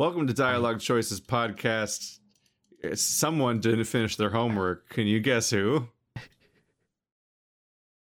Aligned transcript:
Welcome 0.00 0.26
to 0.28 0.32
Dialogue 0.32 0.80
Choices 0.80 1.20
podcast. 1.20 2.20
Someone 2.94 3.60
didn't 3.60 3.84
finish 3.84 4.16
their 4.16 4.30
homework. 4.30 4.88
Can 4.88 5.06
you 5.06 5.20
guess 5.20 5.50
who? 5.50 5.88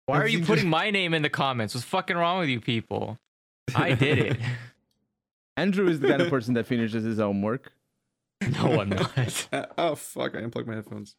Why 0.06 0.18
are 0.18 0.28
you 0.28 0.42
putting 0.46 0.68
my 0.68 0.92
name 0.92 1.14
in 1.14 1.22
the 1.22 1.30
comments? 1.30 1.74
What's 1.74 1.86
fucking 1.86 2.18
wrong 2.18 2.40
with 2.40 2.50
you 2.50 2.60
people? 2.60 3.18
I 3.74 3.94
did 3.94 4.20
it. 4.20 4.38
Andrew 5.56 5.88
is 5.88 6.02
the 6.02 6.10
kind 6.10 6.22
of 6.22 6.30
person 6.30 6.56
that 6.56 6.68
finishes 6.68 7.06
his 7.06 7.18
homework. 7.18 7.72
No, 8.42 8.82
I'm 8.82 8.90
not. 8.90 9.48
Uh, 9.54 9.66
oh 9.78 9.96
fuck! 9.96 10.36
I 10.36 10.40
unplugged 10.40 10.68
my 10.68 10.76
headphones. 10.76 11.16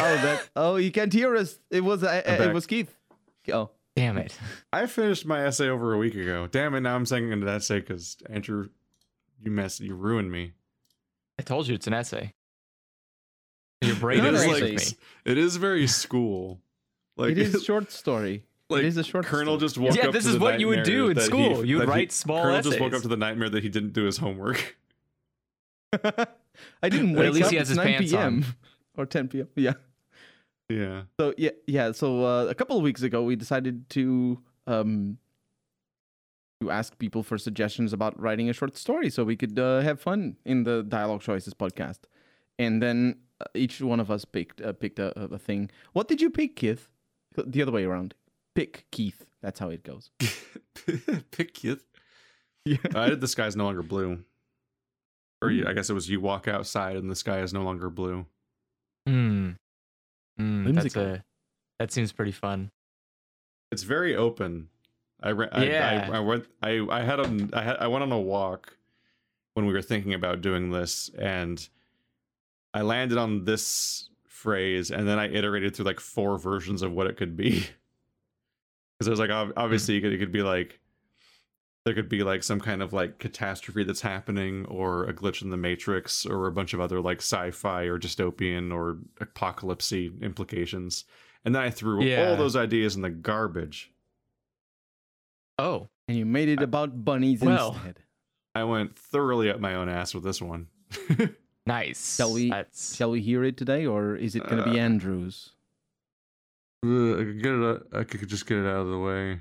Oh, 0.00 0.16
that. 0.16 0.48
Oh, 0.56 0.74
you 0.74 0.90
can't 0.90 1.12
hear 1.12 1.36
us. 1.36 1.60
It 1.70 1.84
was. 1.84 2.02
Uh, 2.02 2.22
I'm 2.26 2.50
it 2.50 2.52
was 2.52 2.66
Keith. 2.66 2.92
Oh, 3.52 3.70
Damn 3.96 4.18
it. 4.18 4.38
I 4.74 4.86
finished 4.86 5.24
my 5.24 5.46
essay 5.46 5.68
over 5.68 5.94
a 5.94 5.98
week 5.98 6.14
ago. 6.14 6.46
Damn 6.50 6.74
it! 6.74 6.80
Now 6.80 6.94
I'm 6.94 7.06
saying 7.06 7.32
an 7.32 7.48
essay 7.48 7.80
because 7.80 8.18
Andrew, 8.28 8.68
you 9.40 9.50
messed, 9.50 9.80
you 9.80 9.94
ruined 9.94 10.30
me. 10.30 10.52
I 11.38 11.42
told 11.42 11.68
you 11.68 11.74
it's 11.74 11.86
an 11.86 11.92
essay. 11.94 12.34
Your 13.82 13.96
brain 13.96 14.18
Not 14.18 14.28
an 14.28 14.34
agrees 14.36 14.52
essay. 14.56 14.72
with 14.74 14.92
me. 14.92 14.98
It 15.32 15.38
is 15.38 15.56
very 15.56 15.86
school. 15.86 16.60
Like 17.18 17.30
it 17.32 17.38
is 17.38 17.62
short 17.64 17.90
story. 17.90 18.44
like 18.68 18.80
it 18.80 18.84
is 18.88 18.98
a 18.98 19.02
short 19.04 19.24
Colonel 19.24 19.54
story. 19.56 19.60
just 19.66 19.78
woke 19.78 19.94
Yeah, 19.96 20.08
up 20.08 20.12
this 20.12 20.24
to 20.24 20.30
is 20.30 20.34
the 20.34 20.40
what 20.40 20.60
you 20.60 20.68
would 20.68 20.80
nightmare 20.80 20.94
do 20.96 21.08
in 21.08 21.14
that 21.16 21.22
school. 21.24 21.62
He, 21.62 21.68
You 21.70 21.78
would 21.78 21.88
that 21.88 21.92
he- 21.94 21.98
write 22.00 22.12
small 22.12 22.42
Colonel 22.42 22.60
just 22.60 22.78
woke 22.78 22.92
up 22.92 23.00
to 23.02 23.08
the 23.08 23.16
nightmare 23.16 23.48
that 23.48 23.62
he 23.62 23.70
didn't 23.70 23.94
do 23.94 24.04
his 24.04 24.18
homework. 24.18 24.76
I 25.94 26.26
didn't 26.90 27.14
But 27.14 27.20
wake 27.20 27.28
at 27.28 27.32
least 27.34 27.46
up. 27.46 27.50
he 27.52 27.56
has 27.56 27.70
it's 27.70 27.70
his 27.70 27.76
9 27.78 27.86
pants 27.86 28.12
p.m. 28.12 28.44
on. 28.44 28.44
or 28.98 29.06
10 29.06 29.28
p.m. 29.28 29.48
Yeah. 29.56 29.72
Yeah. 30.68 31.02
So 31.18 31.32
yeah, 31.38 31.50
yeah. 31.66 31.92
So 31.92 32.24
uh, 32.24 32.46
a 32.50 32.54
couple 32.54 32.76
of 32.76 32.82
weeks 32.82 33.00
ago, 33.02 33.22
we 33.22 33.34
decided 33.36 33.88
to 33.90 34.42
um 34.66 35.16
to 36.60 36.70
ask 36.70 36.98
people 36.98 37.22
for 37.22 37.38
suggestions 37.38 37.92
about 37.92 38.18
writing 38.20 38.48
a 38.48 38.52
short 38.52 38.76
story, 38.76 39.10
so 39.10 39.24
we 39.24 39.36
could 39.36 39.58
uh, 39.58 39.80
have 39.80 40.00
fun 40.00 40.36
in 40.44 40.64
the 40.64 40.82
Dialogue 40.82 41.20
Choices 41.20 41.54
podcast. 41.54 42.00
And 42.58 42.82
then 42.82 43.18
uh, 43.40 43.44
each 43.54 43.80
one 43.80 44.00
of 44.00 44.10
us 44.10 44.24
picked 44.24 44.60
uh, 44.60 44.72
picked 44.72 44.98
a, 44.98 45.18
a 45.20 45.34
a 45.34 45.38
thing. 45.38 45.70
What 45.92 46.08
did 46.08 46.20
you 46.20 46.30
pick, 46.30 46.56
Keith? 46.56 46.88
The 47.36 47.60
other 47.62 47.72
way 47.72 47.84
around. 47.84 48.14
Pick 48.54 48.86
Keith. 48.90 49.26
That's 49.42 49.58
how 49.60 49.68
it 49.68 49.84
goes. 49.84 50.10
Pick 51.30 51.54
Keith. 51.54 51.84
Yeah. 52.68 52.78
I 52.96 53.10
did 53.10 53.20
the 53.20 53.28
sky's 53.28 53.54
no 53.54 53.62
longer 53.62 53.84
blue. 53.84 54.24
Or 55.40 55.52
you, 55.52 55.68
I 55.68 55.72
guess 55.72 55.88
it 55.88 55.92
was 55.92 56.10
you 56.10 56.20
walk 56.20 56.48
outside 56.48 56.96
and 56.96 57.08
the 57.08 57.14
sky 57.14 57.38
is 57.42 57.52
no 57.52 57.62
longer 57.62 57.90
blue. 57.90 58.26
Hmm. 59.06 59.50
Hmm, 60.36 60.72
that's 60.72 60.96
a, 60.96 61.22
that 61.78 61.92
seems 61.92 62.10
pretty 62.10 62.32
fun. 62.32 62.72
It's 63.70 63.84
very 63.84 64.16
open. 64.16 64.68
I 65.22 65.30
I, 65.30 65.64
Yeah. 65.64 66.08
I, 66.10 66.16
I 66.16 66.20
went 66.20 66.46
I 66.62 66.86
I 66.90 67.02
had 67.02 67.20
a 67.20 67.48
I 67.52 67.62
had 67.62 67.76
I 67.76 67.86
went 67.88 68.02
on 68.02 68.12
a 68.12 68.20
walk 68.20 68.76
when 69.54 69.66
we 69.66 69.72
were 69.72 69.82
thinking 69.82 70.14
about 70.14 70.40
doing 70.42 70.70
this 70.70 71.10
and 71.18 71.66
I 72.74 72.82
landed 72.82 73.18
on 73.18 73.44
this 73.44 74.10
phrase 74.28 74.90
and 74.90 75.08
then 75.08 75.18
I 75.18 75.28
iterated 75.32 75.74
through 75.74 75.86
like 75.86 76.00
four 76.00 76.38
versions 76.38 76.82
of 76.82 76.92
what 76.92 77.06
it 77.06 77.16
could 77.16 77.36
be. 77.36 77.60
Cuz 79.00 79.06
it 79.06 79.10
was 79.10 79.20
like 79.20 79.30
ob- 79.30 79.54
obviously 79.56 79.94
hmm. 79.94 79.98
it 79.98 80.00
could, 80.02 80.12
it 80.14 80.18
could 80.18 80.32
be 80.32 80.42
like 80.42 80.80
there 81.86 81.94
could 81.94 82.08
be 82.08 82.24
like 82.24 82.42
some 82.42 82.60
kind 82.60 82.82
of 82.82 82.92
like 82.92 83.20
catastrophe 83.20 83.84
that's 83.84 84.00
happening 84.00 84.66
or 84.66 85.04
a 85.04 85.14
glitch 85.14 85.40
in 85.40 85.50
the 85.50 85.56
matrix 85.56 86.26
or 86.26 86.48
a 86.48 86.52
bunch 86.52 86.74
of 86.74 86.80
other 86.80 87.00
like 87.00 87.18
sci-fi 87.18 87.84
or 87.84 87.96
dystopian 87.96 88.74
or 88.74 88.98
apocalypsy 89.20 90.20
implications. 90.20 91.04
And 91.44 91.54
then 91.54 91.62
I 91.62 91.70
threw 91.70 92.02
Yeah. 92.02 92.30
all 92.30 92.36
those 92.36 92.56
ideas 92.56 92.96
in 92.96 93.02
the 93.02 93.10
garbage. 93.10 93.92
Oh, 95.58 95.88
And 96.08 96.16
you 96.16 96.26
made 96.26 96.48
it 96.48 96.62
about 96.62 97.04
bunnies 97.04 97.40
Well. 97.40 97.72
instead. 97.74 98.00
I 98.54 98.64
went 98.64 98.96
thoroughly 98.98 99.50
up 99.50 99.60
my 99.60 99.74
own 99.74 99.88
ass 99.88 100.14
with 100.14 100.24
this 100.24 100.40
one. 100.40 100.68
nice. 101.66 102.16
Shall 102.16 102.32
we- 102.32 102.50
That's, 102.50 102.96
Shall 102.96 103.10
we 103.10 103.20
hear 103.20 103.44
it 103.44 103.56
today, 103.56 103.86
or 103.86 104.16
is 104.16 104.34
it 104.34 104.46
going 104.46 104.62
to 104.62 104.70
be 104.70 104.78
Uh, 104.78 104.82
Andrew's? 104.84 105.50
Uh, 106.84 107.14
I 107.14 107.24
could 107.24 107.42
get 107.42 107.52
it. 107.52 107.64
out- 107.64 107.86
I 107.92 108.04
could 108.04 108.28
just 108.28 108.46
get 108.46 108.58
it 108.58 108.66
out 108.66 108.80
of 108.82 108.88
the 108.88 108.98
way. 108.98 109.40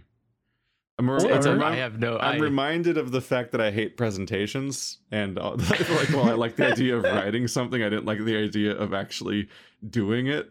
I'm, 0.97 1.09
re- 1.09 1.17
I'm, 1.29 1.45
a- 1.45 1.49
I 1.49 1.53
remi- 1.53 1.77
have 1.77 1.99
no. 1.99 2.17
I'm 2.17 2.35
I, 2.41 2.43
reminded 2.43 2.97
of 2.97 3.11
the 3.11 3.19
fact 3.19 3.51
that 3.51 3.59
I 3.59 3.69
hate 3.71 3.97
presentations, 3.97 4.99
and 5.11 5.37
uh, 5.37 5.51
like, 5.69 6.09
well, 6.09 6.29
I 6.29 6.33
like 6.33 6.55
the 6.55 6.67
idea 6.71 6.95
of 6.95 7.03
writing 7.03 7.47
something. 7.49 7.83
I 7.83 7.89
didn't 7.89 8.05
like 8.05 8.23
the 8.23 8.37
idea 8.37 8.71
of 8.73 8.93
actually 8.93 9.49
doing 9.89 10.27
it 10.27 10.47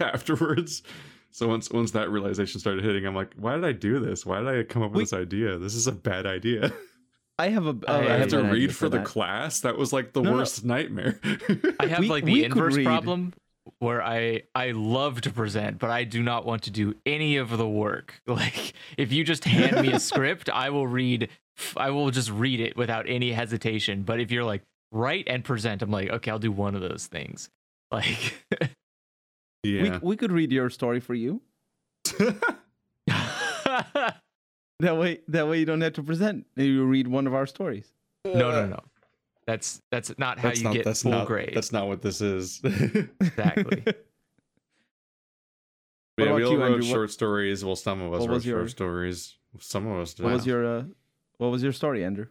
afterwards. 0.00 0.82
So 1.32 1.48
once 1.48 1.70
once 1.70 1.90
that 1.92 2.10
realization 2.10 2.60
started 2.60 2.84
hitting, 2.84 3.06
I'm 3.06 3.14
like, 3.14 3.32
why 3.36 3.54
did 3.56 3.64
I 3.64 3.72
do 3.72 3.98
this? 3.98 4.24
Why 4.24 4.38
did 4.40 4.48
I 4.48 4.62
come 4.64 4.82
up 4.82 4.90
with 4.92 4.98
We- 4.98 5.02
this 5.04 5.12
idea? 5.12 5.58
This 5.58 5.74
is 5.74 5.86
a 5.86 5.92
bad 5.92 6.26
idea. 6.26 6.72
I 7.38 7.48
have 7.48 7.66
a. 7.66 7.70
I 7.88 7.92
oh, 7.92 7.98
I 7.98 8.02
have 8.02 8.20
have 8.20 8.28
to 8.30 8.42
read 8.44 8.76
for 8.76 8.88
the 8.90 9.00
class. 9.00 9.60
That 9.60 9.76
was 9.78 9.92
like 9.92 10.12
the 10.12 10.20
No, 10.20 10.30
no. 10.32 10.36
worst 10.36 10.64
nightmare. 10.64 11.18
I 11.80 11.86
have 11.86 12.00
We- 12.00 12.08
like 12.08 12.24
the 12.24 12.42
could 12.42 12.52
inverse 12.52 12.82
problem 12.84 13.32
where 13.78 14.02
I 14.02 14.42
I 14.54 14.72
love 14.72 15.22
to 15.22 15.30
present, 15.30 15.78
but 15.78 15.88
I 15.90 16.04
do 16.04 16.22
not 16.22 16.44
want 16.44 16.64
to 16.64 16.70
do 16.70 16.94
any 17.06 17.38
of 17.38 17.56
the 17.56 17.66
work. 17.68 18.20
Like 18.26 18.74
if 18.98 19.10
you 19.12 19.24
just 19.24 19.44
hand 19.44 19.80
me 19.80 19.92
a 19.92 19.98
script, 20.10 20.50
I 20.50 20.68
will 20.70 20.86
read. 20.86 21.30
I 21.76 21.90
will 21.90 22.10
just 22.10 22.30
read 22.30 22.60
it 22.60 22.76
without 22.76 23.06
any 23.08 23.32
hesitation. 23.32 24.02
But 24.02 24.20
if 24.20 24.30
you're 24.30 24.44
like 24.44 24.62
write 24.92 25.24
and 25.26 25.42
present, 25.42 25.80
I'm 25.80 25.90
like, 25.90 26.10
okay, 26.10 26.30
I'll 26.30 26.38
do 26.38 26.52
one 26.52 26.74
of 26.74 26.82
those 26.82 27.06
things. 27.06 27.48
Like, 27.90 28.34
yeah. 29.62 29.98
We, 29.98 30.08
we 30.10 30.16
could 30.16 30.32
read 30.32 30.52
your 30.52 30.70
story 30.70 31.00
for 31.00 31.14
you. 31.14 31.42
That 34.82 34.96
way, 34.96 35.20
that 35.28 35.46
way 35.46 35.60
you 35.60 35.64
don't 35.64 35.80
have 35.80 35.92
to 35.92 36.02
present. 36.02 36.44
You 36.56 36.84
read 36.84 37.06
one 37.06 37.28
of 37.28 37.34
our 37.34 37.46
stories. 37.46 37.92
no, 38.24 38.50
no, 38.50 38.66
no. 38.66 38.80
That's 39.46 39.80
that's 39.92 40.12
not 40.18 40.40
how 40.40 40.48
that's 40.48 40.58
you 40.58 40.64
not, 40.64 40.74
get 40.74 40.84
that's 40.84 41.02
full 41.02 41.12
not, 41.12 41.28
grade. 41.28 41.52
That's 41.54 41.70
not 41.70 41.86
what 41.86 42.02
this 42.02 42.20
is. 42.20 42.60
Exactly. 43.20 43.84
Yeah, 46.18 46.26
about 46.26 46.36
we 46.36 46.44
all 46.44 46.52
you, 46.52 46.58
wrote 46.58 46.72
Andrew? 46.72 46.88
What- 46.88 46.92
short 46.94 47.10
stories. 47.10 47.64
Well, 47.64 47.74
some 47.74 48.02
of 48.02 48.12
us 48.12 48.20
what 48.20 48.28
wrote 48.28 48.34
was 48.34 48.46
your- 48.46 48.58
short 48.60 48.70
stories. 48.70 49.38
Some 49.60 49.86
of 49.86 49.98
us 49.98 50.12
did. 50.12 50.24
What 50.24 50.34
was 50.34 50.46
your 50.46 50.66
uh, 50.66 50.82
What 51.38 51.50
was 51.50 51.62
your 51.62 51.72
story, 51.72 52.04
Andrew? 52.04 52.26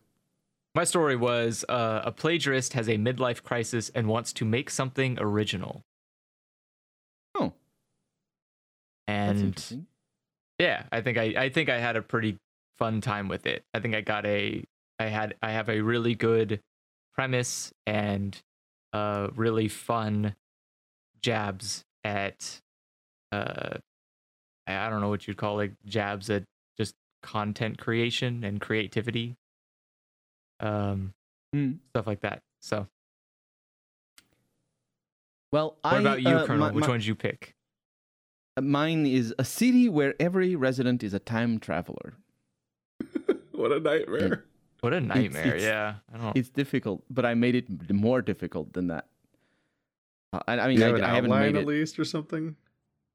My 0.76 0.84
story 0.84 1.16
was 1.16 1.66
uh, 1.68 2.02
a 2.06 2.12
plagiarist 2.12 2.74
has 2.74 2.88
a 2.88 2.98
midlife 2.98 3.42
crisis 3.42 3.90
and 3.96 4.08
wants 4.08 4.34
to 4.34 4.46
make 4.46 4.70
something 4.70 5.18
original. 5.20 5.84
Oh, 7.34 7.46
that's 7.46 7.56
And 9.08 9.88
yeah, 10.60 10.84
I 10.92 11.02
think 11.02 11.18
I, 11.18 11.34
I 11.38 11.50
think 11.50 11.70
I 11.70 11.80
had 11.80 11.96
a 11.96 12.02
pretty 12.02 12.38
fun 12.78 13.02
time 13.02 13.28
with 13.28 13.46
it. 13.46 13.64
I 13.74 13.80
think 13.80 13.96
I 13.96 14.02
got 14.02 14.26
a 14.26 14.64
I 15.00 15.06
had 15.06 15.36
I 15.42 15.52
have 15.52 15.70
a 15.70 15.82
really 15.82 16.16
good 16.16 16.60
premise 17.14 17.72
and 17.86 18.40
uh 18.94 19.28
really 19.36 19.68
fun 19.68 20.36
jabs 21.22 21.84
at 22.04 22.60
uh 23.32 23.78
I 24.68 24.90
don't 24.90 25.02
know 25.02 25.10
what 25.10 25.28
you'd 25.28 25.38
call 25.38 25.56
like 25.58 25.74
jabs 25.86 26.30
at 26.30 26.44
just 26.78 26.96
content 27.24 27.78
creation 27.78 28.44
and 28.44 28.62
creativity. 28.62 29.36
Um 30.60 31.14
Hmm. 31.54 31.74
stuff 31.90 32.08
like 32.08 32.22
that. 32.22 32.42
So 32.62 32.88
Well, 35.52 35.76
what 35.82 35.94
I, 35.96 36.00
about 36.00 36.22
you, 36.22 36.30
uh, 36.30 36.46
Colonel? 36.46 36.68
my- 36.68 36.72
Which 36.72 36.84
my- 36.84 36.90
one 36.92 37.00
did 37.00 37.08
you 37.08 37.16
pick? 37.16 37.56
Mine 38.60 39.06
is 39.06 39.34
a 39.40 39.46
city 39.46 39.88
where 39.88 40.14
every 40.20 40.56
resident 40.56 41.04
is 41.04 41.14
a 41.14 41.20
time 41.20 41.60
traveler. 41.60 42.14
what 43.54 43.72
a 43.72 43.80
nightmare. 43.80 44.46
What 44.82 44.94
a 44.94 45.00
nightmare. 45.00 45.46
it's- 45.56 45.64
yeah. 45.64 45.96
I 46.14 46.18
don't 46.18 46.36
It's 46.38 46.50
difficult, 46.50 47.04
but 47.10 47.26
I 47.26 47.34
made 47.34 47.56
it 47.56 47.92
more 47.94 48.22
difficult 48.22 48.74
than 48.74 48.88
that. 48.88 49.08
Uh, 50.34 50.40
I, 50.48 50.60
I 50.60 50.68
mean, 50.68 50.80
you 50.80 50.84
I, 50.84 50.88
have 50.88 50.96
an 50.98 51.04
I 51.04 51.16
haven't 51.16 51.32
outline 51.32 51.54
made 51.54 51.56
at 51.58 51.62
it. 51.64 51.68
least 51.68 52.00
or 52.00 52.06
something. 52.06 52.56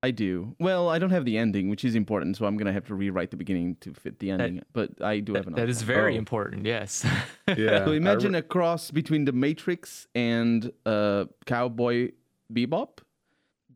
I 0.02 0.10
do. 0.10 0.54
Well, 0.60 0.88
I 0.88 0.98
don't 0.98 1.10
have 1.10 1.24
the 1.24 1.36
ending, 1.36 1.68
which 1.68 1.84
is 1.84 1.94
important, 1.96 2.36
so 2.36 2.46
I'm 2.46 2.56
gonna 2.56 2.72
have 2.72 2.86
to 2.86 2.94
rewrite 2.94 3.30
the 3.30 3.36
beginning 3.36 3.76
to 3.80 3.92
fit 3.94 4.18
the 4.20 4.30
ending. 4.30 4.62
but 4.72 4.90
I 5.02 5.18
do 5.20 5.34
have 5.34 5.46
an. 5.48 5.54
that 5.54 5.68
is 5.68 5.82
outline. 5.82 5.96
very 5.96 6.14
Oh. 6.14 6.18
important, 6.18 6.64
yes. 6.66 7.04
Yeah. 7.48 7.84
So 7.86 7.92
imagine 7.92 8.32
re- 8.32 8.38
a 8.38 8.42
cross 8.42 8.90
between 8.90 9.24
the 9.24 9.32
Matrix 9.32 10.06
and 10.14 10.70
uh, 10.84 11.24
Cowboy 11.46 12.12
Bebop. 12.52 12.98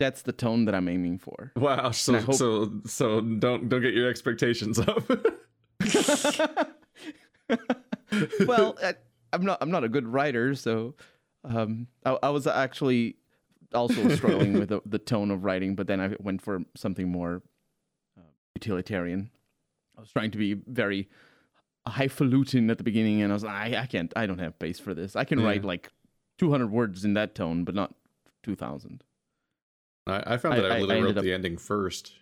That's 0.01 0.23
the 0.23 0.33
tone 0.33 0.65
that 0.65 0.75
I'm 0.75 0.89
aiming 0.89 1.19
for. 1.19 1.53
Wow. 1.57 1.91
So 1.93 2.19
hope- 2.19 2.35
so 2.35 2.73
so 2.87 3.21
don't 3.21 3.69
don't 3.69 3.83
get 3.83 3.95
your 3.95 4.09
expectations 4.11 4.79
up. 4.81 5.05
well, 8.47 8.77
I, 8.83 8.95
I'm 9.33 9.45
not. 9.45 9.59
I'm 9.61 9.71
not 9.71 9.85
a 9.85 9.89
good 9.89 10.07
writer, 10.07 10.55
so 10.55 10.95
um, 11.45 11.87
I, 12.05 12.19
I 12.23 12.31
was 12.31 12.47
actually 12.47 13.17
also 13.73 14.09
struggling 14.17 14.55
with 14.59 14.71
the, 14.71 14.81
the 14.85 14.99
tone 14.99 15.31
of 15.31 15.45
writing, 15.45 15.77
but 15.77 15.87
then 15.87 16.01
I 16.01 16.17
went 16.19 16.43
for 16.43 16.61
something 16.77 17.09
more 17.09 17.43
uh, 18.19 18.23
utilitarian. 18.57 19.31
I 19.97 20.01
was 20.01 20.11
trying 20.11 20.31
to 20.33 20.39
be 20.39 20.55
very 20.67 21.09
highfalutin 21.87 22.71
at 22.71 22.79
the 22.79 22.85
beginning, 22.85 23.23
and 23.23 23.33
I 23.33 23.35
was 23.35 23.45
like, 23.45 23.75
I, 23.75 23.83
I 23.83 23.87
can't. 23.87 24.13
I 24.17 24.27
don't 24.27 24.39
have 24.39 24.59
pace 24.59 24.81
for 24.81 24.95
this. 24.95 25.15
I 25.15 25.25
can 25.25 25.39
Yeah. 25.41 25.47
write 25.47 25.65
like 25.65 25.91
200 26.39 26.71
words 26.71 27.05
in 27.05 27.15
that 27.15 27.35
tone, 27.35 27.65
but 27.65 27.75
not 27.75 27.95
2,000. 28.43 29.05
I, 30.07 30.35
I 30.35 30.37
found 30.37 30.57
that 30.59 30.67
I, 30.71 30.75
I- 30.75 30.79
I 30.79 30.81
literally 30.81 31.03
wrote 31.09 31.19
up- 31.19 31.25
the 31.25 31.33
ending 31.33 31.57
first. 31.57 32.13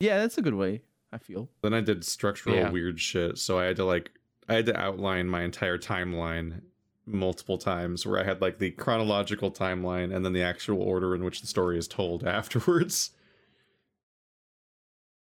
Yeah, 0.00 0.18
that's 0.18 0.36
a 0.38 0.42
good 0.42 0.54
way. 0.54 0.82
I 1.12 1.18
feel. 1.18 1.48
Then 1.62 1.72
I 1.72 1.80
did 1.80 2.04
structural 2.04 2.56
Yeah. 2.56 2.70
weird 2.70 3.00
shit, 3.00 3.38
so 3.38 3.58
I 3.58 3.64
had 3.64 3.76
to 3.76 3.84
like 3.84 4.10
I 4.48 4.54
had 4.54 4.66
to 4.66 4.78
outline 4.78 5.28
my 5.28 5.42
entire 5.42 5.78
timeline 5.78 6.60
multiple 7.06 7.56
times 7.58 8.04
where 8.04 8.20
I 8.20 8.24
had 8.24 8.40
like 8.42 8.58
the 8.58 8.72
chronological 8.72 9.50
timeline 9.52 10.14
and 10.14 10.24
then 10.24 10.32
the 10.32 10.42
actual 10.42 10.82
order 10.82 11.14
in 11.14 11.24
which 11.24 11.40
the 11.40 11.46
story 11.46 11.78
is 11.78 11.86
told 11.88 12.24
afterwards. 12.26 13.12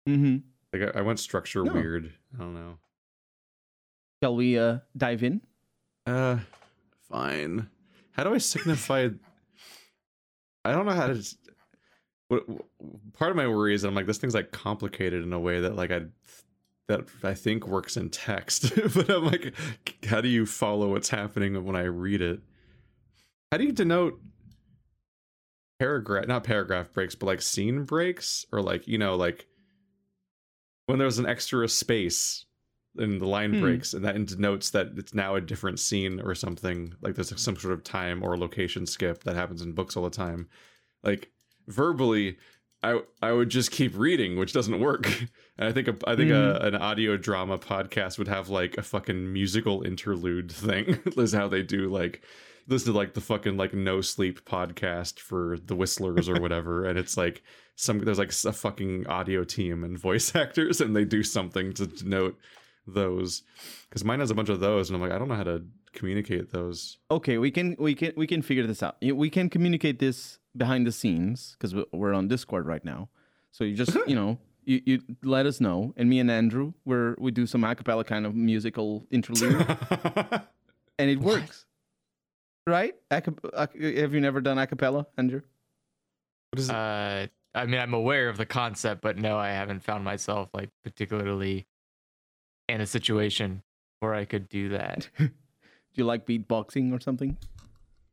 Mm-hmm. 0.09 0.37
Like 0.73 0.95
I, 0.95 0.99
I 0.99 1.03
went 1.03 1.19
structure 1.21 1.65
No. 1.65 1.73
weird. 1.73 2.13
I 2.35 2.39
don't 2.39 2.55
know. 2.55 2.79
Shall 4.23 4.37
we 4.37 4.59
uh, 4.59 4.79
dive 4.97 5.23
in? 5.23 5.41
Uh, 6.07 6.39
fine. 7.11 7.69
How 8.13 8.25
do 8.25 8.35
I 8.35 8.39
signify? 8.39 9.09
I 10.65 10.73
don't 10.73 10.87
know 10.87 10.93
how 10.93 11.09
to. 11.09 11.15
s- 11.19 11.37
What, 12.29 12.45
part 13.15 13.31
of 13.31 13.37
my 13.37 13.47
worry 13.49 13.75
is 13.75 13.83
that 13.83 13.89
I'm 13.89 13.95
like 13.95 14.07
this 14.07 14.19
thing's 14.19 14.35
like 14.35 14.53
complicated 14.53 15.23
in 15.23 15.33
a 15.33 15.41
way 15.41 15.61
that 15.61 15.77
like 15.77 15.91
I 15.91 16.03
that 16.89 17.03
I 17.23 17.35
think 17.35 17.67
works 17.67 17.97
in 17.97 18.11
text, 18.11 18.73
but 18.95 19.09
I'm 19.11 19.25
like, 19.27 19.55
how 20.07 20.21
do 20.21 20.29
you 20.29 20.47
follow 20.47 20.91
what's 20.91 21.09
happening 21.09 21.63
when 21.65 21.77
I 21.77 21.85
read 21.85 22.21
it? 22.23 22.41
How 23.51 23.59
do 23.59 23.65
you 23.65 23.73
denote 23.73 24.21
paragraph? 25.79 26.27
Not 26.27 26.45
paragraph 26.45 26.93
breaks, 26.93 27.15
but 27.15 27.27
like 27.27 27.43
scene 27.43 27.85
breaks, 27.85 28.47
or 28.53 28.63
like 28.63 28.87
you 28.89 28.99
know 28.99 29.15
like 29.17 29.47
when 30.87 30.99
there's 30.99 31.19
an 31.19 31.27
extra 31.27 31.69
space 31.69 32.45
and 32.99 33.21
the 33.21 33.27
line 33.27 33.55
Hmm. 33.55 33.61
breaks 33.61 33.95
and 33.95 34.05
that 34.05 34.15
denotes 34.27 34.71
that 34.71 34.89
it's 34.97 35.15
now 35.15 35.35
a 35.35 35.41
different 35.41 35.81
scene 35.81 36.21
or 36.21 36.35
something 36.35 36.95
like 37.01 37.15
there's 37.15 37.41
some 37.41 37.57
sort 37.57 37.73
of 37.73 37.83
time 37.83 38.23
or 38.23 38.37
location 38.37 38.87
skip 38.87 39.25
that 39.25 39.35
happens 39.37 39.63
in 39.63 39.73
books 39.73 39.97
all 39.97 40.05
the 40.05 40.11
time. 40.11 40.49
Like 41.03 41.31
verbally 41.69 42.37
i 42.83 43.01
i 43.23 43.31
would 43.31 43.49
just 43.49 43.71
keep 43.71 43.97
reading 43.97 44.37
which 44.37 44.53
doesn't 44.53 44.81
work. 44.81 45.07
And 45.59 45.69
i 45.69 45.73
think 45.73 45.87
a, 45.89 45.97
i 46.07 46.17
think 46.17 46.31
a, 46.31 46.57
an 46.63 46.75
audio 46.75 47.17
drama 47.17 47.59
podcast 47.59 48.19
would 48.19 48.29
have 48.29 48.49
like 48.49 48.77
a 48.79 48.83
fucking 48.83 49.33
musical 49.33 49.83
interlude 49.83 50.51
thing. 50.51 50.99
Is 51.17 51.33
how 51.33 51.47
they 51.49 51.63
do 51.63 51.89
like 51.89 52.23
listen 52.69 52.93
to 52.93 52.99
like 52.99 53.15
the 53.15 53.21
fucking 53.21 53.57
like 53.57 53.75
no 53.75 54.01
sleep 54.01 54.45
podcast 54.45 55.19
for 55.21 55.59
the 55.67 55.75
whistlers 55.77 56.29
or 56.29 56.41
whatever 56.41 56.85
and 56.87 56.99
it's 56.99 57.17
like 57.17 57.43
some 57.77 57.99
there's 58.01 58.19
like 58.19 58.33
a 58.45 58.53
fucking 58.53 59.07
audio 59.07 59.45
team 59.45 59.83
and 59.85 59.99
voice 59.99 60.35
actors 60.45 60.81
and 60.81 60.95
they 60.97 61.05
do 61.05 61.23
something 61.23 61.73
to 61.73 61.87
denote 61.87 62.37
those 62.87 63.43
because 63.89 64.05
mine 64.05 64.21
has 64.21 64.31
a 64.31 64.35
bunch 64.35 64.49
of 64.49 64.61
those 64.61 64.89
and 64.91 64.97
i'm 64.97 65.01
like 65.03 65.13
i 65.13 65.19
don't 65.19 65.29
know 65.29 65.35
how 65.37 65.45
to 65.45 65.63
communicate 65.93 66.51
those 66.53 66.99
Okay, 67.11 67.39
we 67.39 67.51
can 67.51 67.77
we 67.79 67.95
can 67.95 68.13
we 68.17 68.27
can 68.27 68.41
figure 68.43 68.67
this 68.67 68.83
out. 68.83 68.97
We 69.03 69.29
can 69.29 69.51
communicate 69.51 69.99
this 69.99 70.39
behind 70.57 70.87
the 70.87 70.93
scenes 70.93 71.55
because 71.59 71.75
we're 71.93 72.15
on 72.15 72.29
Discord 72.29 72.67
right 72.67 72.83
now. 72.85 73.11
So 73.51 73.65
you 73.65 73.77
just 73.77 73.95
you 74.07 74.15
know 74.17 74.39
you, 74.65 74.81
you 74.87 75.03
let 75.23 75.45
us 75.45 75.61
know, 75.61 75.93
and 75.99 76.09
me 76.09 76.19
and 76.19 76.31
Andrew 76.31 76.73
we're 76.87 77.15
we 77.19 77.31
do 77.31 77.47
some 77.47 77.61
acapella 77.63 78.07
kind 78.07 78.25
of 78.25 78.35
musical 78.35 79.07
interlude, 79.11 79.67
and 80.99 81.11
it 81.11 81.21
works. 81.21 81.67
Right? 82.67 82.95
Acap- 83.11 83.99
have 83.99 84.15
you 84.15 84.21
never 84.21 84.41
done 84.41 84.57
acapella, 84.57 85.05
Andrew? 85.19 85.43
what 86.53 86.61
is 86.61 86.71
it 86.71 86.75
Uh, 86.75 87.27
I 87.55 87.67
mean, 87.67 87.81
I'm 87.81 87.93
aware 87.93 88.31
of 88.31 88.39
the 88.39 88.47
concept, 88.47 89.03
but 89.03 89.19
no, 89.19 89.37
I 89.37 89.51
haven't 89.51 89.83
found 89.83 90.05
myself 90.05 90.49
like 90.55 90.71
particularly 90.85 91.67
in 92.69 92.81
a 92.81 92.87
situation 92.87 93.63
where 94.01 94.15
I 94.15 94.25
could 94.25 94.49
do 94.49 94.71
that. 94.71 95.09
Do 95.19 95.31
you 95.95 96.05
like 96.05 96.27
beatboxing 96.27 96.93
or 96.97 97.01
something? 97.01 97.37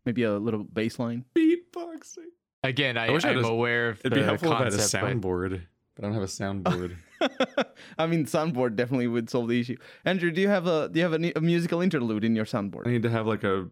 Maybe 0.05 0.23
a 0.23 0.37
little 0.37 0.63
bass 0.63 0.99
line. 0.99 1.25
beatboxing 1.35 2.27
Again, 2.63 2.97
I, 2.97 3.07
I 3.07 3.11
wish 3.11 3.23
I 3.23 3.29
I'm 3.29 3.35
had 3.37 3.45
a- 3.45 3.47
aware 3.47 3.89
of 3.89 3.99
it'd 4.01 4.11
the 4.11 4.15
be 4.17 4.23
helpful 4.23 4.51
if 4.51 4.57
i 4.59 4.63
had 4.65 4.73
a 4.73 4.77
concept, 4.77 5.01
but 5.03 5.11
soundboard 5.21 5.61
but 5.95 6.03
i 6.03 6.07
don't 6.07 6.13
have 6.13 6.23
a 6.23 6.25
soundboard 6.25 6.95
I 7.97 8.07
mean, 8.07 8.25
soundboard 8.25 8.75
definitely 8.77 9.07
would 9.07 9.29
solve 9.29 9.49
the 9.49 9.59
issue. 9.59 9.75
Andrew, 10.05 10.31
do 10.31 10.39
you 10.41 10.47
have 10.47 10.67
a 10.67 10.87
do 10.89 10.99
you 10.99 11.05
have 11.09 11.13
a, 11.21 11.31
a 11.37 11.41
musical 11.41 11.81
interlude 11.81 12.23
in 12.23 12.35
your 12.35 12.45
soundboard? 12.45 12.87
i 12.87 12.91
need 12.91 13.03
to 13.03 13.09
have 13.09 13.27
like 13.27 13.43
a 13.43 13.69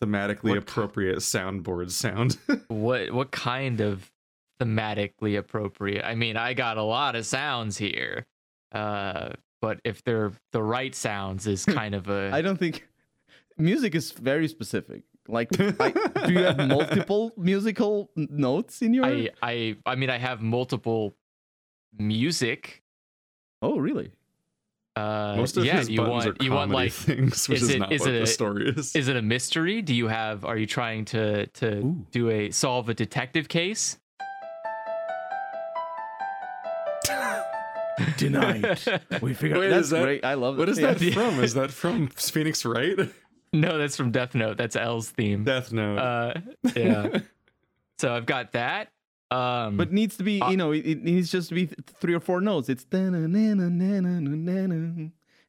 thematically 0.00 0.50
What- 0.50 0.58
appropriate 0.58 1.18
soundboard 1.18 1.90
sound 1.90 2.38
what 2.68 3.12
what 3.12 3.30
kind 3.32 3.80
of 3.80 4.10
thematically 4.60 5.36
appropriate? 5.38 6.04
I 6.04 6.14
mean, 6.14 6.36
I 6.36 6.54
got 6.54 6.76
a 6.78 6.82
lot 6.82 7.14
of 7.16 7.26
sounds 7.26 7.76
here, 7.76 8.24
uh, 8.72 9.30
but 9.60 9.80
if 9.84 10.02
they're 10.04 10.32
the 10.52 10.62
right 10.62 10.94
sounds, 10.94 11.46
is 11.46 11.64
kind 11.80 11.94
of 11.94 12.08
a 12.08 12.30
I 12.32 12.42
don't 12.42 12.58
think 12.58 12.86
music 13.58 13.94
is 13.94 14.12
very 14.12 14.48
specific. 14.48 15.02
Like, 15.28 15.48
I, 15.58 15.90
do 16.26 16.32
you 16.34 16.38
have 16.44 16.56
multiple 16.68 17.32
musical 17.36 18.10
notes 18.14 18.80
in 18.82 18.94
your? 18.94 19.04
I 19.04 19.30
I 19.42 19.76
I 19.84 19.96
mean, 19.96 20.08
I 20.10 20.18
have 20.18 20.40
multiple 20.40 21.14
music. 21.98 22.82
oh, 23.62 23.78
really? 23.78 24.12
Uh, 24.94 25.34
most 25.36 25.58
of 25.58 25.64
yeah, 25.66 25.76
his 25.78 25.90
you 25.90 25.98
buttons 25.98 26.24
want 26.24 26.40
are 26.40 26.44
you 26.44 26.50
want 26.52 26.70
comedy 26.70 26.84
like 26.86 26.92
things 26.92 27.48
which 27.50 27.58
is 27.60 27.68
is, 27.68 27.74
it- 27.74 27.78
not 27.80 27.92
is 27.92 28.00
what 28.00 28.10
it 28.10 28.12
the 28.12 28.22
a- 28.22 28.26
story 28.26 28.68
is 28.70 28.96
is 28.96 29.08
it 29.08 29.16
a 29.16 29.20
mystery? 29.22 29.82
Do 29.82 29.94
you 29.94 30.08
have 30.08 30.44
are 30.46 30.56
you 30.56 30.66
trying 30.66 31.04
to 31.06 31.46
to 31.48 31.78
Ooh. 31.78 32.06
do 32.12 32.30
a 32.30 32.50
solve 32.50 32.88
a 32.88 32.94
detective 32.94 33.46
case? 33.48 33.98
Tonight 38.18 38.86
we 39.22 39.34
figured. 39.34 39.58
Wait, 39.60 39.68
That's 39.70 39.84
is 39.86 39.90
that- 39.90 40.02
great. 40.02 40.24
I 40.24 40.34
love 40.34 40.56
it. 40.56 40.58
what 40.60 40.68
is 40.68 40.78
Yeah. 40.78 40.94
that 40.94 41.12
from 41.14 41.42
is 41.42 41.54
that 41.54 41.70
from 41.70 42.08
phoenix 42.08 42.64
wright 42.64 42.98
no, 43.52 43.78
that's 43.78 43.96
from 43.96 44.10
Death 44.10 44.34
Note. 44.34 44.56
That's 44.58 44.76
L's 44.76 45.10
theme. 45.10 45.44
death 45.44 45.72
note 45.72 45.98
Uh, 45.98 46.34
yeah. 46.74 47.18
so 47.98 48.12
I've 48.14 48.26
got 48.26 48.52
that. 48.52 48.88
Um, 49.30 49.76
But 49.76 49.88
it 49.88 49.92
needs 49.94 50.16
to 50.18 50.24
be, 50.24 50.40
Uh, 50.40 50.50
you 50.50 50.56
know, 50.56 50.72
it, 50.72 50.86
it 50.86 51.02
needs 51.02 51.30
just 51.32 51.48
to 51.48 51.54
be 51.54 51.66
th- 51.66 51.78
three 52.00 52.14
or 52.14 52.20
four 52.20 52.40
notes. 52.40 52.68
It's 52.68 52.84
dana 52.84 53.26
na 53.26 53.54
na 53.54 53.64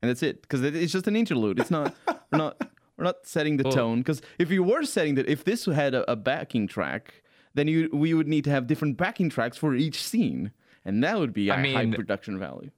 and 0.01 0.09
that's 0.09 0.23
it 0.23 0.41
because 0.41 0.61
it's 0.63 0.91
just 0.93 1.07
an 1.07 1.15
interlude. 1.15 1.59
It's 1.59 1.71
not. 1.71 1.95
we're 2.31 2.37
not. 2.37 2.61
We're 2.97 3.03
not 3.03 3.25
setting 3.27 3.57
the 3.57 3.63
Well- 3.65 3.73
tone 3.73 3.97
because 3.99 4.21
if 4.39 4.49
you 4.51 4.63
were 4.63 4.83
setting 4.83 5.15
that, 5.15 5.27
if 5.29 5.43
this 5.43 5.65
had 5.65 5.93
a, 5.93 6.09
a 6.11 6.15
backing 6.15 6.67
track, 6.67 7.21
then 7.53 7.67
you 7.67 7.89
we 7.93 8.13
would 8.13 8.27
need 8.27 8.43
to 8.45 8.49
have 8.51 8.65
different 8.67 8.97
backing 8.97 9.29
tracks 9.29 9.57
for 9.57 9.75
each 9.75 10.01
scene, 10.01 10.51
and 10.87 11.03
that 11.03 11.19
would 11.19 11.33
be 11.33 11.49
a 11.49 11.53
I 11.53 11.71
high 11.73 11.85
production 11.91 12.39
value. 12.39 12.71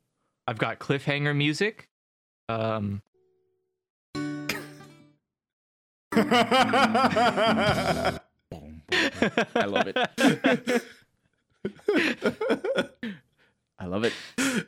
I've 0.47 0.57
got 0.57 0.79
cliffhanger 0.79 1.33
music. 1.35 1.87
Um, 2.49 3.01
I 7.71 9.65
love 9.67 9.87
it. 9.87 9.97
I 13.79 13.85
love 13.85 14.03
it. 14.03 14.13
I, 14.37 14.63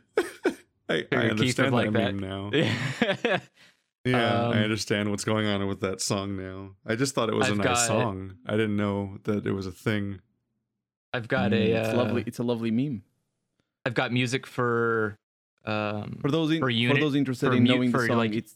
I 0.90 1.04
Figure 1.04 1.36
Keith 1.36 1.58
would 1.58 1.66
understand 1.66 1.74
like 1.74 1.92
that 1.92 1.94
that. 1.94 2.14
meme 2.16 2.20
now. 2.20 2.50
yeah, 2.54 3.40
Yeah, 4.06 4.40
Um, 4.48 4.54
I 4.54 4.64
understand 4.64 5.10
what's 5.10 5.24
going 5.24 5.48
on 5.48 5.66
with 5.68 5.80
that 5.82 6.02
song 6.02 6.38
now. 6.38 6.72
I 6.86 6.96
just 6.96 7.16
thought 7.16 7.30
it 7.30 7.36
was 7.36 7.48
a 7.48 7.52
I've 7.52 7.58
nice 7.58 7.66
got- 7.68 7.88
song. 7.88 8.36
I 8.46 8.52
didn't 8.52 8.76
know 8.78 9.18
that 9.24 9.46
it 9.46 9.52
was 9.52 9.68
a 9.68 9.72
thing. 9.72 10.20
I've 11.14 11.28
got 11.28 11.52
Mm, 11.52 11.56
a. 11.56 11.72
it's 11.82 11.90
uh, 11.90 11.98
lovely. 11.98 12.24
It's 12.26 12.40
a 12.40 12.44
lovely 12.44 12.72
meme. 12.72 13.04
I've 13.86 13.94
got 13.94 14.12
music 14.12 14.46
for. 14.46 15.18
Um, 15.66 16.18
For 16.22 16.32
those 16.32 16.52
in, 16.52 16.60
for 16.60 16.72
for, 16.72 17.00
those 17.00 17.16
interested 17.16 17.48
for 17.48 17.54
in 17.56 17.64
mu- 17.64 17.70
knowing 17.76 17.92
the 17.92 17.98
for, 17.98 18.08
song, 18.08 18.18
like- 18.18 18.34
it's. 18.34 18.54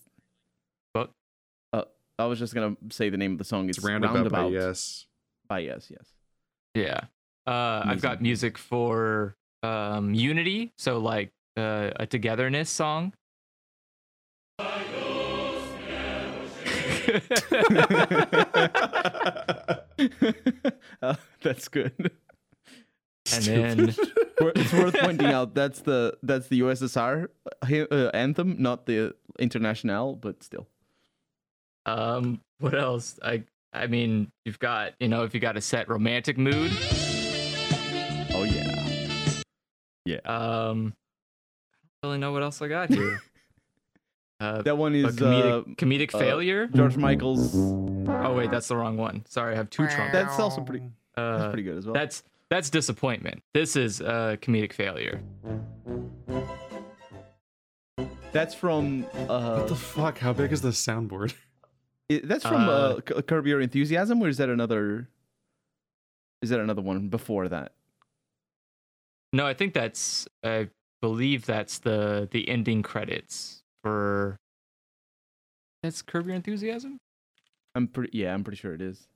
What? 0.94 1.12
Uh, 1.74 1.84
I 2.18 2.26
was 2.26 2.40
just 2.40 2.54
gonna 2.54 2.76
say 2.90 3.10
the 3.10 3.18
name 3.18 3.34
of 3.34 3.38
the 3.38 3.44
song. 3.44 3.70
It's, 3.70 3.78
It's 3.78 3.86
roundabout, 3.88 4.16
roundabout 4.16 4.44
by 4.44 4.48
yes. 4.50 5.06
by 5.48 5.60
yes, 5.60 5.88
yes. 5.92 6.06
yeah. 6.74 7.02
Uh, 7.48 7.84
I've 7.86 8.02
got 8.02 8.22
music 8.24 8.58
for 8.58 9.36
um, 9.62 10.16
Unity, 10.16 10.74
so 10.78 10.98
like 10.98 11.32
uh, 11.58 11.92
a 11.98 12.08
togetherness 12.08 12.70
song. 12.72 13.14
Uh, 14.60 14.80
that's 21.44 21.68
good. 21.68 22.12
And 23.34 23.44
then 23.44 23.90
it's 24.56 24.74
worth 24.74 24.94
pointing 25.00 25.28
out 25.28 25.56
that's 25.56 25.80
the 25.82 26.18
that's 26.24 26.48
the 26.48 26.62
USSR 26.62 27.28
uh, 27.64 28.10
anthem, 28.14 28.56
not 28.60 28.86
the 28.86 29.14
International, 29.40 30.16
but 30.16 30.44
still. 30.44 30.68
um, 31.86 32.40
what 32.60 32.74
else? 32.78 33.20
I 33.24 33.44
I 33.74 33.88
mean, 33.88 34.32
you've 34.46 34.60
got 34.60 34.94
you 35.00 35.08
know 35.08 35.24
if 35.24 35.34
you 35.34 35.40
got 35.40 35.58
a 35.58 35.62
set 35.62 35.90
romantic 35.90 36.38
mood. 36.38 36.72
Oh 38.34 38.44
yeah. 38.44 39.42
Yeah. 40.06 40.18
Um, 40.26 40.94
I 40.94 42.08
don't 42.08 42.12
really 42.12 42.18
know 42.20 42.32
what 42.32 42.44
else 42.44 42.62
I 42.62 42.68
got 42.68 42.94
here. 42.94 43.20
uh, 44.40 44.62
That 44.62 44.78
one 44.78 44.94
a 44.94 44.98
is 45.08 45.22
uh, 45.22 45.64
comedic 45.66 45.76
comedic 45.78 46.16
uh, 46.16 46.20
failure. 46.20 46.68
George 46.68 46.96
Michael's. 46.98 47.56
Oh 47.56 48.36
wait, 48.36 48.52
that's 48.52 48.68
the 48.68 48.78
wrong 48.78 48.98
one. 48.98 49.26
Sorry, 49.28 49.54
I 49.54 49.58
have 49.58 49.70
two 49.70 49.88
trumpets. 49.88 50.12
That's 50.14 50.40
also 50.40 50.62
pretty. 50.62 50.86
That's 51.16 51.44
Uh, 51.44 51.50
pretty 51.50 51.64
good 51.64 51.78
as 51.78 51.86
well. 51.86 51.94
that's 51.94 52.24
that's 52.56 52.70
disappointment. 52.70 53.44
This 53.54 53.76
is 53.76 54.00
a 54.00 54.38
comedic 54.42 54.72
failure. 54.72 55.22
That's 58.32 58.54
from. 58.56 59.06
Uh, 59.28 59.58
What 59.58 59.68
the 59.68 59.76
fuck? 59.76 60.18
How 60.20 60.32
big 60.32 60.54
is 60.54 60.62
the 60.62 60.70
soundboard? 60.70 61.34
i- 62.10 62.22
that's 62.24 62.46
from 62.46 62.68
uh, 62.70 63.00
Uh, 63.16 63.22
Curb 63.22 63.46
Your 63.48 63.60
Enthusiasm, 63.60 64.22
or 64.22 64.30
is 64.30 64.38
that 64.38 64.48
another? 64.50 65.10
Is 66.42 66.50
that 66.50 66.60
another 66.62 66.82
one 66.82 67.10
before 67.10 67.50
that? 67.50 67.74
No, 69.34 69.46
I 69.46 69.54
think 69.54 69.74
that's 69.74 70.28
I 70.44 70.70
believe 71.02 71.46
that's 71.46 71.80
the 71.80 72.28
the 72.32 72.48
ending 72.48 72.84
credits 72.84 73.64
for 73.84 74.38
that's 75.84 76.02
Curb 76.02 76.28
Your 76.28 76.36
Enthusiasm. 76.36 76.98
I'm 77.74 77.88
pretty. 77.90 78.18
Yeah, 78.18 78.34
I'm 78.34 78.46
pretty 78.46 78.58
sure 78.58 78.74
it 78.74 78.82
is. 78.82 79.08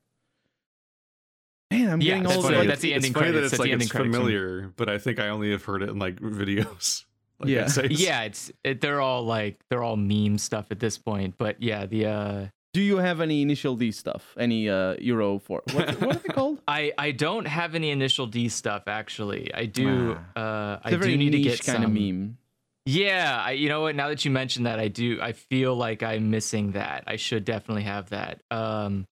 Man, 1.71 1.89
I'm 1.89 2.01
Yeah, 2.01 2.15
getting 2.15 2.23
that's 2.29 2.43
like, 2.43 2.67
that's 2.67 2.81
the 2.81 2.93
ending 2.93 3.11
it's 3.11 3.19
funny 3.19 3.31
credits. 3.31 3.35
that 3.35 3.41
That's 3.41 3.51
it's 3.53 3.57
the 3.57 3.63
like 3.63 3.71
ending 3.71 3.85
it's 3.85 3.91
credits. 3.91 4.15
familiar, 4.15 4.73
but 4.75 4.89
I 4.89 4.97
think 4.97 5.19
I 5.19 5.29
only 5.29 5.51
have 5.51 5.63
heard 5.65 5.83
it 5.83 5.89
in 5.89 5.99
like 5.99 6.15
videos. 6.19 7.05
Like 7.41 7.51
Yeah. 7.51 7.61
essays. 7.65 8.01
Yeah, 8.01 8.23
it's 8.23 8.51
it, 8.65 8.81
they're 8.81 8.99
all 8.99 9.23
like 9.23 9.61
they're 9.69 9.81
all 9.81 9.95
meme 9.95 10.37
stuff 10.37 10.71
at 10.71 10.79
this 10.81 10.97
point. 10.97 11.35
But 11.37 11.63
yeah, 11.63 11.85
the 11.85 12.05
uh, 12.05 12.45
Do 12.73 12.81
you 12.81 12.97
have 12.97 13.21
any 13.21 13.41
initial 13.41 13.77
D 13.77 13.93
stuff? 13.93 14.35
Any 14.37 14.67
uh 14.67 14.97
Euro 14.99 15.39
for 15.39 15.61
what, 15.71 16.01
what 16.01 16.17
are 16.17 16.19
they 16.19 16.27
called? 16.33 16.61
I 16.67 16.91
I 16.97 17.11
don't 17.11 17.47
have 17.47 17.75
any 17.75 17.91
initial 17.91 18.27
D 18.27 18.49
stuff 18.49 18.89
actually. 18.89 19.53
I 19.53 19.67
do. 19.67 20.17
Uh, 20.35 20.79
It's 20.81 20.87
I 20.87 20.89
a 20.95 20.97
very 20.97 21.11
do 21.13 21.17
need 21.17 21.29
to 21.31 21.39
get 21.39 21.63
kind 21.63 21.85
of 21.85 21.91
some. 21.91 21.93
meme. 21.93 22.37
Yeah, 22.85 23.41
I, 23.41 23.51
you 23.51 23.69
know 23.69 23.79
what? 23.83 23.95
Now 23.95 24.09
that 24.09 24.25
you 24.25 24.31
mentioned 24.31 24.65
that, 24.65 24.79
I 24.79 24.89
do. 24.89 25.19
I 25.21 25.31
feel 25.31 25.75
like 25.77 26.03
I'm 26.03 26.29
missing 26.31 26.73
that. 26.73 27.05
I 27.07 27.15
should 27.15 27.45
definitely 27.45 27.83
have 27.83 28.09
that. 28.09 28.41
Um, 28.51 29.05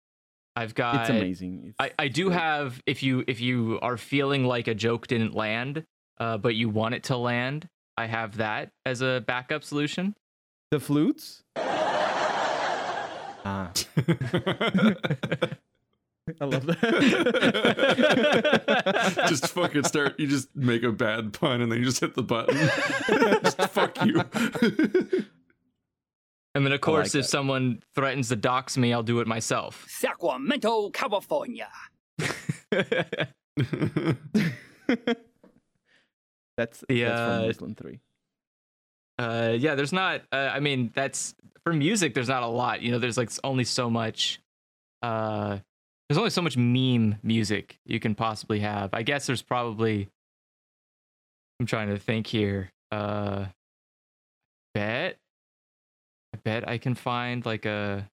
I've 0.57 0.73
got. 0.73 1.01
It's 1.01 1.09
amazing. 1.11 1.65
It's 1.67 1.75
I, 1.79 1.91
I 1.99 2.07
do 2.07 2.25
great. 2.25 2.39
have. 2.39 2.81
If 2.87 3.03
you 3.03 3.23
if 3.27 3.39
you 3.39 3.77
are 3.83 3.95
feeling 3.95 4.43
like 4.43 4.67
a 4.67 4.73
joke 4.73 5.05
didn't 5.05 5.35
land, 5.35 5.83
uh, 6.19 6.37
but 6.39 6.55
you 6.55 6.67
want 6.67 6.95
it 6.95 7.03
to 7.03 7.17
land, 7.17 7.69
I 7.95 8.07
have 8.07 8.37
that 8.37 8.71
as 8.83 9.01
a 9.01 9.23
backup 9.25 9.63
solution. 9.63 10.15
the 10.71 10.79
flutes. 10.79 11.43
Ah, 13.49 13.71
I 16.41 16.45
love 16.45 16.65
that. 16.65 16.87
just 19.29 19.47
fucking 19.47 19.85
start. 19.85 20.19
You 20.19 20.27
just 20.27 20.53
make 20.53 20.83
a 20.83 20.91
bad 20.91 21.31
pun 21.31 21.61
and 21.61 21.71
then 21.71 21.79
you 21.79 21.85
just 21.85 22.01
hit 22.01 22.15
the 22.15 22.23
button. 22.23 22.57
just 23.43 23.61
fuck 23.69 24.05
you. 24.05 25.25
And 26.57 26.65
then 26.65 26.73
of 26.73 26.81
course, 26.81 27.13
like 27.13 27.19
if 27.19 27.25
that. 27.25 27.29
someone 27.29 27.83
threatens 27.93 28.29
to 28.29 28.35
dox 28.35 28.77
me, 28.77 28.91
I'll 28.91 29.03
do 29.03 29.19
it 29.19 29.27
myself. 29.27 29.85
Sacramento, 29.87 30.89
California. 30.89 31.69
that's 36.57 36.83
The, 36.89 37.03
that's 37.45 37.57
from 37.59 37.75
Three. 37.75 37.99
uh 39.19 39.53
yeah 39.57 39.75
there's 39.75 39.93
not 39.93 40.21
uh, 40.31 40.49
i 40.53 40.59
mean 40.59 40.91
that's 40.95 41.35
for 41.63 41.73
music 41.73 42.13
there's 42.13 42.27
not 42.29 42.41
a 42.43 42.47
lot 42.47 42.81
you 42.81 42.91
know 42.91 42.97
there's 42.99 43.17
like 43.17 43.29
only 43.43 43.63
so 43.63 43.89
much 43.89 44.39
uh 45.03 45.57
there's 46.09 46.17
only 46.17 46.29
so 46.31 46.41
much 46.41 46.57
meme 46.57 47.17
music 47.23 47.79
you 47.85 47.99
can 47.99 48.15
possibly 48.15 48.59
have 48.59 48.89
i 48.93 49.03
guess 49.03 49.27
there's 49.27 49.41
probably 49.43 50.07
i'm 51.59 51.65
trying 51.67 51.89
to 51.89 51.97
think 51.97 52.25
here 52.27 52.71
uh 52.91 53.45
bet 54.73 55.16
i 56.33 56.37
bet 56.43 56.67
i 56.67 56.77
can 56.77 56.95
find 56.95 57.45
like 57.45 57.65
a 57.65 58.09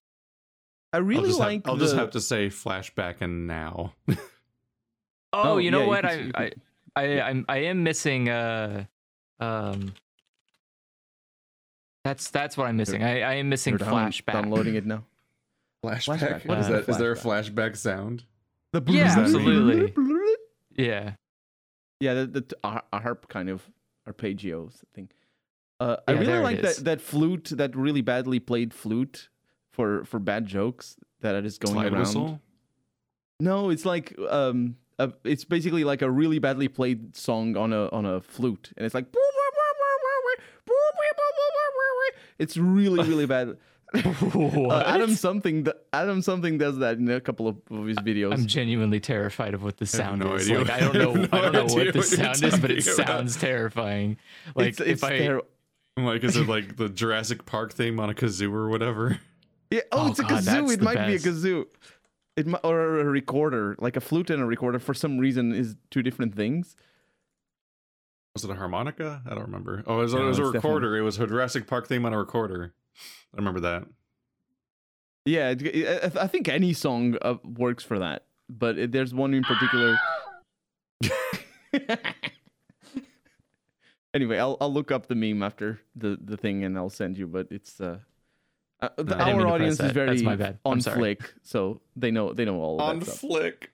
I 0.93 0.97
I'll, 0.97 1.03
really 1.03 1.27
just, 1.27 1.39
have, 1.39 1.49
like. 1.49 1.67
I'll 1.67 1.75
the, 1.75 1.85
just 1.85 1.95
have 1.97 2.11
to 2.11 2.21
say 2.21 2.47
flashback 2.47 3.15
and 3.19 3.47
now. 3.47 3.93
oh, 4.09 4.15
Oh, 5.33 5.57
you 5.57 5.69
know 5.69 5.79
yeah, 5.79 5.83
you 5.83 5.89
what 5.89 6.01
can- 6.05 6.09
I, 6.09 6.13
you 6.23 6.31
I 6.35 6.49
can- 6.49 6.61
i 6.97 7.21
i'm 7.29 7.45
i 7.49 7.57
am 7.57 7.83
missing 7.83 8.29
uh 8.29 8.85
um 9.41 9.93
that's 12.03 12.29
that's 12.29 12.55
what 12.55 12.67
i'm 12.67 12.77
missing 12.77 13.03
i 13.03 13.21
i 13.21 13.33
am 13.35 13.49
missing 13.49 13.71
You're 13.77 13.79
flashback 13.87 14.33
Downloading 14.33 14.75
it 14.75 14.85
now. 14.85 15.03
Flashback. 15.85 16.19
Flashback. 16.41 16.45
What 16.47 16.57
is 16.59 16.67
Uh, 16.67 16.71
that? 16.71 16.89
Is 16.89 16.97
there 16.97 17.11
a 17.11 17.15
flashback 17.17 17.75
sound? 17.77 18.23
The 18.71 18.81
Yeah, 18.87 19.13
absolutely. 19.19 19.93
yeah 20.83 21.11
Yeah, 21.99 22.13
the, 22.15 22.25
the 22.27 22.41
t- 22.41 22.55
a 22.63 22.81
a 22.93 22.99
harp 23.01 23.27
kind 23.27 23.49
of 23.49 23.69
arpeggios 24.09 24.81
thing. 24.95 25.09
Uh, 25.79 25.97
I 26.07 26.11
really 26.13 26.39
like 26.39 26.61
that 26.61 26.77
that 26.85 27.01
flute, 27.01 27.51
that 27.55 27.75
really 27.75 28.01
badly 28.01 28.39
played 28.39 28.73
flute 28.73 29.29
for 29.71 30.05
for 30.05 30.19
bad 30.19 30.45
jokes 30.45 30.95
that 31.21 31.43
is 31.43 31.57
going 31.57 31.73
Slide 31.73 31.91
around. 31.91 31.99
whistle? 31.99 32.41
No, 33.39 33.69
it's 33.69 33.85
like 33.85 34.15
um, 34.29 34.77
a, 34.99 35.11
it's 35.25 35.43
basically 35.43 35.83
like 35.83 36.01
a 36.01 36.09
really 36.09 36.39
badly 36.39 36.69
played 36.69 37.15
song 37.15 37.57
on 37.57 37.73
a 37.73 37.89
on 37.89 38.05
a 38.05 38.21
flute, 38.21 38.71
and 38.77 38.85
it's 38.85 38.95
like. 38.95 39.07
It's 42.37 42.57
really 42.57 43.07
really 43.07 43.25
bad. 43.25 43.57
Uh, 43.95 44.83
Adam 44.85 45.15
something 45.15 45.63
th- 45.63 45.75
Adam 45.93 46.21
something 46.21 46.57
does 46.57 46.79
that 46.79 46.97
in 46.97 47.09
a 47.09 47.21
couple 47.21 47.47
of, 47.47 47.55
of 47.71 47.85
his 47.85 47.97
videos. 47.99 48.33
I'm 48.33 48.45
genuinely 48.45 48.99
terrified 48.99 49.53
of 49.53 49.63
what 49.63 49.77
the 49.77 49.85
I 49.85 49.87
sound 49.87 50.19
no 50.21 50.33
is. 50.33 50.49
Like 50.49 50.69
I 50.69 50.79
don't 50.81 50.95
know, 50.95 51.11
I 51.31 51.39
no 51.39 51.51
don't 51.51 51.53
know 51.53 51.75
what 51.75 51.93
the 51.93 51.99
what 51.99 52.05
sound 52.07 52.43
is, 52.43 52.59
but 52.59 52.71
it 52.71 52.83
talking 52.83 52.93
about. 53.03 53.07
sounds 53.07 53.37
terrifying. 53.37 54.17
Like 54.53 54.69
it's, 54.69 54.81
it's 54.81 54.89
if 55.01 55.03
I, 55.05 55.11
terri- 55.19 55.39
I'm 55.39 55.41
like, 55.97 56.23
is 56.23 56.35
it 56.37 56.47
like 56.47 56.77
the 56.77 56.89
Jurassic 56.89 57.45
Park 57.45 57.73
theme 57.73 57.99
on 57.99 58.09
a 58.09 58.13
kazoo 58.13 58.51
or 58.53 58.67
whatever? 58.69 59.19
Yeah. 59.71 59.81
Oh, 59.91 60.07
Oh, 60.07 60.09
it's 60.11 60.19
a 60.19 60.23
kazoo. 60.23 60.71
It 60.71 60.81
might 60.81 60.95
best. 60.95 61.23
be 61.23 61.29
a 61.29 61.33
kazoo. 61.33 61.65
It 62.37 62.47
mi- 62.47 62.59
or 62.63 62.99
a 62.99 63.05
recorder, 63.05 63.75
like 63.79 63.95
a 63.95 64.01
flute 64.01 64.29
and 64.29 64.41
a 64.41 64.45
recorder. 64.45 64.77
For 64.79 64.93
some 64.93 65.17
reason, 65.17 65.53
is 65.53 65.75
two 65.89 66.03
different 66.03 66.35
things. 66.35 66.75
Was 68.33 68.43
it 68.43 68.49
a 68.51 68.55
harmonica? 68.55 69.21
I 69.25 69.29
don't 69.29 69.43
remember. 69.45 69.83
Oh, 69.87 69.99
it 69.99 70.03
was, 70.03 70.13
it 70.13 70.19
was 70.19 70.37
a 70.39 70.41
it's 70.41 70.51
definitely- 70.51 70.57
recorder. 70.69 70.97
It 70.97 71.01
was 71.01 71.17
a 71.19 71.25
Jurassic 71.27 71.67
Park 71.67 71.87
theme 71.87 72.05
on 72.05 72.11
a 72.13 72.17
recorder. 72.17 72.73
I 73.33 73.37
remember 73.37 73.61
that. 73.61 73.85
Yeah, 75.25 75.51
it, 75.51 75.61
it- 75.61 76.17
I 76.17 76.27
think 76.27 76.49
any 76.49 76.73
song 76.73 77.17
uh, 77.21 77.35
works 77.43 77.83
for 77.85 77.97
that, 77.99 78.25
but 78.49 78.91
there's 78.91 79.13
one 79.13 79.33
in 79.33 79.43
particular. 79.43 79.97
anyway, 84.15 84.39
I'll 84.39 84.57
I'll 84.59 84.73
look 84.73 84.91
up 84.91 85.07
the 85.07 85.15
meme 85.15 85.43
after 85.43 85.79
the 85.95 86.17
the 86.19 86.37
thing 86.37 86.63
and 86.63 86.77
I'll 86.77 86.89
send 86.89 87.17
you. 87.17 87.27
But 87.27 87.47
it's 87.51 87.79
uh, 87.79 87.99
uh 88.81 88.89
the, 88.97 89.15
I 89.15 89.25
didn't 89.25 89.37
mean 89.37 89.47
our 89.47 89.53
audience 89.53 89.79
is 89.79 89.91
very 89.91 90.07
That's 90.07 90.23
my 90.23 90.35
bad. 90.35 90.57
On 90.65 90.81
sorry. 90.81 90.97
flick, 90.97 91.33
so 91.43 91.81
they 91.95 92.09
know 92.11 92.33
they 92.33 92.45
know 92.45 92.59
all 92.61 92.79
of 92.79 92.89
on 92.89 92.99
that 92.99 93.05
stuff. 93.05 93.19
flick. 93.19 93.71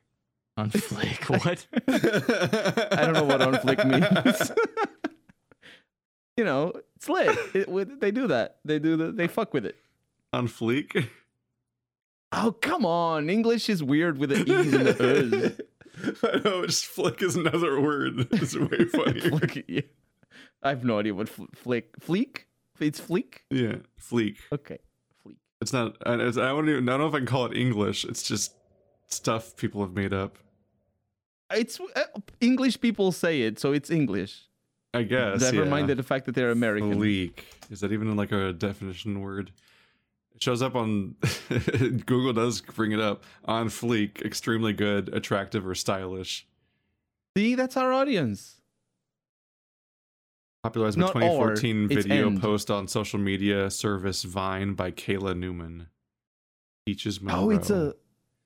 on 0.57 0.69
flick, 0.71 1.23
what? 1.29 1.65
I 1.87 3.01
don't 3.05 3.13
know 3.13 3.23
what 3.23 3.41
on 3.41 3.59
flick 3.59 3.85
means. 3.85 4.51
you 6.37 6.43
know, 6.43 6.73
it's 6.95 7.07
lit. 7.07 7.37
It, 7.55 7.69
with- 7.69 7.99
they 7.99 8.11
do 8.11 8.27
that. 8.27 8.57
They 8.65 8.79
do 8.79 8.97
the, 8.97 9.11
They 9.11 9.27
fuck 9.27 9.53
with 9.53 9.65
it. 9.65 9.77
on 10.33 10.47
fleek. 10.47 11.07
Oh 12.33 12.53
come 12.61 12.85
on! 12.85 13.29
English 13.29 13.69
is 13.69 13.83
weird 13.83 14.17
with 14.17 14.29
the 14.29 14.41
e's 14.43 14.73
and 14.73 14.87
the 14.87 15.53
u's. 15.99 16.17
I 16.23 16.37
know, 16.39 16.65
just 16.65 16.85
flick 16.85 17.21
is 17.21 17.35
another 17.35 17.79
word. 17.81 18.27
It's 18.31 18.55
way 18.55 18.85
funnier. 18.85 19.29
Flick, 19.37 19.65
yeah. 19.67 19.81
I 20.63 20.69
have 20.69 20.83
no 20.83 20.99
idea 20.99 21.13
what 21.13 21.29
fl- 21.29 21.45
flick 21.53 21.99
fleek. 21.99 22.45
It's 22.79 22.99
fleek. 22.99 23.39
yeah, 23.49 23.75
fleek. 23.99 24.37
Okay, 24.51 24.79
fleek. 25.25 25.37
It's 25.61 25.73
not. 25.73 25.97
I, 26.05 26.15
it's, 26.15 26.37
I 26.37 26.49
don't 26.49 26.67
even. 26.69 26.87
I 26.89 26.93
don't 26.93 27.01
know 27.01 27.07
if 27.07 27.13
I 27.13 27.17
can 27.17 27.27
call 27.27 27.45
it 27.45 27.55
English. 27.55 28.05
It's 28.05 28.23
just 28.23 28.53
stuff 29.07 29.55
people 29.55 29.81
have 29.81 29.93
made 29.93 30.13
up. 30.13 30.37
It's 31.53 31.79
uh, 31.79 32.03
English 32.39 32.79
people 32.79 33.11
say 33.11 33.41
it, 33.41 33.59
so 33.59 33.73
it's 33.73 33.89
English. 33.89 34.47
I 34.93 35.03
guess. 35.03 35.41
Never 35.41 35.63
yeah. 35.63 35.69
mind 35.69 35.89
the 35.89 36.03
fact 36.03 36.25
that 36.25 36.35
they're 36.35 36.51
American. 36.51 36.95
Fleek. 36.95 37.39
Is 37.69 37.79
that 37.81 37.91
even 37.91 38.15
like 38.15 38.31
a 38.31 38.53
definition 38.53 39.21
word? 39.21 39.51
It 40.35 40.43
shows 40.43 40.61
up 40.61 40.75
on 40.75 41.15
Google. 42.05 42.33
Does 42.33 42.61
bring 42.61 42.91
it 42.91 42.99
up 42.99 43.23
on 43.45 43.69
fleek. 43.69 44.23
Extremely 44.25 44.73
good, 44.73 45.13
attractive, 45.13 45.65
or 45.65 45.75
stylish. 45.75 46.47
See, 47.37 47.55
that's 47.55 47.77
our 47.77 47.93
audience. 47.93 48.60
Popularized 50.63 50.97
by 50.97 51.01
Not 51.01 51.15
or, 51.15 51.55
2014 51.55 51.87
video 51.87 52.39
post 52.39 52.69
on 52.69 52.87
social 52.87 53.17
media 53.19 53.71
service 53.71 54.21
Vine 54.23 54.73
by 54.75 54.91
Kayla 54.91 55.35
Newman. 55.35 55.87
Peaches 56.85 57.19
Monroe. 57.19 57.45
Oh, 57.45 57.49
it's 57.49 57.71
a 57.71 57.95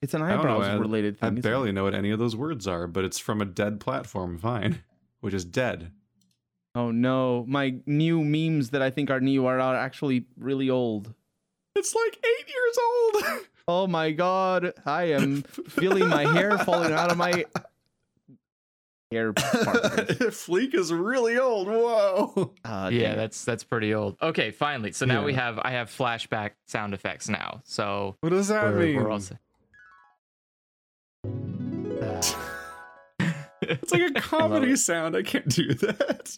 it's 0.01 0.13
an 0.13 0.21
don't 0.21 0.29
know, 0.29 0.39
eyebrows 0.39 0.63
I- 0.65 0.75
related 0.75 1.17
I 1.21 1.27
thing. 1.29 1.37
it? 1.39 1.43
barely 1.43 1.71
know 1.73 1.83
what 1.83 1.93
any 1.93 2.11
of 2.11 2.19
those 2.19 2.35
words 2.35 2.67
are, 2.67 2.87
but 2.87 3.03
it's 3.03 3.19
from 3.19 3.41
a 3.41 3.45
dead 3.45 3.81
platform, 3.81 4.37
Vine, 4.37 4.83
which 5.19 5.33
is 5.33 5.43
dead. 5.43 5.91
Oh 6.73 6.91
no, 6.91 7.43
my 7.49 7.75
new 7.85 8.23
memes 8.23 8.69
that 8.69 8.81
I 8.81 8.91
think 8.91 9.09
are 9.09 9.19
new 9.19 9.45
are, 9.45 9.59
are 9.59 9.75
actually 9.75 10.25
really 10.37 10.69
old. 10.69 11.13
It's 11.75 11.93
like 11.93 12.17
eight 12.17 12.47
years 12.47 12.77
old. 13.33 13.45
Oh 13.67 13.87
my 13.87 14.11
god, 14.11 14.73
I 14.85 15.05
am 15.05 15.41
feeling 15.41 16.07
my 16.07 16.23
hair 16.23 16.55
falling 16.59 16.93
out 16.93 17.11
of 17.11 17.17
my 17.17 17.45
hair 19.11 19.33
partners. 19.33 20.07
Fleek 20.35 20.73
is 20.73 20.91
really 20.93 21.37
old. 21.37 21.67
Whoa. 21.67 22.53
Ah, 22.65 22.89
yeah, 22.89 23.09
damn 23.09 23.17
that's 23.17 23.45
that's 23.45 23.63
pretty 23.63 23.93
old. 23.93 24.17
Okay, 24.21 24.51
finally. 24.51 24.91
So 24.91 25.05
now 25.05 25.23
we 25.23 25.33
have 25.33 25.59
I 25.59 25.71
have 25.71 25.89
flashback 25.89 26.51
sound 26.67 26.93
effects 26.93 27.29
now. 27.29 27.61
So 27.65 28.15
What 28.21 28.29
does 28.29 28.47
that 28.49 28.63
we're, 28.65 28.79
mean? 28.79 28.95
we're 28.95 29.09
also. 29.11 29.37
It's 33.67 33.91
like 33.91 34.01
a 34.01 34.13
comedy 34.21 34.75
sound. 34.75 35.15
I 35.15 35.23
can't 35.23 35.47
do 35.47 35.73
that. 35.73 36.35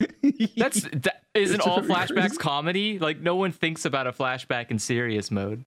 That's 0.55 0.81
that 0.93 1.23
isn't 1.33 1.59
all 1.59 1.81
flashbacks 1.81 2.13
crazy. 2.13 2.37
comedy. 2.37 2.99
Like 2.99 3.19
no 3.19 3.35
one 3.35 3.51
thinks 3.51 3.83
about 3.83 4.07
a 4.07 4.13
flashback 4.13 4.71
in 4.71 4.79
serious 4.79 5.29
mode. 5.29 5.65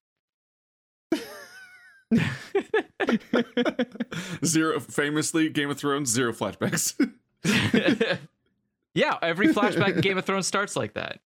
Zero. 4.45 4.81
Famously, 4.81 5.49
Game 5.49 5.71
of 5.71 5.79
Thrones, 5.79 6.11
zero 6.11 6.33
flashbacks. 6.33 6.95
yeah, 8.95 9.19
every 9.23 9.49
flashback 9.49 9.95
in 9.97 10.01
Game 10.01 10.19
of 10.19 10.25
Thrones 10.25 10.47
starts 10.47 10.77
like 10.77 10.95
that. 10.95 11.21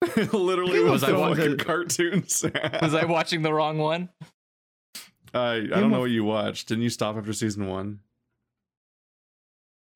Literally 0.32 0.80
Was 0.80 1.02
was 1.02 1.04
I 1.04 1.12
watching- 1.12 1.58
cartoons. 1.58 2.44
Was 2.82 2.94
I 2.94 3.04
watching 3.04 3.42
the 3.42 3.52
wrong 3.52 3.78
one? 3.78 4.08
I 5.34 5.50
I 5.54 5.60
Game 5.60 5.70
don't 5.70 5.90
know 5.90 5.96
of- 5.96 6.02
what 6.02 6.10
you 6.10 6.24
watched. 6.24 6.68
Didn't 6.68 6.84
you 6.84 6.90
stop 6.90 7.16
after 7.16 7.32
season 7.32 7.66
one? 7.66 8.00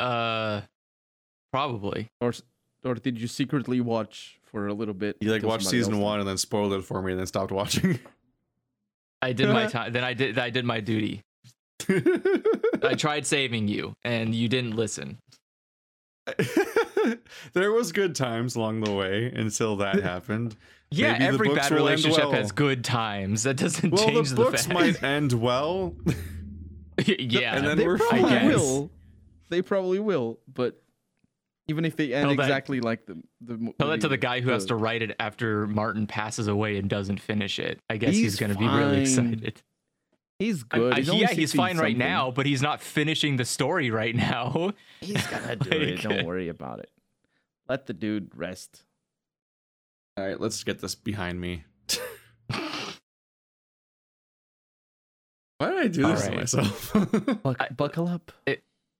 Uh, 0.00 0.62
probably. 1.52 2.10
Or 2.20 2.32
or 2.84 2.94
did 2.96 3.20
you 3.20 3.28
secretly 3.28 3.80
watch 3.80 4.40
for 4.42 4.66
a 4.66 4.74
little 4.74 4.94
bit? 4.94 5.16
You 5.20 5.30
like 5.30 5.44
watched 5.44 5.66
season 5.66 5.94
else 5.94 6.02
one 6.02 6.18
and 6.18 6.28
then 6.28 6.36
spoiled 6.36 6.72
it 6.72 6.82
for 6.84 7.00
me 7.00 7.12
and 7.12 7.20
then 7.20 7.26
stopped 7.28 7.52
watching. 7.52 8.00
I 9.22 9.32
did 9.32 9.48
my 9.48 9.66
time. 9.70 9.92
Then 9.92 10.04
I 10.04 10.12
did. 10.14 10.38
I 10.38 10.50
did 10.50 10.64
my 10.64 10.80
duty. 10.80 11.22
I 11.88 12.94
tried 12.96 13.26
saving 13.26 13.68
you, 13.68 13.94
and 14.04 14.34
you 14.34 14.48
didn't 14.48 14.76
listen. 14.76 15.18
there 17.52 17.72
was 17.72 17.92
good 17.92 18.14
times 18.14 18.54
along 18.56 18.80
the 18.82 18.92
way 18.92 19.32
until 19.34 19.76
that 19.76 20.02
happened. 20.02 20.56
Yeah, 20.90 21.12
Maybe 21.12 21.24
every 21.24 21.54
bad 21.54 21.70
relationship 21.70 22.24
well. 22.24 22.32
has 22.32 22.52
good 22.52 22.84
times. 22.84 23.44
That 23.44 23.56
doesn't 23.56 23.90
Well, 23.92 24.06
change 24.06 24.30
the 24.30 24.36
fact 24.36 24.36
that. 24.36 24.36
the, 24.36 24.50
books 24.50 24.66
fact. 24.66 25.02
might 25.02 25.02
end 25.02 25.32
well. 25.32 25.94
yeah, 27.06 27.56
and 27.56 27.66
then 27.66 27.78
They 27.78 27.86
we're 27.86 27.98
probably 27.98 28.22
fine. 28.22 28.46
will. 28.48 28.90
They 29.48 29.62
probably 29.62 29.98
will, 30.00 30.38
but 30.52 30.81
even 31.68 31.84
if 31.84 31.96
they 31.96 32.12
end 32.12 32.26
Tell 32.28 32.36
that- 32.36 32.42
exactly 32.42 32.80
like 32.80 33.06
the 33.06 33.22
the 33.40 33.56
mo- 33.58 33.74
Tell 33.78 33.88
that 33.88 34.00
to 34.02 34.08
the 34.08 34.16
guy 34.16 34.40
who 34.40 34.50
has 34.50 34.66
to 34.66 34.74
write 34.74 35.02
it 35.02 35.14
after 35.20 35.66
Martin 35.66 36.06
passes 36.06 36.48
away 36.48 36.76
and 36.78 36.88
doesn't 36.90 37.20
finish 37.20 37.58
it. 37.58 37.80
I 37.88 37.96
guess 37.96 38.10
he's, 38.14 38.22
He's 38.22 38.36
going 38.36 38.52
to 38.52 38.58
be 38.58 38.66
really 38.68 39.02
excited. 39.02 39.62
He's 40.38 40.62
good. 40.64 40.94
I- 40.94 40.96
He's 40.98 41.08
yeah, 41.08 41.28
he's 41.28 41.50
60 41.52 41.56
fine 41.58 41.78
right 41.78 41.96
now, 41.96 42.30
but 42.32 42.46
he's 42.46 42.62
not 42.62 42.80
finishing 42.82 43.36
the 43.36 43.44
story 43.44 43.90
right 43.90 44.14
now. 44.14 44.72
He's 45.00 45.24
gonna 45.26 45.54
do 45.56 45.70
it. 45.72 46.02
Don't 46.02 46.26
worry 46.26 46.48
about 46.48 46.80
it. 46.80 46.90
Let 47.68 47.86
the 47.86 47.92
dude 47.92 48.30
rest. 48.34 48.82
All 50.16 50.26
right, 50.26 50.40
let's 50.40 50.62
get 50.64 50.80
this 50.80 50.94
behind 50.96 51.40
me. 51.40 51.64
Why 55.58 55.70
did 55.70 55.78
I 55.78 55.86
do 55.88 56.04
All 56.06 56.12
this 56.12 56.26
to 56.26 56.32
myself? 56.34 56.92
Buck, 57.42 57.76
buckle 57.76 58.08
up. 58.08 58.32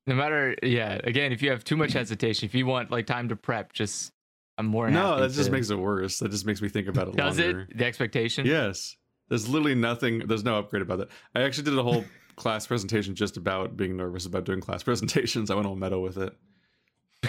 No 0.07 0.15
matter, 0.15 0.57
yeah. 0.63 1.01
Again, 1.05 1.33
if 1.33 1.43
you 1.43 1.51
have 1.51 1.63
too 1.65 1.77
much 1.77 1.93
hesitation, 1.93 2.47
if 2.47 2.55
you 2.55 2.67
want 2.67 2.91
like 2.91 3.07
time 3.07 3.29
to 3.29 3.37
prep, 3.37 3.73
just 3.73 4.13
I'm 4.59 4.67
more. 4.67 4.91
no, 4.91 5.21
that 5.21 5.31
just 5.31 5.51
makes 5.51 5.71
it 5.71 5.79
worse. 5.79 6.19
That 6.19 6.31
just 6.31 6.45
makes 6.45 6.61
me 6.61 6.69
think 6.69 6.89
about 6.89 7.09
it 7.09 7.17
Does 7.17 7.39
longer. 7.39 7.67
it? 7.71 7.77
The 7.79 7.85
expectation. 7.85 8.45
Yes. 8.47 8.97
There's 9.29 9.49
literally 9.49 9.75
nothing. 9.77 10.27
There's 10.27 10.45
no 10.45 10.59
upgrade 10.59 10.83
about 10.83 10.99
that. 10.99 11.09
I 11.35 11.43
actually 11.43 11.65
did 11.65 11.79
a 11.79 11.83
whole 11.83 12.05
class 12.37 12.67
presentation 12.67 13.15
just 13.15 13.37
about 13.37 13.77
being 13.77 13.97
nervous 13.97 14.27
about 14.27 14.45
doing 14.45 14.61
class 14.61 14.83
presentations. 14.85 15.51
I 15.51 15.55
went 15.55 15.67
all 15.67 15.77
meta 15.77 15.99
with 15.99 16.19
it. 16.19 16.37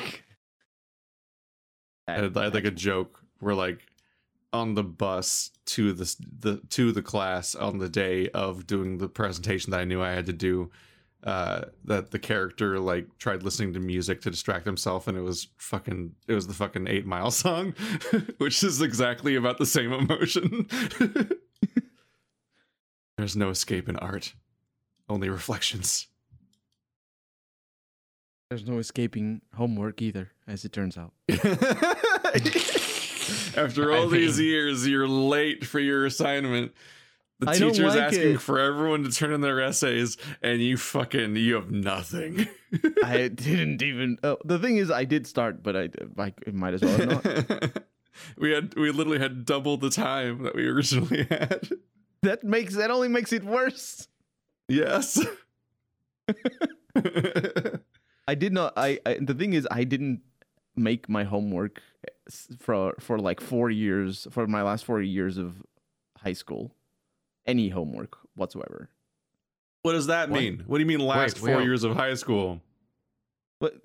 I 2.07 2.13
had, 2.13 2.37
I 2.37 2.43
had 2.45 2.53
like 2.53 2.65
a 2.65 2.71
joke 2.71 3.21
where 3.39 3.55
like 3.55 3.87
on 4.51 4.73
the 4.75 4.83
bus 4.83 5.51
to 5.65 5.93
the, 5.93 6.15
the 6.39 6.57
to 6.69 6.91
the 6.91 7.01
class 7.01 7.55
on 7.55 7.77
the 7.77 7.89
day 7.89 8.29
of 8.29 8.67
doing 8.67 8.97
the 8.97 9.07
presentation 9.07 9.71
that 9.71 9.79
I 9.79 9.85
knew 9.85 10.01
I 10.01 10.11
had 10.11 10.25
to 10.25 10.33
do. 10.33 10.71
Uh, 11.23 11.61
that 11.85 12.11
the 12.11 12.19
character 12.19 12.79
like 12.81 13.07
tried 13.17 13.43
listening 13.43 13.71
to 13.71 13.79
music 13.79 14.19
to 14.19 14.29
distract 14.29 14.65
himself, 14.65 15.07
and 15.07 15.17
it 15.17 15.21
was 15.21 15.47
fucking 15.57 16.13
it 16.27 16.33
was 16.33 16.47
the 16.47 16.53
fucking 16.53 16.85
Eight 16.89 17.05
Mile 17.05 17.31
song, 17.31 17.73
which 18.39 18.61
is 18.61 18.81
exactly 18.81 19.35
about 19.35 19.57
the 19.57 19.65
same 19.65 19.93
emotion. 19.93 20.67
There's 23.17 23.37
no 23.37 23.49
escape 23.51 23.87
in 23.87 23.95
art, 23.95 24.33
only 25.07 25.29
reflections. 25.29 26.07
There's 28.49 28.67
no 28.67 28.79
escaping 28.79 29.41
homework 29.55 30.01
either, 30.01 30.31
as 30.45 30.65
it 30.65 30.73
turns 30.73 30.97
out. 30.97 31.13
After 33.55 33.93
I 33.93 33.97
all 33.97 34.07
these 34.09 34.37
mean- 34.39 34.47
years, 34.47 34.85
you're 34.87 35.07
late 35.07 35.65
for 35.65 35.79
your 35.79 36.05
assignment. 36.05 36.73
The 37.43 37.51
I 37.51 37.53
teacher's 37.53 37.95
like 37.95 38.00
asking 38.00 38.33
it. 38.35 38.41
for 38.41 38.59
everyone 38.59 39.03
to 39.03 39.12
turn 39.12 39.33
in 39.33 39.41
their 39.41 39.59
essays, 39.62 40.17
and 40.41 40.62
you 40.62 40.77
fucking 40.77 41.35
you 41.35 41.55
have 41.55 41.71
nothing. 41.71 42.47
I 43.03 43.27
didn't 43.27 43.82
even. 43.82 44.17
Oh, 44.23 44.38
the 44.45 44.60
thing 44.60 44.77
is, 44.77 44.89
I 44.89 45.03
did 45.03 45.27
start, 45.27 45.62
but 45.62 45.75
I, 45.75 45.89
I 46.17 46.34
might 46.51 46.75
as 46.75 46.82
well 46.82 46.97
have 46.97 47.49
not. 47.49 47.84
we 48.38 48.51
had 48.51 48.75
we 48.75 48.91
literally 48.91 49.19
had 49.19 49.45
double 49.45 49.77
the 49.77 49.89
time 49.89 50.43
that 50.43 50.56
we 50.56 50.65
originally 50.67 51.23
had. 51.29 51.69
that 52.21 52.43
makes 52.43 52.75
that 52.75 52.91
only 52.91 53.10
makes 53.10 53.34
it 53.34 53.43
worse. 53.43 54.08
Yes. 54.69 55.19
I 58.27 58.36
did 58.36 58.53
not. 58.53 58.73
I, 58.77 58.99
I 59.06 59.17
the 59.19 59.34
thing 59.34 59.53
is, 59.53 59.67
I 59.69 59.84
didn't 59.84 60.21
make 60.75 61.10
my 61.10 61.23
homework 61.23 61.82
eh, 62.08 62.12
for 62.60 62.95
for 62.99 63.19
like 63.19 63.41
four 63.41 63.69
years 63.69 64.27
for 64.32 64.47
my 64.47 64.62
last 64.62 64.86
four 64.86 65.01
years 65.01 65.38
of 65.38 65.62
high 66.17 66.34
school. 66.34 66.73
Any 67.45 67.69
homework 67.69 68.17
whatsoever. 68.36 68.89
what 69.82 69.93
does 69.93 70.08
that 70.08 70.29
What? 70.29 70.39
mean? 70.41 70.63
What 70.65 70.77
do 70.77 70.82
you 70.82 70.88
mean 70.88 70.99
last 70.99 71.36
Wait, 71.41 71.49
four 71.49 71.58
wait. 71.58 71.65
years 71.65 71.84
of 71.84 71.95
high 71.95 72.13
school? 72.13 72.62
But 73.60 73.75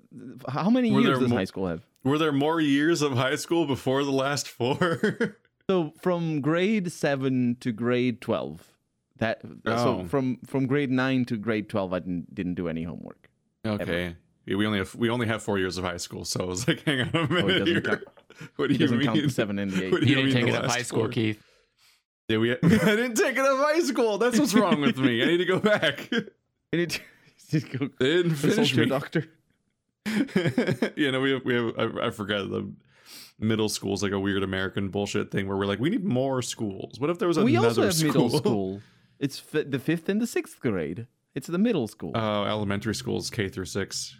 how 0.47 0.69
many 0.69 0.91
Were 0.91 1.01
years 1.01 1.11
there 1.13 1.19
does 1.21 1.29
mo- 1.29 1.35
high 1.37 1.43
school 1.45 1.67
have? 1.67 1.85
Were 2.03 2.17
there 2.17 2.31
more 2.31 2.59
years 2.61 3.01
of 3.01 3.13
high 3.13 3.35
school 3.35 3.65
before 3.65 4.03
the 4.03 4.11
last 4.11 4.47
four? 4.47 5.37
So 5.69 5.93
from 6.01 6.41
grade 6.41 6.91
seven 6.91 7.55
to 7.59 7.71
grade 7.71 8.21
twelve, 8.21 8.73
that 9.17 9.41
so 9.43 9.99
Oh. 10.01 10.05
from 10.07 10.37
from 10.43 10.65
grade 10.65 10.89
nine 10.89 11.25
to 11.25 11.37
grade 11.37 11.69
twelve, 11.69 11.93
I 11.93 11.99
didn't 11.99 12.33
didn't 12.33 12.55
do 12.55 12.67
any 12.67 12.81
homework. 12.81 13.29
okay. 13.63 14.15
Yeah, 14.47 14.55
we 14.55 14.65
only 14.65 14.79
have 14.79 14.95
we 14.95 15.11
only 15.11 15.27
have 15.27 15.43
four 15.43 15.59
years 15.59 15.77
of 15.77 15.83
high 15.83 15.97
school, 15.97 16.25
so 16.25 16.41
I 16.41 16.45
was 16.45 16.67
like, 16.67 16.81
hang 16.85 17.01
on 17.01 17.09
a 17.13 17.19
oh, 17.19 17.27
minute 17.27 17.47
doesn't 17.59 17.67
here. 17.67 17.81
count. 17.81 18.01
What 18.55 18.67
do 18.69 18.73
He 18.73 18.79
you 18.79 18.85
doesn't 18.87 18.97
mean? 18.97 19.07
count 19.09 19.21
the 19.21 19.29
seven 19.29 19.59
and 19.59 19.69
the 19.69 19.85
eight. 19.85 19.91
What 19.91 20.01
do 20.01 20.07
You 20.07 20.09
you 20.09 20.15
didn't 20.23 20.33
mean 20.33 20.45
take 20.47 20.55
it 20.55 20.63
up 20.65 20.71
high 20.71 20.81
school, 20.81 21.01
four? 21.01 21.09
Keith. 21.09 21.43
Yeah, 22.29 22.37
we 22.37 22.51
I 22.53 22.55
didn't 22.57 23.15
take 23.15 23.33
it 23.35 23.39
up 23.45 23.57
high 23.57 23.79
school. 23.81 24.17
That's 24.17 24.39
what's 24.39 24.53
wrong 24.53 24.79
with 24.81 24.97
me. 24.97 25.21
I 25.23 25.25
need 25.25 25.37
to 25.37 25.45
go 25.45 25.59
back. 25.59 26.09
And 26.11 26.81
it, 26.81 27.01
just 27.49 27.69
go 27.71 27.89
They 27.99 28.05
didn't 28.17 28.31
consult 28.35 28.53
finish 28.53 28.73
your 28.75 28.85
me. 28.85 28.89
doctor. 28.89 29.25
you 30.95 31.11
know, 31.11 31.19
we 31.21 31.31
have 31.31 31.43
we 31.45 31.53
have 31.55 31.73
I, 31.77 32.07
I 32.07 32.09
forgot 32.11 32.49
the 32.49 32.71
middle 33.39 33.69
school 33.69 33.93
is 33.93 34.03
like 34.03 34.11
a 34.11 34.19
weird 34.19 34.43
American 34.43 34.89
bullshit 34.89 35.31
thing 35.31 35.47
where 35.47 35.57
we're 35.57 35.65
like, 35.65 35.79
we 35.79 35.89
need 35.89 36.05
more 36.05 36.41
schools. 36.41 36.99
What 36.99 37.09
if 37.09 37.17
there 37.19 37.27
was 37.27 37.39
We 37.39 37.55
another 37.55 37.67
also 37.67 37.83
have 37.83 37.93
school? 37.95 38.07
middle 38.25 38.29
school. 38.37 38.81
It's 39.19 39.37
fi- 39.37 39.63
the 39.63 39.79
fifth 39.79 40.07
and 40.07 40.21
the 40.21 40.27
sixth 40.27 40.61
grade. 40.61 41.05
It's 41.35 41.47
the 41.47 41.57
middle 41.57 41.87
school. 41.89 42.11
Oh, 42.15 42.43
elementary 42.45 42.95
schools 42.95 43.29
K 43.29 43.49
through 43.49 43.65
six. 43.65 44.15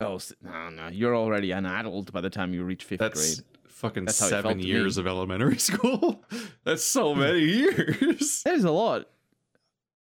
oh 0.00 0.18
no, 0.42 0.68
no, 0.70 0.86
you're 0.88 1.16
already 1.16 1.50
an 1.50 1.66
adult 1.66 2.12
by 2.12 2.20
the 2.20 2.30
time 2.30 2.54
you 2.54 2.62
reach 2.62 2.84
fifth 2.84 3.00
That's 3.00 3.36
grade. 3.36 3.46
Fucking 3.78 4.04
That's 4.06 4.18
how 4.20 4.26
it 4.26 4.30
seven 4.30 4.50
felt 4.52 4.60
to 4.62 4.66
years 4.66 4.98
of 4.98 5.06
elementary 5.06 5.58
school. 5.70 6.24
That's 6.64 6.84
so 6.84 7.14
many 7.14 7.40
years. 7.40 8.42
That 8.44 8.54
is 8.54 8.64
a 8.64 8.70
lot. 8.70 9.06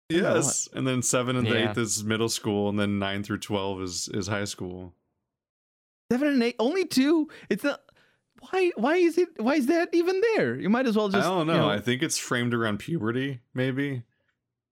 That's 0.08 0.20
a 0.20 0.24
lot. 0.28 0.36
yes, 0.36 0.68
and 0.72 0.86
then 0.86 1.02
seven 1.02 1.36
and 1.36 1.46
Yeah. 1.46 1.70
eighth 1.70 1.78
is 1.78 2.04
middle 2.04 2.28
school, 2.28 2.68
and 2.68 2.78
then 2.78 2.98
nine 2.98 3.22
through 3.22 3.38
twelve 3.38 3.82
is 3.82 4.08
is 4.12 4.28
high 4.28 4.44
school. 4.44 4.94
Seven 6.12 6.28
and 6.28 6.42
eight, 6.42 6.56
only 6.58 6.84
two. 6.86 7.28
It's 7.50 7.64
not. 7.64 7.80
Why? 8.50 8.70
Why 8.76 8.96
is 8.96 9.18
it? 9.18 9.28
Why 9.38 9.54
is 9.56 9.66
that 9.66 9.88
even 9.92 10.20
there? 10.36 10.54
You 10.54 10.70
might 10.70 10.86
as 10.86 10.96
well 10.96 11.08
just. 11.08 11.26
I 11.26 11.28
don't 11.30 11.46
know. 11.48 11.64
you 11.66 11.70
I 11.70 11.80
think 11.80 12.02
it's 12.02 12.18
framed 12.18 12.54
around 12.54 12.78
puberty, 12.78 13.40
maybe. 13.54 14.02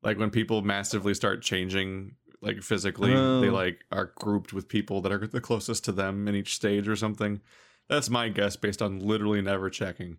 Like 0.03 0.19
when 0.19 0.31
people 0.31 0.63
massively 0.63 1.15
start 1.15 1.43
changing, 1.43 2.15
like 2.41 2.63
physically, 2.63 3.11
they 3.11 3.17
Oh. 3.49 3.53
like 3.53 3.85
are 3.91 4.13
grouped 4.17 4.53
with 4.53 4.69
people 4.69 5.01
that 5.01 5.11
are 5.13 5.27
the 5.27 5.41
closest 5.41 5.85
to 5.87 5.93
them 5.93 6.29
in 6.29 6.35
each 6.37 6.55
stage 6.55 6.87
or 6.87 6.95
something. 6.95 7.41
That's 7.89 8.09
my 8.11 8.29
guess 8.29 8.57
based 8.57 8.81
on 8.83 9.01
literally 9.01 9.43
never 9.43 9.71
checking. 9.71 10.19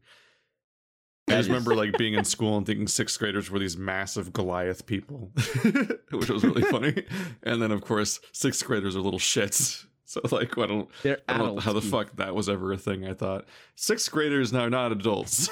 I 1.27 1.33
just 1.37 1.49
remember 1.49 1.75
like 1.75 1.97
being 1.97 2.13
in 2.13 2.23
school 2.35 2.57
and 2.57 2.65
thinking 2.65 2.87
sixth 2.87 3.17
graders 3.17 3.49
were 3.49 3.57
these 3.59 3.75
massive 3.77 4.31
Goliath 4.31 4.85
people, 4.85 5.31
which 6.11 6.29
was 6.29 6.43
really 6.43 6.61
funny. 6.63 7.03
And 7.43 7.61
then 7.61 7.71
of 7.71 7.81
course 7.81 8.19
sixth 8.31 8.63
graders 8.65 8.95
are 8.95 9.01
little 9.01 9.19
shits. 9.19 9.85
So 10.05 10.21
like, 10.31 10.55
I 10.57 10.67
don't, 10.67 10.87
they're 11.01 11.19
I 11.27 11.37
don't 11.39 11.55
know 11.55 11.61
how 11.61 11.73
the 11.73 11.81
fuck 11.81 12.15
that 12.17 12.35
was 12.35 12.47
ever 12.47 12.71
a 12.71 12.77
thing. 12.77 13.07
I 13.07 13.13
thought 13.13 13.45
sixth 13.75 14.11
graders 14.11 14.53
now 14.53 14.69
not 14.69 14.91
adults. 14.91 15.49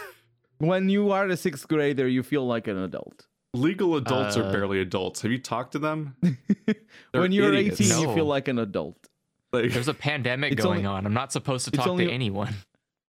When 0.59 0.89
you 0.89 1.11
are 1.11 1.25
a 1.27 1.35
sixth 1.35 1.67
grader, 1.67 2.07
you 2.07 2.21
feel 2.21 2.45
like 2.45 2.67
an 2.67 2.77
adult. 2.77 3.25
Legal 3.55 3.95
adults 3.97 4.37
are 4.37 4.43
Uh, 4.43 4.51
barely 4.51 4.79
adults. 4.79 5.21
Have 5.21 5.31
you 5.31 5.39
talked 5.39 5.71
to 5.73 5.79
them? 5.79 6.15
When 7.11 7.31
you're 7.31 7.53
idiots. 7.53 7.81
18, 7.81 8.01
you 8.01 8.13
feel 8.15 8.25
like 8.25 8.47
an 8.47 8.59
adult. 8.59 9.09
Like 9.53 9.71
There's 9.71 9.87
a 9.87 9.93
pandemic 9.93 10.57
going 10.57 10.79
only- 10.79 10.85
on. 10.85 11.05
I'm 11.05 11.13
not 11.13 11.31
supposed 11.31 11.65
to 11.65 11.71
talk 11.71 11.87
only- 11.87 12.07
to 12.07 12.11
anyone. 12.11 12.53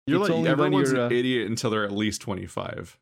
you're 0.07 0.20
it's 0.20 0.29
like 0.31 0.38
only 0.38 0.48
everyone's 0.51 0.92
you're, 0.92 1.01
an 1.07 1.12
uh, 1.12 1.14
idiot 1.14 1.48
until 1.48 1.70
they're 1.70 1.85
at 1.85 1.92
least 1.92 2.20
25. 2.22 2.96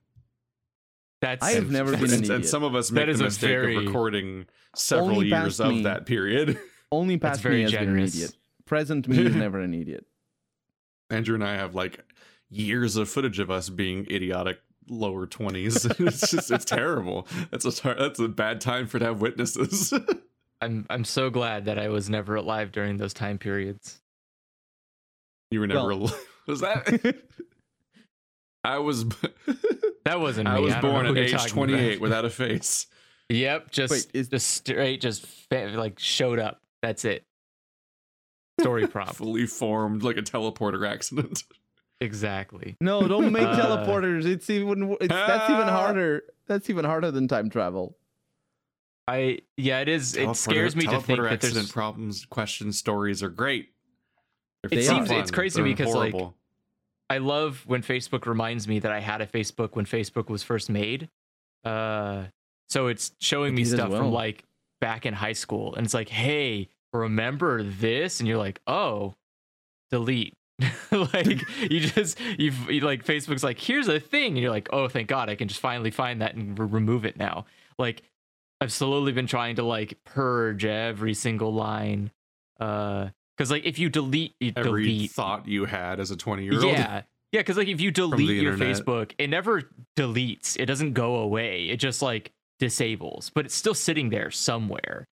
That's 1.20 1.44
I 1.44 1.53
have 1.53 1.70
never 1.70 1.92
been 1.92 2.05
an 2.07 2.12
and, 2.14 2.22
idiot. 2.25 2.31
and 2.37 2.46
some 2.46 2.62
of 2.62 2.75
us 2.75 2.90
make 2.90 3.03
That 3.03 3.09
is 3.11 3.18
the 3.18 3.25
a 3.25 3.27
mistake 3.29 3.49
very- 3.51 3.77
of 3.77 3.85
recording 3.87 4.46
several 4.75 5.22
years 5.22 5.59
past 5.59 5.61
of 5.61 5.83
that 5.85 6.07
period. 6.07 6.59
Only 6.92 7.18
past 7.18 7.42
very 7.42 7.57
me 7.57 7.62
has 7.62 7.70
generous. 7.72 8.12
been 8.12 8.20
an 8.22 8.25
idiot. 8.25 8.37
Present 8.64 9.09
me 9.09 9.18
is 9.27 9.35
never 9.37 9.61
an 9.61 9.75
idiot. 9.75 10.07
Andrew 11.11 11.35
and 11.35 11.44
I 11.44 11.55
have 11.57 11.75
like 11.75 12.01
years 12.49 12.96
of 12.96 13.09
footage 13.09 13.38
of 13.38 13.51
us 13.51 13.68
being 13.68 14.07
idiotic 14.11 14.61
lower 14.88 15.27
20s. 15.27 16.07
it's 16.07 16.31
just 16.31 16.51
it's 16.51 16.64
terrible. 16.64 17.27
That's 17.51 17.64
a 17.85 17.94
that's 17.94 18.18
a 18.18 18.29
bad 18.29 18.61
time 18.61 18.87
for 18.87 18.99
to 18.99 19.05
have 19.05 19.20
witnesses. 19.20 19.92
I'm 20.61 20.87
I'm 20.90 21.05
so 21.05 21.31
glad 21.31 21.66
that 21.66 21.79
I 21.79 21.88
was 21.88 22.09
never 22.09 22.35
alive 22.37 22.73
during 22.73 22.97
those 22.97 23.12
time 23.14 23.38
periods. 23.38 24.01
you 25.51 25.61
were 25.61 25.66
never 25.66 25.88
Well- 25.95 26.09
al- 26.09 26.19
was 26.47 26.61
that 26.61 26.87
I 28.64 28.79
was 28.79 29.05
That 30.05 30.19
wasn't 30.21 30.49
me. 30.49 30.55
I 30.55 30.59
was 30.59 30.73
don't 30.75 30.83
born 30.83 31.07
at 31.07 31.16
age 31.16 31.33
28 31.47 31.92
about. 31.97 32.01
without 32.03 32.25
a 32.25 32.31
face. 32.31 32.87
Yep, 33.29 33.71
just 33.71 33.90
Wait, 33.92 34.07
is- 34.14 34.29
just 34.29 34.49
straight, 34.49 35.01
just 35.01 35.27
fa- 35.51 35.73
like 35.75 35.99
showed 35.99 36.38
up. 36.38 36.61
That's 36.83 37.05
it. 37.05 37.25
Story 38.61 38.87
prompt. 38.87 39.16
Fully 39.16 39.47
formed 39.47 40.03
like 40.03 40.16
a 40.16 40.23
teleporter 40.23 40.88
accident. 40.88 41.42
exactly. 42.01 42.77
No, 42.81 43.07
don't 43.07 43.31
make 43.33 43.42
Uh, 43.47 43.57
teleporters. 43.61 44.25
It's 44.25 44.49
even 44.51 44.97
it's, 45.01 45.09
that's 45.12 45.51
even 45.51 45.69
harder. 45.69 46.23
That's 46.47 46.71
even 46.71 46.85
harder 46.85 47.11
than 47.11 47.29
time 47.29 47.51
travel. 47.51 47.97
I 49.09 49.38
yeah, 49.57 49.81
it 49.81 49.88
is. 49.88 50.16
It 50.16 50.35
scares 50.37 50.75
me 50.75 50.85
to 50.87 51.01
think 51.01 51.21
that 51.21 51.40
there's. 51.40 51.45
accident 51.45 51.73
problems, 51.73 52.25
questions, 52.27 52.79
stories 52.79 53.23
are 53.23 53.29
great. 53.29 53.69
They're 54.62 54.81
It 54.81 54.85
fun. 54.87 55.07
seems- 55.07 55.11
it's 55.21 55.31
crazy 55.31 55.62
They're 55.62 55.69
because, 55.75 55.95
like. 55.95 56.14
I 57.09 57.19
love 57.19 57.62
when 57.66 57.83
Facebook 57.83 58.27
reminds 58.27 58.66
me 58.66 58.81
that 58.81 58.90
I 58.90 58.99
had 58.99 59.21
a 59.21 59.27
Facebook 59.27 59.77
when 59.77 59.87
Facebook 59.87 60.29
was 60.29 60.42
first 60.42 60.69
made. 60.69 61.09
Uh, 61.64 62.25
so 62.69 62.88
it's 62.88 63.12
showing 63.21 63.55
me 63.55 63.62
It 63.62 63.66
did 63.66 63.75
as 63.75 63.79
stuff 63.81 63.92
from 63.92 64.11
like 64.11 64.42
back 64.81 65.07
in 65.07 65.14
high 65.14 65.35
school, 65.35 65.77
and 65.77 65.85
it's 65.85 65.95
like, 65.95 66.09
hey, 66.09 66.69
remember 66.92 67.62
this? 67.62 68.19
And 68.19 68.29
you're 68.29 68.38
like, 68.38 68.61
oh, 68.66 69.14
delete. 69.92 70.35
like 70.90 71.45
you 71.71 71.81
just 71.81 72.19
you've 72.38 72.69
you, 72.71 72.81
like 72.81 73.05
Facebook's 73.05 73.45
like, 73.45 73.61
here's 73.61 73.87
a 73.87 74.01
thing, 74.01 74.33
and 74.33 74.38
you're 74.38 74.51
like, 74.51 74.69
oh, 74.73 74.88
thank 74.88 75.07
God, 75.07 75.31
I 75.31 75.37
can 75.37 75.47
just 75.47 75.61
finally 75.61 75.92
find 75.92 76.21
that 76.23 76.35
and 76.35 76.59
re- 76.59 76.66
remove 76.66 77.05
it 77.05 77.16
now. 77.16 77.47
Like 77.79 78.03
I've 78.61 78.73
slowly 78.73 79.12
been 79.12 79.27
trying 79.27 79.57
to 79.57 79.62
like 79.62 79.99
purge 80.05 80.64
every 80.64 81.14
single 81.14 81.53
line. 81.53 82.11
Uh, 82.59 83.09
because 83.37 83.51
like 83.51 83.66
if 83.66 83.79
you 83.79 83.90
delete, 83.90 84.35
you 84.40 84.53
every 84.57 84.85
delete 84.85 85.11
thought 85.11 85.47
you 85.47 85.66
had 85.66 86.01
as 86.01 86.11
a 86.11 86.16
20 86.16 86.45
year 86.45 86.55
old. 86.55 86.64
yeah. 86.64 87.03
Yeah, 87.33 87.40
because 87.40 87.59
like 87.59 87.69
if 87.69 87.81
you 87.81 87.90
delete 87.90 88.40
your 88.40 88.55
internet. 88.55 88.77
Facebook, 88.77 89.12
it 89.19 89.29
never 89.29 89.62
deletes. 89.97 90.57
It 90.59 90.66
doesn't 90.66 90.95
go 90.95 91.16
away. 91.16 91.66
It 91.69 91.77
just 91.77 92.01
like 92.01 92.33
disables, 92.59 93.31
but 93.35 93.45
it's 93.45 93.55
still 93.55 93.75
sitting 93.75 94.09
there 94.09 94.31
somewhere. 94.31 95.07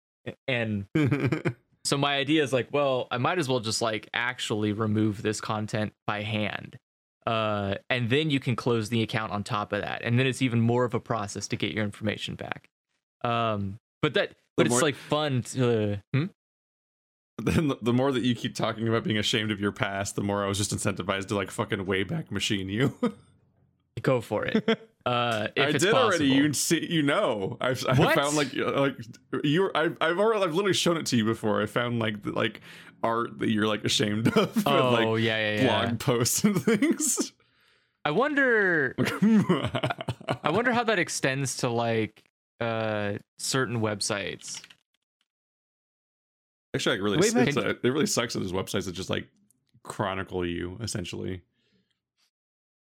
And 0.47 0.87
so 1.85 1.97
my 1.97 2.17
idea 2.17 2.45
is 2.45 2.53
like, 2.53 2.69
well, 2.71 3.09
I 3.11 3.19
might 3.19 3.39
as 3.39 3.49
well 3.49 3.61
just 3.61 3.83
like 3.83 4.09
actually 4.15 4.73
remove 4.73 5.23
this 5.23 5.41
content 5.41 5.95
by 6.07 6.23
hand. 6.23 6.77
Uh, 7.27 7.77
and 7.89 8.11
then 8.11 8.31
you 8.31 8.41
can 8.41 8.57
close 8.57 8.89
the 8.89 9.03
account 9.03 9.33
on 9.33 9.43
top 9.43 9.73
of 9.73 9.81
that. 9.81 10.03
And 10.05 10.19
then 10.19 10.27
it's 10.27 10.43
even 10.43 10.61
more 10.61 10.85
of 10.85 10.95
a 10.95 11.01
process 11.01 11.49
to 11.49 11.57
get 11.57 11.73
your 11.73 11.85
information 11.85 12.35
back. 12.35 12.69
Um, 13.25 13.79
but 14.03 14.15
that 14.15 14.33
but 14.57 14.65
The 14.65 14.67
it's 14.67 14.71
more- 14.73 14.81
like 14.83 14.97
fun 14.97 15.43
to 15.55 16.01
hmm? 16.13 16.25
then 17.43 17.69
the- 17.69 17.79
the 17.83 17.93
more 17.93 18.13
that 18.13 18.23
you 18.23 18.35
keep 18.35 18.55
talking 18.55 18.89
about 18.89 19.05
being 19.05 19.19
ashamed 19.19 19.51
of 19.51 19.61
your 19.61 19.73
past, 19.73 20.17
the 20.17 20.23
more 20.23 20.45
I 20.45 20.49
was 20.49 20.59
just 20.59 20.75
incentivized 20.75 21.29
to 21.29 21.35
like 21.35 21.51
fucking 21.51 21.87
way 21.87 22.03
back 22.03 22.31
machine 22.31 22.69
you. 22.69 22.95
go 24.03 24.21
for 24.21 24.45
it. 24.45 24.79
Uh, 25.05 25.49
if 25.57 25.67
I 25.67 25.69
it's 25.71 25.85
did 25.85 25.95
already. 25.95 26.27
You 26.27 26.53
see, 26.53 26.87
you 26.89 27.03
know, 27.03 27.57
I've 27.61 27.85
I 27.89 27.95
What? 27.99 28.15
found 28.15 28.37
like 28.37 28.55
like 28.55 28.95
you. 29.43 29.69
I've 29.75 29.97
I've 30.01 30.21
already 30.21 30.45
I've 30.45 30.55
literally 30.55 30.75
shown 30.75 30.97
it 30.97 31.07
to 31.07 31.17
you 31.17 31.25
before. 31.25 31.61
I 31.61 31.67
found 31.67 31.99
like 31.99 32.23
the, 32.23 32.31
like 32.31 32.61
art 33.03 33.41
that 33.41 33.51
you're 33.51 33.67
like 33.67 33.85
ashamed 33.85 34.29
of, 34.29 34.55
with, 34.55 34.65
Oh 34.65 34.91
like 34.93 35.25
yeah, 35.25 35.39
yeah, 35.57 35.61
yeah. 35.63 35.87
blog 35.87 35.99
posts 35.99 36.45
and 36.45 36.63
things. 36.63 37.33
I 38.05 38.13
wonder 38.13 38.95
I 40.45 40.51
wonder 40.51 40.73
how 40.73 40.85
that 40.85 41.01
extends 41.01 41.57
to 41.57 41.69
like 41.69 42.23
uh 42.63 43.19
certain 43.39 43.81
websites. 43.81 44.63
Actually, 46.75 46.97
like 47.01 47.05
really, 47.05 47.19
Wayback- 47.19 47.49
it's, 47.49 47.57
uh, 47.57 47.75
it 47.83 47.89
really 47.89 48.07
sucks 48.07 48.33
that 48.35 48.41
there's 48.41 48.53
websites 48.53 48.87
that 48.87 48.93
just 48.93 49.11
like 49.11 49.29
chronicle 49.83 50.47
you 50.47 50.79
essentially. 50.81 51.43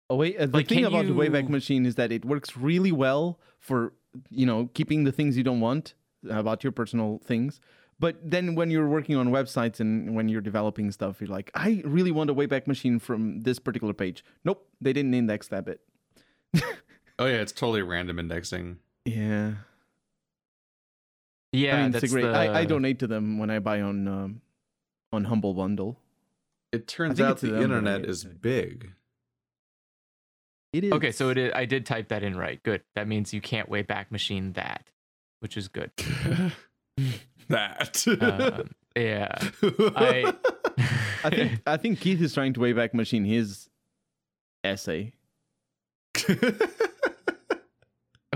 Oh 0.08 0.16
wait, 0.16 0.36
uh, 0.38 0.46
the 0.46 0.58
Like, 0.58 0.68
thing 0.68 0.78
can 0.78 0.86
about 0.86 1.06
the 1.06 1.12
Wayback 1.12 1.48
Machine 1.48 1.86
is 1.86 1.94
that 1.96 2.12
it 2.12 2.24
works 2.24 2.56
really 2.56 2.92
well 2.92 3.38
for 3.58 3.92
you 4.30 4.46
know 4.46 4.70
keeping 4.74 5.04
the 5.04 5.12
things 5.12 5.36
you 5.36 5.42
don't 5.42 5.60
want 5.60 5.94
about 6.30 6.62
your 6.64 6.72
personal 6.72 7.20
things. 7.24 7.60
But 8.00 8.16
then 8.28 8.54
when 8.54 8.70
you're 8.70 8.88
working 8.88 9.16
on 9.16 9.28
websites 9.28 9.78
and 9.80 10.16
when 10.16 10.28
you're 10.28 10.40
developing 10.40 10.90
stuff, 10.90 11.20
you're 11.20 11.28
like, 11.28 11.50
I 11.54 11.80
really 11.84 12.10
want 12.10 12.28
a 12.28 12.34
Wayback 12.34 12.66
Machine 12.66 12.98
from 12.98 13.42
this 13.42 13.58
particular 13.60 13.94
page. 13.94 14.24
Nope, 14.44 14.66
they 14.80 14.92
didn't 14.92 15.14
index 15.14 15.48
that 15.48 15.64
bit. 15.64 15.80
Oh 17.16 17.26
yeah, 17.26 17.36
it's 17.36 17.52
totally 17.52 17.82
random 17.82 18.18
indexing. 18.18 18.78
Yeah, 19.04 19.52
Yeah, 21.52 21.76
I 21.76 21.82
mean, 21.82 21.92
that's 21.92 22.04
it's 22.04 22.12
a 22.12 22.16
great. 22.16 22.22
the, 22.26 22.32
I, 22.32 22.60
I 22.60 22.64
donate 22.64 22.98
to 23.00 23.06
them 23.06 23.38
when 23.38 23.50
I 23.50 23.58
buy 23.58 23.80
on 23.80 24.08
um, 24.08 24.40
on 25.12 25.24
Humble 25.24 25.54
Bundle. 25.54 25.98
It 26.72 26.88
turns 26.88 27.20
out 27.20 27.38
the 27.38 27.48
them, 27.48 27.56
but 27.56 27.60
I 27.60 27.62
internet 27.64 28.04
is 28.06 28.24
big. 28.24 28.92
It 30.72 30.84
is 30.84 30.92
Okay, 30.92 31.12
so 31.12 31.28
it 31.28 31.38
is, 31.38 31.52
I 31.54 31.66
did 31.66 31.86
type 31.86 32.08
that 32.08 32.24
in 32.24 32.36
right. 32.36 32.60
Good. 32.62 32.82
That 32.96 33.06
means 33.06 33.32
you 33.32 33.40
can't 33.40 33.68
way 33.68 33.82
back 33.82 34.10
machine 34.10 34.54
that, 34.54 34.90
which 35.38 35.56
is 35.56 35.68
good. 35.68 35.92
that. 37.48 38.04
Um, 38.20 38.70
yeah. 38.96 39.36
I 39.96 40.34
I 41.24 41.30
think 41.30 41.60
I 41.66 41.76
think 41.76 42.00
Keith 42.00 42.20
is 42.20 42.34
trying 42.34 42.54
to 42.54 42.60
way 42.60 42.72
back 42.72 42.92
Machine 42.94 43.24
his 43.24 43.68
essay. 44.64 45.12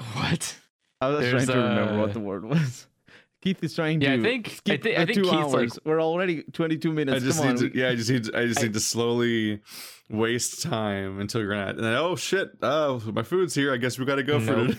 what? 0.15 0.57
I 1.01 1.09
was 1.09 1.21
There's, 1.21 1.45
trying 1.47 1.57
to 1.59 1.63
remember 1.69 1.93
uh, 1.95 2.01
what 2.01 2.13
the 2.13 2.21
word 2.21 2.45
was. 2.45 2.87
Keith 3.43 3.63
is 3.63 3.73
trying 3.75 4.01
Yeah, 4.01 4.15
I 4.15 4.17
to 4.17 4.23
think- 4.23 4.49
I 4.49 4.51
skip 4.53 4.83
thi- 4.83 4.97
I 4.97 5.05
think 5.07 5.19
two 5.19 5.23
Keith's, 5.23 5.35
like- 5.53 5.55
hours. 5.55 5.79
We're 5.85 6.03
already 6.03 6.43
22 6.43 6.93
minutes. 6.93 7.23
I 7.23 7.25
just 7.25 7.39
Come 7.39 7.55
need 7.55 7.63
on. 7.65 7.71
to, 7.71 7.79
yeah, 7.79 7.89
I 7.91 7.95
just 7.95 8.11
need, 8.11 8.35
I 8.35 8.47
just 8.47 8.59
I- 8.61 8.63
need 8.65 8.73
to 8.73 8.81
slowly 8.81 9.61
waste 10.11 10.63
time 10.63 11.21
until 11.21 11.41
you're 11.43 11.53
at, 11.53 11.77
and 11.77 11.85
then 11.85 11.95
oh 11.95 12.17
shit, 12.17 12.51
oh 12.63 13.01
my 13.13 13.23
food's 13.23 13.55
here. 13.55 13.73
I 13.73 13.77
guess 13.77 13.99
we 13.99 14.05
got 14.07 14.17
to 14.17 14.23
go 14.25 14.41
for 14.41 14.71
it. 14.71 14.79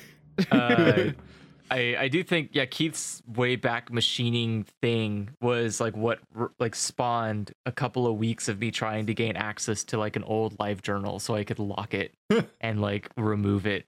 Uh, 0.51 1.11
I 1.71 1.95
I 1.99 2.07
do 2.07 2.23
think 2.23 2.49
yeah 2.53 2.65
Keith's 2.65 3.21
way 3.27 3.55
back 3.55 3.93
machining 3.93 4.65
thing 4.81 5.29
was 5.39 5.79
like 5.79 5.95
what 5.95 6.19
like 6.59 6.73
spawned 6.75 7.51
a 7.67 7.71
couple 7.71 8.07
of 8.07 8.17
weeks 8.17 8.49
of 8.49 8.59
me 8.59 8.71
trying 8.71 9.05
to 9.05 9.13
gain 9.13 9.35
access 9.35 9.83
to 9.85 9.99
like 9.99 10.15
an 10.15 10.23
old 10.23 10.57
live 10.59 10.81
journal 10.81 11.19
so 11.19 11.35
I 11.35 11.43
could 11.43 11.59
lock 11.59 11.93
it 11.93 12.13
and 12.59 12.81
like 12.81 13.09
remove 13.17 13.67
it 13.67 13.85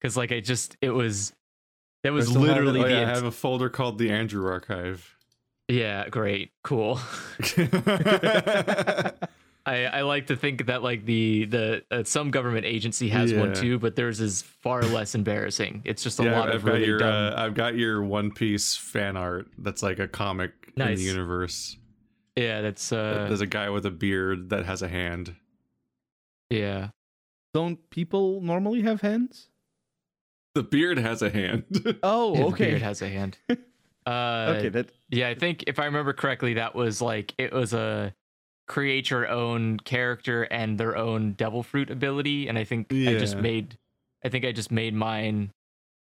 because 0.00 0.16
like 0.16 0.32
I 0.32 0.40
just 0.40 0.76
it 0.80 0.90
was 0.90 1.32
that 2.02 2.12
was 2.12 2.26
I 2.28 2.30
still 2.30 2.42
have 2.42 2.48
literally 2.56 2.80
Oh, 2.80 2.84
the 2.84 2.90
yeah, 2.90 3.02
I 3.02 3.14
have 3.14 3.24
a 3.24 3.30
folder 3.32 3.68
called 3.68 3.98
the 3.98 4.10
Andrew 4.10 4.46
Archive. 4.48 5.16
yeah 5.68 6.08
great 6.08 6.52
cool 6.62 7.00
I, 9.68 9.86
I 9.86 10.02
like 10.02 10.28
to 10.28 10.36
think 10.36 10.66
that 10.66 10.84
like 10.84 11.04
the 11.06 11.44
the 11.46 11.84
uh, 11.90 12.04
some 12.04 12.30
government 12.30 12.66
agency 12.66 13.08
has 13.08 13.34
one 13.34 13.52
too, 13.52 13.80
but 13.80 13.96
theirs 13.96 14.20
is 14.20 14.42
far 14.42 14.82
less 14.82 15.16
embarrassing. 15.16 15.82
It's 15.84 16.04
just 16.04 16.20
a 16.20 16.24
yeah, 16.24 16.38
lot 16.38 16.48
I've 16.50 16.56
of 16.56 16.64
got 16.66 16.72
really 16.74 16.86
your 16.86 16.98
dumb. 16.98 17.32
uh, 17.32 17.34
I've 17.36 17.54
got 17.54 17.74
your 17.74 18.00
One 18.04 18.30
Piece 18.30 18.76
fan 18.76 19.16
art. 19.16 19.48
That's 19.58 19.82
like 19.82 19.98
a 19.98 20.06
comic 20.06 20.52
in 20.76 20.94
the 20.94 21.02
universe. 21.02 21.76
yeah, 22.36 22.60
that's 22.60 22.92
uh 22.92 23.24
There's 23.26 23.40
a 23.40 23.46
guy 23.46 23.68
with 23.70 23.84
a 23.86 23.90
beard 23.90 24.50
that 24.50 24.66
has 24.66 24.82
a 24.82 24.88
hand. 24.88 25.34
yeah. 26.48 26.90
Don't 27.52 27.90
people 27.90 28.40
normally 28.42 28.82
have 28.82 29.00
hands? 29.00 29.48
The 30.56 30.62
beard 30.62 30.96
has 30.98 31.20
a 31.20 31.28
hand. 31.28 31.64
Oh, 32.02 32.34
His 32.34 32.44
okay. 32.46 32.70
beard 32.70 32.82
has 32.82 33.02
a 33.02 33.08
hand. 33.08 33.36
Uh, 34.06 34.54
okay, 34.56 34.68
that 34.68 34.88
Yeah, 35.10 35.28
I 35.28 35.34
think 35.34 35.64
if 35.66 35.80
I 35.80 35.84
remember 35.86 36.12
correctly, 36.12 36.54
that 36.54 36.76
was 36.76 37.02
like 37.02 37.34
it 37.38 37.52
was 37.52 37.72
a 37.74 38.14
create 38.68 39.10
your 39.10 39.28
own 39.28 39.78
character 39.80 40.44
and 40.44 40.78
their 40.78 40.96
own 40.96 41.32
devil 41.32 41.64
fruit 41.64 41.90
ability, 41.90 42.46
and 42.46 42.56
I 42.56 42.62
think 42.62 42.86
I 42.92 43.18
just 43.18 43.36
made, 43.36 43.76
I 44.24 44.28
think 44.28 44.44
I 44.44 44.52
just 44.52 44.70
made 44.70 44.94
mine. 44.94 45.50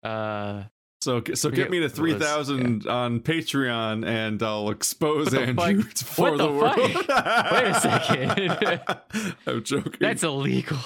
Uh, 0.05 0.63
so 1.01 1.21
so 1.35 1.51
get 1.51 1.69
me 1.73 1.79
to 1.79 1.85
it 1.87 1.87
was- 1.87 1.93
three 1.95 2.15
thousand 2.15 2.87
on 2.87 3.19
Patreon, 3.21 4.07
and 4.07 4.41
I'll 4.41 4.71
expose 4.71 5.25
What 5.27 5.33
the 5.35 5.41
Andrew 5.41 5.83
fuck? 5.83 5.97
for 6.07 6.31
What 6.31 6.39
the, 6.39 6.47
the 6.47 6.53
world. 6.53 6.77
Wait 6.79 7.67
a 7.67 7.81
second. 7.81 9.37
I'm 9.49 9.65
joking. 9.65 9.95
that's 9.99 10.23
illegal. 10.23 10.79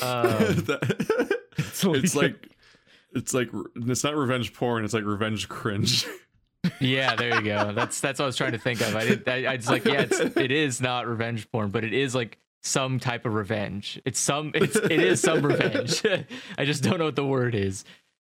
Um, 0.00 0.30
That- 0.64 1.36
it's 1.58 2.14
like 2.16 2.48
it's 3.12 3.34
like 3.34 3.48
it's 3.76 4.04
not 4.04 4.16
revenge 4.16 4.52
porn. 4.52 4.84
It's 4.84 4.94
like 4.94 5.04
revenge 5.04 5.48
cringe. 5.48 6.06
yeah, 6.80 7.14
there 7.16 7.36
you 7.36 7.42
go. 7.42 7.72
That's 7.72 8.00
that's 8.00 8.18
what 8.18 8.24
I 8.24 8.26
was 8.26 8.36
trying 8.36 8.52
to 8.52 8.58
think 8.58 8.80
of. 8.80 8.94
I 8.96 9.04
did. 9.04 9.28
I, 9.28 9.52
I 9.52 9.56
just 9.56 9.68
like 9.68 9.84
yeah, 9.84 10.02
it's, 10.02 10.20
it 10.20 10.50
is 10.50 10.80
not 10.80 11.06
revenge 11.06 11.50
porn, 11.50 11.70
but 11.70 11.84
it 11.84 11.92
is 11.92 12.14
like 12.14 12.38
some 12.62 12.98
type 12.98 13.26
of 13.26 13.34
revenge. 13.34 14.00
It's 14.04 14.20
some. 14.20 14.52
It's 14.54 14.76
it 14.76 14.92
is 14.92 15.20
some 15.20 15.44
revenge. 15.46 16.02
I 16.58 16.64
just 16.64 16.82
don't 16.82 16.98
know 16.98 17.06
what 17.06 17.16
the 17.16 17.26
word 17.26 17.54
is. 17.54 17.84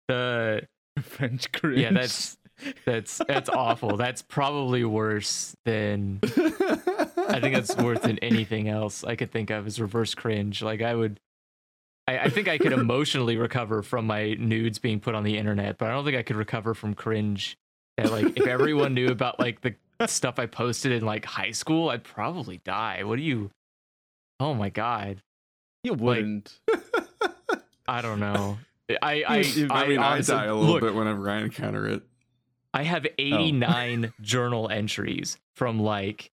The 0.07 0.67
French 1.01 1.51
cringe. 1.51 1.79
yeah, 1.79 1.91
that's 1.91 2.37
that's 2.85 3.21
that's 3.27 3.49
awful. 3.49 3.97
That's 3.97 4.21
probably 4.21 4.83
worse 4.83 5.55
than 5.65 6.19
I 6.23 7.39
think 7.39 7.55
that's 7.55 7.75
worse 7.77 7.99
than 7.99 8.19
anything 8.19 8.69
else 8.69 9.03
I 9.03 9.15
could 9.15 9.31
think 9.31 9.49
of 9.49 9.67
is 9.67 9.79
reverse 9.79 10.13
cringe. 10.13 10.61
Like 10.61 10.81
I 10.81 10.93
would, 10.93 11.19
I, 12.07 12.19
I 12.19 12.29
think 12.29 12.47
I 12.47 12.57
could 12.57 12.73
emotionally 12.73 13.37
recover 13.37 13.81
from 13.81 14.07
my 14.07 14.33
nudes 14.33 14.79
being 14.79 14.99
put 14.99 15.15
on 15.15 15.23
the 15.23 15.37
internet, 15.37 15.77
but 15.77 15.89
I 15.89 15.93
don't 15.93 16.03
think 16.05 16.17
I 16.17 16.23
could 16.23 16.35
recover 16.35 16.73
from 16.73 16.93
cringe. 16.93 17.57
That 17.97 18.11
like 18.11 18.37
if 18.37 18.47
everyone 18.47 18.93
knew 18.93 19.09
about 19.09 19.39
like 19.39 19.61
the 19.61 19.75
stuff 20.07 20.39
I 20.39 20.47
posted 20.47 20.91
in 20.91 21.05
like 21.05 21.25
high 21.25 21.51
school, 21.51 21.89
I'd 21.89 22.03
probably 22.03 22.59
die. 22.65 23.03
What 23.03 23.17
do 23.17 23.21
you? 23.21 23.51
Oh 24.39 24.53
my 24.53 24.69
god. 24.69 25.21
you 25.83 25.93
wouldn't. 25.93 26.59
I 27.87 28.01
don't 28.01 28.19
know. 28.19 28.57
I 29.01 29.23
I, 29.27 29.67
I, 29.69 29.87
mean, 29.87 29.99
I, 29.99 30.21
die 30.21 30.45
a 30.45 30.55
little 30.55 30.73
look, 30.73 30.81
bit 30.81 30.93
whenever 30.93 31.29
I 31.29 31.41
encounter 31.41 31.87
it. 31.87 32.03
I 32.73 32.83
have 32.83 33.05
89 33.17 34.13
journal 34.21 34.69
entries 34.69 35.37
from 35.55 35.79
like 35.79 36.31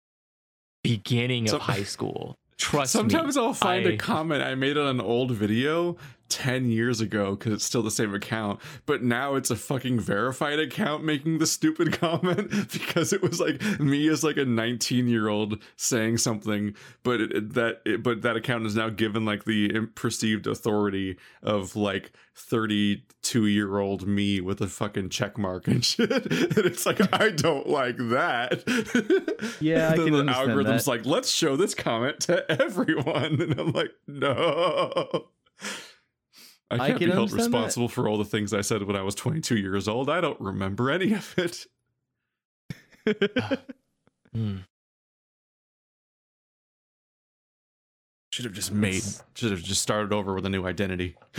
beginning 0.84 1.50
of 1.50 1.62
high 1.62 1.84
school. 1.84 2.38
Trust 2.58 2.92
Sometimes 2.92 3.36
me. 3.38 3.44
I'll 3.44 3.54
find 3.54 3.86
I- 3.88 3.92
a 3.92 3.98
comment 3.98 4.42
I 4.44 4.56
made 4.56 4.78
on 4.78 4.88
an 4.88 5.00
old 5.02 5.32
video 5.32 5.96
10 6.30 6.70
years 6.70 7.02
ago 7.02 7.36
because 7.36 7.54
it's 7.54 7.66
still 7.66 7.84
the 7.84 7.92
same 7.92 8.14
account, 8.14 8.60
but 8.86 9.04
now 9.04 9.36
it's 9.36 9.50
a 9.50 9.56
fucking 9.56 10.00
verified 10.00 10.60
account 10.60 11.04
making 11.04 11.40
the 11.40 11.48
stupid 11.48 11.92
comment 12.00 12.50
because 12.72 13.14
it 13.14 13.22
was 13.22 13.40
like 13.40 13.62
me 13.80 14.08
as 14.08 14.24
like 14.24 14.38
a 14.38 14.46
19 14.46 15.08
year 15.08 15.28
old 15.28 15.62
saying 15.76 16.18
something, 16.18 16.76
but 17.04 17.22
it, 17.22 17.54
that 17.54 17.82
it, 17.86 18.04
but 18.04 18.22
that 18.22 18.36
account 18.36 18.66
is 18.66 18.76
now 18.76 18.90
given 18.90 19.26
like 19.26 19.46
the 19.46 19.88
perceived 19.96 20.48
authority 20.48 21.18
of 21.42 21.76
like 21.76 22.12
32 22.36 23.48
year 23.48 23.80
old 23.80 24.08
me 24.08 24.40
with 24.40 24.62
a 24.62 24.68
fucking 24.68 25.10
check 25.10 25.38
mark 25.38 25.68
and 25.68 25.84
shit. 25.86 26.12
and 26.12 26.58
it's 26.66 26.86
like 26.86 27.02
I 27.14 27.32
don't 27.32 27.68
like 27.68 27.98
that. 27.98 28.64
Yeah, 29.60 29.90
I 29.90 29.96
can 29.96 30.12
the 30.12 30.32
algorithm's 30.32 30.86
that. 30.86 30.92
like, 30.92 31.06
let's 31.06 31.30
show 31.30 31.56
this 31.56 31.74
comment 31.74 32.22
to 32.22 32.50
everyone, 32.52 33.42
and 33.42 33.60
I'm 33.60 33.72
like, 33.72 33.92
no. 34.08 35.28
I 36.70 36.76
I 36.76 36.78
can't 36.88 37.00
can 37.00 37.08
be 37.10 37.14
held 37.14 37.30
understand 37.30 37.54
that. 37.54 37.58
responsible 37.58 37.88
for 37.88 38.08
all 38.10 38.18
the 38.18 38.26
things 38.26 38.54
I 38.54 38.62
said 38.62 38.84
when 38.84 38.96
I 38.96 39.02
was 39.02 39.16
22 39.16 39.58
years 39.58 39.88
old. 39.88 40.10
I 40.10 40.20
don't 40.22 40.40
remember 40.42 40.92
any 40.92 41.14
of 41.14 41.34
it. 41.38 41.66
Hmm. 44.34 44.58
Should 48.32 48.46
have 48.46 48.54
just 48.54 48.72
made. 48.72 49.02
Should 49.36 49.52
have 49.52 49.64
just 49.64 49.82
started 49.82 50.12
over 50.14 50.34
with 50.36 50.46
a 50.46 50.50
new 50.50 50.66
identity. 50.68 51.16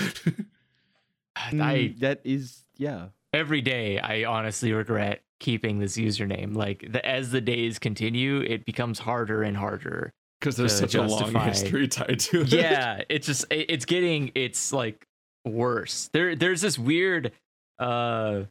I 1.36 1.50
Mm, 1.52 1.98
that 2.00 2.20
is 2.24 2.64
yeah. 2.78 3.08
every 3.32 3.60
day 3.60 4.00
I 4.00 4.24
honestly 4.24 4.72
regret 4.72 5.22
keeping 5.38 5.78
this 5.78 5.96
username. 5.96 6.56
Like 6.56 6.84
the, 6.90 7.04
as 7.06 7.30
the 7.30 7.40
days 7.40 7.78
continue, 7.78 8.40
it 8.40 8.64
becomes 8.64 8.98
harder 8.98 9.42
and 9.44 9.56
harder. 9.56 10.10
Because 10.40 10.56
there's 10.56 10.72
To 10.80 10.88
such 10.88 10.94
a 10.96 11.02
long 11.02 11.32
history 11.34 11.86
tied 11.88 12.18
to 12.20 12.40
it. 12.42 12.52
yeah, 12.52 13.02
it's 13.08 13.26
just 13.26 13.44
it- 13.52 13.66
it's 13.70 13.84
getting 13.84 14.32
it's 14.34 14.72
like 14.72 15.06
worse. 15.52 16.08
There 16.12 16.34
there's 16.36 16.60
this 16.60 16.78
weird 16.78 17.32
uh 17.78 18.42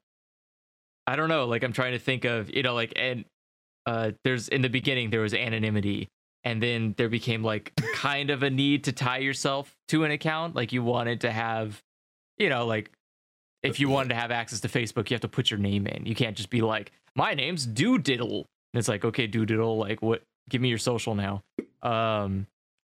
I 1.05 1.15
don't 1.15 1.29
know, 1.29 1.45
like 1.45 1.63
I'm 1.63 1.73
trying 1.73 1.93
to 1.93 1.99
think 1.99 2.25
of, 2.25 2.49
you 2.53 2.63
know, 2.63 2.73
like 2.73 2.93
and 2.95 3.25
uh 3.85 4.11
there's 4.23 4.47
in 4.49 4.61
the 4.61 4.69
beginning 4.69 5.09
there 5.09 5.21
was 5.21 5.33
anonymity 5.33 6.09
and 6.43 6.61
then 6.61 6.93
there 6.97 7.09
became 7.09 7.43
like 7.43 7.73
kind 7.93 8.29
of 8.29 8.43
a 8.43 8.49
need 8.49 8.83
to 8.85 8.91
tie 8.91 9.19
yourself 9.19 9.73
to 9.89 10.03
an 10.03 10.11
account, 10.11 10.55
like 10.55 10.71
you 10.73 10.83
wanted 10.83 11.21
to 11.21 11.31
have 11.31 11.81
you 12.37 12.49
know, 12.49 12.65
like 12.65 12.91
if 13.63 13.79
you 13.79 13.89
wanted 13.89 14.09
to 14.09 14.15
have 14.15 14.29
access 14.31 14.59
to 14.59 14.67
Facebook, 14.67 15.09
you 15.09 15.15
have 15.15 15.21
to 15.21 15.27
put 15.27 15.49
your 15.49 15.59
name 15.59 15.87
in. 15.87 16.05
You 16.05 16.13
can't 16.13 16.37
just 16.37 16.51
be 16.51 16.61
like, 16.61 16.91
"My 17.15 17.33
name's 17.33 17.65
Doodiddle." 17.65 18.45
And 18.73 18.79
it's 18.79 18.87
like, 18.87 19.03
"Okay, 19.03 19.27
Doodiddle, 19.27 19.77
like 19.79 20.01
what 20.03 20.21
give 20.49 20.61
me 20.61 20.69
your 20.69 20.77
social 20.77 21.15
now." 21.15 21.41
Um 21.81 22.45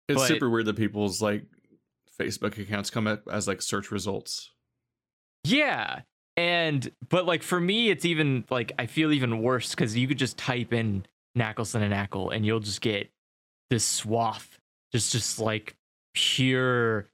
It's 0.08 0.22
But- 0.22 0.28
super 0.28 0.50
weird 0.50 0.66
that 0.68 0.76
people's 0.76 1.22
like 1.22 1.44
Facebook 2.22 2.58
accounts 2.58 2.90
come 2.90 3.08
up 3.08 3.24
as 3.32 3.48
like 3.48 3.62
search 3.62 3.92
results. 3.92 4.52
Yeah. 5.44 6.02
And 6.38 6.92
but 7.10 7.26
like 7.26 7.44
for 7.44 7.60
me 7.60 7.90
it's 7.90 8.06
even 8.06 8.46
like 8.50 8.72
I 8.80 8.86
feel 8.86 9.12
even 9.12 9.42
worse 9.42 9.74
cuz 9.76 9.96
you 9.98 10.08
could 10.08 10.18
just 10.18 10.38
type 10.38 10.74
in 10.74 11.06
Knackleson 11.38 11.82
and 11.82 11.94
Knackle 11.94 12.34
and 12.34 12.46
you'll 12.46 12.60
just 12.60 12.82
get 12.82 13.12
this 13.70 13.86
swath 13.86 14.60
just 14.92 15.12
just 15.12 15.40
like 15.40 15.76
pure 16.14 17.08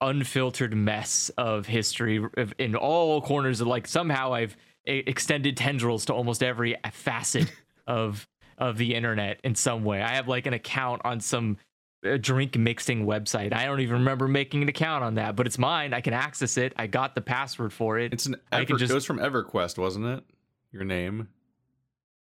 unfiltered 0.00 0.74
mess 0.74 1.30
of 1.36 1.66
history 1.66 2.24
in 2.58 2.74
all 2.74 3.20
corners 3.20 3.60
of 3.60 3.66
like 3.66 3.86
somehow 3.86 4.32
I've 4.32 4.56
extended 4.84 5.56
tendrils 5.56 6.06
to 6.06 6.14
almost 6.14 6.42
every 6.42 6.76
facet 6.92 7.52
of 7.86 8.26
of 8.58 8.76
the 8.76 8.94
internet 8.94 9.40
in 9.42 9.54
some 9.54 9.84
way. 9.84 10.02
I 10.02 10.14
have 10.14 10.28
like 10.28 10.46
an 10.46 10.52
account 10.52 11.02
on 11.04 11.20
some 11.20 11.56
drink 12.20 12.56
mixing 12.56 13.04
website. 13.06 13.52
I 13.54 13.66
don't 13.66 13.80
even 13.80 13.94
remember 13.98 14.26
making 14.28 14.62
an 14.62 14.68
account 14.68 15.04
on 15.04 15.14
that, 15.16 15.36
but 15.36 15.46
it's 15.46 15.58
mine. 15.58 15.92
I 15.92 16.00
can 16.00 16.14
access 16.14 16.56
it. 16.56 16.72
I 16.76 16.86
got 16.86 17.14
the 17.14 17.20
password 17.20 17.72
for 17.72 17.98
it. 17.98 18.12
It's 18.12 18.26
an 18.26 18.36
I 18.50 18.64
can 18.64 18.78
just- 18.78 18.90
it 18.90 18.94
was 18.94 19.04
from 19.04 19.18
EverQuest, 19.18 19.76
wasn't 19.78 20.06
it? 20.06 20.24
Your 20.72 20.84
name. 20.84 21.28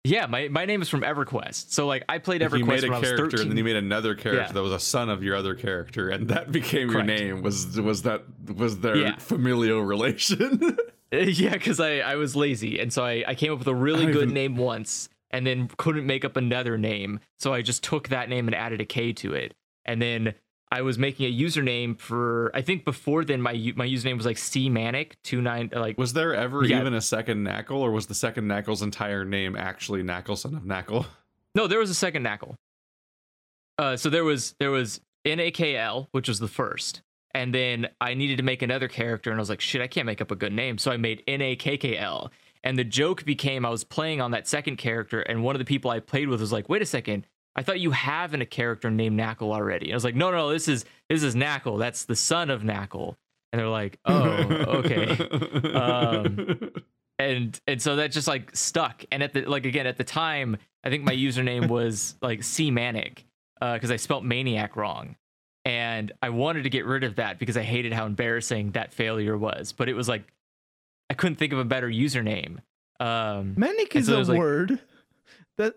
yeah, 0.06 0.26
my, 0.26 0.48
my 0.48 0.66
name 0.66 0.82
is 0.82 0.88
from 0.90 1.00
EverQuest. 1.00 1.70
So 1.72 1.86
like 1.86 2.04
I 2.08 2.18
played 2.18 2.42
EverQuest 2.42 2.58
you 2.58 2.64
made 2.66 2.84
a 2.84 2.88
when 2.88 2.96
I 2.96 2.98
was 2.98 3.08
character 3.08 3.24
13. 3.30 3.40
and 3.40 3.50
then 3.50 3.56
you 3.56 3.64
made 3.64 3.76
another 3.76 4.14
character 4.14 4.42
Yeah. 4.46 4.52
that 4.52 4.62
was 4.62 4.72
a 4.72 4.78
son 4.80 5.08
of 5.08 5.22
your 5.22 5.34
other 5.36 5.54
character 5.54 6.10
and 6.10 6.28
that 6.28 6.52
became 6.58 6.90
Correct. 6.90 7.08
your 7.08 7.18
name 7.18 7.42
was 7.42 7.80
was 7.80 8.02
that 8.02 8.22
was 8.54 8.80
their 8.80 8.96
Yeah. 8.96 9.16
familial 9.16 9.80
relation 9.80 10.76
uh, 11.12 11.16
yeah, 11.16 11.52
because 11.52 11.80
I, 11.80 11.98
I 12.00 12.16
was 12.16 12.36
lazy. 12.36 12.80
And 12.80 12.92
so 12.92 13.02
I, 13.04 13.24
I 13.26 13.34
came 13.34 13.52
up 13.52 13.58
with 13.60 13.68
a 13.68 13.74
really 13.74 14.04
good 14.06 14.24
even- 14.24 14.34
name 14.34 14.56
once 14.56 15.08
and 15.34 15.46
then 15.46 15.68
couldn't 15.76 16.06
make 16.06 16.24
up 16.24 16.36
another 16.36 16.78
name. 16.78 17.20
So 17.38 17.52
I 17.52 17.60
just 17.62 17.82
took 17.84 18.08
that 18.08 18.28
name 18.28 18.48
and 18.48 18.54
added 18.54 18.80
a 18.80 18.84
K 18.84 19.12
to 19.14 19.34
it. 19.34 19.54
And 19.84 20.00
then 20.00 20.34
I 20.72 20.82
was 20.82 20.98
making 20.98 21.26
a 21.26 21.32
username 21.32 21.98
for 21.98 22.50
I 22.54 22.62
think 22.62 22.84
before 22.84 23.24
then 23.24 23.40
my 23.42 23.52
my 23.76 23.86
username 23.86 24.16
was 24.16 24.26
like 24.26 24.38
C 24.38 24.68
Manic 24.70 25.16
two 25.22 25.40
nine 25.42 25.70
like 25.72 25.98
was 25.98 26.14
there 26.14 26.34
ever 26.34 26.64
Yeah. 26.64 26.80
even 26.80 26.94
a 26.94 27.00
second 27.00 27.44
knackle 27.44 27.76
or 27.78 27.92
was 27.92 28.06
the 28.06 28.14
second 28.14 28.48
knackle's 28.48 28.82
entire 28.82 29.24
name 29.24 29.54
actually 29.56 30.02
knackle 30.02 30.36
son 30.36 30.54
of 30.54 30.64
knackle 30.64 31.06
No, 31.54 31.66
there 31.68 31.78
was 31.78 31.90
a 31.90 31.94
second 31.94 32.24
Knackle. 32.24 32.54
Uh, 33.78 33.96
so 33.96 34.08
there 34.10 34.24
was 34.24 34.54
there 34.58 34.70
was 34.70 35.00
NAKL, 35.26 36.08
which 36.12 36.28
was 36.28 36.38
the 36.38 36.48
first, 36.48 37.02
and 37.34 37.54
then 37.54 37.88
I 38.00 38.14
needed 38.14 38.36
to 38.38 38.42
make 38.42 38.62
another 38.62 38.88
character, 38.88 39.30
and 39.30 39.38
I 39.38 39.42
was 39.42 39.48
like, 39.48 39.60
shit, 39.60 39.80
I 39.80 39.86
can't 39.86 40.06
make 40.06 40.20
up 40.20 40.30
a 40.30 40.36
good 40.36 40.52
name, 40.52 40.78
so 40.78 40.90
I 40.92 40.96
made 40.96 41.24
NAKKL. 41.26 42.30
And 42.64 42.76
the 42.78 42.84
joke 42.84 43.24
became 43.24 43.64
I 43.64 43.70
was 43.70 43.84
playing 43.84 44.20
on 44.20 44.32
that 44.32 44.48
second 44.48 44.76
character, 44.76 45.20
and 45.20 45.44
one 45.44 45.54
of 45.54 45.58
the 45.58 45.64
people 45.64 45.90
I 45.90 46.00
played 46.00 46.28
with 46.28 46.40
was 46.40 46.50
like, 46.50 46.68
wait 46.68 46.82
a 46.82 46.86
second, 46.86 47.26
I 47.54 47.62
thought 47.62 47.78
you 47.78 47.92
have 47.92 48.34
a 48.34 48.44
character 48.44 48.90
named 48.90 49.16
Knackle 49.20 49.52
already. 49.52 49.86
And 49.86 49.92
I 49.92 49.96
was 49.96 50.04
like, 50.04 50.16
no, 50.16 50.32
no, 50.32 50.50
this 50.50 50.66
is 50.66 50.84
this 51.08 51.22
is 51.22 51.36
Knackle. 51.36 51.78
That's 51.78 52.06
the 52.06 52.16
son 52.16 52.50
of 52.50 52.62
Knackle. 52.62 53.16
And 53.52 53.60
they're 53.60 53.68
like, 53.68 54.00
oh, 54.04 54.24
okay 54.80 55.10
Um, 55.72 56.58
and 57.18 57.60
and 57.66 57.80
so 57.80 57.96
that 57.96 58.10
just 58.10 58.28
like 58.28 58.54
stuck 58.56 59.04
and 59.12 59.22
at 59.22 59.32
the 59.32 59.42
like 59.42 59.66
again 59.66 59.86
at 59.86 59.96
the 59.96 60.04
time 60.04 60.56
i 60.82 60.90
think 60.90 61.04
my 61.04 61.14
username 61.14 61.68
was 61.68 62.16
like 62.22 62.42
c 62.42 62.70
manic 62.70 63.24
because 63.60 63.90
i 63.90 63.96
spelt 63.96 64.24
maniac 64.24 64.76
wrong 64.76 65.16
and 65.64 66.12
i 66.22 66.28
wanted 66.28 66.64
to 66.64 66.70
get 66.70 66.84
rid 66.84 67.04
of 67.04 67.16
that 67.16 67.38
because 67.38 67.56
i 67.56 67.62
hated 67.62 67.92
how 67.92 68.06
embarrassing 68.06 68.72
that 68.72 68.92
failure 68.92 69.38
was 69.38 69.72
but 69.72 69.88
it 69.88 69.94
was 69.94 70.08
like 70.08 70.24
i 71.10 71.14
couldn't 71.14 71.36
think 71.36 71.52
of 71.52 71.58
a 71.58 71.64
better 71.64 71.88
username 71.88 72.58
um 73.00 73.54
Manic 73.56 73.94
is 73.96 74.06
so 74.06 74.20
a 74.20 74.22
like- 74.22 74.38
word. 74.38 74.78
That 75.58 75.74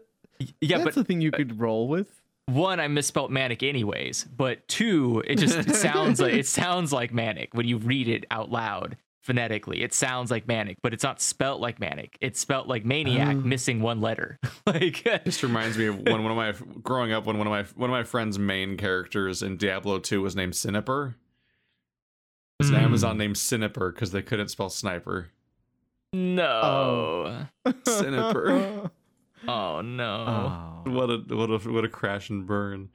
yeah 0.62 0.78
that's 0.80 0.96
but 0.96 1.02
a 1.02 1.04
thing 1.04 1.22
you 1.22 1.32
could 1.32 1.60
roll 1.60 1.88
with. 1.88 2.22
one 2.46 2.80
i 2.80 2.88
misspelt 2.88 3.32
manic 3.32 3.63
anyways 3.63 4.24
but 4.26 4.68
two 4.68 5.24
it 5.28 5.36
just 5.38 5.74
sounds 5.76 6.20
like 6.22 6.34
it 6.34 6.48
sounds 6.62 6.94
like 6.94 7.13
manic 7.13 7.50
when 7.54 7.68
you 7.68 7.78
read 7.78 8.08
it 8.08 8.26
out 8.32 8.50
loud 8.52 8.98
phonetically 9.24 9.82
it 9.84 9.94
sounds 9.94 10.32
like 10.32 10.48
manic 10.48 10.78
but 10.82 10.94
it's 10.94 11.04
not 11.04 11.20
spelt 11.20 11.60
like 11.60 11.80
manic 11.80 12.18
it's 12.22 12.40
spelt 12.40 12.68
like 12.68 12.86
maniac 12.86 13.36
Oh. 13.36 13.40
missing 13.42 13.82
one 13.82 14.00
letter 14.00 14.40
like 14.66 15.04
This 15.26 15.44
reminds 15.44 15.78
me 15.78 15.88
of 15.88 15.98
when 16.00 16.24
one 16.24 16.32
of 16.32 16.38
my 16.38 16.54
growing 16.82 17.12
up 17.12 17.26
when 17.26 17.38
one 17.38 17.46
of 17.48 17.52
my 17.52 17.63
one 17.76 17.90
of 17.90 17.94
my 17.94 18.04
friend's 18.04 18.40
main 18.40 18.78
characters 18.78 19.42
in 19.44 19.58
Diablo 19.58 20.00
2 20.00 20.22
was 20.22 20.34
named 20.36 20.54
Siniper. 20.54 21.16
It's 22.60 22.70
an 22.70 22.76
Mm. 22.76 22.84
Amazon 22.84 23.17
named 23.20 23.36
Siniper 23.36 23.93
because 23.93 24.12
they 24.12 24.22
couldn't 24.24 24.48
spell 24.50 24.70
sniper. 24.70 25.30
no 26.13 27.46
Siniper. 27.65 28.89
oh 29.48 29.82
no 29.82 30.84
Oh. 30.86 30.91
What 30.91 31.10
a 31.10 31.17
what 31.36 31.50
a 31.52 31.72
what 31.72 31.86
a 31.86 31.89
crash 31.89 32.30
and 32.30 32.48
burn. 32.48 32.89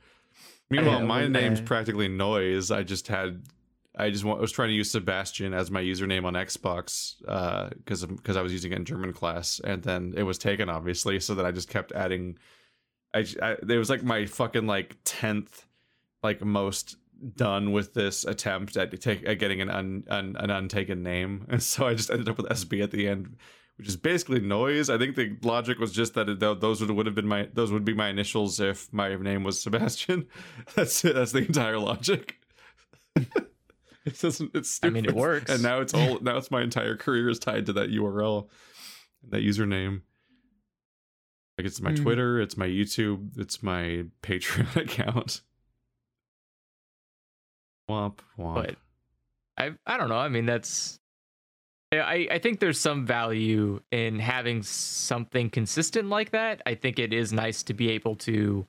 Meanwhile, 0.70 1.02
my 1.02 1.28
name's 1.28 1.60
uh, 1.60 1.64
practically 1.64 2.08
noise. 2.08 2.70
I 2.70 2.82
just 2.82 3.06
had 3.08 3.42
I 3.94 4.08
just 4.10 4.24
wa- 4.24 4.36
was 4.36 4.50
trying 4.50 4.70
to 4.70 4.74
use 4.74 4.90
Sebastian 4.90 5.52
as 5.52 5.70
my 5.70 5.82
username 5.82 6.24
on 6.24 6.32
Xbox 6.34 7.16
because 7.76 8.04
because 8.06 8.36
I 8.36 8.42
was 8.42 8.52
using 8.52 8.72
it 8.72 8.76
in 8.76 8.84
German 8.86 9.12
class, 9.12 9.60
and 9.62 9.82
then 9.82 10.14
it 10.16 10.22
was 10.22 10.38
taken 10.38 10.68
obviously. 10.70 11.20
So 11.20 11.34
that 11.34 11.44
I 11.46 11.50
just 11.52 11.68
kept 11.68 11.92
adding. 11.92 12.38
I, 13.14 13.22
j- 13.22 13.38
I- 13.42 13.52
it 13.52 13.76
was 13.78 13.90
like 13.90 14.02
my 14.02 14.24
fucking 14.24 14.66
like 14.66 14.96
tenth 15.04 15.66
like 16.22 16.42
most 16.42 16.96
done 17.36 17.72
with 17.72 17.94
this 17.94 18.24
attempt 18.24 18.76
at 18.76 18.98
take 19.00 19.26
at 19.28 19.38
getting 19.38 19.60
an 19.60 19.70
un, 19.70 20.04
un 20.08 20.36
an 20.38 20.50
untaken 20.50 21.02
name, 21.02 21.46
and 21.50 21.62
so 21.62 21.86
I 21.86 21.94
just 21.94 22.10
ended 22.10 22.28
up 22.28 22.36
with 22.36 22.46
SB 22.48 22.82
at 22.82 22.90
the 22.90 23.08
end, 23.08 23.36
which 23.76 23.88
is 23.88 23.96
basically 23.96 24.40
noise. 24.40 24.90
I 24.90 24.98
think 24.98 25.16
the 25.16 25.36
logic 25.42 25.78
was 25.78 25.92
just 25.92 26.14
that 26.14 26.28
it, 26.28 26.40
those 26.40 26.80
would 26.80 26.90
would 26.90 27.06
have 27.06 27.14
been 27.14 27.28
my 27.28 27.48
those 27.52 27.70
would 27.72 27.84
be 27.84 27.94
my 27.94 28.08
initials 28.08 28.60
if 28.60 28.92
my 28.92 29.14
name 29.16 29.44
was 29.44 29.60
Sebastian. 29.62 30.26
That's 30.74 31.04
it. 31.04 31.14
That's 31.14 31.32
the 31.32 31.40
entire 31.46 31.78
logic. 31.78 32.38
it 33.16 33.28
doesn't. 34.20 34.50
It's 34.54 34.70
stupid. 34.70 34.86
I 34.86 34.90
stupid. 34.90 34.92
mean, 34.94 35.04
it 35.06 35.14
works. 35.14 35.50
And 35.50 35.62
now 35.62 35.80
it's 35.80 35.94
all. 35.94 36.18
now 36.20 36.36
it's 36.36 36.50
my 36.50 36.62
entire 36.62 36.96
career 36.96 37.28
is 37.28 37.38
tied 37.38 37.66
to 37.66 37.72
that 37.74 37.90
URL, 37.90 38.48
that 39.30 39.42
username. 39.42 40.00
Like 41.58 41.66
it's 41.66 41.80
my 41.82 41.90
Hmm. 41.90 42.02
Twitter, 42.02 42.40
it's 42.40 42.56
my 42.56 42.66
YouTube, 42.66 43.38
it's 43.38 43.62
my 43.62 44.04
Patreon 44.22 44.74
account. 44.76 45.42
Womp 47.92 48.18
womp. 48.38 48.54
but 48.54 48.76
I 49.56 49.72
I 49.86 49.96
don't 49.96 50.08
know. 50.08 50.16
I 50.16 50.28
mean, 50.28 50.46
that's 50.46 50.98
I 51.92 52.26
I 52.30 52.38
think 52.38 52.60
there's 52.60 52.80
some 52.80 53.06
value 53.06 53.80
in 53.90 54.18
having 54.18 54.62
something 54.62 55.50
consistent 55.50 56.08
like 56.08 56.30
that. 56.30 56.62
I 56.66 56.74
think 56.74 56.98
it 56.98 57.12
is 57.12 57.32
nice 57.32 57.62
to 57.64 57.74
be 57.74 57.90
able 57.90 58.16
to 58.16 58.66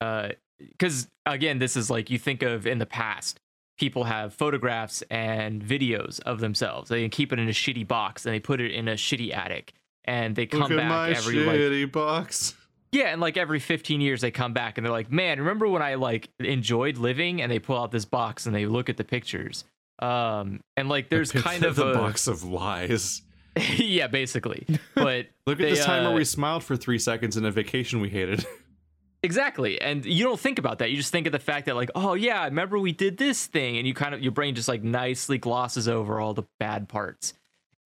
uh 0.00 0.30
cuz 0.78 1.08
again, 1.26 1.58
this 1.58 1.76
is 1.76 1.90
like 1.90 2.10
you 2.10 2.18
think 2.18 2.42
of 2.42 2.66
in 2.66 2.78
the 2.78 2.86
past 2.86 3.40
people 3.78 4.04
have 4.04 4.34
photographs 4.34 5.02
and 5.10 5.62
videos 5.62 6.20
of 6.20 6.40
themselves. 6.40 6.88
They 6.88 7.08
keep 7.08 7.32
it 7.32 7.38
in 7.38 7.48
a 7.48 7.52
shitty 7.52 7.86
box 7.88 8.26
and 8.26 8.34
they 8.34 8.40
put 8.40 8.60
it 8.60 8.70
in 8.70 8.86
a 8.88 8.94
shitty 8.94 9.34
attic 9.34 9.72
and 10.04 10.36
they 10.36 10.46
come 10.46 10.60
Look 10.60 10.72
at 10.72 10.76
back 10.76 10.88
my 10.88 11.10
every 11.10 11.36
like 11.44 11.56
shitty 11.56 11.90
box. 11.90 12.54
Yeah, 12.92 13.06
and 13.06 13.20
like 13.20 13.38
every 13.38 13.58
15 13.58 14.00
years 14.02 14.20
they 14.20 14.30
come 14.30 14.52
back 14.52 14.76
and 14.76 14.84
they're 14.84 14.92
like, 14.92 15.10
"Man, 15.10 15.38
remember 15.38 15.66
when 15.66 15.82
I 15.82 15.94
like 15.94 16.28
enjoyed 16.38 16.98
living?" 16.98 17.40
And 17.40 17.50
they 17.50 17.58
pull 17.58 17.78
out 17.78 17.90
this 17.90 18.04
box 18.04 18.46
and 18.46 18.54
they 18.54 18.66
look 18.66 18.88
at 18.90 18.98
the 18.98 19.04
pictures. 19.04 19.64
Um, 19.98 20.60
and 20.76 20.88
like 20.88 21.08
there's 21.08 21.32
kind 21.32 21.64
of 21.64 21.78
a 21.78 21.94
box 21.94 22.26
of 22.26 22.44
lies. 22.44 23.22
yeah, 23.76 24.06
basically. 24.06 24.66
But 24.94 25.26
Look 25.46 25.58
at 25.58 25.64
They, 25.64 25.70
this 25.70 25.84
time 25.84 26.04
where 26.04 26.12
uh, 26.12 26.16
we 26.16 26.24
smiled 26.24 26.62
for 26.62 26.76
three 26.76 26.98
seconds 26.98 27.36
in 27.36 27.44
a 27.44 27.50
vacation 27.50 28.00
we 28.00 28.08
hated. 28.08 28.46
exactly, 29.22 29.80
and 29.80 30.04
you 30.04 30.24
don't 30.24 30.38
think 30.38 30.58
about 30.58 30.78
that. 30.78 30.90
You 30.90 30.96
just 30.96 31.10
think 31.12 31.26
of 31.26 31.32
the 31.32 31.38
fact 31.38 31.66
that 31.66 31.74
like, 31.74 31.90
oh 31.94 32.14
yeah, 32.14 32.42
I 32.42 32.44
remember 32.44 32.78
we 32.78 32.92
did 32.92 33.16
this 33.16 33.46
thing, 33.46 33.78
and 33.78 33.86
you 33.86 33.94
kind 33.94 34.14
of 34.14 34.22
your 34.22 34.32
brain 34.32 34.54
just 34.54 34.68
like 34.68 34.82
nicely 34.82 35.38
glosses 35.38 35.88
over 35.88 36.20
all 36.20 36.34
the 36.34 36.44
bad 36.60 36.88
parts. 36.88 37.32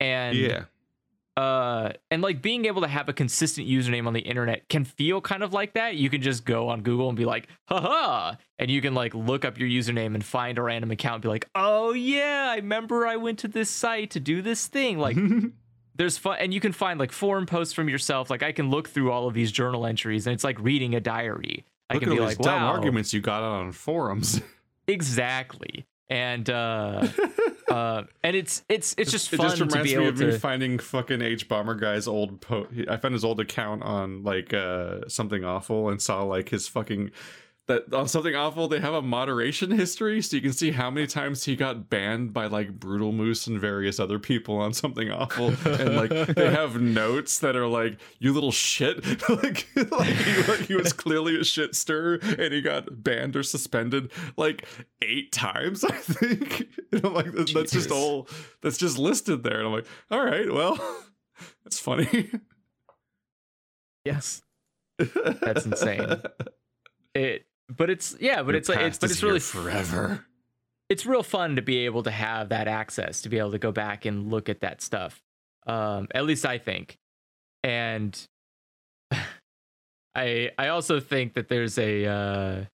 And 0.01 0.37
yeah. 0.37 0.65
Uh 1.37 1.93
and 2.11 2.23
like 2.23 2.41
being 2.41 2.65
able 2.65 2.81
to 2.81 2.89
have 2.89 3.09
a 3.09 3.13
consistent 3.13 3.69
username 3.69 4.07
on 4.07 4.13
the 4.13 4.21
internet 4.21 4.69
can 4.69 4.85
feel 4.85 5.21
kind 5.21 5.43
of 5.43 5.53
like 5.53 5.75
that. 5.75 5.97
You 5.97 6.09
can 6.09 6.23
just 6.23 6.45
go 6.45 6.69
on 6.69 6.83
google 6.83 7.09
and 7.09 7.17
be 7.17 7.25
like 7.25 7.49
haha 7.69 8.37
and 8.59 8.71
you 8.71 8.81
can 8.81 8.95
like 8.95 9.15
look 9.15 9.45
up 9.45 9.59
your 9.59 9.69
username 9.69 10.15
and 10.15 10.25
find 10.25 10.59
a 10.59 10.63
random 10.63 10.91
account 10.91 11.17
and 11.17 11.23
be 11.23 11.29
like 11.29 11.49
oh 11.55 11.93
yeah 11.93 12.49
i 12.51 12.57
remember 12.57 13.07
i 13.07 13.17
went 13.17 13.39
to 13.41 13.49
this 13.49 13.69
site 13.69 14.11
to 14.13 14.21
do 14.21 14.43
this 14.43 14.67
thing. 14.67 14.99
Like 14.99 15.17
there's 15.95 16.17
fun 16.17 16.39
and 16.41 16.55
you 16.55 16.61
can 16.61 16.73
find 16.73 16.99
like 16.99 17.13
forum 17.13 17.47
posts 17.47 17.75
from 17.75 17.89
yourself. 17.89 18.31
Like 18.31 18.43
i 18.43 18.53
can 18.53 18.71
look 18.71 18.89
through 18.89 19.13
all 19.13 19.29
of 19.29 19.35
these 19.35 19.53
journal 19.53 19.87
entries 19.87 20.27
and 20.27 20.35
it's 20.35 20.45
like 20.45 20.59
reading 20.61 20.95
a 20.95 21.01
diary. 21.01 21.65
I 21.89 21.95
Look 21.95 22.03
can 22.03 22.13
at 22.13 22.17
be 22.17 22.21
like 22.21 22.39
dumb 22.39 22.63
wow. 22.63 22.69
arguments 22.69 23.13
you 23.13 23.21
got 23.21 23.43
on 23.43 23.73
forums. 23.73 24.41
exactly 24.89 25.87
and 26.09 26.49
uh 26.49 27.07
uh 27.69 28.03
and 28.23 28.37
it's 28.37 28.63
it's 28.69 28.95
it's 28.97 29.11
just 29.11 29.33
it 29.33 29.37
fun 29.37 29.47
just 29.47 29.59
to 29.59 29.65
reminds 29.65 29.91
be 29.91 29.97
me 29.97 30.03
able 30.03 30.09
of 30.13 30.19
to 30.19 30.27
me 30.33 30.39
finding 30.39 30.79
fucking 30.79 31.21
Hbomberguy's 31.21 32.07
old 32.07 32.41
po- 32.41 32.69
I 32.89 32.97
found 32.97 33.15
his 33.15 33.25
old 33.25 33.41
account 33.41 33.83
on 33.83 34.23
like 34.23 34.55
uh 34.55 35.09
something 35.09 35.45
awful 35.45 35.89
and 35.89 36.01
saw 36.01 36.23
like 36.23 36.49
his 36.51 36.69
fucking 36.69 37.11
that 37.67 37.93
on 37.93 38.07
something 38.07 38.35
awful 38.35 38.69
they 38.69 38.79
have 38.79 38.95
a 38.95 39.03
moderation 39.03 39.73
history 39.73 40.23
so 40.23 40.37
you 40.37 40.43
can 40.43 40.53
see 40.53 40.71
how 40.71 40.89
many 40.89 41.07
times 41.07 41.45
he 41.45 41.57
got 41.57 41.91
banned 41.91 42.33
by 42.33 42.47
like 42.47 42.79
brutal 42.79 43.11
moose 43.11 43.47
and 43.47 43.61
various 43.61 43.99
other 43.99 44.19
people 44.19 44.57
on 44.57 44.73
something 44.73 45.11
awful. 45.11 45.49
And 45.67 45.97
like 45.97 46.11
they 46.35 46.51
have 46.51 46.81
notes 46.81 47.41
that 47.41 47.57
are 47.57 47.67
like 47.67 47.99
you 48.19 48.33
little 48.33 48.53
shit. 48.53 49.05
Like, 49.29 49.67
like, 49.91 50.07
he, 50.07 50.35
like 50.43 50.61
he 50.61 50.75
was 50.77 50.93
clearly 50.93 51.39
a 51.39 51.45
shit 51.45 51.75
stir 51.75 52.19
and 52.39 52.53
he 52.53 52.61
got 52.61 53.03
banned 53.03 53.35
or 53.35 53.43
suspended 53.43 54.13
like 54.37 54.67
eight 55.03 55.33
times 55.33 55.85
i 55.85 55.91
think. 55.91 56.69
And 56.93 57.05
i'm 57.05 57.15
like 57.15 57.33
that's 57.33 57.73
just 57.73 57.91
all 57.91 58.29
that's 58.63 58.79
just 58.79 58.99
listed 58.99 59.43
there. 59.43 59.59
And 59.59 59.67
i'm 59.67 59.73
like 59.73 59.87
all 60.11 60.25
right 60.25 60.51
well 60.53 60.79
that's 61.65 61.79
funny. 61.79 62.31
Yes. 64.05 64.43
That's 64.99 65.67
insane. 65.67 66.23
it 67.15 67.47
but 67.75 67.91
it's 67.91 68.17
yeah 68.21 68.43
but 68.43 68.51
Your 68.51 68.57
it's 68.57 68.69
like 68.69 68.81
it's 68.81 68.99
but 68.99 69.11
it's 69.11 69.23
really 69.23 69.41
forever. 69.41 70.25
it's 70.89 71.05
real 71.07 71.23
fun 71.23 71.57
to 71.57 71.63
be 71.63 71.79
able 71.87 72.03
to 72.05 72.11
have 72.11 72.51
that 72.51 72.69
access 72.69 73.23
to 73.23 73.29
be 73.29 73.39
able 73.39 73.53
to 73.53 73.59
go 73.59 73.73
back 73.73 74.05
and 74.05 74.31
look 74.31 74.49
at 74.49 74.61
that 74.61 74.81
stuff 74.83 75.21
um 75.67 76.07
at 76.15 76.25
least 76.25 76.47
i 76.47 76.59
think. 76.59 76.97
And 77.65 78.17
i 80.15 80.51
i 80.59 80.69
also 80.69 81.01
think 81.01 81.35
that 81.35 81.49
there's 81.49 81.79
a 81.79 82.07
uh 82.07 82.65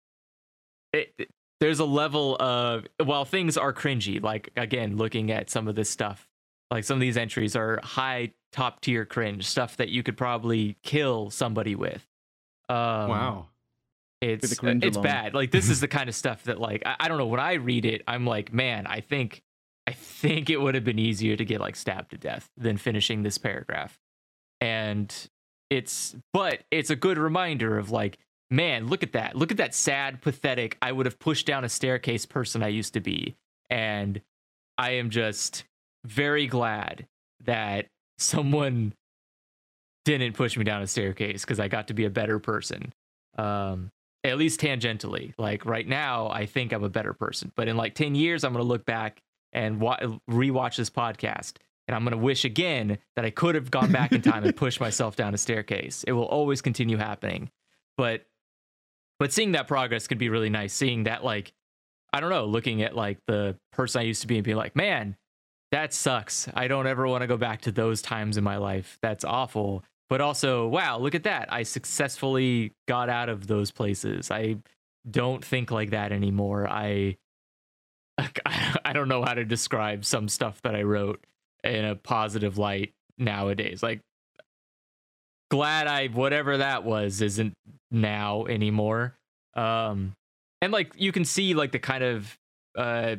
it, 0.93 1.13
it- 1.19 1.29
there's 1.61 1.79
a 1.79 1.85
level 1.85 2.35
of 2.43 2.85
while 3.05 3.25
things 3.25 3.57
are 3.57 3.73
cringy 3.73 4.21
like 4.21 4.51
again 4.57 4.97
looking 4.97 5.31
at 5.31 5.49
some 5.49 5.69
of 5.69 5.77
this 5.77 5.89
stuff 5.89 6.27
like 6.73 6.83
some 6.83 6.97
of 6.97 7.01
these 7.01 7.17
entries 7.17 7.55
are 7.55 7.79
high 7.85 8.33
top 8.51 8.81
tier 8.81 9.05
cringe 9.05 9.47
stuff 9.47 9.77
that 9.77 9.89
you 9.89 10.03
could 10.03 10.17
probably 10.17 10.77
kill 10.83 11.31
somebody 11.31 11.77
with. 11.77 12.05
Um 12.69 12.77
wow 13.09 13.47
it's 14.23 14.53
it's 14.53 14.97
alone. 14.97 15.03
bad. 15.03 15.35
Like 15.35 15.51
this 15.51 15.69
is 15.69 15.81
the 15.81 15.89
kind 15.97 16.09
of 16.09 16.15
stuff 16.15 16.45
that 16.45 16.61
like 16.61 16.83
I, 16.87 16.97
I 17.01 17.09
don't 17.09 17.19
know. 17.19 17.27
When 17.27 17.41
I 17.41 17.55
read 17.55 17.85
it, 17.85 18.03
I'm 18.07 18.25
like, 18.25 18.53
man, 18.53 18.87
I 18.87 19.01
think 19.01 19.43
I 19.87 19.93
think 19.93 20.49
it 20.49 20.61
would 20.61 20.75
have 20.75 20.85
been 20.85 20.99
easier 20.99 21.37
to 21.37 21.45
get 21.45 21.61
like 21.61 21.77
stabbed 21.77 22.11
to 22.13 22.19
death 22.19 22.49
than 22.57 22.77
finishing 22.77 23.23
this 23.23 23.37
paragraph. 23.37 23.99
And 24.61 25.13
it's 25.71 26.15
but 26.33 26.61
it's 26.71 26.91
a 26.91 26.97
good 26.97 27.19
reminder 27.19 27.79
of 27.79 27.91
like, 27.91 28.19
man, 28.51 28.87
look 28.87 29.03
at 29.03 29.13
that. 29.13 29.35
Look 29.35 29.51
at 29.51 29.57
that 29.57 29.75
sad, 29.75 30.23
pathetic, 30.23 30.79
I 30.81 30.93
would 30.93 31.07
have 31.07 31.19
pushed 31.19 31.47
down 31.47 31.65
a 31.65 31.69
staircase 31.69 32.25
person 32.25 32.63
I 32.63 32.69
used 32.69 32.95
to 32.95 33.01
be. 33.01 33.35
And 33.69 34.21
I 34.79 34.93
am 34.93 35.11
just 35.11 35.65
very 36.05 36.47
glad 36.47 37.07
that 37.45 37.87
someone 38.19 38.95
didn't 40.05 40.35
push 40.35 40.57
me 40.57 40.65
down 40.65 40.83
a 40.83 40.87
staircase 40.87 41.45
because 41.45 41.59
I 41.59 41.69
got 41.69 41.89
to 41.89 41.95
be 41.95 42.05
a 42.05 42.11
better 42.11 42.39
person. 42.39 42.93
Um, 43.37 43.91
at 44.25 44.39
least 44.39 44.61
tangentially. 44.61 45.35
Like 45.39 45.65
right 45.65 45.87
now, 45.87 46.29
I 46.29 46.47
think 46.47 46.73
I'm 46.73 46.85
a 46.85 46.89
better 46.89 47.13
person. 47.13 47.53
But 47.57 47.69
in 47.69 47.77
like 47.77 47.95
10 47.95 48.15
years, 48.15 48.45
I'm 48.45 48.53
going 48.53 48.65
to 48.65 48.69
look 48.69 48.85
back 48.85 49.21
and 49.53 49.81
wa- 49.81 49.99
rewatch 50.31 50.77
this 50.77 50.91
podcast. 50.91 51.57
And 51.89 51.97
I'm 51.97 52.05
going 52.05 52.13
to 52.13 52.19
wish 52.19 52.45
again 52.45 52.99
that 53.17 53.25
I 53.25 53.31
could 53.31 53.55
have 53.55 53.71
gone 53.71 53.91
back 53.91 54.13
in 54.13 54.23
time 54.23 54.45
and 54.45 54.57
pushed 54.57 54.81
myself 54.81 55.17
down 55.17 55.35
a 55.35 55.39
staircase. 55.39 56.05
It 56.05 56.13
will 56.13 56.27
always 56.27 56.63
continue 56.63 56.97
happening. 56.97 57.51
But 57.97 58.27
but 59.19 59.33
seeing 59.33 59.53
that 59.53 59.69
progress 59.69 60.09
could 60.09 60.19
be 60.19 60.31
really 60.31 60.51
nice. 60.51 60.73
Seeing 60.73 61.05
that 61.05 61.25
like 61.25 61.53
I 62.13 62.21
don't 62.21 62.31
know, 62.31 62.45
looking 62.45 62.83
at 62.83 62.95
like 62.95 63.19
the 63.27 63.57
person 63.73 64.01
I 64.01 64.05
used 64.05 64.23
to 64.23 64.27
be 64.27 64.37
and 64.37 64.45
being 64.45 64.57
like, 64.57 64.75
"Man, 64.77 65.17
that 65.71 65.93
sucks. 65.93 66.49
I 66.55 66.69
don't 66.69 66.87
ever 66.87 67.07
want 67.07 67.23
to 67.23 67.27
go 67.27 67.37
back 67.37 67.63
to 67.63 67.73
those 67.73 68.03
times 68.03 68.37
in 68.37 68.45
my 68.45 68.57
life. 68.57 68.99
That's 69.03 69.25
awful." 69.25 69.85
But 70.13 70.21
also, 70.21 70.67
wow, 70.67 70.99
look 70.99 71.15
at 71.15 71.23
that. 71.23 71.51
I 71.51 71.63
successfully 71.63 72.75
got 72.87 73.09
out 73.09 73.31
of 73.31 73.47
those 73.47 73.71
places. 73.71 74.31
I 74.31 74.57
don't 75.11 75.43
think 75.43 75.71
like 75.71 75.89
that 75.93 76.13
anymore. 76.13 76.69
I 76.69 77.17
I 78.19 78.93
don't 78.93 79.09
know 79.09 79.23
how 79.25 79.33
to 79.33 79.47
describe 79.47 80.05
some 80.05 80.29
stuff 80.29 80.61
that 80.65 80.75
I 80.77 80.83
wrote 80.83 81.25
in 81.65 81.87
a 81.87 81.95
positive 81.95 82.59
light 82.59 82.93
nowadays. 83.17 83.83
Like 83.83 84.01
glad 85.51 85.87
I 85.87 86.09
whatever 86.09 86.59
that 86.59 86.85
was 86.85 87.23
isn't 87.23 87.55
now 87.91 88.45
anymore. 88.45 89.15
Um 89.55 90.13
and 90.61 90.75
like 90.75 90.93
you 90.95 91.11
can 91.11 91.25
see 91.25 91.55
like 91.55 91.73
the 91.73 91.79
kind 91.79 92.05
of 92.05 92.39
uh 92.77 93.17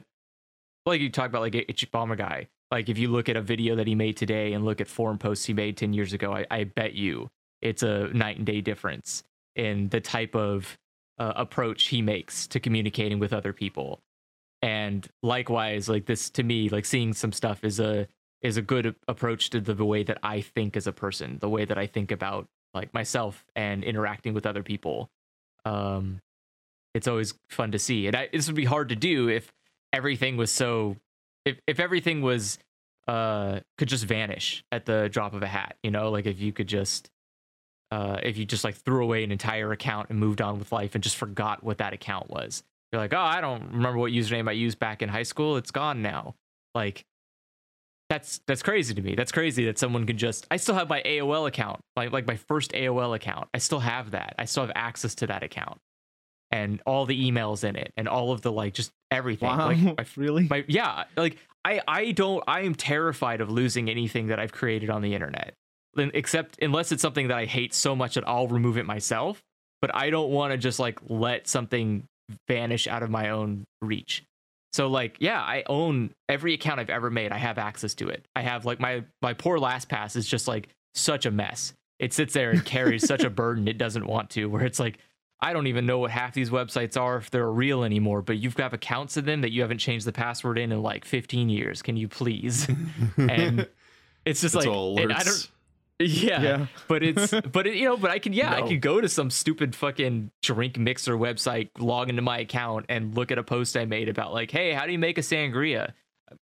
like 0.85 1.01
you 1.01 1.09
talk 1.09 1.25
about 1.25 1.41
like 1.41 1.53
Hbomberguy. 1.53 2.49
Like 2.73 2.89
if 2.89 2.97
you 2.97 3.07
look 3.09 3.29
at 3.29 3.37
a 3.37 3.41
video 3.41 3.75
that 3.75 3.85
he 3.85 3.93
made 3.93 4.17
today 4.17 4.53
and 4.53 4.65
look 4.65 4.81
at 4.81 4.87
forum 4.87 5.19
posts 5.19 5.45
he 5.45 5.53
made 5.53 5.77
10 5.77 5.93
years 5.93 6.11
ago, 6.11 6.33
I, 6.33 6.47
I 6.49 6.63
bet 6.63 6.95
you 6.95 7.29
it's 7.61 7.83
a 7.83 8.07
night 8.07 8.37
and 8.37 8.47
day 8.47 8.61
difference 8.61 9.23
in 9.55 9.89
the 9.89 10.01
type 10.01 10.35
of 10.35 10.79
uh, 11.19 11.33
approach 11.35 11.89
he 11.89 12.01
makes 12.01 12.47
to 12.47 12.59
communicating 12.59 13.19
with 13.19 13.31
other 13.31 13.53
people. 13.53 13.99
And 14.63 15.07
likewise, 15.21 15.87
like 15.87 16.07
this 16.07 16.31
to 16.31 16.41
me, 16.41 16.67
like 16.67 16.85
seeing 16.85 17.13
some 17.13 17.31
stuff 17.31 17.63
is 17.63 17.79
a 17.79 18.07
is 18.41 18.57
a 18.57 18.61
good 18.63 18.95
approach 19.07 19.51
to 19.51 19.61
the, 19.61 19.85
way 19.85 20.01
that 20.01 20.17
I 20.23 20.41
think 20.41 20.75
as 20.75 20.87
a 20.87 20.91
person, 20.91 21.37
the 21.39 21.49
way 21.49 21.65
that 21.65 21.77
I 21.77 21.85
think 21.85 22.11
about 22.11 22.47
like 22.73 22.91
myself 22.91 23.45
and 23.55 23.83
interacting 23.83 24.33
with 24.33 24.47
other 24.47 24.63
people. 24.63 25.11
Um, 25.63 26.21
it's 26.95 27.07
always 27.07 27.35
fun 27.49 27.71
to 27.73 27.79
see, 27.79 28.07
and 28.07 28.15
I, 28.15 28.29
this 28.33 28.47
would 28.47 28.55
be 28.55 28.65
hard 28.65 28.89
to 28.89 28.95
do 28.95 29.29
if 29.29 29.53
everything 29.93 30.37
was 30.37 30.51
so 30.51 30.97
if 31.45 31.59
if 31.67 31.79
everything 31.79 32.21
was 32.21 32.57
uh 33.07 33.59
could 33.77 33.87
just 33.87 34.05
vanish 34.05 34.63
at 34.71 34.85
the 34.85 35.09
drop 35.09 35.33
of 35.33 35.43
a 35.43 35.47
hat 35.47 35.75
you 35.83 35.91
know? 35.91 36.09
Like 36.09 36.25
if 36.25 36.39
you 36.39 36.53
could 36.53 36.67
just 36.67 37.09
uh 37.91 38.17
if 38.23 38.37
you 38.37 38.45
just 38.45 38.63
like 38.63 38.75
threw 38.75 39.03
away 39.03 39.23
an 39.23 39.31
entire 39.31 39.71
account 39.71 40.09
and 40.09 40.19
moved 40.19 40.41
on 40.41 40.59
with 40.59 40.71
life 40.71 40.95
and 40.95 41.03
just 41.03 41.17
forgot 41.17 41.63
what 41.63 41.79
that 41.79 41.93
account 41.93 42.29
was. 42.29 42.63
You're 42.91 43.01
like 43.01 43.13
oh 43.13 43.19
i 43.19 43.41
don't 43.41 43.71
remember 43.71 43.97
what 43.97 44.11
username 44.11 44.47
i 44.47 44.53
used 44.53 44.79
back 44.79 45.01
in 45.01 45.09
high 45.09 45.23
school. 45.23 45.57
It's 45.57 45.71
gone 45.71 46.01
now. 46.01 46.35
Like 46.75 47.05
that's 48.09 48.41
that's 48.47 48.61
crazy 48.61 48.93
to 48.93 49.01
me. 49.01 49.15
That's 49.15 49.31
crazy 49.31 49.65
that 49.65 49.79
someone 49.79 50.05
can 50.05 50.17
just 50.17 50.47
i 50.51 50.57
still 50.57 50.75
have 50.75 50.89
my 50.89 51.01
aol 51.03 51.47
account 51.47 51.81
like 51.95 52.11
like 52.11 52.27
my 52.27 52.35
first 52.35 52.71
aol 52.71 53.15
account. 53.15 53.49
I 53.53 53.57
still 53.57 53.79
have 53.79 54.11
that. 54.11 54.35
I 54.37 54.45
still 54.45 54.63
have 54.63 54.73
access 54.75 55.15
to 55.15 55.27
that 55.27 55.43
account 55.43 55.79
and 56.53 56.81
all 56.85 57.05
the 57.05 57.29
emails 57.31 57.63
in 57.63 57.75
it 57.75 57.91
and 57.97 58.07
all 58.07 58.31
of 58.31 58.41
the 58.41 58.51
like 58.51 58.73
just 58.73 58.91
everything 59.11 59.49
Wow, 59.49 59.67
like 59.67 59.79
my 59.97 60.05
really? 60.15 60.47
my 60.47 60.63
yeah 60.67 61.03
like 61.17 61.37
i 61.65 61.81
i 61.87 62.11
don't 62.11 62.43
i 62.47 62.61
am 62.61 62.75
terrified 62.75 63.41
of 63.41 63.49
losing 63.51 63.89
anything 63.89 64.27
that 64.27 64.39
i've 64.39 64.51
created 64.53 64.89
on 64.89 65.01
the 65.01 65.13
internet 65.15 65.53
except 65.97 66.57
unless 66.61 66.91
it's 66.91 67.01
something 67.01 67.27
that 67.27 67.37
i 67.37 67.45
hate 67.45 67.73
so 67.73 67.95
much 67.95 68.15
that 68.15 68.27
i'll 68.27 68.47
remove 68.47 68.77
it 68.77 68.85
myself 68.85 69.41
but 69.81 69.93
i 69.95 70.09
don't 70.09 70.29
want 70.31 70.51
to 70.51 70.57
just 70.57 70.79
like 70.79 70.99
let 71.09 71.47
something 71.47 72.03
vanish 72.47 72.87
out 72.87 73.03
of 73.03 73.09
my 73.09 73.29
own 73.31 73.65
reach 73.81 74.23
So 74.73 74.87
like, 74.87 75.17
yeah, 75.19 75.39
I 75.39 75.63
own 75.67 76.09
every 76.29 76.53
account 76.55 76.79
I've 76.79 76.89
ever 76.89 77.11
made. 77.11 77.31
I 77.31 77.37
have 77.37 77.59
access 77.59 77.93
to 77.95 78.09
it. 78.09 78.25
I 78.35 78.41
have 78.41 78.65
like 78.65 78.79
my 78.79 79.03
my 79.21 79.33
poor 79.33 79.59
LastPass 79.59 80.15
is 80.15 80.25
just 80.27 80.47
like 80.47 80.69
such 80.95 81.27
a 81.27 81.31
mess. 81.31 81.73
It 81.99 82.11
sits 82.13 82.33
there 82.33 82.49
and 82.49 82.65
carries 82.65 83.05
such 83.05 83.23
a 83.23 83.29
burden 83.41 83.67
it 83.67 83.77
doesn't 83.77 84.07
want 84.07 84.31
to. 84.31 84.47
Where 84.47 84.65
it's 84.65 84.79
like, 84.79 84.97
I 85.43 85.53
don't 85.53 85.67
even 85.67 85.85
know 85.85 85.99
what 85.99 86.11
half 86.11 86.33
these 86.33 86.49
websites 86.49 86.99
are 86.99 87.17
if 87.17 87.29
they're 87.29 87.51
real 87.51 87.83
anymore. 87.83 88.21
But 88.21 88.37
you've 88.37 88.55
got 88.55 88.73
accounts 88.73 89.17
of 89.17 89.25
them 89.25 89.41
that 89.41 89.51
you 89.51 89.61
haven't 89.61 89.79
changed 89.79 90.05
the 90.07 90.13
password 90.13 90.57
in 90.57 90.71
in 90.71 90.81
like 90.81 91.03
15 91.05 91.49
years. 91.49 91.81
Can 91.81 91.97
you 91.97 92.07
please? 92.07 92.67
and 93.17 93.67
it's 94.25 94.41
just 94.41 94.55
It's 94.55 94.65
like 94.65 94.67
all 94.69 94.97
and 94.99 95.11
I 95.11 95.23
don't. 95.23 95.49
Yeah, 95.99 96.41
Yeah. 96.41 96.65
but 96.87 97.03
it's 97.03 97.31
but 97.51 97.67
it, 97.67 97.75
you 97.75 97.85
know, 97.85 97.97
but 97.97 98.09
I 98.09 98.19
can 98.19 98.33
yeah, 98.33 98.51
I 98.53 98.61
No. 98.61 98.67
could 98.67 98.81
go 98.81 98.99
to 99.01 99.07
some 99.09 99.29
stupid 99.29 99.75
fucking 99.75 100.31
drink 100.41 100.77
mixer 100.77 101.15
website, 101.15 101.69
log 101.77 102.09
into 102.09 102.21
my 102.21 102.39
account, 102.39 102.85
and 102.89 103.13
look 103.15 103.31
at 103.31 103.37
a 103.37 103.43
post 103.43 103.75
I 103.77 103.85
made 103.85 104.09
about 104.09 104.33
like, 104.33 104.49
hey, 104.49 104.71
how 104.73 104.85
do 104.85 104.91
you 104.91 104.99
make 104.99 105.17
a 105.17 105.21
sangria? 105.21 105.91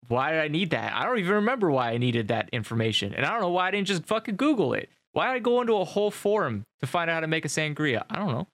Why 0.08 0.30
did 0.32 0.40
I 0.40 0.48
need 0.48 0.70
that? 0.70 0.92
I 0.94 1.04
don't 1.04 1.18
even 1.18 1.32
remember 1.36 1.70
why 1.70 1.90
I 1.92 1.96
needed 1.98 2.28
that 2.28 2.50
information, 2.52 3.14
and 3.14 3.24
I 3.24 3.30
don't 3.32 3.40
know 3.40 3.48
why 3.50 3.68
I 3.68 3.70
didn't 3.70 3.88
just 3.88 4.04
fucking 4.04 4.36
Google 4.36 4.74
it. 4.74 4.90
Why 5.12 5.28
did 5.28 5.36
I 5.36 5.38
go 5.38 5.60
into 5.62 5.74
a 5.76 5.84
whole 5.84 6.10
forum 6.10 6.64
to 6.80 6.86
find 6.86 7.08
out 7.08 7.14
how 7.14 7.20
to 7.20 7.26
make 7.26 7.44
a 7.44 7.48
sangria? 7.48 8.04
I 8.10 8.16
don't 8.16 8.28
know, 8.30 8.46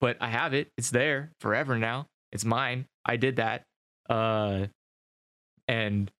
but 0.00 0.16
I 0.20 0.28
have 0.28 0.54
it. 0.54 0.68
It's 0.76 0.90
there 0.90 1.32
forever 1.40 1.78
now. 1.78 2.06
It's 2.32 2.44
mine. 2.44 2.86
I 3.04 3.16
did 3.16 3.36
that, 3.36 3.62
uh, 4.10 4.66
and 5.68 6.10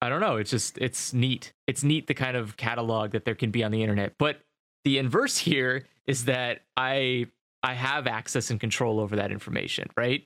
I 0.00 0.08
don't 0.08 0.20
know. 0.20 0.36
It's 0.36 0.50
just 0.50 0.78
it's 0.78 1.12
neat. 1.12 1.52
It's 1.66 1.82
neat 1.82 2.06
the 2.06 2.14
kind 2.14 2.36
of 2.36 2.56
catalog 2.56 3.12
that 3.12 3.24
there 3.24 3.34
can 3.34 3.50
be 3.50 3.64
on 3.64 3.70
the 3.70 3.82
internet. 3.82 4.14
But 4.18 4.40
the 4.84 4.98
inverse 4.98 5.38
here 5.38 5.86
is 6.06 6.24
that 6.26 6.62
I 6.76 7.26
I 7.62 7.74
have 7.74 8.06
access 8.06 8.50
and 8.50 8.60
control 8.60 9.00
over 9.00 9.16
that 9.16 9.32
information, 9.32 9.88
right? 9.96 10.24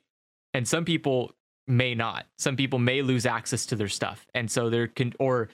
And 0.54 0.68
some 0.68 0.84
people 0.84 1.32
may 1.66 1.94
not. 1.94 2.26
Some 2.38 2.56
people 2.56 2.78
may 2.78 3.02
lose 3.02 3.24
access 3.24 3.66
to 3.66 3.76
their 3.76 3.88
stuff. 3.88 4.26
And 4.34 4.50
so 4.50 4.68
there 4.68 4.86
can 4.86 5.14
or 5.18 5.48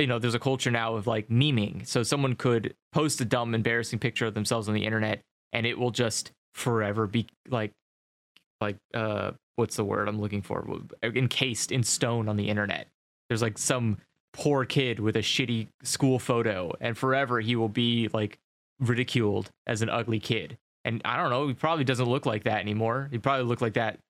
you 0.00 0.08
know, 0.08 0.18
there's 0.18 0.34
a 0.34 0.40
culture 0.40 0.72
now 0.72 0.96
of 0.96 1.06
like 1.06 1.28
memeing. 1.28 1.86
So 1.86 2.02
someone 2.02 2.34
could 2.34 2.74
post 2.92 3.20
a 3.20 3.24
dumb 3.24 3.54
embarrassing 3.54 4.00
picture 4.00 4.26
of 4.26 4.34
themselves 4.34 4.68
on 4.68 4.74
the 4.74 4.84
internet 4.84 5.22
and 5.54 5.64
it 5.64 5.78
will 5.78 5.92
just 5.92 6.32
forever 6.52 7.06
be 7.06 7.26
like 7.48 7.72
like 8.60 8.76
uh 8.92 9.30
what's 9.56 9.76
the 9.76 9.84
word 9.84 10.08
I'm 10.08 10.20
looking 10.20 10.42
for? 10.42 10.66
Encased 11.02 11.70
in 11.70 11.84
stone 11.84 12.28
on 12.28 12.36
the 12.36 12.48
internet. 12.48 12.88
There's 13.28 13.42
like 13.42 13.56
some 13.56 13.98
poor 14.32 14.64
kid 14.64 14.98
with 14.98 15.14
a 15.16 15.20
shitty 15.20 15.68
school 15.84 16.18
photo 16.18 16.72
and 16.80 16.98
forever 16.98 17.40
he 17.40 17.54
will 17.54 17.68
be 17.68 18.08
like 18.12 18.38
ridiculed 18.80 19.48
as 19.66 19.80
an 19.80 19.88
ugly 19.88 20.18
kid. 20.18 20.58
And 20.84 21.00
i 21.04 21.16
don't 21.16 21.30
know 21.30 21.48
he 21.48 21.54
probably 21.54 21.84
doesn't 21.84 22.08
look 22.08 22.26
like 22.26 22.44
that 22.44 22.60
anymore. 22.60 23.08
He 23.10 23.18
probably 23.18 23.46
looked 23.46 23.62
like 23.62 23.74
that 23.74 24.00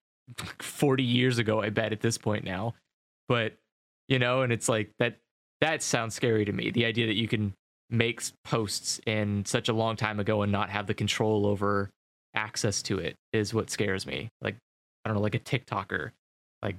40 0.60 1.02
years 1.02 1.36
ago 1.36 1.60
i 1.60 1.68
bet 1.68 1.92
at 1.92 2.00
this 2.00 2.18
point 2.18 2.44
now. 2.44 2.74
But 3.28 3.54
you 4.08 4.18
know 4.18 4.42
and 4.42 4.52
it's 4.52 4.68
like 4.68 4.90
that 4.98 5.18
that 5.60 5.82
sounds 5.82 6.14
scary 6.14 6.44
to 6.44 6.52
me 6.52 6.70
the 6.70 6.84
idea 6.84 7.06
that 7.06 7.16
you 7.16 7.28
can 7.28 7.54
make 7.96 8.20
s- 8.20 8.32
posts 8.44 9.00
in 9.06 9.44
such 9.44 9.68
a 9.68 9.72
long 9.72 9.96
time 9.96 10.20
ago 10.20 10.42
and 10.42 10.50
not 10.52 10.70
have 10.70 10.86
the 10.86 10.94
control 10.94 11.46
over 11.46 11.90
access 12.34 12.82
to 12.82 12.98
it 12.98 13.14
is 13.32 13.54
what 13.54 13.70
scares 13.70 14.06
me. 14.06 14.28
Like 14.40 14.56
i 15.04 15.08
don't 15.08 15.16
know 15.16 15.22
like 15.22 15.34
a 15.34 15.38
tiktoker. 15.38 16.10
Like 16.62 16.76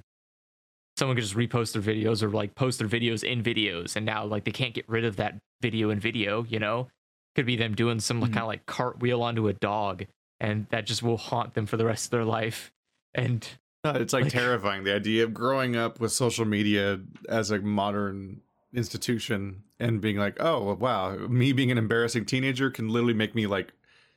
someone 0.96 1.16
could 1.16 1.22
just 1.24 1.36
repost 1.36 1.72
their 1.72 1.82
videos 1.82 2.22
or 2.22 2.28
like 2.30 2.54
post 2.54 2.78
their 2.78 2.88
videos 2.88 3.22
in 3.24 3.42
videos 3.42 3.96
and 3.96 4.04
now 4.06 4.24
like 4.24 4.44
they 4.44 4.50
can't 4.52 4.74
get 4.74 4.88
rid 4.88 5.04
of 5.04 5.16
that 5.16 5.36
video 5.62 5.90
in 5.90 5.98
video 6.00 6.44
you 6.44 6.58
know? 6.58 6.88
Could 7.34 7.46
be 7.46 7.56
them 7.56 7.74
doing 7.74 8.00
some 8.00 8.20
Mhm. 8.20 8.26
kind 8.26 8.38
of 8.38 8.46
like 8.46 8.66
cartwheel 8.66 9.22
onto 9.22 9.48
a 9.48 9.52
dog 9.52 10.04
and 10.40 10.66
that 10.70 10.86
just 10.86 11.02
will 11.02 11.16
haunt 11.18 11.54
them 11.54 11.66
for 11.66 11.76
the 11.76 11.84
rest 11.86 12.06
of 12.06 12.10
their 12.10 12.24
life. 12.24 12.70
And 13.14 13.46
Uh, 13.84 13.98
It's 14.00 14.12
like, 14.12 14.24
Like- 14.24 14.32
terrifying 14.32 14.82
the 14.82 14.92
idea 14.94 15.22
of 15.22 15.32
growing 15.32 15.76
up 15.76 16.00
with 16.00 16.10
social 16.10 16.44
media 16.44 17.00
as 17.28 17.50
a 17.52 17.60
modern 17.60 18.40
institution 18.76 19.62
and 19.80 20.00
being 20.00 20.18
like, 20.18 20.36
oh 20.38 20.74
wow, 20.74 21.16
me 21.16 21.52
being 21.52 21.70
an 21.70 21.78
embarrassing 21.78 22.26
teenager 22.26 22.70
can 22.70 22.88
literally 22.88 23.14
make 23.14 23.34
me 23.34 23.46
like 23.46 23.72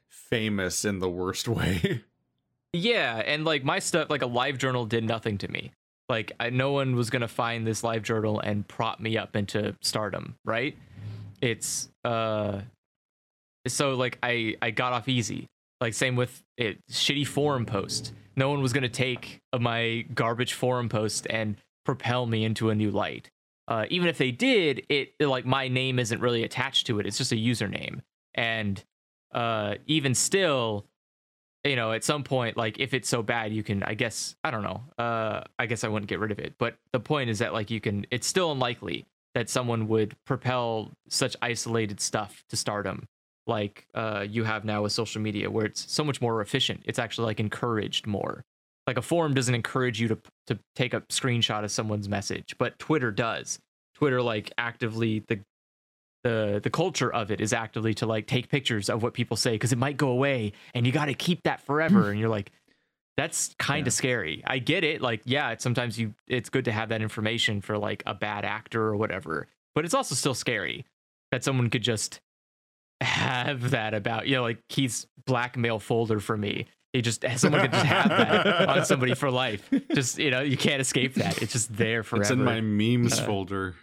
famous 0.09 0.85
in 0.85 0.99
the 0.99 1.09
worst 1.09 1.47
way. 1.47 2.03
yeah 2.73 3.17
and 3.25 3.45
like 3.45 3.63
my 3.63 3.79
stuff 3.79 4.09
like 4.09 4.21
a 4.21 4.27
LiveJournal 4.27 4.87
did 4.87 5.03
nothing 5.03 5.37
to 5.39 5.47
me. 5.47 5.71
Like 6.09 6.33
I, 6.39 6.49
no 6.49 6.71
one 6.71 6.95
was 6.95 7.09
gonna 7.09 7.27
find 7.27 7.65
this 7.65 7.81
LiveJournal 7.81 8.41
and 8.43 8.67
prop 8.67 8.99
me 8.99 9.17
up 9.17 9.35
into 9.35 9.75
stardom 9.81 10.35
right? 10.45 10.75
It's 11.41 11.89
uh 12.03 12.61
so 13.67 13.95
like 13.95 14.17
i 14.21 14.55
i 14.61 14.71
got 14.71 14.93
off 14.93 15.07
easy. 15.07 15.47
Like 15.79 15.93
same 15.93 16.15
with 16.15 16.43
it 16.57 16.79
shitty 16.91 17.25
forum 17.25 17.65
post. 17.65 18.13
No 18.35 18.49
one 18.49 18.61
was 18.61 18.73
to 18.73 18.89
take 18.89 19.39
my 19.57 20.05
garbage 20.13 20.53
forum 20.53 20.89
post 20.89 21.27
and 21.29 21.55
propel 21.85 22.25
me 22.25 22.43
into 22.43 22.69
a 22.69 22.75
new 22.75 22.91
light 22.91 23.29
uh, 23.69 23.85
even 23.89 24.09
if 24.09 24.17
they 24.17 24.31
did 24.31 24.85
it 24.89 25.13
like 25.21 25.45
my 25.45 25.67
name 25.67 25.99
isn't 25.99 26.19
really 26.19 26.43
attached 26.43 26.87
to 26.87 26.99
it. 26.99 27.05
It's 27.05 27.17
just 27.17 27.31
a 27.31 27.35
username. 27.35 28.01
And 28.35 28.83
uh 29.31 29.75
even 29.85 30.15
still 30.15 30.87
you 31.63 31.75
know 31.75 31.91
at 31.91 32.03
some 32.03 32.23
point 32.23 32.57
like 32.57 32.79
if 32.79 32.95
it's 32.95 33.07
so 33.07 33.21
bad 33.21 33.53
you 33.53 33.61
can 33.61 33.83
i 33.83 33.93
guess 33.93 34.35
i 34.43 34.49
don't 34.49 34.63
know. 34.63 34.83
Uh 34.97 35.43
i 35.59 35.67
guess 35.67 35.83
i 35.83 35.87
wouldn't 35.87 36.09
get 36.09 36.19
rid 36.19 36.31
of 36.31 36.39
it. 36.39 36.55
But 36.57 36.77
the 36.91 36.99
point 36.99 37.29
is 37.29 37.39
that 37.39 37.53
like 37.53 37.69
you 37.69 37.79
can 37.79 38.05
it's 38.11 38.25
still 38.27 38.51
unlikely 38.51 39.05
that 39.35 39.49
someone 39.49 39.87
would 39.87 40.15
propel 40.25 40.91
such 41.07 41.35
isolated 41.41 42.01
stuff 42.01 42.43
to 42.49 42.57
stardom 42.57 43.07
like 43.45 43.87
uh, 43.95 44.25
you 44.29 44.43
have 44.43 44.63
now 44.63 44.83
with 44.83 44.91
social 44.91 45.21
media 45.21 45.49
where 45.49 45.65
it's 45.65 45.91
so 45.91 46.03
much 46.03 46.21
more 46.21 46.39
efficient. 46.39 46.81
It's 46.85 46.99
actually 46.99 47.25
like 47.25 47.39
encouraged 47.39 48.07
more 48.07 48.45
like 48.89 48.97
a 48.97 49.01
forum 49.01 49.33
doesn't 49.33 49.55
encourage 49.55 50.01
you 50.01 50.07
to 50.09 50.17
to 50.47 50.59
take 50.75 50.93
a 50.93 51.01
screenshot 51.01 51.63
of 51.63 51.71
someone's 51.71 52.09
message 52.09 52.55
but 52.57 52.77
twitter 52.79 53.11
does. 53.11 53.59
Twitter 53.95 54.21
like 54.21 54.51
actively 54.57 55.23
the 55.27 55.39
the 56.23 56.59
the 56.63 56.69
culture 56.69 57.11
of 57.13 57.31
it 57.31 57.39
is 57.41 57.51
actively 57.53 57.93
to 57.95 58.05
like 58.05 58.27
take 58.27 58.49
pictures 58.49 58.89
of 58.89 59.03
what 59.03 59.13
people 59.13 59.35
say 59.37 59.51
because 59.51 59.71
it 59.73 59.77
might 59.77 59.97
go 59.97 60.09
away 60.09 60.53
and 60.73 60.85
you 60.85 60.91
got 60.93 61.05
to 61.05 61.13
keep 61.13 61.43
that 61.43 61.61
forever. 61.61 62.09
And 62.11 62.19
you're 62.19 62.29
like 62.29 62.51
that's 63.17 63.53
kind 63.59 63.85
of 63.87 63.93
Yeah. 63.93 63.97
scary. 63.97 64.43
I 64.47 64.59
get 64.59 64.83
it. 64.85 65.01
Like 65.01 65.21
yeah 65.25 65.51
it's 65.51 65.63
sometimes 65.63 65.99
you 65.99 66.13
it's 66.27 66.49
good 66.49 66.65
to 66.65 66.71
have 66.71 66.89
that 66.89 67.01
information 67.01 67.59
for 67.61 67.77
like 67.77 68.03
a 68.05 68.13
bad 68.13 68.45
actor 68.45 68.81
or 68.81 68.95
whatever 68.95 69.47
but 69.75 69.83
it's 69.85 69.93
also 69.93 70.15
still 70.15 70.33
scary 70.33 70.85
that 71.31 71.43
someone 71.43 71.69
could 71.69 71.83
just 71.83 72.19
have 73.01 73.71
that 73.71 73.93
about 73.93 74.27
you 74.27 74.35
know 74.35 74.41
like 74.41 74.59
keith's 74.69 75.05
blackmail 75.25 75.79
folder 75.79 76.19
for 76.19 76.35
me 76.37 76.65
he 76.93 77.01
just 77.01 77.23
someone 77.37 77.61
could 77.61 77.71
just 77.71 77.85
have 77.85 78.09
that 78.09 78.69
on 78.77 78.85
somebody 78.85 79.13
for 79.13 79.29
life 79.29 79.69
just 79.93 80.17
you 80.17 80.31
know 80.31 80.41
you 80.41 80.57
can't 80.57 80.81
escape 80.81 81.13
that 81.15 81.41
it's 81.41 81.53
just 81.53 81.75
there 81.75 82.03
forever 82.03 82.21
It's 82.23 82.31
in 82.31 82.43
my 82.43 82.61
memes 82.61 83.19
Uh, 83.19 83.23
folder. 83.25 83.75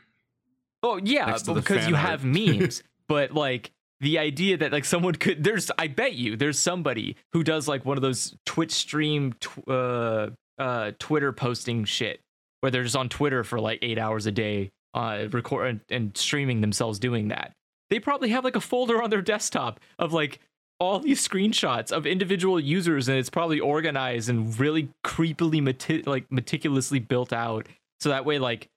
Oh 0.83 0.99
yeah, 1.03 1.37
but 1.47 1.55
because 1.55 1.89
you 1.89 1.95
art. 1.97 2.05
have 2.07 2.25
memes. 2.25 2.83
but 3.09 3.33
like 3.33 3.73
the 4.01 4.19
idea 4.19 4.57
that 4.59 4.73
like 4.73 4.85
someone 4.85 5.15
could 5.15 5.43
there's 5.43 5.71
I 5.79 5.89
bet 5.89 6.15
you 6.15 6.37
there's 6.37 6.59
somebody 6.59 7.17
who 7.33 7.43
does 7.43 7.67
like 7.67 7.85
one 7.85 7.97
of 7.97 8.03
those 8.03 8.35
Twitch 8.45 8.73
stream 8.73 9.33
tw- 9.41 9.69
uh 9.69 10.29
uh 10.59 10.93
Twitter 10.99 11.33
posting 11.33 11.85
shit 11.85 12.21
where 12.61 12.71
they're 12.71 12.83
just 12.85 12.97
on 12.97 13.09
Twitter 13.09 13.43
for 13.45 13.59
like 13.61 13.79
8 13.83 13.99
hours 13.99 14.27
a 14.27 14.33
day 14.33 14.71
uh 14.95 15.27
record 15.33 15.67
and, 15.67 15.81
and 15.91 16.17
streaming 16.17 16.61
themselves 16.61 16.99
doing 16.99 17.29
that. 17.29 17.53
They 17.91 17.99
probably 18.01 18.29
have 18.31 18.45
like 18.45 18.57
a 18.57 18.61
folder 18.61 19.03
on 19.03 19.11
their 19.11 19.23
desktop 19.23 19.81
of 19.99 20.13
like 20.13 20.41
all 20.79 20.99
these 20.99 21.27
screenshots 21.27 21.91
of 21.91 22.07
individual 22.07 22.61
users 22.61 23.09
and 23.09 23.18
it's 23.18 23.31
probably 23.31 23.61
organized 23.61 24.29
and 24.29 24.59
really 24.61 24.89
creepily 25.05 25.62
meti- 25.62 26.07
like 26.07 26.31
meticulously 26.31 26.99
built 26.99 27.33
out 27.33 27.66
so 28.01 28.11
that 28.11 28.24
way 28.24 28.39
like 28.39 28.68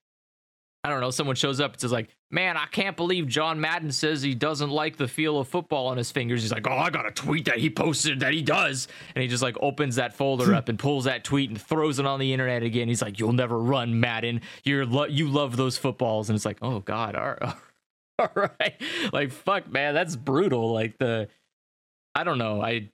I 0.83 0.89
don't 0.89 1.01
know, 1.01 1.11
someone 1.11 1.35
shows 1.35 1.59
up 1.59 1.73
and 1.73 1.81
says 1.81 1.91
like, 1.91 2.07
"Man, 2.31 2.55
I 2.55 2.65
can't 2.67 2.95
believe 2.95 3.27
John 3.27 3.59
Madden 3.59 3.91
says 3.91 4.21
he 4.21 4.33
doesn't 4.33 4.69
like 4.69 4.95
the 4.95 5.09
feel 5.09 5.37
of 5.37 5.49
football 5.49 5.87
on 5.87 5.97
his 5.97 6.09
fingers." 6.09 6.41
He's 6.41 6.53
like, 6.53 6.67
"Oh, 6.69 6.77
I 6.77 6.89
got 6.89 7.05
a 7.05 7.11
tweet 7.11 7.45
that 7.45 7.57
he 7.57 7.69
posted 7.69 8.21
that 8.21 8.31
he 8.31 8.41
does," 8.41 8.87
and 9.13 9.21
he 9.21 9.27
just 9.27 9.43
like 9.43 9.57
opens 9.61 9.97
that 9.97 10.13
folder 10.13 10.55
up 10.55 10.69
and 10.69 10.79
pulls 10.79 11.03
that 11.03 11.25
tweet 11.25 11.49
and 11.49 11.61
throws 11.61 11.99
it 11.99 12.05
on 12.05 12.17
the 12.17 12.31
internet 12.31 12.63
again. 12.63 12.87
He's 12.87 13.01
like, 13.01 13.19
"You'll 13.19 13.33
never 13.33 13.59
run, 13.59 13.99
Madden. 13.99 14.39
You're 14.63 14.85
lo- 14.85 15.03
you 15.03 15.27
love 15.27 15.57
those 15.57 15.77
footballs," 15.77 16.29
and 16.29 16.35
it's 16.37 16.45
like, 16.45 16.59
"Oh 16.61 16.79
God, 16.79 17.13
all 17.15 17.35
right, 17.41 17.55
all 18.19 18.31
right, 18.35 18.81
like 19.11 19.31
fuck, 19.31 19.69
man, 19.69 19.93
that's 19.93 20.15
brutal." 20.15 20.71
Like 20.71 20.97
the, 20.97 21.27
I 22.19 22.23
don't 22.23 22.37
know, 22.37 22.61
I, 22.61 22.89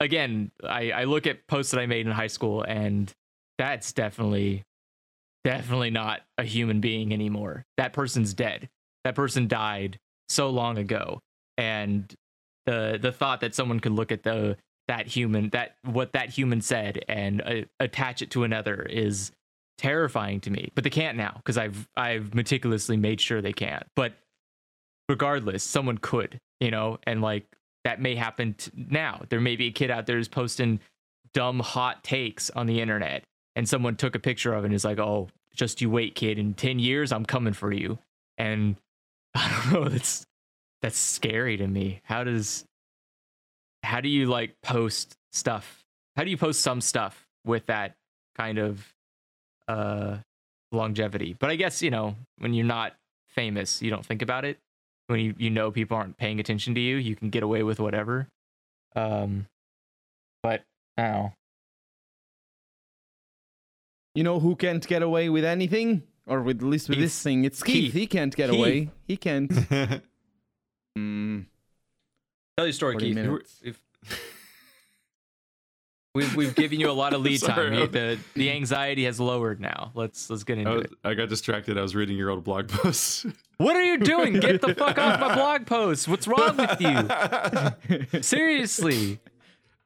again, 0.00 0.50
I 0.62 0.90
I 0.90 1.04
look 1.04 1.26
at 1.26 1.46
posts 1.46 1.72
that 1.72 1.80
I 1.80 1.86
made 1.86 2.06
in 2.06 2.12
high 2.12 2.26
school 2.26 2.62
and 2.62 3.12
that's 3.58 3.92
definitely 3.92 4.64
definitely 5.44 5.90
not 5.90 6.20
a 6.38 6.44
human 6.44 6.80
being 6.80 7.12
anymore. 7.12 7.64
That 7.76 7.92
person's 7.92 8.34
dead. 8.34 8.68
That 9.04 9.14
person 9.14 9.48
died 9.48 9.98
so 10.28 10.50
long 10.50 10.78
ago. 10.78 11.20
And 11.58 12.12
the 12.66 12.98
the 13.00 13.12
thought 13.12 13.40
that 13.40 13.54
someone 13.54 13.80
could 13.80 13.92
look 13.92 14.12
at 14.12 14.22
the 14.22 14.56
that 14.88 15.06
human 15.06 15.50
that 15.50 15.76
what 15.84 16.12
that 16.12 16.30
human 16.30 16.60
said 16.60 17.04
and 17.08 17.42
uh, 17.42 17.62
attach 17.80 18.22
it 18.22 18.30
to 18.32 18.44
another 18.44 18.82
is 18.82 19.32
terrifying 19.78 20.40
to 20.40 20.50
me. 20.50 20.70
But 20.74 20.84
they 20.84 20.90
can't 20.90 21.16
now 21.16 21.34
because 21.36 21.58
I've 21.58 21.88
I've 21.96 22.34
meticulously 22.34 22.96
made 22.96 23.20
sure 23.20 23.40
they 23.40 23.52
can't. 23.52 23.84
But 23.96 24.14
regardless, 25.08 25.62
someone 25.62 25.98
could, 25.98 26.38
you 26.60 26.70
know, 26.70 26.98
and 27.04 27.20
like 27.20 27.46
that 27.84 28.00
may 28.00 28.14
happen 28.14 28.54
t- 28.54 28.70
now. 28.74 29.22
There 29.28 29.40
may 29.40 29.56
be 29.56 29.66
a 29.66 29.72
kid 29.72 29.90
out 29.90 30.06
there 30.06 30.16
who's 30.16 30.28
posting 30.28 30.80
dumb 31.34 31.60
hot 31.60 32.04
takes 32.04 32.50
on 32.50 32.66
the 32.66 32.80
internet 32.80 33.24
and 33.56 33.68
someone 33.68 33.96
took 33.96 34.14
a 34.14 34.18
picture 34.18 34.54
of 34.54 34.64
it 34.64 34.66
and 34.66 34.74
is 34.74 34.84
like, 34.84 34.98
"Oh, 34.98 35.28
just 35.54 35.80
you 35.80 35.90
wait, 35.90 36.14
kid. 36.14 36.38
In 36.38 36.54
ten 36.54 36.78
years, 36.78 37.12
I'm 37.12 37.24
coming 37.24 37.52
for 37.52 37.72
you." 37.72 37.98
And 38.38 38.76
I 39.34 39.48
don't 39.48 39.72
know. 39.72 39.88
That's 39.88 40.26
that's 40.80 40.98
scary 40.98 41.56
to 41.56 41.66
me. 41.66 42.00
How 42.04 42.24
does 42.24 42.64
how 43.82 44.00
do 44.00 44.08
you 44.08 44.26
like 44.26 44.54
post 44.62 45.16
stuff? 45.32 45.84
How 46.16 46.24
do 46.24 46.30
you 46.30 46.36
post 46.36 46.60
some 46.60 46.80
stuff 46.80 47.26
with 47.44 47.66
that 47.66 47.94
kind 48.36 48.58
of 48.58 48.92
uh 49.68 50.18
longevity? 50.70 51.34
But 51.38 51.50
I 51.50 51.56
guess 51.56 51.82
you 51.82 51.90
know 51.90 52.16
when 52.38 52.54
you're 52.54 52.66
not 52.66 52.94
famous, 53.28 53.82
you 53.82 53.90
don't 53.90 54.04
think 54.04 54.22
about 54.22 54.44
it. 54.44 54.58
When 55.08 55.20
you 55.20 55.34
you 55.36 55.50
know 55.50 55.70
people 55.70 55.96
aren't 55.96 56.16
paying 56.16 56.40
attention 56.40 56.74
to 56.74 56.80
you, 56.80 56.96
you 56.96 57.16
can 57.16 57.28
get 57.30 57.42
away 57.42 57.62
with 57.62 57.80
whatever. 57.80 58.28
Um, 58.96 59.46
but 60.42 60.62
now. 60.96 61.34
You 64.14 64.22
know 64.24 64.40
who 64.40 64.56
can't 64.56 64.86
get 64.86 65.02
away 65.02 65.28
with 65.30 65.44
anything? 65.44 66.02
Or 66.26 66.42
with 66.42 66.58
at 66.58 66.62
least 66.62 66.88
with 66.88 66.98
this 66.98 67.20
thing? 67.22 67.44
It's 67.44 67.62
Keith. 67.62 67.74
Keith. 67.84 67.92
He 67.94 68.06
can't 68.06 68.34
get 68.36 68.50
Keith. 68.50 68.58
away. 68.58 68.90
He 69.06 69.16
can't. 69.16 69.50
Mm, 70.98 71.46
Tell 72.58 72.66
your 72.66 72.74
story, 72.74 72.98
Keith. 72.98 73.14
minutes. 73.14 73.62
We've, 73.64 73.80
we've 76.14 76.34
we've 76.36 76.54
given 76.54 76.78
you 76.80 76.90
a 76.90 76.92
lot 76.92 77.14
of 77.14 77.20
lead 77.22 77.40
Sorry. 77.40 77.70
time. 77.76 77.90
The 77.90 78.18
the 78.34 78.50
anxiety 78.50 79.04
has 79.04 79.18
lowered 79.20 79.60
now. 79.60 79.90
Let's 79.94 80.28
let's 80.30 80.44
get 80.44 80.58
I, 80.58 80.60
into 80.62 80.72
was, 80.74 80.84
it. 80.84 80.90
I 81.04 81.14
got 81.14 81.28
distracted. 81.28 81.78
I 81.78 81.82
was 81.82 81.94
reading 81.94 82.16
your 82.16 82.30
old 82.30 82.44
blog 82.44 82.68
post. 82.68 83.26
What 83.58 83.76
are 83.76 83.82
you 83.82 83.98
doing? 83.98 84.34
Get 84.40 84.60
the 84.60 84.74
fuck 84.74 84.98
off 84.98 85.20
my 85.20 85.34
blog 85.34 85.66
post. 85.66 86.08
What's 86.08 86.26
wrong 86.26 86.56
with 86.56 86.80
you? 86.80 88.22
Seriously. 88.22 89.20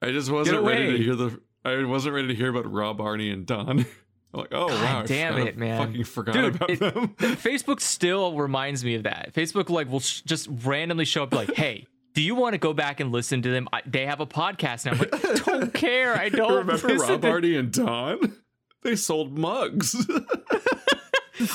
I 0.02 0.10
just 0.12 0.30
wasn't 0.30 0.62
ready 0.64 0.96
to 0.96 1.02
hear 1.02 1.14
the. 1.14 1.40
I 1.64 1.84
wasn't 1.84 2.14
ready 2.14 2.28
to 2.28 2.34
hear 2.34 2.50
about 2.50 2.70
Rob, 2.70 2.98
Arnie, 2.98 3.32
and 3.32 3.44
Don. 3.44 3.80
I'm 3.80 4.40
like, 4.40 4.52
oh 4.52 4.68
God 4.68 4.82
wow, 4.82 5.02
damn 5.02 5.38
it, 5.38 5.56
man. 5.56 5.88
Fucking 5.88 6.04
forgot 6.04 6.32
Dude, 6.34 6.54
about 6.56 6.70
it- 6.70 6.78
them. 6.78 7.08
Facebook 7.18 7.80
still 7.80 8.34
reminds 8.36 8.84
me 8.84 8.94
of 8.94 9.02
that. 9.04 9.32
Facebook 9.34 9.68
like 9.70 9.90
will 9.90 10.00
sh- 10.00 10.20
just 10.22 10.48
randomly 10.64 11.04
show 11.06 11.22
up 11.22 11.32
like, 11.34 11.54
"Hey, 11.54 11.86
do 12.16 12.22
you 12.22 12.34
want 12.34 12.54
to 12.54 12.58
go 12.58 12.72
back 12.72 12.98
and 13.00 13.12
listen 13.12 13.42
to 13.42 13.50
them? 13.50 13.68
I- 13.74 13.82
they 13.86 14.06
have 14.06 14.20
a 14.20 14.26
podcast 14.26 14.86
now." 14.86 14.92
I'm 14.92 14.98
like, 14.98 15.14
I 15.24 15.34
don't 15.34 15.72
care. 15.86 16.16
I 16.16 16.30
don't 16.30 16.66
Remember 16.66 16.88
Rob, 16.96 17.20
to- 17.20 17.28
Arnie, 17.28 17.58
and 17.58 17.70
Don? 17.70 18.34
They 18.82 18.94
sold 18.96 19.36
mugs. 19.36 19.96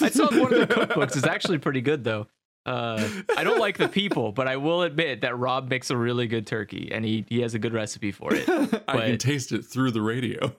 I 0.01 0.09
saw 0.09 0.25
one 0.29 0.53
of 0.53 0.59
their 0.59 0.67
cookbooks. 0.67 1.15
It's 1.15 1.25
actually 1.25 1.59
pretty 1.59 1.79
good 1.81 2.03
though. 2.03 2.27
Uh, 2.65 3.07
I 3.37 3.43
don't 3.45 3.57
like 3.59 3.77
the 3.77 3.87
people, 3.87 4.31
but 4.33 4.47
I 4.49 4.57
will 4.57 4.81
admit 4.83 5.21
that 5.21 5.37
Rob 5.37 5.69
makes 5.69 5.89
a 5.89 5.97
really 5.97 6.27
good 6.27 6.45
turkey, 6.45 6.91
and 6.93 7.03
he 7.05 7.25
he 7.29 7.39
has 7.41 7.53
a 7.53 7.59
good 7.59 7.73
recipe 7.73 8.11
for 8.11 8.33
it. 8.35 8.47
I 8.87 8.97
can 9.07 9.17
taste 9.17 9.51
it 9.53 9.63
through 9.65 9.91
the 9.91 10.01
radio. 10.01 10.53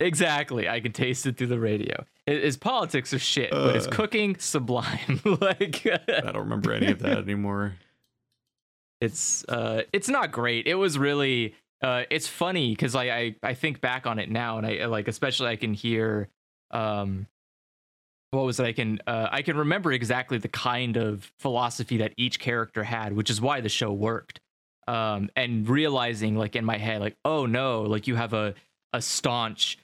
Exactly, 0.00 0.68
I 0.68 0.80
can 0.80 0.92
taste 0.92 1.26
it 1.26 1.36
through 1.38 1.48
the 1.48 1.58
radio. 1.58 2.04
His, 2.26 2.56
politics 2.58 3.12
are 3.14 3.18
shit, 3.18 3.50
but 3.50 3.74
his 3.74 3.86
Uh. 3.88 3.90
cooking 3.90 4.36
sublime. 4.38 5.20
like 5.40 5.84
I 5.86 6.20
don't 6.20 6.36
remember 6.36 6.72
any 6.72 6.92
of 6.92 6.98
that 7.00 7.18
anymore. 7.18 7.74
It's 9.00 9.44
uh 9.48 9.82
it's 9.92 10.08
not 10.08 10.32
great. 10.32 10.66
It 10.66 10.74
was 10.74 10.98
really 10.98 11.54
uh 11.82 12.02
it's 12.10 12.26
funny 12.26 12.70
because 12.70 12.94
I, 12.94 13.04
I 13.04 13.34
i 13.42 13.54
think 13.54 13.80
back 13.80 14.06
on 14.06 14.18
it 14.18 14.30
now 14.30 14.58
and 14.58 14.66
i 14.66 14.86
like 14.86 15.08
especially 15.08 15.48
i 15.48 15.56
can 15.56 15.74
hear 15.74 16.28
um 16.70 17.26
what 18.30 18.44
was 18.44 18.60
it? 18.60 18.66
I 18.66 18.72
can 18.72 19.00
uh 19.06 19.28
i 19.30 19.42
can 19.42 19.56
remember 19.56 19.92
exactly 19.92 20.38
the 20.38 20.48
kind 20.48 20.96
of 20.96 21.30
philosophy 21.38 21.98
that 21.98 22.12
each 22.16 22.40
character 22.40 22.82
had 22.84 23.12
which 23.12 23.30
is 23.30 23.40
why 23.40 23.60
the 23.60 23.68
show 23.68 23.92
worked 23.92 24.40
um 24.86 25.30
and 25.36 25.68
realizing 25.68 26.36
like 26.36 26.56
in 26.56 26.64
my 26.64 26.78
head 26.78 27.00
like 27.00 27.16
oh 27.24 27.46
no 27.46 27.82
like 27.82 28.06
you 28.06 28.16
have 28.16 28.32
a 28.32 28.54
a 28.92 29.02
staunch 29.02 29.78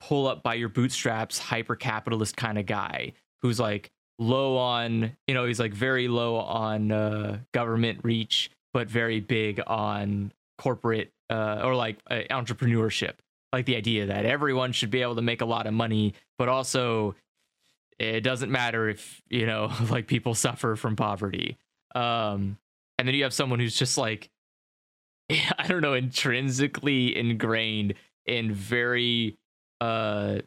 pull 0.00 0.26
up 0.26 0.42
by 0.42 0.54
your 0.54 0.68
bootstraps 0.68 1.38
hyper 1.38 1.76
capitalist 1.76 2.36
kind 2.36 2.58
of 2.58 2.66
guy 2.66 3.12
who's 3.42 3.58
like 3.58 3.90
low 4.18 4.56
on 4.56 5.16
you 5.26 5.34
know 5.34 5.46
he's 5.46 5.58
like 5.60 5.74
very 5.74 6.08
low 6.08 6.36
on 6.36 6.92
uh 6.92 7.38
government 7.52 8.00
reach 8.02 8.50
but 8.72 8.88
very 8.88 9.20
big 9.20 9.60
on 9.66 10.32
corporate 10.58 11.12
uh 11.30 11.60
or 11.64 11.74
like 11.74 11.98
uh, 12.10 12.20
entrepreneurship. 12.30 13.14
Like 13.52 13.66
the 13.66 13.76
idea 13.76 14.06
that 14.06 14.24
everyone 14.26 14.72
should 14.72 14.90
be 14.90 15.02
able 15.02 15.16
to 15.16 15.22
make 15.22 15.40
a 15.40 15.46
lot 15.46 15.66
of 15.66 15.74
money 15.74 16.14
but 16.38 16.48
also 16.48 17.14
it 17.98 18.22
doesn't 18.22 18.50
matter 18.50 18.88
if 18.88 19.20
you 19.28 19.46
know 19.46 19.70
like 19.90 20.06
people 20.06 20.34
suffer 20.34 20.76
from 20.76 20.96
poverty. 20.96 21.56
Um 21.94 22.58
and 22.98 23.08
then 23.08 23.14
you 23.14 23.22
have 23.24 23.32
someone 23.32 23.58
who's 23.60 23.76
just 23.76 23.96
like 23.96 24.28
i 25.30 25.66
don't 25.66 25.80
know 25.80 25.94
intrinsically 25.94 27.16
ingrained 27.16 27.94
in 28.26 28.52
very 28.52 29.36
uh 29.80 30.38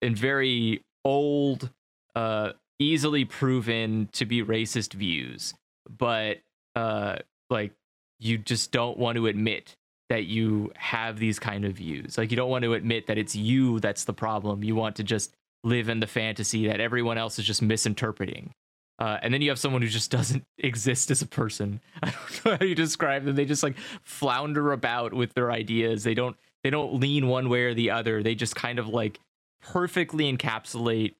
in 0.00 0.14
very 0.14 0.82
old 1.04 1.70
uh 2.16 2.52
easily 2.78 3.24
proven 3.24 4.08
to 4.12 4.24
be 4.24 4.42
racist 4.42 4.92
views. 4.94 5.54
But 5.88 6.38
uh 6.74 7.18
like 7.52 7.72
you 8.18 8.38
just 8.38 8.72
don't 8.72 8.98
want 8.98 9.16
to 9.16 9.26
admit 9.26 9.76
that 10.08 10.24
you 10.24 10.72
have 10.76 11.18
these 11.18 11.38
kind 11.38 11.64
of 11.64 11.74
views. 11.74 12.18
Like 12.18 12.30
you 12.30 12.36
don't 12.36 12.50
want 12.50 12.64
to 12.64 12.74
admit 12.74 13.06
that 13.06 13.18
it's 13.18 13.34
you 13.34 13.80
that's 13.80 14.04
the 14.04 14.12
problem. 14.12 14.62
You 14.62 14.74
want 14.74 14.96
to 14.96 15.04
just 15.04 15.34
live 15.64 15.88
in 15.88 16.00
the 16.00 16.06
fantasy 16.06 16.66
that 16.66 16.80
everyone 16.80 17.18
else 17.18 17.38
is 17.38 17.44
just 17.44 17.62
misinterpreting. 17.62 18.52
Uh, 18.98 19.18
and 19.22 19.32
then 19.32 19.42
you 19.42 19.48
have 19.48 19.58
someone 19.58 19.82
who 19.82 19.88
just 19.88 20.10
doesn't 20.18 20.44
exist 20.58 21.10
as 21.10 21.22
a 21.22 21.26
person. 21.26 21.80
I 22.02 22.10
don't 22.10 22.44
know 22.44 22.56
how 22.60 22.64
you 22.64 22.74
describe 22.74 23.24
them. 23.24 23.36
They 23.36 23.44
just 23.44 23.62
like 23.62 23.76
flounder 24.02 24.72
about 24.72 25.12
with 25.14 25.34
their 25.34 25.50
ideas. 25.50 26.04
They 26.04 26.14
don't 26.14 26.36
they 26.62 26.70
don't 26.70 27.00
lean 27.00 27.26
one 27.26 27.48
way 27.48 27.64
or 27.64 27.74
the 27.74 27.90
other. 27.90 28.22
They 28.22 28.34
just 28.34 28.54
kind 28.54 28.78
of 28.78 28.88
like 28.88 29.18
perfectly 29.62 30.32
encapsulate 30.32 31.14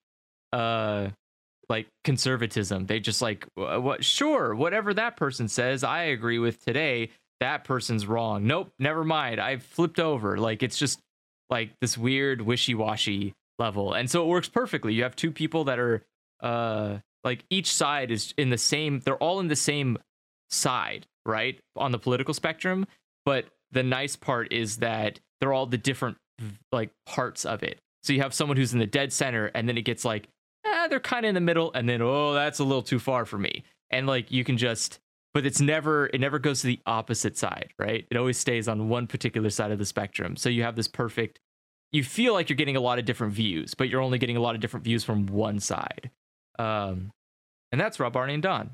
uh 0.51 1.09
like 1.69 1.87
conservatism. 2.03 2.85
They 2.85 2.99
just 2.99 3.21
like 3.21 3.47
what 3.55 4.03
sure 4.03 4.53
whatever 4.53 4.93
that 4.93 5.17
person 5.17 5.47
says 5.47 5.83
i 5.83 6.03
agree 6.03 6.39
with 6.39 6.63
today 6.63 7.09
that 7.39 7.63
person's 7.63 8.05
wrong. 8.05 8.45
Nope 8.47 8.71
never 8.79 9.03
mind 9.03 9.39
i've 9.39 9.63
flipped 9.63 9.99
over. 9.99 10.37
Like 10.37 10.63
it's 10.63 10.77
just 10.77 10.99
like 11.49 11.71
this 11.81 11.97
weird 11.97 12.41
wishy-washy 12.41 13.33
level. 13.59 13.93
And 13.93 14.09
so 14.09 14.23
it 14.23 14.27
works 14.27 14.49
perfectly. 14.49 14.93
You 14.93 15.03
have 15.03 15.15
two 15.15 15.31
people 15.31 15.65
that 15.65 15.79
are 15.79 16.03
uh 16.41 16.97
like 17.23 17.45
each 17.49 17.73
side 17.73 18.11
is 18.11 18.33
in 18.37 18.49
the 18.49 18.57
same 18.57 18.99
they're 18.99 19.15
all 19.17 19.39
in 19.39 19.47
the 19.47 19.55
same 19.55 19.97
side 20.49 21.05
right 21.25 21.59
on 21.75 21.91
the 21.91 21.99
political 21.99 22.33
spectrum. 22.33 22.85
But 23.25 23.45
the 23.71 23.83
nice 23.83 24.15
part 24.15 24.51
is 24.51 24.77
that 24.77 25.19
they're 25.39 25.53
all 25.53 25.65
the 25.65 25.77
different 25.77 26.17
like 26.71 26.91
parts 27.05 27.45
of 27.45 27.63
it. 27.63 27.79
So 28.03 28.13
you 28.13 28.21
have 28.21 28.33
someone 28.33 28.57
who's 28.57 28.73
in 28.73 28.79
the 28.79 28.85
dead 28.85 29.13
center 29.13 29.47
and 29.47 29.67
then 29.67 29.77
it 29.77 29.83
gets 29.83 30.03
like 30.03 30.27
eh, 30.65 30.87
they're 30.87 30.99
kind 30.99 31.25
of 31.25 31.29
in 31.29 31.35
the 31.35 31.41
middle 31.41 31.71
and 31.73 31.87
then 31.87 32.01
oh 32.01 32.33
that's 32.33 32.59
a 32.59 32.63
little 32.63 32.81
too 32.83 32.99
far 32.99 33.25
for 33.25 33.37
me. 33.37 33.63
And 33.91 34.07
like 34.07 34.31
you 34.31 34.43
can 34.43 34.57
just 34.57 34.99
but 35.33 35.45
it's 35.45 35.59
never 35.61 36.07
it 36.07 36.19
never 36.21 36.39
goes 36.39 36.61
to 36.61 36.67
the 36.67 36.79
opposite 36.85 37.37
side 37.37 37.73
right? 37.79 38.05
It 38.09 38.17
always 38.17 38.37
stays 38.37 38.67
on 38.67 38.89
one 38.89 39.07
particular 39.07 39.49
side 39.49 39.71
of 39.71 39.79
the 39.79 39.85
spectrum. 39.85 40.35
So 40.35 40.49
you 40.49 40.63
have 40.63 40.75
this 40.75 40.87
perfect 40.87 41.39
you 41.91 42.03
feel 42.03 42.33
like 42.33 42.49
you're 42.49 42.57
getting 42.57 42.75
a 42.75 42.81
lot 42.81 42.99
of 42.99 43.05
different 43.05 43.33
views 43.33 43.73
but 43.73 43.89
you're 43.89 44.01
only 44.01 44.17
getting 44.17 44.37
a 44.37 44.41
lot 44.41 44.55
of 44.55 44.61
different 44.61 44.83
views 44.83 45.03
from 45.03 45.25
one 45.27 45.59
side. 45.59 46.09
Um 46.59 47.11
and 47.71 47.81
that's 47.81 47.99
rob 47.99 48.13
arnie 48.13 48.35
and 48.35 48.43
don. 48.43 48.69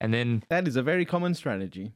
And 0.00 0.12
then 0.12 0.42
that 0.50 0.66
is 0.68 0.76
a 0.76 0.82
very 0.82 1.04
common 1.04 1.34
strategy. 1.34 1.92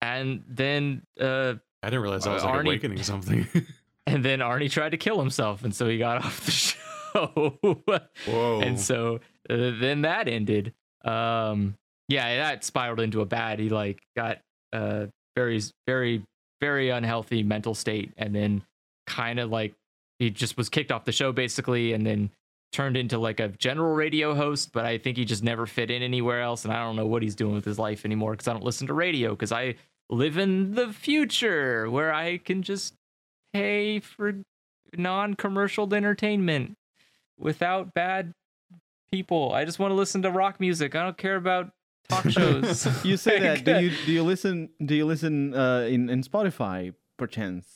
and 0.00 0.42
then 0.48 1.02
uh 1.20 1.54
I 1.82 1.88
didn't 1.88 2.02
realize 2.02 2.26
I 2.26 2.34
was 2.34 2.44
like 2.44 2.54
Arnie- 2.54 2.66
awakening 2.66 3.02
something. 3.02 3.46
and 4.06 4.24
then 4.24 4.40
arnie 4.40 4.70
tried 4.70 4.90
to 4.90 4.96
kill 4.96 5.18
himself 5.18 5.64
and 5.64 5.74
so 5.74 5.88
he 5.88 5.98
got 5.98 6.18
off 6.24 6.44
the 6.44 6.50
show 6.50 6.78
Whoa. 8.26 8.60
and 8.60 8.78
so 8.78 9.20
uh, 9.48 9.72
then 9.80 10.02
that 10.02 10.28
ended 10.28 10.74
um 11.04 11.74
yeah 12.08 12.36
that 12.36 12.64
spiraled 12.64 13.00
into 13.00 13.20
a 13.20 13.26
bad 13.26 13.58
he 13.58 13.68
like 13.68 14.00
got 14.16 14.38
uh 14.72 15.06
very 15.36 15.60
very 15.86 16.22
very 16.60 16.90
unhealthy 16.90 17.42
mental 17.42 17.74
state 17.74 18.12
and 18.16 18.34
then 18.34 18.62
kind 19.06 19.40
of 19.40 19.50
like 19.50 19.74
he 20.18 20.30
just 20.30 20.56
was 20.56 20.68
kicked 20.68 20.92
off 20.92 21.04
the 21.04 21.12
show 21.12 21.32
basically 21.32 21.92
and 21.94 22.06
then 22.06 22.30
turned 22.72 22.96
into 22.96 23.18
like 23.18 23.40
a 23.40 23.48
general 23.48 23.94
radio 23.94 24.34
host 24.34 24.70
but 24.72 24.84
i 24.84 24.98
think 24.98 25.16
he 25.16 25.24
just 25.24 25.42
never 25.42 25.66
fit 25.66 25.90
in 25.90 26.02
anywhere 26.02 26.42
else 26.42 26.64
and 26.64 26.72
i 26.72 26.84
don't 26.84 26.96
know 26.96 27.06
what 27.06 27.22
he's 27.22 27.34
doing 27.34 27.54
with 27.54 27.64
his 27.64 27.78
life 27.78 28.04
anymore 28.04 28.32
because 28.32 28.46
i 28.46 28.52
don't 28.52 28.62
listen 28.62 28.86
to 28.86 28.94
radio 28.94 29.30
because 29.30 29.50
i 29.50 29.74
live 30.10 30.36
in 30.38 30.74
the 30.74 30.92
future 30.92 31.90
where 31.90 32.12
i 32.12 32.36
can 32.38 32.62
just 32.62 32.94
pay 33.52 33.98
for 33.98 34.34
non-commercial 34.96 35.92
entertainment 35.94 36.76
without 37.40 37.94
bad 37.94 38.32
people. 39.10 39.52
I 39.52 39.64
just 39.64 39.78
want 39.78 39.90
to 39.90 39.96
listen 39.96 40.22
to 40.22 40.30
rock 40.30 40.60
music. 40.60 40.94
I 40.94 41.02
don't 41.02 41.16
care 41.18 41.36
about 41.36 41.70
talk 42.08 42.28
shows. 42.30 42.86
You 43.04 43.16
say 43.16 43.40
Like, 43.50 43.64
that. 43.64 43.80
Do 43.80 43.84
you 43.86 43.92
do 44.06 44.12
you 44.12 44.22
listen? 44.22 44.68
Do 44.84 44.94
you 44.94 45.06
listen 45.06 45.54
uh, 45.54 45.86
in 45.88 46.08
in 46.10 46.22
Spotify 46.22 46.94
perchance? 47.18 47.66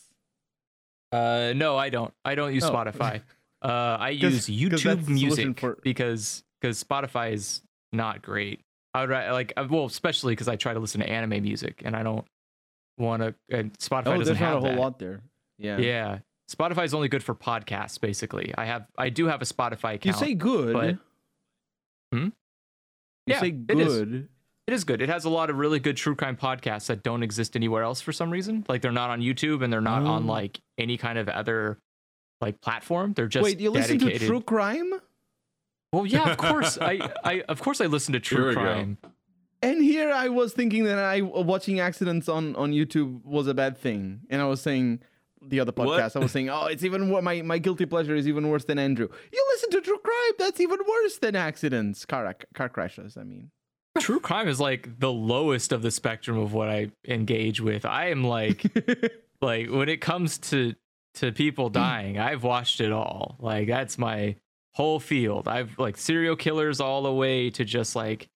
Uh, 1.13 1.53
no, 1.55 1.77
I 1.77 1.91
don't. 1.91 2.13
I 2.25 2.35
don't 2.35 2.55
use 2.55 2.65
Oh. 2.65 2.73
Spotify. 2.73 3.23
Uh, 3.63 3.97
I 3.99 4.11
use 4.11 4.47
YouTube 4.47 5.09
Music 5.09 5.59
for- 5.59 5.79
because 5.83 6.45
because 6.61 6.85
Spotify 6.85 7.33
is 7.33 7.63
not 7.95 8.21
great. 8.21 8.61
I 8.93 9.01
would 9.01 9.09
like 9.09 9.55
uh, 9.57 9.67
well, 9.71 9.87
especially 9.87 10.33
because 10.33 10.49
I 10.49 10.57
try 10.57 10.75
to 10.75 10.81
listen 10.81 11.01
to 11.01 11.09
anime 11.09 11.43
music 11.43 11.81
and 11.83 11.97
I 11.97 12.03
don't 12.03 12.27
want 12.99 13.23
to. 13.23 13.35
And 13.49 13.73
Spotify 13.79 14.01
Oh, 14.09 14.19
doesn't 14.19 14.25
there's 14.27 14.37
have 14.37 14.51
not 14.51 14.57
a 14.57 14.61
whole 14.61 14.69
that. 14.69 14.79
lot 14.79 14.99
there. 14.99 15.23
Yeah. 15.59 15.79
Yeah. 15.79 16.19
Spotify 16.51 16.85
is 16.85 16.93
only 16.95 17.09
good 17.09 17.23
for 17.23 17.35
podcasts. 17.35 18.01
Basically, 18.01 18.53
I 18.57 18.65
have 18.67 18.87
I 18.99 19.09
do 19.09 19.27
have 19.27 19.41
a 19.43 19.45
Spotify 19.47 19.95
account. 19.95 20.05
You 20.07 20.13
say 20.13 20.35
good. 20.35 20.73
but- 20.73 20.99
Hmm? 22.13 22.25
You 22.27 22.33
Yeah, 23.27 23.41
say 23.41 23.49
it 23.69 23.79
is. 23.79 23.87
good. 23.99 24.29
It 24.67 24.73
is 24.73 24.85
good. 24.85 25.03
It 25.03 25.09
has 25.09 25.25
a 25.25 25.31
lot 25.31 25.51
of 25.51 25.57
really 25.57 25.79
good 25.79 25.97
true 25.97 26.15
crime 26.15 26.37
podcasts 26.37 26.87
that 26.87 27.03
don't 27.03 27.23
exist 27.23 27.55
anywhere 27.57 27.83
else 27.83 28.01
for 28.01 28.13
some 28.13 28.31
reason. 28.31 28.65
Like 28.69 28.83
they're 28.83 28.93
not 28.93 29.11
on 29.11 29.21
YouTube 29.21 29.63
and 29.63 29.73
they're 29.73 29.81
not 29.81 30.03
on 30.03 30.25
Oh. 30.25 30.33
like 30.33 30.61
any 30.79 30.97
kind 30.97 31.19
of 31.19 31.29
other 31.29 31.79
like 32.41 32.61
platform. 32.61 33.13
They're 33.15 33.27
just 33.29 33.45
Wait, 33.45 33.61
you 33.61 33.71
listen 33.71 33.99
dedicated. 33.99 34.21
to 34.23 34.27
true 34.27 34.41
crime? 34.43 34.93
Well, 35.93 36.07
yeah, 36.07 36.31
of 36.31 36.37
course. 36.37 36.79
I, 36.81 37.11
I 37.25 37.41
of 37.49 37.61
course 37.61 37.81
I 37.81 37.87
listen 37.87 38.13
to 38.15 38.21
true 38.21 38.49
we 38.49 38.55
go. 38.55 38.61
crime. 38.61 38.99
And 39.63 39.83
here 39.83 40.11
I 40.13 40.29
was 40.29 40.53
thinking 40.53 40.85
that 40.85 40.99
I 40.99 41.21
watching 41.23 41.81
accidents 41.81 42.29
on 42.29 42.55
on 42.57 42.73
YouTube 42.73 43.25
was 43.25 43.47
a 43.47 43.55
bad 43.55 43.79
thing, 43.79 44.21
and 44.31 44.43
I 44.43 44.45
was 44.47 44.61
saying 44.61 45.01
the 45.49 45.61
other 45.61 45.73
What? 45.75 46.01
podcast. 46.01 46.17
I 46.17 46.19
was 46.21 46.33
saying, 46.33 46.49
oh, 46.51 46.67
it's 46.67 46.85
even 46.85 47.11
my 47.23 47.43
my 47.43 47.59
guilty 47.59 47.87
pleasure 47.87 48.15
is 48.15 48.27
even 48.29 48.49
worse 48.49 48.65
than 48.65 48.79
Andrew. 48.79 49.09
You 49.33 49.47
listen 49.53 49.71
to 49.71 49.81
true 49.81 49.99
crime? 49.99 50.33
That's 50.39 50.61
even 50.61 50.79
worse 50.89 51.19
than 51.19 51.37
accidents, 51.37 52.05
car 52.05 52.35
car 52.55 52.69
crashes. 52.69 53.17
I 53.17 53.25
mean, 53.25 53.51
True 53.99 54.19
crime 54.21 54.49
is 54.49 54.59
like 54.61 54.99
the 54.99 55.13
lowest 55.13 55.71
of 55.71 55.83
the 55.83 55.91
spectrum 55.91 56.37
of 56.39 56.53
what 56.53 56.69
I 56.69 56.91
engage 57.07 57.61
with. 57.61 57.85
I 57.85 58.09
am 58.09 58.25
like 58.25 58.65
like 59.41 59.71
when 59.71 59.89
it 59.89 60.01
comes 60.01 60.39
to 60.51 60.75
to 61.15 61.31
people 61.31 61.71
dying, 61.71 62.19
I've 62.19 62.43
watched 62.43 62.81
it 62.81 62.91
all. 62.91 63.37
Like 63.39 63.69
that's 63.69 63.97
my 63.97 64.37
whole 64.73 64.99
field. 64.99 65.47
I've 65.47 65.79
like 65.79 65.97
serial 65.97 66.35
killers 66.35 66.81
all 66.81 67.03
the 67.03 67.13
way 67.13 67.51
to 67.51 67.65
just 67.65 67.95
like 67.95 68.29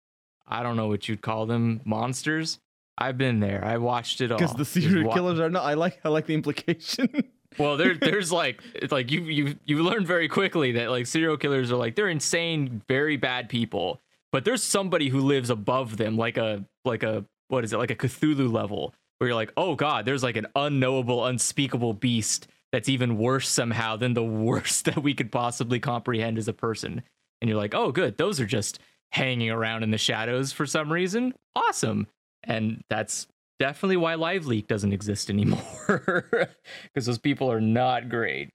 I 0.47 0.63
don't 0.63 0.77
know 0.77 0.87
what 0.87 1.09
you'd 1.09 1.23
call 1.23 1.47
them, 1.47 1.81
monsters. 1.85 2.59
I've 2.99 3.17
been 3.17 3.41
there. 3.41 3.65
I 3.65 3.79
watched 3.79 4.21
it 4.21 4.33
all. 4.33 4.39
because 4.39 4.55
the 4.55 4.65
serial 4.65 5.09
wa- 5.09 5.15
killers 5.15 5.39
are 5.41 5.49
not. 5.49 5.65
I 5.65 5.75
like 5.75 6.01
I 6.05 6.09
like 6.09 6.27
the 6.27 6.35
implication. 6.35 7.09
Well, 7.59 7.79
there, 7.79 7.95
there's 7.95 8.31
like, 8.31 8.63
it's 8.75 8.93
like 8.93 9.11
you, 9.11 9.23
you, 9.23 9.57
you 9.65 9.83
learn 9.83 10.05
very 10.05 10.29
quickly 10.29 10.73
that 10.73 10.91
like 10.91 11.07
serial 11.07 11.39
killers 11.39 11.73
are 11.73 11.77
like 11.77 11.97
they're 11.97 12.09
insane, 12.09 12.83
very 12.87 13.17
bad 13.17 13.49
people, 13.49 14.01
but 14.31 14.45
there's 14.45 14.63
somebody 14.63 15.09
who 15.09 15.21
lives 15.21 15.49
above 15.49 15.97
them, 15.97 16.17
like 16.19 16.37
a, 16.37 16.65
like 16.85 17.03
a, 17.03 17.25
what 17.49 17.65
is 17.65 17.73
it, 17.73 17.79
like 17.79 17.91
a 17.91 17.97
Cthulhu 17.97 18.53
level, 18.53 18.95
where 19.17 19.29
you're 19.29 19.35
like, 19.35 19.53
oh 19.57 19.75
god, 19.75 20.05
there's 20.05 20.23
like 20.23 20.37
an 20.37 20.47
unknowable, 20.55 21.25
unspeakable 21.25 21.95
beast 21.95 22.47
that's 22.71 22.89
even 22.89 23.17
worse 23.17 23.49
somehow 23.49 23.97
than 23.97 24.13
the 24.13 24.23
worst 24.47 24.85
that 24.85 25.03
we 25.03 25.15
could 25.15 25.33
possibly 25.33 25.81
comprehend 25.81 26.37
as 26.37 26.49
a 26.49 26.53
person, 26.53 27.03
and 27.41 27.49
you're 27.49 27.59
like, 27.59 27.75
oh 27.75 27.91
good, 27.91 28.19
those 28.19 28.41
are 28.41 28.47
just 28.47 28.79
hanging 29.11 29.51
around 29.51 29.83
in 29.83 29.91
the 29.91 29.99
shadows 29.99 30.53
for 30.53 30.67
some 30.67 30.93
reason, 30.93 31.33
awesome, 31.57 32.07
and 32.49 32.83
that's 32.91 33.29
definitely 33.61 33.97
why 33.97 34.15
LiveLeak 34.15 34.67
doesn't 34.67 34.93
exist 34.93 35.31
anymore 35.31 36.29
because 36.85 37.07
those 37.07 37.19
people 37.19 37.51
are 37.53 37.61
not 37.61 38.09
great. 38.09 38.51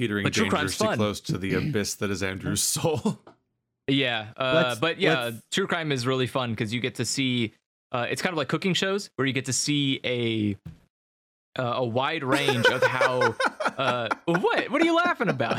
Teetering 0.00 0.24
But 0.24 0.32
true 0.32 0.48
crime's 0.48 0.72
dangerously 0.76 0.86
fun. 0.88 0.96
close 0.98 1.20
to 1.20 1.38
the 1.38 1.54
abyss 1.68 1.94
that 1.96 2.10
is 2.10 2.22
Andrew's 2.22 2.62
soul. 2.62 3.20
yeah 3.88 4.28
uh, 4.36 4.74
but 4.76 4.98
yeah 5.00 5.24
let's- 5.24 5.42
true 5.50 5.66
crime 5.66 5.90
is 5.92 6.06
really 6.06 6.26
fun 6.28 6.50
because 6.50 6.72
you 6.72 6.80
get 6.80 6.94
to 6.96 7.04
see 7.04 7.52
uh, 7.90 8.06
it's 8.08 8.22
kind 8.22 8.32
of 8.32 8.38
like 8.38 8.48
cooking 8.48 8.74
shows 8.74 9.10
where 9.16 9.26
you 9.26 9.32
get 9.32 9.44
to 9.46 9.52
see 9.52 10.00
a 10.04 10.56
uh, 11.60 11.74
a 11.76 11.84
wide 11.84 12.24
range 12.24 12.64
of 12.66 12.82
how 12.82 13.34
uh, 13.76 14.08
what? 14.24 14.70
What 14.70 14.80
are 14.80 14.84
you 14.86 14.96
laughing 14.96 15.28
about? 15.28 15.58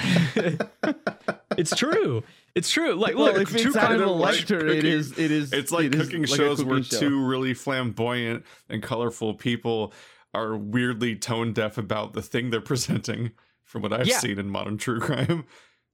It's 1.56 1.76
true 1.76 2.24
it's 2.56 2.70
true 2.72 2.94
like 2.96 3.16
well, 3.16 3.34
look 3.34 3.42
if 3.44 3.50
true 3.50 3.68
it's 3.72 3.76
out 3.78 3.92
of 3.92 3.98
crime 3.98 4.10
a 4.10 4.12
like 4.12 4.36
lecture, 4.36 4.66
it 4.68 4.76
cooking- 4.78 4.86
is. 4.92 5.12
It 5.18 5.32
is. 5.32 5.54
It's 5.54 5.72
like 5.72 5.86
it 5.86 5.96
is 5.96 6.02
cooking 6.08 6.22
like 6.24 6.32
a 6.32 6.36
shows 6.36 6.58
cooking 6.58 6.70
where 6.72 6.84
show. 6.84 7.00
two 7.00 7.26
really 7.26 7.54
flamboyant 7.54 8.46
and 8.70 8.82
colorful 8.84 9.34
people 9.34 9.94
are 10.34 10.56
weirdly 10.58 11.16
tone 11.16 11.54
deaf 11.54 11.78
about 11.78 12.14
the 12.14 12.22
thing 12.22 12.50
they're 12.50 12.62
presenting 12.62 13.32
from 13.64 13.82
what 13.82 13.94
I've 13.94 14.08
Yeah. 14.08 14.20
seen 14.20 14.40
in 14.40 14.50
modern 14.50 14.78
true 14.78 15.00
crime. 15.00 15.46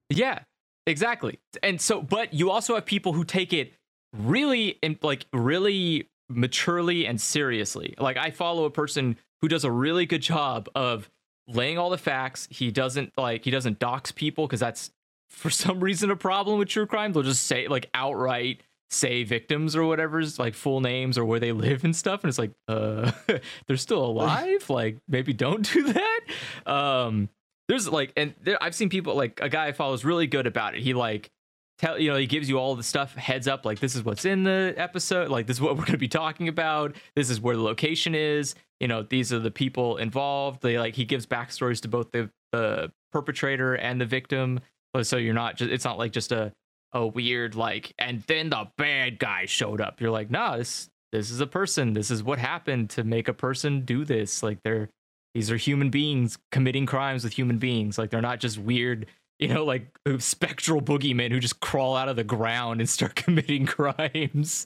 Yeah, 0.10 0.40
exactly. 0.88 1.40
And 1.62 1.80
so, 1.80 2.02
but 2.02 2.34
you 2.34 2.50
also 2.50 2.76
have 2.76 2.86
people 2.86 3.14
who 3.14 3.24
take 3.24 3.54
it 3.54 3.74
really, 4.14 4.78
in, 4.82 4.98
like, 5.02 5.26
really 5.34 6.10
maturely 6.30 7.06
and 7.06 7.20
seriously. 7.22 7.94
Like, 8.00 8.18
I 8.18 8.32
follow 8.32 8.66
a 8.66 8.72
person 8.72 9.18
who 9.42 9.48
does 9.48 9.64
a 9.64 9.72
really 9.72 10.06
good 10.06 10.22
job 10.22 10.68
of 10.74 11.10
laying 11.48 11.78
all 11.78 11.90
the 11.90 11.98
facts. 11.98 12.48
He 12.52 12.72
doesn't 12.72 13.12
like 13.18 13.44
he 13.46 13.52
doesn't 13.52 13.80
dox 13.80 14.12
people 14.12 14.48
because 14.48 14.60
that's 14.60 14.92
for 15.30 15.50
some 15.50 15.80
reason 15.84 16.12
a 16.12 16.16
problem 16.16 16.60
with 16.60 16.68
true 16.68 16.86
crime. 16.86 17.14
They'll 17.14 17.24
just 17.24 17.46
say 17.46 17.68
like 17.68 17.90
outright 17.94 18.62
say 18.92 19.24
victims 19.24 19.76
or 19.76 19.84
whatever's 19.84 20.40
like 20.40 20.56
full 20.56 20.82
names 20.82 21.18
or 21.18 21.24
where 21.24 21.40
they 21.40 21.52
live 21.68 21.84
and 21.84 21.96
stuff 21.96 22.24
and 22.24 22.30
it's 22.30 22.40
like 22.40 22.52
uh 22.68 23.12
they're 23.68 23.78
still 23.78 24.04
alive? 24.04 24.70
Like 24.70 24.98
maybe 25.08 25.34
don't 25.34 25.72
do 25.72 25.94
that? 25.94 26.20
Um 26.66 27.30
there's 27.68 27.88
like 27.88 28.12
and 28.18 28.34
there, 28.42 28.58
i've 28.64 28.74
seen 28.74 28.90
people 28.90 29.16
like 29.16 29.40
a 29.44 29.48
guy 29.48 29.68
i 29.68 29.72
follow 29.74 29.94
is 29.94 30.04
really 30.04 30.28
good 30.28 30.48
about 30.48 30.76
it. 30.76 30.82
He 30.82 30.94
like 30.94 31.30
tell 31.78 32.00
you 32.00 32.10
know 32.10 32.18
he 32.18 32.26
gives 32.26 32.50
you 32.50 32.58
all 32.58 32.76
the 32.76 32.84
stuff 32.84 33.16
heads 33.16 33.48
up 33.48 33.64
like 33.64 33.80
this 33.80 33.96
is 33.96 34.04
what's 34.04 34.26
in 34.26 34.44
the 34.44 34.74
episode 34.76 35.30
like 35.30 35.48
this 35.48 35.58
is 35.58 35.62
what 35.62 35.78
we're 35.78 35.86
going 35.86 35.94
to 35.94 35.98
be 35.98 36.10
talking 36.10 36.50
about 36.50 36.94
this 37.16 37.30
is 37.30 37.40
where 37.40 37.56
the 37.56 37.62
location 37.62 38.14
is 38.16 38.54
you 38.80 38.88
know 38.88 39.04
these 39.04 39.32
are 39.34 39.40
the 39.40 39.52
people 39.52 39.98
involved. 39.98 40.62
They 40.62 40.80
like 40.80 40.96
he 40.96 41.06
gives 41.06 41.26
backstories 41.26 41.82
to 41.82 41.88
both 41.88 42.12
the 42.12 42.30
the 42.52 42.92
perpetrator 43.12 43.76
and 43.76 44.00
the 44.00 44.06
victim 44.06 44.60
so 45.02 45.18
you're 45.18 45.34
not 45.34 45.56
just 45.58 45.72
it's 45.72 45.86
not 45.86 45.98
like 45.98 46.12
just 46.12 46.32
a 46.32 46.52
a 46.94 47.06
weird 47.06 47.54
like 47.56 47.94
and 48.00 48.22
then 48.24 48.50
the 48.50 48.68
bad 48.78 49.20
guy 49.20 49.46
showed 49.46 49.80
up. 49.82 50.02
You're 50.02 50.12
like 50.12 50.32
nah 50.32 50.58
this 50.58 50.90
this 51.12 51.30
is 51.32 51.40
a 51.40 51.48
person. 51.48 51.94
This 51.94 52.12
is 52.12 52.24
what 52.24 52.40
happened 52.40 52.90
to 52.92 53.04
make 53.04 53.28
a 53.28 53.34
person 53.34 53.82
do 53.82 54.06
this. 54.06 54.42
Like 54.44 54.60
they're 54.64 54.90
these 55.36 55.52
are 55.52 55.58
human 55.58 55.90
beings 55.92 56.38
committing 56.52 56.86
crimes 56.88 57.24
with 57.24 57.34
human 57.34 57.58
beings. 57.60 57.98
Like 57.98 58.10
they're 58.10 58.22
not 58.22 58.40
just 58.40 58.58
weird 58.58 59.06
you 59.38 59.48
know 59.48 59.64
like 59.64 59.88
spectral 60.18 60.82
boogeymen 60.82 61.32
who 61.32 61.40
just 61.40 61.60
crawl 61.62 61.96
out 61.96 62.10
of 62.10 62.16
the 62.16 62.24
ground 62.24 62.82
and 62.82 62.90
start 62.90 63.16
committing 63.24 63.66
crimes. 63.68 64.66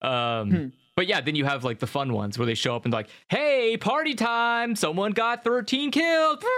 Um 0.00 0.50
Hmm. 0.50 0.66
but 0.96 1.06
yeah 1.06 1.20
then 1.20 1.34
you 1.34 1.44
have 1.44 1.64
like 1.64 1.78
the 1.80 1.86
fun 1.86 2.12
ones 2.12 2.38
where 2.38 2.46
they 2.46 2.54
show 2.54 2.74
up 2.76 2.84
and 2.84 2.92
like 2.94 3.08
hey 3.28 3.76
party 3.76 4.14
time. 4.14 4.74
Someone 4.76 5.12
got 5.12 5.44
13 5.44 5.90
killed. 5.90 6.42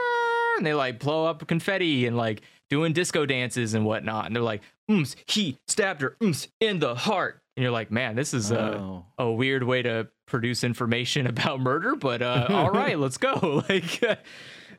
And 0.59 0.67
they 0.67 0.75
like 0.75 0.99
blow 0.99 1.25
up 1.25 1.47
confetti 1.47 2.07
and 2.07 2.17
like 2.19 2.43
doing 2.71 2.93
disco 2.93 3.27
dances 3.27 3.75
and 3.75 3.85
whatnot 3.85 4.27
and 4.27 4.35
they're 4.35 4.43
like 4.43 4.63
ooms 4.91 5.15
he 5.27 5.59
stabbed 5.69 6.01
her 6.01 6.17
ooms 6.23 6.47
in 6.61 6.79
the 6.79 6.95
heart 6.95 7.43
and 7.57 7.63
you're 7.63 7.73
like 7.73 7.91
man 7.91 8.17
this 8.17 8.33
is 8.33 8.51
Oh. 8.53 9.05
a 9.19 9.31
weird 9.31 9.63
way 9.65 9.83
to 9.83 10.09
produce 10.27 10.63
information 10.65 11.27
about 11.35 11.59
murder, 11.61 11.97
but 11.97 12.23
uh, 12.23 12.47
all 12.51 12.71
right, 12.71 12.97
let's 12.99 13.17
go. 13.19 13.65
Like, 13.69 14.01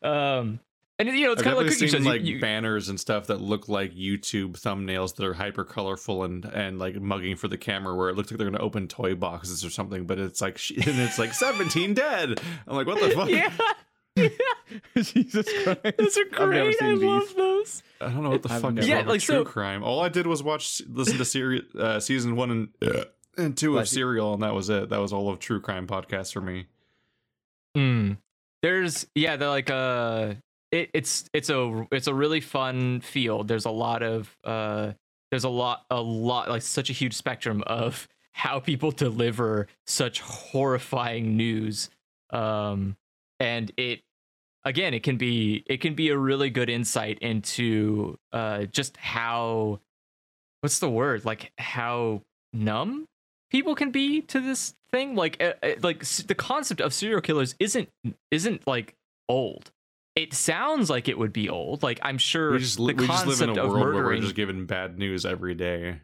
um, 0.01 0.59
and 0.97 1.09
you 1.09 1.25
know, 1.25 1.33
it's 1.33 1.41
kind 1.41 1.57
of 1.57 1.63
like 1.63 1.73
cooking 1.73 1.87
shows. 1.89 2.05
like 2.05 2.21
you, 2.21 2.35
you- 2.35 2.41
banners 2.41 2.87
and 2.87 2.99
stuff 2.99 3.27
that 3.27 3.41
look 3.41 3.67
like 3.67 3.93
YouTube 3.93 4.51
thumbnails 4.53 5.15
that 5.15 5.25
are 5.25 5.33
hyper 5.33 5.63
colorful 5.65 6.23
and 6.23 6.45
and 6.45 6.79
like 6.79 6.95
mugging 7.01 7.35
for 7.35 7.47
the 7.47 7.57
camera, 7.57 7.95
where 7.95 8.07
it 8.09 8.15
looks 8.15 8.31
like 8.31 8.37
they're 8.37 8.49
gonna 8.49 8.63
open 8.63 8.87
toy 8.87 9.15
boxes 9.15 9.65
or 9.65 9.69
something, 9.69 10.05
but 10.05 10.19
it's 10.19 10.41
like 10.41 10.59
and 10.69 10.99
it's 10.99 11.17
like 11.19 11.33
17 11.33 11.93
dead. 11.95 12.39
I'm 12.67 12.75
like, 12.75 12.87
what 12.87 13.01
the 13.01 13.09
fuck? 13.15 13.29
yeah, 13.29 13.51
Jesus 14.95 15.47
Christ. 15.63 15.97
those 15.97 16.17
are 16.17 16.25
great. 16.25 16.61
I 16.67 16.71
seen 16.73 17.01
love 17.07 17.21
these. 17.27 17.33
those. 17.35 17.83
I 18.01 18.05
don't 18.09 18.23
know 18.23 18.29
what 18.31 18.43
the 18.43 18.51
I've 18.51 18.61
fuck 18.61 18.71
is 18.71 18.87
never- 18.87 18.87
Yeah, 18.87 19.07
like, 19.07 19.21
true 19.21 19.35
so- 19.37 19.45
crime. 19.45 19.83
All 19.83 20.01
I 20.01 20.09
did 20.09 20.27
was 20.27 20.43
watch, 20.43 20.81
listen 20.89 21.17
to 21.17 21.25
seri- 21.25 21.65
uh, 21.77 21.99
season 21.99 22.35
one 22.35 22.51
and 22.51 22.69
uh, 22.81 23.05
and 23.37 23.55
two 23.57 23.77
of 23.77 23.87
Serial, 23.87 24.33
and 24.33 24.43
that 24.43 24.53
was 24.53 24.69
it. 24.69 24.89
That 24.89 24.99
was 24.99 25.13
all 25.13 25.29
of 25.29 25.39
true 25.39 25.61
crime 25.61 25.87
podcasts 25.87 26.33
for 26.33 26.41
me. 26.41 26.65
Mm. 27.77 28.17
There's 28.61 29.07
yeah, 29.15 29.37
they're 29.37 29.47
like 29.49 29.69
uh 29.69 30.33
it, 30.71 30.89
it's 30.93 31.29
it's 31.33 31.49
a 31.49 31.87
it's 31.91 32.07
a 32.07 32.13
really 32.13 32.41
fun 32.41 32.99
field. 33.01 33.47
There's 33.47 33.65
a 33.65 33.71
lot 33.71 34.03
of 34.03 34.35
uh 34.43 34.91
there's 35.31 35.45
a 35.45 35.49
lot 35.49 35.85
a 35.89 36.01
lot 36.01 36.49
like 36.49 36.61
such 36.61 36.89
a 36.89 36.93
huge 36.93 37.13
spectrum 37.13 37.63
of 37.65 38.07
how 38.33 38.59
people 38.59 38.91
deliver 38.91 39.67
such 39.87 40.19
horrifying 40.21 41.37
news. 41.37 41.89
Um 42.31 42.97
and 43.41 43.71
it 43.75 44.01
again 44.63 44.93
it 44.93 45.03
can 45.03 45.17
be 45.17 45.63
it 45.65 45.81
can 45.81 45.95
be 45.95 46.09
a 46.09 46.17
really 46.17 46.49
good 46.49 46.69
insight 46.69 47.17
into 47.19 48.17
uh 48.31 48.63
just 48.65 48.95
how 48.97 49.79
what's 50.61 50.79
the 50.79 50.89
word? 50.89 51.25
Like 51.25 51.51
how 51.57 52.21
numb 52.53 53.05
people 53.49 53.75
can 53.75 53.91
be 53.91 54.21
to 54.21 54.39
this 54.39 54.75
thing? 54.91 55.15
Like 55.15 55.41
uh, 55.41 55.53
like 55.81 56.05
the 56.05 56.35
concept 56.35 56.79
of 56.79 56.93
serial 56.93 57.21
killers 57.21 57.55
isn't 57.59 57.89
isn't 58.29 58.65
like 58.67 58.95
old. 59.27 59.71
It 60.15 60.33
sounds 60.33 60.89
like 60.89 61.07
it 61.07 61.17
would 61.17 61.33
be 61.33 61.49
old. 61.49 61.83
Like 61.83 61.99
i'm 62.03 62.17
sure 62.17 62.51
We 62.51 62.59
just, 62.59 62.77
the 62.77 62.83
we 62.83 62.93
just 62.93 63.25
live 63.25 63.41
in 63.41 63.47
concept 63.47 63.57
a 63.57 63.63
of 63.63 63.69
world 63.69 63.95
where 63.95 64.03
we're 64.05 64.19
just 64.19 64.35
given 64.35 64.65
bad 64.65 64.97
news 64.97 65.25
every 65.25 65.55
day. 65.55 66.01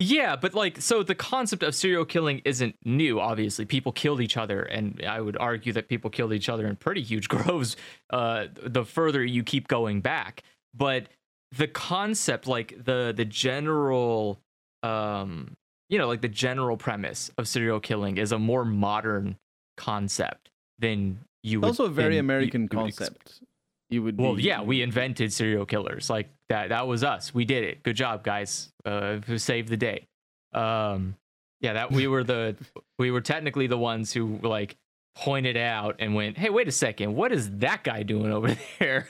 Yeah, 0.00 0.34
but 0.34 0.54
like, 0.54 0.80
so 0.80 1.02
the 1.02 1.14
concept 1.14 1.62
of 1.62 1.74
serial 1.74 2.06
killing 2.06 2.40
isn't 2.46 2.74
new. 2.86 3.20
Obviously, 3.20 3.66
people 3.66 3.92
killed 3.92 4.22
each 4.22 4.38
other, 4.38 4.62
and 4.62 5.04
I 5.06 5.20
would 5.20 5.36
argue 5.36 5.74
that 5.74 5.88
people 5.88 6.08
killed 6.08 6.32
each 6.32 6.48
other 6.48 6.66
in 6.66 6.76
pretty 6.76 7.02
huge 7.02 7.28
groves. 7.28 7.76
Uh, 8.08 8.46
the 8.62 8.86
further 8.86 9.22
you 9.22 9.42
keep 9.42 9.68
going 9.68 10.00
back, 10.00 10.42
but 10.74 11.08
the 11.52 11.68
concept, 11.68 12.46
like 12.46 12.82
the 12.82 13.12
the 13.14 13.26
general, 13.26 14.40
um, 14.82 15.54
you 15.90 15.98
know, 15.98 16.08
like 16.08 16.22
the 16.22 16.28
general 16.28 16.78
premise 16.78 17.30
of 17.36 17.46
serial 17.46 17.78
killing 17.78 18.16
is 18.16 18.32
a 18.32 18.38
more 18.38 18.64
modern 18.64 19.36
concept 19.76 20.48
than 20.78 21.18
you 21.42 21.58
It's 21.58 21.62
would 21.62 21.68
also 21.68 21.84
a 21.84 21.90
very 21.90 22.16
American 22.16 22.62
you 22.62 22.68
concept. 22.68 23.42
You 23.90 24.02
would. 24.04 24.18
well, 24.18 24.36
be- 24.36 24.42
yeah, 24.44 24.62
we 24.62 24.82
invented 24.82 25.32
serial 25.32 25.66
killers. 25.66 26.08
Like 26.08 26.28
that. 26.48 26.68
That 26.70 26.86
was 26.86 27.02
us. 27.04 27.34
We 27.34 27.44
did 27.44 27.64
it. 27.64 27.82
Good 27.82 27.96
job, 27.96 28.22
guys. 28.22 28.72
Uh, 28.84 29.16
who 29.26 29.36
saved 29.36 29.68
the 29.68 29.76
day. 29.76 30.06
Um, 30.52 31.16
yeah, 31.60 31.74
that 31.74 31.92
we 31.92 32.06
were 32.06 32.24
the 32.24 32.56
we 32.98 33.10
were 33.10 33.20
technically 33.20 33.66
the 33.66 33.76
ones 33.78 34.12
who 34.12 34.38
like 34.42 34.76
pointed 35.16 35.56
out 35.56 35.96
and 35.98 36.14
went, 36.14 36.38
"Hey, 36.38 36.50
wait 36.50 36.68
a 36.68 36.72
second, 36.72 37.14
what 37.14 37.32
is 37.32 37.50
that 37.58 37.84
guy 37.84 38.02
doing 38.04 38.32
over 38.32 38.56
there?" 38.78 39.08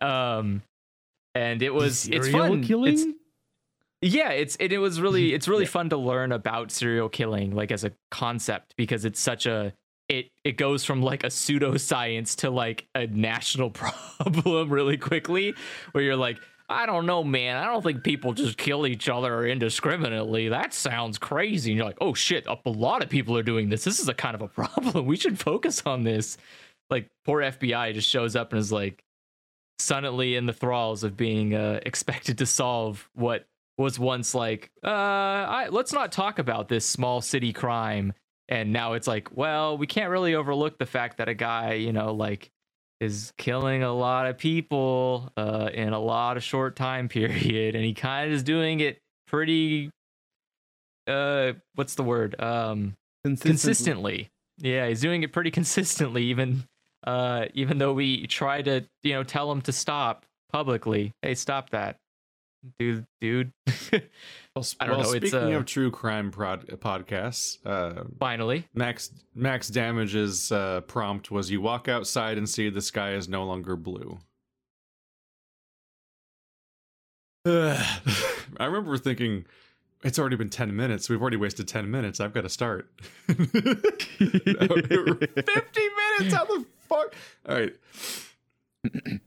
um, 0.00 0.62
and 1.34 1.62
it 1.62 1.72
was 1.74 2.06
it's 2.08 2.28
fun. 2.28 2.62
killing. 2.62 2.92
It's, 2.94 3.04
yeah, 4.02 4.30
it's 4.30 4.56
it, 4.60 4.72
it 4.72 4.78
was 4.78 5.00
really 5.00 5.32
it's 5.34 5.48
really 5.48 5.66
fun 5.66 5.88
to 5.90 5.96
learn 5.96 6.30
about 6.32 6.70
serial 6.70 7.08
killing 7.08 7.54
like 7.54 7.72
as 7.72 7.82
a 7.82 7.92
concept 8.10 8.74
because 8.76 9.04
it's 9.04 9.18
such 9.18 9.46
a 9.46 9.72
it 10.08 10.30
it 10.44 10.56
goes 10.56 10.84
from 10.84 11.02
like 11.02 11.24
a 11.24 11.28
pseudoscience 11.28 12.36
to 12.36 12.50
like 12.50 12.86
a 12.94 13.06
national 13.06 13.70
problem 14.20 14.70
really 14.70 14.96
quickly 14.96 15.54
where 15.92 16.04
you're 16.04 16.16
like 16.16 16.38
I 16.68 16.84
don't 16.86 17.06
know, 17.06 17.22
man. 17.22 17.56
I 17.56 17.66
don't 17.66 17.82
think 17.82 18.02
people 18.02 18.32
just 18.32 18.58
kill 18.58 18.88
each 18.88 19.08
other 19.08 19.46
indiscriminately. 19.46 20.48
That 20.48 20.74
sounds 20.74 21.16
crazy. 21.16 21.70
And 21.70 21.76
you're 21.76 21.86
like, 21.86 21.98
oh 22.00 22.12
shit, 22.12 22.44
a 22.48 22.58
lot 22.68 23.04
of 23.04 23.08
people 23.08 23.36
are 23.36 23.42
doing 23.44 23.68
this. 23.68 23.84
This 23.84 24.00
is 24.00 24.08
a 24.08 24.14
kind 24.14 24.34
of 24.34 24.42
a 24.42 24.48
problem. 24.48 25.06
We 25.06 25.16
should 25.16 25.38
focus 25.38 25.82
on 25.86 26.02
this. 26.02 26.36
Like, 26.90 27.08
poor 27.24 27.40
FBI 27.40 27.94
just 27.94 28.08
shows 28.08 28.34
up 28.34 28.52
and 28.52 28.58
is 28.58 28.72
like, 28.72 29.04
suddenly 29.78 30.36
in 30.36 30.46
the 30.46 30.52
thralls 30.52 31.04
of 31.04 31.16
being 31.16 31.54
uh, 31.54 31.80
expected 31.86 32.38
to 32.38 32.46
solve 32.46 33.08
what 33.14 33.46
was 33.78 33.98
once 33.98 34.34
like, 34.34 34.70
uh, 34.82 34.88
I, 34.88 35.68
let's 35.70 35.92
not 35.92 36.10
talk 36.10 36.38
about 36.38 36.68
this 36.68 36.84
small 36.84 37.20
city 37.20 37.52
crime. 37.52 38.12
And 38.48 38.72
now 38.72 38.92
it's 38.92 39.08
like, 39.08 39.36
well, 39.36 39.76
we 39.76 39.86
can't 39.86 40.10
really 40.10 40.34
overlook 40.34 40.78
the 40.78 40.86
fact 40.86 41.18
that 41.18 41.28
a 41.28 41.34
guy, 41.34 41.74
you 41.74 41.92
know, 41.92 42.14
like 42.14 42.50
is 43.00 43.32
killing 43.36 43.82
a 43.82 43.92
lot 43.92 44.26
of 44.26 44.38
people 44.38 45.30
uh, 45.36 45.68
in 45.72 45.92
a 45.92 45.98
lot 45.98 46.36
of 46.36 46.42
short 46.42 46.76
time 46.76 47.08
period, 47.10 47.74
and 47.74 47.84
he 47.84 47.94
kind 47.94 48.28
of 48.28 48.34
is 48.34 48.42
doing 48.42 48.80
it 48.80 49.00
pretty. 49.26 49.90
Uh, 51.06 51.52
what's 51.74 51.94
the 51.94 52.02
word? 52.02 52.40
Um, 52.40 52.94
consistently. 53.24 53.50
consistently. 53.50 54.30
Yeah, 54.58 54.88
he's 54.88 55.00
doing 55.00 55.22
it 55.22 55.32
pretty 55.32 55.50
consistently, 55.52 56.24
even 56.24 56.64
uh, 57.06 57.46
even 57.54 57.78
though 57.78 57.92
we 57.92 58.26
try 58.26 58.62
to, 58.62 58.84
you 59.02 59.12
know, 59.12 59.22
tell 59.22 59.50
him 59.50 59.62
to 59.62 59.72
stop 59.72 60.24
publicly. 60.52 61.12
Hey, 61.22 61.34
stop 61.34 61.70
that, 61.70 61.98
dude, 62.78 63.06
dude. 63.20 63.52
Well, 64.54 64.62
s- 64.62 64.74
I 64.80 64.86
don't 64.86 64.96
well, 64.96 65.06
know, 65.08 65.12
it's, 65.12 65.28
speaking 65.28 65.54
uh, 65.54 65.58
of 65.58 65.66
true 65.66 65.90
crime 65.90 66.30
prod- 66.30 66.66
podcasts, 66.80 67.58
uh, 67.66 68.04
Finally, 68.18 68.66
Max 68.72 69.10
Max 69.34 69.68
Damage's 69.68 70.50
uh, 70.50 70.80
prompt 70.80 71.30
was: 71.30 71.50
"You 71.50 71.60
walk 71.60 71.88
outside 71.88 72.38
and 72.38 72.48
see 72.48 72.70
the 72.70 72.80
sky 72.80 73.12
is 73.12 73.28
no 73.28 73.44
longer 73.44 73.76
blue." 73.76 74.18
I 77.46 77.84
remember 78.58 78.96
thinking, 78.96 79.44
"It's 80.02 80.18
already 80.18 80.36
been 80.36 80.48
ten 80.48 80.74
minutes. 80.74 81.10
We've 81.10 81.20
already 81.20 81.36
wasted 81.36 81.68
ten 81.68 81.90
minutes. 81.90 82.18
I've 82.18 82.32
got 82.32 82.42
to 82.42 82.48
start." 82.48 82.88
Fifty 83.26 84.24
minutes? 84.24 86.32
How 86.34 86.46
the 86.46 86.64
fuck? 86.88 87.14
All 87.46 87.56
right. 87.56 87.76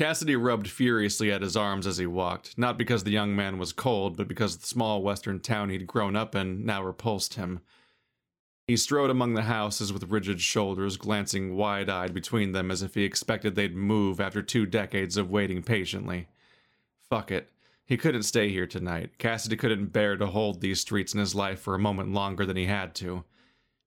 Cassidy 0.00 0.34
rubbed 0.34 0.66
furiously 0.66 1.30
at 1.30 1.42
his 1.42 1.58
arms 1.58 1.86
as 1.86 1.98
he 1.98 2.06
walked, 2.06 2.56
not 2.56 2.78
because 2.78 3.04
the 3.04 3.10
young 3.10 3.36
man 3.36 3.58
was 3.58 3.74
cold, 3.74 4.16
but 4.16 4.28
because 4.28 4.56
the 4.56 4.66
small 4.66 5.02
western 5.02 5.40
town 5.40 5.68
he'd 5.68 5.86
grown 5.86 6.16
up 6.16 6.34
in 6.34 6.64
now 6.64 6.82
repulsed 6.82 7.34
him. 7.34 7.60
He 8.66 8.78
strode 8.78 9.10
among 9.10 9.34
the 9.34 9.42
houses 9.42 9.92
with 9.92 10.10
rigid 10.10 10.40
shoulders, 10.40 10.96
glancing 10.96 11.54
wide 11.54 11.90
eyed 11.90 12.14
between 12.14 12.52
them 12.52 12.70
as 12.70 12.82
if 12.82 12.94
he 12.94 13.04
expected 13.04 13.54
they'd 13.54 13.76
move 13.76 14.22
after 14.22 14.40
two 14.40 14.64
decades 14.64 15.18
of 15.18 15.30
waiting 15.30 15.62
patiently. 15.62 16.28
Fuck 17.10 17.30
it. 17.30 17.50
He 17.84 17.98
couldn't 17.98 18.22
stay 18.22 18.48
here 18.48 18.66
tonight. 18.66 19.18
Cassidy 19.18 19.58
couldn't 19.58 19.92
bear 19.92 20.16
to 20.16 20.28
hold 20.28 20.62
these 20.62 20.80
streets 20.80 21.12
in 21.12 21.20
his 21.20 21.34
life 21.34 21.60
for 21.60 21.74
a 21.74 21.78
moment 21.78 22.14
longer 22.14 22.46
than 22.46 22.56
he 22.56 22.64
had 22.64 22.94
to. 22.94 23.24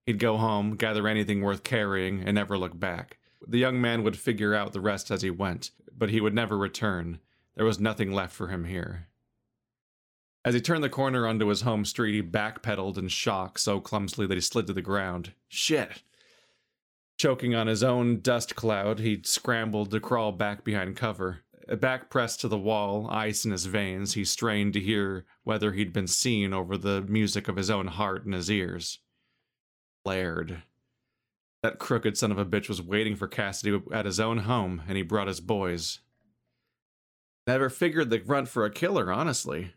He'd 0.06 0.20
go 0.20 0.38
home, 0.38 0.76
gather 0.76 1.08
anything 1.08 1.42
worth 1.42 1.64
carrying, 1.64 2.22
and 2.22 2.36
never 2.36 2.56
look 2.56 2.80
back. 2.80 3.18
The 3.48 3.58
young 3.58 3.82
man 3.82 4.04
would 4.04 4.16
figure 4.16 4.54
out 4.54 4.74
the 4.74 4.80
rest 4.80 5.12
as 5.12 5.24
he 5.24 5.30
went, 5.30 5.72
but 5.98 6.10
he 6.10 6.22
would 6.22 6.34
never 6.34 6.58
return. 6.58 7.20
There 7.56 7.66
was 7.66 7.80
nothing 7.80 8.12
left 8.12 8.34
for 8.34 8.48
him 8.48 8.66
here. 8.66 9.08
As 10.46 10.54
he 10.54 10.62
turned 10.62 10.84
the 10.84 10.90
corner 10.90 11.26
onto 11.26 11.48
his 11.48 11.62
home 11.62 11.86
street, 11.86 12.16
he 12.16 12.22
backpedaled 12.22 12.98
in 12.98 13.08
shock 13.08 13.58
so 13.58 13.80
clumsily 13.80 14.28
that 14.28 14.36
he 14.36 14.42
slid 14.42 14.68
to 14.68 14.74
the 14.74 14.82
ground. 14.82 15.34
Shit! 15.48 16.04
Choking 17.18 17.56
on 17.56 17.68
his 17.68 17.84
own 17.84 18.20
dust 18.20 18.56
cloud, 18.56 19.00
he 19.00 19.22
scrambled 19.24 19.92
to 19.92 20.00
crawl 20.00 20.32
back 20.32 20.66
behind 20.66 20.98
cover. 20.98 21.40
Back 21.80 22.10
pressed 22.10 22.42
to 22.42 22.50
the 22.50 22.58
wall, 22.58 23.08
ice 23.10 23.46
in 23.46 23.52
his 23.52 23.66
veins, 23.66 24.16
he 24.16 24.26
strained 24.26 24.74
to 24.74 24.82
hear 24.82 25.26
whether 25.44 25.72
he'd 25.72 25.94
been 25.94 26.08
seen 26.08 26.52
over 26.52 26.78
the 26.78 27.02
music 27.04 27.48
of 27.48 27.56
his 27.56 27.70
own 27.70 27.88
heart 27.88 28.26
in 28.26 28.34
his 28.34 28.52
ears. 28.52 29.00
Laird. 30.04 30.64
That 31.64 31.80
crooked 31.80 32.18
son 32.18 32.32
of 32.32 32.38
a 32.38 32.46
bitch 32.46 32.68
was 32.68 32.82
waiting 32.82 33.16
for 33.16 33.28
Cassidy 33.28 33.82
at 33.92 34.06
his 34.06 34.20
own 34.20 34.40
home, 34.40 34.84
and 34.88 34.98
he 34.98 35.02
brought 35.02 35.28
his 35.28 35.40
boys. 35.40 36.00
Never 37.48 37.70
figured 37.70 38.10
the 38.10 38.20
grunt 38.20 38.50
for 38.50 38.66
a 38.66 38.70
killer, 38.70 39.12
honestly. 39.12 39.74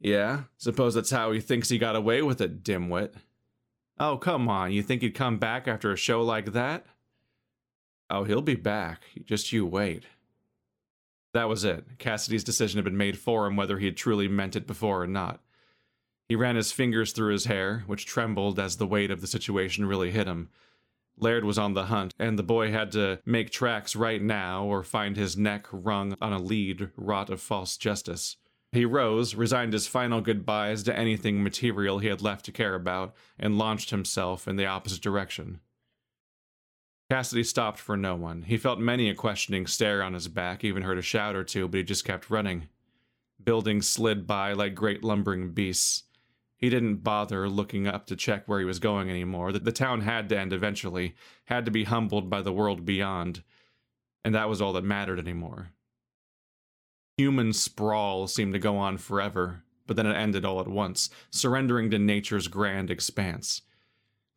Yeah, 0.00 0.44
suppose 0.56 0.94
that's 0.94 1.10
how 1.10 1.32
he 1.32 1.40
thinks 1.40 1.68
he 1.68 1.78
got 1.78 1.96
away 1.96 2.22
with 2.22 2.40
it, 2.40 2.62
dimwit. 2.64 3.12
Oh, 4.00 4.16
come 4.16 4.48
on, 4.48 4.72
you 4.72 4.82
think 4.82 5.02
he'd 5.02 5.14
come 5.14 5.38
back 5.38 5.68
after 5.68 5.92
a 5.92 5.96
show 5.96 6.22
like 6.22 6.52
that? 6.52 6.86
Oh, 8.08 8.24
he'll 8.24 8.40
be 8.40 8.54
back. 8.54 9.02
Just 9.26 9.52
you 9.52 9.66
wait. 9.66 10.04
That 11.34 11.48
was 11.48 11.62
it. 11.62 11.98
Cassidy's 11.98 12.44
decision 12.44 12.78
had 12.78 12.84
been 12.84 12.96
made 12.96 13.18
for 13.18 13.46
him 13.46 13.56
whether 13.56 13.78
he 13.78 13.84
had 13.84 13.98
truly 13.98 14.28
meant 14.28 14.56
it 14.56 14.66
before 14.66 15.02
or 15.02 15.06
not. 15.06 15.40
He 16.26 16.36
ran 16.36 16.56
his 16.56 16.72
fingers 16.72 17.12
through 17.12 17.32
his 17.32 17.44
hair, 17.46 17.84
which 17.86 18.06
trembled 18.06 18.58
as 18.58 18.76
the 18.76 18.86
weight 18.86 19.10
of 19.10 19.20
the 19.20 19.26
situation 19.26 19.84
really 19.84 20.10
hit 20.10 20.26
him. 20.26 20.48
Laird 21.20 21.44
was 21.44 21.58
on 21.58 21.74
the 21.74 21.86
hunt, 21.86 22.14
and 22.18 22.38
the 22.38 22.42
boy 22.42 22.70
had 22.70 22.92
to 22.92 23.20
make 23.24 23.50
tracks 23.50 23.96
right 23.96 24.22
now 24.22 24.64
or 24.64 24.82
find 24.82 25.16
his 25.16 25.36
neck 25.36 25.66
wrung 25.72 26.16
on 26.20 26.32
a 26.32 26.38
lead 26.38 26.90
wrought 26.96 27.30
of 27.30 27.40
false 27.40 27.76
justice. 27.76 28.36
He 28.72 28.84
rose, 28.84 29.34
resigned 29.34 29.72
his 29.72 29.86
final 29.86 30.20
goodbyes 30.20 30.82
to 30.84 30.96
anything 30.96 31.42
material 31.42 31.98
he 31.98 32.08
had 32.08 32.22
left 32.22 32.44
to 32.44 32.52
care 32.52 32.74
about, 32.74 33.14
and 33.38 33.58
launched 33.58 33.90
himself 33.90 34.46
in 34.46 34.56
the 34.56 34.66
opposite 34.66 35.00
direction. 35.00 35.60
Cassidy 37.10 37.42
stopped 37.42 37.78
for 37.78 37.96
no 37.96 38.14
one. 38.14 38.42
He 38.42 38.58
felt 38.58 38.78
many 38.78 39.08
a 39.08 39.14
questioning 39.14 39.66
stare 39.66 40.02
on 40.02 40.12
his 40.12 40.28
back, 40.28 40.62
even 40.62 40.82
heard 40.82 40.98
a 40.98 41.02
shout 41.02 41.34
or 41.34 41.44
two, 41.44 41.66
but 41.66 41.78
he 41.78 41.84
just 41.84 42.04
kept 42.04 42.28
running. 42.28 42.68
Buildings 43.42 43.88
slid 43.88 44.26
by 44.26 44.52
like 44.52 44.74
great 44.74 45.02
lumbering 45.02 45.52
beasts. 45.52 46.02
He 46.58 46.68
didn't 46.68 46.96
bother 46.96 47.48
looking 47.48 47.86
up 47.86 48.06
to 48.06 48.16
check 48.16 48.46
where 48.46 48.58
he 48.58 48.64
was 48.64 48.80
going 48.80 49.08
anymore. 49.08 49.52
The, 49.52 49.60
the 49.60 49.72
town 49.72 50.00
had 50.00 50.28
to 50.28 50.38
end 50.38 50.52
eventually, 50.52 51.14
had 51.44 51.64
to 51.64 51.70
be 51.70 51.84
humbled 51.84 52.28
by 52.28 52.42
the 52.42 52.52
world 52.52 52.84
beyond, 52.84 53.44
and 54.24 54.34
that 54.34 54.48
was 54.48 54.60
all 54.60 54.72
that 54.72 54.84
mattered 54.84 55.20
anymore. 55.20 55.70
Human 57.16 57.52
sprawl 57.52 58.26
seemed 58.26 58.52
to 58.54 58.58
go 58.58 58.76
on 58.76 58.98
forever, 58.98 59.62
but 59.86 59.94
then 59.94 60.06
it 60.06 60.16
ended 60.16 60.44
all 60.44 60.60
at 60.60 60.68
once, 60.68 61.10
surrendering 61.30 61.90
to 61.90 61.98
nature's 61.98 62.48
grand 62.48 62.90
expanse. 62.90 63.62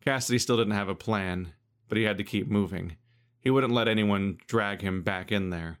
Cassidy 0.04 0.38
still 0.38 0.56
didn't 0.56 0.74
have 0.74 0.88
a 0.88 0.94
plan, 0.94 1.54
but 1.88 1.98
he 1.98 2.04
had 2.04 2.18
to 2.18 2.24
keep 2.24 2.48
moving. 2.48 2.96
He 3.40 3.50
wouldn't 3.50 3.72
let 3.72 3.88
anyone 3.88 4.38
drag 4.46 4.80
him 4.80 5.02
back 5.02 5.32
in 5.32 5.50
there. 5.50 5.78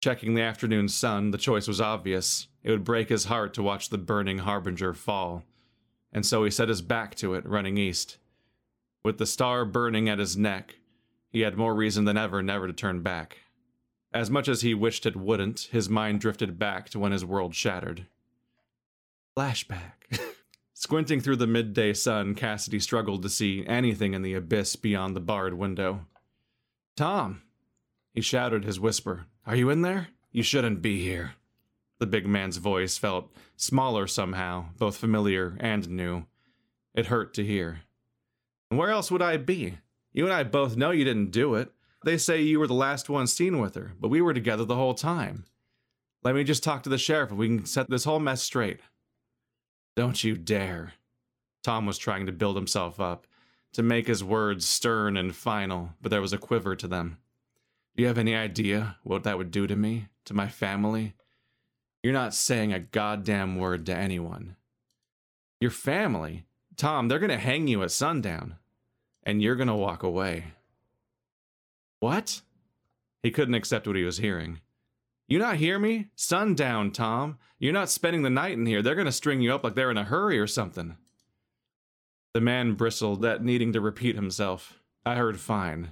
Checking 0.00 0.34
the 0.34 0.42
afternoon 0.42 0.88
sun, 0.88 1.32
the 1.32 1.38
choice 1.38 1.66
was 1.66 1.80
obvious. 1.80 2.46
It 2.62 2.70
would 2.70 2.84
break 2.84 3.08
his 3.08 3.24
heart 3.24 3.52
to 3.54 3.62
watch 3.62 3.88
the 3.88 3.98
burning 3.98 4.38
harbinger 4.38 4.94
fall. 4.94 5.42
And 6.12 6.24
so 6.24 6.44
he 6.44 6.50
set 6.50 6.68
his 6.68 6.82
back 6.82 7.14
to 7.16 7.34
it, 7.34 7.46
running 7.46 7.76
east. 7.76 8.18
With 9.04 9.18
the 9.18 9.26
star 9.26 9.64
burning 9.64 10.08
at 10.08 10.18
his 10.18 10.36
neck, 10.36 10.76
he 11.30 11.40
had 11.40 11.56
more 11.56 11.74
reason 11.74 12.04
than 12.04 12.16
ever 12.16 12.42
never 12.42 12.66
to 12.66 12.72
turn 12.72 13.02
back. 13.02 13.38
As 14.12 14.30
much 14.30 14.48
as 14.48 14.62
he 14.62 14.72
wished 14.72 15.04
it 15.04 15.16
wouldn't, 15.16 15.68
his 15.72 15.88
mind 15.88 16.20
drifted 16.20 16.58
back 16.58 16.88
to 16.90 16.98
when 16.98 17.12
his 17.12 17.24
world 17.24 17.54
shattered. 17.54 18.06
Flashback. 19.36 19.92
Squinting 20.74 21.20
through 21.20 21.36
the 21.36 21.46
midday 21.46 21.92
sun, 21.92 22.34
Cassidy 22.34 22.80
struggled 22.80 23.22
to 23.22 23.28
see 23.28 23.66
anything 23.66 24.14
in 24.14 24.22
the 24.22 24.34
abyss 24.34 24.76
beyond 24.76 25.14
the 25.14 25.20
barred 25.20 25.54
window. 25.54 26.06
Tom! 26.96 27.42
He 28.14 28.20
shouted 28.20 28.64
his 28.64 28.80
whisper. 28.80 29.26
Are 29.48 29.56
you 29.56 29.70
in 29.70 29.80
there? 29.80 30.08
You 30.30 30.42
shouldn't 30.42 30.82
be 30.82 31.02
here. 31.02 31.32
The 32.00 32.06
big 32.06 32.26
man's 32.26 32.58
voice 32.58 32.98
felt 32.98 33.32
smaller 33.56 34.06
somehow, 34.06 34.66
both 34.76 34.98
familiar 34.98 35.56
and 35.58 35.88
new. 35.88 36.26
It 36.94 37.06
hurt 37.06 37.32
to 37.32 37.44
hear. 37.46 37.80
Where 38.68 38.90
else 38.90 39.10
would 39.10 39.22
I 39.22 39.38
be? 39.38 39.78
You 40.12 40.26
and 40.26 40.34
I 40.34 40.42
both 40.42 40.76
know 40.76 40.90
you 40.90 41.02
didn't 41.02 41.30
do 41.30 41.54
it. 41.54 41.72
They 42.04 42.18
say 42.18 42.42
you 42.42 42.58
were 42.58 42.66
the 42.66 42.74
last 42.74 43.08
one 43.08 43.26
seen 43.26 43.58
with 43.58 43.74
her, 43.74 43.92
but 43.98 44.08
we 44.08 44.20
were 44.20 44.34
together 44.34 44.66
the 44.66 44.74
whole 44.74 44.92
time. 44.92 45.46
Let 46.22 46.34
me 46.34 46.44
just 46.44 46.62
talk 46.62 46.82
to 46.82 46.90
the 46.90 46.98
sheriff 46.98 47.30
and 47.30 47.38
we 47.38 47.48
can 47.48 47.64
set 47.64 47.88
this 47.88 48.04
whole 48.04 48.20
mess 48.20 48.42
straight. 48.42 48.80
Don't 49.96 50.22
you 50.22 50.36
dare. 50.36 50.92
Tom 51.62 51.86
was 51.86 51.96
trying 51.96 52.26
to 52.26 52.32
build 52.32 52.56
himself 52.56 53.00
up. 53.00 53.26
to 53.72 53.82
make 53.82 54.06
his 54.06 54.24
words 54.24 54.66
stern 54.66 55.16
and 55.16 55.34
final, 55.34 55.90
but 56.00 56.10
there 56.10 56.20
was 56.20 56.32
a 56.32 56.38
quiver 56.38 56.74
to 56.76 56.88
them. 56.88 57.18
Do 57.98 58.02
you 58.02 58.06
have 58.08 58.16
any 58.16 58.36
idea 58.36 58.96
what 59.02 59.24
that 59.24 59.38
would 59.38 59.50
do 59.50 59.66
to 59.66 59.74
me, 59.74 60.06
to 60.26 60.32
my 60.32 60.46
family? 60.46 61.14
You're 62.00 62.12
not 62.12 62.32
saying 62.32 62.72
a 62.72 62.78
goddamn 62.78 63.56
word 63.56 63.86
to 63.86 63.96
anyone. 63.96 64.54
Your 65.60 65.72
family? 65.72 66.44
Tom, 66.76 67.08
they're 67.08 67.18
gonna 67.18 67.38
hang 67.38 67.66
you 67.66 67.82
at 67.82 67.90
sundown, 67.90 68.54
and 69.24 69.42
you're 69.42 69.56
gonna 69.56 69.76
walk 69.76 70.04
away. 70.04 70.52
What? 71.98 72.42
He 73.24 73.32
couldn't 73.32 73.54
accept 73.54 73.88
what 73.88 73.96
he 73.96 74.04
was 74.04 74.18
hearing. 74.18 74.60
You 75.26 75.40
not 75.40 75.56
hear 75.56 75.80
me? 75.80 76.12
Sundown, 76.14 76.92
Tom. 76.92 77.36
You're 77.58 77.72
not 77.72 77.90
spending 77.90 78.22
the 78.22 78.30
night 78.30 78.52
in 78.52 78.64
here. 78.64 78.80
They're 78.80 78.94
gonna 78.94 79.10
string 79.10 79.40
you 79.40 79.52
up 79.52 79.64
like 79.64 79.74
they're 79.74 79.90
in 79.90 79.98
a 79.98 80.04
hurry 80.04 80.38
or 80.38 80.46
something. 80.46 80.96
The 82.32 82.40
man 82.40 82.74
bristled 82.74 83.24
at 83.24 83.42
needing 83.42 83.72
to 83.72 83.80
repeat 83.80 84.14
himself. 84.14 84.78
I 85.04 85.16
heard 85.16 85.40
fine. 85.40 85.90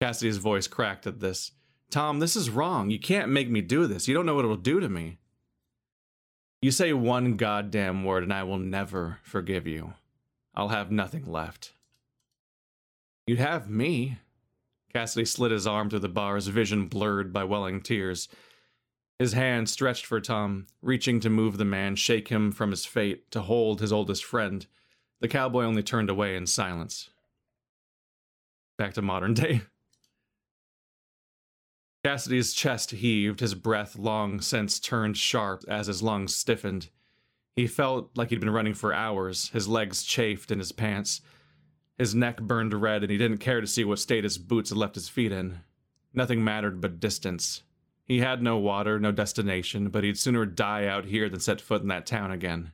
Cassidy's 0.00 0.36
voice 0.38 0.66
cracked 0.66 1.06
at 1.06 1.20
this. 1.20 1.52
Tom, 1.90 2.18
this 2.18 2.36
is 2.36 2.50
wrong. 2.50 2.90
You 2.90 2.98
can't 2.98 3.30
make 3.30 3.48
me 3.48 3.60
do 3.60 3.86
this. 3.86 4.08
You 4.08 4.14
don't 4.14 4.26
know 4.26 4.34
what 4.34 4.44
it'll 4.44 4.56
do 4.56 4.80
to 4.80 4.88
me. 4.88 5.18
You 6.60 6.70
say 6.70 6.92
one 6.92 7.36
goddamn 7.36 8.04
word 8.04 8.22
and 8.22 8.32
I 8.32 8.42
will 8.42 8.58
never 8.58 9.18
forgive 9.22 9.66
you. 9.66 9.94
I'll 10.54 10.68
have 10.68 10.90
nothing 10.90 11.24
left. 11.24 11.72
You'd 13.26 13.38
have 13.38 13.68
me. 13.68 14.18
Cassidy 14.92 15.26
slid 15.26 15.52
his 15.52 15.66
arm 15.66 15.90
through 15.90 16.00
the 16.00 16.08
bars, 16.08 16.46
vision 16.46 16.86
blurred 16.86 17.32
by 17.32 17.44
welling 17.44 17.82
tears. 17.82 18.28
His 19.18 19.32
hand 19.32 19.68
stretched 19.68 20.06
for 20.06 20.20
Tom, 20.20 20.66
reaching 20.82 21.20
to 21.20 21.30
move 21.30 21.56
the 21.56 21.64
man, 21.64 21.96
shake 21.96 22.28
him 22.28 22.52
from 22.52 22.70
his 22.70 22.84
fate, 22.84 23.30
to 23.30 23.42
hold 23.42 23.80
his 23.80 23.92
oldest 23.92 24.24
friend. 24.24 24.66
The 25.20 25.28
cowboy 25.28 25.64
only 25.64 25.82
turned 25.82 26.10
away 26.10 26.36
in 26.36 26.46
silence. 26.46 27.10
Back 28.78 28.94
to 28.94 29.02
modern 29.02 29.34
day. 29.34 29.62
Cassidy's 32.06 32.54
chest 32.54 32.92
heaved, 32.92 33.40
his 33.40 33.56
breath 33.56 33.98
long 33.98 34.40
since 34.40 34.78
turned 34.78 35.16
sharp 35.16 35.64
as 35.66 35.88
his 35.88 36.04
lungs 36.04 36.36
stiffened. 36.36 36.88
He 37.56 37.66
felt 37.66 38.16
like 38.16 38.30
he'd 38.30 38.38
been 38.38 38.48
running 38.48 38.74
for 38.74 38.94
hours, 38.94 39.48
his 39.48 39.66
legs 39.66 40.04
chafed 40.04 40.52
in 40.52 40.60
his 40.60 40.70
pants. 40.70 41.20
His 41.98 42.14
neck 42.14 42.40
burned 42.40 42.72
red, 42.80 43.02
and 43.02 43.10
he 43.10 43.18
didn't 43.18 43.38
care 43.38 43.60
to 43.60 43.66
see 43.66 43.82
what 43.82 43.98
state 43.98 44.22
his 44.22 44.38
boots 44.38 44.70
had 44.70 44.78
left 44.78 44.94
his 44.94 45.08
feet 45.08 45.32
in. 45.32 45.62
Nothing 46.14 46.44
mattered 46.44 46.80
but 46.80 47.00
distance. 47.00 47.64
He 48.04 48.20
had 48.20 48.40
no 48.40 48.56
water, 48.56 49.00
no 49.00 49.10
destination, 49.10 49.88
but 49.88 50.04
he'd 50.04 50.16
sooner 50.16 50.46
die 50.46 50.86
out 50.86 51.06
here 51.06 51.28
than 51.28 51.40
set 51.40 51.60
foot 51.60 51.82
in 51.82 51.88
that 51.88 52.06
town 52.06 52.30
again. 52.30 52.70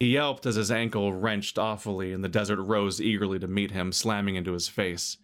He 0.00 0.14
yelped 0.14 0.46
as 0.46 0.54
his 0.54 0.70
ankle 0.70 1.12
wrenched 1.12 1.58
awfully, 1.58 2.10
and 2.14 2.24
the 2.24 2.30
desert 2.30 2.62
rose 2.62 3.02
eagerly 3.02 3.38
to 3.40 3.46
meet 3.46 3.72
him, 3.72 3.92
slamming 3.92 4.36
into 4.36 4.54
his 4.54 4.66
face. 4.66 5.18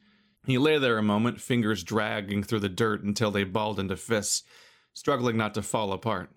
He 0.47 0.59
lay 0.59 0.78
there 0.78 0.99
a 0.99 1.03
moment, 1.03 1.41
fingers 1.41 1.84
dragging 1.84 2.43
through 2.43 2.61
the 2.61 2.68
dirt 2.68 3.03
until 3.03 3.30
they 3.30 3.45
balled 3.45 3.78
into 3.78 3.97
fists, 3.97 4.43
struggling 4.95 5.36
not 5.36 5.55
to 5.55 5.62
fall 5.62 5.93
apart. 5.93 6.30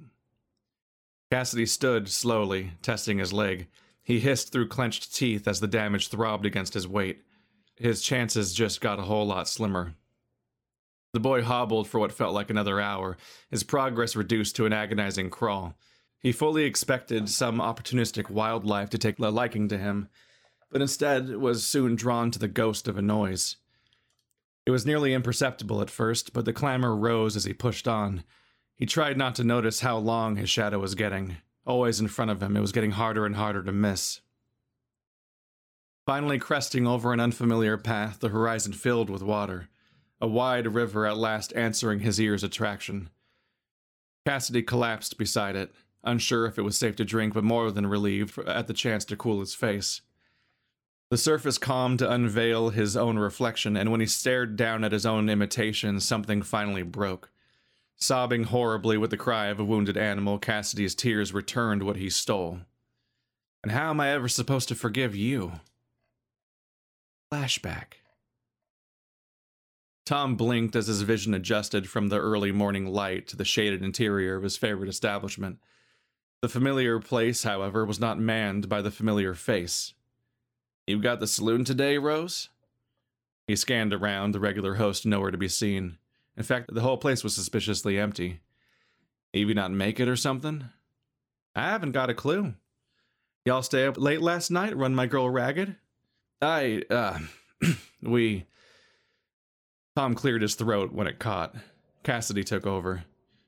Cassidy 1.31 1.65
stood 1.65 2.09
slowly, 2.09 2.73
testing 2.81 3.17
his 3.17 3.33
leg. 3.33 3.67
He 4.03 4.19
hissed 4.19 4.51
through 4.51 4.67
clenched 4.67 5.15
teeth 5.15 5.47
as 5.47 5.59
the 5.59 5.67
damage 5.67 6.09
throbbed 6.09 6.45
against 6.45 6.73
his 6.73 6.87
weight. 6.87 7.23
His 7.75 8.01
chances 8.01 8.53
just 8.53 8.81
got 8.81 8.99
a 8.99 9.03
whole 9.03 9.25
lot 9.25 9.47
slimmer. 9.47 9.95
The 11.13 11.19
boy 11.19 11.43
hobbled 11.43 11.87
for 11.87 11.99
what 11.99 12.11
felt 12.11 12.33
like 12.33 12.49
another 12.49 12.81
hour, 12.81 13.17
his 13.49 13.63
progress 13.63 14.15
reduced 14.15 14.55
to 14.57 14.65
an 14.65 14.73
agonizing 14.73 15.29
crawl. 15.29 15.75
He 16.19 16.31
fully 16.31 16.63
expected 16.63 17.29
some 17.29 17.59
opportunistic 17.59 18.29
wildlife 18.29 18.89
to 18.91 18.97
take 18.97 19.19
a 19.19 19.29
liking 19.29 19.67
to 19.69 19.77
him, 19.77 20.09
but 20.71 20.81
instead 20.81 21.37
was 21.37 21.65
soon 21.65 21.95
drawn 21.95 22.31
to 22.31 22.39
the 22.39 22.47
ghost 22.47 22.87
of 22.87 22.97
a 22.97 23.01
noise. 23.01 23.57
It 24.65 24.71
was 24.71 24.85
nearly 24.85 25.13
imperceptible 25.13 25.81
at 25.81 25.89
first, 25.89 26.33
but 26.33 26.45
the 26.45 26.53
clamor 26.53 26.95
rose 26.95 27.35
as 27.35 27.43
he 27.43 27.53
pushed 27.53 27.87
on. 27.87 28.23
He 28.75 28.85
tried 28.85 29.17
not 29.17 29.35
to 29.35 29.43
notice 29.43 29.81
how 29.81 29.97
long 29.97 30.35
his 30.35 30.49
shadow 30.49 30.79
was 30.79 30.95
getting. 30.95 31.37
Always 31.65 31.99
in 31.99 32.07
front 32.07 32.31
of 32.31 32.41
him, 32.41 32.55
it 32.55 32.61
was 32.61 32.71
getting 32.71 32.91
harder 32.91 33.25
and 33.25 33.35
harder 33.35 33.63
to 33.63 33.71
miss. 33.71 34.21
Finally, 36.05 36.39
cresting 36.39 36.85
over 36.85 37.13
an 37.13 37.19
unfamiliar 37.19 37.77
path, 37.77 38.19
the 38.19 38.29
horizon 38.29 38.73
filled 38.73 39.09
with 39.09 39.21
water, 39.21 39.69
a 40.19 40.27
wide 40.27 40.73
river 40.73 41.05
at 41.05 41.17
last 41.17 41.53
answering 41.55 41.99
his 41.99 42.19
ear's 42.19 42.43
attraction. 42.43 43.09
Cassidy 44.25 44.63
collapsed 44.63 45.17
beside 45.17 45.55
it, 45.55 45.73
unsure 46.03 46.45
if 46.45 46.57
it 46.57 46.63
was 46.63 46.77
safe 46.77 46.95
to 46.97 47.05
drink, 47.05 47.33
but 47.33 47.43
more 47.43 47.71
than 47.71 47.87
relieved 47.87 48.37
at 48.39 48.67
the 48.67 48.73
chance 48.73 49.05
to 49.05 49.15
cool 49.15 49.39
his 49.39 49.55
face. 49.55 50.01
The 51.13 51.17
surface 51.17 51.59
calmed 51.59 51.99
to 51.99 52.09
unveil 52.09 52.71
his 52.71 52.97
own 52.97 53.19
reflection, 53.19 53.77
and 53.77 53.91
when 53.91 53.99
he 53.99 54.07
stared 54.07 54.55
down 54.55 54.83
at 54.83 54.91
his 54.91 55.05
own 55.05 55.29
imitation, 55.29 55.99
something 55.99 56.41
finally 56.41 56.81
broke. 56.81 57.29
Sobbing 57.95 58.45
horribly 58.45 58.97
with 58.97 59.11
the 59.11 59.17
cry 59.17 59.49
of 59.49 59.59
a 59.59 59.63
wounded 59.63 59.95
animal, 59.95 60.39
Cassidy's 60.39 60.95
tears 60.95 61.31
returned 61.31 61.83
what 61.83 61.97
he 61.97 62.09
stole. 62.09 62.61
And 63.61 63.71
how 63.71 63.91
am 63.91 63.99
I 63.99 64.09
ever 64.09 64.27
supposed 64.27 64.67
to 64.69 64.75
forgive 64.75 65.15
you? 65.15 65.59
Flashback. 67.31 67.97
Tom 70.07 70.35
blinked 70.35 70.75
as 70.75 70.87
his 70.87 71.03
vision 71.03 71.35
adjusted 71.35 71.87
from 71.87 72.07
the 72.07 72.17
early 72.17 72.51
morning 72.51 72.87
light 72.87 73.27
to 73.27 73.37
the 73.37 73.45
shaded 73.45 73.83
interior 73.83 74.35
of 74.35 74.41
his 74.41 74.57
favorite 74.57 74.89
establishment. 74.89 75.59
The 76.41 76.49
familiar 76.49 76.99
place, 76.99 77.43
however, 77.43 77.85
was 77.85 77.99
not 77.99 78.17
manned 78.17 78.67
by 78.67 78.81
the 78.81 78.89
familiar 78.89 79.35
face. 79.35 79.93
You 80.85 81.01
got 81.01 81.19
the 81.19 81.27
saloon 81.27 81.63
today, 81.63 81.97
Rose? 81.97 82.49
He 83.47 83.55
scanned 83.55 83.93
around, 83.93 84.33
the 84.33 84.39
regular 84.39 84.75
host 84.75 85.05
nowhere 85.05 85.31
to 85.31 85.37
be 85.37 85.47
seen. 85.47 85.97
In 86.35 86.43
fact, 86.43 86.73
the 86.73 86.81
whole 86.81 86.97
place 86.97 87.23
was 87.23 87.33
suspiciously 87.33 87.97
empty. 87.99 88.41
Evie 89.33 89.53
not 89.53 89.71
make 89.71 89.99
it 89.99 90.09
or 90.09 90.15
something? 90.15 90.65
I 91.55 91.69
haven't 91.69 91.91
got 91.91 92.09
a 92.09 92.13
clue. 92.13 92.55
Y'all 93.45 93.61
stay 93.61 93.85
up 93.85 93.97
late 93.97 94.21
last 94.21 94.51
night, 94.51 94.75
run 94.75 94.95
my 94.95 95.05
girl 95.05 95.29
ragged? 95.29 95.75
I, 96.41 96.83
uh, 96.89 97.19
we. 98.01 98.45
Tom 99.95 100.15
cleared 100.15 100.41
his 100.41 100.55
throat 100.55 100.91
when 100.91 101.07
it 101.07 101.19
caught. 101.19 101.55
Cassidy 102.03 102.43
took 102.43 102.65
over. 102.65 103.05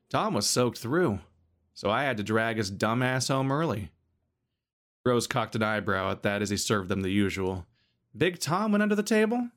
Tom 0.08 0.34
was 0.34 0.48
soaked 0.48 0.78
through, 0.78 1.18
so 1.74 1.90
I 1.90 2.04
had 2.04 2.16
to 2.18 2.22
drag 2.22 2.56
his 2.56 2.70
dumb 2.70 3.02
ass 3.02 3.28
home 3.28 3.50
early. 3.50 3.90
Rose 5.06 5.26
cocked 5.26 5.54
an 5.54 5.62
eyebrow 5.62 6.10
at 6.10 6.22
that 6.24 6.42
as 6.42 6.50
he 6.50 6.56
served 6.56 6.88
them 6.88 7.02
the 7.02 7.10
usual. 7.10 7.66
Big 8.16 8.38
Tom 8.40 8.72
went 8.72 8.82
under 8.82 8.94
the 8.94 9.02
table? 9.02 9.50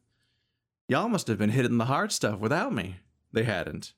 Y'all 0.88 1.10
must 1.10 1.28
have 1.28 1.38
been 1.38 1.50
hitting 1.50 1.78
the 1.78 1.86
hard 1.86 2.12
stuff 2.12 2.40
without 2.40 2.74
me. 2.74 2.98
They 3.34 3.44
hadn't. 3.44 3.94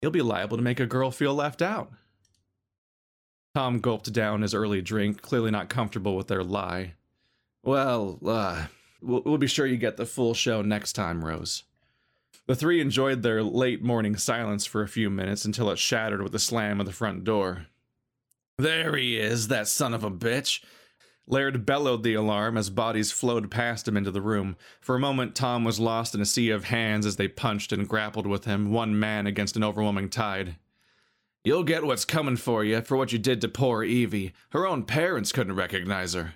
He'll 0.00 0.10
be 0.10 0.22
liable 0.22 0.56
to 0.56 0.62
make 0.62 0.80
a 0.80 0.86
girl 0.86 1.10
feel 1.10 1.34
left 1.34 1.60
out. 1.60 1.92
Tom 3.54 3.80
gulped 3.80 4.12
down 4.12 4.42
his 4.42 4.54
early 4.54 4.80
drink, 4.80 5.22
clearly 5.22 5.50
not 5.50 5.68
comfortable 5.68 6.16
with 6.16 6.28
their 6.28 6.44
lie. 6.44 6.94
Well, 7.62 8.18
uh, 8.24 8.66
we'll, 9.02 9.22
we'll 9.24 9.38
be 9.38 9.46
sure 9.46 9.66
you 9.66 9.76
get 9.76 9.96
the 9.96 10.06
full 10.06 10.34
show 10.34 10.62
next 10.62 10.92
time, 10.92 11.24
Rose. 11.24 11.64
The 12.46 12.54
three 12.54 12.80
enjoyed 12.80 13.22
their 13.22 13.42
late 13.42 13.82
morning 13.82 14.16
silence 14.16 14.66
for 14.66 14.82
a 14.82 14.88
few 14.88 15.10
minutes 15.10 15.44
until 15.44 15.70
it 15.70 15.78
shattered 15.78 16.22
with 16.22 16.32
the 16.32 16.38
slam 16.38 16.80
of 16.80 16.86
the 16.86 16.92
front 16.92 17.24
door. 17.24 17.66
There 18.60 18.94
he 18.94 19.16
is, 19.16 19.48
that 19.48 19.68
son 19.68 19.94
of 19.94 20.04
a 20.04 20.10
bitch. 20.10 20.62
Laird 21.26 21.64
bellowed 21.64 22.02
the 22.02 22.12
alarm 22.12 22.58
as 22.58 22.68
bodies 22.68 23.10
flowed 23.10 23.50
past 23.50 23.88
him 23.88 23.96
into 23.96 24.10
the 24.10 24.20
room. 24.20 24.56
For 24.82 24.94
a 24.94 25.00
moment, 25.00 25.34
Tom 25.34 25.64
was 25.64 25.80
lost 25.80 26.14
in 26.14 26.20
a 26.20 26.26
sea 26.26 26.50
of 26.50 26.64
hands 26.64 27.06
as 27.06 27.16
they 27.16 27.26
punched 27.26 27.72
and 27.72 27.88
grappled 27.88 28.26
with 28.26 28.44
him, 28.44 28.70
one 28.70 28.98
man 28.98 29.26
against 29.26 29.56
an 29.56 29.64
overwhelming 29.64 30.10
tide. 30.10 30.56
You'll 31.42 31.64
get 31.64 31.84
what's 31.84 32.04
coming 32.04 32.36
for 32.36 32.62
you 32.62 32.82
for 32.82 32.98
what 32.98 33.12
you 33.12 33.18
did 33.18 33.40
to 33.40 33.48
poor 33.48 33.82
Evie. 33.82 34.34
Her 34.50 34.66
own 34.66 34.84
parents 34.84 35.32
couldn't 35.32 35.56
recognize 35.56 36.12
her. 36.12 36.34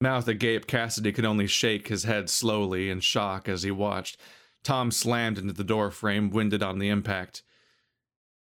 Mouth 0.00 0.28
agape, 0.28 0.68
Cassidy 0.68 1.10
could 1.10 1.24
only 1.24 1.48
shake 1.48 1.88
his 1.88 2.04
head 2.04 2.30
slowly 2.30 2.90
in 2.90 3.00
shock 3.00 3.48
as 3.48 3.64
he 3.64 3.72
watched. 3.72 4.20
Tom 4.62 4.92
slammed 4.92 5.38
into 5.38 5.52
the 5.52 5.64
door 5.64 5.90
frame, 5.90 6.30
winded 6.30 6.62
on 6.62 6.78
the 6.78 6.90
impact. 6.90 7.42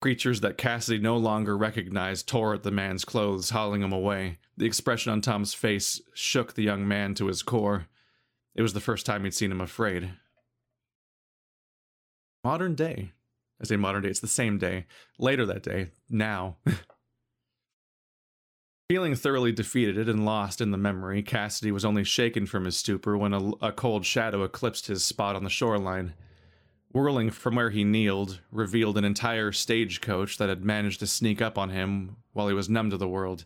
Creatures 0.00 0.40
that 0.40 0.56
Cassidy 0.56 0.98
no 0.98 1.18
longer 1.18 1.56
recognized 1.58 2.26
tore 2.26 2.54
at 2.54 2.62
the 2.62 2.70
man's 2.70 3.04
clothes, 3.04 3.50
hauling 3.50 3.82
him 3.82 3.92
away. 3.92 4.38
The 4.56 4.64
expression 4.64 5.12
on 5.12 5.20
Tom's 5.20 5.52
face 5.52 6.00
shook 6.14 6.54
the 6.54 6.62
young 6.62 6.88
man 6.88 7.14
to 7.16 7.26
his 7.26 7.42
core. 7.42 7.86
It 8.54 8.62
was 8.62 8.72
the 8.72 8.80
first 8.80 9.04
time 9.04 9.24
he'd 9.24 9.34
seen 9.34 9.52
him 9.52 9.60
afraid. 9.60 10.12
Modern 12.42 12.74
day. 12.74 13.12
I 13.60 13.66
say 13.66 13.76
modern 13.76 14.02
day, 14.02 14.08
it's 14.08 14.20
the 14.20 14.26
same 14.26 14.56
day. 14.56 14.86
Later 15.18 15.44
that 15.44 15.62
day. 15.62 15.90
Now. 16.08 16.56
Feeling 18.88 19.14
thoroughly 19.14 19.52
defeated 19.52 20.08
and 20.08 20.24
lost 20.24 20.62
in 20.62 20.70
the 20.70 20.78
memory, 20.78 21.22
Cassidy 21.22 21.70
was 21.70 21.84
only 21.84 22.04
shaken 22.04 22.46
from 22.46 22.64
his 22.64 22.76
stupor 22.76 23.18
when 23.18 23.34
a, 23.34 23.50
a 23.60 23.70
cold 23.70 24.06
shadow 24.06 24.42
eclipsed 24.44 24.86
his 24.86 25.04
spot 25.04 25.36
on 25.36 25.44
the 25.44 25.50
shoreline 25.50 26.14
whirling 26.92 27.30
from 27.30 27.54
where 27.54 27.70
he 27.70 27.84
kneeled, 27.84 28.40
revealed 28.50 28.98
an 28.98 29.04
entire 29.04 29.52
stagecoach 29.52 30.38
that 30.38 30.48
had 30.48 30.64
managed 30.64 31.00
to 31.00 31.06
sneak 31.06 31.40
up 31.40 31.56
on 31.56 31.70
him 31.70 32.16
while 32.32 32.48
he 32.48 32.54
was 32.54 32.68
numb 32.68 32.90
to 32.90 32.96
the 32.96 33.08
world. 33.08 33.44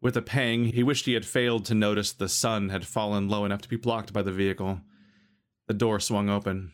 With 0.00 0.16
a 0.16 0.22
pang, 0.22 0.66
he 0.66 0.82
wished 0.82 1.06
he 1.06 1.14
had 1.14 1.24
failed 1.24 1.64
to 1.66 1.74
notice 1.74 2.12
the 2.12 2.28
sun 2.28 2.68
had 2.68 2.86
fallen 2.86 3.28
low 3.28 3.44
enough 3.44 3.62
to 3.62 3.68
be 3.68 3.76
blocked 3.76 4.12
by 4.12 4.22
the 4.22 4.32
vehicle. 4.32 4.80
The 5.66 5.74
door 5.74 6.00
swung 6.00 6.28
open. 6.28 6.72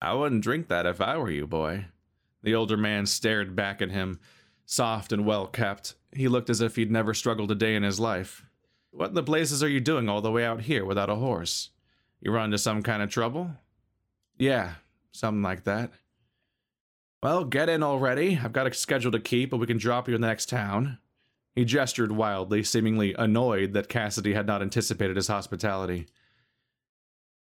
I 0.00 0.12
wouldn't 0.12 0.44
drink 0.44 0.68
that 0.68 0.86
if 0.86 1.00
I 1.00 1.16
were 1.16 1.30
you, 1.30 1.46
boy. 1.46 1.86
The 2.42 2.54
older 2.54 2.76
man 2.76 3.06
stared 3.06 3.56
back 3.56 3.80
at 3.80 3.90
him, 3.90 4.20
soft 4.66 5.12
and 5.12 5.24
well 5.24 5.46
kept. 5.46 5.94
He 6.12 6.28
looked 6.28 6.50
as 6.50 6.60
if 6.60 6.76
he'd 6.76 6.90
never 6.90 7.14
struggled 7.14 7.50
a 7.50 7.54
day 7.54 7.74
in 7.74 7.82
his 7.82 7.98
life. 7.98 8.44
What 8.90 9.08
in 9.08 9.14
the 9.14 9.22
blazes 9.22 9.62
are 9.62 9.68
you 9.68 9.80
doing 9.80 10.08
all 10.08 10.20
the 10.20 10.30
way 10.30 10.44
out 10.44 10.62
here 10.62 10.84
without 10.84 11.10
a 11.10 11.16
horse? 11.16 11.70
You 12.20 12.32
run 12.32 12.46
into 12.46 12.58
some 12.58 12.82
kind 12.82 13.02
of 13.02 13.10
trouble? 13.10 13.50
Yeah, 14.38 14.74
something 15.16 15.42
like 15.42 15.64
that. 15.64 15.90
Well, 17.22 17.44
get 17.44 17.68
in 17.68 17.82
already. 17.82 18.38
I've 18.42 18.52
got 18.52 18.66
a 18.66 18.74
schedule 18.74 19.10
to 19.12 19.18
keep, 19.18 19.50
but 19.50 19.56
we 19.56 19.66
can 19.66 19.78
drop 19.78 20.08
you 20.08 20.14
in 20.14 20.20
the 20.20 20.26
next 20.26 20.48
town. 20.48 20.98
He 21.54 21.64
gestured 21.64 22.12
wildly, 22.12 22.62
seemingly 22.62 23.14
annoyed 23.14 23.72
that 23.72 23.88
Cassidy 23.88 24.34
had 24.34 24.46
not 24.46 24.62
anticipated 24.62 25.16
his 25.16 25.28
hospitality. 25.28 26.06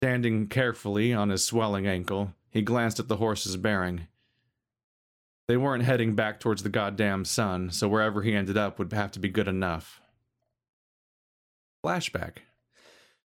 Standing 0.02 0.48
carefully 0.48 1.14
on 1.14 1.30
his 1.30 1.44
swelling 1.44 1.86
ankle, 1.86 2.34
he 2.50 2.60
glanced 2.60 3.00
at 3.00 3.08
the 3.08 3.16
horse's 3.16 3.56
bearing. 3.56 4.08
They 5.48 5.56
weren't 5.56 5.84
heading 5.84 6.14
back 6.14 6.40
towards 6.40 6.62
the 6.62 6.68
goddamn 6.68 7.24
sun, 7.24 7.70
so 7.70 7.88
wherever 7.88 8.22
he 8.22 8.34
ended 8.34 8.58
up 8.58 8.78
would 8.78 8.92
have 8.92 9.12
to 9.12 9.18
be 9.18 9.28
good 9.28 9.48
enough. 9.48 10.00
Flashback. 11.84 12.38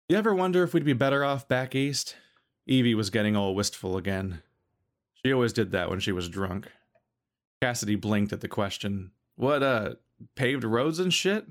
You 0.10 0.18
ever 0.18 0.36
wonder 0.36 0.64
if 0.64 0.74
we'd 0.74 0.86
be 0.86 0.94
better 0.94 1.24
off 1.24 1.48
back 1.48 1.74
east? 1.74 2.16
Evie 2.66 2.96
was 2.96 3.10
getting 3.10 3.36
all 3.36 3.56
wistful 3.56 3.98
again. 3.98 4.42
She 5.14 5.32
always 5.32 5.54
did 5.54 5.72
that 5.72 5.90
when 5.90 6.00
she 6.00 6.12
was 6.12 6.30
drunk. 6.30 6.68
Cassidy 7.62 7.96
blinked 7.96 8.34
at 8.34 8.42
the 8.42 8.48
question. 8.48 9.12
What, 9.36 9.64
uh, 9.64 9.96
paved 10.36 10.64
roads 10.64 11.00
and 11.00 11.14
shit? 11.14 11.46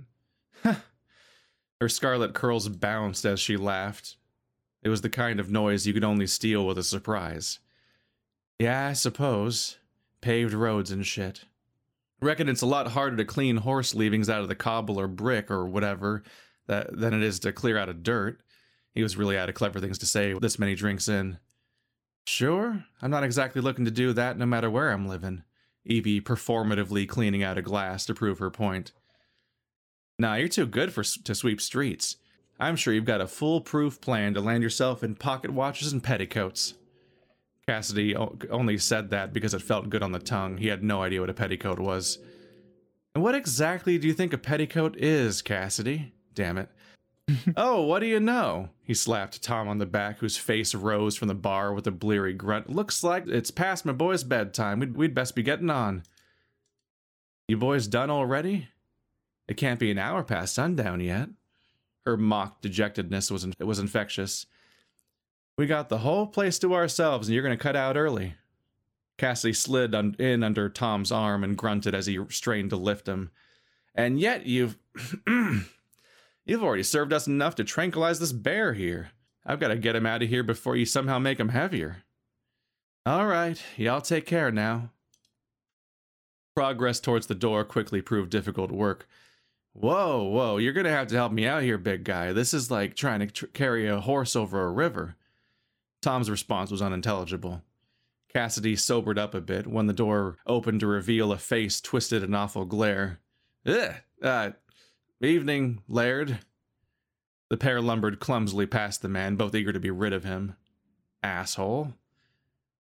Her 1.80 1.88
scarlet 1.88 2.34
curls 2.34 2.68
bounced 2.68 3.24
as 3.24 3.40
she 3.40 3.56
laughed. 3.56 4.16
It 4.82 4.88
was 4.88 5.00
the 5.00 5.10
kind 5.10 5.40
of 5.40 5.50
noise 5.50 5.86
you 5.86 5.92
could 5.92 6.04
only 6.04 6.26
steal 6.26 6.66
with 6.66 6.78
a 6.78 6.82
surprise. 6.82 7.58
Yeah, 8.58 8.88
I 8.88 8.92
suppose. 8.92 9.78
Paved 10.20 10.54
roads 10.54 10.90
and 10.90 11.06
shit. 11.06 11.44
Reckon 12.20 12.48
it's 12.48 12.62
a 12.62 12.66
lot 12.66 12.88
harder 12.88 13.16
to 13.16 13.24
clean 13.24 13.58
horse 13.58 13.94
leavings 13.94 14.30
out 14.30 14.40
of 14.40 14.48
the 14.48 14.54
cobble 14.54 14.98
or 14.98 15.08
brick 15.08 15.50
or 15.50 15.66
whatever 15.66 16.22
that, 16.66 16.96
than 16.96 17.12
it 17.12 17.22
is 17.22 17.38
to 17.40 17.52
clear 17.52 17.76
out 17.76 17.88
of 17.88 18.02
dirt. 18.02 18.40
He 18.94 19.02
was 19.02 19.16
really 19.16 19.36
out 19.36 19.48
of 19.48 19.54
clever 19.54 19.80
things 19.80 19.98
to 19.98 20.06
say 20.06 20.32
with 20.32 20.42
this 20.42 20.58
many 20.58 20.74
drinks 20.74 21.08
in. 21.08 21.38
Sure, 22.26 22.84
I'm 23.02 23.10
not 23.10 23.24
exactly 23.24 23.60
looking 23.60 23.84
to 23.84 23.90
do 23.90 24.12
that 24.12 24.38
no 24.38 24.46
matter 24.46 24.70
where 24.70 24.90
I'm 24.90 25.08
living. 25.08 25.42
Evie 25.84 26.20
performatively 26.20 27.08
cleaning 27.08 27.42
out 27.42 27.58
a 27.58 27.62
glass 27.62 28.06
to 28.06 28.14
prove 28.14 28.38
her 28.38 28.50
point. 28.50 28.92
Nah, 30.18 30.36
you're 30.36 30.48
too 30.48 30.66
good 30.66 30.92
for 30.92 31.02
to 31.02 31.34
sweep 31.34 31.60
streets. 31.60 32.16
I'm 32.58 32.76
sure 32.76 32.94
you've 32.94 33.04
got 33.04 33.20
a 33.20 33.26
foolproof 33.26 34.00
plan 34.00 34.32
to 34.34 34.40
land 34.40 34.62
yourself 34.62 35.02
in 35.02 35.16
pocket 35.16 35.50
watches 35.50 35.92
and 35.92 36.02
petticoats. 36.02 36.74
Cassidy 37.66 38.14
only 38.14 38.78
said 38.78 39.10
that 39.10 39.32
because 39.32 39.54
it 39.54 39.62
felt 39.62 39.90
good 39.90 40.02
on 40.02 40.12
the 40.12 40.18
tongue. 40.18 40.58
He 40.58 40.68
had 40.68 40.82
no 40.82 41.02
idea 41.02 41.20
what 41.20 41.30
a 41.30 41.34
petticoat 41.34 41.78
was. 41.78 42.18
And 43.14 43.24
what 43.24 43.34
exactly 43.34 43.98
do 43.98 44.06
you 44.06 44.14
think 44.14 44.32
a 44.32 44.38
petticoat 44.38 44.96
is, 44.96 45.42
Cassidy? 45.42 46.12
Damn 46.34 46.58
it. 46.58 46.68
oh, 47.56 47.82
what 47.82 48.00
do 48.00 48.06
you 48.06 48.20
know? 48.20 48.68
He 48.82 48.94
slapped 48.94 49.42
Tom 49.42 49.68
on 49.68 49.78
the 49.78 49.86
back, 49.86 50.18
whose 50.18 50.36
face 50.36 50.74
rose 50.74 51.16
from 51.16 51.28
the 51.28 51.34
bar 51.34 51.72
with 51.72 51.86
a 51.86 51.90
bleary 51.90 52.34
grunt. 52.34 52.68
Looks 52.68 53.02
like 53.02 53.26
it's 53.26 53.50
past 53.50 53.86
my 53.86 53.92
boy's 53.92 54.24
bedtime. 54.24 54.80
We'd, 54.80 54.96
we'd 54.96 55.14
best 55.14 55.34
be 55.34 55.42
getting 55.42 55.70
on. 55.70 56.02
You 57.48 57.56
boys 57.56 57.86
done 57.86 58.10
already? 58.10 58.68
It 59.48 59.56
can't 59.56 59.80
be 59.80 59.90
an 59.90 59.98
hour 59.98 60.22
past 60.22 60.54
sundown 60.54 61.00
yet. 61.00 61.28
Her 62.04 62.16
mock 62.16 62.60
dejectedness 62.60 63.30
was, 63.30 63.44
in, 63.44 63.54
was 63.58 63.78
infectious. 63.78 64.46
We 65.56 65.66
got 65.66 65.88
the 65.88 65.98
whole 65.98 66.26
place 66.26 66.58
to 66.60 66.74
ourselves, 66.74 67.28
and 67.28 67.34
you're 67.34 67.44
going 67.44 67.56
to 67.56 67.62
cut 67.62 67.76
out 67.76 67.96
early. 67.96 68.34
Cassidy 69.16 69.52
slid 69.52 69.94
un- 69.94 70.16
in 70.18 70.42
under 70.42 70.68
Tom's 70.68 71.12
arm 71.12 71.44
and 71.44 71.56
grunted 71.56 71.94
as 71.94 72.06
he 72.06 72.18
strained 72.28 72.70
to 72.70 72.76
lift 72.76 73.08
him. 73.08 73.30
And 73.94 74.18
yet 74.18 74.44
you've. 74.46 74.76
You've 76.44 76.62
already 76.62 76.82
served 76.82 77.12
us 77.12 77.26
enough 77.26 77.54
to 77.56 77.64
tranquilize 77.64 78.20
this 78.20 78.32
bear 78.32 78.74
here. 78.74 79.10
I've 79.46 79.60
got 79.60 79.68
to 79.68 79.76
get 79.76 79.96
him 79.96 80.06
out 80.06 80.22
of 80.22 80.28
here 80.28 80.42
before 80.42 80.76
you 80.76 80.84
somehow 80.86 81.18
make 81.18 81.40
him 81.40 81.50
heavier. 81.50 82.04
All 83.06 83.26
right, 83.26 83.62
y'all 83.76 84.00
take 84.00 84.26
care 84.26 84.50
now. 84.50 84.90
Progress 86.56 87.00
towards 87.00 87.26
the 87.26 87.34
door 87.34 87.64
quickly 87.64 88.00
proved 88.00 88.30
difficult 88.30 88.70
work. 88.70 89.06
Whoa, 89.72 90.22
whoa, 90.22 90.56
you're 90.58 90.72
gonna 90.72 90.90
have 90.90 91.08
to 91.08 91.16
help 91.16 91.32
me 91.32 91.46
out 91.46 91.62
here, 91.62 91.76
big 91.78 92.04
guy. 92.04 92.32
This 92.32 92.54
is 92.54 92.70
like 92.70 92.94
trying 92.94 93.20
to 93.20 93.26
tr- 93.26 93.46
carry 93.46 93.88
a 93.88 94.00
horse 94.00 94.36
over 94.36 94.62
a 94.64 94.70
river. 94.70 95.16
Tom's 96.00 96.30
response 96.30 96.70
was 96.70 96.80
unintelligible. 96.80 97.62
Cassidy 98.32 98.76
sobered 98.76 99.18
up 99.18 99.34
a 99.34 99.40
bit 99.40 99.66
when 99.66 99.86
the 99.86 99.92
door 99.92 100.38
opened 100.46 100.80
to 100.80 100.86
reveal 100.86 101.32
a 101.32 101.38
face 101.38 101.80
twisted 101.80 102.22
in 102.22 102.34
awful 102.34 102.64
glare. 102.64 103.18
Ugh, 103.66 103.94
uh, 104.22 104.50
Evening, 105.20 105.82
Laird. 105.88 106.40
The 107.48 107.56
pair 107.56 107.80
lumbered 107.80 108.20
clumsily 108.20 108.66
past 108.66 109.00
the 109.00 109.08
man, 109.08 109.36
both 109.36 109.54
eager 109.54 109.72
to 109.72 109.80
be 109.80 109.90
rid 109.90 110.12
of 110.12 110.24
him. 110.24 110.56
Asshole. 111.22 111.94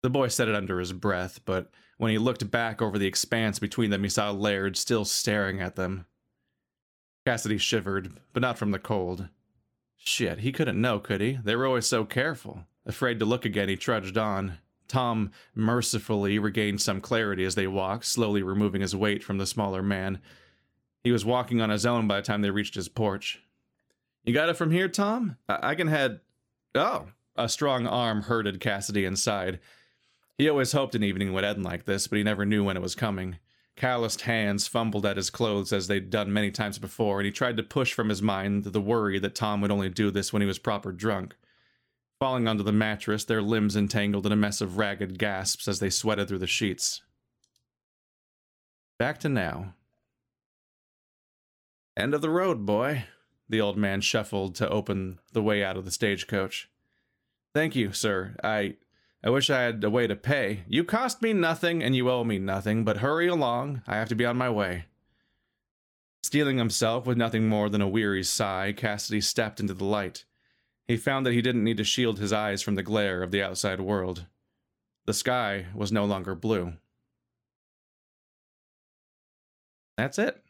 The 0.02 0.10
boy 0.10 0.28
said 0.28 0.48
it 0.48 0.54
under 0.54 0.78
his 0.78 0.92
breath, 0.92 1.40
but 1.44 1.70
when 1.98 2.10
he 2.10 2.18
looked 2.18 2.50
back 2.50 2.80
over 2.80 2.98
the 2.98 3.06
expanse 3.06 3.58
between 3.58 3.90
them, 3.90 4.02
he 4.02 4.08
saw 4.08 4.30
Laird 4.30 4.76
still 4.76 5.04
staring 5.04 5.60
at 5.60 5.76
them. 5.76 6.06
Cassidy 7.26 7.58
shivered, 7.58 8.18
but 8.32 8.40
not 8.40 8.56
from 8.56 8.70
the 8.70 8.78
cold. 8.78 9.28
Shit, 9.96 10.38
he 10.38 10.52
couldn't 10.52 10.80
know, 10.80 10.98
could 10.98 11.20
he? 11.20 11.38
They 11.42 11.56
were 11.56 11.66
always 11.66 11.86
so 11.86 12.04
careful. 12.04 12.64
Afraid 12.86 13.18
to 13.18 13.26
look 13.26 13.44
again, 13.44 13.68
he 13.68 13.76
trudged 13.76 14.16
on. 14.16 14.58
Tom 14.88 15.30
mercifully 15.54 16.38
regained 16.38 16.80
some 16.80 17.00
clarity 17.00 17.44
as 17.44 17.54
they 17.54 17.66
walked, 17.66 18.06
slowly 18.06 18.42
removing 18.42 18.80
his 18.80 18.96
weight 18.96 19.22
from 19.22 19.38
the 19.38 19.46
smaller 19.46 19.82
man, 19.82 20.20
he 21.02 21.12
was 21.12 21.24
walking 21.24 21.60
on 21.60 21.70
his 21.70 21.86
own 21.86 22.06
by 22.06 22.16
the 22.16 22.26
time 22.26 22.42
they 22.42 22.50
reached 22.50 22.74
his 22.74 22.88
porch. 22.88 23.42
You 24.24 24.34
got 24.34 24.48
it 24.48 24.56
from 24.56 24.70
here, 24.70 24.88
Tom? 24.88 25.36
I, 25.48 25.70
I 25.70 25.74
can 25.74 25.88
head. 25.88 26.20
Oh, 26.74 27.06
a 27.36 27.48
strong 27.48 27.86
arm 27.86 28.22
herded 28.22 28.60
Cassidy 28.60 29.04
inside. 29.04 29.60
He 30.36 30.48
always 30.48 30.72
hoped 30.72 30.94
an 30.94 31.04
evening 31.04 31.32
would 31.32 31.44
end 31.44 31.62
like 31.62 31.84
this, 31.84 32.06
but 32.06 32.16
he 32.16 32.24
never 32.24 32.44
knew 32.44 32.64
when 32.64 32.76
it 32.76 32.82
was 32.82 32.94
coming. 32.94 33.38
Calloused 33.76 34.22
hands 34.22 34.66
fumbled 34.66 35.06
at 35.06 35.16
his 35.16 35.30
clothes 35.30 35.72
as 35.72 35.86
they'd 35.86 36.10
done 36.10 36.32
many 36.32 36.50
times 36.50 36.78
before, 36.78 37.18
and 37.18 37.26
he 37.26 37.32
tried 37.32 37.56
to 37.56 37.62
push 37.62 37.94
from 37.94 38.08
his 38.08 38.20
mind 38.20 38.64
the 38.64 38.80
worry 38.80 39.18
that 39.18 39.34
Tom 39.34 39.60
would 39.60 39.70
only 39.70 39.88
do 39.88 40.10
this 40.10 40.32
when 40.32 40.42
he 40.42 40.46
was 40.46 40.58
proper 40.58 40.92
drunk. 40.92 41.34
Falling 42.18 42.46
onto 42.46 42.62
the 42.62 42.72
mattress, 42.72 43.24
their 43.24 43.40
limbs 43.40 43.76
entangled 43.76 44.26
in 44.26 44.32
a 44.32 44.36
mess 44.36 44.60
of 44.60 44.76
ragged 44.76 45.18
gasps 45.18 45.66
as 45.66 45.78
they 45.78 45.88
sweated 45.88 46.28
through 46.28 46.38
the 46.38 46.46
sheets. 46.46 47.00
Back 48.98 49.18
to 49.20 49.30
now. 49.30 49.74
End 52.00 52.14
of 52.14 52.22
the 52.22 52.30
road, 52.30 52.64
boy. 52.64 53.04
The 53.50 53.60
old 53.60 53.76
man 53.76 54.00
shuffled 54.00 54.54
to 54.54 54.68
open 54.70 55.18
the 55.34 55.42
way 55.42 55.62
out 55.62 55.76
of 55.76 55.84
the 55.84 55.90
stagecoach. 55.90 56.70
Thank 57.52 57.76
you, 57.76 57.92
sir. 57.92 58.36
I 58.42 58.76
I 59.22 59.28
wish 59.28 59.50
I 59.50 59.60
had 59.60 59.84
a 59.84 59.90
way 59.90 60.06
to 60.06 60.16
pay. 60.16 60.64
You 60.66 60.82
cost 60.82 61.20
me 61.20 61.34
nothing 61.34 61.82
and 61.82 61.94
you 61.94 62.08
owe 62.08 62.24
me 62.24 62.38
nothing, 62.38 62.84
but 62.84 62.98
hurry 62.98 63.28
along. 63.28 63.82
I 63.86 63.96
have 63.96 64.08
to 64.08 64.14
be 64.14 64.24
on 64.24 64.38
my 64.38 64.48
way. 64.48 64.86
Steeling 66.22 66.56
himself 66.56 67.04
with 67.04 67.18
nothing 67.18 67.46
more 67.46 67.68
than 67.68 67.82
a 67.82 67.88
weary 67.88 68.24
sigh, 68.24 68.72
Cassidy 68.72 69.20
stepped 69.20 69.60
into 69.60 69.74
the 69.74 69.84
light. 69.84 70.24
He 70.88 70.96
found 70.96 71.26
that 71.26 71.34
he 71.34 71.42
didn't 71.42 71.64
need 71.64 71.76
to 71.76 71.84
shield 71.84 72.18
his 72.18 72.32
eyes 72.32 72.62
from 72.62 72.76
the 72.76 72.82
glare 72.82 73.22
of 73.22 73.30
the 73.30 73.42
outside 73.42 73.78
world. 73.78 74.24
The 75.04 75.12
sky 75.12 75.66
was 75.74 75.92
no 75.92 76.06
longer 76.06 76.34
blue. 76.34 76.72
That's 79.98 80.18
it. 80.18 80.42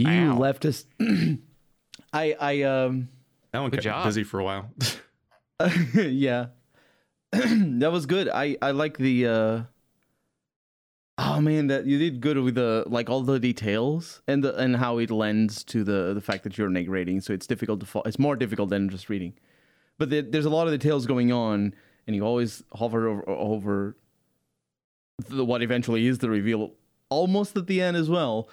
You 0.00 0.30
Wow. 0.30 0.38
left 0.38 0.64
us. 0.64 0.84
I 2.12 2.34
I 2.40 2.62
um 2.62 3.08
That 3.52 3.60
one 3.60 3.70
Good 3.70 3.76
kept 3.82 3.86
me 3.86 3.90
job. 3.92 4.04
busy 4.04 4.24
for 4.24 4.40
a 4.40 4.44
while. 4.44 4.70
yeah, 5.94 6.46
that 7.32 7.92
was 7.92 8.06
good. 8.06 8.28
I 8.28 8.56
I 8.62 8.70
like 8.70 8.96
the. 8.98 9.26
uh 9.26 9.62
Oh 11.22 11.38
man, 11.38 11.66
that 11.66 11.84
you 11.84 11.98
did 11.98 12.22
good 12.22 12.38
with 12.38 12.54
the 12.54 12.82
like 12.86 13.10
all 13.10 13.20
the 13.22 13.38
details 13.38 14.22
and 14.26 14.42
the 14.42 14.56
and 14.56 14.76
how 14.76 14.96
it 14.96 15.10
lends 15.10 15.62
to 15.64 15.84
the 15.84 16.14
the 16.14 16.22
fact 16.22 16.44
that 16.44 16.56
you're 16.56 16.70
narrating. 16.70 17.20
So 17.20 17.34
it's 17.34 17.46
difficult 17.46 17.80
to 17.80 17.86
follow. 17.86 18.04
It's 18.06 18.18
more 18.18 18.36
difficult 18.36 18.70
than 18.70 18.88
just 18.88 19.10
reading, 19.10 19.34
but 19.98 20.08
there, 20.08 20.22
there's 20.22 20.46
a 20.46 20.50
lot 20.50 20.66
of 20.66 20.72
details 20.72 21.04
going 21.06 21.30
on, 21.30 21.74
and 22.06 22.16
you 22.16 22.24
always 22.24 22.64
hover 22.72 23.06
over, 23.06 23.28
over 23.28 23.96
the, 25.28 25.44
what 25.44 25.60
eventually 25.62 26.06
is 26.06 26.18
the 26.20 26.30
reveal 26.30 26.72
almost 27.10 27.54
at 27.54 27.66
the 27.66 27.82
end 27.82 27.98
as 27.98 28.08
well. 28.08 28.48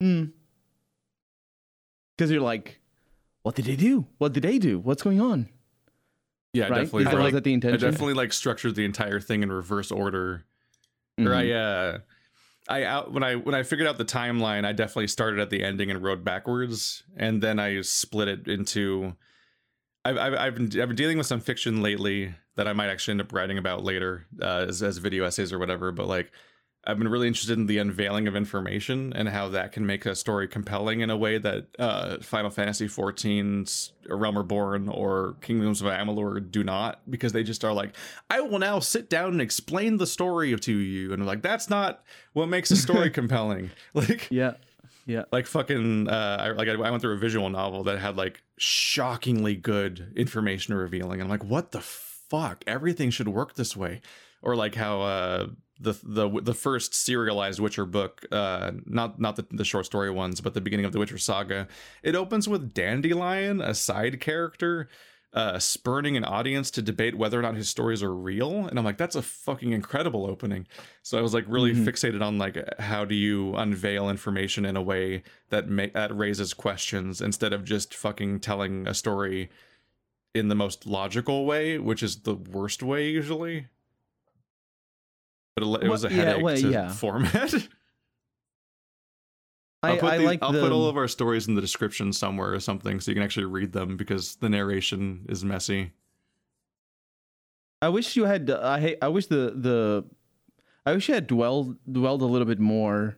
Hmm. 0.00 0.24
Because 2.16 2.30
you're 2.30 2.40
like, 2.40 2.80
what 3.42 3.54
did 3.54 3.64
they 3.64 3.76
do? 3.76 4.06
What 4.18 4.32
did 4.32 4.42
they 4.44 4.58
do? 4.58 4.78
What's 4.78 5.02
going 5.02 5.20
on? 5.20 5.48
yeah, 6.52 6.64
right? 6.64 6.70
definitely. 6.82 7.02
Is 7.02 7.08
that, 7.10 7.14
like- 7.16 7.24
was 7.24 7.32
that 7.34 7.44
the 7.44 7.52
intention? 7.52 7.72
I 7.72 7.76
intention? 7.76 7.92
definitely 7.92 8.14
like 8.14 8.32
structured 8.32 8.74
the 8.76 8.84
entire 8.84 9.20
thing 9.20 9.42
in 9.42 9.50
reverse 9.50 9.90
order. 9.90 10.44
Or 11.18 11.24
Mhm. 11.24 11.36
I 11.36 11.52
uh 11.52 11.98
I 12.68 12.84
out 12.84 13.12
when 13.12 13.22
I 13.22 13.34
when 13.34 13.54
I 13.54 13.62
figured 13.62 13.86
out 13.88 13.98
the 13.98 14.04
timeline, 14.04 14.64
I 14.64 14.72
definitely 14.72 15.08
started 15.08 15.38
at 15.40 15.50
the 15.50 15.62
ending 15.62 15.90
and 15.90 16.02
wrote 16.02 16.24
backwards, 16.24 17.02
and 17.16 17.42
then 17.42 17.58
I 17.58 17.80
split 17.82 18.28
it 18.28 18.48
into. 18.48 19.14
I've 20.04 20.16
I've, 20.16 20.34
I've 20.34 20.54
been 20.54 20.64
I've 20.80 20.88
been 20.88 20.96
dealing 20.96 21.18
with 21.18 21.26
some 21.26 21.40
fiction 21.40 21.82
lately 21.82 22.34
that 22.56 22.66
I 22.68 22.72
might 22.72 22.88
actually 22.88 23.12
end 23.12 23.20
up 23.20 23.32
writing 23.32 23.58
about 23.58 23.82
later 23.84 24.26
uh, 24.40 24.66
as 24.68 24.82
as 24.82 24.98
video 24.98 25.24
essays 25.24 25.52
or 25.52 25.58
whatever. 25.58 25.92
But 25.92 26.06
like, 26.06 26.30
I've 26.86 26.98
been 26.98 27.08
really 27.08 27.28
interested 27.28 27.58
in 27.58 27.66
the 27.66 27.78
unveiling 27.78 28.28
of 28.28 28.36
information 28.36 29.12
and 29.14 29.28
how 29.28 29.48
that 29.50 29.72
can 29.72 29.86
make 29.86 30.04
a 30.06 30.14
story 30.14 30.46
compelling 30.48 31.00
in 31.00 31.10
a 31.10 31.16
way 31.16 31.38
that 31.38 31.66
uh, 31.78 32.18
Final 32.20 32.50
Fantasy 32.50 32.86
XIV's 32.88 33.92
Realm 34.08 34.36
Reborn 34.36 34.88
or 34.88 35.36
Kingdoms 35.40 35.80
of 35.80 35.88
Amalur 35.88 36.50
do 36.50 36.62
not, 36.62 37.00
because 37.10 37.32
they 37.32 37.42
just 37.42 37.64
are 37.64 37.72
like, 37.72 37.94
I 38.28 38.40
will 38.42 38.58
now 38.58 38.80
sit 38.80 39.08
down 39.08 39.28
and 39.32 39.40
explain 39.40 39.96
the 39.96 40.06
story 40.06 40.54
to 40.56 40.72
you, 40.72 41.12
and 41.12 41.24
like, 41.26 41.42
that's 41.42 41.70
not 41.70 42.02
what 42.34 42.48
makes 42.48 42.70
a 42.70 42.76
story 42.76 43.10
compelling. 43.20 43.70
Like, 43.94 44.28
Yeah. 44.30 44.54
Yeah. 45.06 45.24
like 45.32 45.46
fucking, 45.46 46.08
uh, 46.08 46.36
I, 46.40 46.50
like 46.52 46.68
I, 46.68 46.72
I 46.72 46.90
went 46.90 47.00
through 47.02 47.14
a 47.14 47.18
visual 47.18 47.50
novel 47.50 47.84
that 47.84 47.98
had 47.98 48.16
like 48.16 48.42
shockingly 48.58 49.54
good 49.54 50.12
information 50.16 50.74
revealing, 50.74 51.20
and 51.20 51.22
I'm 51.24 51.28
like, 51.28 51.44
what 51.44 51.72
the 51.72 51.80
fuck? 51.80 52.64
Everything 52.66 53.10
should 53.10 53.28
work 53.28 53.54
this 53.54 53.76
way, 53.76 54.00
or 54.44 54.54
like 54.56 54.74
how 54.74 55.00
uh 55.00 55.46
the 55.80 55.94
the 56.04 56.28
the 56.40 56.54
first 56.54 56.94
serialized 56.94 57.58
Witcher 57.58 57.84
book, 57.84 58.24
uh, 58.30 58.70
not 58.86 59.18
not 59.20 59.34
the, 59.36 59.44
the 59.50 59.64
short 59.64 59.86
story 59.86 60.10
ones, 60.10 60.40
but 60.40 60.54
the 60.54 60.60
beginning 60.60 60.86
of 60.86 60.92
the 60.92 61.00
Witcher 61.00 61.18
saga. 61.18 61.66
It 62.02 62.14
opens 62.14 62.48
with 62.48 62.72
Dandelion, 62.72 63.60
a 63.60 63.74
side 63.74 64.20
character, 64.20 64.88
uh, 65.32 65.58
spurning 65.58 66.16
an 66.16 66.24
audience 66.24 66.70
to 66.70 66.80
debate 66.82 67.16
whether 67.18 67.36
or 67.36 67.42
not 67.42 67.56
his 67.56 67.68
stories 67.68 68.04
are 68.04 68.14
real, 68.14 68.66
and 68.68 68.78
I'm 68.78 68.84
like, 68.84 68.98
that's 68.98 69.16
a 69.16 69.22
fucking 69.22 69.72
incredible 69.72 70.26
opening. 70.26 70.68
So 71.02 71.18
I 71.18 71.22
was 71.22 71.34
like 71.34 71.44
really 71.48 71.72
Mhm. 71.74 71.84
fixated 71.84 72.22
on 72.22 72.38
like 72.38 72.56
how 72.78 73.04
do 73.04 73.16
you 73.16 73.56
unveil 73.56 74.08
information 74.08 74.64
in 74.64 74.76
a 74.76 74.82
way 74.82 75.24
that 75.50 75.68
ma- 75.68 75.86
that 75.92 76.16
raises 76.16 76.54
questions 76.54 77.20
instead 77.20 77.52
of 77.52 77.64
just 77.64 77.92
fucking 77.94 78.38
telling 78.40 78.86
a 78.86 78.94
story 78.94 79.50
in 80.34 80.46
the 80.48 80.54
most 80.54 80.86
logical 80.86 81.46
way, 81.46 81.78
which 81.78 82.02
is 82.02 82.20
the 82.22 82.34
worst 82.36 82.80
way 82.82 83.08
usually 83.10 83.66
but 85.56 85.64
it, 85.64 85.84
it 85.84 85.88
was 85.88 86.04
a 86.04 86.08
Well, 86.08 86.16
yeah, 86.16 86.24
headache 86.24 86.42
well, 86.42 86.56
to 86.56 86.70
yeah. 86.70 86.88
format. 86.92 87.54
I, 89.82 89.90
I'll 89.90 89.96
put, 89.98 90.12
I 90.12 90.18
these- 90.18 90.26
like 90.26 90.38
I'll 90.42 90.52
the, 90.52 90.60
put 90.60 90.72
all 90.72 90.88
of 90.88 90.96
our 90.96 91.08
stories 91.08 91.46
in 91.46 91.54
the 91.54 91.60
description 91.60 92.12
somewhere 92.12 92.54
or 92.54 92.60
something, 92.60 93.00
so 93.00 93.10
you 93.10 93.14
can 93.14 93.22
actually 93.22 93.46
read 93.46 93.72
them 93.72 93.96
because 93.96 94.36
the 94.36 94.48
narration 94.48 95.26
is 95.28 95.44
messy. 95.44 95.92
I 97.82 97.90
wish 97.90 98.16
you 98.16 98.24
had. 98.24 98.50
I 98.50 98.80
ha- 98.80 98.96
I 99.02 99.08
wish 99.08 99.26
the 99.26 99.52
the. 99.54 100.04
I 100.86 100.92
wish 100.94 101.08
you 101.08 101.14
had 101.14 101.26
dwelled 101.26 101.76
dwelled 101.90 102.22
a 102.22 102.26
little 102.26 102.46
bit 102.46 102.58
more. 102.60 103.16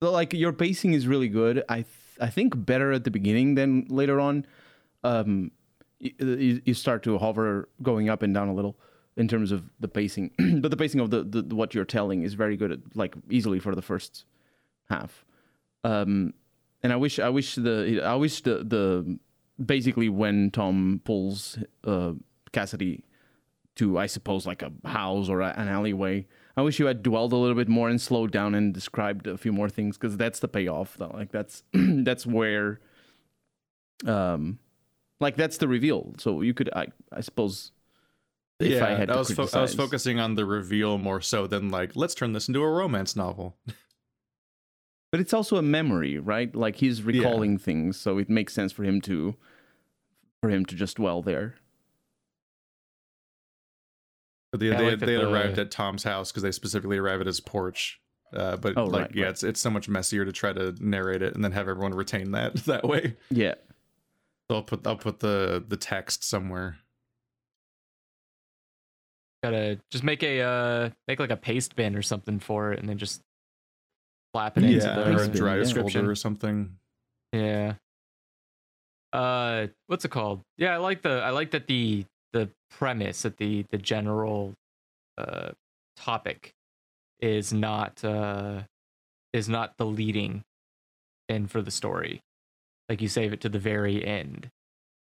Well, 0.00 0.12
Like 0.12 0.32
your 0.32 0.52
pacing 0.52 0.92
is 0.92 1.08
really 1.08 1.28
good. 1.28 1.64
I 1.68 1.76
th- 1.82 1.86
I 2.20 2.28
think 2.28 2.54
better 2.64 2.92
at 2.92 3.02
the 3.02 3.10
beginning 3.10 3.56
than 3.56 3.86
later 3.88 4.20
on. 4.20 4.46
Um, 5.02 5.50
you, 5.98 6.60
you 6.64 6.74
start 6.74 7.02
to 7.04 7.18
hover 7.18 7.68
going 7.82 8.08
up 8.08 8.22
and 8.22 8.32
down 8.32 8.48
a 8.48 8.54
little 8.54 8.76
in 9.16 9.28
terms 9.28 9.52
of 9.52 9.64
the 9.80 9.88
pacing, 9.88 10.30
but 10.60 10.70
the 10.70 10.76
pacing 10.76 11.00
of 11.00 11.10
the, 11.10 11.22
the, 11.22 11.42
the 11.42 11.54
what 11.54 11.74
you're 11.74 11.84
telling 11.84 12.22
is 12.22 12.34
very 12.34 12.56
good. 12.56 12.72
At, 12.72 12.78
like 12.94 13.14
easily 13.30 13.58
for 13.58 13.74
the 13.74 13.82
first 13.82 14.24
half. 14.88 15.24
Um, 15.84 16.34
and 16.82 16.92
I 16.92 16.96
wish 16.96 17.18
I 17.18 17.28
wish 17.28 17.54
the 17.54 18.02
I 18.04 18.14
wish 18.14 18.42
the 18.42 18.64
the 18.64 19.18
basically 19.64 20.08
when 20.08 20.50
Tom 20.50 21.00
pulls 21.04 21.58
uh 21.84 22.12
Cassidy 22.52 23.04
to 23.76 23.98
I 23.98 24.06
suppose 24.06 24.46
like 24.46 24.62
a 24.62 24.72
house 24.88 25.28
or 25.28 25.40
an 25.40 25.68
alleyway. 25.68 26.26
I 26.56 26.62
wish 26.62 26.78
you 26.78 26.86
had 26.86 27.02
dwelled 27.02 27.32
a 27.32 27.36
little 27.36 27.56
bit 27.56 27.68
more 27.68 27.88
and 27.88 28.00
slowed 28.00 28.30
down 28.30 28.54
and 28.54 28.74
described 28.74 29.26
a 29.26 29.38
few 29.38 29.52
more 29.52 29.70
things 29.70 29.96
because 29.96 30.16
that's 30.16 30.40
the 30.40 30.48
payoff 30.48 30.96
though. 30.98 31.12
Like 31.14 31.32
that's 31.32 31.62
that's 31.72 32.26
where 32.26 32.80
um 34.06 34.58
like 35.20 35.36
that's 35.36 35.58
the 35.58 35.68
reveal. 35.68 36.14
So 36.18 36.40
you 36.42 36.52
could 36.52 36.70
I 36.74 36.88
I 37.12 37.20
suppose 37.20 37.72
if 38.62 38.82
I 38.82 38.90
had 38.94 39.08
to 39.08 39.16
was 39.18 39.30
fo- 39.32 39.48
I 39.58 39.62
was 39.62 39.74
focusing 39.74 40.18
on 40.20 40.34
the 40.34 40.44
reveal 40.44 40.98
more 40.98 41.20
so 41.20 41.46
than 41.46 41.70
like 41.70 41.96
let's 41.96 42.14
turn 42.14 42.32
this 42.32 42.48
into 42.48 42.62
a 42.62 42.70
romance 42.70 43.16
novel. 43.16 43.56
But 45.10 45.20
it's 45.20 45.34
also 45.34 45.56
a 45.56 45.62
memory, 45.62 46.18
right? 46.18 46.54
Like 46.54 46.76
he's 46.76 47.02
recalling 47.02 47.58
things, 47.58 47.98
so 48.00 48.16
it 48.18 48.30
makes 48.30 48.54
sense 48.54 48.72
for 48.72 48.82
him 48.84 49.00
to 49.02 49.36
for 50.40 50.48
him 50.50 50.64
to 50.66 50.74
just 50.74 50.96
dwell 50.96 51.20
there. 51.22 51.56
But 54.50 54.60
they 54.60 54.66
Yeah, 54.68 54.78
they, 54.78 54.90
like 54.90 55.00
they 55.00 55.12
had 55.14 55.22
the- 55.22 55.30
arrived 55.30 55.58
at 55.58 55.70
Tom's 55.70 56.02
house 56.04 56.30
because 56.30 56.42
they 56.42 56.52
specifically 56.52 56.98
arrived 56.98 57.20
at 57.22 57.26
his 57.26 57.40
porch. 57.40 58.00
Uh, 58.32 58.56
but 58.56 58.78
Oh, 58.78 58.84
like 58.84 59.02
right, 59.02 59.10
yeah, 59.14 59.24
right. 59.24 59.30
it's 59.30 59.42
it's 59.42 59.60
so 59.60 59.68
much 59.70 59.88
messier 59.90 60.24
to 60.24 60.32
try 60.32 60.52
to 60.54 60.74
narrate 60.80 61.20
it 61.20 61.34
and 61.34 61.44
then 61.44 61.52
have 61.52 61.68
everyone 61.68 61.92
retain 61.94 62.30
that 62.32 62.54
that 62.66 62.84
way. 62.84 63.16
Yeah. 63.30 63.54
So 64.50 64.56
I'll 64.56 64.62
put 64.62 64.86
I'll 64.86 64.96
put 64.96 65.20
the 65.20 65.62
the 65.66 65.76
text 65.76 66.24
somewhere. 66.24 66.78
Gotta 69.42 69.78
just 69.90 70.04
make 70.04 70.22
a 70.22 70.40
uh 70.40 70.90
make 71.08 71.18
like 71.18 71.30
a 71.30 71.36
Pastebin 71.36 71.96
or 71.96 72.02
something 72.02 72.38
for 72.38 72.72
it, 72.72 72.78
and 72.78 72.88
then 72.88 72.98
just 72.98 73.20
slap 74.34 74.56
it 74.56 74.64
yeah, 74.64 74.70
into 74.70 74.86
the 74.86 75.10
or 75.10 75.24
a 75.24 75.28
Pastebin, 75.28 75.94
yeah. 75.94 76.00
or 76.02 76.14
something. 76.14 76.76
Yeah. 77.32 77.74
Uh, 79.12 79.66
what's 79.88 80.04
it 80.04 80.10
called? 80.10 80.40
Yeah, 80.56 80.74
I 80.74 80.76
like 80.78 81.02
the 81.02 81.20
I 81.22 81.30
like 81.30 81.50
that 81.50 81.66
the 81.66 82.04
the 82.32 82.48
premise 82.70 83.22
that 83.22 83.36
the 83.36 83.64
the 83.70 83.78
general 83.78 84.54
uh 85.18 85.50
topic 85.96 86.52
is 87.20 87.52
not 87.52 88.02
uh 88.04 88.62
is 89.32 89.48
not 89.48 89.76
the 89.76 89.86
leading 89.86 90.42
in 91.28 91.46
for 91.46 91.60
the 91.62 91.70
story. 91.70 92.20
Like 92.88 93.02
you 93.02 93.08
save 93.08 93.32
it 93.32 93.40
to 93.42 93.48
the 93.48 93.58
very 93.58 94.04
end. 94.04 94.50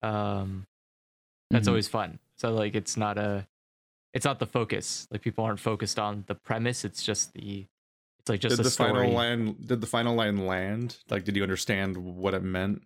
Um 0.02 0.64
that's 1.50 1.66
Mhm. 1.66 1.70
always 1.70 1.88
fun. 1.88 2.18
So 2.38 2.52
like 2.52 2.74
it's 2.74 2.96
not 2.96 3.18
a 3.18 3.46
it's 4.16 4.24
not 4.24 4.38
the 4.38 4.46
focus. 4.46 5.06
Like 5.10 5.22
people 5.22 5.44
aren't 5.44 5.60
focused 5.60 5.98
on 5.98 6.24
the 6.26 6.34
premise, 6.34 6.84
it's 6.84 7.02
just 7.04 7.32
the 7.34 7.66
it's 8.20 8.28
like 8.28 8.40
just 8.40 8.56
did 8.56 8.64
the 8.66 8.70
story. 8.70 8.90
final 8.92 9.12
line 9.12 9.56
did 9.64 9.80
the 9.80 9.86
final 9.86 10.14
line 10.14 10.46
land? 10.46 10.96
Like 11.10 11.24
did 11.24 11.36
you 11.36 11.42
understand 11.42 11.96
what 11.96 12.34
it 12.34 12.42
meant? 12.42 12.82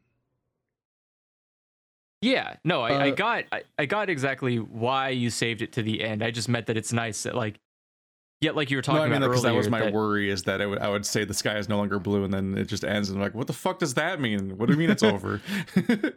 Yeah, 2.22 2.56
no, 2.64 2.82
I, 2.82 3.06
I 3.06 3.10
Uh, 3.10 3.14
got 3.14 3.44
I, 3.50 3.62
I 3.78 3.86
got 3.86 4.10
exactly 4.10 4.56
why 4.58 5.08
you 5.10 5.30
saved 5.30 5.62
it 5.62 5.72
to 5.72 5.82
the 5.82 6.02
end. 6.02 6.22
I 6.22 6.30
just 6.30 6.48
meant 6.48 6.66
that 6.66 6.76
it's 6.76 6.92
nice 6.92 7.22
that 7.22 7.34
like 7.34 7.58
yet 8.42 8.54
like 8.56 8.70
you 8.70 8.76
were 8.76 8.82
talking 8.82 8.98
no, 8.98 9.04
I 9.04 9.08
mean 9.08 9.16
about 9.22 9.28
because 9.30 9.44
earlier. 9.44 9.54
that 9.54 9.56
was 9.58 9.70
my 9.70 9.80
that- 9.80 9.92
worry 9.94 10.28
is 10.30 10.42
that 10.42 10.60
I 10.60 10.66
would 10.66 10.78
I 10.80 10.88
would 10.90 11.06
say 11.06 11.24
the 11.24 11.32
sky 11.34 11.56
is 11.56 11.68
no 11.68 11.78
longer 11.78 11.98
blue 11.98 12.24
and 12.24 12.32
then 12.34 12.58
it 12.58 12.66
just 12.66 12.84
ends 12.84 13.08
and 13.08 13.18
I'm 13.18 13.22
like 13.22 13.34
what 13.34 13.46
the 13.46 13.52
fuck 13.54 13.78
does 13.78 13.94
that 13.94 14.20
mean? 14.20 14.58
What 14.58 14.66
do 14.66 14.72
you 14.74 14.78
mean 14.78 14.90
it's 14.90 15.02
over? 15.14 15.40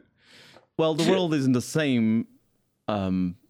Well, 0.75 0.95
the 0.95 1.07
world 1.09 1.35
isn't 1.35 1.51
the 1.51 1.61
same. 1.61 2.25
Um, 2.87 3.35
the, 3.35 3.42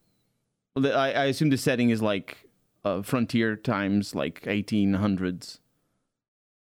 I, 0.76 1.12
I 1.14 1.26
assume 1.26 1.50
the 1.50 1.58
setting 1.58 1.90
is 1.90 2.02
like 2.02 2.50
uh, 2.84 3.02
frontier 3.02 3.56
times, 3.56 4.16
like 4.16 4.42
1800s. 4.42 5.60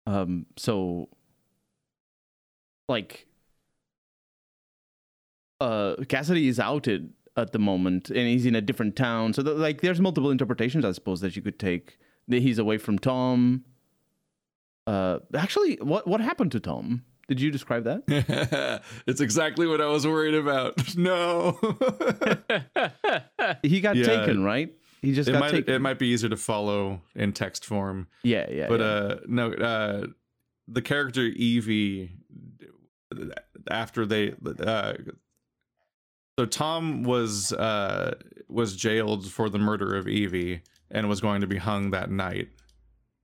Um, 0.06 0.46
so 0.56 1.10
like 2.88 3.28
uh, 5.60 5.96
Cassidy 6.08 6.48
is 6.48 6.60
outed 6.60 7.14
at 7.36 7.52
the 7.52 7.60
moment, 7.60 8.10
and 8.10 8.28
he's 8.28 8.46
in 8.46 8.56
a 8.56 8.62
different 8.62 8.96
town. 8.96 9.34
So, 9.34 9.42
the, 9.42 9.54
like, 9.54 9.82
there's 9.82 10.02
multiple 10.02 10.32
interpretations, 10.32 10.86
I 10.86 10.92
suppose, 10.92 11.22
that 11.22 11.36
you 11.36 11.42
could 11.42 11.60
take. 11.60 12.00
He's 12.28 12.60
away 12.60 12.78
from 12.78 13.00
Tom. 13.00 13.64
Uh, 14.86 15.20
actually, 15.34 15.76
what 15.76 16.08
what 16.08 16.22
happened 16.22 16.52
to 16.54 16.60
Tom? 16.60 17.04
Did 17.28 17.42
you 17.42 17.52
describe 17.52 17.84
that? 17.84 18.82
it's 19.08 19.20
exactly 19.22 19.68
what 19.68 19.82
I 19.82 19.88
was 19.88 20.08
worried 20.08 20.36
about. 20.36 20.76
No. 20.98 21.60
He 23.64 23.82
got 23.82 23.96
Yeah. 23.96 24.06
taken, 24.06 24.44
right? 24.44 24.74
He 25.02 25.14
just 25.14 25.30
it 25.30 25.34
got 25.34 25.40
might 25.40 25.52
taken. 25.52 25.74
it 25.74 25.80
might 25.80 26.00
be 26.00 26.08
easier 26.08 26.30
to 26.30 26.38
follow 26.38 27.02
in 27.16 27.32
text 27.34 27.66
form. 27.66 28.08
Yeah, 28.24 28.50
yeah. 28.50 28.68
but 28.68 28.80
yeah. 28.80 28.86
uh 28.86 29.20
no 29.28 29.52
uh 29.54 30.08
the 30.68 30.82
character 30.82 31.22
Evie 31.22 32.12
after 33.70 34.06
they 34.06 34.34
uh 34.60 34.94
so 36.40 36.46
Tom 36.46 37.04
was 37.04 37.54
uh 37.54 38.16
was 38.50 38.76
jailed 38.76 39.30
for 39.32 39.50
the 39.50 39.60
murder 39.60 39.96
of 39.96 40.08
Evie 40.08 40.62
and 40.92 41.08
was 41.10 41.22
going 41.22 41.42
to 41.42 41.48
be 41.48 41.58
hung 41.58 41.92
that 41.92 42.10
night. 42.10 42.50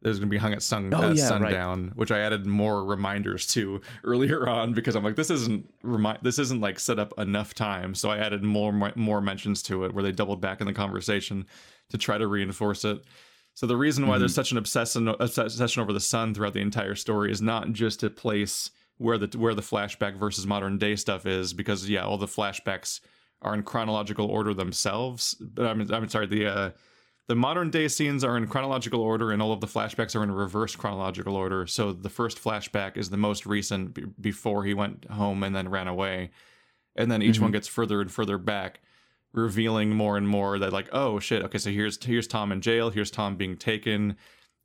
It 0.04 0.08
was 0.08 0.20
going 0.20 0.28
to 0.30 0.32
be 0.32 0.38
hung 0.38 0.54
at 0.54 0.62
sun 0.62 0.94
Oh, 0.94 0.98
at 0.98 1.16
yeah, 1.16 1.24
right. 1.24 1.30
sundown, 1.30 1.92
which 1.96 2.12
I 2.12 2.20
added 2.20 2.46
more 2.46 2.84
reminders 2.84 3.48
to 3.54 3.80
earlier 4.04 4.50
on 4.50 4.74
because 4.74 4.96
I'm 4.96 5.04
like, 5.04 5.16
this 5.16 5.30
isn't 5.30 5.72
remi- 5.82 6.18
this 6.22 6.40
isn't 6.40 6.60
like 6.62 6.80
set 6.80 7.00
up 7.00 7.14
enough 7.18 7.54
time. 7.54 7.96
So 7.96 8.10
I 8.10 8.18
added 8.18 8.44
more 8.44 8.72
more 8.96 9.22
mentions 9.22 9.64
to 9.64 9.86
it 9.86 9.94
where 9.94 10.04
they 10.04 10.12
doubled 10.12 10.42
back 10.42 10.60
in 10.62 10.68
the 10.68 10.74
conversation 10.74 11.46
to 11.90 11.98
try 11.98 12.18
to 12.18 12.28
reinforce 12.28 12.84
it. 12.86 13.04
So 13.56 13.68
the 13.68 13.78
reason 13.78 14.08
why 14.08 14.14
Mm-hmm. 14.16 14.20
there's 14.22 14.36
such 14.36 14.52
an 14.52 14.58
obsession 14.58 15.08
obsession 15.08 15.82
over 15.82 15.94
the 15.94 16.00
sun 16.00 16.34
throughout 16.34 16.54
the 16.54 16.60
entire 16.62 16.96
story 16.96 17.32
is 17.32 17.42
not 17.42 17.72
just 17.72 18.00
to 18.02 18.10
place 18.10 18.72
where 18.98 19.18
the 19.18 19.38
where 19.38 19.54
the 19.56 19.62
flashback 19.62 20.18
versus 20.18 20.46
modern 20.48 20.78
day 20.78 20.96
stuff 20.96 21.26
is, 21.26 21.54
because 21.54 21.90
yeah, 21.90 22.04
all 22.04 22.18
the 22.18 22.26
flashbacks 22.28 23.00
are 23.42 23.54
in 23.54 23.62
chronological 23.64 24.26
order 24.28 24.54
themselves. 24.54 25.36
But 25.40 25.66
I'm 25.68 25.82
I'm 25.94 26.10
sorry, 26.10 26.26
the 26.28 26.46
uh, 26.48 26.70
the 27.28 27.36
modern 27.36 27.70
day 27.70 27.88
scenes 27.88 28.24
are 28.24 28.36
in 28.38 28.48
chronological 28.48 29.02
order, 29.02 29.32
and 29.32 29.42
all 29.42 29.54
of 29.54 29.62
the 29.62 29.68
flashbacks 29.68 30.16
are 30.16 30.24
in 30.24 30.32
reverse 30.32 30.76
chronological 30.76 31.36
order. 31.36 31.66
So 31.68 31.94
the 31.94 32.10
first 32.10 32.42
flashback 32.44 32.98
is 32.98 33.10
the 33.10 33.18
most 33.18 33.46
recent 33.46 33.94
b- 33.94 34.06
before 34.20 34.66
he 34.66 34.74
went 34.74 35.06
home 35.06 35.44
and 35.44 35.56
then 35.56 35.70
ran 35.70 35.88
away, 35.88 36.32
and 36.96 37.10
then 37.12 37.22
each 37.22 37.40
one 37.40 37.52
gets 37.52 37.68
further 37.68 38.02
and 38.02 38.12
further 38.12 38.38
back, 38.38 38.82
revealing 39.32 39.92
more 39.92 40.18
and 40.18 40.28
more 40.28 40.60
that 40.60 40.74
like, 40.74 40.90
oh 40.92 41.20
shit, 41.20 41.44
okay, 41.44 41.58
so 41.58 41.70
here's 41.72 42.04
here's 42.04 42.28
Tom 42.28 42.52
in 42.52 42.62
jail, 42.62 42.90
here's 42.90 43.10
Tom 43.12 43.36
being 43.36 43.56
taken, 43.58 44.16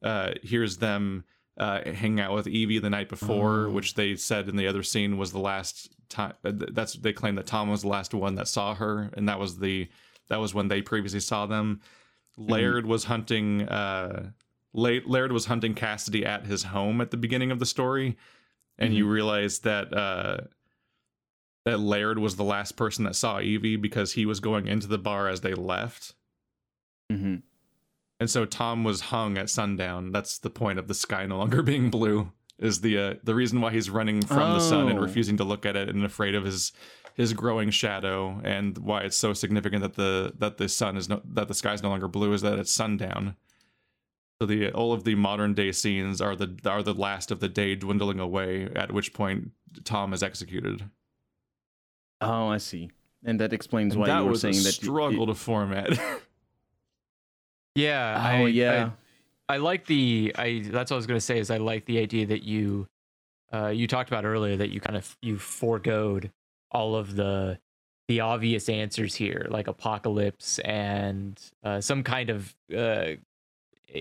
uh, 0.03 0.33
here's 0.43 0.79
them 0.79 1.25
uh, 1.59 1.81
hanging 1.93 2.21
out 2.21 2.35
with 2.35 2.47
Evie 2.47 2.79
the 2.79 2.91
night 2.91 3.09
before, 3.09 3.67
Oh. 3.67 3.71
which 3.71 3.95
they 3.95 4.15
said 4.17 4.49
in 4.49 4.57
the 4.57 4.67
other 4.67 4.83
scene 4.83 5.17
was 5.17 5.33
the 5.33 5.41
last 5.41 5.91
time. 6.09 6.35
uh, 6.45 6.53
That's 6.55 6.95
they 6.95 7.13
claim 7.13 7.35
that 7.37 7.47
Tom 7.47 7.69
was 7.71 7.83
the 7.83 7.89
last 7.89 8.15
one 8.15 8.35
that 8.37 8.47
saw 8.49 8.75
her, 8.75 9.11
and 9.15 9.29
that 9.29 9.39
was 9.39 9.59
the 9.59 9.89
that 10.29 10.39
was 10.41 10.55
when 10.55 10.69
they 10.69 10.83
previously 10.83 11.21
saw 11.21 11.47
them. 11.47 11.81
Laird 12.39 12.87
was 12.87 13.05
hunting. 13.05 13.63
Uh, 13.69 14.31
La- 14.73 15.01
Laird 15.07 15.33
was 15.33 15.47
hunting 15.47 15.75
Cassidy 15.75 16.25
at 16.25 16.47
his 16.47 16.63
home 16.65 17.01
at 17.01 17.11
the 17.11 17.17
beginning 17.17 17.51
of 17.51 17.59
the 17.59 17.67
story, 17.67 18.17
and 18.79 18.95
you 18.95 19.09
realize 19.09 19.61
that 19.61 19.93
uh, 19.93 20.39
that 21.65 21.81
Laird 21.81 22.19
was 22.19 22.37
the 22.37 22.45
last 22.45 22.77
person 22.77 23.05
that 23.05 23.17
saw 23.17 23.41
Evie 23.41 23.77
because 23.77 24.13
he 24.13 24.25
was 24.25 24.41
going 24.41 24.67
into 24.67 24.87
the 24.87 24.99
bar 24.99 25.29
as 25.29 25.41
they 25.41 25.55
left. 25.55 26.15
hmm 27.11 27.37
And 28.21 28.31
so 28.31 28.45
Tom 28.45 28.85
was 28.85 29.01
hung 29.03 29.37
at 29.37 29.51
sundown. 29.51 30.13
That's 30.13 30.39
the 30.39 30.51
point 30.51 30.79
of 30.79 30.89
the 30.89 30.95
sky 30.95 31.27
no 31.27 31.39
longer 31.39 31.63
being 31.73 31.91
blue. 31.91 32.33
Is 32.59 32.81
the 32.81 32.99
uh, 32.99 33.15
the 33.23 33.35
reason 33.37 33.61
why 33.61 33.71
he's 33.73 33.89
running 33.91 34.21
from 34.23 34.53
the 34.55 34.61
sun 34.61 34.89
and 34.89 34.99
Oh. 34.99 35.03
refusing 35.03 35.37
to 35.37 35.45
look 35.45 35.65
at 35.65 35.77
it 35.77 35.89
and 35.89 36.05
afraid 36.05 36.35
of 36.35 36.45
his 36.45 36.73
his 37.19 37.35
growing 37.35 37.69
shadow 37.71 38.41
and 38.45 38.79
why 38.79 39.03
it's 39.03 39.17
so 39.17 39.35
significant 39.35 39.83
that 39.83 39.95
the 39.97 40.33
that 40.39 40.57
the 40.57 40.69
sun 40.71 40.97
is 40.97 41.09
no 41.11 41.21
that 41.25 41.49
the 41.49 41.55
sky 41.55 41.75
is 41.75 41.83
no 41.83 41.91
longer 41.91 42.09
blue 42.09 42.33
is 42.33 42.41
that 42.41 42.59
it's 42.59 42.73
sundown. 42.73 43.37
So 44.41 44.47
the 44.47 44.71
all 44.73 44.93
of 44.95 45.05
the 45.05 45.15
modern 45.17 45.53
day 45.53 45.73
scenes 45.73 46.21
are 46.23 46.35
the 46.37 46.57
are 46.65 46.83
the 46.83 46.95
last 46.95 47.31
of 47.31 47.41
the 47.41 47.49
day 47.49 47.75
dwindling 47.75 48.21
away. 48.21 48.69
At 48.75 48.93
which 48.93 49.13
point 49.13 49.51
Tom 49.85 50.15
is 50.15 50.23
executed. 50.23 50.89
Oh, 52.23 52.49
I 52.49 52.57
see. 52.59 52.91
And 53.25 53.39
that 53.41 53.53
explains 53.53 53.95
And 53.95 54.01
why 54.01 54.07
that 54.07 54.19
you 54.21 54.25
were 54.25 54.31
was 54.31 54.41
saying 54.41 54.55
a 54.55 54.59
that 54.59 54.65
you- 54.81 54.87
struggle 54.89 55.27
to 55.27 55.35
format. 55.35 55.91
Yeah. 57.75 58.15
Oh 58.17 58.45
I, 58.45 58.49
yeah. 58.49 58.91
I, 59.49 59.55
I 59.55 59.57
like 59.59 59.87
the. 59.87 60.33
I 60.37 60.63
that's 60.67 60.91
what 60.91 60.97
I 60.97 60.99
was 60.99 61.07
gonna 61.07 61.21
say. 61.21 61.39
Is 61.39 61.51
I 61.51 61.59
like 61.59 61.85
the 61.85 61.99
idea 61.99 62.27
that 62.27 62.43
you, 62.43 62.89
uh, 63.53 63.69
you 63.69 63.87
talked 63.87 64.11
about 64.11 64.25
earlier 64.25 64.57
that 64.57 64.71
you 64.71 64.81
kind 64.81 64.97
of 64.97 65.17
you 65.23 65.39
foregoed 65.39 66.33
all 66.71 66.97
of 66.97 67.17
the 67.17 67.59
the 68.09 68.21
obvious 68.21 68.69
answers 68.71 69.15
here, 69.15 69.47
like 69.51 69.67
apocalypse 69.69 70.59
and 70.61 71.39
uh, 71.63 71.79
some 71.81 72.03
kind 72.03 72.31
of 72.31 72.55
uh, 72.75 73.09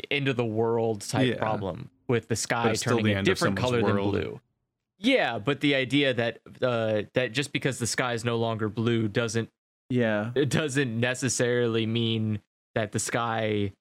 end 0.09 0.27
of 0.29 0.37
the 0.37 0.45
world 0.45 1.01
type 1.01 1.27
Yeah. 1.27 1.37
problem 1.37 1.89
with 2.07 2.27
the 2.29 2.35
sky 2.37 2.73
turning 2.75 3.17
a 3.17 3.23
different 3.23 3.57
color 3.57 3.81
world. 3.81 4.13
than 4.15 4.21
blue. 4.21 4.41
Yeah, 4.99 5.39
but 5.39 5.59
the 5.59 5.75
idea 5.75 6.13
that 6.13 6.39
uh, 6.61 7.03
that 7.13 7.33
just 7.33 7.51
because 7.51 7.79
the 7.79 7.87
sky 7.87 8.13
is 8.13 8.23
no 8.23 8.37
longer 8.37 8.69
blue 8.69 9.07
doesn't 9.09 9.49
yeah. 9.89 10.31
it 10.35 10.49
doesn't 10.49 10.99
necessarily 10.99 11.85
mean 11.85 12.39
that 12.75 12.91
the 12.93 12.99
sky 12.99 13.73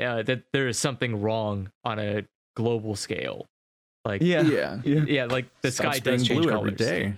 uh, 0.00 0.22
that 0.22 0.42
there 0.52 0.68
is 0.68 0.78
something 0.78 1.20
wrong 1.22 1.70
on 1.84 1.98
a 1.98 2.24
global 2.56 2.96
scale. 2.96 3.46
Like 4.04 4.22
Yeah. 4.22 4.42
yeah. 4.42 4.80
Yeah. 4.84 5.04
yeah, 5.06 5.24
like 5.26 5.46
the 5.62 5.70
Stops 5.70 5.98
sky 5.98 6.10
does 6.10 6.26
change 6.26 6.40
blue 6.40 6.50
colors. 6.50 6.72
every 6.80 6.86
day. 7.12 7.14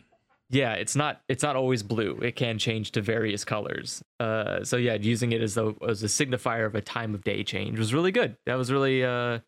Yeah, 0.53 0.73
it's 0.73 0.97
not 0.97 1.21
it's 1.29 1.45
not 1.45 1.55
always 1.55 1.85
blue. 1.85 2.19
It 2.23 2.35
can 2.35 2.59
change 2.59 2.91
to 2.93 3.01
various 3.01 3.45
colors. 3.45 4.03
Uh, 4.19 4.65
so 4.65 4.77
yeah, 4.77 4.95
using 4.95 5.31
it 5.31 5.41
as 5.41 5.57
a 5.57 5.75
as 5.89 6.03
a 6.03 6.07
signifier 6.07 6.67
of 6.67 6.75
a 6.75 6.81
time 6.81 7.15
of 7.15 7.23
day 7.23 7.45
change 7.45 7.79
was 7.79 7.95
really 7.95 8.11
good. 8.11 8.37
That 8.47 8.57
was 8.57 8.73
really 8.73 9.05
uh, 9.05 9.39
that 9.39 9.43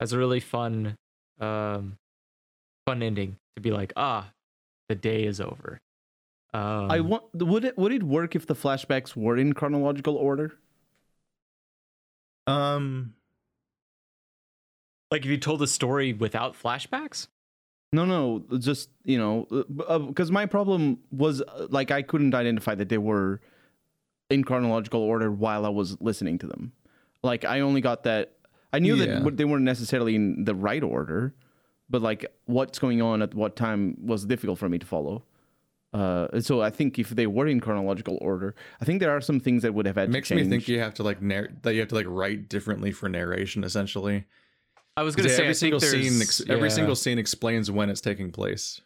was 0.00 0.12
a 0.12 0.18
really 0.18 0.40
fun 0.40 0.96
um, 1.40 1.96
fun 2.86 3.04
ending 3.04 3.36
to 3.54 3.62
be 3.62 3.70
like 3.70 3.92
ah, 3.96 4.32
the 4.88 4.96
day 4.96 5.24
is 5.24 5.40
over. 5.40 5.80
Um, 6.52 6.90
I 6.90 7.00
want. 7.00 7.24
Would 7.34 7.64
it 7.64 7.78
would 7.78 7.92
it 7.92 8.02
work 8.02 8.34
if 8.34 8.46
the 8.46 8.56
flashbacks 8.56 9.14
were 9.14 9.36
in 9.36 9.52
chronological 9.52 10.16
order? 10.16 10.54
Um, 12.48 13.14
like 15.12 15.24
if 15.24 15.30
you 15.30 15.38
told 15.38 15.62
a 15.62 15.68
story 15.68 16.12
without 16.12 16.60
flashbacks. 16.60 17.28
No, 17.92 18.04
no. 18.04 18.44
Just 18.58 18.90
you 19.04 19.18
know, 19.18 19.46
because 20.08 20.30
my 20.30 20.46
problem 20.46 20.98
was 21.10 21.40
uh, 21.42 21.66
like 21.70 21.90
I 21.90 22.02
couldn't 22.02 22.34
identify 22.34 22.74
that 22.74 22.88
they 22.88 22.98
were 22.98 23.40
in 24.28 24.42
chronological 24.44 25.00
order 25.00 25.30
while 25.30 25.64
I 25.64 25.68
was 25.68 25.96
listening 26.00 26.38
to 26.40 26.46
them. 26.46 26.72
Like 27.22 27.44
I 27.44 27.60
only 27.60 27.80
got 27.80 28.02
that. 28.04 28.32
I 28.72 28.78
knew 28.80 28.96
Yeah. 28.96 29.20
that 29.20 29.36
they 29.36 29.44
weren't 29.44 29.64
necessarily 29.64 30.14
in 30.16 30.44
the 30.44 30.54
right 30.54 30.82
order, 30.82 31.34
but 31.88 32.02
like 32.02 32.26
what's 32.46 32.78
going 32.78 33.00
on 33.00 33.22
at 33.22 33.34
what 33.34 33.56
time 33.56 33.96
was 34.04 34.26
difficult 34.26 34.58
for 34.58 34.68
me 34.68 34.78
to 34.78 34.86
follow. 34.86 35.24
Uh, 35.92 36.40
so 36.40 36.60
I 36.60 36.68
think 36.70 36.98
if 36.98 37.10
they 37.10 37.26
were 37.26 37.46
in 37.46 37.60
chronological 37.60 38.18
order, 38.20 38.54
I 38.80 38.84
think 38.84 39.00
there 39.00 39.12
are 39.16 39.20
some 39.20 39.40
things 39.40 39.62
that 39.62 39.72
would 39.72 39.86
have 39.86 39.96
had 39.96 40.10
makes 40.10 40.28
to 40.28 40.34
me 40.34 40.44
think 40.44 40.68
you 40.68 40.78
have 40.80 40.92
to 40.94 41.02
like 41.02 41.22
narr- 41.22 41.52
that 41.62 41.72
you 41.72 41.80
have 41.80 41.88
to 41.88 41.94
like 41.94 42.06
write 42.08 42.48
differently 42.50 42.90
for 42.92 43.08
narration 43.08 43.64
essentially. 43.64 44.24
I 44.96 45.02
was 45.02 45.14
going 45.16 45.28
to 45.28 45.34
say 45.34 45.42
every 45.42 45.54
single 45.54 45.80
scene, 45.80 46.20
ex- 46.22 46.42
every 46.48 46.70
single 46.70 46.96
scene 46.96 47.18
explains 47.18 47.70
when 47.70 47.90
it's 47.90 48.00
taking 48.00 48.30
place. 48.32 48.80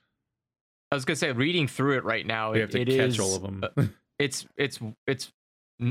I 0.92 0.96
was 0.96 1.04
gonna 1.04 1.14
say 1.16 1.30
reading 1.30 1.68
through 1.68 1.98
it 1.98 2.04
right 2.04 2.26
now. 2.26 2.50
You 2.52 2.56
it- 2.58 2.60
have 2.62 2.70
to 2.70 2.84
catch 2.84 2.96
is- 3.10 3.20
all 3.20 3.36
of 3.36 3.42
them. 3.42 3.62
uh, 3.76 3.84
it's 4.18 4.44
it's 4.56 4.80
it's 5.06 5.30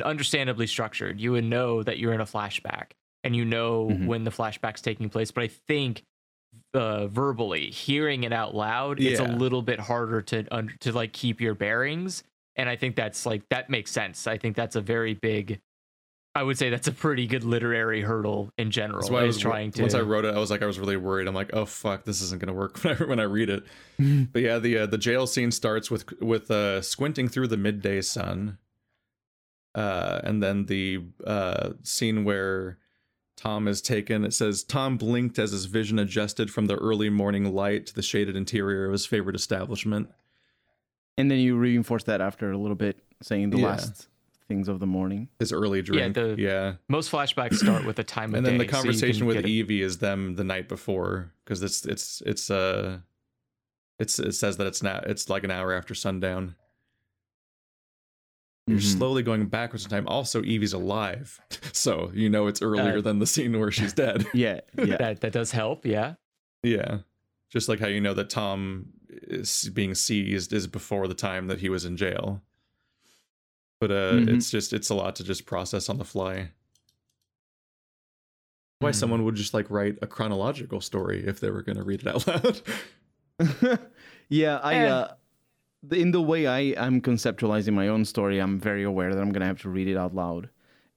understandably 0.03 0.67
structured. 0.67 1.19
You 1.21 1.31
would 1.31 1.45
know 1.45 1.81
that 1.83 1.97
you're 1.99 2.11
in 2.13 2.19
a 2.21 2.25
flashback, 2.25 2.91
and 3.23 3.33
you 3.35 3.45
know 3.45 3.87
Mhm. 3.87 4.07
when 4.07 4.23
the 4.25 4.31
flashback's 4.31 4.81
taking 4.81 5.09
place. 5.09 5.31
But 5.31 5.45
I 5.45 5.47
think 5.47 6.03
uh, 6.73 7.07
verbally 7.07 7.69
hearing 7.71 8.23
it 8.25 8.33
out 8.33 8.53
loud, 8.55 8.99
it's 8.99 9.19
a 9.19 9.23
little 9.23 9.61
bit 9.61 9.79
harder 9.79 10.21
to 10.23 10.45
un- 10.53 10.75
to 10.81 10.91
like 10.91 11.13
keep 11.13 11.39
your 11.39 11.55
bearings. 11.55 12.23
And 12.57 12.67
I 12.67 12.75
think 12.75 12.95
that's 12.97 13.25
like 13.25 13.47
that 13.49 13.69
makes 13.69 13.91
sense. 13.91 14.27
I 14.27 14.37
think 14.37 14.55
that's 14.57 14.75
a 14.75 14.81
very 14.81 15.13
big. 15.13 15.61
I 16.40 16.44
would 16.44 16.57
say 16.57 16.70
that's 16.70 16.88
a 16.88 16.94
pretty 16.94 17.28
good 17.28 17.44
literary 17.44 18.02
hurdle 18.02 18.53
in 18.57 18.72
general. 18.72 19.02
That's 19.02 19.11
why 19.11 19.20
I 19.20 19.24
is 19.26 19.36
was 19.36 19.40
trying 19.40 19.72
to. 19.74 19.82
Once 19.82 19.94
I 19.94 19.99
wrote 19.99 20.24
it, 20.24 20.34
I 20.34 20.38
was 20.40 20.49
like, 20.49 20.61
I 20.61 20.68
was 20.68 20.80
really 20.80 20.95
worried. 20.95 21.28
I'm 21.28 21.36
like, 21.36 21.49
oh 21.52 21.66
fuck, 21.66 22.06
this 22.06 22.22
isn't 22.22 22.40
gonna 22.40 22.53
work 22.53 22.78
when 22.84 22.95
I, 22.95 23.03
when 23.03 23.20
I 23.20 23.24
read 23.24 23.49
it. 23.49 23.64
but 24.32 24.41
yeah, 24.41 24.57
the 24.57 24.78
uh, 24.78 24.86
the 24.86 24.98
jail 24.98 25.28
scene 25.28 25.52
starts 25.52 25.91
with 25.91 26.06
with 26.22 26.49
uh, 26.49 26.82
squinting 26.82 27.28
through 27.28 27.48
the 27.48 27.57
midday 27.57 27.99
sun, 27.99 28.57
uh, 29.76 30.22
and 30.24 30.41
then 30.41 30.66
the 30.68 31.03
uh, 31.28 31.72
scene 31.84 32.24
where 32.24 32.78
Tom 33.36 33.68
is 33.68 33.82
taken. 33.82 34.24
It 34.24 34.34
says 34.34 34.64
Tom 34.64 34.95
blinked 34.98 35.38
as 35.40 35.52
his 35.52 35.66
vision 35.66 35.99
adjusted 35.99 36.52
from 36.52 36.68
the 36.68 36.76
early 36.78 37.10
morning 37.10 37.53
light 37.53 37.86
to 37.88 37.94
the 37.94 38.02
shaded 38.02 38.38
interior 38.38 38.86
of 38.86 38.94
his 38.94 39.06
favorite 39.06 39.36
establishment. 39.36 40.10
and 41.18 41.30
then 41.30 41.40
you 41.40 41.57
reinforce 41.57 42.06
that 42.06 42.22
after 42.22 42.49
a 42.49 42.57
little 42.57 42.78
bit, 42.78 42.98
saying 43.22 43.49
the 43.49 43.57
Yeah. 43.60 43.68
last 43.68 44.07
things 44.49 44.67
of 44.67 44.80
the 44.81 44.85
morning. 44.88 45.30
His 45.39 45.53
early 45.53 45.81
drink, 45.81 46.15
the- 46.15 46.35
yeah. 46.38 46.73
most 46.89 47.09
flashbacks 47.11 47.53
start 47.55 47.85
with 47.85 47.95
the 47.95 48.03
time 48.03 48.30
of 48.34 48.39
and 48.39 48.45
then 48.45 48.57
the 48.57 48.65
day, 48.65 48.69
so 48.71 48.76
conversation 48.76 49.26
with 49.27 49.38
get 49.38 49.45
a- 49.45 49.47
Evie 49.49 49.81
is 49.81 49.99
them 49.99 50.35
the 50.35 50.43
night 50.43 50.67
before 50.67 51.31
because 51.45 51.63
it's 51.63 51.85
it's 51.85 52.21
it's 52.26 52.49
uh 52.51 52.97
it's 53.99 54.19
it 54.19 54.34
says 54.34 54.57
that 54.57 54.67
it's 54.67 54.84
now 54.84 54.99
it's 55.05 55.30
like 55.30 55.43
an 55.45 55.51
hour 55.51 55.71
after 55.73 55.93
sundown. 55.95 56.55
You're 58.67 58.77
Mhm. 58.80 58.97
slowly 58.97 59.23
going 59.23 59.47
backwards 59.47 59.84
in 59.84 59.89
time. 59.89 60.07
Also, 60.07 60.41
Evie's 60.43 60.73
alive, 60.73 61.39
so 61.71 62.11
you 62.13 62.30
know 62.30 62.47
it's 62.47 62.61
earlier 62.61 62.97
Uh, 62.97 63.01
than 63.01 63.19
the 63.19 63.26
scene 63.27 63.57
where 63.59 63.71
she's 63.71 63.93
dead. 63.93 64.26
Yeah, 64.34 64.59
yeah. 64.77 64.97
that 64.97 65.21
that 65.21 65.31
does 65.31 65.51
help. 65.51 65.85
Yeah. 65.85 66.15
yeah, 66.63 66.99
just 67.49 67.67
like 67.69 67.80
how 67.80 67.88
you 67.88 68.01
know 68.01 68.13
that 68.13 68.30
Tom 68.30 68.89
is 69.09 69.69
being 69.73 69.95
seized 69.95 70.53
is 70.53 70.67
before 70.67 71.07
the 71.07 71.13
time 71.15 71.47
that 71.47 71.59
he 71.59 71.69
was 71.69 71.84
in 71.85 71.97
jail. 71.97 72.41
But 73.80 73.91
uh, 73.91 74.11
Mhm. 74.19 74.27
it's 74.35 74.51
just 74.51 74.73
it's 74.73 74.89
a 74.89 74.95
lot 74.95 75.15
to 75.18 75.23
just 75.23 75.45
process 75.45 75.89
on 75.89 75.97
the 75.97 76.06
fly. 76.06 76.51
Why 78.80 78.89
Hmm. 78.89 78.93
someone 78.93 79.23
would 79.26 79.35
just 79.35 79.53
like 79.53 79.69
write 79.69 79.97
a 80.01 80.07
chronological 80.07 80.81
story 80.81 81.23
if 81.26 81.39
they 81.39 81.49
were 81.49 81.61
going 81.61 81.77
to 81.77 81.84
read 81.84 82.01
it 82.01 82.07
out 82.07 82.27
loud. 82.27 82.61
yeah, 84.30 84.57
I 84.64 84.76
Eh. 84.76 84.88
uh 84.89 85.14
in 85.91 86.11
the 86.11 86.22
way 86.22 86.45
I 86.45 86.60
I'm 86.77 86.99
conceptualizing 87.01 87.73
my 87.73 87.88
own 87.88 88.03
story, 88.03 88.39
I'm 88.39 88.60
very 88.60 88.84
aware 88.84 89.14
that 89.15 89.22
I'm 89.22 89.31
going 89.31 89.39
to 89.41 89.47
have 89.47 89.61
to 89.61 89.69
read 89.69 89.88
it 89.88 89.95
out 89.97 90.14
loud 90.14 90.49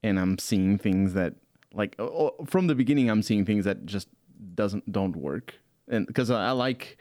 and 0.03 0.19
I'm 0.19 0.39
seeing 0.39 0.77
things 0.77 1.15
that 1.15 1.35
like 1.73 1.95
oh, 2.01 2.35
oh, 2.41 2.45
from 2.47 2.67
the 2.67 2.75
beginning 2.75 3.09
I'm 3.09 3.23
seeing 3.23 3.45
things 3.45 3.65
that 3.65 3.87
just 3.87 4.09
doesn't 4.57 4.91
don't 4.91 5.15
work. 5.15 5.55
And 5.89 6.07
because 6.07 6.31
I, 6.31 6.49
I 6.49 6.51
like 6.51 6.99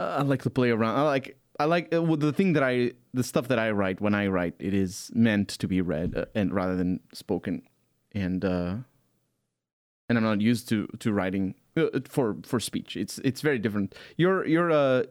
I 0.00 0.22
like 0.22 0.42
to 0.42 0.50
play 0.50 0.70
around. 0.70 0.96
I 0.98 1.02
like 1.02 1.38
I 1.58 1.64
like 1.64 1.94
uh, 1.94 2.02
well, 2.02 2.16
the 2.16 2.32
thing 2.32 2.52
that 2.54 2.62
I 2.62 2.92
the 3.14 3.24
stuff 3.24 3.48
that 3.48 3.58
I 3.58 3.70
write 3.70 4.00
when 4.00 4.14
I 4.14 4.26
write 4.26 4.54
it 4.58 4.74
is 4.74 5.10
meant 5.14 5.48
to 5.48 5.68
be 5.68 5.80
read 5.80 6.16
uh, 6.16 6.26
and 6.34 6.52
rather 6.52 6.76
than 6.76 7.00
spoken. 7.12 7.62
And 8.12 8.44
uh 8.44 8.76
and 10.08 10.18
I'm 10.18 10.24
not 10.24 10.40
used 10.40 10.68
to 10.68 10.86
to 10.98 11.12
writing 11.12 11.54
uh, 11.76 12.00
for 12.04 12.36
for 12.44 12.60
speech. 12.60 12.96
It's 12.96 13.18
it's 13.18 13.40
very 13.40 13.58
different. 13.58 13.94
You're 14.16 14.46
you're 14.46 14.70
uh 14.70 15.04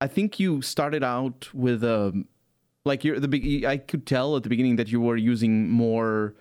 I 0.00 0.06
think 0.08 0.38
you 0.38 0.62
started 0.62 1.02
out 1.02 1.48
with 1.54 1.82
um 1.82 2.26
like 2.84 3.04
you're 3.04 3.18
the 3.18 3.28
big 3.28 3.64
I 3.64 3.78
could 3.78 4.06
tell 4.06 4.36
at 4.36 4.42
the 4.42 4.48
beginning 4.48 4.76
that 4.76 4.88
you 4.88 5.00
were 5.00 5.16
using 5.16 5.70
more 5.70 6.34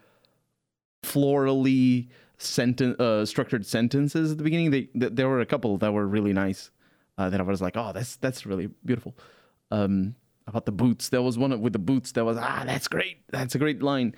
florally 1.03 2.09
senten- 2.39 2.99
uh, 2.99 3.25
structured 3.25 3.65
sentences 3.65 4.31
at 4.31 4.37
the 4.37 4.43
beginning. 4.43 4.71
They, 4.71 4.83
th- 4.83 5.13
there 5.13 5.29
were 5.29 5.39
a 5.39 5.45
couple 5.45 5.77
that 5.77 5.93
were 5.93 6.07
really 6.07 6.33
nice. 6.33 6.71
Uh, 7.17 7.29
that 7.29 7.39
I 7.39 7.43
was 7.43 7.61
like, 7.61 7.77
oh, 7.77 7.91
that's 7.93 8.17
that's 8.17 8.45
really 8.45 8.67
beautiful. 8.83 9.17
Um, 9.71 10.15
about 10.47 10.65
the 10.65 10.71
boots, 10.71 11.09
there 11.09 11.21
was 11.21 11.37
one 11.37 11.59
with 11.61 11.73
the 11.73 11.79
boots. 11.79 12.11
That 12.11 12.25
was 12.25 12.37
ah, 12.37 12.63
that's 12.65 12.87
great. 12.87 13.17
That's 13.29 13.55
a 13.55 13.57
great 13.59 13.81
line. 13.81 14.15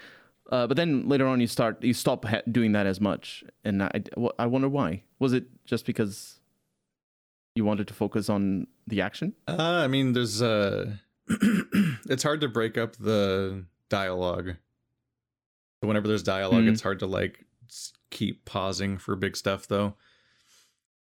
Uh, 0.52 0.66
but 0.66 0.78
then 0.78 1.08
later 1.08 1.28
on, 1.28 1.40
you 1.40 1.48
start 1.48 1.84
you 1.84 1.94
stop 1.94 2.26
ha- 2.26 2.42
doing 2.52 2.72
that 2.72 2.86
as 2.88 3.00
much, 3.00 3.44
and 3.64 3.84
I 3.84 4.02
I 4.40 4.46
wonder 4.48 4.68
why. 4.70 5.04
Was 5.20 5.34
it 5.34 5.46
just 5.66 5.86
because 5.86 6.40
you 7.56 7.66
wanted 7.66 7.88
to 7.90 7.94
focus 7.94 8.30
on 8.30 8.68
the 8.88 9.02
action? 9.02 9.34
Uh, 9.48 9.56
I 9.84 9.88
mean, 9.88 10.14
there's 10.14 10.42
uh, 10.42 10.92
it's 12.10 12.24
hard 12.24 12.42
to 12.42 12.48
break 12.48 12.78
up 12.78 12.96
the 12.96 13.66
dialogue. 13.90 14.56
So 15.82 15.88
whenever 15.88 16.08
there's 16.08 16.24
dialogue, 16.24 16.64
Mhm. 16.64 16.72
it's 16.72 16.82
hard 16.82 17.00
to 17.00 17.08
like 17.08 17.46
keep 18.10 18.46
pausing 18.46 18.98
for 18.98 19.16
big 19.16 19.36
stuff, 19.38 19.68
though. 19.68 19.96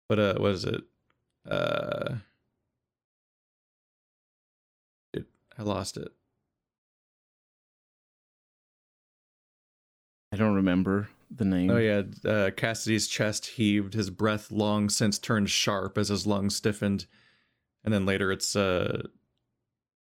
But 0.10 0.20
uh, 0.20 0.34
what 0.36 0.52
is 0.52 0.66
it? 0.66 0.82
Uh, 1.48 2.16
it 5.14 5.26
I 5.58 5.64
lost 5.64 5.98
it. 5.98 6.10
I 10.32 10.36
don't 10.36 10.56
remember 10.56 11.10
the 11.32 11.46
name. 11.46 11.70
Oh 11.70 11.78
yeah, 11.78 12.02
uh, 12.26 12.52
Cassidy's 12.52 13.08
chest 13.08 13.46
heaved, 13.46 13.94
his 13.94 14.10
breath 14.10 14.52
long 14.52 14.90
since 14.90 15.18
turned 15.18 15.50
sharp 15.50 15.98
as 15.98 16.10
his 16.10 16.28
lungs 16.28 16.56
stiffened, 16.56 17.06
and 17.84 17.94
then 17.94 18.06
later 18.06 18.32
it's 18.32 18.56
uh, 18.56 19.04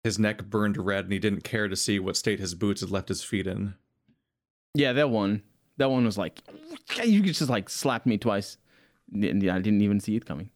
his 0.04 0.18
neck 0.18 0.44
burned 0.44 0.78
red, 0.78 1.04
and 1.04 1.12
he 1.12 1.18
didn't 1.18 1.44
care 1.44 1.68
to 1.68 1.76
see 1.76 1.98
what 1.98 2.16
state 2.16 2.40
his 2.40 2.54
boots 2.54 2.80
had 2.80 2.90
left 2.90 3.08
his 3.08 3.22
feet 3.22 3.46
in. 3.46 3.74
Yeah, 4.74 4.92
that 4.94 5.10
one. 5.10 5.42
That 5.78 5.90
one 5.90 6.04
was 6.04 6.16
like 6.16 6.40
you 7.04 7.22
could 7.22 7.34
just 7.34 7.50
like 7.50 7.68
slap 7.68 8.06
me 8.06 8.16
twice. 8.16 8.56
And 9.12 9.48
I 9.48 9.58
didn't 9.58 9.82
even 9.82 10.00
see 10.00 10.16
it 10.16 10.26
coming. 10.26 10.50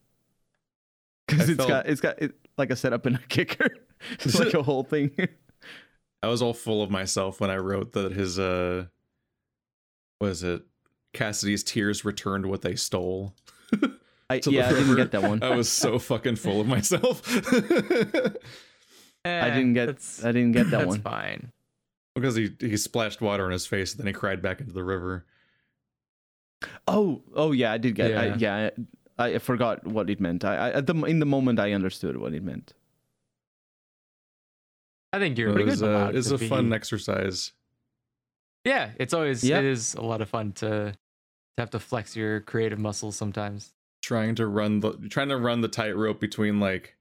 Because 1.30 1.48
I 1.48 1.52
it's 1.52 1.56
felt- 1.56 1.68
got 1.68 1.86
it's 1.88 2.00
got 2.00 2.20
it, 2.22 2.32
like 2.58 2.70
a 2.70 2.76
setup 2.76 3.06
and 3.06 3.16
a 3.16 3.20
kicker. 3.28 3.68
it's 4.12 4.38
like 4.38 4.54
a 4.54 4.62
whole 4.62 4.82
thing. 4.84 5.10
I 6.22 6.28
was 6.28 6.42
all 6.42 6.52
full 6.54 6.82
of 6.82 6.90
myself 6.90 7.40
when 7.40 7.50
I 7.50 7.56
wrote 7.56 7.92
that 7.92 8.12
his 8.12 8.38
uh, 8.38 8.86
was 10.20 10.42
it 10.42 10.62
Cassidy's 11.14 11.64
tears 11.64 12.04
returned 12.04 12.46
what 12.46 12.60
they 12.62 12.76
stole. 12.76 13.34
I, 14.28 14.40
yeah, 14.46 14.68
I 14.68 14.72
didn't 14.72 14.96
get 14.96 15.12
that 15.12 15.22
one. 15.22 15.42
I 15.42 15.56
was 15.56 15.68
so 15.70 15.98
fucking 15.98 16.36
full 16.36 16.60
of 16.60 16.66
myself. 16.66 17.22
I 19.24 19.50
didn't 19.50 19.72
get 19.74 19.88
Eh, 19.88 20.28
I 20.28 20.32
didn't 20.32 20.52
get 20.52 20.64
that 20.70 20.78
that's 20.78 20.86
one. 20.86 21.00
fine. 21.02 21.52
because 22.14 22.34
he 22.36 22.50
he 22.60 22.76
splashed 22.76 23.20
water 23.20 23.44
on 23.44 23.50
his 23.52 23.66
face, 23.66 23.92
and 23.92 24.00
then 24.00 24.06
he 24.06 24.12
cried 24.12 24.42
back 24.42 24.60
into 24.60 24.72
the 24.72 24.84
river. 24.84 25.24
Oh, 26.86 27.22
oh 27.34 27.52
yeah, 27.52 27.72
I 27.72 27.78
did 27.78 27.94
get. 27.94 28.16
I, 28.16 28.34
Yeah. 28.34 28.70
Yeah, 29.20 29.24
I, 29.26 29.34
I 29.34 29.38
forgot 29.38 29.86
what 29.86 30.08
it 30.10 30.20
meant. 30.20 30.44
I, 30.44 30.56
I 30.56 30.70
at 30.72 30.86
the 30.86 30.94
in 31.04 31.18
the 31.20 31.26
moment 31.26 31.60
I 31.60 31.72
understood 31.72 32.16
what 32.16 32.32
it 32.34 32.42
meant. 32.42 32.72
I 35.12 35.18
think 35.18 35.38
you're 35.38 35.50
It 35.50 35.54
pretty 35.54 35.70
was, 35.70 35.80
good. 35.80 35.94
uh, 35.94 36.10
it's 36.14 36.28
to 36.28 36.36
a 36.36 36.38
fun 36.38 36.72
exercise. 36.72 37.52
Yeah, 38.64 38.90
it's 38.98 39.12
always 39.14 39.42
Yeah. 39.42 39.58
it 39.58 39.64
is 39.64 39.94
a 39.94 40.02
lot 40.02 40.20
of 40.20 40.28
fun 40.28 40.52
to 40.54 40.92
to 40.92 40.96
have 41.58 41.70
to 41.70 41.78
flex 41.80 42.14
your 42.16 42.40
creative 42.40 42.78
muscles 42.78 43.16
sometimes. 43.16 43.72
trying 44.02 44.34
to 44.36 44.46
run 44.46 44.80
the 44.80 44.92
trying 45.10 45.28
to 45.28 45.36
run 45.36 45.60
the 45.60 45.68
tightrope 45.68 46.20
between 46.20 46.60
like 46.60 46.96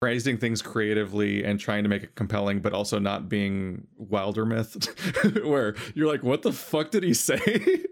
phrasing 0.00 0.38
things 0.38 0.62
creatively 0.62 1.44
and 1.44 1.58
trying 1.60 1.82
to 1.82 1.88
make 1.88 2.02
it 2.04 2.14
compelling 2.14 2.60
but 2.60 2.72
also 2.72 2.98
not 3.00 3.28
being 3.28 3.86
Wildermyth 4.00 5.44
where 5.44 5.74
you're 5.94 6.06
like 6.08 6.22
what 6.22 6.42
the 6.42 6.52
fuck 6.52 6.90
did 6.92 7.02
he 7.02 7.12
say 7.14 7.38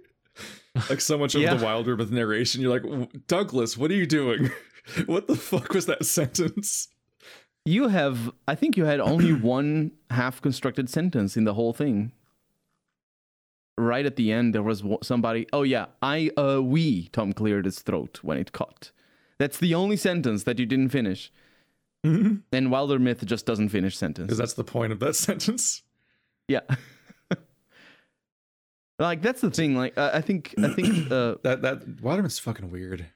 like 0.91 1.01
so 1.01 1.17
much 1.19 1.35
of 1.35 1.41
Yeah. 1.43 1.55
the 1.55 1.65
Wildermyth 1.65 2.11
narration 2.11 2.61
you're 2.61 2.79
like 2.79 3.27
douglas 3.27 3.77
what 3.77 3.91
are 3.91 3.95
you 3.95 4.07
doing 4.07 4.51
what 5.07 5.27
the 5.27 5.37
fuck 5.37 5.73
was 5.75 5.87
that 5.87 6.05
sentence 6.19 6.89
You 7.65 7.89
have, 7.89 8.31
I 8.47 8.55
think 8.55 8.77
you 8.77 8.85
had 8.85 9.01
only 9.01 9.33
one 9.57 9.91
half 10.11 10.41
constructed 10.41 10.89
sentence 10.89 11.37
in 11.37 11.43
the 11.45 11.55
whole 11.55 11.73
thing. 11.73 12.13
Right 13.79 14.07
at 14.07 14.15
the 14.17 14.31
end, 14.33 14.55
there 14.55 14.63
was 14.63 14.83
somebody. 15.03 15.47
Oh 15.53 15.63
yeah, 15.65 15.87
I 16.01 16.31
uh 16.39 16.63
we 16.63 17.09
Tom 17.13 17.33
cleared 17.33 17.65
his 17.67 17.81
throat 17.83 18.21
when 18.23 18.39
it 18.39 18.53
caught. 18.53 18.93
That's 19.39 19.59
the 19.59 19.75
only 19.75 19.97
sentence 19.97 20.45
that 20.45 20.59
you 20.59 20.65
didn't 20.67 20.91
finish. 20.91 21.31
because 22.03 22.39
And 22.53 22.69
Wildermyth 22.69 23.25
just 23.25 23.45
doesn't 23.47 23.69
finish 23.71 23.97
sentence. 23.99 24.37
that's 24.39 24.55
the 24.55 24.65
point 24.65 24.93
of 24.93 25.01
that 25.01 25.15
sentence 25.27 25.83
Yeah. 26.49 26.61
Like 28.99 29.23
that's 29.23 29.41
the 29.41 29.51
thing. 29.51 29.77
Like 29.77 29.97
uh, 29.99 30.11
I 30.15 30.21
think 30.21 30.55
I 30.63 30.69
think 30.69 30.89
uh, 31.11 31.37
that 31.43 31.63
that 31.63 31.87
Wildermyth's 32.03 32.39
fucking 32.39 32.71
weird 32.71 33.07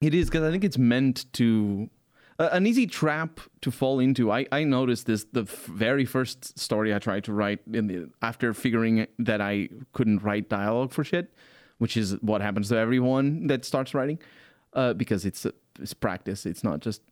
It 0.00 0.14
is 0.14 0.28
because 0.28 0.42
I 0.42 0.50
think 0.50 0.64
it's 0.64 0.78
meant 0.78 1.32
to 1.34 1.90
uh, 2.38 2.48
an 2.52 2.66
easy 2.66 2.86
trap 2.86 3.40
to 3.62 3.70
fall 3.70 3.98
into. 3.98 4.30
I 4.30 4.46
I 4.52 4.64
noticed 4.64 5.06
this 5.06 5.24
the 5.32 5.42
f- 5.42 5.64
very 5.66 6.04
first 6.04 6.58
story 6.58 6.94
I 6.94 6.98
tried 6.98 7.24
to 7.24 7.32
write 7.32 7.60
in 7.72 7.88
the 7.88 8.10
after 8.22 8.54
figuring 8.54 9.06
that 9.18 9.40
I 9.40 9.68
couldn't 9.92 10.22
write 10.22 10.48
dialogue 10.48 10.92
for 10.92 11.02
shit, 11.02 11.34
which 11.78 11.96
is 11.96 12.12
what 12.20 12.40
happens 12.40 12.68
to 12.68 12.76
everyone 12.76 13.48
that 13.48 13.64
starts 13.64 13.94
writing, 13.94 14.20
uh, 14.74 14.94
because 14.94 15.24
it's 15.24 15.44
it's 15.80 15.92
practice. 15.92 16.46
It's 16.46 16.62
not 16.62 16.80
just 16.80 17.02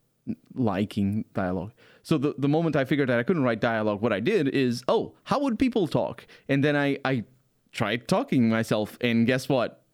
liking 0.54 1.24
dialogue. 1.34 1.72
So 2.02 2.16
the 2.16 2.34
the 2.38 2.48
moment 2.48 2.76
I 2.76 2.84
figured 2.84 3.08
that 3.08 3.18
I 3.18 3.22
couldn't 3.24 3.42
write 3.42 3.60
dialogue, 3.60 4.00
what 4.00 4.12
I 4.12 4.20
did 4.20 4.48
is, 4.48 4.84
oh, 4.86 5.14
how 5.24 5.40
would 5.40 5.58
people 5.58 5.88
talk? 5.88 6.26
And 6.48 6.62
then 6.62 6.76
I 6.76 6.98
I 7.04 7.24
tried 7.78 8.09
talking 8.09 8.48
myself, 8.48 8.98
and 9.00 9.26
guess 9.26 9.48
what? 9.48 9.84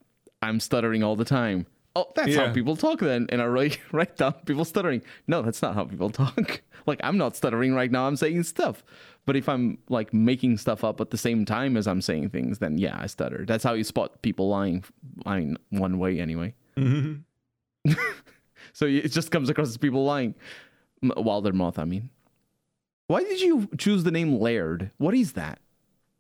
I'm 0.41 0.59
stuttering 0.59 1.03
all 1.05 1.17
the 1.17 1.25
time. 1.25 1.67
Oh, 1.97 2.07
that's 2.17 2.31
Yeah. 2.31 2.47
how 2.49 2.53
people 2.53 2.77
talk 2.77 2.99
then. 3.01 3.27
And 3.29 3.41
I 3.43 3.47
write, 3.47 3.79
write 3.93 4.17
down 4.17 4.33
people 4.47 4.65
stuttering. 4.65 5.03
No, 5.29 5.43
that's 5.43 5.61
not 5.63 5.75
how 5.75 5.85
people 5.85 6.09
talk. 6.11 6.63
like 6.87 6.99
I'm 7.05 7.19
not 7.19 7.37
stuttering 7.37 7.75
right 7.75 7.91
now. 7.91 8.07
I'm 8.09 8.17
saying 8.17 8.43
stuff. 8.45 8.83
But 9.27 9.37
if 9.37 9.49
I'm 9.49 9.79
like 9.89 10.13
making 10.13 10.59
stuff 10.59 10.83
up 10.83 11.01
at 11.01 11.11
the 11.11 11.17
same 11.19 11.45
time 11.45 11.77
as 11.77 11.87
I'm 11.87 12.01
saying 12.03 12.31
things, 12.31 12.59
then 12.59 12.79
yeah, 12.79 12.97
I 13.01 13.07
stutter. 13.07 13.45
That's 13.47 13.63
how 13.65 13.75
you 13.75 13.85
spot 13.85 14.23
people 14.23 14.49
lying. 14.49 14.83
I 15.27 15.39
mean, 15.39 15.57
one 15.71 15.99
way 15.99 16.19
anyway. 16.21 16.55
So 18.73 18.87
it 18.87 19.13
just 19.13 19.31
comes 19.31 19.49
across 19.51 19.69
as 19.69 19.77
people 19.77 20.05
lying. 20.05 20.35
M- 21.03 21.13
Wilder 21.17 21.53
Moth, 21.53 21.79
I 21.79 21.85
mean. 21.85 22.11
Why 23.07 23.23
did 23.23 23.41
you 23.41 23.69
choose 23.79 24.03
the 24.03 24.11
name 24.11 24.41
Laird? 24.41 24.91
What 24.99 25.15
is 25.15 25.35
that? 25.35 25.61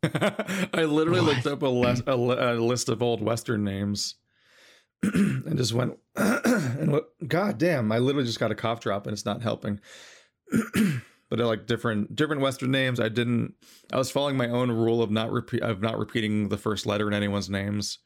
I 0.75 0.85
literally 0.85 1.21
looked 1.21 1.47
up 1.47 1.63
a, 1.63 1.67
les- 1.67 2.03
a, 2.07 2.17
li- 2.17 2.37
a 2.39 2.55
list 2.55 2.89
of 2.89 3.03
old 3.03 3.23
Western 3.23 3.65
names 3.65 4.17
and 5.03 5.57
just 5.57 5.73
went, 5.73 5.99
and 6.17 6.93
what, 6.93 7.11
God 7.27 7.59
damn, 7.59 7.91
I 7.93 7.99
literally 7.99 8.27
just 8.27 8.41
got 8.41 8.51
a 8.53 8.55
cough 8.55 8.81
drop 8.81 9.07
and 9.07 9.13
it's 9.13 9.25
not 9.25 9.43
helping. 9.43 9.81
but 10.51 11.37
they're 11.39 11.47
like 11.47 11.67
different 11.67 12.15
different 12.15 12.43
Western 12.43 12.71
names. 12.71 13.01
I 13.01 13.09
didn't. 13.09 13.55
I 13.93 13.97
was 13.97 14.11
following 14.11 14.37
my 14.37 14.49
own 14.49 14.71
rule 14.71 15.03
of 15.03 15.11
not 15.11 15.31
repeat 15.33 15.63
of 15.63 15.81
not 15.81 15.99
repeating 15.99 16.49
the 16.49 16.59
first 16.59 16.87
letter 16.87 17.09
in 17.09 17.15
anyone's 17.15 17.51
names 17.51 17.99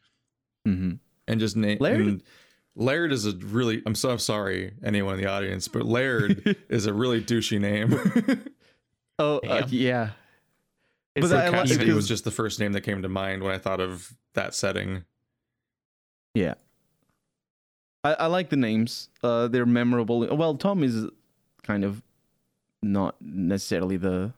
Mm-hmm. 0.67 0.93
and 1.27 1.41
just 1.41 1.57
name. 1.57 1.79
Laird? 1.81 2.01
and 2.01 2.23
Laird 2.77 3.13
is 3.13 3.27
a 3.27 3.33
really. 3.33 3.83
I'm 3.87 3.95
so 3.95 4.17
sorry, 4.19 4.75
anyone 4.85 5.15
in 5.15 5.21
the 5.21 5.29
audience, 5.31 5.67
but 5.69 5.85
Laird 5.85 6.57
is 6.69 6.87
a 6.87 6.93
really 6.93 7.23
douchey 7.23 7.61
name. 7.61 8.45
Oh, 9.21 9.39
uh, 9.39 9.67
yeah. 9.69 10.11
It's 11.19 11.29
But 11.29 11.37
like 11.37 11.45
I 11.55 11.59
like- 11.59 11.69
Cassidy 11.69 11.93
was 11.93 12.09
just 12.09 12.25
the 12.25 12.31
first 12.31 12.59
name 12.61 12.73
that 12.73 12.83
came 12.83 13.03
to 13.03 13.09
mind 13.09 13.43
when 13.43 13.53
I 13.55 13.59
thought 13.59 13.81
of 13.81 14.13
that 14.35 14.55
setting. 14.55 15.05
Yeah. 16.35 16.55
I, 18.05 18.15
I 18.15 18.27
like 18.27 18.51
the 18.51 18.57
names. 18.57 19.09
Uh, 19.23 19.49
they're 19.49 19.67
memorable. 19.67 20.27
Well, 20.37 20.55
Tom 20.57 20.83
is 20.83 21.07
kind 21.63 21.85
of 21.85 22.03
not 22.83 23.17
necessarily 23.21 23.97
the 23.97 24.33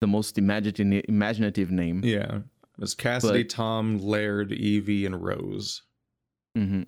the 0.00 0.06
most 0.06 0.38
imaginative 0.38 1.04
imaginative 1.08 1.70
name. 1.70 2.02
Yeah. 2.04 2.36
It 2.36 2.80
was 2.80 2.94
Cassidy, 2.94 3.42
But- 3.42 3.50
Tom, 3.50 3.98
Laird, 3.98 4.52
Evie, 4.52 5.06
and 5.06 5.20
Rose. 5.22 5.82
Mm-hmm. 6.56 6.82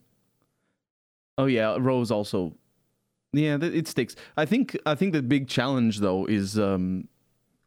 Oh 1.39 1.47
yeah, 1.47 1.77
Rose 1.81 2.11
also. 2.11 2.55
Yeah, 3.33 3.57
it 3.63 3.87
sticks. 3.89 4.17
I 4.37 4.45
think. 4.45 4.77
I 4.85 4.95
think 4.97 5.13
the 5.13 5.23
big 5.23 5.49
challenge 5.49 6.01
though 6.01 6.27
is 6.27 6.59
um 6.59 7.09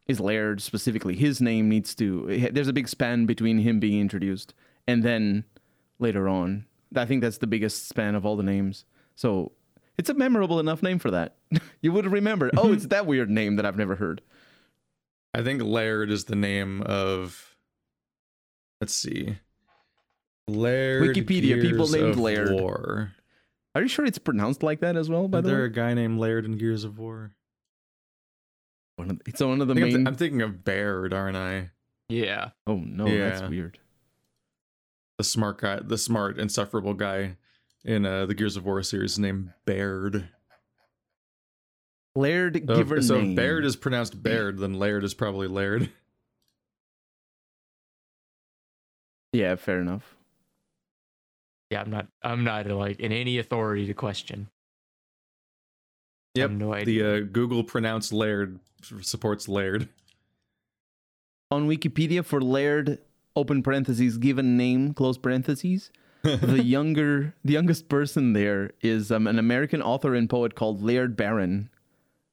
is 0.08 0.20
Laird 0.20 0.62
specifically. 0.62 1.16
His 1.16 1.42
name 1.42 1.70
needs 1.70 1.96
to. 1.96 2.50
There's 2.52 2.68
a 2.68 2.74
big 2.74 2.88
span 2.88 3.26
between 3.26 3.60
him 3.60 3.80
being 3.80 4.02
introduced 4.02 4.54
and 4.88 5.04
then 5.04 5.46
later 6.00 6.28
on. 6.28 6.66
I 6.96 7.06
think 7.06 7.22
that's 7.22 7.40
the 7.40 7.48
biggest 7.48 7.88
span 7.88 8.16
of 8.16 8.26
all 8.26 8.36
the 8.36 8.44
names. 8.44 8.86
So 9.16 9.54
it's 9.98 10.10
a 10.10 10.14
memorable 10.14 10.60
enough 10.60 10.84
name 10.84 11.00
for 11.00 11.12
that. 11.12 11.38
you 11.82 11.92
would 11.92 12.06
remember. 12.06 12.52
Oh, 12.58 12.74
it's 12.74 12.88
that 12.88 13.06
weird 13.06 13.30
name 13.30 13.56
that 13.56 13.66
I've 13.66 13.78
never 13.78 13.96
heard. 13.96 14.22
I 15.34 15.42
think 15.42 15.62
Laird 15.64 16.12
is 16.12 16.26
the 16.26 16.36
name 16.36 16.82
of. 16.84 17.56
Let's 18.82 18.94
see. 18.94 19.38
Laird. 20.48 21.04
Wikipedia, 21.16 21.62
people 21.62 21.88
Gears 21.88 21.94
named 21.94 22.16
Laird. 22.18 22.52
War. 22.52 23.14
Are 23.76 23.82
you 23.82 23.88
sure 23.88 24.06
it's 24.06 24.20
pronounced 24.20 24.62
like 24.62 24.82
that 24.82 24.96
as 24.96 25.10
well? 25.10 25.28
By 25.28 25.40
Is 25.40 25.46
the 25.46 25.50
there 25.50 25.60
way, 25.62 25.66
a 25.66 25.70
guy 25.70 25.94
named 25.94 26.20
Laird 26.20 26.46
in 26.46 26.58
Gears 26.58 26.84
of 26.84 27.00
War? 27.00 27.32
One 28.96 29.12
of- 29.12 29.22
it's 29.26 29.42
one 29.42 29.60
of 29.62 29.68
the 29.68 29.74
I 29.74 29.76
think 29.76 29.86
I'm, 29.86 29.90
main. 29.92 29.98
th- 29.98 30.08
I'm 30.08 30.16
thinking 30.16 30.42
of 30.42 30.64
Baird, 30.64 31.14
aren't 31.14 31.38
I? 31.38 31.72
Yeah. 32.10 32.52
Oh 32.68 32.76
no, 32.78 33.06
that's 33.06 33.42
weird. 33.50 33.80
The 35.18 35.24
smart 35.24 35.60
guy, 35.60 35.80
the 35.80 35.98
smart, 35.98 36.40
insufferable 36.40 36.94
guy 36.94 37.38
in 37.86 38.06
uh, 38.06 38.26
the 38.26 38.34
Gears 38.36 38.56
of 38.58 38.66
War 38.66 38.82
series 38.84 39.18
named 39.20 39.52
Baird. 39.66 40.28
Laird 42.16 42.64
So, 42.68 42.76
giver 42.76 43.02
so 43.02 43.20
name. 43.20 43.32
if 43.32 43.36
Baird 43.36 43.66
is 43.66 43.76
pronounced 43.76 44.22
Baird, 44.22 44.60
then 44.60 44.74
Laird 44.76 45.04
is 45.04 45.14
probably 45.14 45.48
Laird. 45.48 45.90
Yeah, 49.34 49.56
fair 49.56 49.82
enough. 49.82 50.16
Yeah, 51.72 51.82
I'm 51.82 51.90
not 51.90 52.08
I'm 52.22 52.44
not 52.44 52.68
like 52.68 53.00
in 53.00 53.12
any 53.12 53.40
authority 53.40 53.88
to 53.88 53.94
question. 53.94 54.48
Yep. 56.36 56.52
no 56.52 56.74
idea. 56.74 57.04
The 57.04 57.18
uh, 57.18 57.20
Google 57.32 57.64
pronounced 57.64 58.14
Laird 58.14 58.60
supports 59.02 59.48
Laird. 59.48 59.90
On 61.52 61.68
Wikipedia 61.68 62.26
for 62.26 62.42
Laird, 62.42 63.00
open 63.36 63.62
parentheses, 63.64 64.18
given 64.18 64.58
name, 64.58 64.94
close 64.94 65.18
parentheses. 65.18 65.92
the 66.24 66.64
younger, 66.64 67.36
the 67.44 67.54
youngest 67.54 67.90
person 67.90 68.32
there 68.34 68.72
is 68.82 69.12
um, 69.12 69.28
an 69.28 69.38
American 69.38 69.82
author 69.82 70.16
and 70.16 70.30
poet 70.30 70.56
called 70.56 70.82
Laird 70.82 71.18
Barron, 71.18 71.70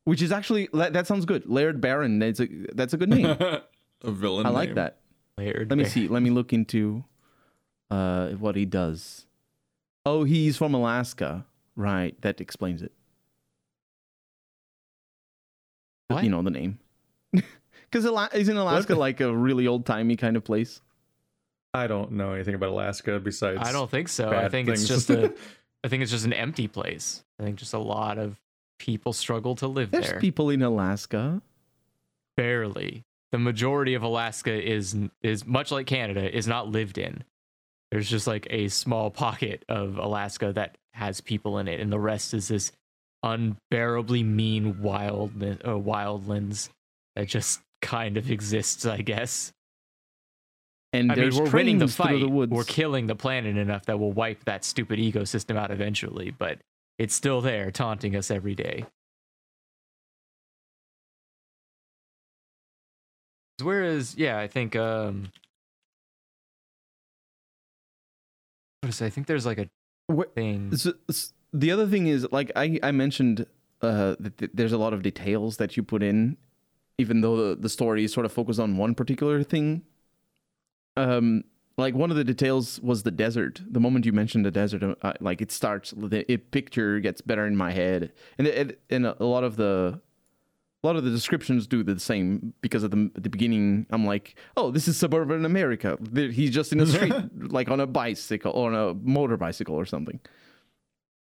which 0.05 0.23
is 0.23 0.31
actually 0.31 0.69
that, 0.73 0.93
that 0.93 1.09
sounds 1.09 1.25
good. 1.25 1.45
Laird 1.47 1.81
Barron, 1.81 2.21
that's 2.21 2.39
a 2.39 2.49
that's 2.73 2.95
a 2.95 2.97
good 2.97 3.09
name. 3.09 3.27
a 3.37 3.63
villain. 4.05 4.47
I 4.47 4.51
like 4.51 4.69
name. 4.69 4.75
that. 4.77 4.99
Laird 5.37 5.71
Let 5.71 5.77
me 5.77 5.85
Bear. 5.85 5.91
see. 5.91 6.09
Let 6.09 6.23
me 6.23 6.31
look 6.31 6.53
into 6.53 7.05
uh, 7.91 8.29
what 8.31 8.55
he 8.55 8.65
does. 8.65 9.27
Oh, 10.07 10.25
he's 10.25 10.57
from 10.57 10.73
Alaska. 10.73 11.47
Right. 11.75 12.21
That 12.23 12.41
explains 12.41 12.83
it. 12.83 12.93
What? 16.15 16.25
You 16.25 16.31
know 16.31 16.43
the 16.43 16.51
name. 16.51 16.79
Because 17.91 18.05
isn't 18.35 18.57
Alaska 18.57 18.93
What? 18.93 19.01
like 19.01 19.21
a 19.21 19.35
really 19.35 19.67
old 19.67 19.85
timey 19.85 20.15
kind 20.15 20.37
of 20.37 20.45
place? 20.45 20.81
I 21.75 21.89
don't 21.89 22.13
know 22.13 22.33
anything 22.35 22.55
about 22.55 22.69
Alaska 22.71 23.19
besides. 23.19 23.59
I 23.63 23.73
don't 23.73 23.91
think 23.91 24.09
so. 24.09 24.29
I 24.29 24.43
bad 24.43 24.51
think 24.53 24.69
it's 24.69 24.87
just 24.87 25.11
a 25.11 25.35
I 25.85 25.89
think 25.89 26.03
it's 26.03 26.13
just 26.13 26.25
an 26.25 26.33
empty 26.33 26.69
place. 26.69 27.25
I 27.41 27.43
think 27.43 27.57
just 27.57 27.75
a 27.75 27.79
lot 27.79 28.19
of 28.19 28.39
people 28.79 29.13
struggle 29.13 29.57
to 29.57 29.67
live 29.67 29.91
There's 29.91 30.05
there. 30.05 30.13
There's 30.13 30.21
people 30.21 30.51
in 30.51 30.63
Alaska. 30.63 31.43
Barely. 32.37 33.05
The 33.33 33.39
majority 33.39 33.95
of 33.95 34.03
Alaska 34.03 34.53
is 34.53 34.97
is 35.23 35.47
much 35.47 35.71
like 35.71 35.87
Canada 35.87 36.37
is 36.37 36.47
not 36.47 36.69
lived 36.69 36.99
in. 36.99 37.25
There's 37.91 38.09
just 38.09 38.27
like 38.27 38.47
a 38.51 38.69
small 38.69 39.11
pocket 39.11 39.65
of 39.69 39.99
Alaska 39.99 40.53
that 40.53 40.79
has 40.93 41.21
people 41.21 41.59
in 41.59 41.67
it, 41.69 41.81
and 41.81 41.93
the 41.93 41.99
rest 41.99 42.35
is 42.35 42.49
this 42.49 42.73
unbearably 43.23 44.23
mean 44.23 44.81
wild 44.83 45.43
uh, 45.43 45.57
wildlands 45.71 46.69
that 47.17 47.29
just 47.29 47.61
kind 47.83 48.17
of 48.17 48.31
exists, 48.31 48.87
I 48.87 48.99
guess. 48.99 49.53
And 50.93 51.13
I 51.13 51.15
mean, 51.15 51.35
we're 51.37 51.51
winning 51.51 51.79
the 51.79 51.87
fight. 51.89 52.21
the 52.21 52.29
woods. 52.29 52.51
We're 52.51 52.65
killing 52.65 53.07
the 53.07 53.15
planet 53.15 53.57
enough 53.57 53.87
that 53.87 53.99
we'll 54.01 54.13
wipe 54.13 54.45
that 54.45 54.65
stupid 54.65 54.99
ecosystem 54.99 55.57
out 55.57 55.71
eventually, 55.71 56.31
but 56.31 56.59
it's 56.99 57.15
still 57.15 57.41
there, 57.41 57.71
taunting 57.71 58.17
us 58.17 58.31
every 58.31 58.55
day. 58.55 58.87
Whereas, 63.63 64.17
yeah, 64.17 64.39
I 64.39 64.49
think 64.49 64.75
um 64.75 65.31
what 68.81 68.89
is 68.89 69.01
it? 69.01 69.07
I 69.07 69.11
think 69.11 69.27
there's 69.27 69.45
like 69.47 69.59
a 69.59 69.69
thing. 70.35 70.71
S- 70.73 70.87
s- 71.09 71.33
the 71.53 71.71
other 71.73 71.87
thing 71.87 72.07
is, 72.07 72.27
like 72.31 72.51
I, 72.57 72.79
I 72.83 72.91
mentioned, 72.93 73.47
uh, 73.83 74.17
that 74.21 74.39
th- 74.39 74.51
there's 74.55 74.73
a 74.73 74.79
lot 74.79 74.93
of 74.93 75.03
details 75.03 75.57
that 75.57 75.77
you 75.77 75.83
put 75.83 76.03
in, 76.03 76.37
even 76.99 77.21
though 77.21 77.37
the, 77.37 77.57
the 77.57 77.69
story 77.69 78.05
is 78.05 78.13
sort 78.13 78.27
of 78.27 78.33
focused 78.33 78.61
on 78.61 78.77
one 78.77 78.95
particular 78.95 79.43
thing. 79.43 79.83
Um, 80.97 81.45
like 81.79 81.95
one 81.95 82.11
of 82.11 82.17
the 82.17 82.25
details 82.25 82.79
was 82.81 83.03
the 83.03 83.11
desert. 83.11 83.63
The 83.69 83.81
moment 83.81 84.05
you 84.05 84.13
mentioned 84.13 84.45
the 84.45 84.51
desert, 84.51 84.83
uh, 85.03 85.13
like 85.21 85.41
it 85.41 85.51
starts, 85.51 85.93
the 85.97 86.31
it 86.31 86.51
picture 86.51 87.01
gets 87.01 87.21
better 87.21 87.47
in 87.47 87.57
my 87.57 87.73
head, 87.73 88.13
and 88.39 88.47
it, 88.47 88.81
and 88.91 89.07
a 89.07 89.25
lot 89.25 89.45
of 89.45 89.57
the. 89.57 90.01
A 90.83 90.87
lot 90.87 90.97
of 90.97 91.05
the 91.05 91.11
descriptions 91.11 91.67
do 91.67 91.83
the 91.83 92.01
same 92.01 92.55
because 92.63 92.85
at 92.85 92.91
the, 92.91 93.11
at 93.15 93.23
the 93.23 93.29
beginning, 93.29 93.85
I'm 93.91 94.07
like, 94.07 94.35
"Oh, 94.57 94.71
this 94.71 94.89
is 94.89 94.97
suburban 94.97 95.45
America. 95.45 95.99
He's 96.15 96.51
just 96.51 96.73
in 96.73 96.79
the 96.79 96.87
street, 96.95 97.13
like 97.53 97.71
on 97.71 97.81
a 97.81 97.87
bicycle 97.87 98.51
or 98.53 98.73
on 98.73 98.75
a 98.75 98.95
motor 98.95 99.37
bicycle 99.37 99.75
or 99.75 99.85
something." 99.85 100.21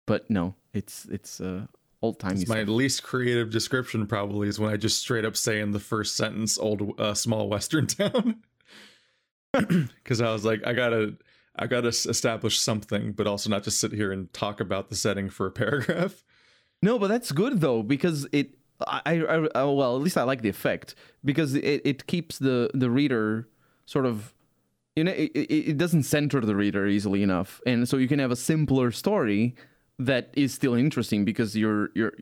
But 0.05 0.29
no, 0.29 0.55
it's 0.73 1.05
it's 1.05 1.39
uh, 1.39 1.65
old 2.01 2.19
timey 2.19 2.41
It's 2.41 2.49
my 2.49 2.63
least 2.63 3.03
creative 3.03 3.49
description 3.49 4.05
probably 4.05 4.47
is 4.47 4.59
when 4.59 4.71
I 4.71 4.77
just 4.77 4.99
straight 4.99 5.25
up 5.25 5.37
say 5.37 5.59
in 5.59 5.71
the 5.71 5.79
first 5.79 6.15
sentence 6.15 6.57
"old 6.59 6.99
uh, 6.99 7.13
small 7.13 7.49
western 7.49 7.87
town," 7.87 8.43
because 9.53 10.21
I 10.21 10.31
was 10.31 10.45
like, 10.45 10.65
I 10.65 10.73
gotta, 10.73 11.15
I 11.55 11.67
gotta 11.67 11.87
establish 11.87 12.59
something, 12.59 13.13
but 13.13 13.27
also 13.27 13.49
not 13.49 13.63
just 13.63 13.79
sit 13.79 13.93
here 13.93 14.11
and 14.11 14.31
talk 14.33 14.59
about 14.59 14.89
the 14.89 14.95
setting 14.95 15.29
for 15.29 15.47
a 15.47 15.51
paragraph. 15.51 16.23
No, 16.81 16.99
but 16.99 17.07
that's 17.07 17.31
good 17.31 17.61
though 17.61 17.81
because 17.81 18.27
it. 18.31 18.57
I, 18.85 19.01
I, 19.05 19.13
I 19.13 19.49
oh, 19.55 19.73
well, 19.73 19.95
at 19.95 20.01
least 20.01 20.17
I 20.17 20.23
like 20.23 20.41
the 20.41 20.49
effect 20.49 20.95
because 21.23 21.53
it, 21.55 21.81
it 21.85 22.07
keeps 22.07 22.39
the 22.39 22.69
the 22.73 22.89
reader 22.89 23.47
sort 23.85 24.05
of. 24.05 24.33
You 24.95 25.05
know, 25.05 25.11
it 25.11 25.31
it 25.33 25.77
doesn't 25.77 26.03
center 26.03 26.39
the 26.41 26.55
reader 26.55 26.85
easily 26.85 27.23
enough, 27.23 27.61
and 27.65 27.89
so 27.89 27.97
you 27.97 28.07
can 28.07 28.19
have 28.19 28.29
a 28.29 28.35
simpler 28.35 28.91
story 28.91 29.55
that 29.99 30.29
is 30.33 30.53
still 30.53 30.73
interesting 30.73 31.25
because 31.25 31.55
you're 31.55 31.89
you're 31.93 32.13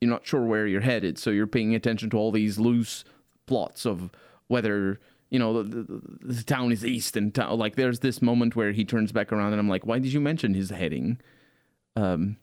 you're 0.00 0.10
not 0.10 0.26
sure 0.26 0.44
where 0.44 0.66
you're 0.66 0.80
headed, 0.80 1.18
so 1.18 1.30
you're 1.30 1.46
paying 1.46 1.74
attention 1.74 2.10
to 2.10 2.16
all 2.16 2.30
these 2.30 2.58
loose 2.58 3.04
plots 3.46 3.84
of 3.84 4.10
whether 4.46 5.00
you 5.30 5.38
know 5.38 5.62
the, 5.62 5.82
the, 5.82 6.02
the 6.34 6.42
town 6.42 6.72
is 6.72 6.84
east 6.84 7.16
and 7.16 7.34
town 7.34 7.58
like 7.58 7.76
there's 7.76 8.00
this 8.00 8.22
moment 8.22 8.56
where 8.56 8.72
he 8.72 8.84
turns 8.84 9.12
back 9.12 9.32
around 9.32 9.52
and 9.52 9.60
I'm 9.60 9.68
like, 9.68 9.86
why 9.86 9.98
did 9.98 10.12
you 10.12 10.20
mention 10.20 10.54
his 10.54 10.70
heading? 10.70 11.18
Um, 11.96 12.36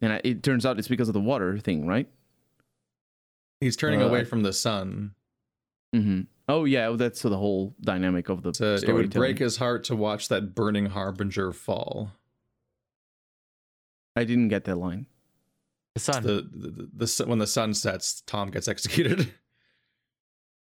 and 0.00 0.14
I, 0.14 0.20
it 0.24 0.42
turns 0.42 0.66
out 0.66 0.78
it's 0.78 0.88
because 0.88 1.08
of 1.08 1.14
the 1.14 1.20
water 1.20 1.58
thing, 1.58 1.86
right? 1.86 2.08
He's 3.60 3.76
turning 3.76 4.02
Uh, 4.02 4.06
away 4.06 4.24
from 4.24 4.42
the 4.42 4.52
sun. 4.52 5.14
Mm-hmm. 5.94 6.22
Oh 6.48 6.64
yeah, 6.64 6.90
that's 6.96 7.22
the 7.22 7.36
whole 7.36 7.74
dynamic 7.80 8.28
of 8.28 8.42
the 8.42 8.52
So 8.54 8.74
it 8.74 8.92
would 8.92 9.10
break 9.10 9.38
his 9.38 9.58
heart 9.58 9.84
to 9.84 9.96
watch 9.96 10.28
that 10.28 10.54
burning 10.54 10.86
harbinger 10.86 11.52
fall. 11.52 12.12
I 14.16 14.24
didn't 14.24 14.48
get 14.48 14.64
that 14.64 14.76
line. 14.76 15.06
The 15.94 16.00
sun. 16.00 16.22
The, 16.22 16.48
the, 16.52 16.88
the, 16.96 17.06
the 17.06 17.24
when 17.26 17.38
the 17.38 17.46
sun 17.46 17.74
sets, 17.74 18.22
Tom 18.26 18.50
gets 18.50 18.68
executed. 18.68 19.32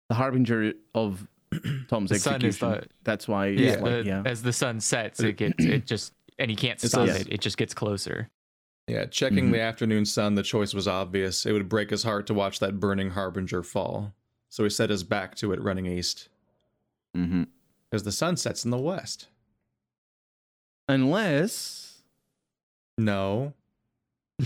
The 0.09 0.17
harbinger 0.17 0.73
of 0.95 1.27
Tom's 1.89 2.11
The 2.11 2.19
sun 2.19 2.43
is 2.45 2.57
execution. 2.57 2.71
the- 2.83 2.87
That's 3.05 3.27
why. 3.27 3.47
yeah, 3.47 3.77
like, 3.77 3.83
the- 3.85 4.03
yeah. 4.05 4.23
as 4.27 4.43
the 4.43 4.53
sun 4.53 4.79
sets, 4.81 5.21
it 5.21 5.39
gets 5.39 5.65
it 5.65 5.87
just 5.87 6.13
and 6.39 6.51
he 6.51 6.57
can't 6.57 6.83
It 6.85 6.89
stop 6.89 7.09
says- 7.09 7.23
it. 7.23 7.29
It 7.33 7.41
just 7.41 7.57
gets 7.57 7.73
closer. 7.73 8.29
Yeah, 8.89 9.07
checking 9.07 9.49
Mhm. 9.49 9.53
the 9.53 9.61
afternoon 9.63 10.05
sun, 10.05 10.35
the 10.35 10.43
choice 10.43 10.75
was 10.75 10.87
obvious. 10.87 11.47
It 11.47 11.53
would 11.53 11.69
break 11.71 11.89
his 11.89 12.03
heart 12.03 12.27
to 12.27 12.35
watch 12.35 12.59
that 12.59 12.79
burning 12.79 13.11
harbinger 13.11 13.63
fall. 13.63 14.13
So 14.51 14.65
he 14.65 14.71
set 14.71 14.91
his 14.91 15.03
back 15.05 15.35
to 15.37 15.53
it, 15.55 15.63
running 15.63 15.87
east, 15.87 16.29
Mm-hmm. 17.17 17.45
because 17.89 18.03
the 18.03 18.13
sun 18.13 18.37
sets 18.37 18.67
in 18.67 18.71
the 18.71 18.77
west. 18.79 19.29
Unless. 20.89 21.82
No, 22.99 23.55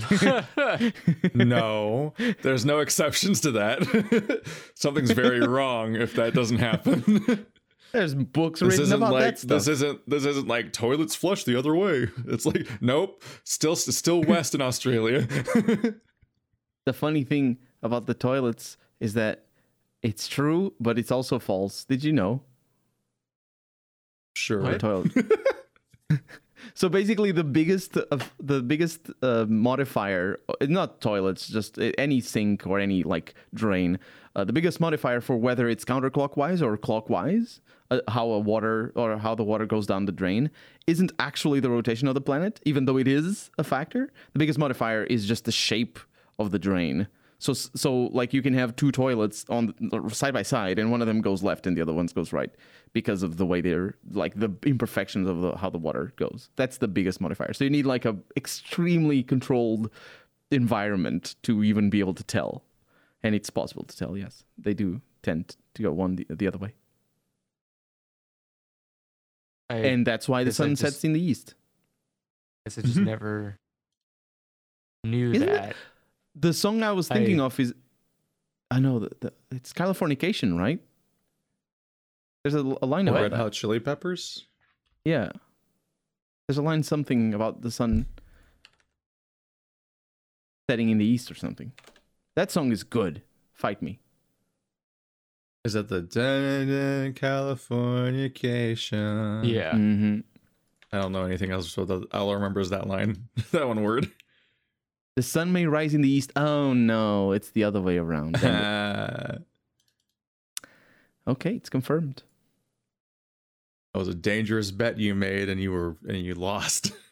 no, 1.35 2.15
there's 2.43 2.65
no 2.65 2.81
exceptions 2.81 3.41
to 3.41 3.53
that. 3.53 4.43
Something's 4.75 5.13
very 5.13 5.41
wrong 5.41 5.95
if 5.97 6.15
that 6.15 6.35
doesn't 6.35 6.59
happen. 6.59 7.47
There's 7.93 8.15
books 8.15 8.61
this 8.61 8.71
written 8.71 8.83
isn't 8.83 8.97
about 8.97 9.13
like 9.13 9.25
that 9.25 9.39
stuff. 9.39 9.49
this 9.49 9.69
isn't 9.69 10.11
this 10.11 10.27
isn't 10.27 10.49
like 10.49 10.73
toilets 10.73 11.15
flush 11.15 11.45
the 11.45 11.57
other 11.57 11.75
way. 11.75 12.09
It's 12.27 12.45
like 12.45 12.69
nope, 12.83 13.23
still 13.45 13.77
still 13.77 14.23
west 14.23 14.55
in 14.55 14.61
Australia. 14.61 15.21
the 16.85 16.93
funny 16.93 17.25
thing 17.25 17.59
about 17.83 18.07
the 18.07 18.13
toilets 18.13 18.77
is 19.01 19.15
that 19.15 19.47
it's 20.03 20.29
true, 20.29 20.75
but 20.79 20.99
it's 20.99 21.11
also 21.11 21.39
false. 21.39 21.85
Did 21.85 22.05
you 22.05 22.13
know? 22.13 22.43
sure. 24.35 24.77
Toilet. 24.79 25.13
So 26.77 26.91
basically, 26.91 27.33
the 27.33 27.43
biggest 27.43 27.97
of 27.97 28.35
the 28.39 28.61
biggest 28.61 29.11
uh, 29.23 29.47
modifier, 29.49 30.39
uh, 30.51 30.67
not 30.67 31.01
toilets, 31.01 31.49
just 31.49 31.79
uh, 31.79 31.91
any 31.97 32.21
sink 32.21 32.67
or 32.67 32.79
any 32.79 33.03
like 33.03 33.35
drain. 33.55 33.99
Uh, 34.35 34.45
the 34.45 34.53
biggest 34.53 34.79
modifier 34.79 35.23
for 35.23 35.39
whether 35.39 35.71
it's 35.71 35.87
counterclockwise 35.87 36.61
or 36.61 36.77
clockwise, 36.77 37.61
uh, 37.91 38.01
how 38.09 38.29
a 38.29 38.39
water 38.39 38.93
or 38.95 39.17
how 39.17 39.35
the 39.35 39.43
water 39.43 39.65
goes 39.65 39.87
down 39.87 40.05
the 40.05 40.13
drain, 40.13 40.51
isn't 40.87 41.13
actually 41.19 41.61
the 41.61 41.71
rotation 41.71 42.09
of 42.09 42.15
the 42.15 42.21
planet, 42.21 42.61
even 42.67 42.85
though 42.85 42.99
it 42.99 43.09
is 43.09 43.51
a 43.57 43.65
factor. 43.65 44.13
The 44.35 44.39
biggest 44.39 44.59
modifier 44.59 45.05
is 45.05 45.27
just 45.27 45.47
the 45.47 45.53
shape 45.53 45.99
of 46.39 46.51
the 46.51 46.59
drain. 46.59 47.09
So, 47.39 47.53
so 47.53 47.95
like 48.13 48.33
you 48.33 48.41
can 48.41 48.55
have 48.55 48.75
two 48.77 48.91
toilets 48.91 49.45
on 49.51 49.75
side 50.11 50.33
by 50.33 50.43
side, 50.43 50.79
and 50.79 50.91
one 50.91 51.03
of 51.03 51.07
them 51.07 51.21
goes 51.21 51.43
left 51.43 51.67
and 51.67 51.77
the 51.77 51.83
other 51.83 51.93
one 51.93 52.07
goes 52.07 52.33
right 52.33 52.51
because 52.93 53.23
of 53.23 53.37
the 53.37 53.45
way 53.45 53.61
they're 53.61 53.95
like 54.11 54.35
the 54.39 54.51
imperfections 54.65 55.29
of 55.29 55.41
the, 55.43 55.57
how 55.57 55.69
the 55.69 55.77
water 55.79 56.13
goes. 56.17 56.49
That's 56.57 56.79
the 56.79 56.89
biggest 56.89 57.21
modifier. 57.21 57.53
So 57.53 57.65
you 57.65 57.71
need 57.71 57.85
like 57.87 58.07
a 58.07 58.17
extremely 58.37 59.23
controlled 59.23 59.91
environment 60.51 61.35
to 61.43 61.63
even 61.63 61.91
be 61.91 62.01
able 62.01 62.15
to 62.15 62.25
tell, 62.25 62.63
and 63.23 63.35
it's 63.35 63.51
possible 63.51 63.85
to 63.85 63.97
tell. 63.97 64.17
Yes, 64.17 64.45
they 64.57 64.73
do 64.73 65.03
tend 65.23 65.57
to 65.75 65.83
go 65.83 65.93
one 65.93 66.17
the, 66.17 66.27
the 66.31 66.47
other 66.49 66.59
way. 66.59 66.73
I 69.69 69.77
and 69.79 70.07
that's 70.07 70.29
why 70.29 70.45
the 70.45 70.53
sun 70.53 70.71
just- 70.71 70.83
sets 70.83 71.05
in 71.05 71.13
the 71.13 71.21
east. 71.21 71.55
I 72.67 72.71
just 72.71 72.97
Mhm. 72.97 73.05
never 73.05 73.59
knew 75.05 75.33
Isn't 75.33 75.49
it- 75.49 75.53
that. 75.53 75.77
The 76.39 76.53
song 76.53 76.83
I 76.83 76.93
was 76.93 77.09
thinking 77.09 77.41
I- 77.41 77.45
of 77.47 77.59
is, 77.59 77.73
I 78.71 78.79
know 78.79 78.99
that 79.01 79.21
the, 79.21 79.33
it's 79.51 79.73
Californication, 79.73 80.59
right? 80.59 80.81
There's 82.45 82.55
a, 82.55 82.77
a 82.83 82.87
line 82.87 83.09
about 83.09 83.23
Red. 83.23 83.33
Hot 83.33 83.53
Chili 83.53 83.81
Peppers. 83.81 84.45
Yeah. 85.05 85.31
There's 86.47 86.59
a 86.59 86.63
line 86.63 86.83
something 86.83 87.33
about 87.35 87.63
the 87.63 87.71
sun 87.71 88.07
setting 90.69 90.91
in 90.91 90.99
the 90.99 91.05
east 91.05 91.31
or 91.31 91.35
something. 91.35 91.73
That 92.35 92.51
song 92.51 92.71
is 92.73 92.83
good. 92.85 93.23
Fight 93.55 93.81
me. 93.83 93.99
Is 95.65 95.73
that 95.73 95.89
the 95.89 96.03
dun, 96.03 96.69
dun, 96.69 97.15
Californication? 97.15 99.49
Yeah. 99.49 99.73
hmm 99.73 100.19
I 100.93 101.01
don't 101.01 101.11
know 101.13 101.25
anything 101.25 101.51
else, 101.51 101.73
so 101.73 101.85
the, 101.85 102.07
all 102.13 102.31
I 102.31 102.35
remember 102.35 102.61
is 102.61 102.71
that 102.71 102.87
line, 102.87 103.29
that 103.51 103.67
one 103.67 103.83
word. 103.83 104.09
The 105.17 105.23
sun 105.23 105.51
may 105.51 105.67
rise 105.67 105.95
in 105.95 106.03
the 106.03 106.11
east. 106.11 106.31
Oh 106.37 106.75
no, 106.75 107.33
it's 107.33 107.51
the 107.51 107.65
other 107.65 107.81
way 107.81 107.97
around. 107.97 108.35
Dang 108.35 108.45
it. 108.45 108.53
that 108.53 109.43
okay, 111.27 111.55
it's 111.55 111.71
confirmed. 111.71 112.23
That 113.95 114.01
was 114.01 114.09
a 114.09 114.15
dangerous 114.15 114.71
bet 114.71 114.99
you 114.99 115.15
made, 115.15 115.49
and 115.49 115.59
you 115.59 115.73
were 115.73 115.97
and 116.07 116.19
you 116.19 116.35
lost. 116.35 116.93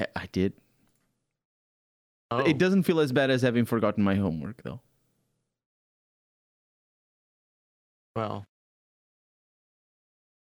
I, 0.00 0.06
I 0.14 0.26
did. 0.30 0.52
Oh, 2.30 2.38
It 2.38 2.58
doesn't 2.58 2.84
feel 2.84 3.00
as 3.00 3.10
bad 3.12 3.30
as 3.30 3.42
having 3.42 3.64
forgotten 3.64 4.04
my 4.04 4.14
homework, 4.14 4.62
though. 4.62 4.80
well. 8.16 8.46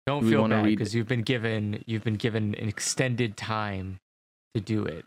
Don't 0.06 0.24
Do 0.24 0.30
feel 0.30 0.48
bad 0.48 0.66
because 0.66 0.94
you've 0.94 1.08
been 1.08 1.22
given 1.22 1.82
you've 1.86 2.04
been 2.04 2.16
given 2.16 2.54
an 2.56 2.68
extended 2.68 3.36
time 3.36 4.00
to 4.54 4.60
do 4.60 4.84
it. 4.84 5.04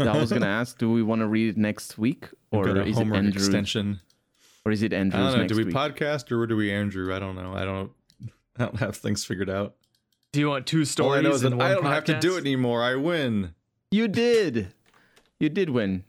I 0.00 0.18
was 0.18 0.32
gonna 0.32 0.46
ask, 0.60 0.78
do 0.78 0.90
we 0.90 1.02
want 1.02 1.20
to 1.20 1.26
read 1.26 1.48
it 1.50 1.56
next 1.56 1.98
week, 1.98 2.28
or 2.50 2.68
a 2.68 2.84
is 2.84 2.90
it 2.90 2.94
homework 2.94 3.18
Andrew? 3.18 3.32
extension. 3.32 4.00
Or 4.64 4.72
is 4.72 4.82
it 4.82 4.92
I 4.92 4.96
Andrew's 4.96 5.32
don't 5.32 5.38
know. 5.42 5.46
Do 5.48 5.56
we 5.56 5.64
week? 5.64 5.74
podcast 5.74 6.30
or 6.36 6.46
do 6.46 6.54
we 6.56 6.70
Andrew? 6.70 7.14
I 7.14 7.18
don't 7.18 7.34
know. 7.36 7.54
I 7.54 7.64
don't. 7.64 7.90
I 8.58 8.64
don't 8.66 8.78
have 8.78 8.96
things 8.96 9.24
figured 9.24 9.48
out. 9.48 9.74
Do 10.32 10.40
you 10.40 10.48
want 10.48 10.66
two 10.66 10.78
All 10.78 10.82
I 10.82 10.84
stories 10.84 11.22
know 11.24 11.30
is 11.30 11.44
in 11.44 11.56
one 11.56 11.66
I 11.66 11.74
don't 11.74 11.84
have 11.86 12.04
to 12.04 12.18
do 12.20 12.36
it 12.36 12.40
anymore. 12.40 12.82
I 12.82 12.94
win. 12.96 13.54
you 13.90 14.06
did. 14.06 14.72
You 15.40 15.48
did 15.48 15.70
win. 15.70 16.04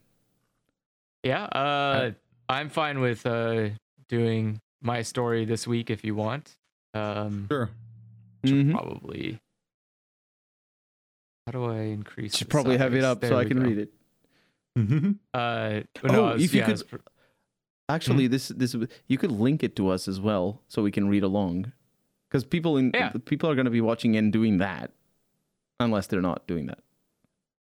Yeah, 1.24 1.44
uh, 1.46 2.12
I'm 2.50 2.70
fine 2.70 3.00
with 3.00 3.26
uh, 3.26 3.70
doing 4.10 4.60
my 4.82 5.02
story 5.04 5.46
this 5.46 5.66
week 5.68 5.90
if 5.90 6.04
you 6.04 6.14
want. 6.16 6.56
Um, 6.94 7.48
Sure. 7.50 7.70
should 8.44 8.68
Mhm. 8.68 8.72
probably. 8.74 9.40
How 11.46 11.52
do 11.54 11.66
I 11.66 11.80
increase? 11.84 12.36
Should 12.38 12.48
the 12.48 12.52
probably 12.52 12.78
have 12.78 12.94
it 12.94 13.02
size? 13.02 13.12
up 13.12 13.26
so 13.26 13.38
I 13.38 13.46
can 13.46 13.60
go. 13.60 13.66
read 13.68 13.78
it. 13.80 13.94
Mm-hmm. 14.78 15.12
Uh, 15.34 15.82
Oh, 16.04 16.08
no, 16.14 16.26
I 16.26 16.34
was- 16.34 16.44
if 16.44 16.54
you 16.54 16.62
yeah, 16.62 16.66
could- 16.68 16.88
pr- 16.88 16.98
Actually, 17.90 18.26
Mm-hmm. 18.26 18.32
this 18.32 18.48
this 18.50 18.76
you 19.08 19.18
could 19.18 19.32
link 19.34 19.64
it 19.64 19.76
to 19.76 19.90
us 19.90 20.08
as 20.08 20.20
well, 20.22 20.62
so 20.70 20.82
we 20.82 20.92
can 20.92 21.10
read 21.10 21.24
along. 21.24 21.74
Because 22.30 22.46
people 22.46 22.78
in 22.78 22.92
Yeah. 22.94 23.12
people 23.26 23.50
are 23.50 23.56
going 23.56 23.66
to 23.66 23.72
be 23.72 23.82
watching 23.82 24.16
and 24.16 24.32
doing 24.32 24.60
that, 24.60 24.92
unless 25.80 26.08
they're 26.08 26.22
not 26.22 26.48
doing 26.48 26.68
that. 26.68 26.80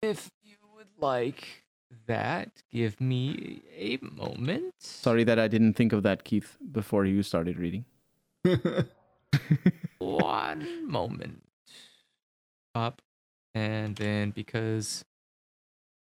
if 0.00 0.30
you 0.42 0.56
would 0.74 0.88
like 0.98 1.64
that, 2.06 2.62
give 2.72 2.98
me 3.02 3.62
a 3.76 3.98
moment. 4.02 4.72
Sorry 4.78 5.24
that 5.24 5.38
I 5.38 5.46
didn't 5.48 5.74
think 5.74 5.92
of 5.92 6.02
that, 6.04 6.24
Keith, 6.24 6.56
before 6.72 7.04
you 7.04 7.22
started 7.22 7.58
reading. 7.58 7.84
One 9.98 10.88
moment. 10.90 11.42
Up, 12.74 13.02
and 13.54 13.96
then 13.96 14.30
because 14.30 15.04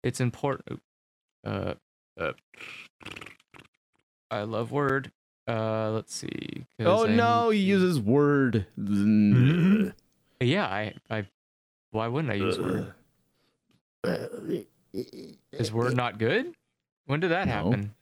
it's 0.02 0.20
important. 0.20 0.80
Uh, 1.44 1.74
uh, 2.18 2.32
I 4.30 4.42
love 4.42 4.70
Word. 4.72 5.12
Uh, 5.46 5.90
let's 5.92 6.14
see. 6.14 6.66
Oh 6.80 7.06
I 7.06 7.14
no, 7.14 7.50
he 7.50 7.60
uses 7.60 7.98
word. 7.98 8.66
Mhm. 8.78 9.94
Yeah, 10.40 10.66
I, 10.66 10.94
I. 11.10 11.26
Why 11.90 12.06
wouldn't 12.08 12.30
I 12.30 12.36
use 12.36 12.58
Word? 12.58 12.92
Is 15.52 15.72
Word 15.72 15.96
not 15.96 16.18
good? 16.18 16.54
When 17.06 17.20
did 17.20 17.30
that 17.30 17.46
No. 17.46 17.52
happen? 17.54 17.94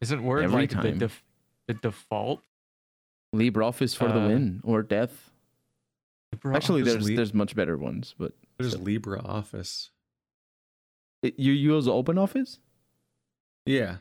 Isn't 0.00 0.22
Word 0.22 0.44
Every 0.44 0.62
like 0.68 0.70
the, 0.80 0.92
def- 0.92 1.24
the 1.66 1.74
default? 1.74 2.42
LibreOffice 3.34 3.96
for 3.96 4.06
the 4.06 4.20
Uh, 4.20 4.28
win 4.28 4.60
or 4.62 4.82
death. 4.84 5.30
Actually, 6.44 6.82
there's 6.82 7.04
leave- 7.04 7.16
there's 7.16 7.34
much 7.34 7.56
better 7.56 7.76
ones, 7.76 8.14
but 8.16 8.32
There's 8.58 8.76
LibreOffice. 8.76 9.88
it, 11.22 11.38
you 11.38 11.52
use 11.52 11.86
OpenOffice. 11.86 12.58
Yeah. 13.66 13.96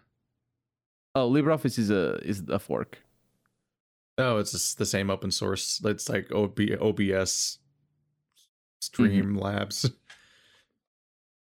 Oh, 1.16 1.30
LibreOffice 1.30 1.78
is 1.80 1.90
a 1.90 2.16
is 2.28 2.44
a 2.50 2.60
fork. 2.60 3.00
Oh, 4.18 4.38
it's 4.38 4.52
just 4.52 4.78
the 4.78 4.86
same 4.86 5.10
open 5.10 5.32
source. 5.32 5.82
It's 5.84 6.08
like 6.10 6.32
OB, 6.32 6.60
OBS 6.82 7.60
Mm-hmm. 8.84 9.04
Streamlabs. 9.38 9.92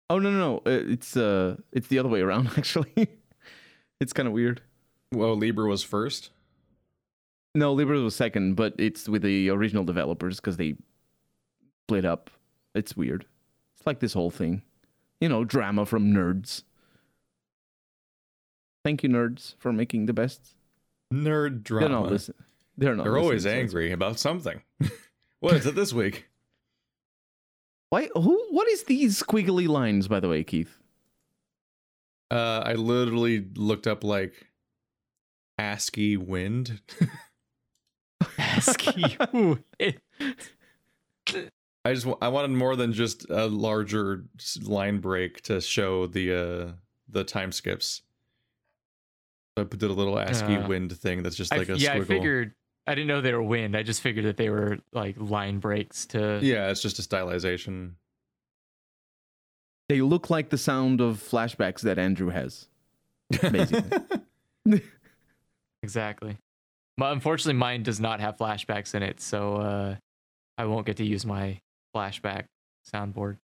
Oh 0.10 0.20
no 0.20 0.30
no 0.32 0.38
no, 0.38 0.58
uh, 0.72 0.84
it's 0.90 1.18
uh 1.18 1.56
it's 1.72 1.88
the 1.88 1.98
other 1.98 2.10
way 2.10 2.22
around 2.22 2.50
actually. 2.58 3.08
it's 4.00 4.14
kind 4.14 4.28
of 4.28 4.34
weird. 4.34 4.62
Well, 5.12 5.36
Libre 5.36 5.68
was 5.68 5.82
first. 5.82 6.30
No, 7.56 7.74
Libre 7.74 8.00
was 8.02 8.16
second, 8.16 8.56
but 8.56 8.76
it's 8.78 9.08
with 9.10 9.22
the 9.24 9.50
original 9.50 9.84
developers 9.84 10.36
because 10.40 10.58
they 10.58 10.76
split 11.88 12.06
up. 12.06 12.30
It's 12.76 12.96
weird. 12.98 13.26
It's 13.78 13.86
like 13.86 14.00
this 14.00 14.14
whole 14.14 14.32
thing, 14.32 14.64
you 15.20 15.30
know, 15.30 15.44
drama 15.44 15.86
from 15.86 16.14
nerds. 16.14 16.64
Thank 18.84 19.04
you, 19.04 19.10
nerds, 19.10 19.56
for 19.60 19.72
making 19.72 20.08
the 20.08 20.14
best. 20.14 20.56
Nerd 21.14 21.64
drama. 21.64 21.88
They're 21.88 22.00
not 22.00 22.10
listen. 22.12 22.36
They're 22.78 22.96
not. 22.96 23.04
They're 23.04 23.18
always 23.18 23.46
listening, 23.46 23.70
so 23.70 23.78
angry 23.78 23.92
about 23.92 24.20
something. 24.20 24.62
what 25.40 25.54
is 25.54 25.66
it 25.66 25.76
this 25.76 25.94
week? 25.94 26.28
Why? 27.90 28.10
Who? 28.16 28.46
What 28.50 28.68
is 28.68 28.84
these 28.86 29.22
squiggly 29.22 29.68
lines, 29.68 30.08
by 30.08 30.20
the 30.20 30.28
way, 30.28 30.44
Keith? 30.44 30.80
Uh, 32.32 32.64
I 32.66 32.74
literally 32.74 33.46
looked 33.56 33.86
up 33.86 34.04
like 34.04 34.48
ASCII 35.60 36.18
wind. 36.18 36.82
ASCII. 38.40 39.18
Ooh, 39.36 39.60
it- 39.78 40.02
I 41.86 41.94
just 41.94 42.08
I 42.22 42.30
wanted 42.30 42.52
more 42.52 42.76
than 42.76 42.94
just 42.94 43.30
a 43.30 43.48
larger 43.48 44.24
line 44.62 45.00
break 45.00 45.42
to 45.44 45.60
show 45.62 46.08
the 46.08 46.34
uh 46.34 46.72
the 47.10 47.24
time 47.24 47.52
skips. 47.52 48.02
So 49.58 49.64
I 49.66 49.76
did 49.76 49.84
a 49.90 49.94
little 49.94 50.18
ASCII 50.18 50.56
Uh, 50.56 50.68
wind 50.68 50.98
thing 50.98 51.24
that's 51.24 51.36
just 51.36 51.52
like 51.52 51.70
a 51.70 51.74
f- 51.74 51.80
yeah, 51.80 51.96
squiggle. 51.96 52.02
I 52.02 52.06
figured. 52.06 52.54
I 52.88 52.96
didn't 52.96 53.08
know 53.08 53.22
they 53.22 53.34
were 53.34 53.44
wind. 53.44 53.78
I 53.78 53.84
just 53.84 54.02
figured 54.02 54.26
that 54.26 54.36
they 54.38 54.50
were 54.50 54.80
like 54.92 55.16
line 55.18 55.60
breaks 55.60 56.06
to. 56.08 56.40
Yeah, 56.42 56.70
it's 56.70 56.82
just 56.82 57.00
a 57.00 57.02
stylization. 57.02 57.92
They 59.90 60.02
look 60.02 60.30
like 60.30 60.50
the 60.50 60.58
sound 60.58 61.02
of 61.02 61.18
flashbacks 61.18 61.82
that 61.82 62.00
Andrew 62.00 62.30
has. 62.30 62.68
Basically. 63.42 64.00
Exactly. 65.84 66.38
But 66.98 67.12
unfortunately, 67.12 67.60
mine 67.60 67.84
does 67.84 68.00
not 68.00 68.22
have 68.22 68.38
flashbacks 68.38 68.96
in 68.96 69.04
it, 69.04 69.20
so 69.20 69.56
uh, 69.58 69.96
I 70.58 70.66
won't 70.66 70.86
get 70.86 70.98
to 70.98 71.06
use 71.06 71.26
my 71.26 71.60
flashback 71.96 72.46
soundboard. 72.94 73.38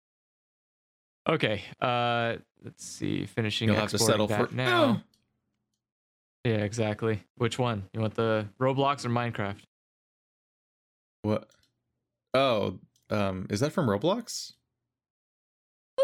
Okay. 1.29 1.63
Uh, 1.81 2.37
let's 2.65 2.85
see. 2.85 3.27
Finishing. 3.27 3.69
You'll 3.69 3.79
have 3.79 3.91
to 3.91 3.99
settle 3.99 4.29
for 4.29 4.49
now. 4.53 5.03
Yeah, 6.45 6.59
exactly. 6.59 7.25
Which 7.37 7.59
one? 7.59 7.89
You 7.93 8.01
want 8.01 8.15
the 8.15 8.47
Roblox 8.61 9.05
or 9.05 9.09
Minecraft? 9.09 9.59
What? 11.23 11.51
Oh, 12.35 12.79
um, 13.11 13.47
is 13.51 13.59
that 13.61 13.73
from 13.73 13.87
Roblox? 13.89 14.53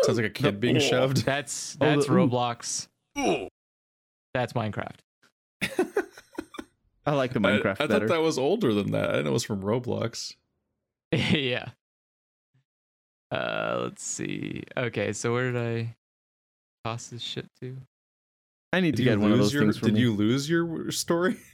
Sounds 0.03 0.19
like 0.19 0.27
a 0.27 0.31
kid 0.31 0.59
being 0.59 0.81
shoved. 0.81 1.19
That's 1.25 1.77
Oh, 1.81 1.85
the 1.91 1.97
that's 1.97 2.09
ooh. 2.09 2.13
Roblox. 2.13 2.89
That's 4.35 4.53
Minecraft. 4.55 4.97
I 7.07 7.13
like 7.13 7.33
the 7.35 7.39
I- 7.41 7.43
Minecraft 7.43 7.77
I, 7.81 7.87
better. 7.87 8.09
thought 8.09 8.15
that 8.15 8.23
was 8.23 8.39
older 8.39 8.73
than 8.75 8.91
that. 8.93 9.11
I 9.11 9.13
didn't 9.13 9.25
know 9.27 9.31
it 9.31 9.35
was 9.35 9.45
from 9.45 9.63
Roblox. 9.63 10.35
yeah. 11.13 11.69
Uh, 13.33 13.81
let's 13.85 14.03
see. 14.05 14.63
Okay, 14.77 15.13
so 15.13 15.33
where 15.33 15.51
did 15.53 15.61
I 15.61 15.97
toss 16.85 17.07
this 17.09 17.23
shit 17.23 17.47
to? 17.63 17.77
I 18.75 18.81
need 18.81 18.93
to 18.93 18.97
Did 18.99 19.05
you 19.05 19.11
get 19.13 19.19
one 19.21 19.33
of 19.33 19.39
those 19.39 19.53
your? 19.55 19.63
things 19.63 19.79
for 19.79 19.87
Did 19.87 19.95
me. 19.95 20.01
you 20.01 20.13
lose 20.15 20.49
your 20.51 20.91
story? 20.91 21.37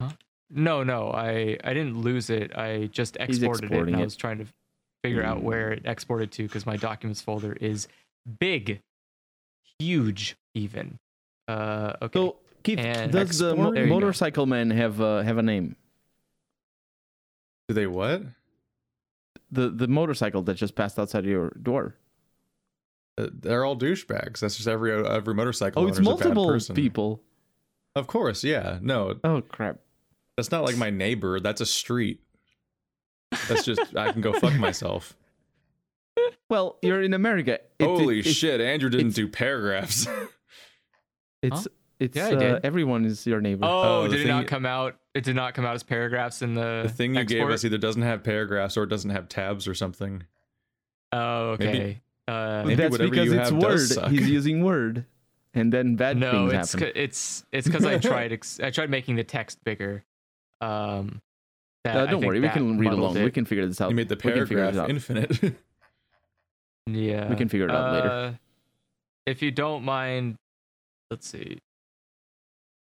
Huh? 0.00 0.10
No, 0.50 0.82
no, 0.82 1.10
I 1.12 1.56
I 1.62 1.72
didn't 1.74 2.00
lose 2.00 2.28
it. 2.30 2.56
I 2.56 2.86
just 2.92 3.16
exported 3.20 3.64
it, 3.64 3.66
exporting 3.66 3.94
and 3.94 4.02
I 4.02 4.04
was 4.04 4.16
trying 4.16 4.38
to 4.38 4.46
figure 5.04 5.22
out 5.22 5.38
Mm. 5.38 5.42
where 5.42 5.72
it 5.72 5.82
exported 5.84 6.32
to 6.32 6.42
because 6.44 6.66
my 6.66 6.76
documents 6.76 7.20
folder 7.20 7.52
is 7.60 7.86
big, 8.40 8.80
huge, 9.78 10.34
even. 10.54 10.98
Uh, 11.48 11.92
okay. 12.02 12.18
So, 12.18 12.36
Keith, 12.64 12.78
And 12.80 13.12
does 13.12 13.38
the 13.38 13.54
mo- 13.54 13.68
export? 13.70 13.74
Go. 13.74 13.86
motorcycle 13.86 14.46
man 14.46 14.70
have 14.70 15.00
uh, 15.00 15.22
have 15.22 15.38
a 15.38 15.42
name? 15.42 15.76
Do 17.68 17.74
they 17.74 17.86
what? 17.86 18.22
The 19.52 19.68
the 19.70 19.86
motorcycle 19.86 20.42
that 20.42 20.54
just 20.54 20.74
passed 20.74 20.98
outside 20.98 21.24
your 21.24 21.50
door. 21.62 21.94
Uh, 23.18 23.26
They're 23.32 23.64
all 23.64 23.76
douchebags. 23.76 24.40
That's 24.40 24.56
just 24.56 24.66
every 24.66 24.90
every 25.06 25.34
motorcycle. 25.34 25.82
Oh, 25.82 25.86
it's 25.88 25.98
owner's 25.98 26.06
a 26.20 26.24
bad 26.28 26.34
multiple 26.34 26.74
people. 26.74 27.22
Of 27.94 28.06
course, 28.06 28.42
yeah. 28.42 28.78
No, 28.80 29.20
Oh 29.22 29.42
crap. 29.42 29.80
that's 30.36 30.50
not 30.50 30.64
like 30.64 30.76
my 30.78 30.88
neighbor. 30.88 31.38
That's 31.38 31.60
a 31.60 31.66
street. 31.66 32.20
That's 33.48 33.64
just 33.64 33.80
I 33.96 34.12
can 34.12 34.22
go 34.22 34.32
fuck 34.32 34.54
myself. 34.54 35.14
Well, 36.50 36.76
you're 36.82 37.00
in 37.00 37.14
America. 37.14 37.60
It- 37.78 37.84
Holy 37.86 38.18
it- 38.18 38.26
it- 38.26 38.32
shit! 38.34 38.60
Andrew 38.60 38.90
didn't 38.90 39.14
do 39.14 39.26
paragraphs. 39.28 40.06
It's 41.42 41.66
it's 41.98 42.16
Yeah, 42.16 42.28
uh, 42.28 42.60
everyone 42.62 43.04
is 43.04 43.26
your 43.26 43.40
neighbor. 43.40 43.64
Oh, 43.64 44.02
Oh, 44.02 44.08
did 44.08 44.20
it 44.20 44.28
not 44.28 44.46
come 44.46 44.64
out? 44.66 44.96
It 45.14 45.24
did 45.24 45.36
not 45.36 45.52
come 45.54 45.64
out 45.66 45.74
as 45.74 45.82
paragraphs 45.82 46.40
in 46.42 46.54
the, 46.54 46.82
the 46.84 46.88
thing 46.88 47.14
you 47.14 47.24
gave 47.24 47.48
us 47.50 47.64
either 47.64 47.76
doesn't 47.78 48.00
have 48.02 48.22
paragraphs 48.24 48.76
or 48.78 48.84
it 48.84 48.88
doesn't 48.88 49.10
have 49.10 49.28
tabs 49.28 49.68
or 49.68 49.74
something. 49.74 50.22
Oh, 51.12 51.56
Maybe- 51.58 51.78
okay. 51.78 52.00
uh, 52.28 52.62
maybe 52.64 52.76
That's 52.76 52.92
whatever 52.92 53.10
because 53.10 53.26
you 53.26 53.38
it's 53.38 53.50
have 53.50 53.60
does 53.60 53.90
Word. 53.90 53.94
suck. 53.94 54.10
He's 54.10 54.30
using 54.30 54.64
Word, 54.64 55.04
and 55.52 55.70
then 55.70 55.96
bad 55.96 56.16
no, 56.16 56.48
things 56.48 56.52
it's 56.54 56.72
happen. 56.72 56.86
c- 56.94 57.00
it's 57.00 57.44
it's 57.52 57.66
because 57.66 57.84
I 57.84 57.98
tried 57.98 58.32
ex- 58.38 58.58
I 58.60 58.70
tried 58.70 58.88
making 58.88 59.16
the 59.16 59.24
text 59.24 59.62
bigger. 59.64 60.02
Um, 60.62 61.20
that- 61.84 61.96
Uh, 61.96 62.06
don't 62.06 62.20
think 62.20 62.24
worry, 62.30 62.40
we 62.40 62.48
can 62.48 62.78
read 62.78 62.86
muddled 62.86 63.16
along. 63.16 63.24
We 63.24 63.30
can 63.30 63.44
figure 63.44 63.66
this 63.66 63.80
out. 63.82 63.90
You 63.90 63.96
made 63.96 64.08
the 64.08 64.14
We 64.14 64.20
figure 64.22 64.46
paragraph 64.46 64.74
it 64.74 64.78
out. 64.78 64.88
infinite. 64.90 65.56
Yeah, 66.86 67.28
We 67.30 67.36
can 67.36 67.48
figure 67.48 67.66
it 67.68 67.70
out 67.72 67.92
later. 67.92 68.08
Uh, 68.10 68.32
If 69.26 69.40
you 69.42 69.50
don't 69.52 69.84
mind, 69.84 70.36
let's 71.10 71.28
see. 71.28 71.58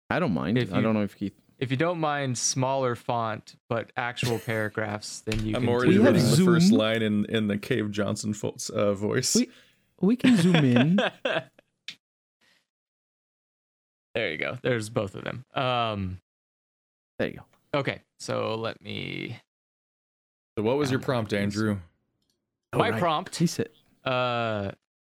I 0.09 0.19
don't 0.19 0.33
mind. 0.33 0.57
if 0.57 0.73
I 0.73 0.77
you- 0.77 0.81
don't 0.83 0.93
know 0.93 1.03
if 1.03 1.15
Keith. 1.17 1.33
If 1.61 1.69
you 1.71 1.77
don't 1.77 1.99
mind 1.99 2.37
smaller 2.37 2.95
font 2.95 3.55
but 3.69 3.91
actual 3.95 4.39
paragraphs, 4.45 5.21
then 5.21 5.45
you 5.45 5.55
I'm 5.55 5.61
can. 5.61 5.69
already 5.69 5.97
We 5.99 6.03
have 6.03 6.15
reading 6.15 6.29
the 6.31 6.43
first 6.45 6.71
line 6.71 7.01
in 7.03 7.25
in 7.25 7.47
the 7.47 7.57
Cave 7.57 7.91
Johnson 7.91 8.33
fo- 8.33 8.55
uh, 8.73 8.93
voice. 8.93 9.35
We- 9.35 9.49
We 10.01 10.15
can 10.15 10.35
zoom 10.37 10.55
in. 10.55 10.95
there 14.15 14.31
you 14.31 14.37
go. 14.37 14.57
There's 14.61 14.89
both 14.89 15.15
of 15.15 15.23
them. 15.23 15.45
Um. 15.53 16.19
There 17.19 17.27
you 17.29 17.35
go. 17.37 17.79
Okay, 17.79 18.01
so 18.19 18.55
let 18.55 18.81
me. 18.81 19.37
So 20.57 20.63
what 20.63 20.77
was 20.77 20.89
your 20.91 20.99
prompt, 20.99 21.31
it's- 21.33 21.43
Andrew? 21.43 21.77
My 22.73 22.85
Alright. 22.87 22.99
prompt. 23.01 23.35
He 23.35 23.47
said, 23.47 23.69
Uh, 24.03 24.71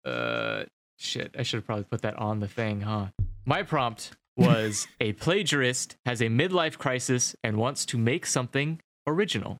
uh, 0.06 0.66
shit. 0.98 1.34
I 1.40 1.44
should 1.44 1.58
have 1.58 1.66
probably 1.66 1.86
put 1.86 2.02
that 2.04 2.16
on 2.18 2.40
the 2.42 2.48
thing, 2.48 2.82
huh? 2.82 3.08
My 3.46 3.64
prompt 3.64 4.12
was 4.38 4.88
a 5.00 5.14
plagiarist 5.14 5.96
has 6.06 6.22
a 6.22 6.26
midlife 6.26 6.78
crisis 6.78 7.36
and 7.44 7.58
wants 7.58 7.86
to 7.88 7.98
make 7.98 8.26
something 8.26 8.80
original. 9.08 9.58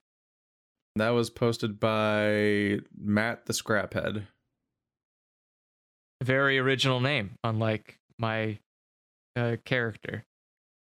That 0.96 1.10
was 1.10 1.30
posted 1.30 1.80
by 1.80 2.80
Matt 2.98 3.46
the 3.46 3.54
Scraphead. 3.54 4.28
Very 6.24 6.58
original 6.58 7.02
name, 7.02 7.32
unlike 7.44 7.98
my 8.18 8.60
uh, 9.36 9.58
character. 9.66 10.24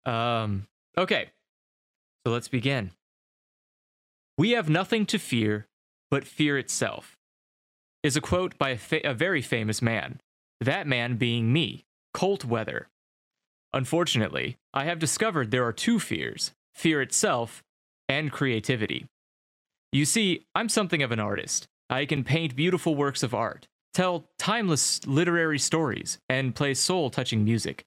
Um, 0.04 0.66
okay, 0.98 1.30
so 2.26 2.32
let's 2.32 2.48
begin. 2.48 2.90
We 4.36 4.50
have 4.52 4.68
nothing 4.68 5.06
to 5.06 5.18
fear 5.18 5.66
but 6.10 6.26
fear 6.26 6.58
itself, 6.58 7.16
is 8.02 8.16
a 8.16 8.20
quote 8.20 8.58
by 8.58 8.70
a, 8.70 8.76
fa- 8.76 9.08
a 9.08 9.14
very 9.14 9.42
famous 9.42 9.80
man. 9.80 10.20
That 10.60 10.86
man 10.86 11.16
being 11.16 11.52
me, 11.52 11.84
Colt 12.12 12.44
Weather. 12.44 12.88
Unfortunately, 13.72 14.56
I 14.74 14.84
have 14.84 14.98
discovered 14.98 15.50
there 15.50 15.66
are 15.66 15.72
two 15.72 16.00
fears 16.00 16.52
fear 16.74 17.02
itself 17.02 17.62
and 18.08 18.32
creativity. 18.32 19.06
You 19.92 20.04
see, 20.04 20.46
I'm 20.54 20.68
something 20.68 21.02
of 21.02 21.12
an 21.12 21.20
artist. 21.20 21.66
I 21.88 22.06
can 22.06 22.24
paint 22.24 22.56
beautiful 22.56 22.94
works 22.94 23.22
of 23.22 23.34
art, 23.34 23.66
tell 23.92 24.30
timeless 24.38 25.04
literary 25.06 25.58
stories, 25.58 26.18
and 26.28 26.54
play 26.54 26.74
soul 26.74 27.10
touching 27.10 27.44
music. 27.44 27.84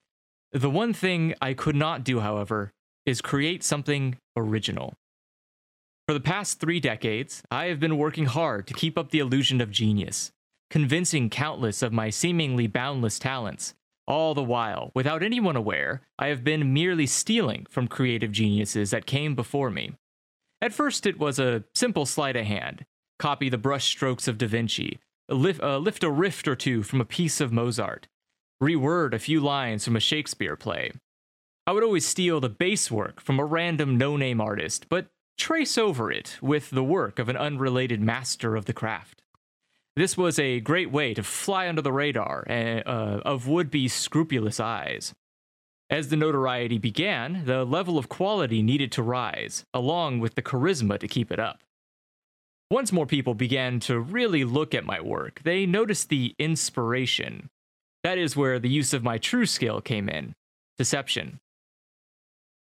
The 0.52 0.70
one 0.70 0.94
thing 0.94 1.34
I 1.42 1.54
could 1.54 1.76
not 1.76 2.04
do, 2.04 2.20
however, 2.20 2.72
is 3.06 3.22
create 3.22 3.64
something 3.64 4.18
original. 4.38 4.94
For 6.08 6.14
the 6.14 6.20
past 6.20 6.60
three 6.60 6.80
decades, 6.80 7.42
I 7.50 7.66
have 7.66 7.80
been 7.80 7.98
working 7.98 8.26
hard 8.26 8.68
to 8.68 8.74
keep 8.74 8.98
up 8.98 9.10
the 9.10 9.20
illusion 9.20 9.62
of 9.62 9.72
genius, 9.72 10.32
convincing 10.70 11.30
countless 11.30 11.82
of 11.82 11.94
my 11.94 12.10
seemingly 12.10 12.68
boundless 12.68 13.18
talents. 13.18 13.74
All 14.08 14.34
the 14.34 14.44
while, 14.44 14.92
without 14.94 15.24
anyone 15.24 15.56
aware, 15.56 16.02
I 16.20 16.28
have 16.28 16.44
been 16.44 16.74
merely 16.74 17.08
stealing 17.08 17.66
from 17.70 17.88
creative 17.88 18.32
geniuses 18.32 18.92
that 18.92 19.06
came 19.06 19.34
before 19.34 19.70
me. 19.70 19.94
At 20.62 20.74
first, 20.74 21.06
it 21.06 21.18
was 21.18 21.40
a 21.40 21.64
simple 21.74 22.06
sleight 22.06 22.36
of 22.36 22.46
hand 22.46 22.86
copy 23.20 23.48
the 23.48 23.58
brush 23.58 23.86
strokes 23.86 24.28
of 24.28 24.38
Da 24.38 24.48
Vinci, 24.48 25.00
lift, 25.30 25.62
uh, 25.64 25.78
lift 25.78 26.04
a 26.04 26.10
rift 26.10 26.48
or 26.48 26.56
two 26.56 26.84
from 26.84 27.00
a 27.00 27.06
piece 27.06 27.40
of 27.40 27.54
Mozart, 27.54 28.08
reword 28.62 29.14
a 29.14 29.20
few 29.20 29.40
lines 29.40 29.86
from 29.86 29.96
a 29.96 30.02
Shakespeare 30.02 30.58
play. 30.58 30.92
I 31.66 31.72
would 31.72 31.84
always 31.84 32.06
steal 32.06 32.42
the 32.42 32.50
base 32.50 32.92
work 32.92 33.22
from 33.22 33.40
a 33.40 33.46
random 33.46 33.98
no 33.98 34.18
name 34.18 34.42
artist, 34.42 34.88
but 34.90 35.08
trace 35.38 35.78
over 35.78 36.12
it 36.12 36.38
with 36.42 36.70
the 36.72 36.84
work 36.84 37.18
of 37.18 37.30
an 37.30 37.38
unrelated 37.38 38.02
master 38.02 38.58
of 38.58 38.66
the 38.66 38.74
craft. 38.74 39.23
This 39.96 40.18
was 40.18 40.40
a 40.40 40.60
great 40.60 40.92
way 40.92 41.14
to 41.14 41.22
fly 41.22 41.70
under 41.70 41.82
the 41.82 41.92
radar 41.92 42.46
uh, 42.50 42.54
uh, 42.54 43.22
of 43.26 43.48
would 43.48 43.70
be 43.70 43.88
scrupulous 43.88 44.60
eyes. 44.60 45.14
As 45.90 46.10
the 46.10 46.16
notoriety 46.16 46.80
began, 46.80 47.44
the 47.46 47.64
level 47.64 48.00
of 48.00 48.10
quality 48.10 48.64
needed 48.64 48.92
to 48.94 49.04
rise, 49.04 49.64
along 49.74 50.20
with 50.20 50.34
the 50.34 50.42
charisma 50.42 50.98
to 51.00 51.08
keep 51.08 51.32
it 51.32 51.40
up. 51.40 51.60
Once 52.72 52.92
more 52.92 53.06
people 53.06 53.36
began 53.36 53.80
to 53.82 54.00
really 54.00 54.44
look 54.44 54.74
at 54.74 54.84
my 54.86 55.00
work, 55.00 55.42
they 55.44 55.68
noticed 55.68 56.10
the 56.10 56.34
inspiration. 56.40 57.50
That 58.02 58.18
is 58.18 58.36
where 58.36 58.58
the 58.58 58.70
use 58.70 58.94
of 58.94 59.04
my 59.04 59.20
true 59.20 59.46
skill 59.46 59.80
came 59.80 60.10
in 60.10 60.34
deception. 60.80 61.40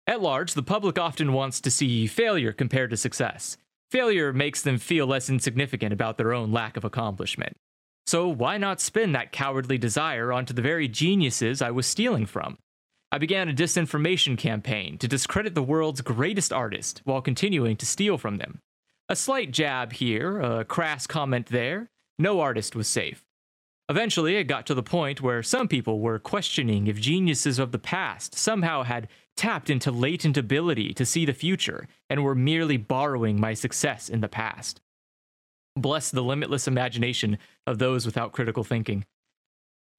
At 0.08 0.20
large, 0.20 0.54
the 0.54 0.64
public 0.64 0.98
often 0.98 1.32
wants 1.32 1.60
to 1.60 1.70
see 1.70 2.08
failure 2.08 2.52
compared 2.52 2.90
to 2.90 2.96
success. 2.96 3.56
Failure 3.90 4.32
makes 4.32 4.62
them 4.62 4.78
feel 4.78 5.06
less 5.06 5.28
insignificant 5.28 5.92
about 5.92 6.16
their 6.16 6.32
own 6.32 6.52
lack 6.52 6.76
of 6.76 6.84
accomplishment. 6.84 7.56
So, 8.06 8.28
why 8.28 8.56
not 8.56 8.80
spin 8.80 9.12
that 9.12 9.32
cowardly 9.32 9.78
desire 9.78 10.32
onto 10.32 10.54
the 10.54 10.62
very 10.62 10.86
geniuses 10.86 11.60
I 11.60 11.72
was 11.72 11.86
stealing 11.86 12.26
from? 12.26 12.58
I 13.10 13.18
began 13.18 13.48
a 13.48 13.52
disinformation 13.52 14.38
campaign 14.38 14.96
to 14.98 15.08
discredit 15.08 15.56
the 15.56 15.62
world's 15.62 16.00
greatest 16.02 16.52
artist 16.52 17.02
while 17.04 17.20
continuing 17.20 17.76
to 17.78 17.86
steal 17.86 18.16
from 18.16 18.38
them. 18.38 18.60
A 19.08 19.16
slight 19.16 19.50
jab 19.50 19.92
here, 19.92 20.40
a 20.40 20.64
crass 20.64 21.08
comment 21.08 21.46
there. 21.46 21.90
No 22.16 22.40
artist 22.40 22.76
was 22.76 22.86
safe. 22.86 23.24
Eventually, 23.88 24.36
it 24.36 24.44
got 24.44 24.66
to 24.66 24.74
the 24.74 24.84
point 24.84 25.20
where 25.20 25.42
some 25.42 25.66
people 25.66 25.98
were 25.98 26.20
questioning 26.20 26.86
if 26.86 27.00
geniuses 27.00 27.58
of 27.58 27.72
the 27.72 27.78
past 27.78 28.36
somehow 28.38 28.84
had 28.84 29.08
tapped 29.36 29.70
into 29.70 29.90
latent 29.90 30.36
ability 30.36 30.92
to 30.94 31.06
see 31.06 31.24
the 31.24 31.32
future 31.32 31.86
and 32.08 32.22
were 32.22 32.34
merely 32.34 32.76
borrowing 32.76 33.40
my 33.40 33.54
success 33.54 34.08
in 34.08 34.20
the 34.20 34.28
past. 34.28 34.80
Bless 35.76 36.10
the 36.10 36.22
limitless 36.22 36.68
imagination 36.68 37.38
of 37.66 37.78
those 37.78 38.04
without 38.04 38.32
critical 38.32 38.64
thinking. 38.64 39.04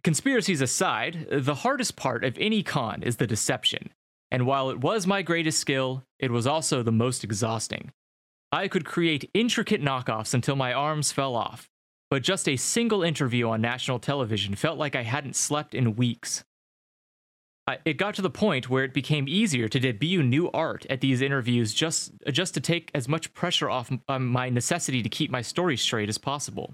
Conspiracies 0.04 0.62
aside, 0.62 1.28
the 1.32 1.56
hardest 1.56 1.96
part 1.96 2.24
of 2.24 2.38
any 2.38 2.64
con 2.64 3.04
is 3.04 3.18
the 3.18 3.28
deception. 3.28 3.92
And 4.32 4.46
while 4.46 4.70
it 4.70 4.80
was 4.80 5.06
my 5.06 5.22
greatest 5.22 5.60
skill, 5.60 6.04
it 6.20 6.32
was 6.32 6.48
also 6.48 6.82
the 6.82 6.92
most 6.92 7.24
exhausting. 7.24 7.92
I 8.52 8.68
could 8.68 8.86
create 8.86 9.30
intricate 9.34 9.82
knockoffs 9.82 10.34
until 10.34 10.56
my 10.56 10.74
arms 10.74 11.12
fell 11.12 11.36
off, 11.36 11.70
but 12.10 12.24
just 12.24 12.50
a 12.50 12.58
single 12.58 13.04
interview 13.04 13.48
on 13.50 13.62
national 13.62 14.00
television 14.00 14.56
felt 14.56 14.78
like 14.78 14.96
I 14.96 15.04
hadn't 15.04 15.36
slept 15.36 15.74
in 15.74 15.96
weeks. 15.96 16.44
It 17.86 17.98
got 17.98 18.16
to 18.16 18.22
the 18.22 18.30
point 18.30 18.70
where 18.70 18.84
it 18.84 18.94
became 18.94 19.28
easier 19.28 19.68
to 19.68 19.80
debut 19.80 20.24
new 20.24 20.50
art 20.52 20.86
at 20.90 21.02
these 21.02 21.22
interviews 21.22 21.74
just, 21.74 22.12
just 22.32 22.54
to 22.54 22.60
take 22.60 22.92
as 22.94 23.08
much 23.08 23.34
pressure 23.34 23.70
off 23.70 23.92
um, 24.08 24.28
my 24.28 24.50
necessity 24.50 25.04
to 25.04 25.10
keep 25.10 25.32
my 25.32 25.42
story 25.42 25.78
straight 25.78 26.10
as 26.10 26.18
possible. 26.18 26.74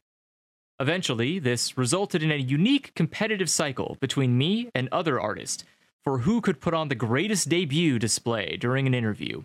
Eventually, 0.79 1.39
this 1.39 1.77
resulted 1.77 2.21
in 2.21 2.31
a 2.31 2.35
unique 2.35 2.93
competitive 2.95 3.49
cycle 3.49 3.97
between 3.99 4.37
me 4.37 4.69
and 4.75 4.87
other 4.91 5.19
artists 5.19 5.63
for 6.03 6.19
who 6.19 6.39
could 6.39 6.61
put 6.61 6.73
on 6.73 6.87
the 6.87 6.95
greatest 6.95 7.49
debut 7.49 7.99
display 7.99 8.57
during 8.57 8.87
an 8.87 8.93
interview. 8.93 9.41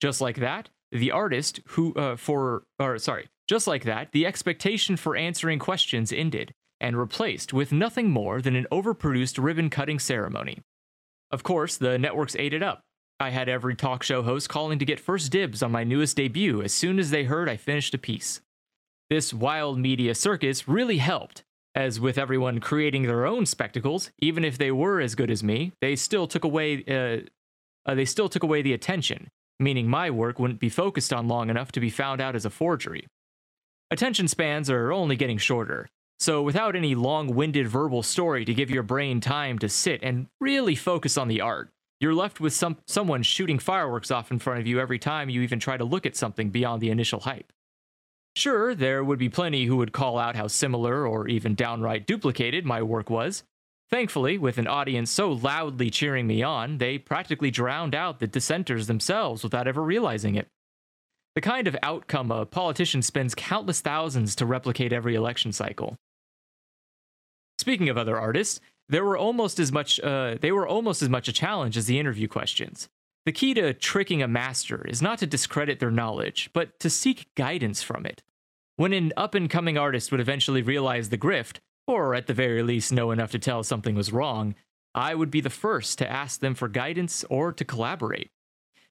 Just 0.00 0.20
like 0.20 0.36
that, 0.36 0.68
the 0.90 1.10
artist 1.10 1.60
who, 1.68 1.94
uh, 1.94 2.16
for, 2.16 2.64
or 2.78 2.98
sorry, 2.98 3.28
just 3.48 3.66
like 3.66 3.84
that, 3.84 4.12
the 4.12 4.26
expectation 4.26 4.96
for 4.96 5.16
answering 5.16 5.58
questions 5.58 6.12
ended 6.12 6.54
and 6.82 6.98
replaced 6.98 7.52
with 7.52 7.72
nothing 7.72 8.10
more 8.10 8.42
than 8.42 8.56
an 8.56 8.66
overproduced 8.72 9.42
ribbon 9.42 9.70
cutting 9.70 9.98
ceremony. 9.98 10.60
Of 11.30 11.44
course, 11.44 11.78
the 11.78 11.96
networks 11.96 12.36
ate 12.36 12.52
it 12.52 12.62
up. 12.62 12.80
I 13.20 13.30
had 13.30 13.48
every 13.48 13.76
talk 13.76 14.02
show 14.02 14.22
host 14.22 14.48
calling 14.48 14.80
to 14.80 14.84
get 14.84 14.98
first 14.98 15.30
dibs 15.30 15.62
on 15.62 15.70
my 15.70 15.84
newest 15.84 16.16
debut 16.16 16.60
as 16.60 16.74
soon 16.74 16.98
as 16.98 17.10
they 17.10 17.24
heard 17.24 17.48
I 17.48 17.56
finished 17.56 17.94
a 17.94 17.98
piece. 17.98 18.40
This 19.08 19.32
wild 19.32 19.78
media 19.78 20.14
circus 20.14 20.66
really 20.66 20.98
helped, 20.98 21.44
as 21.74 22.00
with 22.00 22.18
everyone 22.18 22.58
creating 22.58 23.04
their 23.04 23.24
own 23.24 23.46
spectacles, 23.46 24.10
even 24.18 24.44
if 24.44 24.58
they 24.58 24.72
were 24.72 25.00
as 25.00 25.14
good 25.14 25.30
as 25.30 25.44
me, 25.44 25.72
they 25.80 25.94
still 25.94 26.26
took 26.26 26.44
away 26.44 26.84
uh, 26.88 27.28
uh, 27.88 27.94
they 27.94 28.04
still 28.04 28.28
took 28.28 28.42
away 28.42 28.62
the 28.62 28.72
attention, 28.72 29.28
meaning 29.60 29.88
my 29.88 30.10
work 30.10 30.38
wouldn't 30.38 30.60
be 30.60 30.68
focused 30.68 31.12
on 31.12 31.28
long 31.28 31.48
enough 31.48 31.72
to 31.72 31.80
be 31.80 31.90
found 31.90 32.20
out 32.20 32.34
as 32.34 32.44
a 32.44 32.50
forgery. 32.50 33.06
Attention 33.90 34.26
spans 34.28 34.70
are 34.70 34.92
only 34.92 35.16
getting 35.16 35.38
shorter, 35.38 35.88
so 36.22 36.40
without 36.40 36.76
any 36.76 36.94
long 36.94 37.34
winded 37.34 37.66
verbal 37.66 38.00
story 38.04 38.44
to 38.44 38.54
give 38.54 38.70
your 38.70 38.84
brain 38.84 39.20
time 39.20 39.58
to 39.58 39.68
sit 39.68 40.04
and 40.04 40.28
really 40.40 40.76
focus 40.76 41.18
on 41.18 41.26
the 41.26 41.40
art, 41.40 41.70
you're 41.98 42.14
left 42.14 42.38
with 42.38 42.52
some, 42.52 42.78
someone 42.86 43.24
shooting 43.24 43.58
fireworks 43.58 44.12
off 44.12 44.30
in 44.30 44.38
front 44.38 44.60
of 44.60 44.66
you 44.68 44.78
every 44.78 45.00
time 45.00 45.28
you 45.28 45.42
even 45.42 45.58
try 45.58 45.76
to 45.76 45.84
look 45.84 46.06
at 46.06 46.14
something 46.14 46.50
beyond 46.50 46.80
the 46.80 46.90
initial 46.90 47.18
hype. 47.18 47.52
Sure, 48.36 48.72
there 48.72 49.02
would 49.02 49.18
be 49.18 49.28
plenty 49.28 49.64
who 49.64 49.76
would 49.78 49.92
call 49.92 50.16
out 50.16 50.36
how 50.36 50.46
similar 50.46 51.04
or 51.04 51.26
even 51.26 51.56
downright 51.56 52.06
duplicated 52.06 52.64
my 52.64 52.82
work 52.82 53.10
was. 53.10 53.42
Thankfully, 53.90 54.38
with 54.38 54.58
an 54.58 54.68
audience 54.68 55.10
so 55.10 55.32
loudly 55.32 55.90
cheering 55.90 56.28
me 56.28 56.40
on, 56.40 56.78
they 56.78 56.98
practically 56.98 57.50
drowned 57.50 57.96
out 57.96 58.20
the 58.20 58.28
dissenters 58.28 58.86
themselves 58.86 59.42
without 59.42 59.66
ever 59.66 59.82
realizing 59.82 60.36
it. 60.36 60.46
The 61.34 61.40
kind 61.40 61.66
of 61.66 61.76
outcome 61.82 62.30
a 62.30 62.46
politician 62.46 63.02
spends 63.02 63.34
countless 63.34 63.80
thousands 63.80 64.36
to 64.36 64.46
replicate 64.46 64.92
every 64.92 65.16
election 65.16 65.50
cycle. 65.50 65.96
Speaking 67.62 67.88
of 67.88 67.96
other 67.96 68.18
artists, 68.18 68.58
there 68.88 69.04
were 69.04 69.16
almost 69.16 69.60
as 69.60 69.70
much 69.70 70.00
uh, 70.00 70.34
they 70.40 70.50
were 70.50 70.66
almost 70.66 71.00
as 71.00 71.08
much 71.08 71.28
a 71.28 71.32
challenge 71.32 71.76
as 71.76 71.86
the 71.86 71.96
interview 71.96 72.26
questions. 72.26 72.88
The 73.24 73.30
key 73.30 73.54
to 73.54 73.72
tricking 73.72 74.20
a 74.20 74.26
master 74.26 74.84
is 74.88 75.00
not 75.00 75.20
to 75.20 75.28
discredit 75.28 75.78
their 75.78 75.92
knowledge, 75.92 76.50
but 76.52 76.80
to 76.80 76.90
seek 76.90 77.32
guidance 77.36 77.80
from 77.80 78.04
it. 78.04 78.24
When 78.74 78.92
an 78.92 79.12
up 79.16 79.36
and 79.36 79.48
coming 79.48 79.78
artist 79.78 80.10
would 80.10 80.20
eventually 80.20 80.60
realize 80.60 81.10
the 81.10 81.16
grift, 81.16 81.58
or 81.86 82.16
at 82.16 82.26
the 82.26 82.34
very 82.34 82.64
least 82.64 82.92
know 82.92 83.12
enough 83.12 83.30
to 83.30 83.38
tell 83.38 83.62
something 83.62 83.94
was 83.94 84.12
wrong, 84.12 84.56
I 84.92 85.14
would 85.14 85.30
be 85.30 85.40
the 85.40 85.48
first 85.50 85.98
to 85.98 86.10
ask 86.10 86.40
them 86.40 86.56
for 86.56 86.66
guidance 86.66 87.24
or 87.30 87.52
to 87.52 87.64
collaborate. 87.64 88.32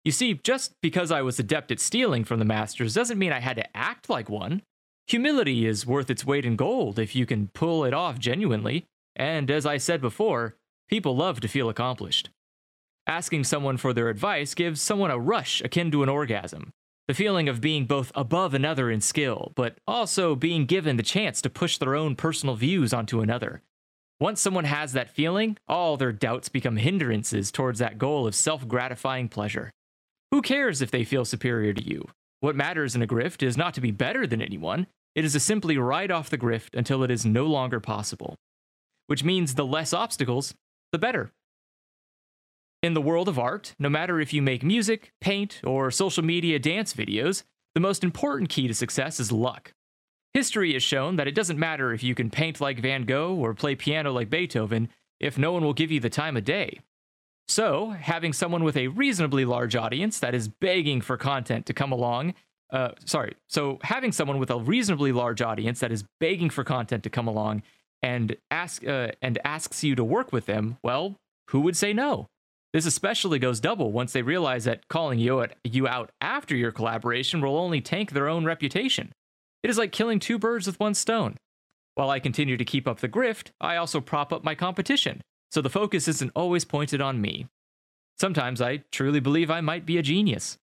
You 0.05 0.13
see, 0.13 0.35
just 0.35 0.79
because 0.79 1.11
I 1.11 1.23
was 1.23 1.39
adept 1.39 1.73
at 1.73 1.81
stealing 1.81 2.23
from 2.23 2.39
the 2.39 2.45
masters 2.45 2.93
doesn't 2.93 3.19
mean 3.19 3.33
I 3.33 3.41
had 3.41 3.57
to 3.57 3.77
act 3.77 4.09
like 4.09 4.29
one. 4.29 4.61
Humility 5.07 5.65
is 5.65 5.85
worth 5.85 6.09
its 6.09 6.25
weight 6.25 6.45
in 6.45 6.55
gold 6.55 6.97
if 6.97 7.15
you 7.15 7.25
can 7.25 7.49
pull 7.49 7.83
it 7.83 7.93
off 7.93 8.19
genuinely, 8.19 8.85
and 9.15 9.51
as 9.51 9.65
I 9.65 9.77
said 9.77 10.01
before, 10.01 10.55
people 10.89 11.15
love 11.15 11.39
to 11.41 11.47
feel 11.47 11.69
accomplished. 11.69 12.29
Asking 13.07 13.43
someone 13.43 13.77
for 13.77 13.93
their 13.93 14.09
advice 14.09 14.53
gives 14.53 14.81
someone 14.81 15.11
a 15.11 15.19
rush 15.19 15.61
akin 15.61 15.91
to 15.91 16.03
an 16.03 16.09
orgasm. 16.09 16.71
The 17.07 17.13
feeling 17.13 17.49
of 17.49 17.59
being 17.59 17.85
both 17.85 18.11
above 18.15 18.53
another 18.53 18.89
in 18.89 19.01
skill, 19.01 19.51
but 19.55 19.79
also 19.87 20.35
being 20.35 20.65
given 20.65 20.97
the 20.97 21.03
chance 21.03 21.41
to 21.41 21.49
push 21.49 21.77
their 21.77 21.95
own 21.95 22.15
personal 22.15 22.55
views 22.55 22.93
onto 22.93 23.19
another. 23.19 23.63
Once 24.19 24.39
someone 24.39 24.65
has 24.65 24.93
that 24.93 25.09
feeling, 25.09 25.57
all 25.67 25.97
their 25.97 26.11
doubts 26.11 26.47
become 26.47 26.77
hindrances 26.77 27.51
towards 27.51 27.79
that 27.79 27.97
goal 27.97 28.27
of 28.27 28.35
self 28.35 28.67
gratifying 28.67 29.27
pleasure. 29.27 29.71
Who 30.29 30.41
cares 30.41 30.81
if 30.81 30.91
they 30.91 31.03
feel 31.03 31.25
superior 31.25 31.73
to 31.73 31.83
you? 31.83 32.07
What 32.41 32.55
matters 32.55 32.95
in 32.95 33.03
a 33.03 33.07
grift 33.07 33.43
is 33.43 33.55
not 33.55 33.75
to 33.75 33.81
be 33.81 33.91
better 33.91 34.25
than 34.25 34.41
anyone, 34.41 34.87
it 35.13 35.23
is 35.23 35.33
to 35.33 35.39
simply 35.39 35.77
ride 35.77 36.11
off 36.11 36.29
the 36.31 36.39
grift 36.39 36.75
until 36.75 37.03
it 37.03 37.11
is 37.11 37.23
no 37.23 37.45
longer 37.45 37.79
possible. 37.79 38.35
Which 39.05 39.23
means 39.23 39.53
the 39.53 39.65
less 39.65 39.93
obstacles, 39.93 40.55
the 40.91 40.97
better. 40.97 41.31
In 42.81 42.95
the 42.95 43.01
world 43.01 43.29
of 43.29 43.37
art, 43.37 43.75
no 43.77 43.89
matter 43.89 44.19
if 44.19 44.33
you 44.33 44.41
make 44.41 44.63
music, 44.63 45.11
paint, 45.21 45.61
or 45.63 45.91
social 45.91 46.23
media 46.23 46.57
dance 46.57 46.95
videos, 46.95 47.43
the 47.75 47.79
most 47.79 48.03
important 48.03 48.49
key 48.49 48.67
to 48.67 48.73
success 48.73 49.19
is 49.19 49.31
luck. 49.31 49.73
History 50.33 50.73
has 50.73 50.81
shown 50.81 51.17
that 51.17 51.27
it 51.27 51.35
doesn't 51.35 51.59
matter 51.59 51.93
if 51.93 52.01
you 52.01 52.15
can 52.15 52.31
paint 52.31 52.59
like 52.59 52.79
Van 52.79 53.03
Gogh 53.03 53.35
or 53.35 53.53
play 53.53 53.75
piano 53.75 54.11
like 54.11 54.31
Beethoven 54.31 54.89
if 55.19 55.37
no 55.37 55.51
one 55.51 55.63
will 55.63 55.73
give 55.73 55.91
you 55.91 55.99
the 55.99 56.09
time 56.09 56.35
of 56.35 56.43
day. 56.43 56.79
So, 57.51 57.89
having 57.89 58.31
someone 58.31 58.63
with 58.63 58.77
a 58.77 58.87
reasonably 58.87 59.43
large 59.43 59.75
audience 59.75 60.19
that 60.19 60.33
is 60.33 60.47
begging 60.47 61.01
for 61.01 61.17
content 61.17 61.65
to 61.65 61.73
come 61.73 61.91
along, 61.91 62.33
uh, 62.71 62.91
sorry, 63.03 63.35
so 63.49 63.77
having 63.83 64.13
someone 64.13 64.39
with 64.39 64.49
a 64.49 64.57
reasonably 64.57 65.11
large 65.11 65.41
audience 65.41 65.81
that 65.81 65.91
is 65.91 66.05
begging 66.21 66.49
for 66.49 66.63
content 66.63 67.03
to 67.03 67.09
come 67.09 67.27
along 67.27 67.61
and 68.01 68.37
ask 68.51 68.87
uh, 68.87 69.09
and 69.21 69.37
asks 69.43 69.83
you 69.83 69.95
to 69.95 70.03
work 70.03 70.31
with 70.31 70.45
them, 70.45 70.77
well, 70.81 71.17
who 71.49 71.59
would 71.59 71.75
say 71.75 71.91
no? 71.91 72.27
This 72.71 72.85
especially 72.85 73.37
goes 73.37 73.59
double 73.59 73.91
once 73.91 74.13
they 74.13 74.21
realize 74.21 74.63
that 74.63 74.87
calling 74.87 75.19
you 75.19 75.41
out, 75.41 75.51
you 75.65 75.89
out 75.89 76.09
after 76.21 76.55
your 76.55 76.71
collaboration 76.71 77.41
will 77.41 77.57
only 77.57 77.81
tank 77.81 78.11
their 78.11 78.29
own 78.29 78.45
reputation. 78.45 79.11
It 79.61 79.69
is 79.69 79.77
like 79.77 79.91
killing 79.91 80.19
two 80.19 80.39
birds 80.39 80.67
with 80.67 80.79
one 80.79 80.93
stone. 80.93 81.35
While 81.95 82.11
I 82.11 82.21
continue 82.21 82.55
to 82.55 82.63
keep 82.63 82.87
up 82.87 83.01
the 83.01 83.09
grift, 83.09 83.49
I 83.59 83.75
also 83.75 83.99
prop 83.99 84.31
up 84.31 84.45
my 84.45 84.55
competition, 84.55 85.19
so 85.51 85.61
the 85.61 85.69
focus 85.69 86.07
isn't 86.07 86.31
always 86.35 86.65
pointed 86.65 87.01
on 87.01 87.21
me. 87.21 87.47
Sometimes 88.19 88.61
I 88.61 88.83
truly 88.91 89.19
believe 89.19 89.51
I 89.51 89.61
might 89.61 89.85
be 89.85 89.97
a 89.97 90.03
genius. 90.03 90.57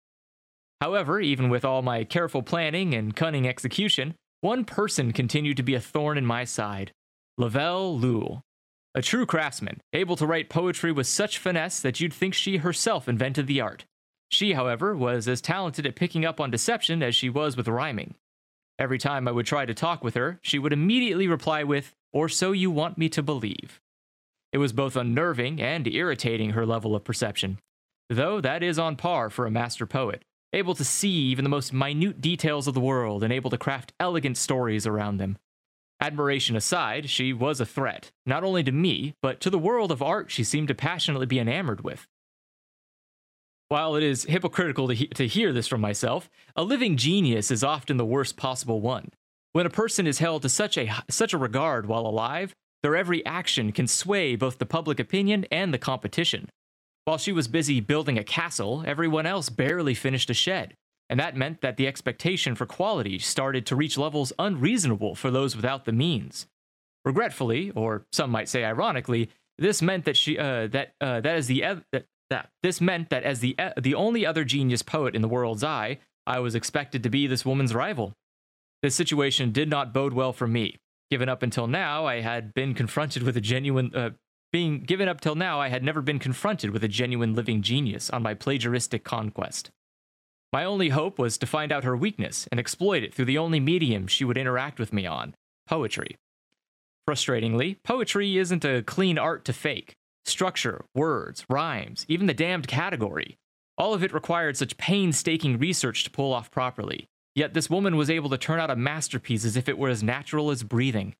However, 0.82 1.20
even 1.20 1.50
with 1.50 1.66
all 1.66 1.82
my 1.82 2.04
careful 2.04 2.44
planning 2.44 2.94
and 2.94 3.16
cunning 3.16 3.48
execution, 3.48 4.16
one 4.42 4.64
person 4.64 5.12
continued 5.12 5.58
to 5.58 5.64
be 5.64 5.74
a 5.74 5.82
thorn 5.82 6.18
in 6.18 6.26
my 6.26 6.44
side 6.44 6.92
Lavelle 7.38 7.98
Lule. 8.00 8.42
A 8.96 9.02
true 9.02 9.26
craftsman, 9.26 9.80
able 9.94 10.16
to 10.16 10.26
write 10.26 10.50
poetry 10.50 10.92
with 10.92 11.06
such 11.06 11.38
finesse 11.38 11.82
that 11.82 12.00
you'd 12.00 12.14
think 12.14 12.34
she 12.34 12.58
herself 12.58 13.08
invented 13.08 13.46
the 13.46 13.62
art. 13.62 13.86
She, 14.30 14.54
however, 14.54 14.96
was 14.96 15.28
as 15.28 15.42
talented 15.42 15.86
at 15.86 15.96
picking 15.96 16.26
up 16.26 16.40
on 16.40 16.50
deception 16.50 17.04
as 17.04 17.16
she 17.16 17.30
was 17.30 17.56
with 17.56 17.68
rhyming. 17.68 18.16
Every 18.80 18.98
time 18.98 19.28
I 19.28 19.32
would 19.32 19.46
try 19.46 19.66
to 19.66 19.74
talk 19.74 20.04
with 20.04 20.16
her, 20.16 20.40
she 20.42 20.60
would 20.60 20.74
immediately 20.74 21.28
reply 21.28 21.64
with, 21.64 21.94
Or 22.12 22.28
so 22.28 22.52
you 22.52 22.72
want 22.72 22.98
me 22.98 23.10
to 23.10 23.24
believe. 23.24 23.80
It 24.58 24.60
was 24.60 24.74
both 24.74 24.96
unnerving 24.96 25.62
and 25.62 25.86
irritating 25.86 26.50
her 26.50 26.66
level 26.66 26.96
of 26.96 27.04
perception, 27.04 27.60
though 28.10 28.42
that 28.42 28.64
is 28.64 28.80
on 28.80 28.96
par 28.96 29.30
for 29.30 29.46
a 29.46 29.52
master 29.52 29.86
poet, 29.86 30.26
able 30.52 30.74
to 30.74 30.84
see 30.84 31.12
even 31.12 31.44
the 31.44 31.50
most 31.50 31.74
minute 31.74 32.22
details 32.22 32.66
of 32.66 32.74
the 32.74 32.80
world 32.80 33.24
and 33.24 33.32
able 33.32 33.52
to 33.52 33.58
craft 33.60 33.94
elegant 34.00 34.36
stories 34.36 34.88
around 34.88 35.18
them. 35.18 35.38
Admiration 36.02 36.56
aside, 36.56 37.08
she 37.08 37.34
was 37.34 37.62
a 37.62 37.68
threat, 37.68 38.12
not 38.26 38.44
only 38.44 38.64
to 38.64 38.72
me, 38.72 39.14
but 39.22 39.40
to 39.42 39.52
the 39.52 39.60
world 39.60 39.92
of 39.92 40.02
art 40.02 40.32
she 40.32 40.44
seemed 40.44 40.70
to 40.70 40.74
passionately 40.74 41.28
be 41.28 41.38
enamored 41.38 41.82
with. 41.82 42.08
While 43.68 43.96
it 43.96 44.02
is 44.02 44.24
hypocritical 44.24 44.88
to, 44.88 44.96
he- 44.96 45.08
to 45.10 45.28
hear 45.28 45.54
this 45.54 45.68
from 45.68 45.82
myself, 45.82 46.32
a 46.56 46.64
living 46.64 46.98
genius 46.98 47.52
is 47.52 47.64
often 47.64 47.98
the 47.98 48.04
worst 48.04 48.38
possible 48.38 48.82
one. 48.82 49.10
When 49.52 49.68
a 49.68 49.70
person 49.70 50.08
is 50.08 50.18
held 50.18 50.42
to 50.42 50.50
such 50.50 50.80
a, 50.80 50.92
such 51.12 51.32
a 51.32 51.38
regard 51.38 51.86
while 51.86 52.08
alive, 52.08 52.56
their 52.84 52.96
every 52.96 53.26
action 53.26 53.72
can 53.72 53.88
sway 53.88 54.36
both 54.36 54.58
the 54.58 54.66
public 54.66 55.00
opinion 55.00 55.46
and 55.52 55.74
the 55.74 55.78
competition. 55.78 56.50
While 57.06 57.18
she 57.18 57.32
was 57.32 57.48
busy 57.48 57.80
building 57.80 58.18
a 58.18 58.24
castle, 58.24 58.84
everyone 58.86 59.26
else 59.26 59.50
barely 59.50 59.94
finished 59.94 60.30
a 60.30 60.34
shed, 60.34 60.76
and 61.10 61.20
that 61.20 61.38
meant 61.38 61.62
that 61.62 61.78
the 61.78 61.88
expectation 61.88 62.56
for 62.56 62.66
quality 62.66 63.18
started 63.18 63.66
to 63.68 63.76
reach 63.76 63.98
levels 63.98 64.34
unreasonable 64.38 65.16
for 65.16 65.32
those 65.32 65.56
without 65.56 65.86
the 65.86 65.94
means. 65.94 66.48
Regretfully, 67.06 67.72
or 67.72 68.06
some 68.12 68.30
might 68.30 68.50
say 68.50 68.66
ironically, 68.66 69.30
this 69.58 69.82
meant 69.82 70.06
that 70.06 70.18
she 70.18 70.38
uh, 70.38 70.68
that 70.68 70.94
uh, 71.00 71.22
that 71.22 71.38
is 71.38 71.48
the 71.48 71.64
ev- 71.64 71.86
that, 71.92 72.06
that 72.30 72.50
this 72.62 72.82
meant 72.82 73.10
that 73.10 73.24
as 73.24 73.40
the 73.40 73.56
e- 73.60 73.82
the 73.82 73.96
only 73.96 74.26
other 74.26 74.44
genius 74.44 74.82
poet 74.82 75.16
in 75.16 75.22
the 75.22 75.28
world's 75.28 75.64
eye, 75.64 76.00
I 76.28 76.40
was 76.40 76.56
expected 76.56 77.04
to 77.04 77.10
be 77.10 77.26
this 77.26 77.46
woman's 77.46 77.74
rival. 77.74 78.14
This 78.84 78.96
situation 78.96 79.52
did 79.52 79.70
not 79.70 79.94
bode 79.94 80.14
well 80.14 80.34
for 80.34 80.48
me. 80.48 80.78
Given 81.10 81.30
up 81.30 81.42
until 81.44 81.68
now, 81.68 82.06
I 82.06 82.22
had 82.22 82.54
been 82.54 82.74
confronted 82.74 83.24
with 83.24 83.38
a 83.38 83.42
genuine 83.42 83.92
uh, 83.96 84.10
being 84.52 84.80
given 84.82 85.10
up 85.10 85.20
till 85.20 85.36
now, 85.36 85.60
I 85.60 85.68
had 85.68 85.84
never 85.84 86.02
been 86.02 86.20
confronted 86.20 86.72
with 86.72 86.84
a 86.84 86.88
genuine 86.88 87.36
living 87.36 87.62
genius 87.62 88.10
on 88.10 88.24
my 88.24 88.34
plagiaristic 88.34 89.04
conquest. 89.04 89.72
My 90.54 90.64
only 90.64 90.90
hope 90.90 91.20
was 91.20 91.38
to 91.40 91.46
find 91.46 91.72
out 91.72 91.84
her 91.84 91.98
weakness 91.98 92.48
and 92.50 92.60
exploit 92.60 93.04
it 93.04 93.14
through 93.14 93.26
the 93.26 93.38
only 93.38 93.60
medium 93.60 94.08
she 94.08 94.24
would 94.24 94.38
interact 94.38 94.80
with 94.80 94.94
me 94.94 95.06
on 95.06 95.36
poetry. 95.68 96.16
Frustratingly, 97.08 97.78
poetry 97.84 98.38
isn't 98.38 98.64
a 98.64 98.84
clean 98.84 99.18
art 99.18 99.44
to 99.46 99.54
fake. 99.54 99.96
Structure, 100.26 100.86
words, 100.96 101.46
rhymes, 101.50 102.06
even 102.08 102.28
the 102.28 102.34
damned 102.34 102.68
category. 102.68 103.38
All 103.78 103.94
of 103.94 104.04
it 104.04 104.14
required 104.14 104.58
such 104.58 104.78
painstaking 104.78 105.60
research 105.60 106.04
to 106.06 106.10
pull 106.10 106.34
off 106.34 106.50
properly. 106.52 107.08
Yet 107.38 107.54
this 107.54 107.70
woman 107.70 107.98
was 107.98 108.10
able 108.10 108.32
to 108.32 108.38
turn 108.40 108.60
out 108.60 108.72
a 108.72 108.76
masterpiece 108.76 109.46
as 109.46 109.56
if 109.56 109.70
it 109.70 109.78
were 109.78 109.90
as 109.90 110.02
natural 110.02 110.50
as 110.50 110.64
breathing. 110.64 111.14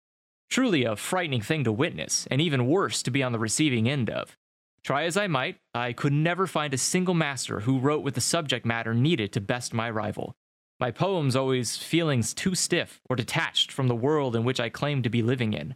Truly 0.50 0.84
a 0.84 0.96
frightening 0.96 1.42
thing 1.42 1.64
to 1.64 1.72
witness, 1.72 2.28
and 2.32 2.42
even 2.42 2.66
worse 2.66 3.04
to 3.04 3.12
be 3.12 3.22
on 3.22 3.34
the 3.34 3.38
receiving 3.38 3.88
end 3.88 4.10
of. 4.10 4.36
Try 4.84 5.04
as 5.04 5.16
I 5.16 5.28
might, 5.28 5.60
I 5.76 5.94
could 5.94 6.14
never 6.14 6.48
find 6.48 6.74
a 6.74 6.78
single 6.80 7.14
master 7.14 7.60
who 7.60 7.78
wrote 7.78 8.02
with 8.02 8.16
the 8.16 8.22
subject 8.22 8.66
matter 8.66 8.96
needed 8.96 9.32
to 9.34 9.42
best 9.42 9.76
my 9.76 9.92
rival. 9.92 10.36
My 10.80 10.90
poems 10.90 11.36
always 11.36 11.78
feelings 11.78 12.34
too 12.34 12.56
stiff 12.56 13.00
or 13.08 13.16
detached 13.16 13.72
from 13.72 13.88
the 13.88 13.96
world 13.96 14.36
in 14.36 14.44
which 14.44 14.60
I 14.60 14.70
claimed 14.70 15.04
to 15.04 15.12
be 15.12 15.22
living 15.22 15.54
in. 15.54 15.76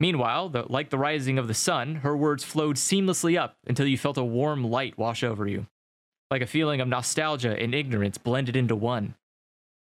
Meanwhile, 0.00 0.48
the, 0.48 0.64
like 0.66 0.88
the 0.88 0.96
rising 0.96 1.36
of 1.36 1.46
the 1.46 1.52
sun, 1.52 1.96
her 1.96 2.16
words 2.16 2.42
flowed 2.42 2.76
seamlessly 2.76 3.38
up 3.38 3.58
until 3.66 3.86
you 3.86 3.98
felt 3.98 4.16
a 4.16 4.24
warm 4.24 4.64
light 4.64 4.96
wash 4.96 5.22
over 5.22 5.46
you, 5.46 5.66
like 6.30 6.40
a 6.40 6.46
feeling 6.46 6.80
of 6.80 6.88
nostalgia 6.88 7.54
and 7.60 7.74
ignorance 7.74 8.16
blended 8.16 8.56
into 8.56 8.74
one. 8.74 9.14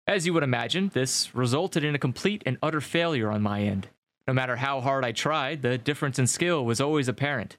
As 0.08 0.26
you 0.26 0.34
would 0.34 0.44
imagine, 0.44 0.90
this 0.94 1.36
resulted 1.36 1.84
in 1.84 1.94
a 1.94 2.00
complete 2.00 2.42
and 2.46 2.58
utter 2.64 2.80
failure 2.80 3.30
on 3.30 3.42
my 3.42 3.64
end. 3.64 3.90
No 4.26 4.34
matter 4.34 4.56
how 4.56 4.80
hard 4.80 5.04
I 5.04 5.12
tried, 5.12 5.62
the 5.62 5.78
difference 5.78 6.18
in 6.18 6.28
skill 6.28 6.64
was 6.64 6.80
always 6.80 7.10
apparent. 7.10 7.58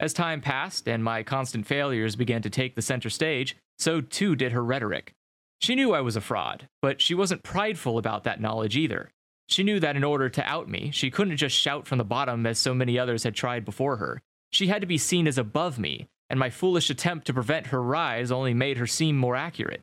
As 0.00 0.14
time 0.14 0.40
passed 0.40 0.88
and 0.88 1.04
my 1.04 1.22
constant 1.22 1.66
failures 1.66 2.16
began 2.16 2.40
to 2.40 2.48
take 2.48 2.74
the 2.74 2.80
center 2.80 3.10
stage, 3.10 3.54
so 3.78 4.00
too 4.00 4.34
did 4.34 4.52
her 4.52 4.64
rhetoric. 4.64 5.12
She 5.60 5.74
knew 5.74 5.92
I 5.92 6.00
was 6.00 6.16
a 6.16 6.22
fraud, 6.22 6.68
but 6.80 7.02
she 7.02 7.14
wasn't 7.14 7.42
prideful 7.42 7.98
about 7.98 8.24
that 8.24 8.40
knowledge 8.40 8.78
either. 8.78 9.10
She 9.46 9.62
knew 9.62 9.78
that 9.80 9.96
in 9.96 10.04
order 10.04 10.30
to 10.30 10.48
out 10.48 10.70
me, 10.70 10.90
she 10.92 11.10
couldn't 11.10 11.36
just 11.36 11.54
shout 11.54 11.86
from 11.86 11.98
the 11.98 12.04
bottom 12.04 12.46
as 12.46 12.58
so 12.58 12.72
many 12.72 12.98
others 12.98 13.24
had 13.24 13.34
tried 13.34 13.66
before 13.66 13.96
her. 13.96 14.22
She 14.50 14.68
had 14.68 14.80
to 14.80 14.86
be 14.86 14.96
seen 14.96 15.26
as 15.26 15.36
above 15.36 15.78
me, 15.78 16.08
and 16.30 16.40
my 16.40 16.48
foolish 16.48 16.88
attempt 16.88 17.26
to 17.26 17.34
prevent 17.34 17.66
her 17.66 17.82
rise 17.82 18.32
only 18.32 18.54
made 18.54 18.78
her 18.78 18.86
seem 18.86 19.18
more 19.18 19.36
accurate. 19.36 19.82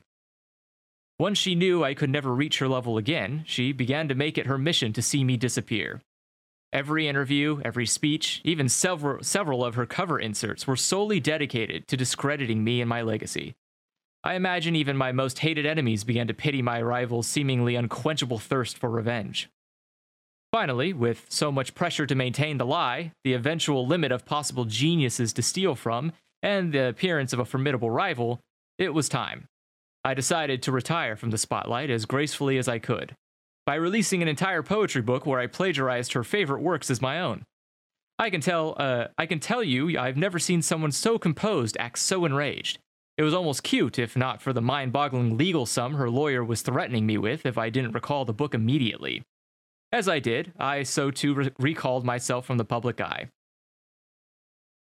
Once 1.18 1.36
she 1.36 1.56
knew 1.56 1.82
I 1.82 1.94
could 1.94 2.10
never 2.10 2.32
reach 2.32 2.60
her 2.60 2.68
level 2.68 2.96
again, 2.96 3.42
she 3.44 3.72
began 3.72 4.06
to 4.08 4.14
make 4.14 4.38
it 4.38 4.46
her 4.46 4.56
mission 4.56 4.92
to 4.92 5.02
see 5.02 5.24
me 5.24 5.36
disappear. 5.36 6.00
Every 6.72 7.08
interview, 7.08 7.60
every 7.64 7.86
speech, 7.86 8.40
even 8.44 8.68
several, 8.68 9.24
several 9.24 9.64
of 9.64 9.74
her 9.74 9.86
cover 9.86 10.20
inserts 10.20 10.66
were 10.66 10.76
solely 10.76 11.18
dedicated 11.18 11.88
to 11.88 11.96
discrediting 11.96 12.62
me 12.62 12.80
and 12.80 12.88
my 12.88 13.02
legacy. 13.02 13.56
I 14.22 14.34
imagine 14.34 14.76
even 14.76 14.96
my 14.96 15.10
most 15.10 15.40
hated 15.40 15.66
enemies 15.66 16.04
began 16.04 16.28
to 16.28 16.34
pity 16.34 16.62
my 16.62 16.80
rival's 16.82 17.26
seemingly 17.26 17.74
unquenchable 17.74 18.38
thirst 18.38 18.78
for 18.78 18.90
revenge. 18.90 19.48
Finally, 20.52 20.92
with 20.92 21.26
so 21.28 21.50
much 21.50 21.74
pressure 21.74 22.06
to 22.06 22.14
maintain 22.14 22.58
the 22.58 22.66
lie, 22.66 23.12
the 23.24 23.34
eventual 23.34 23.86
limit 23.86 24.12
of 24.12 24.24
possible 24.24 24.66
geniuses 24.66 25.32
to 25.32 25.42
steal 25.42 25.74
from, 25.74 26.12
and 26.42 26.72
the 26.72 26.88
appearance 26.88 27.32
of 27.32 27.38
a 27.38 27.44
formidable 27.44 27.90
rival, 27.90 28.40
it 28.78 28.94
was 28.94 29.08
time. 29.08 29.48
I 30.08 30.14
decided 30.14 30.62
to 30.62 30.72
retire 30.72 31.16
from 31.16 31.28
the 31.28 31.36
spotlight 31.36 31.90
as 31.90 32.06
gracefully 32.06 32.56
as 32.56 32.66
I 32.66 32.78
could, 32.78 33.14
by 33.66 33.74
releasing 33.74 34.22
an 34.22 34.28
entire 34.28 34.62
poetry 34.62 35.02
book 35.02 35.26
where 35.26 35.38
I 35.38 35.46
plagiarized 35.46 36.14
her 36.14 36.24
favorite 36.24 36.62
works 36.62 36.90
as 36.90 37.02
my 37.02 37.20
own. 37.20 37.42
I 38.18 38.30
can 38.30 38.40
tell, 38.40 38.74
uh, 38.78 39.08
I 39.18 39.26
can 39.26 39.38
tell 39.38 39.62
you, 39.62 39.98
I've 39.98 40.16
never 40.16 40.38
seen 40.38 40.62
someone 40.62 40.92
so 40.92 41.18
composed 41.18 41.76
act 41.78 41.98
so 41.98 42.24
enraged. 42.24 42.78
It 43.18 43.22
was 43.22 43.34
almost 43.34 43.62
cute, 43.62 43.98
if 43.98 44.16
not 44.16 44.40
for 44.40 44.54
the 44.54 44.62
mind-boggling 44.62 45.36
legal 45.36 45.66
sum 45.66 45.96
her 45.96 46.08
lawyer 46.08 46.42
was 46.42 46.62
threatening 46.62 47.04
me 47.04 47.18
with 47.18 47.44
if 47.44 47.58
I 47.58 47.68
didn't 47.68 47.92
recall 47.92 48.24
the 48.24 48.32
book 48.32 48.54
immediately. 48.54 49.20
As 49.92 50.08
I 50.08 50.20
did, 50.20 50.54
I 50.58 50.84
so 50.84 51.10
too 51.10 51.34
re- 51.34 51.50
recalled 51.58 52.06
myself 52.06 52.46
from 52.46 52.56
the 52.56 52.64
public 52.64 52.98
eye. 52.98 53.28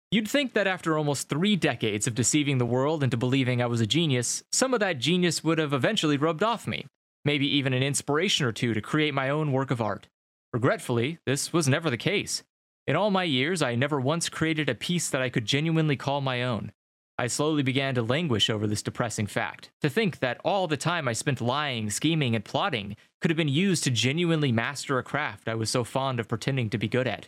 You'd 0.10 0.30
think 0.30 0.54
that 0.54 0.68
after 0.68 0.98
almost 0.98 1.28
three 1.28 1.58
decades 1.58 2.08
of 2.08 2.16
deceiving 2.16 2.60
the 2.60 2.66
world 2.66 3.04
into 3.04 3.18
believing 3.18 3.62
I 3.62 3.66
was 3.66 3.82
a 3.82 3.86
genius, 3.86 4.42
some 4.54 4.74
of 4.74 4.80
that 4.80 5.00
genius 5.00 5.44
would 5.44 5.58
have 5.58 5.74
eventually 5.74 6.16
rubbed 6.16 6.44
off 6.44 6.66
me, 6.66 6.86
maybe 7.26 7.46
even 7.58 7.74
an 7.74 7.84
inspiration 7.84 8.46
or 8.46 8.54
two 8.54 8.74
to 8.74 8.80
create 8.80 9.14
my 9.14 9.30
own 9.30 9.52
work 9.52 9.70
of 9.70 9.82
art. 9.82 10.08
Regretfully, 10.54 11.20
this 11.26 11.52
was 11.52 11.68
never 11.68 11.90
the 11.90 11.98
case. 11.98 12.44
In 12.86 12.96
all 12.96 13.12
my 13.12 13.26
years, 13.26 13.62
I 13.62 13.76
never 13.76 14.00
once 14.00 14.30
created 14.30 14.70
a 14.70 14.76
piece 14.76 15.10
that 15.10 15.22
I 15.22 15.28
could 15.28 15.44
genuinely 15.44 15.98
call 15.98 16.22
my 16.22 16.42
own. 16.42 16.72
I 17.18 17.28
slowly 17.28 17.62
began 17.62 17.94
to 17.96 18.02
languish 18.02 18.50
over 18.50 18.66
this 18.66 18.82
depressing 18.82 19.28
fact, 19.28 19.72
to 19.82 19.90
think 19.90 20.20
that 20.20 20.40
all 20.46 20.68
the 20.68 20.78
time 20.78 21.10
I 21.10 21.14
spent 21.14 21.42
lying, 21.42 21.90
scheming, 21.90 22.34
and 22.34 22.46
plotting 22.46 22.96
could 23.20 23.30
have 23.30 23.38
been 23.38 23.50
used 23.50 23.84
to 23.84 23.92
genuinely 23.92 24.54
master 24.54 25.00
a 25.00 25.04
craft 25.04 25.50
I 25.50 25.56
was 25.56 25.70
so 25.70 25.84
fond 25.84 26.22
of 26.22 26.30
pretending 26.30 26.70
to 26.70 26.78
be 26.78 26.88
good 26.88 27.08
at. 27.08 27.28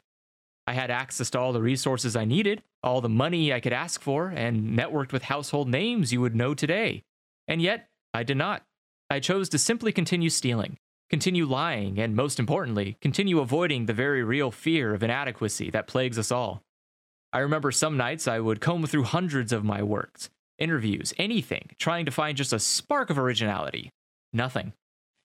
I 0.70 0.74
had 0.74 0.92
access 0.92 1.32
to 1.32 1.40
all 1.40 1.52
the 1.52 1.64
resources 1.64 2.16
I 2.16 2.26
needed, 2.26 2.62
all 2.84 3.02
the 3.02 3.10
money 3.10 3.52
I 3.52 3.60
could 3.60 3.74
ask 3.74 4.04
for, 4.04 4.28
and 4.28 4.78
networked 4.78 5.12
with 5.12 5.24
household 5.24 5.68
names 5.68 6.14
you 6.14 6.22
would 6.22 6.36
know 6.36 6.54
today. 6.54 7.02
And 7.48 7.60
yet, 7.60 7.90
I 8.14 8.22
did 8.22 8.38
not. 8.38 8.62
I 9.10 9.20
chose 9.20 9.50
to 9.50 9.58
simply 9.58 9.92
continue 9.92 10.30
stealing, 10.30 10.78
continue 11.10 11.48
lying, 11.48 11.98
and 11.98 12.16
most 12.16 12.40
importantly, 12.40 12.98
continue 13.02 13.40
avoiding 13.40 13.88
the 13.88 13.94
very 13.94 14.24
real 14.24 14.52
fear 14.52 14.94
of 14.94 15.02
inadequacy 15.02 15.72
that 15.72 15.88
plagues 15.88 16.20
us 16.20 16.32
all. 16.32 16.62
I 17.34 17.40
remember 17.40 17.72
some 17.72 17.98
nights 17.98 18.28
I 18.28 18.40
would 18.40 18.62
comb 18.62 18.86
through 18.86 19.06
hundreds 19.06 19.52
of 19.52 19.64
my 19.64 19.82
works, 19.82 20.30
interviews, 20.60 21.16
anything, 21.18 21.72
trying 21.80 22.06
to 22.06 22.12
find 22.12 22.38
just 22.38 22.54
a 22.54 22.60
spark 22.60 23.10
of 23.10 23.18
originality. 23.18 23.90
Nothing. 24.34 24.74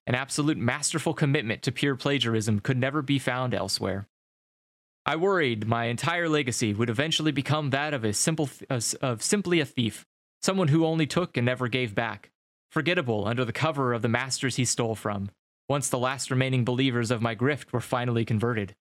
An 0.06 0.14
absolute 0.14 0.56
masterful 0.56 1.12
commitment 1.12 1.60
to 1.64 1.70
pure 1.70 1.96
plagiarism 1.96 2.60
could 2.60 2.78
never 2.78 3.02
be 3.02 3.18
found 3.18 3.52
elsewhere. 3.52 4.08
I 5.06 5.16
worried 5.16 5.66
my 5.66 5.84
entire 5.86 6.28
legacy 6.28 6.72
would 6.72 6.88
eventually 6.88 7.32
become 7.32 7.70
that 7.70 7.92
of 7.92 8.04
a 8.04 8.14
simple 8.14 8.46
th- 8.46 8.94
of 9.02 9.22
simply 9.22 9.60
a 9.60 9.66
thief, 9.66 10.06
someone 10.40 10.68
who 10.68 10.86
only 10.86 11.06
took 11.06 11.36
and 11.36 11.44
never 11.44 11.68
gave 11.68 11.94
back, 11.94 12.30
forgettable 12.72 13.26
under 13.26 13.44
the 13.44 13.52
cover 13.52 13.92
of 13.92 14.00
the 14.00 14.08
masters 14.08 14.56
he 14.56 14.64
stole 14.64 14.94
from, 14.94 15.30
once 15.68 15.90
the 15.90 15.98
last 15.98 16.30
remaining 16.30 16.64
believers 16.64 17.10
of 17.10 17.20
my 17.20 17.34
grift 17.34 17.70
were 17.70 17.82
finally 17.82 18.24
converted. 18.24 18.74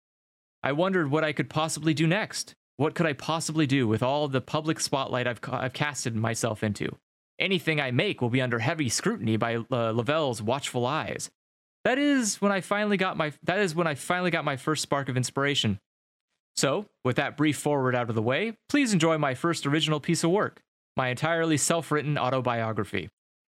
I 0.64 0.72
wondered 0.72 1.12
what 1.12 1.26
I 1.26 1.34
could 1.34 1.50
possibly 1.50 1.94
do 1.94 2.08
next, 2.08 2.56
what 2.78 2.95
could 2.95 3.06
I 3.06 3.14
possibly 3.14 3.68
do 3.68 3.86
with 3.86 4.02
all 4.02 4.30
the 4.30 4.41
public 4.41 4.80
spotlight 4.80 5.28
I've, 5.28 5.41
ca- 5.41 5.60
I've 5.60 5.74
casted 5.74 6.16
myself 6.16 6.64
into? 6.64 6.98
Anything 7.38 7.82
I 7.82 7.91
make 7.91 8.22
will 8.22 8.30
be 8.30 8.41
under 8.41 8.60
heavy 8.60 8.88
scrutiny 8.88 9.36
by 9.36 9.58
uh, 9.58 9.91
Lavelle's 9.91 10.41
watchful 10.41 10.86
eyes. 10.86 11.30
That 11.84 11.98
is 11.98 12.41
when 12.41 12.52
I 12.54 12.62
finally 12.62 12.95
got 12.95 13.18
my 13.18 13.34
that 13.44 13.60
is 13.60 13.76
when 13.76 13.88
I 13.88 13.95
finally 13.95 14.32
got 14.32 14.45
my 14.45 14.56
first 14.56 14.82
spark 14.82 15.10
of 15.10 15.18
inspiration. 15.18 15.80
So, 16.55 16.85
with 17.03 17.15
that 17.15 17.35
brief 17.35 17.57
forward 17.57 17.95
out 17.95 18.09
of 18.09 18.15
the 18.15 18.21
way, 18.21 18.57
please 18.69 18.93
enjoy 18.93 19.17
my 19.17 19.34
first 19.34 19.65
original 19.65 19.99
piece 19.99 20.23
of 20.23 20.31
work, 20.31 20.61
my 20.95 21.09
entirely 21.09 21.57
self-written 21.57 22.17
autobiography. 22.17 23.09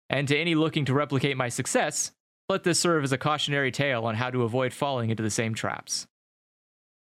And 0.09 0.27
to 0.27 0.37
any 0.37 0.55
looking 0.55 0.85
to 0.85 0.93
replicate 0.93 1.35
my 1.35 1.49
success, 1.49 2.11
let 2.49 2.63
this 2.63 2.79
serve 2.79 3.03
as 3.03 3.11
a 3.11 3.17
cautionary 3.17 3.71
tale 3.71 4.05
on 4.05 4.15
how 4.15 4.29
to 4.29 4.43
avoid 4.43 4.73
falling 4.73 5.09
into 5.09 5.23
the 5.23 5.29
same 5.29 5.53
traps. 5.53 6.07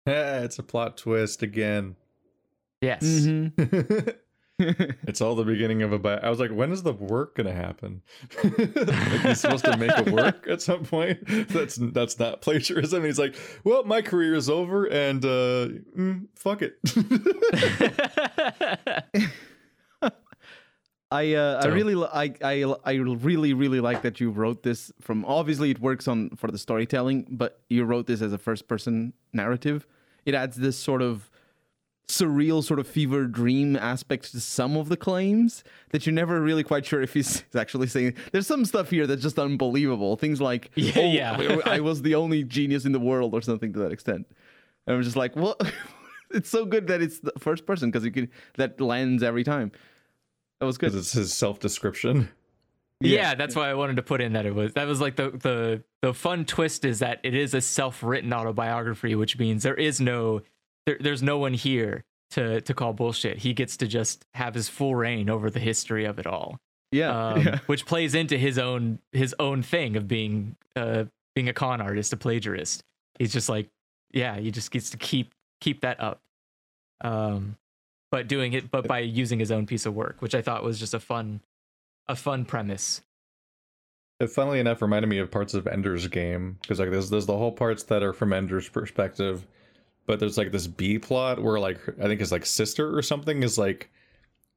Yeah, 0.05 0.39
it's 0.43 0.59
a 0.59 0.63
plot 0.63 0.97
twist 0.97 1.43
again. 1.43 1.95
Yes. 2.81 3.03
Mm-hmm. 3.03 4.09
it's 5.07 5.21
all 5.21 5.35
the 5.35 5.43
beginning 5.43 5.83
of 5.83 5.93
a 5.93 5.99
bi- 5.99 6.17
I 6.17 6.29
was 6.29 6.39
like, 6.39 6.49
when 6.49 6.71
is 6.71 6.81
the 6.81 6.93
work 6.93 7.35
gonna 7.35 7.53
happen? 7.53 8.01
like 8.43 9.21
he's 9.21 9.39
supposed 9.39 9.65
to 9.65 9.77
make 9.77 9.95
a 9.95 10.11
work 10.11 10.47
at 10.47 10.63
some 10.63 10.83
point. 10.83 11.19
That's 11.49 11.75
that's 11.75 12.17
not 12.17 12.41
plagiarism. 12.41 13.03
He's 13.03 13.19
like, 13.19 13.35
well, 13.63 13.83
my 13.83 14.01
career 14.01 14.33
is 14.33 14.49
over, 14.49 14.85
and 14.85 15.23
uh, 15.23 15.67
mm, 15.95 16.27
fuck 16.35 16.63
it. 16.63 16.79
I 21.11 21.35
uh, 21.35 21.61
I 21.63 21.67
really 21.67 21.95
I 22.11 22.33
I 22.43 22.75
I 22.83 22.93
really 22.95 23.53
really 23.53 23.79
like 23.79 24.01
that 24.01 24.19
you 24.19 24.31
wrote 24.31 24.63
this 24.63 24.91
from 24.99 25.23
obviously 25.25 25.69
it 25.69 25.79
works 25.79 26.07
on 26.07 26.31
for 26.31 26.49
the 26.49 26.57
storytelling, 26.57 27.27
but 27.29 27.61
you 27.69 27.85
wrote 27.85 28.07
this 28.07 28.21
as 28.21 28.33
a 28.33 28.37
first 28.37 28.67
person 28.67 29.13
narrative. 29.33 29.85
It 30.25 30.33
adds 30.33 30.57
this 30.57 30.77
sort 30.77 31.01
of 31.01 31.29
surreal 32.07 32.63
sort 32.63 32.79
of 32.79 32.87
fever 32.87 33.25
dream 33.25 33.75
aspect 33.75 34.31
to 34.31 34.39
some 34.39 34.77
of 34.77 34.87
the 34.87 34.95
claims 34.95 35.63
that 35.89 36.05
you're 36.05 36.13
never 36.13 36.41
really 36.41 36.63
quite 36.63 36.85
sure 36.85 37.01
if 37.01 37.13
he's 37.13 37.43
actually 37.55 37.87
saying. 37.87 38.13
There's 38.31 38.47
some 38.47 38.65
stuff 38.65 38.89
here 38.89 39.05
that's 39.07 39.21
just 39.21 39.37
unbelievable. 39.37 40.15
Things 40.15 40.39
like 40.39 40.71
Yeah, 40.75 41.35
"Oh, 41.37 41.41
yeah. 41.41 41.57
I 41.65 41.79
was 41.81 42.01
the 42.01 42.15
only 42.23 42.43
genius 42.43 42.85
in 42.85 42.91
the 42.93 42.99
world 42.99 43.33
or 43.33 43.41
something 43.41 43.73
to 43.73 43.79
that 43.79 43.91
extent. 43.91 44.25
And 44.85 44.95
I'm 44.95 45.03
just 45.03 45.17
like, 45.17 45.35
well, 45.35 45.57
it's 46.31 46.49
so 46.49 46.65
good 46.65 46.87
that 46.87 47.01
it's 47.01 47.19
the 47.19 47.33
first 47.39 47.65
person 47.65 47.91
because 47.91 48.05
you 48.05 48.11
can 48.11 48.29
that 48.55 48.79
lands 48.79 49.21
every 49.21 49.43
time. 49.43 49.71
That 50.59 50.65
was 50.65 50.77
good. 50.77 50.91
Because 50.91 51.07
it's 51.07 51.13
his 51.13 51.33
self 51.33 51.59
description. 51.59 52.29
Yeah, 52.99 53.35
that's 53.35 53.55
why 53.55 53.69
I 53.69 53.75
wanted 53.75 53.97
to 53.97 54.01
put 54.01 54.21
in 54.21 54.33
that 54.33 54.47
it 54.47 54.55
was 54.55 54.73
that 54.73 54.87
was 54.87 54.99
like 54.99 55.17
the 55.17 55.29
the 55.29 55.83
the 56.01 56.13
fun 56.13 56.45
twist 56.45 56.83
is 56.83 56.99
that 56.99 57.19
it 57.23 57.35
is 57.35 57.53
a 57.53 57.61
self-written 57.61 58.33
autobiography, 58.33 59.13
which 59.13 59.37
means 59.37 59.61
there 59.61 59.75
is 59.75 60.01
no 60.01 60.41
there, 60.87 60.97
there's 60.99 61.21
no 61.21 61.37
one 61.37 61.53
here 61.53 62.03
to 62.31 62.61
to 62.61 62.73
call 62.73 62.93
bullshit. 62.93 63.37
He 63.37 63.53
gets 63.53 63.77
to 63.77 63.87
just 63.87 64.25
have 64.33 64.55
his 64.55 64.69
full 64.69 64.95
reign 64.95 65.29
over 65.29 65.51
the 65.51 65.59
history 65.59 66.05
of 66.05 66.17
it 66.17 66.25
all, 66.25 66.57
Yeah, 66.91 67.29
um, 67.29 67.41
yeah. 67.41 67.59
which 67.67 67.85
plays 67.85 68.15
into 68.15 68.37
his 68.37 68.57
own 68.57 68.99
his 69.11 69.35
own 69.37 69.61
thing 69.61 69.95
of 69.95 70.07
being 70.07 70.55
uh 70.75 71.03
being 71.35 71.49
a 71.49 71.53
con 71.53 71.81
artist, 71.81 72.13
a 72.13 72.17
plagiarist. 72.17 72.81
He's 73.19 73.33
just 73.33 73.49
like, 73.49 73.69
yeah, 74.11 74.37
he 74.37 74.49
just 74.49 74.71
gets 74.71 74.89
to 74.91 74.97
keep 74.97 75.33
keep 75.61 75.81
that 75.81 75.99
up, 75.99 76.21
um, 77.01 77.57
but 78.11 78.27
doing 78.27 78.53
it 78.53 78.71
but 78.71 78.87
by 78.87 78.99
using 78.99 79.39
his 79.39 79.51
own 79.51 79.65
piece 79.65 79.85
of 79.85 79.93
work, 79.93 80.21
which 80.21 80.33
I 80.33 80.41
thought 80.41 80.63
was 80.63 80.79
just 80.79 80.93
a 80.93 80.99
fun 80.99 81.41
a 82.07 82.15
fun 82.15 82.45
premise. 82.45 83.01
It 84.19 84.31
funnily 84.31 84.59
enough 84.59 84.81
reminded 84.81 85.09
me 85.09 85.19
of 85.19 85.29
parts 85.29 85.53
of 85.53 85.67
Ender's 85.67 86.07
Game 86.07 86.57
because 86.61 86.79
like 86.79 86.89
there's 86.89 87.09
there's 87.09 87.25
the 87.27 87.37
whole 87.37 87.51
parts 87.51 87.83
that 87.83 88.01
are 88.01 88.13
from 88.13 88.33
Ender's 88.33 88.67
perspective, 88.69 89.45
but 90.07 90.19
there's 90.19 90.37
like 90.37 90.51
this 90.51 90.65
B 90.65 90.97
plot 90.97 91.43
where 91.43 91.59
like 91.59 91.79
I 92.01 92.05
think 92.07 92.19
his 92.19 92.31
like 92.31 92.47
sister 92.47 92.97
or 92.97 93.03
something 93.03 93.43
is 93.43 93.59
like 93.59 93.91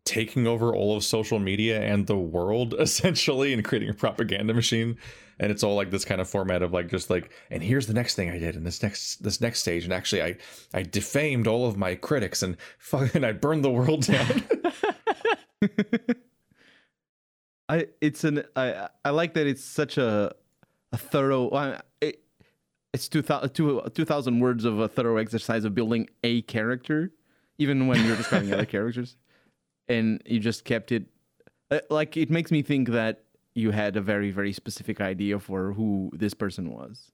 taking 0.07 0.47
over 0.47 0.75
all 0.75 0.97
of 0.97 1.05
social 1.05 1.39
media 1.39 1.83
and 1.83 2.07
the 2.07 2.17
world 2.17 2.75
essentially 2.79 3.53
and 3.53 3.63
creating 3.63 3.91
a 3.91 3.95
propaganda 3.95 4.55
machine 4.55 4.97
and 5.39 5.51
it's 5.51 5.63
all 5.63 5.75
like 5.75 5.91
this 5.91 6.05
kind 6.05 6.21
of 6.21 6.29
format 6.29 6.63
of 6.63 6.73
like 6.73 6.89
just 6.89 7.11
like 7.11 7.31
and 7.51 7.63
here's 7.63 7.87
the 7.87 7.93
next 7.93 8.15
thing 8.15 8.31
I 8.31 8.39
did 8.39 8.57
in 8.57 8.65
this 8.65 8.83
next 8.83 9.23
this 9.23 9.41
next 9.41 9.61
stage 9.61 9.85
and 9.85 9.93
actually 9.93 10.23
I 10.23 10.37
I 10.73 10.83
defamed 10.83 11.47
all 11.47 11.67
of 11.67 11.77
my 11.77 11.95
critics 11.97 12.43
and 12.43 12.57
fucking 12.79 13.25
I 13.25 13.33
burned 13.33 13.65
the 13.65 13.71
world 13.71 14.07
down. 14.07 14.43
I 17.69 17.89
it's 18.01 18.25
an 18.25 18.45
I 18.57 18.89
I 19.05 19.11
like 19.11 19.35
that 19.35 19.47
it's 19.47 19.65
such 19.65 19.99
a 19.99 20.35
a 20.93 20.97
thorough. 20.97 21.79
It, 22.01 22.23
it's 22.93 23.09
2000, 23.09 23.51
two- 23.51 23.83
2,000 23.95 24.41
words 24.41 24.65
of 24.65 24.79
a 24.79 24.89
thorough 24.89 25.17
exercise 25.19 25.65
of 25.65 25.75
building 25.75 26.09
a 26.25 26.43
character. 26.43 27.13
even 27.59 27.87
when 27.87 28.03
you're 28.07 28.17
describing 28.17 28.53
other 28.53 28.65
characters, 28.77 29.17
and 29.89 30.23
you 30.27 30.41
just 30.41 30.65
kept 30.65 30.93
it. 30.93 31.05
Uh, 31.71 31.81
like 31.91 32.17
it 32.17 32.31
makes 32.31 32.51
me 32.51 32.63
think 32.63 32.89
that 32.89 33.25
you 33.55 33.71
had 33.71 33.97
a 33.97 34.01
very 34.01 34.31
very 34.31 34.53
specific 34.53 35.01
idea 35.01 35.39
for 35.39 35.73
who 35.75 36.11
this 36.15 36.33
person 36.35 36.71
was. 36.71 37.11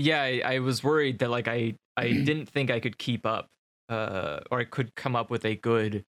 yeah 0.00 0.22
I, 0.22 0.42
I 0.44 0.58
was 0.58 0.82
worried 0.82 1.18
that 1.20 1.30
like 1.30 1.46
i 1.48 1.74
i 1.96 2.06
didn't 2.28 2.46
think 2.46 2.70
i 2.70 2.80
could 2.80 2.98
keep 2.98 3.24
up 3.24 3.46
uh 3.88 4.40
or 4.50 4.58
i 4.60 4.64
could 4.64 4.94
come 4.96 5.14
up 5.14 5.30
with 5.30 5.44
a 5.44 5.54
good 5.56 6.02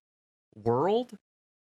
world 0.65 1.13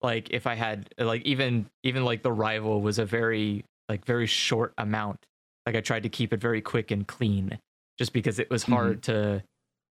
like 0.03 0.31
if 0.31 0.47
i 0.47 0.55
had 0.55 0.89
like 0.99 1.23
even 1.23 1.67
even 1.83 2.05
like 2.05 2.23
the 2.23 2.33
rival 2.33 2.81
was 2.81 2.99
a 2.99 3.05
very 3.05 3.65
like 3.89 4.05
very 4.07 4.27
short 4.27 4.73
amount 4.79 5.19
like 5.67 5.75
i 5.77 5.81
tried 5.81 6.05
to 6.05 6.09
keep 6.09 6.33
it 6.33 6.41
very 6.41 6.61
quick 6.61 6.91
and 6.91 7.07
clean 7.07 7.59
just 7.99 8.13
because 8.13 8.39
it 8.39 8.49
was 8.51 8.63
hard 8.63 9.03
to 9.03 9.43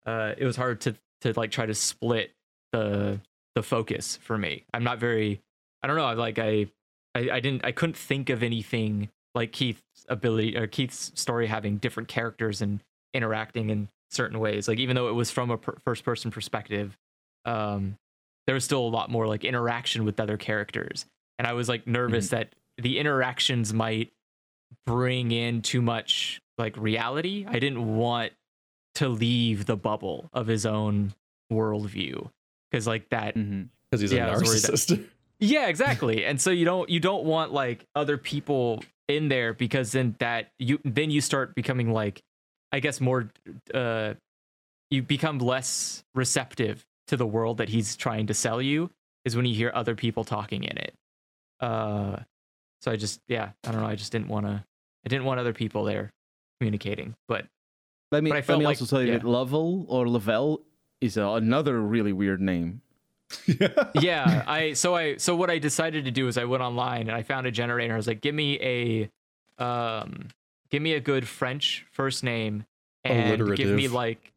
uh 0.06 0.34
it 0.38 0.46
was 0.46 0.56
hard 0.56 0.82
to 0.82 0.96
to 1.22 1.34
like 1.36 1.52
try 1.52 1.66
to 1.66 1.74
split 1.74 2.32
the 2.72 3.20
the 3.56 3.64
focus 3.64 4.18
for 4.22 4.38
me. 4.38 4.64
I'm 4.74 4.84
not 4.84 5.00
very 5.00 5.42
i 5.84 5.88
don't 5.88 5.96
know 5.98 6.06
I 6.06 6.14
like 6.14 6.38
i 6.40 6.68
i, 7.16 7.30
I 7.32 7.40
didn't 7.40 7.66
i 7.66 7.72
couldn't 7.72 7.98
think 7.98 8.30
of 8.30 8.44
anything 8.44 9.10
like 9.34 9.52
keith's 9.52 10.06
ability 10.10 10.56
or 10.58 10.68
keith's 10.68 11.12
story 11.16 11.48
having 11.48 11.78
different 11.78 12.08
characters 12.08 12.62
and 12.62 12.82
interacting 13.14 13.70
in 13.70 13.90
certain 14.10 14.40
ways. 14.40 14.68
Like 14.68 14.80
even 14.80 14.96
though 14.96 15.10
it 15.10 15.14
was 15.14 15.32
from 15.32 15.52
a 15.52 15.58
per- 15.58 15.78
first 15.84 16.04
person 16.04 16.32
perspective 16.32 16.96
um 17.46 17.98
there 18.46 18.54
was 18.54 18.64
still 18.64 18.80
a 18.82 18.88
lot 18.88 19.10
more 19.10 19.28
like 19.28 19.44
interaction 19.44 20.06
with 20.06 20.20
other 20.20 20.38
characters. 20.38 21.06
And 21.40 21.48
i 21.48 21.54
was 21.54 21.68
like 21.68 21.88
nervous 21.88 22.30
that 22.30 22.54
the 22.78 23.00
interactions 23.00 23.74
might 23.74 24.12
bring 24.86 25.32
in 25.32 25.62
too 25.62 25.82
much 25.82 26.42
like 26.58 26.76
reality 26.78 27.46
i 27.48 27.60
didn't 27.60 27.96
want 27.98 28.32
to 28.96 29.08
leave 29.10 29.66
the 29.66 29.76
bubble 29.78 30.30
of 30.34 30.48
his 30.48 30.66
own 30.66 31.14
worldview 31.52 32.30
because 32.72 32.88
like 32.88 33.10
that 33.10 33.36
Mm-hmm. 33.36 33.64
because 33.90 34.02
he's 34.02 34.12
Yeah, 34.14 34.28
I 34.30 34.34
a 34.36 34.40
was 34.40 34.62
that- 34.64 34.72
narcissist. 34.74 35.04
yeah, 35.40 35.68
exactly. 35.68 36.26
And 36.26 36.42
so 36.42 36.50
you 36.52 36.66
don't 36.66 36.90
you 36.90 37.00
don't 37.00 37.24
want 37.26 37.54
like 37.54 37.86
other 37.96 38.18
people 38.18 38.84
in 39.08 39.30
there 39.30 39.54
because 39.54 39.92
then 39.92 40.16
that 40.20 40.52
you 40.60 40.80
then 40.84 41.10
you 41.12 41.22
start 41.22 41.54
becoming 41.56 41.92
like 41.94 42.22
I 42.72 42.80
guess 42.80 43.00
more 43.00 43.30
uh 43.74 44.16
you 44.90 45.04
become 45.04 45.38
less 45.40 46.04
receptive 46.16 46.86
to 47.08 47.16
the 47.18 47.26
world 47.28 47.58
that 47.60 47.70
he's 47.70 47.96
trying 47.96 48.28
to 48.28 48.34
sell 48.34 48.62
you 48.62 48.90
is 49.26 49.36
when 49.36 49.46
you 49.46 49.54
hear 49.56 49.72
other 49.74 49.96
people 49.96 50.24
talking 50.24 50.64
in 50.64 50.78
it. 50.78 50.94
Uh 51.62 52.18
so 52.82 52.92
I 52.92 52.96
just 52.96 53.22
yeah, 53.28 53.52
I 53.66 53.72
don't 53.72 53.82
know, 53.82 53.88
I 53.88 53.96
just 53.96 54.12
didn't 54.12 54.28
want 54.28 54.46
to 54.46 54.64
I 55.06 55.10
didn't 55.10 55.26
want 55.26 55.40
other 55.40 55.54
people 55.54 55.84
there 55.84 56.12
communicating. 56.60 57.16
But 57.28 57.46
Let 58.12 58.24
me 58.24 58.30
But 58.30 58.36
I 58.36 58.40
let 58.40 58.46
felt 58.46 58.60
me 58.60 58.66
like- 58.66 58.82
also 58.82 58.86
tell 58.86 59.02
you 59.02 59.12
yeah. 59.14 59.18
that 59.20 59.28
Lovell 59.28 59.86
or 59.88 60.08
Lavelle 60.10 60.62
is 61.02 61.18
a, 61.18 61.24
another 61.28 61.80
really 61.80 62.12
weird 62.14 62.42
name. 62.42 62.82
yeah. 63.46 63.68
yeah 64.02 64.44
i 64.48 64.72
so 64.72 64.96
i 64.96 65.18
so 65.18 65.36
what 65.36 65.50
i 65.50 65.60
decided 65.60 66.06
to 66.06 66.12
do 66.12 66.30
is 66.30 66.38
i 66.38 66.46
went 66.46 66.64
online 66.64 67.02
and 67.02 67.12
i 67.12 67.22
found 67.22 67.46
a 67.46 67.52
generator 67.52 67.94
i 67.94 67.98
was 67.98 68.08
like 68.08 68.22
give 68.22 68.34
me 68.34 68.58
a 68.62 69.10
um 69.62 70.30
give 70.70 70.82
me 70.82 70.94
a 70.94 71.00
good 71.02 71.28
french 71.28 71.86
first 71.92 72.24
name 72.24 72.66
and 73.04 73.56
give 73.58 73.70
me 73.70 73.90
like 73.90 74.32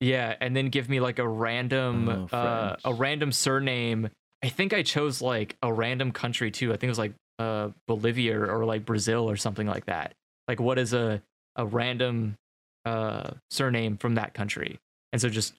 yeah 0.00 0.34
and 0.40 0.54
then 0.54 0.68
give 0.68 0.88
me 0.88 1.00
like 1.00 1.18
a 1.18 1.26
random 1.26 2.08
Oh, 2.32 2.36
uh 2.36 2.76
a 2.84 2.94
random 2.94 3.32
surname 3.32 4.10
i 4.44 4.48
think 4.48 4.72
i 4.72 4.82
chose 4.84 5.20
like 5.20 5.56
a 5.60 5.72
random 5.72 6.12
country 6.12 6.52
too 6.52 6.68
i 6.72 6.76
think 6.76 6.84
it 6.84 6.88
was 6.88 6.98
like 7.00 7.14
uh 7.38 7.68
bolivia 7.86 8.38
or 8.40 8.64
like 8.64 8.84
brazil 8.84 9.28
or 9.28 9.36
something 9.36 9.66
like 9.66 9.86
that 9.86 10.14
like 10.48 10.58
what 10.60 10.78
is 10.78 10.92
a 10.94 11.22
a 11.56 11.66
random 11.66 12.36
uh 12.84 13.30
surname 13.50 13.96
from 13.96 14.14
that 14.14 14.32
country 14.34 14.78
and 15.12 15.20
so 15.20 15.28
just 15.28 15.54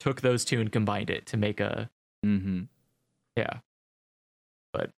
took 0.00 0.20
those 0.22 0.44
two 0.44 0.60
and 0.60 0.72
combined 0.72 1.10
it 1.10 1.26
to 1.26 1.36
make 1.36 1.60
a 1.60 1.88
Mm-hmm. 2.26 2.62
yeah 3.36 3.58
But. 4.72 4.90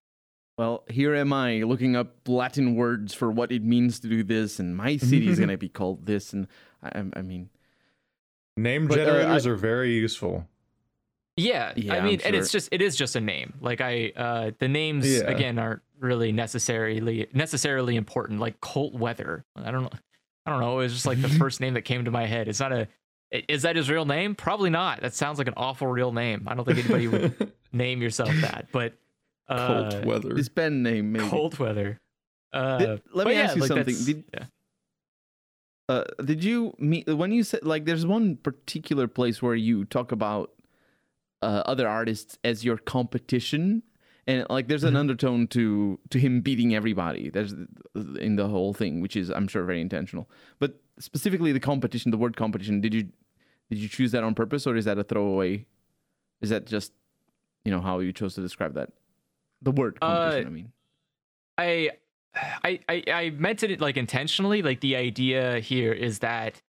Well, 0.58 0.84
here 0.88 1.14
am 1.14 1.32
I 1.32 1.62
looking 1.62 1.96
up 1.96 2.28
Latin 2.28 2.74
words 2.76 3.14
for 3.14 3.30
what 3.30 3.50
it 3.52 3.62
means 3.64 4.00
to 4.00 4.08
do 4.08 4.22
this, 4.22 4.58
and 4.58 4.76
my 4.76 4.96
city 4.98 5.28
is 5.28 5.38
gonna 5.40 5.56
be 5.68 5.68
called 5.70 6.04
this, 6.04 6.32
and 6.34 6.46
I, 6.82 7.04
I 7.16 7.22
mean, 7.22 7.48
Name 8.56 8.86
But, 8.86 8.98
uh, 8.98 9.04
generators 9.06 9.46
I- 9.46 9.50
are 9.50 9.54
very 9.56 9.94
useful. 9.94 10.46
Yeah, 11.36 11.72
Yeah, 11.76 11.94
I 11.94 11.98
I'm 11.98 12.04
mean, 12.04 12.20
and 12.24 12.36
it's 12.36 12.52
just 12.52 12.68
it 12.72 12.82
is 12.82 12.94
just 12.94 13.16
a 13.16 13.20
name. 13.20 13.54
Like 13.60 13.80
I, 13.80 14.12
uh, 14.16 14.50
the 14.58 14.68
names 14.68 15.08
Yeah. 15.10 15.22
again 15.30 15.58
aren't 15.58 15.80
really 15.98 16.30
necessarily 16.32 17.26
necessarily 17.32 17.96
important. 17.96 18.38
Like 18.40 18.60
Colt 18.60 18.92
Weather, 18.94 19.44
I 19.56 19.70
don't 19.70 19.82
know, 19.84 19.90
I 20.44 20.50
don't 20.50 20.60
know. 20.60 20.78
It 20.80 20.84
was 20.84 20.92
just 20.92 21.06
like 21.06 21.22
the 21.22 21.28
first 21.40 21.60
name 21.60 21.74
that 21.74 21.82
came 21.82 22.04
to 22.04 22.10
my 22.10 22.26
head. 22.26 22.48
It's 22.48 22.60
not 22.60 22.72
a, 22.72 22.86
is 23.48 23.62
that 23.62 23.76
his 23.76 23.88
real 23.88 24.04
name? 24.04 24.34
Probably 24.34 24.68
not. 24.68 25.00
That 25.00 25.14
sounds 25.14 25.38
like 25.38 25.48
an 25.48 25.54
awful 25.56 25.86
real 25.86 26.12
name. 26.12 26.46
I 26.46 26.54
don't 26.54 26.66
think 26.66 26.78
anybody 26.80 27.08
would 27.08 27.52
name 27.72 28.02
yourself 28.02 28.30
that. 28.42 28.66
But 28.70 28.92
uh, 29.48 29.90
Cold 29.90 30.04
weather. 30.04 30.36
his 30.36 30.50
pen 30.50 30.82
name 30.82 31.12
maybe. 31.12 31.28
Cold 31.28 31.58
Weather. 31.58 31.98
Uh, 32.52 32.76
Did- 32.78 33.02
let 33.14 33.26
me 33.26 33.32
yeah, 33.32 33.40
ask 33.44 33.54
you 33.56 33.62
like 33.62 33.68
something. 33.68 33.96
Did- 34.04 34.24
yeah. 34.34 34.44
Uh, 35.88 36.04
did 36.24 36.44
you 36.44 36.74
meet 36.78 37.06
when 37.08 37.32
you 37.32 37.42
said 37.42 37.64
like 37.64 37.84
there's 37.86 38.06
one 38.06 38.36
particular 38.36 39.08
place 39.08 39.42
where 39.42 39.54
you 39.54 39.84
talk 39.86 40.12
about 40.12 40.50
uh, 41.42 41.62
other 41.66 41.88
artists 41.88 42.38
as 42.44 42.64
your 42.64 42.76
competition 42.78 43.82
and 44.26 44.46
like 44.48 44.68
there's 44.68 44.84
an 44.84 44.94
Mhm. 44.94 44.98
undertone 45.04 45.46
to 45.48 45.98
to 46.10 46.18
him 46.18 46.40
beating 46.42 46.74
everybody 46.74 47.28
there's 47.30 47.52
in 48.26 48.36
the 48.36 48.46
whole 48.48 48.72
thing 48.72 49.00
which 49.00 49.16
is 49.16 49.30
i'm 49.30 49.48
sure 49.48 49.64
very 49.64 49.80
intentional 49.80 50.30
but 50.60 50.80
specifically 50.98 51.50
the 51.52 51.60
competition 51.60 52.10
the 52.12 52.16
word 52.24 52.36
competition 52.36 52.80
did 52.80 52.94
you 52.94 53.02
did 53.70 53.78
you 53.78 53.88
choose 53.88 54.12
that 54.12 54.22
on 54.22 54.34
purpose 54.34 54.66
or 54.66 54.76
is 54.76 54.84
that 54.84 54.98
a 54.98 55.02
throwaway 55.04 55.66
is 56.40 56.50
that 56.50 56.66
just 56.66 56.92
you 57.64 57.72
know 57.72 57.80
how 57.80 57.98
you 57.98 58.12
chose 58.12 58.34
to 58.34 58.40
describe 58.40 58.74
that 58.74 58.90
the 59.60 59.72
word 59.72 59.98
Uh, 60.00 60.06
competition 60.06 60.46
i 60.46 60.50
mean 60.50 60.72
I, 61.58 61.90
I, 62.64 62.80
I, 62.88 63.02
I 63.12 63.30
meant 63.30 63.62
it 63.62 63.80
like 63.80 63.98
intentionally. 63.98 64.62
Like 64.62 64.80
the 64.80 64.96
idea 64.96 65.58
here 65.60 65.92
is 65.92 66.20
that, 66.20 66.62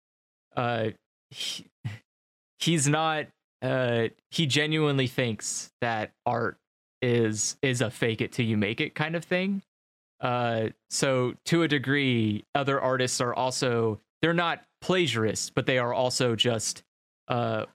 uh, 0.57 0.89
he, 1.29 1.67
he's 2.59 2.87
not. 2.89 3.27
Uh, 3.63 4.09
he 4.29 4.45
genuinely 4.45 5.07
thinks 5.07 5.71
that 5.81 6.11
art 6.25 6.57
is 7.01 7.55
is 7.61 7.81
a 7.81 7.89
fake 7.89 8.21
it 8.21 8.31
till 8.31 8.45
you 8.45 8.57
make 8.57 8.79
it 8.81 8.93
kind 8.93 9.15
of 9.15 9.23
thing. 9.23 9.61
Uh, 10.21 10.67
so 10.89 11.33
to 11.45 11.63
a 11.63 11.67
degree, 11.67 12.43
other 12.55 12.79
artists 12.79 13.19
are 13.21 13.33
also 13.33 13.99
they're 14.21 14.33
not 14.33 14.63
plagiarists, 14.81 15.49
but 15.53 15.65
they 15.65 15.77
are 15.77 15.93
also 15.93 16.35
just 16.35 16.83
uh 17.29 17.65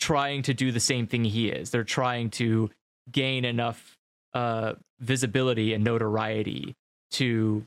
trying 0.00 0.42
to 0.42 0.54
do 0.54 0.72
the 0.72 0.80
same 0.80 1.06
thing 1.06 1.24
he 1.24 1.48
is. 1.48 1.70
They're 1.70 1.84
trying 1.84 2.30
to 2.30 2.70
gain 3.10 3.44
enough 3.44 3.96
uh 4.34 4.74
visibility 5.00 5.74
and 5.74 5.82
notoriety 5.84 6.74
to 7.12 7.66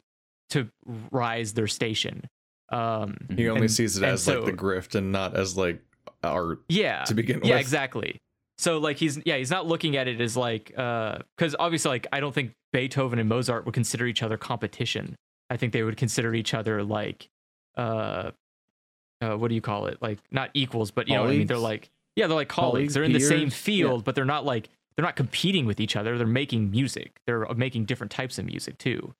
to 0.52 0.70
rise 1.12 1.54
their 1.54 1.68
station. 1.68 2.30
Um 2.70 3.18
he 3.36 3.50
only 3.50 3.64
and- 3.64 3.72
sees 3.72 3.98
it 3.98 4.04
as 4.04 4.28
like 4.28 4.46
the 4.46 4.54
grift 4.54 4.96
and 4.96 5.12
not 5.12 5.36
as 5.36 5.58
like 5.58 5.82
art 6.28 6.62
yeah. 6.70 7.04
to 7.06 7.14
begin 7.14 7.42
yeah, 7.44 7.56
with. 7.56 7.62
exactly. 7.62 8.20
So 8.58 8.78
like 8.78 8.98
he's 8.98 9.20
yeah, 9.26 9.38
he's 9.38 9.52
not 9.52 9.68
looking 9.68 9.98
at 9.98 10.08
it 10.08 10.22
as 10.22 10.38
like 10.38 10.74
uh 10.78 11.20
cuz 11.38 11.56
obviously 11.60 11.90
like 11.90 12.08
I 12.12 12.20
don't 12.20 12.34
think 12.34 12.54
Beethoven 12.72 13.20
and 13.20 13.28
Mozart 13.28 13.66
would 13.66 13.74
consider 13.74 14.06
each 14.08 14.24
other 14.24 14.38
competition. 14.38 15.16
I 15.50 15.58
think 15.58 15.74
they 15.74 15.84
would 15.84 15.98
consider 15.98 16.34
each 16.34 16.54
other 16.54 16.84
like 16.84 17.30
uh 17.78 18.32
uh 19.22 19.36
what 19.36 19.50
do 19.50 19.56
you 19.56 19.62
call 19.62 19.88
it? 19.88 20.02
Like 20.02 20.20
not 20.32 20.52
equals, 20.54 20.92
but 20.92 21.08
you 21.08 21.16
know 21.16 21.24
what 21.24 21.32
I 21.32 21.38
mean? 21.38 21.48
They're 21.48 21.58
like 21.58 21.90
yeah, 22.16 22.28
they're 22.28 22.36
like 22.36 22.48
colleagues. 22.48 22.72
Colleagues, 22.72 22.94
they're 22.94 23.04
in 23.04 23.12
the 23.12 23.20
same 23.20 23.50
field, 23.50 24.02
Yeah. 24.02 24.04
but 24.06 24.16
they're 24.16 24.24
not 24.24 24.46
like 24.46 24.70
they're 24.96 25.06
not 25.06 25.18
competing 25.18 25.66
with 25.66 25.82
each 25.82 25.98
other. 25.98 26.18
They're 26.18 26.26
making 26.26 26.72
music. 26.72 27.20
They're 27.28 27.46
making 27.56 27.86
different 27.86 28.12
types 28.12 28.38
of 28.40 28.46
music 28.46 28.78
too. 28.78 29.14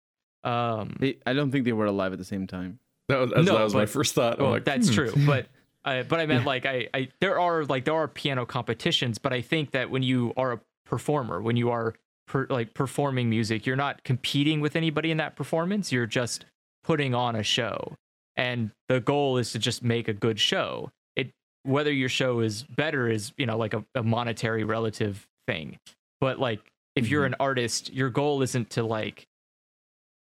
Um 0.46 0.96
They, 1.00 1.18
i 1.26 1.34
don't 1.34 1.52
think 1.52 1.66
they 1.66 1.74
were 1.74 1.88
alive 1.88 2.14
at 2.14 2.20
the 2.20 2.26
same 2.26 2.48
time 2.48 2.80
That 3.10 3.20
was, 3.20 3.32
that 3.32 3.44
No, 3.44 3.64
was 3.64 3.74
my 3.74 3.86
first 3.86 4.14
thought. 4.16 4.38
I'm 4.38 4.44
well, 4.44 4.54
like, 4.54 4.64
that's 4.66 4.88
hmm. 4.88 4.94
true, 4.94 5.14
but 5.26 5.48
uh, 5.86 6.04
but 6.04 6.20
I 6.20 6.26
meant 6.26 6.46
like 6.46 6.66
I, 6.66 6.88
I 6.94 7.10
there 7.22 7.40
are 7.40 7.64
like 7.64 7.86
there 7.86 7.94
are 7.94 8.08
piano 8.08 8.46
competitions, 8.46 9.18
but 9.20 9.32
I 9.32 9.42
think 9.42 9.72
that 9.72 9.90
when 9.90 10.04
you 10.04 10.34
are 10.36 10.54
a 10.54 10.60
performer, 10.86 11.42
when 11.42 11.56
you 11.56 11.70
are 11.70 11.94
per, 12.28 12.48
like 12.50 12.74
performing 12.74 13.30
music, 13.30 13.66
you're 13.66 13.76
not 13.76 14.04
competing 14.04 14.62
with 14.62 14.76
anybody 14.76 15.12
in 15.12 15.18
that 15.18 15.36
performance. 15.36 15.92
You're 15.92 16.08
just 16.08 16.46
putting 16.84 17.14
on 17.14 17.36
a 17.36 17.44
show, 17.44 17.96
and 18.36 18.72
the 18.90 19.00
goal 19.00 19.38
is 19.38 19.52
to 19.52 19.60
just 19.60 19.84
make 19.84 20.08
a 20.08 20.14
good 20.14 20.40
show. 20.40 20.92
It 21.16 21.32
whether 21.64 21.94
your 21.94 22.10
show 22.10 22.40
is 22.40 22.64
better 22.64 23.08
is 23.08 23.32
you 23.38 23.46
know 23.46 23.58
like 23.58 23.76
a, 23.76 23.86
a 23.94 24.02
monetary 24.02 24.64
relative 24.64 25.28
thing, 25.48 25.78
but 26.20 26.40
like 26.40 26.62
if 26.96 27.10
you're 27.10 27.26
an 27.26 27.36
artist, 27.40 27.94
your 27.94 28.10
goal 28.10 28.42
isn't 28.42 28.72
to 28.72 28.84
like 28.84 29.28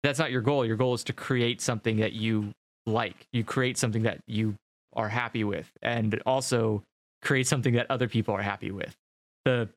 that's 0.03 0.19
not 0.19 0.29
your 0.29 0.41
goal. 0.41 0.63
Your 0.63 0.75
goal 0.75 0.93
is 0.93 1.03
to 1.05 1.13
create 1.13 1.59
something 1.59 1.97
that 1.97 2.13
you 2.13 2.53
like. 2.85 3.25
You 3.33 3.43
create 3.43 3.79
something 3.79 4.03
that 4.03 4.19
you 4.27 4.55
are 4.95 5.09
happy 5.09 5.43
with 5.43 5.69
and 5.81 6.21
also 6.25 6.83
create 7.21 7.47
something 7.47 7.73
that 7.75 7.89
other 7.89 8.07
people 8.07 8.33
are 8.33 8.41
happy 8.41 8.71
with. 8.71 8.95
The 9.45 9.69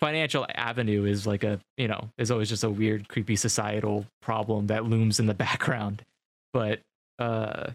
financial 0.00 0.46
avenue 0.54 1.04
is 1.04 1.26
like 1.26 1.42
a, 1.44 1.58
you 1.76 1.88
know, 1.88 2.10
is 2.18 2.30
always 2.30 2.48
just 2.48 2.64
a 2.64 2.70
weird 2.70 3.08
creepy 3.08 3.36
societal 3.36 4.06
problem 4.22 4.66
that 4.68 4.84
looms 4.84 5.18
in 5.20 5.26
the 5.26 5.34
background. 5.46 6.04
But 6.52 6.80
uh 7.18 7.70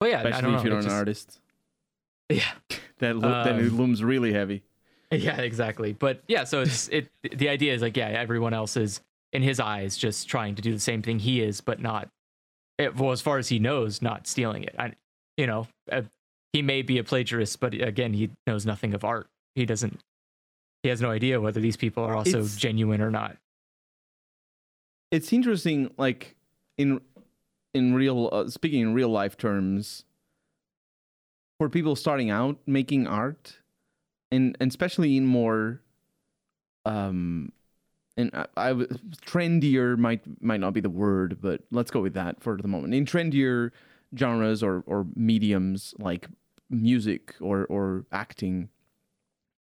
but 0.00 0.08
yeah, 0.10 0.16
I 0.22 0.28
especially 0.28 0.42
don't 0.42 0.52
know. 0.52 0.58
if 0.58 0.64
you're 0.64 0.76
an 0.78 0.82
just- 0.82 0.94
artist 0.94 1.40
Yeah. 2.30 2.50
that 2.98 3.16
lo- 3.16 3.42
Um, 3.46 3.68
looms 3.76 4.02
really 4.04 4.32
heavy. 4.32 4.62
Yeah, 5.12 5.40
exactly. 5.40 5.92
But 5.92 6.22
yeah, 6.28 6.44
so 6.44 6.60
it's 6.62 6.86
it. 6.88 7.08
The 7.22 7.48
idea 7.48 7.74
is 7.74 7.82
like, 7.82 7.96
yeah, 7.96 8.06
everyone 8.08 8.54
else 8.54 8.76
is 8.76 9.00
in 9.32 9.42
his 9.42 9.58
eyes 9.58 9.96
just 9.96 10.28
trying 10.28 10.54
to 10.54 10.62
do 10.62 10.72
the 10.72 10.78
same 10.78 11.02
thing 11.02 11.18
he 11.18 11.40
is, 11.42 11.60
but 11.60 11.80
not. 11.80 12.08
Well, 12.96 13.10
as 13.10 13.20
far 13.20 13.38
as 13.38 13.48
he 13.48 13.58
knows, 13.58 14.00
not 14.00 14.26
stealing 14.28 14.62
it. 14.62 14.74
I, 14.78 14.92
you 15.36 15.46
know, 15.46 15.66
uh, 15.90 16.02
he 16.52 16.62
may 16.62 16.82
be 16.82 16.98
a 16.98 17.04
plagiarist, 17.04 17.60
but 17.60 17.74
again, 17.74 18.12
he 18.12 18.30
knows 18.46 18.66
nothing 18.66 18.94
of 18.94 19.04
art. 19.04 19.28
He 19.54 19.64
doesn't. 19.66 20.00
He 20.82 20.88
has 20.88 21.00
no 21.00 21.10
idea 21.10 21.40
whether 21.40 21.60
these 21.60 21.76
people 21.76 22.02
are 22.04 22.16
also 22.16 22.38
It's- 22.38 22.56
genuine 22.56 23.00
or 23.00 23.10
not. 23.10 23.36
It's 25.10 25.32
interesting, 25.32 25.92
like 25.98 26.36
in 26.78 27.00
in 27.74 27.94
real 27.94 28.28
uh, 28.32 28.48
speaking 28.48 28.80
in 28.80 28.94
real 28.94 29.08
life 29.08 29.36
terms, 29.36 30.04
for 31.58 31.68
people 31.68 31.96
starting 31.96 32.30
out 32.30 32.58
making 32.66 33.06
art, 33.06 33.58
and, 34.30 34.56
and 34.60 34.70
especially 34.70 35.16
in 35.16 35.26
more, 35.26 35.80
um, 36.84 37.52
and 38.16 38.30
I 38.56 38.72
trendier 39.26 39.98
might 39.98 40.22
might 40.40 40.60
not 40.60 40.74
be 40.74 40.80
the 40.80 40.90
word, 40.90 41.38
but 41.40 41.62
let's 41.72 41.90
go 41.90 42.00
with 42.00 42.14
that 42.14 42.40
for 42.40 42.56
the 42.56 42.68
moment. 42.68 42.94
In 42.94 43.04
trendier 43.04 43.72
genres 44.16 44.62
or 44.62 44.82
or 44.86 45.06
mediums 45.14 45.94
like 45.98 46.28
music 46.68 47.34
or 47.40 47.66
or 47.66 48.06
acting, 48.12 48.68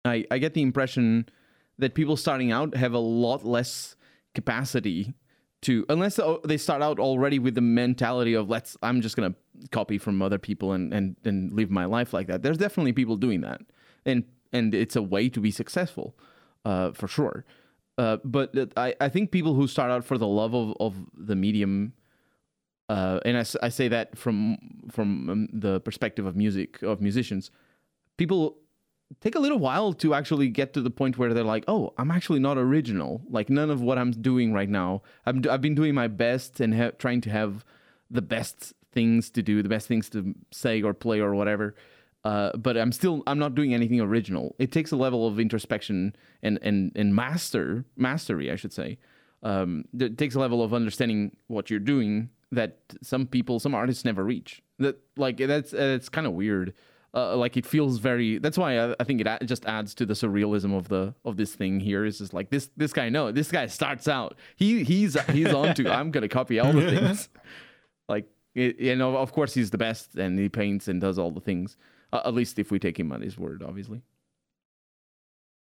I 0.05 0.25
I 0.31 0.37
get 0.37 0.53
the 0.53 0.61
impression 0.61 1.29
that 1.77 1.93
people 1.93 2.17
starting 2.17 2.51
out 2.51 2.75
have 2.75 2.93
a 2.93 2.99
lot 2.99 3.45
less 3.45 3.95
capacity 4.35 5.13
to 5.61 5.85
unless 5.89 6.19
they 6.45 6.57
start 6.57 6.81
out 6.81 6.99
already 6.99 7.39
with 7.39 7.55
the 7.55 7.61
mentality 7.61 8.33
of 8.33 8.47
let's 8.47 8.77
i'm 8.81 9.01
just 9.01 9.17
to 9.17 9.35
copy 9.71 9.97
from 9.97 10.21
other 10.21 10.37
people 10.37 10.71
and, 10.73 10.93
and 10.93 11.15
and 11.23 11.51
live 11.53 11.69
my 11.69 11.85
life 11.85 12.13
like 12.13 12.27
that. 12.27 12.41
There's 12.43 12.57
definitely 12.57 12.93
people 12.93 13.17
doing 13.17 13.41
that. 13.41 13.61
And 14.05 14.23
and 14.51 14.73
it's 14.73 14.95
a 14.95 15.01
way 15.01 15.29
to 15.29 15.39
be 15.39 15.51
successful 15.51 16.17
uh, 16.65 16.91
for 16.91 17.07
sure. 17.07 17.45
Uh, 17.97 18.17
but 18.23 18.55
I, 18.77 18.95
I 19.01 19.09
think 19.09 19.31
people 19.31 19.53
who 19.53 19.67
start 19.67 19.91
out 19.91 20.05
for 20.05 20.17
the 20.17 20.27
love 20.27 20.55
of, 20.55 20.73
of 20.79 20.95
the 21.13 21.35
medium 21.35 21.93
uh, 22.89 23.19
and 23.23 23.37
I 23.61 23.69
say 23.69 23.87
that 23.87 24.17
from 24.17 24.57
from 24.91 25.29
um, 25.29 25.47
the 25.53 25.79
perspective 25.79 26.25
of 26.25 26.35
music 26.35 26.81
of 26.81 27.01
musicians 27.01 27.51
people 28.17 28.57
take 29.21 29.35
a 29.35 29.39
little 29.39 29.57
while 29.57 29.93
to 29.93 30.13
actually 30.13 30.49
get 30.49 30.73
to 30.73 30.81
the 30.81 30.89
point 30.91 31.17
where 31.17 31.33
they're 31.33 31.43
like, 31.43 31.63
"Oh, 31.67 31.93
I'm 31.97 32.11
actually 32.11 32.39
not 32.39 32.57
original. 32.57 33.21
Like 33.29 33.49
none 33.49 33.69
of 33.69 33.81
what 33.81 33.97
I'm 33.97 34.11
doing 34.11 34.53
right 34.53 34.69
now. 34.69 35.01
I'm 35.25 35.41
I've 35.49 35.61
been 35.61 35.75
doing 35.75 35.95
my 35.95 36.07
best 36.07 36.59
and 36.59 36.75
ha- 36.75 36.91
trying 36.97 37.21
to 37.21 37.29
have 37.29 37.65
the 38.11 38.21
best 38.21 38.73
things 38.91 39.29
to 39.31 39.41
do, 39.41 39.61
the 39.61 39.69
best 39.69 39.87
things 39.87 40.09
to 40.11 40.35
say 40.51 40.81
or 40.81 40.93
play 40.93 41.19
or 41.19 41.33
whatever. 41.33 41.75
Uh, 42.23 42.51
but 42.57 42.77
I'm 42.77 42.91
still 42.91 43.23
I'm 43.27 43.39
not 43.39 43.55
doing 43.55 43.73
anything 43.73 44.01
original. 44.01 44.55
It 44.59 44.71
takes 44.71 44.91
a 44.91 44.95
level 44.95 45.25
of 45.27 45.39
introspection 45.39 46.15
and 46.43 46.59
and 46.61 46.91
and 46.95 47.15
master 47.15 47.85
mastery, 47.95 48.51
I 48.51 48.55
should 48.55 48.73
say. 48.73 48.99
Um, 49.41 49.85
it 49.97 50.17
takes 50.17 50.35
a 50.35 50.39
level 50.39 50.61
of 50.61 50.73
understanding 50.73 51.37
what 51.47 51.69
you're 51.69 51.79
doing 51.79 52.29
that 52.51 52.79
some 53.01 53.25
people, 53.27 53.59
some 53.59 53.75
artists 53.75 54.05
never 54.05 54.23
reach. 54.23 54.61
That 54.79 54.97
like 55.17 55.37
that's 55.37 55.73
uh, 55.73 55.95
it's 55.97 56.09
kind 56.09 56.25
of 56.27 56.33
weird. 56.33 56.73
Uh, 57.11 57.35
like 57.35 57.57
it 57.57 57.65
feels 57.65 57.97
very 57.97 58.37
that's 58.37 58.57
why 58.57 58.77
I, 58.77 58.95
I 58.99 59.03
think 59.03 59.19
it 59.19 59.25
a- 59.27 59.43
just 59.43 59.65
adds 59.65 59.95
to 59.95 60.05
the 60.05 60.13
surrealism 60.13 60.77
of 60.77 60.89
the 60.89 61.15
of 61.25 61.37
this 61.37 61.55
thing 61.55 61.79
here. 61.79 62.05
Is 62.05 62.19
just 62.19 62.33
like 62.33 62.51
this 62.51 62.69
this 62.77 62.93
guy 62.93 63.09
no 63.09 63.31
this 63.31 63.51
guy 63.51 63.65
starts 63.67 64.07
out. 64.07 64.37
He 64.55 64.83
he's 64.83 65.19
he's 65.31 65.51
on 65.53 65.73
to 65.75 65.91
i'm 65.91 66.11
gonna 66.11 66.27
copy 66.27 66.59
all 66.59 66.71
the 66.71 66.89
things. 66.95 67.29
Like 68.07 68.29
it, 68.53 68.79
you 68.79 68.95
know 68.95 69.17
of 69.17 69.31
course 69.33 69.55
he's 69.55 69.71
the 69.71 69.77
best 69.79 70.15
and 70.15 70.37
he 70.37 70.49
paints 70.49 70.87
and 70.87 71.01
does 71.01 71.17
all 71.17 71.31
the 71.31 71.41
things 71.41 71.77
uh, 72.13 72.21
at 72.25 72.33
least 72.35 72.59
if 72.59 72.69
we 72.71 72.77
take 72.77 72.99
him 72.99 73.11
at 73.11 73.21
his 73.21 73.37
word 73.39 73.63
obviously. 73.63 74.03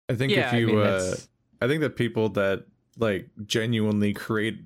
I 0.09 0.15
think 0.15 0.31
yeah, 0.31 0.47
if 0.47 0.53
I 0.53 0.57
you, 0.57 0.67
mean, 0.67 0.79
uh, 0.79 1.15
I 1.61 1.67
think 1.67 1.81
that 1.81 1.95
people 1.95 2.29
that 2.29 2.65
like 2.97 3.27
genuinely 3.45 4.13
create, 4.13 4.59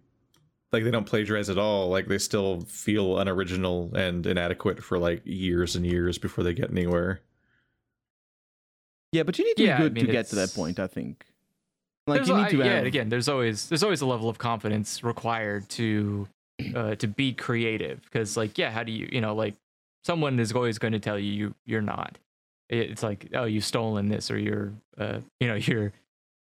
like 0.71 0.83
they 0.83 0.91
don't 0.91 1.05
plagiarize 1.05 1.49
at 1.49 1.57
all, 1.57 1.89
like 1.89 2.07
they 2.07 2.17
still 2.19 2.61
feel 2.61 3.17
unoriginal 3.19 3.91
and 3.95 4.25
inadequate 4.27 4.83
for 4.83 4.99
like 4.99 5.21
years 5.25 5.75
and 5.75 5.85
years 5.85 6.17
before 6.17 6.43
they 6.43 6.53
get 6.53 6.69
anywhere. 6.71 7.21
yeah 9.11 9.23
but 9.23 9.37
you 9.39 9.45
need 9.45 9.57
to 9.57 9.63
Yeah, 9.63 9.77
be 9.77 9.83
good 9.83 9.93
mean, 9.93 10.05
to 10.05 10.11
get 10.11 10.27
to 10.27 10.35
that 10.35 10.53
point 10.53 10.79
i 10.79 10.87
think 10.87 11.25
like 12.07 12.17
There's 12.17 12.29
you 12.29 12.35
a- 12.35 12.37
need 12.43 12.49
to 12.49 12.61
I- 12.61 12.65
yeah, 12.65 12.69
have 12.71 12.77
and 12.79 12.87
again, 12.87 13.09
there's 13.09 13.29
always 13.29 13.69
there's 13.69 13.83
always 13.83 14.01
a 14.01 14.05
level 14.05 14.29
of 14.29 14.37
confidence 14.39 15.03
required 15.03 15.69
to 15.69 16.27
uh, 16.75 16.95
to 16.95 17.07
be 17.07 17.33
creative 17.33 18.01
because 18.03 18.35
like 18.35 18.57
yeah, 18.57 18.71
how 18.71 18.81
do 18.83 18.91
you 18.91 19.07
you 19.11 19.21
know 19.21 19.35
like 19.35 19.53
someone 20.05 20.39
is 20.39 20.51
always 20.51 20.79
going 20.79 20.93
to 20.93 20.99
tell 20.99 21.19
you 21.19 21.31
you 21.31 21.55
you're 21.67 21.81
not. 21.83 22.17
It's 22.69 23.03
like 23.03 23.29
oh 23.35 23.43
you've 23.45 23.63
stolen 23.65 24.09
this 24.09 24.31
or 24.31 24.39
you're 24.39 24.73
uh, 24.97 25.19
you 25.39 25.47
know 25.47 25.53
you're 25.69 25.93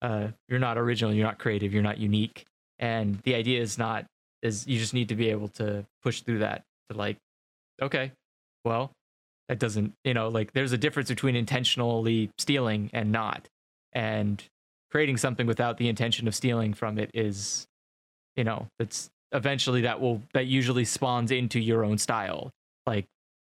uh, 0.03 0.27
you're 0.49 0.59
not 0.59 0.77
original, 0.77 1.11
you're 1.13 1.25
not 1.25 1.39
creative, 1.39 1.73
you're 1.73 1.81
not 1.81 1.97
unique, 1.97 2.45
and 2.77 3.19
the 3.23 3.33
idea 3.33 3.59
is 3.59 3.79
not 3.79 4.05
is 4.45 4.67
you 4.67 4.79
just 4.79 4.93
need 4.93 5.09
to 5.09 5.15
be 5.15 5.29
able 5.29 5.47
to 5.49 5.85
push 6.03 6.21
through 6.21 6.39
that 6.39 6.63
to 6.89 6.97
like 6.97 7.17
okay, 7.81 8.11
well 8.63 8.91
that 9.49 9.59
doesn't 9.59 9.93
you 10.03 10.13
know 10.13 10.29
like 10.29 10.53
there's 10.53 10.71
a 10.71 10.77
difference 10.77 11.09
between 11.09 11.35
intentionally 11.35 12.29
stealing 12.37 12.89
and 12.93 13.11
not. 13.11 13.47
And 13.93 14.43
creating 14.91 15.17
something 15.17 15.47
without 15.47 15.77
the 15.77 15.89
intention 15.89 16.27
of 16.27 16.35
stealing 16.35 16.73
from 16.73 16.99
it 16.99 17.09
is 17.13 17.65
you 18.35 18.43
know 18.43 18.67
it's 18.79 19.09
eventually 19.31 19.81
that 19.81 19.99
will 19.99 20.21
that 20.33 20.45
usually 20.45 20.85
spawns 20.85 21.31
into 21.31 21.59
your 21.59 21.83
own 21.83 21.97
style. 21.97 22.51
Like 22.85 23.05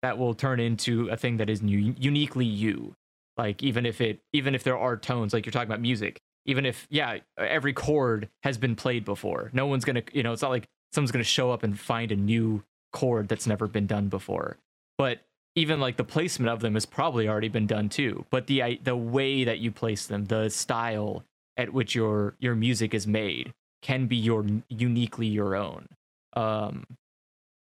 that 0.03 0.17
will 0.17 0.33
turn 0.33 0.59
into 0.59 1.09
a 1.09 1.17
thing 1.17 1.37
that 1.37 1.49
is 1.49 1.61
nu- 1.61 1.95
uniquely 1.97 2.45
you. 2.45 2.93
Like 3.37 3.63
even 3.63 3.85
if 3.85 3.99
it 3.99 4.19
even 4.31 4.53
if 4.53 4.63
there 4.63 4.77
are 4.77 4.95
tones 4.95 5.33
like 5.33 5.45
you're 5.45 5.51
talking 5.51 5.69
about 5.69 5.81
music 5.81 6.19
even 6.45 6.65
if 6.65 6.87
yeah 6.89 7.17
every 7.37 7.73
chord 7.73 8.29
has 8.43 8.57
been 8.57 8.75
played 8.75 9.05
before 9.05 9.49
no 9.53 9.65
one's 9.65 9.85
gonna 9.85 10.03
you 10.11 10.23
know 10.23 10.33
it's 10.33 10.41
not 10.41 10.51
like 10.51 10.67
someone's 10.93 11.11
gonna 11.11 11.23
show 11.23 11.51
up 11.51 11.63
and 11.63 11.79
find 11.79 12.11
a 12.11 12.15
new 12.15 12.63
chord 12.91 13.27
that's 13.27 13.47
never 13.47 13.67
been 13.67 13.87
done 13.87 14.07
before. 14.07 14.57
But 14.97 15.21
even 15.55 15.79
like 15.79 15.97
the 15.97 16.03
placement 16.03 16.49
of 16.49 16.59
them 16.61 16.73
has 16.75 16.85
probably 16.85 17.27
already 17.27 17.47
been 17.49 17.67
done 17.67 17.89
too. 17.89 18.25
But 18.29 18.47
the 18.47 18.63
i- 18.63 18.79
the 18.83 18.95
way 18.95 19.43
that 19.43 19.59
you 19.59 19.71
place 19.71 20.05
them 20.07 20.25
the 20.25 20.49
style 20.49 21.23
at 21.57 21.73
which 21.73 21.93
your 21.95 22.35
your 22.39 22.55
music 22.55 22.93
is 22.93 23.05
made 23.07 23.53
can 23.81 24.07
be 24.07 24.15
your 24.15 24.45
uniquely 24.69 25.27
your 25.27 25.55
own. 25.55 25.87
Um 26.33 26.85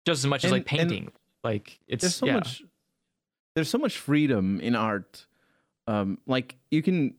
just 0.05 0.19
as 0.23 0.27
much 0.27 0.45
as 0.45 0.51
like 0.51 0.65
painting. 0.65 1.11
Like 1.43 1.79
it's 1.87 2.01
there's 2.01 2.15
so 2.15 2.25
yeah. 2.27 2.33
much 2.35 2.63
there's 3.55 3.69
so 3.69 3.77
much 3.77 3.97
freedom 3.97 4.59
in 4.59 4.75
art. 4.75 5.25
Um 5.87 6.19
like 6.27 6.55
you 6.71 6.81
can 6.81 7.15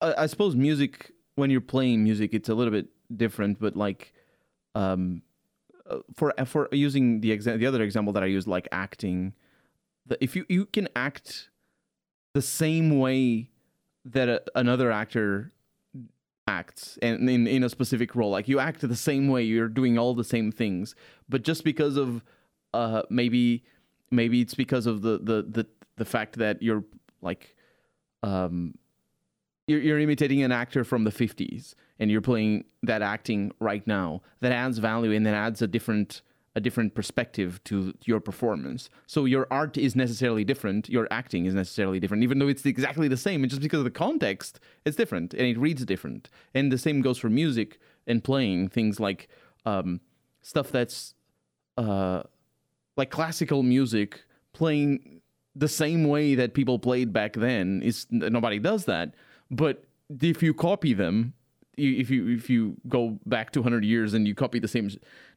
I, 0.00 0.14
I 0.22 0.26
suppose 0.26 0.54
music 0.54 1.12
when 1.36 1.50
you're 1.50 1.60
playing 1.60 2.04
music 2.04 2.34
it's 2.34 2.48
a 2.48 2.54
little 2.54 2.72
bit 2.72 2.86
different 3.16 3.58
but 3.58 3.76
like 3.76 4.12
um 4.74 5.22
uh, 5.88 5.98
for 6.14 6.32
for 6.46 6.68
using 6.72 7.20
the 7.20 7.36
exa- 7.36 7.58
the 7.58 7.66
other 7.66 7.82
example 7.82 8.12
that 8.12 8.22
I 8.22 8.26
used 8.26 8.46
like 8.46 8.68
acting 8.72 9.34
the, 10.06 10.22
if 10.22 10.36
you 10.36 10.44
you 10.48 10.66
can 10.66 10.88
act 10.96 11.48
the 12.34 12.42
same 12.42 12.98
way 12.98 13.50
that 14.04 14.28
a, 14.28 14.42
another 14.54 14.90
actor 14.90 15.52
acts 16.48 16.98
and 17.02 17.28
in, 17.30 17.46
in 17.46 17.62
a 17.62 17.68
specific 17.68 18.14
role 18.16 18.30
like 18.30 18.48
you 18.48 18.58
act 18.58 18.80
the 18.80 18.96
same 18.96 19.28
way 19.28 19.42
you're 19.42 19.68
doing 19.68 19.96
all 19.96 20.12
the 20.12 20.24
same 20.24 20.50
things 20.50 20.94
but 21.28 21.42
just 21.42 21.62
because 21.62 21.96
of 21.96 22.24
uh 22.74 23.02
maybe 23.10 23.62
maybe 24.10 24.40
it's 24.40 24.54
because 24.54 24.86
of 24.86 25.02
the 25.02 25.18
the 25.18 25.42
the, 25.48 25.66
the 25.96 26.04
fact 26.04 26.36
that 26.38 26.60
you're 26.60 26.84
like 27.20 27.54
um 28.24 28.74
you're, 29.68 29.80
you're 29.80 30.00
imitating 30.00 30.42
an 30.42 30.50
actor 30.50 30.82
from 30.82 31.04
the 31.04 31.10
50s 31.10 31.74
and 32.02 32.10
you're 32.10 32.20
playing 32.20 32.64
that 32.82 33.00
acting 33.00 33.52
right 33.60 33.86
now 33.86 34.20
that 34.40 34.50
adds 34.50 34.78
value 34.78 35.12
and 35.12 35.24
that 35.24 35.34
adds 35.34 35.62
a 35.62 35.68
different 35.68 36.20
a 36.56 36.60
different 36.60 36.94
perspective 36.94 37.62
to 37.64 37.94
your 38.04 38.20
performance. 38.20 38.90
So 39.06 39.24
your 39.24 39.46
art 39.50 39.78
is 39.78 39.94
necessarily 39.94 40.42
different 40.44 40.88
your 40.88 41.06
acting 41.12 41.46
is 41.46 41.54
necessarily 41.54 42.00
different 42.00 42.24
even 42.24 42.40
though 42.40 42.48
it's 42.48 42.66
exactly 42.66 43.06
the 43.06 43.16
same 43.16 43.44
it's 43.44 43.52
just 43.52 43.62
because 43.62 43.78
of 43.78 43.84
the 43.84 43.98
context 44.06 44.58
it's 44.84 44.96
different 44.96 45.32
and 45.32 45.46
it 45.46 45.56
reads 45.56 45.84
different. 45.84 46.28
And 46.54 46.72
the 46.72 46.76
same 46.76 47.02
goes 47.02 47.18
for 47.18 47.30
music 47.30 47.78
and 48.08 48.24
playing 48.24 48.68
things 48.68 48.98
like 48.98 49.28
um 49.64 50.00
stuff 50.42 50.72
that's 50.72 51.14
uh 51.78 52.24
like 52.96 53.10
classical 53.10 53.62
music 53.62 54.24
playing 54.52 55.20
the 55.54 55.68
same 55.68 56.08
way 56.08 56.34
that 56.34 56.52
people 56.52 56.80
played 56.80 57.12
back 57.12 57.34
then 57.34 57.80
is 57.80 58.06
nobody 58.10 58.58
does 58.58 58.86
that 58.86 59.14
but 59.52 59.84
if 60.20 60.42
you 60.42 60.52
copy 60.52 60.92
them 60.92 61.34
if 61.76 62.10
you 62.10 62.28
if 62.28 62.50
you 62.50 62.76
go 62.88 63.18
back 63.26 63.52
200 63.52 63.84
years 63.84 64.14
and 64.14 64.26
you 64.28 64.34
copy 64.34 64.58
the 64.58 64.68
same 64.68 64.90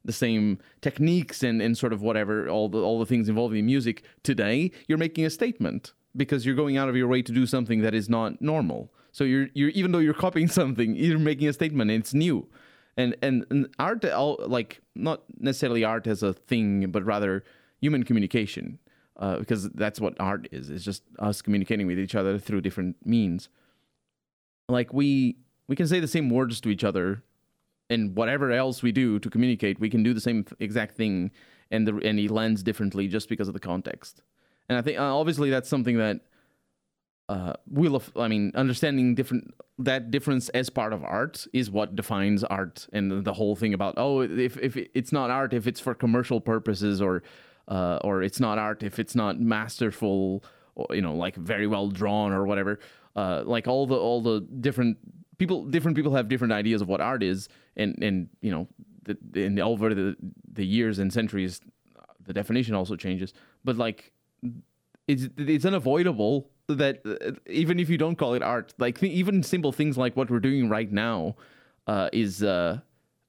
the 0.03 0.13
same 0.13 0.59
techniques 0.81 1.43
and 1.43 1.61
and 1.61 1.77
sort 1.77 1.93
of 1.93 2.01
whatever 2.01 2.49
all 2.49 2.69
the 2.69 2.79
all 2.79 2.99
the 2.99 3.05
things 3.05 3.29
involved 3.29 3.55
in 3.55 3.65
music 3.65 4.03
today 4.23 4.71
you're 4.87 4.97
making 4.97 5.25
a 5.25 5.29
statement 5.29 5.93
because 6.15 6.45
you're 6.45 6.55
going 6.55 6.77
out 6.77 6.89
of 6.89 6.95
your 6.95 7.07
way 7.07 7.21
to 7.21 7.31
do 7.31 7.45
something 7.45 7.81
that 7.81 7.93
is 7.93 8.09
not 8.09 8.41
normal 8.41 8.91
so 9.11 9.23
you're 9.23 9.47
you're 9.53 9.69
even 9.69 9.91
though 9.91 9.99
you're 9.99 10.13
copying 10.13 10.47
something 10.61 10.95
you're 10.95 11.19
making 11.19 11.47
a 11.47 11.53
statement 11.53 11.89
and 11.89 12.01
it's 12.01 12.13
new 12.13 12.47
and 12.97 13.15
and, 13.21 13.45
and 13.49 13.67
art 13.79 14.03
all 14.05 14.37
like 14.45 14.81
not 14.95 15.23
necessarily 15.39 15.83
art 15.83 16.05
as 16.07 16.21
a 16.21 16.33
thing 16.33 16.91
but 16.91 17.03
rather 17.03 17.43
human 17.79 18.03
communication 18.03 18.79
uh, 19.17 19.37
because 19.37 19.69
that's 19.71 19.99
what 19.99 20.15
art 20.19 20.47
is. 20.51 20.69
It's 20.69 20.83
just 20.83 21.03
us 21.19 21.41
communicating 21.41 21.87
with 21.87 21.99
each 21.99 22.15
other 22.15 22.37
through 22.37 22.61
different 22.61 22.97
means. 23.05 23.49
Like 24.67 24.93
we 24.93 25.37
we 25.67 25.75
can 25.75 25.87
say 25.87 25.99
the 25.99 26.07
same 26.07 26.29
words 26.29 26.61
to 26.61 26.69
each 26.69 26.83
other, 26.83 27.23
and 27.89 28.15
whatever 28.15 28.51
else 28.51 28.83
we 28.83 28.91
do 28.91 29.19
to 29.19 29.29
communicate, 29.29 29.79
we 29.79 29.89
can 29.89 30.03
do 30.03 30.13
the 30.13 30.21
same 30.21 30.45
exact 30.59 30.95
thing, 30.95 31.31
and 31.71 31.87
the 31.87 31.95
and 32.03 32.19
it 32.19 32.31
lands 32.31 32.63
differently 32.63 33.07
just 33.07 33.29
because 33.29 33.47
of 33.47 33.53
the 33.53 33.59
context. 33.59 34.21
And 34.69 34.77
I 34.77 34.81
think 34.81 34.97
uh, 34.97 35.15
obviously 35.15 35.49
that's 35.49 35.69
something 35.69 35.97
that 35.97 36.21
uh, 37.29 37.53
will 37.67 37.95
of, 37.95 38.11
I 38.15 38.27
mean 38.27 38.51
understanding 38.55 39.15
different 39.15 39.53
that 39.79 40.11
difference 40.11 40.49
as 40.49 40.69
part 40.69 40.93
of 40.93 41.03
art 41.03 41.47
is 41.53 41.71
what 41.71 41.95
defines 41.95 42.43
art 42.43 42.87
and 42.93 43.23
the- 43.25 43.33
whole 43.33 43.55
thing 43.55 43.73
about 43.73 43.95
oh 43.97 44.21
if 44.21 44.57
if 44.57 44.77
it's 44.77 45.11
not 45.11 45.29
art 45.29 45.53
if 45.53 45.67
it's 45.67 45.79
for 45.79 45.93
commercial 45.93 46.39
purposes 46.39 47.01
or 47.01 47.23
uh, 47.67 47.97
or 48.03 48.21
it's 48.21 48.39
not 48.39 48.57
art 48.57 48.83
if 48.83 48.99
it's 48.99 49.15
not 49.15 49.39
masterful 49.39 50.43
or 50.75 50.87
you 50.91 51.01
know 51.01 51.15
like 51.15 51.35
very 51.35 51.67
well 51.67 51.89
drawn 51.89 52.31
or 52.31 52.45
whatever 52.45 52.79
uh, 53.15 53.41
like 53.45 53.67
all 53.67 53.87
the 53.87 53.95
all 53.95 54.21
the 54.21 54.41
different 54.61 54.97
people 55.37 55.65
different 55.65 55.95
people 55.95 56.13
have 56.13 56.27
different 56.27 56.53
ideas 56.53 56.81
of 56.81 56.87
what 56.87 57.01
art 57.01 57.23
is 57.23 57.49
and 57.75 58.01
and 58.01 58.29
you 58.41 58.51
know 58.51 58.67
the, 59.03 59.61
over 59.61 59.93
the 59.93 60.15
the 60.51 60.65
years 60.65 60.99
and 60.99 61.13
centuries 61.13 61.61
the 62.25 62.33
definition 62.33 62.75
also 62.75 62.95
changes. 62.95 63.33
But 63.63 63.77
like 63.77 64.11
it's 65.07 65.29
it's 65.37 65.65
unavoidable 65.65 66.49
that 66.67 67.01
uh, 67.05 67.31
even 67.47 67.79
if 67.79 67.89
you 67.89 67.97
don't 67.97 68.15
call 68.15 68.33
it 68.33 68.41
art, 68.41 68.73
like 68.77 68.99
th- 68.99 69.11
even 69.11 69.43
simple 69.43 69.71
things 69.71 69.97
like 69.97 70.15
what 70.15 70.29
we're 70.29 70.39
doing 70.39 70.69
right 70.69 70.91
now, 70.91 71.35
uh, 71.87 72.09
is 72.11 72.43
uh, 72.43 72.79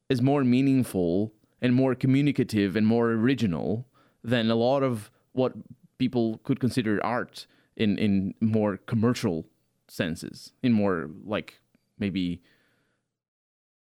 is 0.08 0.22
more 0.22 0.44
meaningful 0.44 1.32
and 1.60 1.74
more 1.74 1.94
communicative 1.94 2.76
and 2.76 2.86
more 2.86 3.10
original 3.10 3.86
than 4.24 4.50
a 4.50 4.54
lot 4.54 4.82
of 4.82 5.10
what 5.32 5.52
people 5.98 6.38
could 6.44 6.60
consider 6.60 7.04
art 7.04 7.46
in 7.76 7.98
in 7.98 8.34
more 8.40 8.78
commercial 8.78 9.46
senses, 9.88 10.52
in 10.62 10.72
more 10.72 11.10
like 11.24 11.60
maybe 11.98 12.42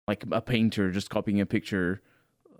like 0.08 0.24
a 0.32 0.42
painter 0.42 0.92
just 0.92 1.10
copying 1.10 1.40
a 1.42 1.46
picture 1.46 2.02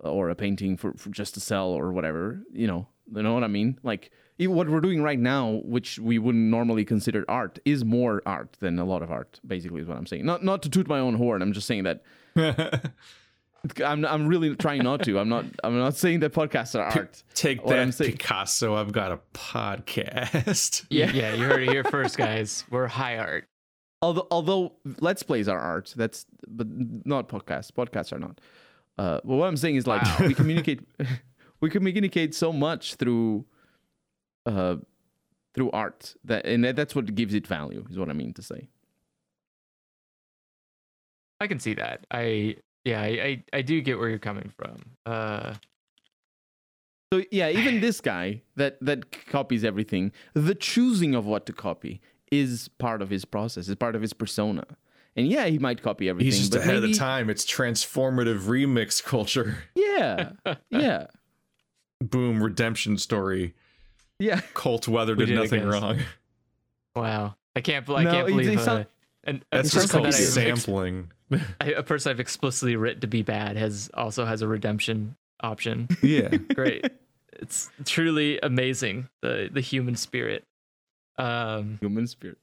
uh, 0.04 0.10
or 0.10 0.30
a 0.30 0.34
painting 0.34 0.76
for, 0.76 0.92
for 0.94 1.10
just 1.10 1.34
to 1.34 1.40
sell 1.40 1.68
or 1.68 1.92
whatever. 1.92 2.40
You 2.52 2.66
know, 2.66 2.88
you 3.14 3.22
know 3.22 3.34
what 3.34 3.44
I 3.44 3.48
mean? 3.48 3.78
Like 3.82 4.10
even 4.38 4.56
what 4.56 4.68
we're 4.68 4.80
doing 4.80 5.02
right 5.02 5.18
now, 5.18 5.60
which 5.64 5.98
we 5.98 6.18
wouldn't 6.18 6.50
normally 6.50 6.84
consider 6.84 7.24
art, 7.28 7.58
is 7.64 7.84
more 7.84 8.22
art 8.26 8.56
than 8.60 8.78
a 8.78 8.84
lot 8.84 9.02
of 9.02 9.10
art. 9.10 9.40
Basically, 9.46 9.80
is 9.82 9.86
what 9.86 9.96
I'm 9.98 10.06
saying. 10.06 10.24
Not 10.26 10.42
not 10.42 10.62
to 10.62 10.70
toot 10.70 10.88
my 10.88 10.98
own 10.98 11.14
horn. 11.14 11.42
I'm 11.42 11.52
just 11.52 11.66
saying 11.66 11.84
that 11.84 12.02
I'm 13.84 14.04
I'm 14.04 14.26
really 14.26 14.54
trying 14.56 14.82
not 14.82 15.02
to. 15.04 15.18
I'm 15.18 15.28
not 15.28 15.44
I'm 15.62 15.78
not 15.78 15.96
saying 15.96 16.20
that 16.20 16.32
podcasts 16.32 16.78
are 16.78 16.82
art. 16.84 17.22
Take 17.34 17.64
What 17.64 17.78
I'm 17.78 17.88
that, 17.88 17.92
saying- 17.92 18.12
Picasso. 18.12 18.74
I've 18.74 18.92
got 18.92 19.12
a 19.12 19.20
podcast. 19.32 20.84
Yeah, 20.90 21.10
yeah, 21.12 21.34
you 21.34 21.44
heard 21.44 21.62
it 21.62 21.70
here 21.70 21.84
first, 21.84 22.16
guys. 22.18 22.64
We're 22.70 22.86
high 22.88 23.18
art. 23.18 23.46
Although 24.04 24.26
although 24.30 24.62
let's 25.00 25.22
plays 25.22 25.48
are 25.48 25.58
art. 25.58 25.94
That's 25.96 26.26
but 26.46 26.66
not 27.14 27.28
podcasts. 27.28 27.70
Podcasts 27.80 28.12
are 28.12 28.18
not. 28.26 28.40
Uh, 28.98 29.18
but 29.24 29.34
what 29.38 29.46
I'm 29.48 29.56
saying 29.56 29.76
is 29.76 29.86
like 29.86 30.02
we 30.20 30.34
communicate 30.34 30.80
we 31.60 31.70
communicate 31.70 32.34
so 32.34 32.52
much 32.52 32.94
through 32.96 33.44
uh 34.46 34.76
through 35.54 35.70
art 35.70 36.14
that 36.24 36.44
and 36.46 36.64
that- 36.64 36.76
that's 36.76 36.94
what 36.94 37.06
gives 37.14 37.32
it 37.34 37.46
value 37.46 37.82
is 37.90 37.96
what 37.98 38.10
I 38.10 38.12
mean 38.12 38.32
to 38.34 38.42
say. 38.42 38.68
I 41.40 41.46
can 41.46 41.58
see 41.58 41.74
that. 41.74 42.06
I 42.10 42.56
yeah, 42.84 43.00
I 43.00 43.06
I, 43.06 43.44
I 43.58 43.62
do 43.62 43.80
get 43.80 43.98
where 43.98 44.08
you're 44.08 44.18
coming 44.30 44.52
from. 44.56 44.76
Uh, 45.06 45.54
So 47.12 47.22
yeah, 47.30 47.48
even 47.50 47.80
this 47.80 48.00
guy 48.00 48.42
that 48.56 48.76
that 48.80 49.00
copies 49.30 49.62
everything, 49.64 50.12
the 50.34 50.54
choosing 50.54 51.14
of 51.14 51.24
what 51.26 51.46
to 51.46 51.52
copy 51.52 52.00
is 52.40 52.68
part 52.78 53.02
of 53.02 53.10
his 53.10 53.24
process. 53.24 53.68
Is 53.68 53.76
part 53.76 53.94
of 53.96 54.02
his 54.02 54.12
persona. 54.12 54.64
And 55.16 55.28
yeah, 55.28 55.46
he 55.46 55.58
might 55.60 55.80
copy 55.80 56.08
everything. 56.08 56.26
He's 56.26 56.38
just 56.40 56.52
but 56.52 56.62
ahead 56.62 56.80
maybe, 56.82 56.92
of 56.92 56.98
time. 56.98 57.30
It's 57.30 57.44
transformative 57.44 58.40
remix 58.42 59.02
culture. 59.14 59.58
Yeah, 59.76 60.32
yeah, 60.70 61.06
Boom, 62.00 62.42
redemption 62.42 62.98
story. 62.98 63.54
yeah. 64.18 64.40
Cold 64.54 64.88
weather 64.88 65.14
We 65.14 65.26
did 65.26 65.34
did 65.34 65.40
nothing 65.42 65.64
wrong. 65.66 66.00
wow, 66.96 67.36
I 67.54 67.60
can't. 67.60 67.88
I 67.90 68.02
No, 68.02 68.10
can't 68.10 68.26
believe 68.26 68.48
it's 68.58 68.66
uh, 68.66 68.78
not- 68.78 68.86
an, 69.26 69.42
That's 69.50 69.72
just 69.72 69.90
called 69.90 70.06
that 70.06 70.12
sampling. 70.12 71.10
I- 71.60 71.72
a 71.76 71.82
person 71.82 72.10
I've 72.10 72.20
explicitly 72.20 72.76
written 72.76 73.00
to 73.02 73.06
be 73.06 73.22
bad 73.22 73.56
has 73.56 73.90
also 73.94 74.24
has 74.24 74.42
a 74.42 74.48
redemption 74.48 75.16
option. 75.42 75.88
Yeah. 76.02 76.28
Great, 76.54 76.86
it's 77.34 77.70
truly 77.84 78.38
amazing 78.42 79.08
the 79.22 79.48
the 79.52 79.60
human 79.60 79.94
spirit. 79.96 80.44
Um, 81.18 81.78
Human 81.80 82.06
spirit. 82.06 82.38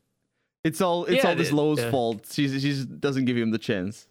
It's 0.64 0.80
all 0.82 1.06
it's 1.06 1.24
Yeah, 1.24 1.30
all 1.32 1.36
this 1.36 1.50
it- 1.50 1.54
Lowe's 1.54 1.80
yeah. 1.80 1.92
fault. 1.92 2.28
She 2.32 2.48
she 2.60 2.86
doesn't 2.86 3.26
give 3.26 3.38
him 3.38 3.52
the 3.52 3.58
chance. 3.58 4.08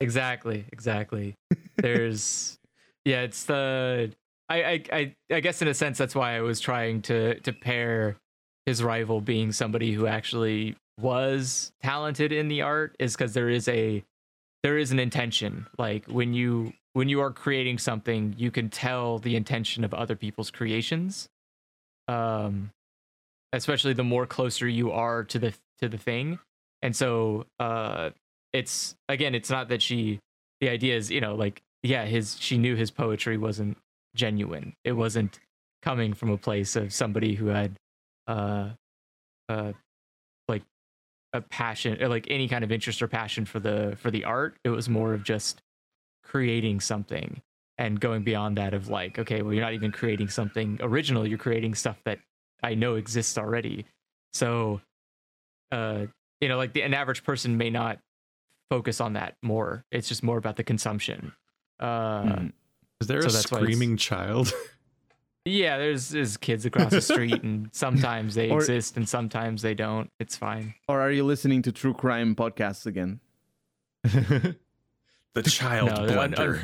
Exactly, 0.00 0.64
exactly. 0.72 1.34
There's 1.76 2.58
yeah, 3.04 3.22
it's 3.22 3.44
the 3.44 4.12
I, 4.48 4.62
I 4.64 4.82
I 4.92 5.14
I 5.32 5.40
guess 5.40 5.60
in 5.62 5.68
a 5.68 5.74
sense 5.74 5.98
that's 5.98 6.14
why 6.14 6.36
I 6.36 6.40
was 6.40 6.60
trying 6.60 7.02
to 7.02 7.38
to 7.40 7.52
pair 7.52 8.16
his 8.66 8.82
rival 8.82 9.20
being 9.20 9.50
somebody 9.52 9.92
who 9.92 10.06
actually 10.06 10.76
was 11.00 11.72
talented 11.82 12.30
in 12.32 12.48
the 12.48 12.62
art 12.62 12.94
is 13.00 13.16
because 13.16 13.34
there 13.34 13.48
is 13.48 13.66
a 13.68 14.04
there 14.62 14.78
is 14.78 14.92
an 14.92 14.98
intention. 15.00 15.66
Like 15.78 16.06
when 16.06 16.32
you 16.34 16.72
when 16.92 17.08
you 17.08 17.20
are 17.20 17.30
creating 17.32 17.78
something, 17.78 18.34
you 18.38 18.50
can 18.50 18.68
tell 18.68 19.18
the 19.18 19.34
intention 19.34 19.82
of 19.84 19.92
other 19.94 20.14
people's 20.14 20.50
creations. 20.50 21.28
Um 22.08 22.70
especially 23.52 23.92
the 23.92 24.04
more 24.04 24.26
closer 24.26 24.66
you 24.66 24.90
are 24.90 25.24
to 25.24 25.38
the 25.38 25.54
to 25.80 25.88
the 25.88 25.98
thing. 25.98 26.38
And 26.82 26.94
so 26.94 27.46
uh 27.60 28.10
it's 28.52 28.94
again 29.08 29.34
it's 29.34 29.50
not 29.50 29.68
that 29.68 29.82
she 29.82 30.20
the 30.60 30.68
idea 30.68 30.96
is 30.96 31.10
you 31.10 31.20
know 31.20 31.34
like 31.34 31.62
yeah 31.82 32.04
his 32.04 32.38
she 32.38 32.58
knew 32.58 32.76
his 32.76 32.90
poetry 32.90 33.36
wasn't 33.36 33.76
genuine. 34.14 34.74
It 34.84 34.92
wasn't 34.92 35.38
coming 35.82 36.14
from 36.14 36.30
a 36.30 36.38
place 36.38 36.76
of 36.76 36.92
somebody 36.92 37.34
who 37.34 37.46
had 37.46 37.76
uh 38.26 38.70
uh 39.48 39.72
like 40.48 40.62
a 41.32 41.40
passion 41.40 42.02
or 42.02 42.08
like 42.08 42.26
any 42.30 42.48
kind 42.48 42.64
of 42.64 42.72
interest 42.72 43.02
or 43.02 43.08
passion 43.08 43.44
for 43.44 43.60
the 43.60 43.96
for 43.98 44.10
the 44.10 44.24
art. 44.24 44.56
It 44.64 44.70
was 44.70 44.88
more 44.88 45.12
of 45.14 45.24
just 45.24 45.62
creating 46.24 46.80
something 46.80 47.42
and 47.78 47.98
going 47.98 48.22
beyond 48.22 48.56
that 48.58 48.74
of 48.74 48.88
like 48.88 49.18
okay 49.18 49.42
well 49.42 49.52
you're 49.52 49.64
not 49.64 49.74
even 49.74 49.92
creating 49.92 50.28
something 50.28 50.78
original. 50.80 51.26
You're 51.26 51.38
creating 51.38 51.74
stuff 51.74 51.98
that 52.04 52.18
i 52.62 52.74
know 52.74 52.94
exists 52.96 53.36
already 53.38 53.84
so 54.32 54.80
uh 55.70 56.06
you 56.40 56.48
know 56.48 56.56
like 56.56 56.72
the, 56.72 56.82
an 56.82 56.94
average 56.94 57.22
person 57.24 57.56
may 57.56 57.70
not 57.70 57.98
focus 58.70 59.00
on 59.00 59.12
that 59.14 59.36
more 59.42 59.84
it's 59.90 60.08
just 60.08 60.22
more 60.22 60.38
about 60.38 60.56
the 60.56 60.64
consumption 60.64 61.32
uh 61.80 62.22
Mhm. 62.22 62.52
Is 63.00 63.08
there 63.08 63.20
So 63.22 63.28
a 63.28 63.32
that's 63.32 63.42
screaming 63.44 63.96
child? 63.96 64.52
yeah 65.44 65.76
there's 65.76 66.10
there's 66.10 66.36
kids 66.36 66.64
across 66.64 66.92
the 66.92 67.00
street 67.00 67.42
and 67.42 67.68
sometimes 67.72 68.34
they 68.36 68.48
Or- 68.50 68.58
exist 68.60 68.96
and 68.96 69.08
sometimes 69.08 69.60
they 69.62 69.74
don't 69.74 70.08
it's 70.20 70.36
fine 70.36 70.74
Or 70.88 71.00
are 71.00 71.10
you 71.10 71.24
listening 71.24 71.62
to 71.62 71.72
true 71.72 71.94
crime 71.94 72.34
podcasts 72.36 72.86
again? 72.86 73.18
the 74.04 75.42
child 75.44 75.90
No, 75.90 76.06
the- 76.06 76.12
blender. 76.12 76.60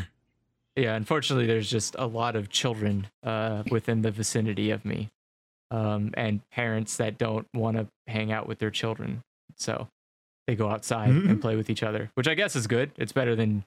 yeah 0.77 0.95
unfortunately 0.95 1.47
there's 1.47 1.69
just 1.71 1.97
a 1.99 2.07
lot 2.07 2.37
of 2.37 2.49
children 2.51 3.09
uh 3.25 3.65
within 3.71 4.03
the 4.03 4.11
vicinity 4.11 4.71
of 4.71 4.85
me 4.85 5.11
um 5.71 6.11
and 6.15 6.41
parents 6.51 6.97
that 6.97 7.19
don't 7.19 7.47
want 7.55 7.77
to 7.77 7.87
hang 8.07 8.33
out 8.33 8.47
with 8.49 8.59
their 8.59 8.71
children 8.71 9.23
so 9.57 9.89
they 10.47 10.55
go 10.57 10.69
outside 10.71 11.11
and 11.11 11.41
play 11.41 11.57
with 11.57 11.69
each 11.71 11.83
other 11.83 12.11
which 12.15 12.27
i 12.29 12.35
guess 12.35 12.57
is 12.57 12.67
good 12.67 12.91
it's 12.97 13.13
better 13.13 13.37
than 13.37 13.63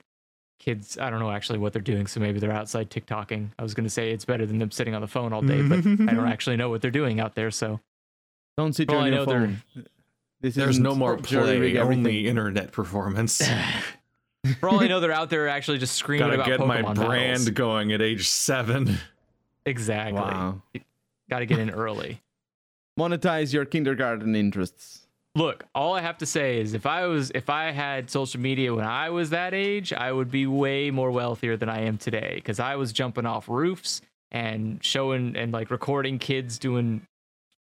kids 0.58 0.96
i 0.98 1.10
don't 1.10 1.18
know 1.20 1.30
actually 1.30 1.58
what 1.58 1.72
they're 1.72 1.82
doing 1.82 2.06
so 2.06 2.18
maybe 2.20 2.38
they're 2.40 2.52
outside 2.52 2.88
tiktoking 2.90 3.48
i 3.58 3.62
was 3.62 3.74
going 3.74 3.84
to 3.84 3.90
say 3.90 4.10
it's 4.10 4.24
better 4.24 4.46
than 4.46 4.58
them 4.58 4.70
sitting 4.70 4.94
on 4.94 5.00
the 5.00 5.06
phone 5.08 5.32
all 5.32 5.42
day 5.42 5.60
but 5.62 5.78
i 5.78 6.14
don't 6.14 6.28
actually 6.32 6.56
know 6.56 6.70
what 6.70 6.80
they're 6.82 6.90
doing 6.90 7.20
out 7.20 7.34
there 7.34 7.50
so 7.50 7.78
Don't 8.56 8.72
sit 8.72 8.88
For 8.88 8.96
all 8.96 9.02
on 9.02 9.12
I 9.12 9.16
your 9.16 9.24
phone. 9.26 9.62
This 10.40 10.54
There's 10.56 10.78
no 10.80 10.94
more 10.96 11.16
jury 11.18 11.72
play, 11.72 11.78
only 11.80 12.26
internet 12.26 12.72
performance. 12.72 13.40
for 14.60 14.68
all 14.68 14.80
i 14.80 14.88
know 14.88 14.98
they're 15.00 15.12
out 15.12 15.30
there 15.30 15.48
actually 15.48 15.78
just 15.78 15.94
screaming 15.94 16.26
Gotta 16.28 16.34
about 16.42 16.46
get 16.58 16.66
my 16.66 16.82
Pokemon 16.82 16.94
brand 16.96 17.32
battles. 17.44 17.50
going 17.50 17.92
at 17.92 18.02
age 18.02 18.28
seven. 18.28 18.98
exactly 19.64 20.20
Wow. 20.20 20.62
Got 21.32 21.38
to 21.40 21.46
get 21.46 21.58
in 21.58 21.70
early 21.70 22.20
Monetize 22.98 23.52
your 23.54 23.64
kindergarten 23.64 24.36
interests. 24.36 25.06
look 25.34 25.64
all 25.74 25.94
i 25.94 26.00
have 26.08 26.18
to 26.18 26.26
say 26.26 26.60
is 26.60 26.74
if 26.74 26.84
i 26.84 27.06
was 27.06 27.30
if 27.34 27.48
i 27.48 27.70
had 27.70 28.10
social 28.10 28.38
media 28.48 28.74
when 28.74 28.84
i 28.84 29.08
was 29.08 29.30
that 29.30 29.54
age 29.54 29.92
i 29.94 30.12
would 30.12 30.30
be 30.30 30.46
way 30.46 30.90
more 30.90 31.10
wealthier 31.10 31.56
than 31.56 31.70
i 31.70 31.80
am 31.80 31.96
today 31.96 32.32
because 32.34 32.60
i 32.60 32.76
was 32.76 32.92
jumping 32.92 33.24
off 33.24 33.48
roofs 33.48 34.02
and 34.30 34.82
showing 34.84 35.34
and 35.36 35.50
like 35.52 35.70
recording 35.70 36.18
kids 36.18 36.58
doing 36.58 37.00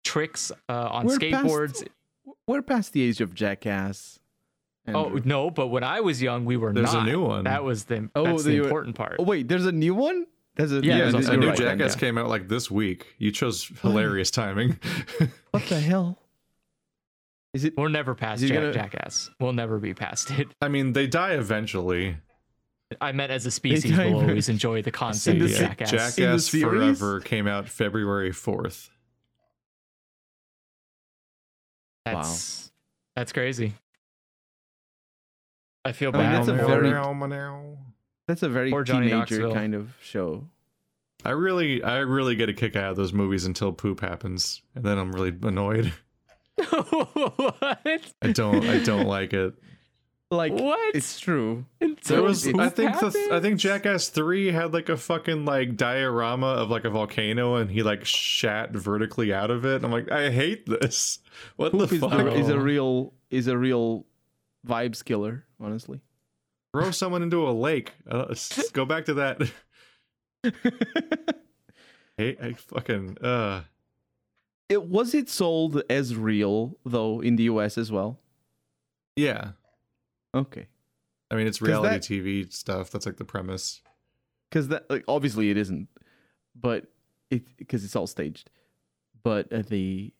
tricks 0.03 0.51
uh, 0.67 0.73
on 0.97 1.05
We're 1.05 1.19
past- 1.19 1.45
skateboards 1.45 1.87
We're 2.47 2.61
past 2.63 2.93
the 2.93 3.03
age 3.03 3.21
of 3.21 3.35
jackass. 3.35 4.19
oh 4.87 5.19
no 5.23 5.51
but 5.51 5.67
when 5.67 5.83
i 5.83 5.99
was 6.01 6.19
young 6.23 6.45
we 6.45 6.57
were 6.57 6.73
There's 6.73 6.93
not 6.93 7.07
a 7.07 7.11
new 7.11 7.21
one. 7.21 7.43
that 7.43 7.63
was 7.63 7.83
the 7.85 8.09
Oh, 8.15 8.23
that's 8.25 8.43
the 8.45 8.51
they 8.53 8.59
were- 8.61 8.65
important 8.65 8.95
part 8.95 9.17
Oh 9.19 9.23
wait, 9.23 9.47
there's 9.47 9.67
a 9.67 9.71
new 9.71 9.93
one. 9.93 10.25
As 10.59 10.71
a, 10.73 10.75
Yeah, 10.83 10.97
Yeah, 10.97 11.05
it's 11.05 11.13
a 11.13 11.17
also 11.17 11.35
new 11.37 11.47
right, 11.47 11.57
Dan, 11.57 11.77
Jackass 11.79 11.95
yeah. 11.95 11.99
came 11.99 12.17
out 12.17 12.27
like 12.27 12.47
this 12.49 12.69
week. 12.69 13.15
You 13.17 13.31
chose 13.31 13.71
hilarious 13.81 14.29
timing. 14.31 14.77
What 15.51 15.63
the 15.63 15.79
hell? 15.79 16.19
Is 17.55 17.63
it? 17.65 17.73
We're 17.75 17.87
never 17.89 18.13
past 18.13 18.43
Jack- 18.43 18.53
gonna- 18.53 18.71
Jackass. 18.73 19.31
We'll 19.39 19.53
never 19.53 19.79
be 19.79 19.95
past 19.95 20.29
it. 20.31 20.47
I 20.61 20.67
mean, 20.67 20.93
they 20.93 21.07
die 21.07 21.31
eventually. 21.33 22.17
I 23.01 23.11
meant 23.13 23.31
as 23.31 23.45
a 23.47 23.51
species, 23.51 23.85
we'll 23.97 23.97
very- 23.97 24.13
always 24.13 24.49
enjoy 24.49 24.81
the 24.83 24.91
concept 24.91 25.39
the 25.39 25.45
of 25.45 25.51
Jackass. 25.51 25.89
Jackass 25.91 26.17
In 26.19 26.31
the 26.33 26.39
series? 26.39 26.99
Forever 26.99 27.19
came 27.21 27.47
out 27.47 27.67
February 27.69 28.31
4th. 28.31 28.89
That's 32.05 32.71
that's 33.15 33.31
crazy. 33.33 33.73
I 35.85 35.91
feel 35.93 36.09
I 36.09 36.17
mean, 36.17 36.21
bad. 36.21 36.35
that's 36.39 36.47
a 36.49 36.53
very- 36.53 36.91
That's 38.29 38.43
a 38.43 38.49
very 38.49 38.71
Or 38.71 38.83
Johnny 38.83 39.07
teenager 39.09 39.39
Knoxville. 39.39 39.53
kind 39.55 39.73
of 39.73 39.93
show. 40.03 40.45
I 41.25 41.31
really, 41.31 41.81
I 41.83 41.97
really 41.97 42.35
get 42.35 42.47
a 42.47 42.53
kick 42.53 42.75
out 42.75 42.91
of 42.91 42.95
those 42.95 43.11
movies 43.11 43.43
until 43.45 43.73
poop 43.73 44.01
happens, 44.01 44.61
and 44.75 44.85
then 44.85 44.97
I'm 44.99 45.11
really 45.11 45.33
annoyed. 45.41 45.91
what? 46.69 48.01
I 48.21 48.31
don't, 48.31 48.65
I 48.65 48.79
don't 48.83 49.07
like 49.07 49.33
it. 49.33 49.53
Like 50.31 50.53
What? 50.53 50.95
it's 50.95 51.19
true. 51.19 51.65
Until 51.81 52.17
There 52.17 52.23
was, 52.23 52.47
I 52.47 52.69
think, 52.69 52.99
the, 52.99 53.29
I 53.31 53.39
think? 53.39 53.59
Jackass 53.59 54.09
Three 54.09 54.51
had 54.51 54.73
like 54.73 54.87
a 54.89 54.95
fucking 54.95 55.43
like 55.45 55.75
diorama 55.75 56.45
of 56.47 56.69
like 56.69 56.85
a 56.85 56.89
volcano, 56.91 57.55
and 57.55 57.71
he 57.71 57.81
like 57.81 58.05
shat 58.05 58.71
vertically 58.71 59.33
out 59.33 59.49
of 59.49 59.65
it. 59.65 59.83
I'm 59.83 59.91
like, 59.91 60.11
I 60.11 60.29
hate 60.29 60.67
this. 60.67 61.17
What 61.55 61.71
Poop 61.71 61.89
the 61.89 61.95
is, 61.95 62.01
fuck? 62.01 62.11
the- 62.11 62.35
is 62.35 62.49
a 62.49 62.59
real 62.59 63.13
is 63.31 63.47
a 63.47 63.57
real 63.57 64.05
vibes 64.67 65.03
killer. 65.03 65.45
Honestly. 65.59 65.99
Throw 66.73 66.91
someone 66.91 67.23
into 67.23 67.47
a 67.47 67.51
lake. 67.51 67.93
Uh, 68.09 68.33
go 68.73 68.85
back 68.85 69.05
to 69.05 69.13
that. 69.15 69.41
Hey, 72.17 72.35
I 72.41 72.51
fucking 72.53 73.17
uh. 73.23 73.61
It 74.67 74.83
was 74.83 75.13
it 75.15 75.29
sold 75.29 75.81
as 75.89 76.15
real 76.17 76.77
though 76.85 77.21
in 77.21 77.37
the 77.37 77.43
US 77.43 77.77
as 77.77 77.91
well. 77.93 78.19
Yeah, 79.15 79.51
Okay. 80.35 80.67
I 81.31 81.35
mean 81.35 81.47
it's 81.47 81.61
reality 81.61 82.19
that- 82.19 82.25
TV 82.25 82.51
stuff. 82.53 82.91
That's 82.91 83.05
like 83.05 83.15
the 83.17 83.23
premise. 83.25 83.81
because 84.49 84.67
that 84.67 84.89
like 84.89 85.05
obviously 85.07 85.49
it 85.49 85.55
isn't 85.57 85.87
but 86.59 86.87
it 87.31 87.45
because 87.57 87.85
it's 87.85 87.95
all 87.95 88.07
staged 88.07 88.49
but 89.23 89.51
uh, 89.53 89.61
the 89.61 90.11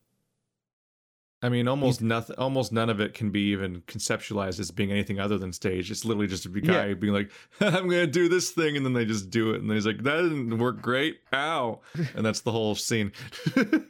I 1.41 1.48
mean, 1.48 1.70
almost 1.70 2.02
nothing, 2.02 2.36
almost 2.38 2.74
none 2.74 2.90
of 2.90 2.99
it 2.99 3.14
can 3.14 3.30
be 3.30 3.52
even 3.52 3.82
conceptualized 3.84 4.60
as 4.60 4.72
being 4.72 4.91
anything 4.91 5.20
other 5.22 5.38
than 5.38 5.53
stage. 5.53 5.90
It's 5.90 6.03
literally 6.03 6.28
just 6.28 6.45
a 6.45 6.49
guy 6.49 6.88
Yeah. 6.88 6.94
being 6.95 7.14
like, 7.14 7.32
"I'm 7.61 7.88
gonna 7.88 8.07
do 8.07 8.28
this 8.28 8.52
thing," 8.52 8.76
and 8.76 8.86
then 8.86 8.91
they 8.94 9.06
just 9.06 9.30
do 9.30 9.52
it, 9.52 9.61
and 9.61 9.70
then 9.70 9.78
he's 9.78 9.86
like, 9.86 10.03
"That 10.03 10.22
didn't 10.22 10.57
work 10.57 10.82
great, 10.82 11.20
ow!" 11.34 11.80
And 12.14 12.26
that's 12.26 12.41
the 12.41 12.52
whole 12.52 12.76
scene. 12.76 13.14
there's 13.56 13.82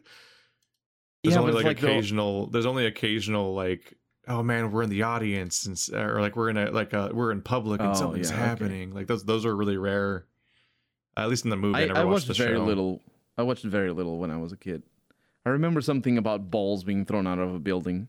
Yeah, 1.24 1.40
only 1.40 1.54
like, 1.54 1.66
like 1.66 1.80
the- 1.80 1.88
occasional. 1.88 2.48
There's 2.48 2.66
only 2.68 2.86
occasional 2.86 3.54
like, 3.56 3.96
"Oh 4.28 4.44
man, 4.44 4.72
we're 4.72 4.84
in 4.84 4.90
the 4.90 5.04
audience," 5.04 5.66
and 5.66 5.78
or 6.00 6.22
like 6.22 6.36
we're 6.36 6.50
in 6.50 6.58
a 6.58 6.72
like 6.72 6.94
a 6.94 7.10
we're 7.14 7.32
in 7.32 7.42
public 7.42 7.82
and 7.82 7.92
Oh, 7.92 7.96
something's 7.96 8.30
yeah, 8.30 8.38
okay. 8.38 8.46
happening. 8.46 8.94
Like 8.94 9.08
those 9.08 9.24
those 9.26 9.46
are 9.46 9.56
really 9.56 9.78
rare. 9.78 10.26
At 11.18 11.30
least 11.30 11.44
in 11.44 11.50
the 11.50 11.58
movie, 11.58 11.80
I, 11.80 11.82
I, 11.82 11.86
never 11.88 12.00
I 12.00 12.04
watched 12.04 12.28
watched 12.30 12.38
the 12.38 12.44
very 12.46 12.56
show. 12.58 12.64
little 12.64 13.02
i 13.38 13.42
watched 13.42 13.64
very 13.66 13.92
little 13.92 14.20
when 14.20 14.32
i 14.32 14.38
was 14.38 14.52
a 14.54 14.58
kid 14.58 14.84
i 15.50 15.52
remember 15.52 15.82
something 15.82 16.18
about 16.18 16.52
balls 16.52 16.84
being 16.84 17.06
thrown 17.06 17.26
out 17.26 17.40
of 17.40 17.54
a 17.56 17.60
building. 17.60 18.08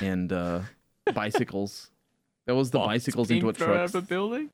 And 0.00 0.32
uh 0.32 0.60
bicycles. 1.14 1.90
That 2.46 2.54
was 2.54 2.70
the 2.70 2.78
Balls 2.78 2.88
bicycles 2.88 3.30
into 3.30 3.48
a 3.48 3.52
thrown 3.52 3.76
out 3.78 3.84
of 3.86 3.94
a 3.94 4.02
building. 4.02 4.50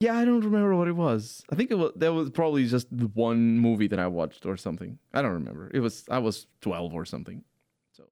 yeah 0.00 0.16
i 0.18 0.24
don't 0.24 0.44
remember 0.44 0.74
what 0.74 0.88
it 0.88 0.96
was. 0.96 1.44
I 1.50 1.54
think 1.56 1.70
it 1.70 1.76
was 1.76 1.92
that 1.96 2.12
was 2.12 2.30
probably 2.30 2.66
just 2.66 2.88
the 2.96 3.06
one 3.06 3.58
movie 3.58 3.86
that 3.88 3.98
i 4.00 4.06
watched 4.06 4.46
or 4.46 4.56
something. 4.56 4.98
I 5.14 5.22
don't 5.22 5.32
remember. 5.32 5.70
It 5.72 5.80
was 5.80 6.04
i 6.10 6.18
was 6.18 6.46
12 6.60 6.92
or 6.94 7.04
something. 7.04 7.44
So 7.92 8.04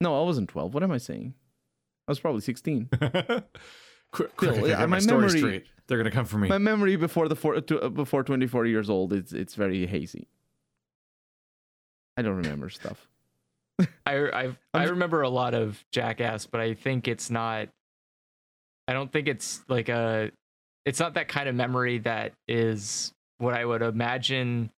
no 0.00 0.18
i 0.18 0.24
wasn't 0.24 0.48
12 0.48 0.72
what 0.74 0.82
am 0.82 0.92
i 0.92 0.98
saying? 0.98 1.34
I 2.06 2.12
was 2.12 2.20
probably 2.20 2.40
16 2.40 2.88
quick, 4.12 4.30
Still, 4.38 4.52
quick, 4.54 4.66
yeah, 4.70 4.78
my 4.86 4.86
my 4.86 5.00
memory- 5.00 5.38
straight. 5.38 5.66
They're 5.86 5.98
gonna 5.98 6.10
come 6.10 6.26
for 6.26 6.36
me. 6.38 6.48
my 6.48 6.58
memory 6.58 6.96
before 6.96 7.28
the 7.28 7.36
four, 7.36 7.60
to, 7.60 7.80
uh, 7.80 7.88
before 7.88 8.22
24 8.22 8.66
years 8.66 8.90
old 8.90 9.12
it's 9.14 9.32
it's 9.32 9.54
very 9.54 9.86
hazy 9.86 10.28
i 12.18 12.20
don't 12.22 12.36
remember 12.36 12.68
stuff 12.80 13.06
I 14.04 14.16
I 14.28 14.56
I 14.74 14.84
remember 14.84 15.22
a 15.22 15.28
lot 15.28 15.54
of 15.54 15.82
Jackass, 15.92 16.46
but 16.46 16.60
I 16.60 16.74
think 16.74 17.06
it's 17.06 17.30
not. 17.30 17.68
I 18.88 18.92
don't 18.92 19.12
think 19.12 19.28
it's 19.28 19.60
like 19.68 19.88
a. 19.88 20.32
It's 20.84 20.98
not 20.98 21.14
that 21.14 21.28
kind 21.28 21.48
of 21.48 21.54
memory 21.54 21.98
that 21.98 22.32
is 22.48 23.12
what 23.38 23.54
I 23.54 23.64
would 23.64 23.82
imagine 23.82 24.70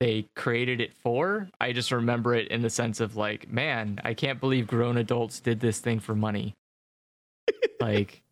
they 0.00 0.28
created 0.34 0.80
it 0.80 0.94
for. 0.94 1.46
I 1.60 1.72
just 1.72 1.92
remember 1.92 2.34
it 2.34 2.48
in 2.48 2.62
the 2.62 2.70
sense 2.70 3.00
of 3.00 3.16
like, 3.16 3.50
man, 3.52 4.00
I 4.02 4.14
can't 4.14 4.40
believe 4.40 4.66
grown 4.66 4.96
adults 4.96 5.40
did 5.40 5.60
this 5.60 5.80
thing 5.80 6.00
for 6.00 6.14
money. 6.14 6.54
like, 7.80 8.22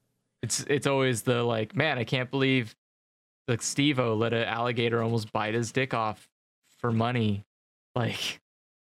it's 0.44 0.60
it's 0.68 0.86
always 0.86 1.22
the 1.22 1.42
like, 1.42 1.74
man, 1.74 1.98
I 1.98 2.04
can't 2.04 2.30
believe 2.30 2.74
like 3.48 3.60
Steve-O 3.62 4.14
let 4.14 4.32
an 4.32 4.44
alligator 4.44 5.02
almost 5.02 5.32
bite 5.32 5.54
his 5.54 5.72
dick 5.72 5.92
off 5.92 6.28
for 6.78 6.92
money. 6.92 7.44
Like, 7.96 8.40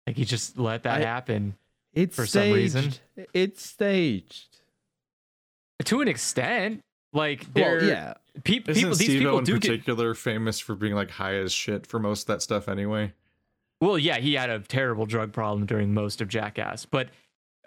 like 0.07 0.17
he 0.17 0.25
just 0.25 0.57
let 0.57 0.83
that 0.83 1.01
I- 1.01 1.05
happen 1.05 1.55
it's 1.93 2.15
For 2.15 2.25
some 2.25 2.51
reason. 2.51 2.93
it's 3.33 3.65
staged 3.65 4.59
to 5.85 6.01
an 6.01 6.07
extent. 6.07 6.81
Like, 7.13 7.45
well 7.55 7.63
they're 7.65 7.83
yeah 7.83 8.13
peop- 8.43 8.69
Isn't 8.69 8.81
people. 8.83 8.95
These 8.95 9.07
Steve-O 9.07 9.19
people 9.19 9.37
in 9.39 9.43
do 9.45 9.53
get 9.59 9.69
particular 9.71 10.13
famous 10.13 10.59
for 10.59 10.75
being 10.75 10.93
like 10.93 11.09
high 11.11 11.35
as 11.35 11.51
shit 11.51 11.87
for 11.87 11.97
most 11.99 12.23
of 12.23 12.27
that 12.27 12.41
stuff 12.41 12.67
anyway? 12.69 13.13
Well, 13.81 13.97
yeah, 13.97 14.17
he 14.17 14.33
had 14.33 14.49
a 14.49 14.59
terrible 14.59 15.05
drug 15.05 15.31
problem 15.31 15.65
during 15.65 15.93
most 15.93 16.19
of 16.21 16.27
Jackass, 16.27 16.85
but 16.85 17.09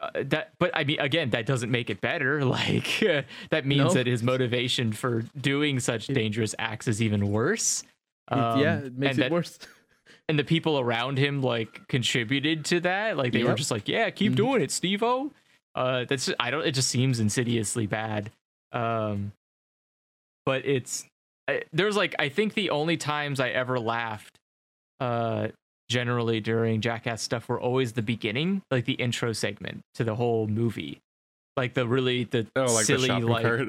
uh, 0.03 0.11
that, 0.25 0.51
but 0.59 0.71
I 0.75 0.85
mean, 0.85 0.99
again, 1.01 1.31
that 1.31 1.47
doesn't 1.47 1.71
make 1.71 1.89
it 1.91 2.01
better. 2.01 2.45
Like 2.53 3.01
that 3.51 3.65
means 3.67 3.85
No. 3.85 3.95
that 3.95 4.07
his 4.07 4.23
motivation 4.23 4.93
for 4.93 5.23
doing 5.41 5.81
such 5.81 6.07
dangerous 6.09 6.55
acts 6.59 6.89
is 6.89 7.01
even 7.01 7.31
worse. 7.31 7.83
It- 8.31 8.37
yeah 8.37 8.75
Um, 8.79 8.85
it 8.87 8.99
makes 8.99 9.17
it 9.19 9.21
that- 9.23 9.31
worse 9.33 9.59
And 10.29 10.39
the 10.39 10.45
people 10.45 10.79
around 10.79 11.19
him 11.19 11.43
like 11.43 11.87
contributed 11.89 12.65
to 12.67 12.81
that. 12.81 13.17
Like 13.17 13.33
they 13.33 13.43
were 13.45 13.55
just 13.55 13.71
like, 13.73 13.89
"Yeah, 13.89 14.09
keep 14.11 14.33
Mhm. 14.33 14.37
doing 14.37 14.63
it, 14.63 14.71
Steve-O." 14.71 15.33
Uh, 15.75 16.05
that's 16.05 16.31
I 16.39 16.51
don't. 16.51 16.65
It 16.65 16.73
just 16.73 16.89
seems 16.89 17.19
insidiously 17.19 17.87
bad. 17.87 18.31
Um, 18.73 19.33
but 20.47 20.65
it's 20.65 21.05
I, 21.49 21.63
there's 21.73 21.97
like 21.97 22.15
I 22.21 22.29
think 22.29 22.55
the 22.55 22.71
only 22.71 22.97
times 22.97 23.41
I 23.41 23.49
ever 23.51 23.81
laughed, 23.81 24.39
uh, 25.01 25.49
generally 25.93 26.41
during 26.41 26.81
Jackass 26.81 27.23
stuff 27.23 27.49
were 27.49 27.61
always 27.61 27.93
the 27.93 28.03
beginning, 28.03 28.63
like 28.71 28.87
the 28.87 28.95
intro 28.95 29.33
segment 29.33 29.83
to 29.95 30.05
the 30.05 30.15
whole 30.17 30.47
movie, 30.49 31.01
like 31.57 31.75
the 31.75 31.87
really 31.87 32.25
the 32.25 32.47
Oh, 32.57 32.65
like 32.65 32.85
silly 32.87 33.09
the 33.09 33.21
like 33.21 33.45
cart. 33.45 33.69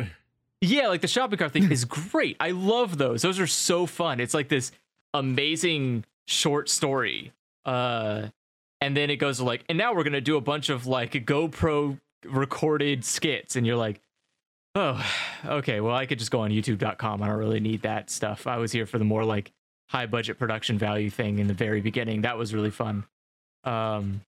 yeah, 0.62 0.88
like 0.88 1.02
the 1.02 1.08
shopping 1.08 1.38
cart 1.38 1.52
thing 1.52 1.72
is 1.78 1.86
great. 1.86 2.38
I 2.40 2.52
love 2.52 2.98
those. 2.98 3.22
Those 3.22 3.40
are 3.40 3.48
so 3.48 3.86
fun. 3.86 4.20
It's 4.20 4.34
like 4.34 4.48
this 4.50 4.72
amazing 5.14 6.06
short 6.28 6.70
story. 6.70 7.34
Uh 7.66 8.28
and 8.82 8.98
then 8.98 9.10
it 9.10 9.16
goes 9.18 9.38
to 9.38 9.44
like 9.46 9.64
and 9.70 9.78
now 9.78 9.94
we're 9.94 10.04
going 10.04 10.12
to 10.14 10.20
do 10.22 10.36
a 10.36 10.42
bunch 10.42 10.70
of 10.70 10.86
like 10.86 11.14
GoPro 11.14 12.00
recorded 12.26 13.06
skits 13.06 13.56
and 13.56 13.66
you're 13.66 13.78
like 13.78 14.02
oh 14.76 15.02
okay 15.46 15.80
well 15.80 15.96
i 15.96 16.06
could 16.06 16.20
just 16.20 16.32
go 16.32 16.42
on 16.42 16.52
youtube.com 16.52 17.22
i 17.24 17.28
don't 17.28 17.38
really 17.38 17.60
need 17.62 17.82
that 17.84 18.10
stuff 18.10 18.48
i 18.48 18.58
was 18.58 18.72
here 18.72 18.86
for 18.86 18.98
the 18.98 19.06
more 19.06 19.24
like 19.24 19.52
high 19.90 20.06
budget 20.06 20.40
production 20.40 20.78
value 20.78 21.10
thing 21.10 21.40
in 21.40 21.48
the 21.48 21.54
very 21.54 21.82
beginning. 21.82 22.22
That 22.22 22.38
was 22.38 22.54
really 22.54 22.72
fun. 22.72 23.06
Um 23.64 24.22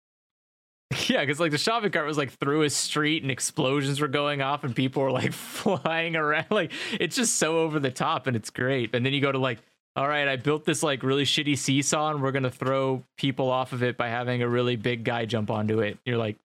yeah 1.07 1.21
because 1.21 1.39
like 1.39 1.51
the 1.51 1.57
shopping 1.57 1.91
cart 1.91 2.05
was 2.05 2.17
like 2.17 2.31
through 2.31 2.61
a 2.61 2.69
street 2.69 3.23
and 3.23 3.31
explosions 3.31 3.99
were 3.99 4.07
going 4.07 4.41
off 4.41 4.63
and 4.63 4.75
people 4.75 5.01
were 5.01 5.11
like 5.11 5.33
flying 5.33 6.15
around. 6.15 6.45
Like 6.51 6.71
it's 6.99 7.15
just 7.15 7.37
so 7.37 7.59
over 7.59 7.79
the 7.79 7.91
top 7.91 8.27
and 8.27 8.35
it's 8.35 8.49
great. 8.49 8.93
And 8.93 9.05
then 9.05 9.13
you 9.13 9.21
go 9.21 9.31
to 9.31 9.39
like 9.39 9.59
all 9.97 10.07
right 10.07 10.27
i 10.27 10.35
built 10.35 10.65
this 10.65 10.83
like 10.83 11.03
really 11.03 11.23
shitty 11.23 11.57
seesaw 11.57 12.11
and 12.11 12.21
we're 12.21 12.33
gonna 12.33 12.51
throw 12.51 13.01
people 13.17 13.49
off 13.49 13.71
of 13.71 13.81
it 13.81 13.95
by 13.95 14.09
having 14.09 14.41
a 14.41 14.49
really 14.49 14.75
big 14.75 15.03
guy 15.03 15.25
jump 15.25 15.49
onto 15.49 15.79
it. 15.79 15.97
You're 16.05 16.17
like 16.17 16.37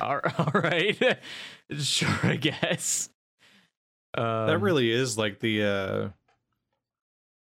all 0.00 0.20
all 0.38 0.52
right. 0.54 1.18
Sure 1.78 2.18
i 2.22 2.36
guess. 2.36 3.10
Um, 4.16 4.46
that 4.46 4.58
really 4.58 4.90
is 4.90 5.18
like 5.18 5.38
the 5.38 5.62
uh 5.64 6.08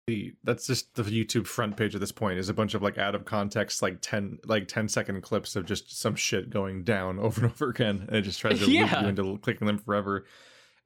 the 0.07 0.33
that's 0.45 0.67
just 0.69 0.95
the 0.95 1.03
YouTube 1.03 1.47
front 1.47 1.77
page 1.77 1.95
at 1.95 2.01
this 2.01 2.13
point 2.13 2.39
is 2.39 2.49
a 2.49 2.55
bunch 2.55 2.75
of 2.75 2.83
like 2.83 2.97
out 2.97 3.15
of 3.17 3.25
context 3.25 3.83
like 3.83 3.99
10 4.01 4.39
like 4.45 4.69
10 4.69 4.89
second 4.89 5.21
clips 5.23 5.57
of 5.57 5.67
just 5.67 5.99
some 5.99 6.15
shit 6.15 6.49
going 6.49 6.85
down 6.85 7.19
over 7.21 7.43
and 7.43 7.53
over 7.53 7.71
again 7.71 8.05
and 8.09 8.17
it 8.17 8.23
just 8.23 8.41
tries 8.41 8.59
to 8.61 8.67
loop 8.67 8.75
Yeah. 8.75 9.03
you 9.03 9.09
into 9.09 9.39
clicking 9.39 9.67
them 9.67 9.79
forever. 9.79 10.25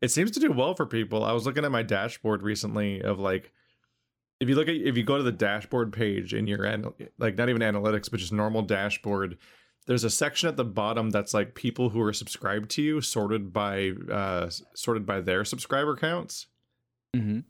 It 0.00 0.10
seems 0.10 0.30
to 0.30 0.40
do 0.40 0.50
well 0.50 0.74
for 0.74 0.86
people. 0.86 1.22
I 1.24 1.32
was 1.32 1.44
looking 1.44 1.66
at 1.66 1.70
my 1.70 1.82
dashboard 1.82 2.42
recently 2.42 3.02
of 3.02 3.18
like 3.18 3.52
if 4.40 4.48
you 4.48 4.54
look 4.54 4.68
at 4.68 4.74
if 4.76 4.96
you 4.96 5.02
go 5.02 5.18
to 5.18 5.22
the 5.22 5.32
dashboard 5.32 5.92
page 5.92 6.32
in 6.32 6.46
your 6.46 6.64
an, 6.64 6.86
like 7.18 7.36
not 7.36 7.50
even 7.50 7.60
analytics 7.60 8.10
but 8.10 8.20
just 8.20 8.32
normal 8.32 8.62
dashboard 8.62 9.36
there's 9.86 10.04
a 10.04 10.10
section 10.10 10.48
at 10.48 10.56
the 10.56 10.64
bottom 10.64 11.10
that's 11.10 11.34
like 11.34 11.54
people 11.54 11.90
who 11.90 12.00
are 12.00 12.12
subscribed 12.14 12.70
to 12.70 12.80
you 12.82 13.00
sorted 13.02 13.52
by 13.52 13.90
uh 14.10 14.48
sorted 14.72 15.04
by 15.04 15.20
their 15.20 15.44
subscriber 15.44 15.94
counts. 15.96 16.46
Mm-hmm. 17.14 17.40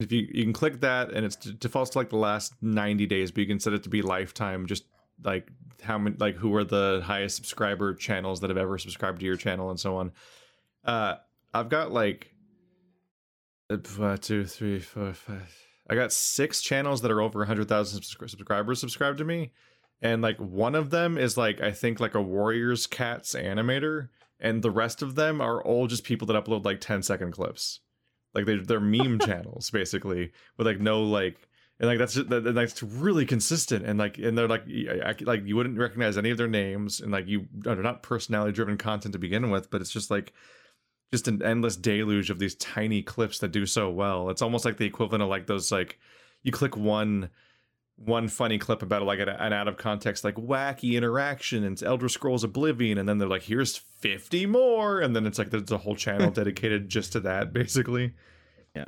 If 0.00 0.12
you 0.12 0.28
you 0.32 0.44
can 0.44 0.52
click 0.52 0.80
that 0.80 1.10
and 1.12 1.26
it's 1.26 1.44
it 1.46 1.58
defaults 1.60 1.90
to 1.90 1.98
like 1.98 2.10
the 2.10 2.16
last 2.16 2.54
90 2.62 3.06
days, 3.06 3.30
but 3.30 3.40
you 3.40 3.46
can 3.46 3.60
set 3.60 3.72
it 3.72 3.82
to 3.82 3.88
be 3.88 4.02
lifetime 4.02 4.66
just 4.66 4.84
like 5.24 5.50
how 5.82 5.98
many 5.98 6.16
like 6.18 6.36
who 6.36 6.54
are 6.54 6.64
the 6.64 7.02
highest 7.04 7.36
subscriber 7.36 7.94
channels 7.94 8.40
that 8.40 8.50
have 8.50 8.56
ever 8.56 8.78
subscribed 8.78 9.20
to 9.20 9.26
your 9.26 9.36
channel 9.36 9.70
and 9.70 9.80
so 9.80 9.96
on. 9.96 10.12
Uh 10.84 11.16
I've 11.52 11.68
got 11.68 11.92
like 11.92 12.34
uh, 13.70 13.76
one, 13.96 14.18
two, 14.18 14.44
three, 14.44 14.78
four, 14.78 15.12
five. 15.12 15.54
I 15.90 15.94
got 15.94 16.12
six 16.12 16.60
channels 16.60 17.02
that 17.02 17.10
are 17.10 17.20
over 17.20 17.40
100,000 17.40 18.02
subscribers 18.02 18.80
subscribed 18.80 19.18
to 19.18 19.24
me. 19.24 19.52
And 20.00 20.22
like 20.22 20.38
one 20.38 20.74
of 20.74 20.90
them 20.90 21.18
is 21.18 21.36
like, 21.36 21.60
I 21.60 21.72
think 21.72 21.98
like 21.98 22.14
a 22.14 22.22
Warriors 22.22 22.86
Cats 22.86 23.34
animator. 23.34 24.08
And 24.38 24.62
the 24.62 24.70
rest 24.70 25.02
of 25.02 25.16
them 25.16 25.40
are 25.40 25.62
all 25.62 25.86
just 25.86 26.04
people 26.04 26.26
that 26.26 26.44
upload 26.44 26.64
like 26.64 26.80
10 26.80 27.02
second 27.02 27.32
clips. 27.32 27.80
Like 28.38 28.46
they, 28.46 28.56
they're 28.56 28.80
meme 28.80 29.18
channels 29.26 29.70
basically 29.70 30.32
with 30.56 30.66
like 30.66 30.80
no 30.80 31.02
like, 31.02 31.36
and 31.80 31.88
like 31.88 31.98
that's 31.98 32.14
that, 32.14 32.28
that- 32.30 32.54
that's 32.54 32.82
really 32.82 33.26
consistent 33.26 33.84
and 33.84 33.98
like 33.98 34.18
and 34.18 34.36
they're 34.38 34.48
like 34.48 34.64
I, 34.68 35.10
I- 35.10 35.16
like 35.24 35.42
you 35.44 35.54
wouldn't 35.56 35.78
recognize 35.78 36.16
any 36.16 36.30
of 36.30 36.38
their 36.38 36.48
names 36.48 37.00
and 37.00 37.12
like 37.12 37.26
you 37.28 37.46
are 37.66 37.76
not 37.76 38.02
personality 38.02 38.52
driven 38.52 38.78
content 38.78 39.12
to 39.12 39.18
begin 39.18 39.50
with 39.50 39.70
but 39.70 39.80
it's 39.80 39.90
just 39.92 40.10
like 40.10 40.32
just 41.12 41.28
an 41.28 41.42
endless 41.42 41.76
deluge 41.76 42.30
of 42.30 42.38
these 42.38 42.54
tiny 42.56 43.02
clips 43.02 43.38
that 43.38 43.52
do 43.52 43.64
so 43.64 43.88
well. 43.90 44.28
It's 44.30 44.42
almost 44.42 44.64
like 44.64 44.76
the 44.76 44.84
equivalent 44.86 45.22
of 45.22 45.28
like 45.28 45.46
those 45.46 45.70
like 45.72 45.98
you 46.42 46.52
click 46.52 46.76
one 46.76 47.30
one 48.04 48.28
funny 48.28 48.58
clip 48.58 48.82
about 48.82 49.02
like 49.02 49.18
an, 49.18 49.28
an 49.28 49.52
out 49.52 49.66
of 49.68 49.76
context 49.76 50.22
like 50.24 50.36
wacky 50.36 50.94
interaction 50.94 51.64
and 51.64 51.82
Elder 51.82 52.08
Scrolls 52.08 52.44
Oblivion, 52.44 52.96
and 52.98 53.08
then 53.08 53.18
they're 53.18 53.28
like, 53.28 53.42
here's 53.42 53.76
fifty 53.76 54.46
more, 54.46 55.00
and 55.00 55.14
then 55.16 55.26
it's 55.26 55.38
like 55.38 55.50
there's 55.50 55.70
a 55.72 55.78
whole 55.78 55.96
channel 55.96 56.30
dedicated 56.40 56.88
just 56.88 57.12
to 57.12 57.20
that, 57.20 57.52
basically. 57.52 58.14
Yeah, 58.76 58.84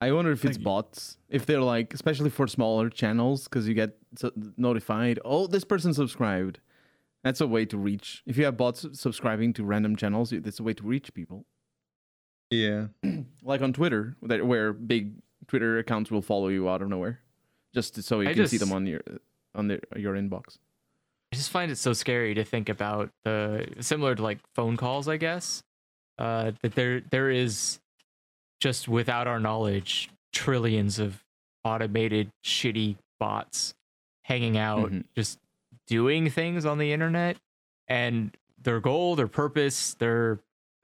I 0.00 0.12
wonder 0.12 0.32
if 0.32 0.44
it's 0.44 0.58
Like- 0.58 0.64
bots. 0.64 1.16
If 1.28 1.46
they're 1.46 1.60
like, 1.62 1.94
especially 1.94 2.30
for 2.30 2.46
smaller 2.46 2.90
channels, 2.90 3.44
because 3.44 3.66
you 3.68 3.74
get 3.74 3.96
notified, 4.56 5.18
oh, 5.24 5.46
this 5.46 5.64
person 5.64 5.94
subscribed. 5.94 6.60
That's 7.22 7.40
a 7.42 7.46
way 7.46 7.66
to 7.66 7.76
reach. 7.76 8.22
If 8.26 8.38
you 8.38 8.46
have 8.46 8.56
bots 8.56 8.86
subscribing 8.98 9.52
to 9.54 9.62
random 9.64 9.94
channels, 9.94 10.30
that's 10.34 10.58
a 10.58 10.62
way 10.62 10.72
to 10.74 10.82
reach 10.82 11.12
people. 11.14 11.44
Yeah. 12.50 12.86
Like 13.42 13.62
on 13.62 13.72
Twitter, 13.72 14.16
that 14.22 14.46
where 14.46 14.72
big 14.72 15.14
Twitter 15.46 15.78
accounts 15.78 16.10
will 16.10 16.22
follow 16.22 16.48
you 16.48 16.68
out 16.68 16.82
of 16.82 16.88
nowhere, 16.88 17.20
just 17.74 17.94
to- 17.96 18.02
so 18.02 18.20
you 18.20 18.28
I 18.30 18.34
can 18.34 18.46
see 18.48 18.56
them 18.58 18.72
on 18.72 18.86
your 18.86 19.00
on 19.54 19.68
their, 19.68 19.80
your 19.96 20.14
inbox. 20.14 20.58
I 21.32 21.36
just 21.36 21.50
find 21.50 21.70
it 21.70 21.76
so 21.78 21.92
scary 21.92 22.34
to 22.34 22.44
think 22.44 22.68
about 22.68 23.10
the 23.24 23.66
similar 23.80 24.14
to 24.14 24.22
like 24.22 24.38
phone 24.54 24.76
calls, 24.76 25.08
I 25.08 25.16
guess. 25.16 25.62
Uh, 26.18 26.52
that 26.62 26.74
there 26.74 27.00
there 27.00 27.30
is 27.30 27.80
just 28.60 28.88
without 28.88 29.26
our 29.26 29.40
knowledge 29.40 30.10
trillions 30.32 30.98
of 30.98 31.24
automated 31.64 32.30
shitty 32.44 32.96
bots 33.18 33.74
hanging 34.24 34.56
out, 34.58 34.90
Mhm. 34.90 35.04
just 35.16 35.38
doing 35.86 36.30
things 36.30 36.64
on 36.66 36.78
the 36.78 36.92
internet, 36.92 37.36
and 37.88 38.36
their 38.62 38.80
goal, 38.80 39.16
their 39.16 39.26
purpose, 39.28 39.94
their 39.94 40.40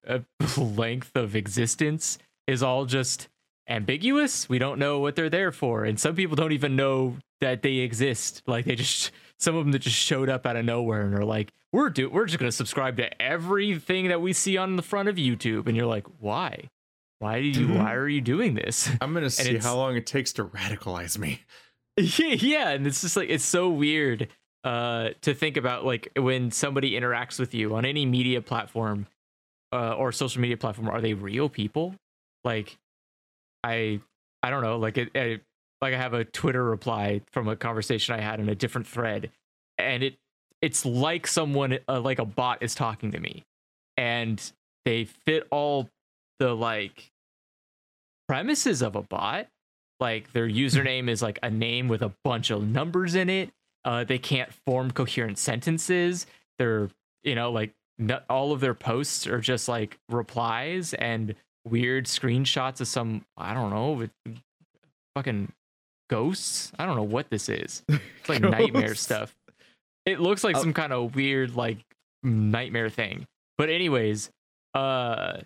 uh, 0.07 0.21
length 0.57 1.15
of 1.17 1.37
existence 1.37 2.19
is 2.47 2.63
all 2.63 2.87
just 2.87 3.29
ambiguous. 3.69 4.49
We 4.49 4.59
don't 4.59 4.79
know 4.79 4.99
what 5.01 5.17
they're 5.17 5.31
there 5.31 5.53
for, 5.53 5.85
and 5.85 5.99
some 5.99 6.15
people 6.15 6.37
don't 6.37 6.53
even 6.53 6.77
know 6.77 7.17
that 7.41 7.63
they 7.63 7.77
exist. 7.77 8.43
Like 8.47 8.65
they 8.65 8.75
just 8.77 9.11
some 9.39 9.55
of 9.57 9.65
them 9.65 9.73
that 9.73 9.81
just 9.81 9.97
showed 9.97 10.29
up 10.29 10.47
out 10.47 10.57
of 10.57 10.65
nowhere 10.65 11.03
and 11.03 11.15
are 11.15 11.25
like, 11.25 11.53
"We're 11.73 11.91
do 11.91 12.09
we're 12.09 12.27
just 12.27 12.39
gonna 12.39 12.53
subscribe 12.53 12.97
to 12.99 13.23
everything 13.23 14.09
that 14.09 14.21
we 14.21 14.33
see 14.33 14.57
on 14.57 14.77
the 14.77 14.83
front 14.83 15.09
of 15.09 15.17
YouTube," 15.17 15.67
and 15.67 15.77
you're 15.77 15.87
like, 15.87 16.07
"Why? 16.21 16.71
Why 17.19 17.41
do 17.41 17.47
you? 17.49 17.69
Why 17.75 17.95
are 17.95 18.09
you 18.09 18.21
doing 18.21 18.55
this?" 18.55 18.89
I'm 19.01 19.13
gonna 19.15 19.31
see 19.31 19.51
it's- 19.51 19.65
how 19.65 19.77
long 19.77 19.97
it 19.97 20.07
takes 20.07 20.33
to 20.35 20.45
radicalize 20.45 21.19
me. 21.19 21.41
yeah, 21.97 22.07
yeah, 22.35 22.71
and 22.71 22.87
it's 22.87 23.01
just 23.01 23.17
like 23.17 23.29
it's 23.31 23.45
so 23.45 23.69
weird 23.71 24.29
uh 24.65 25.11
to 25.21 25.33
think 25.33 25.57
about 25.57 25.85
like 25.85 26.11
when 26.17 26.51
somebody 26.51 26.93
interacts 26.93 27.39
with 27.39 27.55
you 27.55 27.77
on 27.77 27.85
any 27.85 28.05
media 28.05 28.41
platform 28.43 29.07
uh 29.73 29.93
or 29.93 30.11
social 30.11 30.41
media 30.41 30.57
platform 30.57 30.89
are 30.89 31.01
they 31.01 31.15
real 31.15 31.49
people 31.49 31.95
like 32.43 32.77
i 33.65 34.01
i 34.43 34.51
don't 34.51 34.63
know 34.63 34.79
like 34.79 34.99
it, 34.99 35.11
it 35.15 35.43
like 35.81 35.95
i 35.95 35.97
have 35.97 36.15
a 36.15 36.25
twitter 36.25 36.65
reply 36.65 37.21
from 37.33 37.49
a 37.49 37.57
conversation 37.57 38.15
i 38.15 38.21
had 38.21 38.41
in 38.41 38.49
a 38.49 38.55
different 38.55 38.87
thread 38.87 39.31
and 39.79 40.03
it 40.03 40.17
it's 40.63 40.87
like 40.87 41.27
someone 41.27 41.79
uh, 41.89 42.01
like 42.01 42.19
a 42.19 42.25
bot 42.25 42.63
is 42.63 42.75
talking 42.75 43.13
to 43.13 43.21
me 43.21 43.45
and 43.97 44.53
they 44.85 45.05
fit 45.05 45.47
all 45.51 45.89
the 46.39 46.55
like 46.55 47.11
premises 48.29 48.83
of 48.83 48.97
a 48.97 49.03
bot. 49.03 49.49
Like 50.01 50.33
their 50.33 50.49
username 50.49 51.09
is 51.09 51.23
like 51.23 51.39
a 51.43 51.51
name 51.51 51.89
with 51.89 52.03
a 52.03 52.13
bunch 52.25 52.51
of 52.51 52.67
numbers 52.67 53.15
in 53.15 53.31
it. 53.31 53.51
Uh 53.85 54.05
they 54.05 54.19
can't 54.19 54.53
form 54.67 54.91
coherent 54.91 55.39
sentences. 55.39 56.27
They're 56.59 56.91
you 57.23 57.35
know 57.35 57.51
like 57.51 57.73
all 58.29 58.53
of 58.53 58.61
their 58.61 58.75
posts 58.75 59.27
are 59.27 59.41
just 59.41 59.69
like 59.69 59.99
replies 60.11 60.93
and 60.95 61.35
weird 61.69 62.07
screenshots 62.07 62.81
of 62.81 62.89
some 62.89 63.25
i 63.37 63.53
don't 63.55 63.71
know 63.71 64.09
fucking 65.17 65.51
ghosts? 66.11 66.73
I 66.79 66.87
don't 66.87 66.95
know 66.97 67.03
what 67.03 67.31
this 67.31 67.49
is. 67.49 67.83
It's 67.89 68.29
like 68.29 68.41
nightmare 68.43 68.95
stuff. 68.95 69.35
It 70.05 70.21
looks 70.21 70.45
like 70.45 70.57
Oh. 70.57 70.61
some 70.61 70.73
kind 70.73 70.93
of 70.93 71.15
weird 71.15 71.57
like 71.57 71.79
nightmare 72.23 72.91
thing. 72.91 73.27
But 73.59 73.71
anyways 73.71 74.31
uh 74.75 75.39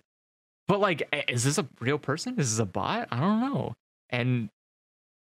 but 0.67 0.79
like 0.79 1.07
is 1.29 1.43
this 1.43 1.57
a 1.57 1.67
real 1.79 1.97
person? 1.97 2.39
Is 2.39 2.51
this 2.51 2.59
a 2.59 2.65
bot? 2.65 3.07
I 3.11 3.19
don't 3.19 3.39
know. 3.39 3.73
And 4.09 4.49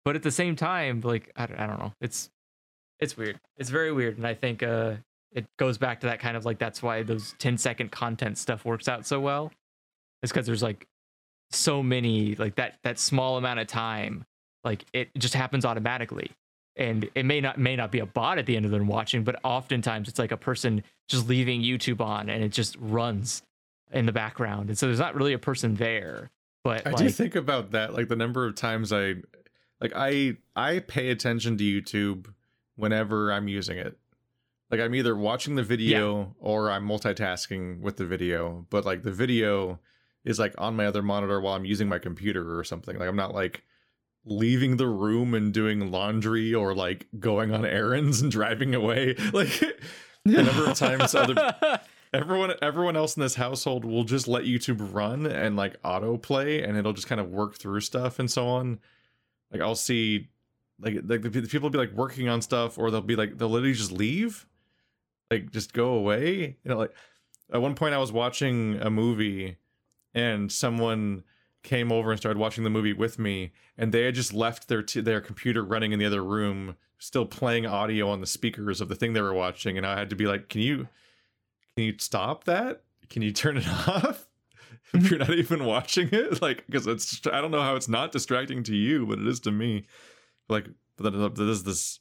but 0.04 0.16
at 0.16 0.24
the 0.24 0.32
same 0.32 0.56
time 0.56 1.02
like 1.02 1.32
i, 1.36 1.44
I 1.44 1.68
don't 1.68 1.80
know. 1.80 1.94
It's 2.02 2.30
it's 3.00 3.16
weird. 3.16 3.40
It's 3.58 3.70
very 3.70 3.92
weird. 3.92 4.18
And 4.18 4.26
i 4.28 4.34
think 4.34 4.64
uh 4.64 4.96
it 5.34 5.46
goes 5.58 5.78
back 5.78 6.02
to 6.02 6.08
that 6.08 6.20
kind 6.20 6.36
of 6.36 6.46
like 6.46 6.58
that's 6.60 6.82
why 6.84 7.04
those 7.04 7.36
10 7.40 7.58
second 7.58 7.92
content 7.92 8.38
stuff 8.38 8.66
works 8.66 8.88
out 8.90 9.06
so 9.06 9.20
well 9.20 9.52
it's 10.22 10.32
because 10.32 10.46
there's 10.46 10.64
like 10.64 10.88
so 11.52 11.84
many 11.84 12.36
like 12.36 12.56
that 12.56 12.80
that 12.84 12.98
small 12.98 13.38
amount 13.38 13.60
of 13.60 13.68
time 13.68 14.26
like 14.64 14.86
it 14.94 15.10
just 15.18 15.34
happens 15.34 15.66
automatically. 15.66 16.32
And 16.78 17.10
it 17.16 17.26
may 17.26 17.42
not 17.42 17.58
may 17.58 17.76
not 17.76 17.92
be 17.92 18.00
a 18.00 18.06
bot 18.06 18.38
at 18.38 18.46
the 18.46 18.56
end 18.56 18.66
of 18.66 18.72
them 18.72 18.88
watching 18.88 19.24
but 19.24 19.40
oftentimes 19.44 20.08
it's 20.08 20.20
like 20.20 20.32
a 20.32 20.38
person 20.38 20.84
just 21.10 21.28
leaving 21.28 21.62
youtube 21.62 22.00
on 22.00 22.30
and 22.30 22.44
it 22.44 22.50
just 22.50 22.78
runs 22.80 23.44
in 23.92 24.06
the 24.06 24.14
background. 24.14 24.70
And 24.70 24.78
so 24.78 24.86
there's 24.86 25.00
not 25.00 25.16
really 25.16 25.34
a 25.34 25.40
person 25.40 25.76
there 25.76 26.32
but 26.64 26.86
I 26.86 26.92
like 26.92 27.00
do 27.00 27.10
think 27.10 27.36
about 27.36 27.72
that, 27.72 27.94
like 27.94 28.08
the 28.08 28.16
number 28.16 28.46
of 28.46 28.56
times 28.56 28.94
I, 28.94 29.16
like 29.80 29.94
I 29.96 30.38
I 30.56 30.80
pay 30.80 31.10
attention 31.10 31.58
to 31.58 31.64
YouTube 31.64 32.28
whenever 32.76 33.32
I'm 33.32 33.48
using 33.48 33.78
it. 33.78 33.98
Like 34.70 34.80
I'm 34.80 34.96
either 34.96 35.16
watching 35.16 35.56
the 35.56 35.64
video 35.64 36.36
or 36.40 36.70
I'm 36.70 36.88
multitasking 36.88 37.82
with 37.82 37.98
the 37.98 38.06
video, 38.06 38.66
but 38.70 38.86
like 38.86 39.04
the 39.04 39.12
video 39.12 39.80
is 40.24 40.40
like 40.40 40.54
on 40.58 40.76
my 40.76 40.86
other 40.86 41.02
monitor 41.02 41.40
while 41.40 41.56
I'm 41.56 41.66
using 41.66 41.90
my 41.90 42.00
computer 42.00 42.58
or 42.58 42.64
something. 42.64 42.98
Like 42.98 43.08
I'm 43.08 43.16
not 43.16 43.34
like 43.34 43.64
leaving 44.26 44.78
the 44.78 44.88
room 44.88 45.34
and 45.34 45.54
doing 45.54 45.92
laundry 45.92 46.54
or 46.54 46.76
like 46.76 47.08
going 47.20 47.52
on 47.54 47.66
errands 47.66 48.22
and 48.22 48.32
driving 48.32 48.76
away. 48.76 49.16
Like 49.34 49.60
the 50.24 50.44
number 50.44 50.70
of 50.70 50.78
times 50.78 51.16
other 51.16 51.80
everyone 52.14 52.54
everyone 52.62 52.96
else 52.96 53.16
in 53.16 53.22
this 53.22 53.34
household 53.36 53.84
will 53.84 54.04
just 54.04 54.28
let 54.28 54.44
YouTube 54.44 54.94
run 54.94 55.26
and 55.26 55.56
like 55.56 55.82
autoplay 55.82 56.68
and 56.68 56.78
it'll 56.78 56.94
just 56.94 57.08
kind 57.08 57.20
of 57.20 57.30
work 57.30 57.58
through 57.58 57.82
stuff 57.82 58.20
and 58.20 58.30
so 58.30 58.48
on. 58.48 58.80
Like 59.52 59.62
I'll 59.62 59.76
see 59.76 60.30
like 60.80 60.96
like 61.06 61.24
the, 61.24 61.30
the 61.30 61.42
people 61.48 61.68
will 61.68 61.72
be 61.72 61.80
like 61.80 61.94
working 61.94 62.30
on 62.30 62.42
stuff 62.42 62.78
or 62.78 62.92
they'll 62.92 63.02
be 63.02 63.16
like 63.16 63.38
they'll 63.38 63.50
literally 63.50 63.74
just 63.74 63.92
leave. 63.92 64.46
Like 65.32 65.52
just 65.52 65.74
go 65.74 65.94
away. 65.94 66.58
You 66.64 66.70
know 66.70 66.78
like 66.78 66.94
at 67.52 67.62
one 67.62 67.74
point 67.74 67.96
I 67.96 68.00
was 68.00 68.12
watching 68.12 68.78
a 68.82 68.92
movie 68.92 69.58
and 70.14 70.52
someone 70.52 71.24
came 71.64 71.92
over 71.92 72.12
and 72.12 72.20
started 72.20 72.40
watching 72.40 72.64
the 72.64 72.70
movie 72.70 72.94
with 72.94 73.20
me 73.20 73.52
and 73.78 73.92
they 73.92 74.04
had 74.04 74.16
just 74.16 74.34
left 74.34 74.68
their 74.68 74.82
t- 74.82 75.02
their 75.02 75.22
computer 75.22 75.64
running 75.64 75.92
in 75.92 76.00
the 76.00 76.06
other 76.06 76.24
room 76.24 76.76
still 76.98 77.26
playing 77.26 77.66
audio 77.66 78.10
on 78.10 78.20
the 78.20 78.28
speakers 78.28 78.82
of 78.82 78.90
the 78.90 78.96
thing 78.96 79.14
they 79.14 79.22
were 79.22 79.34
watching 79.34 79.78
and 79.78 79.86
I 79.86 79.98
had 79.98 80.10
to 80.10 80.16
be 80.16 80.26
like 80.26 80.50
can 80.50 80.62
you 80.62 80.88
can 81.76 81.86
you 81.86 81.96
stop 82.00 82.46
that? 82.46 82.84
Can 83.10 83.22
you 83.22 83.32
turn 83.32 83.58
it 83.58 83.68
off? 83.88 84.28
if 84.94 85.10
you're 85.10 85.20
not 85.20 85.34
even 85.34 85.66
watching 85.66 86.10
it, 86.12 86.42
like, 86.42 86.66
because 86.66 86.88
it's, 86.88 87.22
I 87.32 87.42
don't 87.42 87.52
know 87.52 87.62
how 87.62 87.76
it's 87.76 87.88
not 87.88 88.12
distracting 88.12 88.64
to 88.64 88.76
you, 88.76 89.06
but 89.06 89.20
it 89.20 89.28
is 89.28 89.40
to 89.42 89.52
me. 89.52 89.86
Like, 90.50 90.68
there's 90.98 91.64
this, 91.64 92.00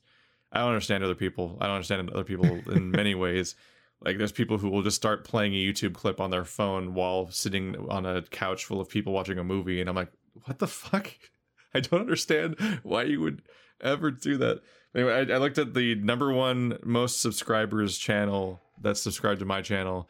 I 0.52 0.60
don't 0.60 0.68
understand 0.68 1.04
other 1.04 1.14
people. 1.14 1.56
I 1.60 1.66
don't 1.66 1.76
understand 1.76 2.10
other 2.10 2.24
people 2.24 2.46
in 2.72 2.90
many 2.90 3.14
ways. 3.14 3.54
Like, 4.02 4.16
there's 4.18 4.32
people 4.32 4.58
who 4.58 4.70
will 4.70 4.82
just 4.82 4.96
start 4.96 5.24
playing 5.24 5.54
a 5.54 5.56
YouTube 5.56 5.94
clip 5.94 6.20
on 6.20 6.30
their 6.30 6.44
phone 6.44 6.94
while 6.94 7.30
sitting 7.30 7.76
on 7.90 8.06
a 8.06 8.22
couch 8.22 8.64
full 8.64 8.80
of 8.80 8.88
people 8.88 9.12
watching 9.12 9.38
a 9.38 9.44
movie, 9.44 9.80
and 9.80 9.88
I'm 9.88 9.96
like, 9.96 10.12
what 10.44 10.58
the 10.58 10.66
fuck? 10.66 11.12
I 11.74 11.80
don't 11.80 12.00
understand 12.00 12.56
why 12.82 13.04
you 13.04 13.20
would 13.20 13.42
ever 13.80 14.10
do 14.10 14.36
that. 14.38 14.60
Anyway, 14.94 15.12
I, 15.12 15.34
I 15.34 15.38
looked 15.38 15.58
at 15.58 15.74
the 15.74 15.94
number 15.96 16.32
one 16.32 16.78
most 16.84 17.20
subscribers 17.20 17.96
channel 17.96 18.60
that's 18.80 19.02
subscribed 19.02 19.40
to 19.40 19.46
my 19.46 19.62
channel, 19.62 20.08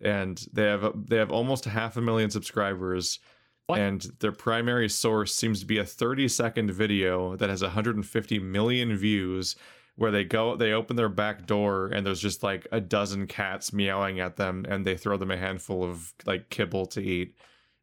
and 0.00 0.44
they 0.52 0.64
have 0.64 0.92
they 1.06 1.16
have 1.16 1.30
almost 1.30 1.64
half 1.64 1.96
a 1.96 2.00
million 2.00 2.30
subscribers. 2.30 3.18
What? 3.66 3.78
And 3.78 4.00
their 4.20 4.32
primary 4.32 4.88
source 4.88 5.34
seems 5.34 5.60
to 5.60 5.66
be 5.66 5.78
a 5.78 5.84
30 5.84 6.28
second 6.28 6.70
video 6.72 7.36
that 7.36 7.50
has 7.50 7.62
150 7.62 8.38
million 8.40 8.96
views 8.96 9.56
where 9.96 10.10
they 10.10 10.24
go 10.24 10.56
they 10.56 10.72
open 10.72 10.96
their 10.96 11.08
back 11.08 11.46
door 11.46 11.86
and 11.88 12.06
there's 12.06 12.20
just 12.20 12.42
like 12.42 12.66
a 12.72 12.80
dozen 12.80 13.26
cats 13.26 13.72
meowing 13.72 14.20
at 14.20 14.36
them 14.36 14.64
and 14.68 14.84
they 14.86 14.96
throw 14.96 15.16
them 15.16 15.30
a 15.30 15.36
handful 15.36 15.84
of 15.84 16.12
like 16.26 16.48
kibble 16.50 16.86
to 16.86 17.00
eat 17.02 17.34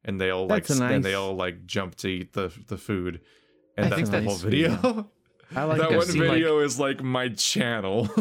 and 0.04 0.20
they 0.20 0.30
all 0.30 0.48
like 0.48 0.66
That's 0.66 0.80
a 0.80 0.84
and 0.86 1.04
they 1.06 1.14
all 1.14 1.36
like 1.36 1.66
jump 1.66 1.96
to 1.98 2.08
eat 2.08 2.34
the 2.34 2.52
the 2.68 2.78
food 2.78 3.22
and 3.78 3.86
I 3.86 3.90
that's 3.90 4.10
think 4.10 4.12
the 4.12 4.30
whole 4.30 4.38
that's 4.38 4.42
video 4.42 5.10
I 5.56 5.64
like 5.64 5.78
that 5.80 5.90
that. 5.90 5.98
one 5.98 6.06
seen, 6.08 6.22
like- 6.22 6.32
video 6.32 6.60
is 6.60 6.80
like 6.80 7.04
my 7.04 7.30
channel 7.30 8.10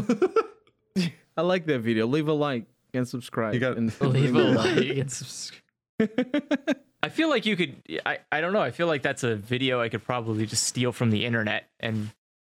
I 1.37 1.43
like 1.43 1.67
that 1.67 1.79
video. 1.81 2.07
Leave 2.07 2.27
a 2.27 2.33
like 2.33 2.67
and 2.93 3.07
subscribe. 3.07 3.55
You 3.55 3.61
got- 3.61 3.77
and 3.77 3.93
Leave 4.01 4.35
a 4.35 4.43
like 4.43 4.89
and 4.99 5.11
subscribe. 5.13 5.63
I 7.01 7.09
feel 7.11 7.29
like 7.29 7.47
you 7.47 7.55
could. 7.57 7.77
I, 8.05 8.19
I 8.33 8.41
don't 8.41 8.53
know. 8.53 8.61
I 8.61 8.73
feel 8.73 8.89
like 8.89 9.03
that's 9.03 9.23
a 9.23 9.37
video 9.37 9.81
I 9.81 9.89
could 9.89 10.03
probably 10.05 10.47
just 10.47 10.65
steal 10.65 10.91
from 10.91 11.11
the 11.11 11.25
internet 11.25 11.69
and 11.79 12.11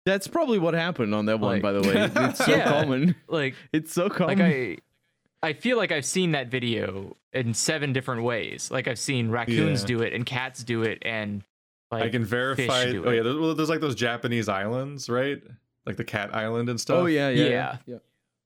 That's 0.07 0.27
probably 0.27 0.59
what 0.59 0.75
happened 0.75 1.15
on 1.15 1.27
that 1.27 1.41
one, 1.41 1.55
Like- 1.55 1.63
by 1.63 1.73
the 1.73 1.81
way. 1.83 2.11
It's 2.29 2.45
so 2.45 2.51
Yeah. 2.57 2.69
common. 2.69 3.15
like 3.29 3.55
It's 3.73 3.93
so 3.93 4.09
common. 4.09 4.39
like 4.39 4.47
I. 4.47 4.77
I 5.43 5.55
feel 5.55 5.79
like 5.79 5.91
I've 5.91 6.05
seen 6.05 6.33
that 6.33 6.49
video 6.49 7.17
in 7.33 7.55
seven 7.55 7.95
different 7.95 8.25
ways. 8.25 8.71
Like 8.71 8.87
I've 8.89 8.99
seen 8.99 9.31
raccoons 9.31 9.81
Yeah. 9.83 9.87
do 9.87 10.03
it 10.03 10.13
and 10.13 10.27
cats 10.27 10.63
do 10.63 10.83
it 10.83 10.99
and 11.03 11.43
like 11.91 12.03
i 12.05 12.09
can 12.09 12.25
verify 12.25 12.85
do 12.93 13.05
oh 13.05 13.11
it. 13.11 13.17
yeah 13.17 13.23
there's, 13.25 13.37
well, 13.37 13.53
there's 13.55 13.69
like 13.69 13.81
those 13.81 13.97
japanese 13.97 14.49
islands 14.49 15.09
right 15.09 15.43
like 15.87 15.97
the 15.97 16.05
cat 16.05 16.33
island 16.33 16.69
and 16.69 16.81
stuff 16.81 16.99
oh 16.99 17.07
yeah, 17.07 17.31
yeah, 17.31 17.43
yeah. 17.45 17.49
Yeah. 17.51 17.77
yeah. 17.87 17.97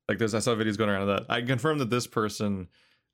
like 0.08 0.16
there's 0.16 0.34
i 0.34 0.38
saw 0.38 0.54
videos 0.54 0.78
going 0.78 0.88
around 0.88 1.02
of 1.02 1.08
that 1.08 1.26
i 1.28 1.40
can 1.40 1.48
confirm 1.48 1.76
that 1.78 1.90
this 1.90 2.06
person 2.06 2.68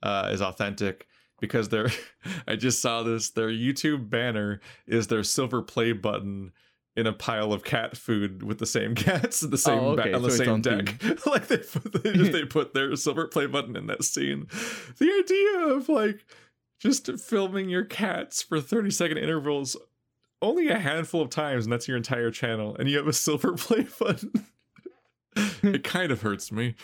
uh 0.04 0.30
is 0.32 0.40
authentic 0.40 1.08
because 1.40 1.68
they're 1.68 1.90
i 2.46 2.54
just 2.54 2.80
saw 2.80 3.02
this 3.02 3.30
their 3.30 3.48
youtube 3.48 4.08
banner 4.08 4.60
is 4.86 5.08
their 5.08 5.24
silver 5.24 5.62
play 5.62 5.90
button 5.92 6.52
in 7.00 7.06
a 7.06 7.12
pile 7.12 7.52
of 7.52 7.64
cat 7.64 7.96
food 7.96 8.42
with 8.42 8.58
the 8.58 8.66
same 8.66 8.94
cats 9.06 9.40
the 9.40 9.58
same 9.58 9.78
Oh, 9.78 9.96
ba- 9.96 10.14
on 10.14 10.22
the 10.22 10.30
so 10.30 10.36
same 10.36 10.50
on 10.50 10.60
deck 10.62 10.94
like 11.26 11.48
they 11.48 11.56
put, 11.58 12.02
they, 12.04 12.12
just, 12.12 12.32
they 12.32 12.44
put 12.58 12.74
their 12.74 12.94
silver 12.96 13.26
play 13.26 13.46
button 13.46 13.74
in 13.76 13.86
that 13.86 14.04
scene 14.04 14.46
the 14.98 15.10
idea 15.10 15.74
of 15.74 15.88
like 15.88 16.24
just 16.80 17.10
filming 17.18 17.68
your 17.68 17.84
cats 17.84 18.42
for 18.42 18.60
30 18.60 18.90
second 18.90 19.18
intervals 19.18 19.76
only 20.42 20.68
a 20.68 20.78
handful 20.78 21.20
of 21.22 21.28
times 21.30 21.64
and 21.66 21.72
that's 21.72 21.88
your 21.88 21.96
entire 21.96 22.30
channel 22.30 22.76
and 22.78 22.88
you 22.88 22.96
have 22.96 23.08
a 23.08 23.12
silver 23.12 23.52
play 23.54 23.86
button 23.98 24.32
it 25.62 25.84
kind 25.84 26.10
of 26.10 26.22
hurts 26.22 26.50
me 26.50 26.74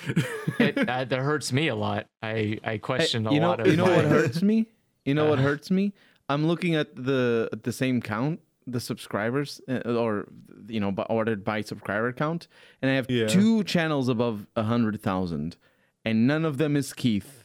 it, 0.58 0.78
uh, 0.88 1.04
that 1.04 1.18
hurts 1.18 1.52
me 1.52 1.68
a 1.68 1.74
lot. 1.74 2.06
I 2.22 2.58
I 2.62 2.78
question 2.78 3.26
a 3.26 3.32
you 3.32 3.40
know, 3.40 3.48
lot 3.48 3.60
of 3.60 3.66
you 3.66 3.76
know 3.76 3.84
what 3.84 4.04
hurts 4.04 4.40
me? 4.40 4.66
You 5.04 5.14
know 5.14 5.28
what 5.28 5.38
Uh. 5.40 5.42
hurts 5.42 5.70
me? 5.70 5.92
I'm 6.28 6.46
looking 6.46 6.74
at 6.76 6.94
the 6.94 7.48
at 7.52 7.64
the 7.64 7.72
same 7.72 8.00
count, 8.00 8.40
the 8.66 8.80
subscribers, 8.80 9.60
uh, 9.68 9.80
or 9.94 10.26
you 10.68 10.80
know, 10.80 10.90
by, 10.92 11.04
ordered 11.04 11.44
by 11.44 11.60
subscriber 11.60 12.12
count, 12.12 12.48
and 12.82 12.90
I 12.90 12.94
have 12.94 13.10
Yeah. 13.10 13.28
two 13.28 13.62
channels 13.64 14.08
above 14.08 14.46
a 14.56 14.64
hundred 14.64 15.00
thousand, 15.02 15.56
and 16.04 16.26
none 16.26 16.44
of 16.44 16.58
them 16.58 16.76
is 16.76 16.92
Keith. 16.92 17.44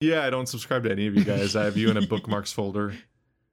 Yeah, 0.00 0.24
I 0.24 0.30
don't 0.30 0.46
subscribe 0.46 0.84
to 0.84 0.90
any 0.90 1.06
of 1.06 1.14
you 1.14 1.24
guys. 1.24 1.54
I 1.56 1.64
have 1.64 1.76
you 1.76 1.90
in 1.90 1.96
a 1.98 2.06
bookmarks 2.06 2.52
folder. 2.52 2.94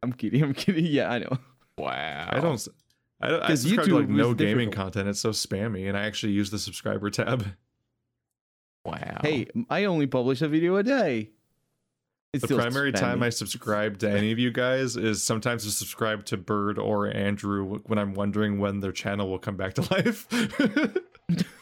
I'm 0.01 0.13
kidding. 0.13 0.41
I'm 0.43 0.53
kidding. 0.53 0.85
Yeah, 0.85 1.11
I 1.11 1.19
know. 1.19 1.37
Wow. 1.77 2.29
I 2.31 2.39
don't. 2.39 2.53
s- 2.53 2.69
I, 3.19 3.29
don't- 3.29 3.43
I 3.43 3.47
'Cause 3.47 3.61
subscribe 3.63 3.87
to 3.87 3.99
like 3.99 4.07
no 4.09 4.33
gaming 4.33 4.69
difficult. 4.69 4.75
content. 4.93 5.09
It's 5.09 5.19
so 5.19 5.31
spammy, 5.31 5.87
and 5.89 5.97
I 5.97 6.03
actually 6.05 6.31
use 6.33 6.49
the 6.51 6.59
subscriber 6.59 7.09
tab. 7.09 7.45
Wow. 8.85 9.19
Hey, 9.21 9.47
I 9.69 9.83
only 9.85 10.07
publish 10.07 10.41
a 10.41 10.47
video 10.47 10.77
a 10.77 10.83
day. 10.83 11.31
It's 12.37 12.41
The 12.43 12.47
still 12.47 12.57
primary 12.59 12.91
time. 12.91 13.21
I 13.23 13.29
subscribe 13.29 13.97
to 13.99 14.09
any 14.09 14.31
of 14.31 14.39
you 14.39 14.51
guys 14.51 14.95
is 14.95 15.23
sometimes 15.23 15.63
to 15.65 15.71
subscribe 15.71 16.25
to 16.25 16.37
Bird 16.37 16.77
or 16.79 17.07
Andrew 17.07 17.79
when 17.85 17.97
I'm 17.99 18.13
wondering 18.13 18.59
when 18.59 18.79
their 18.79 18.91
channel 18.91 19.29
will 19.29 19.39
come 19.39 19.57
back 19.57 19.73
to 19.75 19.81
life. 19.91 20.27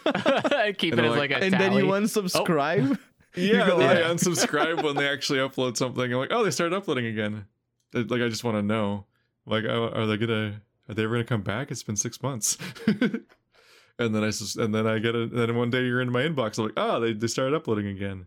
I 0.06 0.74
keep 0.78 0.94
And 0.94 1.02
it 1.02 1.06
as 1.06 1.12
like- 1.12 1.32
like 1.32 1.32
a 1.32 1.44
and 1.44 1.54
then 1.54 1.74
you 1.74 1.86
unsubscribe. 1.86 2.98
Oh. 2.98 2.98
yeah, 3.42 3.68
go, 3.68 3.78
then 3.80 3.98
I 3.98 4.02
unsubscribe 4.14 4.84
when 4.84 4.96
they 4.96 5.08
actually 5.08 5.40
upload 5.40 5.78
something. 5.78 6.04
I'm 6.12 6.20
like, 6.20 6.32
oh, 6.32 6.44
they 6.44 6.52
started 6.52 6.76
uploading 6.76 7.06
again. 7.08 7.46
Like, 7.94 8.22
I 8.22 8.30
just 8.30 8.44
want 8.44 8.58
to 8.58 8.62
know. 8.62 9.06
Like, 9.46 9.64
oh, 9.66 9.90
are 9.94 10.06
they 10.06 10.18
gonna? 10.18 10.62
Are 10.90 10.94
they 10.96 11.04
ever 11.04 11.16
gonna 11.16 11.24
come 11.24 11.42
back? 11.42 11.72
It's 11.72 11.84
been 11.84 11.96
six 11.96 12.22
months. 12.22 12.58
and 12.88 14.14
then 14.14 14.24
I 14.24 14.30
sus- 14.32 14.56
and 14.56 14.74
then 14.74 14.86
I 14.88 15.00
get 15.00 15.16
it. 15.16 15.34
Then 15.34 15.56
one 15.56 15.70
day 15.70 15.84
you're 15.86 16.02
in 16.02 16.12
my 16.12 16.22
inbox. 16.24 16.58
I'm 16.58 16.66
like, 16.66 16.74
oh, 16.78 17.00
they 17.00 17.14
they 17.14 17.28
started 17.28 17.56
uploading 17.56 17.88
again. 17.88 18.26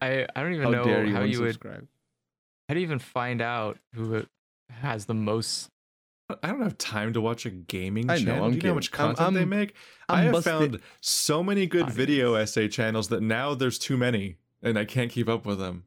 I 0.00 0.26
I 0.34 0.42
don't 0.42 0.52
even 0.54 0.64
How 0.64 0.70
know 0.70 0.84
dare 0.84 1.04
you 1.04 1.14
how 1.14 1.22
you 1.22 1.40
would 1.42 1.58
unsubscribe? 1.60 1.86
how 2.68 2.74
do 2.74 2.80
you 2.80 2.86
even 2.86 2.98
find 2.98 3.40
out 3.40 3.78
who 3.94 4.24
has 4.70 5.04
the 5.06 5.14
most 5.14 5.68
I 6.42 6.48
don't 6.48 6.62
have 6.62 6.78
time 6.78 7.12
to 7.12 7.20
watch 7.20 7.44
a 7.46 7.50
gaming 7.50 8.08
I 8.10 8.16
know, 8.18 8.24
channel. 8.24 8.44
I'm 8.46 8.50
Do 8.52 8.56
you 8.56 8.62
know 8.62 8.68
how 8.70 8.74
much 8.76 8.90
kidding. 8.90 9.06
I'm- 9.06 9.14
content 9.16 9.34
they 9.34 9.40
I'm- 9.40 9.48
make? 9.50 9.74
I'm 10.08 10.16
I 10.18 10.22
have 10.22 10.32
busted- 10.32 10.52
found 10.52 10.80
so 11.00 11.42
many 11.42 11.66
good 11.66 11.82
Audience. 11.82 11.96
video 11.96 12.34
essay 12.34 12.68
channels 12.68 13.08
that 13.08 13.20
now 13.22 13.54
there's 13.54 13.78
too 13.78 13.96
many, 13.98 14.36
and 14.62 14.78
I 14.78 14.84
can't 14.86 15.10
keep 15.10 15.28
up 15.28 15.44
with 15.44 15.58
them. 15.58 15.84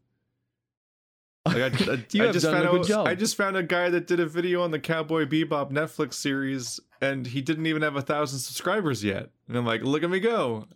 Like 1.47 1.57
I, 1.57 1.65
I, 1.93 2.05
You 2.11 2.23
I 2.23 2.25
have 2.27 2.33
just 2.33 2.43
done 2.45 2.53
found 2.53 2.65
a 2.65 2.69
out, 2.69 2.71
good 2.73 2.87
job. 2.87 3.07
I 3.07 3.15
just 3.15 3.35
found 3.35 3.55
a 3.57 3.63
guy 3.63 3.89
that 3.89 4.07
did 4.07 4.19
a 4.19 4.25
video 4.25 4.61
on 4.61 4.71
the 4.71 4.79
Cowboy 4.79 5.25
Bebop 5.25 5.71
Netflix 5.71 6.13
series, 6.15 6.79
and 7.01 7.25
he 7.27 7.41
didn't 7.41 7.65
even 7.65 7.81
have 7.81 7.95
a 7.95 8.01
thousand 8.01 8.39
subscribers 8.39 9.03
yet. 9.03 9.29
And 9.47 9.57
I'm 9.57 9.65
like, 9.65 9.81
look 9.83 10.03
at 10.03 10.09
me 10.09 10.19
go! 10.19 10.67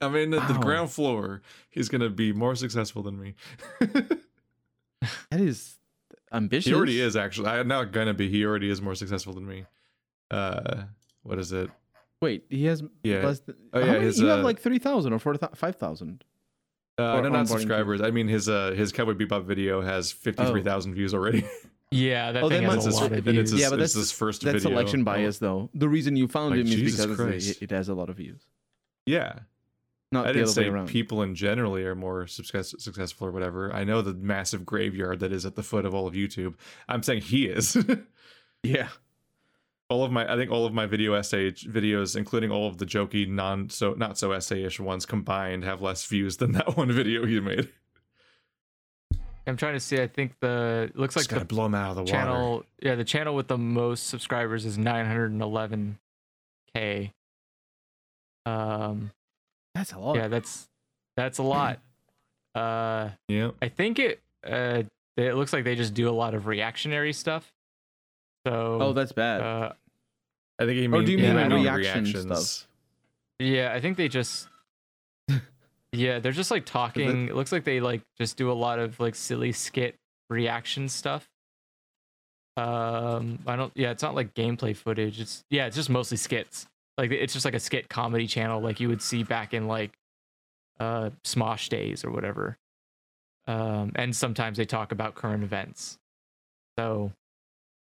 I'm 0.00 0.14
in 0.16 0.34
at 0.34 0.46
the 0.48 0.54
ground 0.58 0.90
floor. 0.90 1.42
He's 1.70 1.88
gonna 1.88 2.10
be 2.10 2.32
more 2.32 2.54
successful 2.54 3.02
than 3.02 3.18
me. 3.20 3.34
That 5.30 5.40
is 5.40 5.76
ambitious. 6.32 6.66
he 6.66 6.74
already 6.74 7.00
is 7.00 7.16
actually. 7.16 7.48
I'm 7.48 7.68
not 7.68 7.92
gonna 7.92 8.14
be. 8.14 8.28
He 8.30 8.44
already 8.44 8.70
is 8.70 8.80
more 8.80 8.94
successful 8.94 9.34
than 9.34 9.46
me. 9.46 9.64
Uh, 10.30 10.84
what 11.22 11.38
is 11.38 11.52
it? 11.52 11.70
Wait, 12.22 12.44
he 12.48 12.64
has 12.64 12.82
Yeah. 13.02 13.24
less 13.26 13.40
than, 13.40 13.56
Oh, 13.72 13.80
how 13.80 13.86
yeah, 13.86 13.92
many- 13.92 14.04
his, 14.06 14.18
you 14.18 14.26
have 14.26 14.40
uh, 14.40 14.42
like 14.42 14.58
three 14.58 14.78
thousand 14.78 15.12
or 15.12 15.18
four 15.18 15.34
five 15.54 15.76
thousand. 15.76 16.24
Uh, 16.98 17.20
no, 17.20 17.28
not 17.28 17.44
onboarding 17.44 17.48
subscribers. 17.48 18.00
I 18.00 18.10
mean, 18.10 18.26
his 18.26 18.48
uh, 18.48 18.70
his 18.70 18.90
Cowboy 18.90 19.12
Bebop 19.14 19.44
video 19.44 19.82
has 19.82 20.10
fifty 20.10 20.44
three 20.46 20.62
thousand 20.62 20.94
views 20.94 21.14
already. 21.14 21.44
Yeah, 21.92 22.32
that 22.32 22.42
Oh, 22.42 22.48
thing 22.48 22.62
that 22.64 22.72
has 22.72 22.86
a 22.86 22.90
lot 22.90 23.10
his, 23.12 23.20
of 23.20 23.28
and 23.28 23.38
it's 23.38 23.50
views. 23.50 23.50
his, 23.52 23.60
Yeah, 23.60 23.70
but 23.70 23.78
it's 23.80 23.92
that's- 23.92 24.08
his 24.08 24.12
first 24.12 24.42
That's 24.42 24.54
video. 24.64 24.70
selection 24.76 25.02
Oh, 25.02 25.04
bias, 25.04 25.38
though. 25.38 25.70
The 25.72 25.88
reason 25.88 26.16
you 26.16 26.26
found 26.26 26.50
Like, 26.50 26.60
him 26.62 26.66
is 26.66 26.74
Jesus 26.74 27.06
because 27.06 27.48
it, 27.48 27.62
it 27.62 27.70
has 27.70 27.88
a 27.88 27.94
lot 27.94 28.10
of 28.10 28.16
views, 28.16 28.40
Yeah, 29.06 29.38
not 30.12 30.26
I 30.26 30.32
didn't 30.32 30.48
say 30.48 30.70
people 30.86 31.22
in 31.22 31.34
generally 31.34 31.84
are 31.84 31.94
more 31.94 32.26
success, 32.26 32.74
successful 32.78 33.26
or 33.26 33.32
whatever. 33.32 33.72
I 33.72 33.84
know 33.84 34.02
the 34.02 34.14
massive 34.14 34.64
graveyard 34.64 35.20
that 35.20 35.32
is 35.32 35.44
at 35.44 35.56
the 35.56 35.62
foot 35.62 35.84
of 35.84 35.94
all 35.94 36.06
of 36.06 36.14
YouTube. 36.14 36.54
I'm 36.88 37.02
saying 37.02 37.22
he 37.22 37.46
is. 37.46 37.76
yeah, 38.62 38.88
all 39.88 40.04
of 40.04 40.12
my, 40.12 40.32
I 40.32 40.36
think 40.36 40.50
all 40.50 40.64
of 40.66 40.72
my 40.72 40.86
video 40.86 41.14
essay 41.14 41.50
videos, 41.52 42.16
including 42.16 42.50
all 42.50 42.66
of 42.68 42.78
the 42.78 42.86
jokey, 42.86 43.28
non 43.28 43.68
so 43.68 43.94
not 43.94 44.18
so 44.18 44.32
essay-ish 44.32 44.80
ones 44.80 45.06
combined, 45.06 45.64
have 45.64 45.82
less 45.82 46.04
views 46.06 46.36
than 46.36 46.52
that 46.52 46.76
one 46.76 46.90
video 46.92 47.26
he 47.26 47.40
made. 47.40 47.68
I'm 49.48 49.56
trying 49.56 49.74
to 49.74 49.80
see. 49.80 50.00
I 50.00 50.08
think 50.08 50.34
the 50.40 50.90
looks 50.94 51.14
Just 51.14 51.26
like 51.26 51.30
gotta 51.34 51.46
the 51.46 51.54
blow 51.54 51.66
him 51.66 51.74
out 51.74 51.90
of 51.90 51.96
the 51.96 52.02
water. 52.02 52.12
channel. 52.12 52.64
Yeah, 52.82 52.96
the 52.96 53.04
channel 53.04 53.34
with 53.36 53.46
the 53.46 53.58
most 53.58 54.08
subscribers 54.08 54.64
is 54.64 54.76
911k. 54.76 55.96
Um, 58.44 59.12
that's 59.76 59.92
a 59.92 59.98
lot. 59.98 60.16
yeah, 60.16 60.28
that's 60.28 60.68
that's 61.16 61.38
a 61.38 61.42
lot. 61.42 61.80
Uh, 62.54 63.10
Yeah, 63.28 63.50
I 63.60 63.68
think 63.68 63.98
it. 63.98 64.22
Uh, 64.42 64.84
it 65.18 65.34
looks 65.34 65.52
like 65.52 65.64
they 65.64 65.74
just 65.74 65.92
do 65.92 66.08
a 66.08 66.16
lot 66.22 66.32
of 66.32 66.46
reactionary 66.46 67.12
stuff. 67.12 67.52
So. 68.46 68.78
oh, 68.80 68.92
that's 68.94 69.12
bad. 69.12 69.42
uh, 69.42 69.72
I 70.58 70.64
think 70.64 70.78
he 70.78 70.86
Or 70.86 70.90
means 70.90 71.04
do 71.04 71.12
you 71.12 71.18
mean 71.18 71.36
yeah, 71.36 71.74
reaction 71.74 72.04
reactions. 72.04 72.48
stuff? 72.58 72.68
Yeah, 73.38 73.74
I 73.74 73.80
think 73.80 73.98
they 73.98 74.08
just 74.08 74.48
Yeah, 75.92 76.18
they're 76.18 76.32
just 76.32 76.50
like 76.50 76.64
talking. 76.64 77.28
It 77.28 77.34
looks 77.34 77.52
like 77.52 77.64
they 77.64 77.78
like 77.80 78.00
just 78.16 78.38
do 78.38 78.50
a 78.50 78.54
lot 78.54 78.78
of 78.78 78.98
like 79.00 79.14
silly 79.14 79.52
skit 79.52 79.96
reaction 80.30 80.88
stuff. 80.88 81.28
Um 82.56 83.38
I 83.46 83.56
don't 83.56 83.72
yeah, 83.74 83.90
it's 83.90 84.02
not 84.02 84.14
like 84.14 84.32
gameplay 84.32 84.74
footage. 84.74 85.20
It's 85.20 85.44
yeah, 85.50 85.66
it's 85.66 85.76
just 85.76 85.90
mostly 85.90 86.16
skits. 86.16 86.66
Like 86.98 87.10
it's 87.10 87.32
just 87.32 87.44
like 87.44 87.54
a 87.54 87.60
skit 87.60 87.88
comedy 87.88 88.26
channel 88.26 88.60
like 88.60 88.80
you 88.80 88.88
would 88.88 89.02
see 89.02 89.22
back 89.22 89.52
in 89.52 89.66
like 89.66 89.92
uh 90.80 91.10
Smosh 91.24 91.68
days 91.68 92.04
or 92.04 92.10
whatever. 92.10 92.56
Um 93.46 93.92
and 93.94 94.14
sometimes 94.14 94.58
they 94.58 94.64
talk 94.64 94.92
about 94.92 95.14
current 95.14 95.44
events. 95.44 95.98
So 96.78 97.12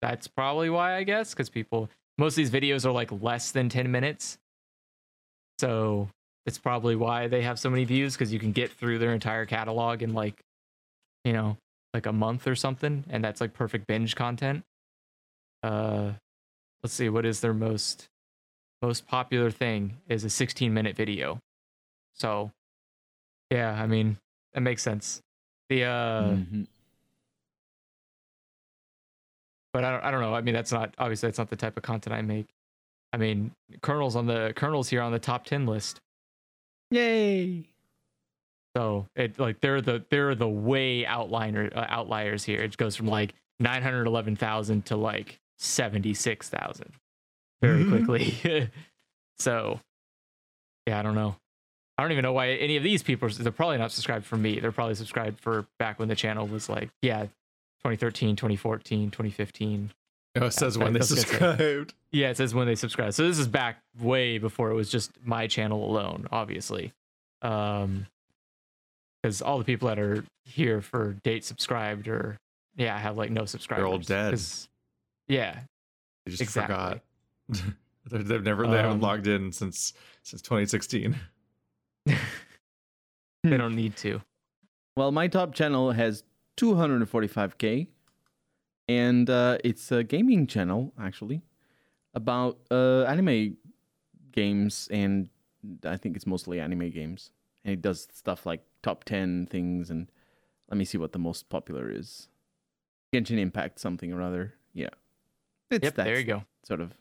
that's 0.02 0.26
probably 0.28 0.70
why 0.70 0.96
I 0.96 1.04
guess 1.04 1.34
cuz 1.34 1.48
people 1.48 1.88
most 2.18 2.32
of 2.32 2.36
these 2.36 2.50
videos 2.50 2.84
are 2.84 2.92
like 2.92 3.12
less 3.12 3.52
than 3.52 3.68
10 3.68 3.90
minutes. 3.90 4.38
So 5.58 6.08
it's 6.46 6.58
probably 6.58 6.96
why 6.96 7.26
they 7.26 7.42
have 7.42 7.58
so 7.58 7.68
many 7.68 7.84
views 7.84 8.14
because 8.14 8.32
you 8.32 8.38
can 8.38 8.52
get 8.52 8.70
through 8.70 8.98
their 8.98 9.12
entire 9.12 9.46
catalog 9.46 10.02
in 10.02 10.14
like, 10.14 10.40
you 11.24 11.32
know, 11.32 11.56
like 11.92 12.06
a 12.06 12.12
month 12.12 12.46
or 12.46 12.54
something, 12.54 13.04
and 13.10 13.24
that's 13.24 13.40
like 13.40 13.52
perfect 13.52 13.86
binge 13.86 14.14
content. 14.14 14.62
Uh, 15.62 16.12
let's 16.82 16.94
see, 16.94 17.08
what 17.08 17.26
is 17.26 17.40
their 17.40 17.54
most 17.54 18.08
most 18.82 19.06
popular 19.06 19.50
thing 19.50 19.96
is 20.08 20.24
a 20.24 20.30
16 20.30 20.72
minute 20.72 20.96
video. 20.96 21.38
So, 22.14 22.50
yeah, 23.50 23.72
I 23.80 23.86
mean, 23.86 24.18
that 24.54 24.60
makes 24.60 24.82
sense. 24.82 25.20
The 25.68 25.84
uh, 25.84 26.22
Mhm. 26.22 26.66
but 29.72 29.84
I 29.84 29.90
don't, 29.90 30.04
I 30.04 30.10
don't 30.10 30.20
know. 30.20 30.34
I 30.34 30.40
mean, 30.40 30.54
that's 30.54 30.72
not 30.72 30.94
obviously 30.98 31.28
that's 31.28 31.38
not 31.38 31.50
the 31.50 31.56
type 31.56 31.76
of 31.76 31.82
content 31.82 32.14
I 32.14 32.22
make. 32.22 32.46
I 33.12 33.18
mean, 33.18 33.50
Colonel's 33.82 34.16
on 34.16 34.26
the 34.26 34.52
Colonel's 34.56 34.88
here 34.88 35.00
on 35.02 35.12
the 35.12 35.18
top 35.18 35.44
10 35.44 35.66
list. 35.66 36.00
Yay! 36.90 37.64
So 38.76 39.06
it 39.16 39.38
like 39.38 39.60
they're 39.60 39.80
the 39.80 40.04
they're 40.10 40.34
the 40.34 40.48
way 40.48 41.04
outliner 41.04 41.74
uh, 41.74 41.86
outliers 41.88 42.44
here. 42.44 42.60
It 42.62 42.76
goes 42.76 42.94
from 42.94 43.06
like 43.06 43.34
nine 43.58 43.82
hundred 43.82 44.06
eleven 44.06 44.36
thousand 44.36 44.84
to 44.86 44.96
like 44.96 45.38
seventy 45.58 46.12
six 46.14 46.48
thousand 46.50 46.92
very 47.62 47.84
Mhm. 47.84 47.88
quickly. 48.06 48.70
so 49.38 49.80
yeah, 50.86 50.98
I 50.98 51.02
don't 51.02 51.14
know. 51.14 51.36
I 51.98 52.02
don't 52.02 52.12
even 52.12 52.22
know 52.22 52.32
why 52.34 52.48
any 52.50 52.76
of 52.76 52.82
these 52.82 53.02
people 53.02 53.28
they're 53.28 53.50
probably 53.52 53.78
not 53.78 53.90
subscribed 53.92 54.26
for 54.26 54.36
me. 54.36 54.60
They're 54.60 54.72
probably 54.72 54.94
subscribed 54.94 55.40
for 55.40 55.66
back 55.78 55.98
when 55.98 56.08
the 56.08 56.16
channel 56.16 56.46
was 56.46 56.68
like 56.68 56.90
yeah, 57.02 57.22
2013, 57.84 58.36
2014, 58.36 59.10
2015. 59.10 59.92
Oh, 60.38 60.46
it 60.46 60.50
says 60.52 60.76
Yeah, 60.76 60.84
when 60.84 60.92
they 60.92 60.98
that's 60.98 61.10
good 61.14 61.18
subscribed. 61.26 61.94
Yeah, 62.12 62.30
it 62.30 62.36
says 62.36 62.54
when 62.54 62.66
they 62.66 62.74
subscribe. 62.76 63.12
So 63.14 63.26
this 63.26 63.38
is 63.38 63.48
back 63.48 63.78
way 64.00 64.38
before 64.38 64.70
it 64.70 64.74
was 64.74 64.90
just 64.90 65.10
my 65.22 65.46
channel 65.46 65.84
alone, 65.90 66.26
obviously. 66.30 66.92
Um 67.42 68.06
because 69.22 69.42
all 69.42 69.58
the 69.58 69.64
people 69.64 69.88
that 69.88 69.98
are 69.98 70.24
here 70.44 70.80
for 70.80 71.14
date 71.24 71.44
subscribed 71.44 72.06
or 72.06 72.38
yeah, 72.76 72.96
have 72.98 73.16
like 73.16 73.30
no 73.30 73.44
subscribers. 73.46 73.82
They're 73.82 73.92
all 73.92 73.98
dead. 73.98 74.32
'Cause- 74.32 74.68
Yeah. 75.28 75.60
They 76.24 76.30
just 76.30 76.42
Exactly. 76.42 76.74
forgot. 76.74 77.00
They're- 78.08 78.22
They've 78.22 78.42
never 78.42 78.62
they 78.66 78.78
Um, 78.78 78.84
haven't 78.84 79.00
logged 79.00 79.26
in 79.26 79.50
since 79.52 79.92
since 80.22 80.40
2016. 80.42 81.16
They 83.42 83.56
don't 83.56 83.76
need 83.76 83.96
to. 83.98 84.22
Well, 84.96 85.12
my 85.12 85.28
top 85.28 85.54
channel 85.54 85.92
has 85.92 86.24
245k, 86.56 87.86
and 88.88 89.30
uh, 89.30 89.58
it's 89.62 89.92
a 89.92 90.02
gaming 90.02 90.46
channel 90.48 90.92
actually 91.00 91.42
about 92.14 92.58
uh, 92.70 93.02
anime 93.04 93.56
games, 94.32 94.88
and 94.90 95.28
I 95.84 95.96
think 95.96 96.16
it's 96.16 96.26
mostly 96.26 96.58
anime 96.60 96.90
games. 96.90 97.30
And 97.64 97.72
it 97.72 97.82
does 97.82 98.08
stuff 98.12 98.46
like 98.46 98.64
top 98.82 99.04
10 99.04 99.46
things, 99.46 99.90
and 99.90 100.10
let 100.70 100.76
me 100.78 100.84
see 100.84 100.98
what 100.98 101.12
the 101.12 101.18
most 101.20 101.48
popular 101.48 101.90
is. 101.90 102.28
Genshin 103.14 103.38
Impact, 103.38 103.78
something 103.78 104.12
or 104.12 104.22
other. 104.22 104.54
Yeah, 104.72 104.88
it's 105.70 105.84
Yep, 105.84 105.94
that 105.96 106.04
there 106.04 106.18
you 106.18 106.24
go. 106.24 106.44
sort 106.64 106.80
of. 106.80 106.92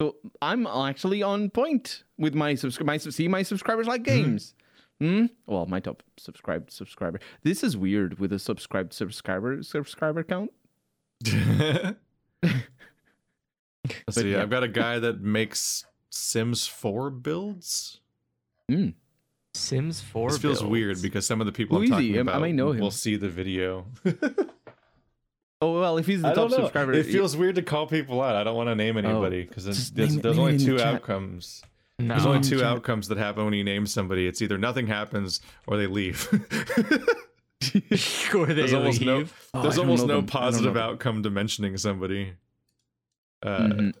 So 0.00 0.16
I'm 0.42 0.66
actually 0.66 1.22
on 1.22 1.48
point 1.50 2.04
with 2.18 2.34
my 2.34 2.52
subscri- 2.54 2.84
my 2.84 2.98
see 2.98 3.28
my 3.28 3.42
subscribers 3.42 3.86
like 3.86 4.02
games. 4.02 4.54
Hmm. 5.00 5.26
Well, 5.46 5.66
my 5.66 5.80
top 5.80 6.02
subscribed 6.16 6.70
subscriber. 6.70 7.20
This 7.42 7.62
is 7.62 7.76
weird 7.76 8.18
with 8.18 8.32
a 8.32 8.38
subscribed 8.38 8.92
subscriber 8.92 9.62
subscriber 9.62 10.22
count. 10.22 10.50
See. 14.10 14.32
yeah. 14.32 14.42
I've 14.42 14.50
got 14.50 14.62
a 14.64 14.68
guy 14.68 14.98
that 14.98 15.20
makes 15.20 15.84
Sims 16.10 16.66
4 16.66 17.10
builds. 17.10 18.00
Hmm. 18.68 18.90
Sims 19.54 20.00
4 20.00 20.30
This 20.30 20.38
feels 20.38 20.64
weird 20.64 21.00
because 21.00 21.26
some 21.26 21.40
of 21.40 21.46
the 21.46 21.52
people 21.52 21.76
Who 21.78 21.84
I'm 21.84 21.92
is 21.92 21.98
he? 22.00 22.12
talking 22.14 22.28
I- 22.28 22.46
I 22.48 22.50
know 22.50 22.72
him. 22.72 22.80
will 22.80 22.90
see 22.90 23.16
the 23.16 23.28
video. 23.28 23.86
Oh 25.66 25.80
well, 25.80 25.98
if 25.98 26.06
he's 26.06 26.22
the 26.22 26.28
I 26.28 26.34
top 26.34 26.50
subscriber, 26.50 26.92
It 26.92 27.06
feels 27.06 27.36
weird 27.36 27.56
to 27.56 27.62
call 27.62 27.86
people 27.86 28.22
out. 28.22 28.36
I 28.36 28.44
don't 28.44 28.56
want 28.56 28.68
to 28.68 28.74
name 28.74 28.96
anybody 28.96 29.44
because 29.44 29.64
just 29.64 29.94
there's, 29.94 30.12
name 30.14 30.20
there's 30.22 30.38
only 30.38 30.52
in 30.52 30.58
the 30.58 30.64
two 30.64 30.78
chat. 30.78 30.94
outcomes. 30.94 31.62
no. 31.98 32.08
There's 32.14 32.26
only 32.26 32.36
Um, 32.38 32.42
two 32.42 32.58
chat. 32.58 32.66
outcomes 32.66 33.08
that 33.08 33.18
happen 33.18 33.44
when 33.44 33.54
you 33.54 33.64
name 33.64 33.86
somebody. 33.86 34.26
It's 34.26 34.42
either 34.42 34.58
nothing 34.58 34.86
happens 34.86 35.40
or 35.66 35.76
they 35.76 35.86
leave. 35.86 36.28
or 38.34 38.46
they 38.46 38.54
there's 38.54 38.74
almost 38.74 39.00
no. 39.00 39.24
Oh, 39.54 39.62
there's 39.62 39.78
almost 39.78 40.06
no 40.06 40.06
them. 40.06 40.10
I 40.10 40.20
don't 40.20 40.26
know 40.26 40.40
positive 40.40 40.76
outcome 40.76 41.22
to 41.22 41.30
mentioning 41.30 41.76
somebody. 41.78 42.32
Uh, 43.42 43.58
Mhm. 43.60 43.92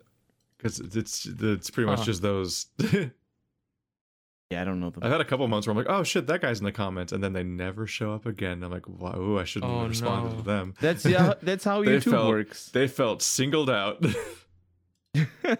because 0.56 0.80
it's 0.80 1.26
it's 1.26 1.70
pretty 1.70 1.88
much 1.90 2.00
Huh. 2.00 2.04
just 2.04 2.22
those. 2.22 2.66
yeah, 4.50 4.62
I 4.62 4.64
don't 4.64 4.78
know 4.80 4.90
them. 4.90 5.02
I've 5.02 5.10
had 5.10 5.20
a 5.20 5.24
couple 5.24 5.46
months 5.48 5.66
where 5.66 5.72
I'm 5.72 5.76
like, 5.78 5.88
oh 5.88 6.02
shit, 6.04 6.26
that 6.28 6.40
guy's 6.40 6.58
in 6.60 6.64
the 6.64 6.72
comments, 6.72 7.12
and 7.12 7.22
then 7.22 7.32
they 7.32 7.42
never 7.42 7.86
show 7.86 8.12
up 8.12 8.26
again. 8.26 8.62
I'm 8.62 8.70
like, 8.70 8.88
wow, 8.88 9.16
ooh, 9.18 9.38
I 9.38 9.44
shouldn't 9.44 9.72
Oh, 9.72 9.80
have 9.80 9.88
responded 9.90 10.30
no. 10.32 10.36
to 10.38 10.42
them. 10.42 10.74
That's 10.80 11.04
yeah, 11.04 11.34
that's 11.42 11.64
how 11.64 11.82
They 11.82 11.96
YouTube 11.98 12.10
felt- 12.12 12.28
works. 12.28 12.66
They 12.70 12.86
felt 12.88 13.22
singled 13.22 13.70
out. 13.70 14.04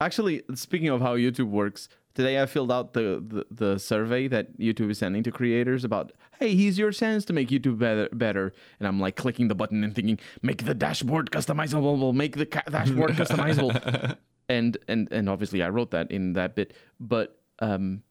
Actually, 0.00 0.42
speaking 0.54 0.88
of 0.88 1.00
how 1.00 1.16
YouTube 1.16 1.48
works, 1.48 1.88
today 2.14 2.42
I 2.42 2.46
filled 2.46 2.70
out 2.72 2.92
the, 2.94 3.22
the, 3.26 3.46
the 3.72 3.78
survey 3.78 4.28
that 4.28 4.58
YouTube 4.58 4.90
is 4.90 4.98
sending 4.98 5.22
to 5.22 5.30
creators 5.30 5.84
about, 5.84 6.12
hey, 6.40 6.54
here's 6.54 6.78
your 6.78 6.90
chance 6.90 7.24
to 7.26 7.32
make 7.32 7.48
YouTube 7.48 7.78
better, 7.78 8.08
better. 8.12 8.52
And 8.80 8.88
I'm 8.88 9.00
like 9.00 9.16
clicking 9.16 9.48
the 9.48 9.54
button 9.54 9.82
and 9.84 9.94
thinking, 9.94 10.18
make 10.42 10.64
the 10.64 10.74
dashboard 10.74 11.30
customizable, 11.30 12.12
make 12.12 12.36
the 12.36 12.44
ca- 12.46 12.64
dashboard 12.68 13.10
customizable. 13.12 14.16
And, 14.48 14.76
and, 14.88 15.08
and 15.10 15.28
obviously 15.30 15.62
I 15.62 15.68
wrote 15.70 15.92
that 15.92 16.10
in 16.10 16.34
that 16.34 16.54
bit. 16.56 16.74
But 17.00 17.40
um, 17.64 18.02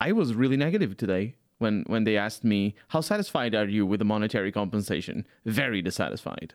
I 0.00 0.12
was 0.12 0.34
really 0.34 0.56
negative 0.56 0.96
today 0.96 1.34
when, 1.58 1.84
when 1.88 2.04
they 2.04 2.16
asked 2.16 2.44
me, 2.44 2.74
how 2.88 3.00
satisfied 3.00 3.54
are 3.54 3.66
you 3.68 3.84
with 3.84 3.98
the 3.98 4.04
monetary 4.04 4.50
compensation? 4.52 5.26
Very 5.44 5.82
dissatisfied. 5.82 6.54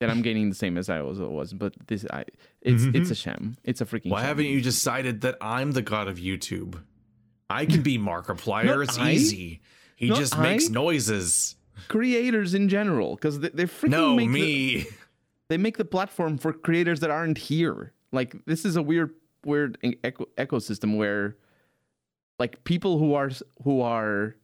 That 0.00 0.10
I'm 0.10 0.22
gaining 0.28 0.48
the 0.50 0.54
same 0.54 0.76
as 0.78 0.88
I 0.90 1.00
was, 1.00 1.18
was 1.18 1.52
but 1.52 1.74
this 1.86 2.04
I 2.12 2.24
it's 2.60 2.84
it's 2.84 3.10
a 3.10 3.14
sham. 3.14 3.56
It's 3.64 3.80
a 3.80 3.84
freaking. 3.86 4.10
Why 4.10 4.20
sham. 4.20 4.28
haven't 4.28 4.46
you 4.46 4.60
decided 4.60 5.20
that 5.22 5.36
I'm 5.40 5.72
the 5.72 5.82
god 5.82 6.08
of 6.08 6.16
YouTube? 6.18 6.80
I 7.48 7.66
can 7.66 7.82
be 7.82 7.98
Markiplier. 7.98 8.82
It's 8.82 8.98
I. 8.98 9.12
easy. 9.12 9.60
He 9.96 10.08
Not 10.08 10.18
just 10.18 10.38
makes 10.38 10.68
noises. 10.70 11.54
creators 11.88 12.54
in 12.54 12.68
general 12.68 13.14
because 13.14 13.40
they, 13.40 13.50
they 13.50 13.64
freaking 13.64 13.90
No, 13.90 14.14
make 14.16 14.32
the, 14.32 14.40
me. 14.40 14.86
they 15.48 15.56
make 15.58 15.76
the 15.76 15.84
platform 15.84 16.38
for 16.38 16.52
creators 16.52 17.00
that 17.00 17.10
aren't 17.10 17.38
here. 17.38 17.92
Like 18.10 18.44
this 18.46 18.64
is 18.64 18.74
a 18.76 18.82
weird 18.82 19.10
weird 19.44 19.78
eco- 19.82 20.28
ecosystem 20.36 20.96
where 20.96 21.36
like 22.38 22.64
people 22.64 22.98
who 22.98 23.14
are 23.14 23.30
who 23.64 23.80
are 23.80 24.36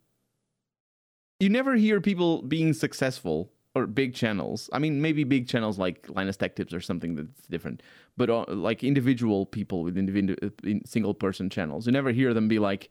you 1.40 1.48
never 1.48 1.76
hear 1.76 2.00
people 2.00 2.42
being 2.42 2.72
successful 2.72 3.52
or 3.74 3.86
big 3.86 4.14
channels. 4.14 4.68
I 4.72 4.78
mean, 4.78 5.00
maybe 5.00 5.24
big 5.24 5.48
channels 5.48 5.78
like 5.78 6.06
Linus 6.08 6.36
Tech 6.36 6.56
Tips 6.56 6.74
or 6.74 6.80
something 6.80 7.14
that's 7.14 7.46
different, 7.48 7.82
but 8.16 8.28
uh, 8.28 8.44
like 8.48 8.82
individual 8.82 9.46
people 9.46 9.82
with 9.82 9.96
individual 9.96 10.36
in 10.64 10.84
single 10.84 11.14
person 11.14 11.48
channels, 11.48 11.86
you 11.86 11.92
never 11.92 12.10
hear 12.10 12.34
them 12.34 12.48
be 12.48 12.58
like, 12.58 12.90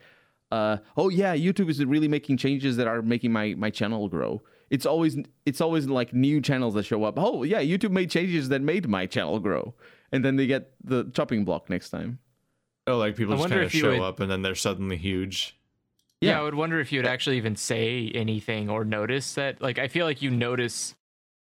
uh, 0.52 0.77
"Oh 0.95 1.10
yeah, 1.10 1.36
YouTube 1.36 1.69
is 1.69 1.84
really 1.84 2.08
making 2.08 2.38
changes 2.38 2.77
that 2.77 2.88
are 2.88 3.02
making 3.02 3.32
my 3.32 3.53
my 3.56 3.69
channel 3.69 4.08
grow." 4.08 4.42
It's 4.69 4.86
always 4.86 5.18
it's 5.45 5.61
always 5.61 5.88
like 5.88 6.14
new 6.14 6.42
channels 6.42 6.74
that 6.76 6.84
show 6.84 7.03
up. 7.03 7.16
Oh 7.18 7.44
yeah, 7.44 7.61
YouTube 7.61 7.92
made 7.92 8.10
changes 8.10 8.50
that 8.50 8.61
made 8.61 8.88
my 8.88 9.06
channel 9.06 9.40
grow, 9.40 9.76
and 10.11 10.24
then 10.24 10.36
they 10.36 10.48
get 10.48 10.72
the 10.84 11.06
chopping 11.14 11.45
block 11.45 11.69
next 11.69 11.90
time. 11.90 12.19
Oh, 12.86 12.98
like 12.98 13.16
people 13.16 13.34
I 13.34 13.36
just 13.38 13.42
wonder 13.42 13.56
kind 13.56 13.66
of 13.66 13.68
if 13.68 13.76
you 13.76 13.82
show 13.82 13.90
would- 13.92 14.02
up 14.02 14.19
and 14.19 14.30
then 14.32 14.42
they're 14.42 14.56
suddenly 14.56 14.98
huge. 14.98 15.56
Yeah. 16.22 16.32
Yeah. 16.32 16.40
I 16.40 16.44
would 16.44 16.56
wonder 16.56 16.80
if 16.80 16.92
you'd 16.92 17.06
actually 17.06 17.38
even 17.38 17.56
say 17.56 18.11
anything 18.16 18.69
or 18.69 18.84
notice 18.86 19.34
that. 19.36 19.61
Like, 19.61 19.77
I 19.77 19.88
feel 19.88 20.06
like 20.06 20.22
you 20.22 20.32
notice 20.32 20.95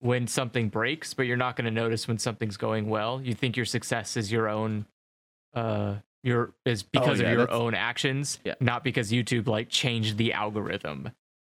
when 0.00 0.26
something 0.26 0.68
breaks, 0.68 1.14
but 1.14 1.26
you're 1.26 1.36
not 1.38 1.56
going 1.56 1.64
to 1.64 1.70
notice 1.70 2.06
when 2.06 2.18
something's 2.18 2.56
going 2.58 2.88
well. 2.88 3.20
You 3.22 3.34
think 3.34 3.56
your 3.56 3.64
success 3.66 4.16
is 4.16 4.30
your 4.30 4.48
own, 4.48 4.84
uh, 5.54 5.96
your 6.22 6.52
is 6.66 6.82
because 6.82 7.20
Oh, 7.20 7.22
yeah, 7.22 7.28
of 7.30 7.32
your 7.32 7.46
that's- 7.46 7.58
own 7.58 7.74
actions, 7.74 8.40
Yeah. 8.44 8.54
not 8.60 8.84
because 8.84 9.10
YouTube 9.10 9.46
like 9.46 9.70
changed 9.70 10.18
the 10.18 10.32
algorithm. 10.34 11.10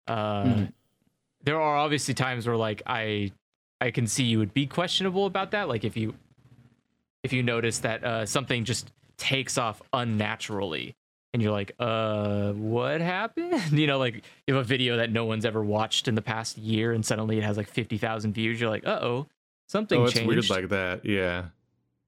Uh, 0.08 0.42
Mhm. 0.44 0.73
There 1.44 1.60
are 1.60 1.76
obviously 1.76 2.15
times 2.15 2.47
where 2.47 2.57
like 2.57 2.83
I, 2.86 3.31
I 3.81 3.91
can 3.92 4.07
see 4.07 4.24
you 4.24 4.39
would 4.39 4.55
be 4.55 4.66
questionable 4.66 5.26
about 5.26 5.50
that. 5.52 5.68
Like 5.68 5.84
if 5.84 5.97
you, 5.97 6.15
if 7.25 7.33
you 7.33 7.43
notice 7.43 7.81
that 7.81 8.05
uh, 8.05 8.25
something 8.27 8.65
just 8.65 8.93
takes 9.17 9.59
off 9.59 9.83
unnaturally 9.93 10.94
and 11.33 11.43
you're 11.43 11.51
like, 11.53 11.73
uh, 11.81 12.53
what 12.53 13.01
happened? 13.01 13.61
You 13.73 13.86
know, 13.89 13.99
like 13.99 14.23
you 14.47 14.55
have 14.55 14.65
a 14.65 14.69
video 14.69 14.99
that 14.99 15.11
no 15.11 15.25
one's 15.25 15.44
ever 15.44 15.65
watched 15.65 16.07
in 16.07 16.15
the 16.15 16.23
past 16.23 16.57
year 16.59 16.93
and 16.93 17.05
suddenly 17.05 17.39
it 17.39 17.43
has 17.44 17.57
like 17.57 17.69
50,000 17.69 18.33
views. 18.33 18.61
You're 18.61 18.70
like, 18.70 18.86
uh 18.86 18.99
oh, 19.03 19.27
something 19.69 20.01
Oh, 20.01 20.05
it's 20.05 20.12
changed. 20.12 20.28
weird 20.28 20.51
like 20.51 20.69
that. 20.69 21.05
Yeah. 21.05 21.47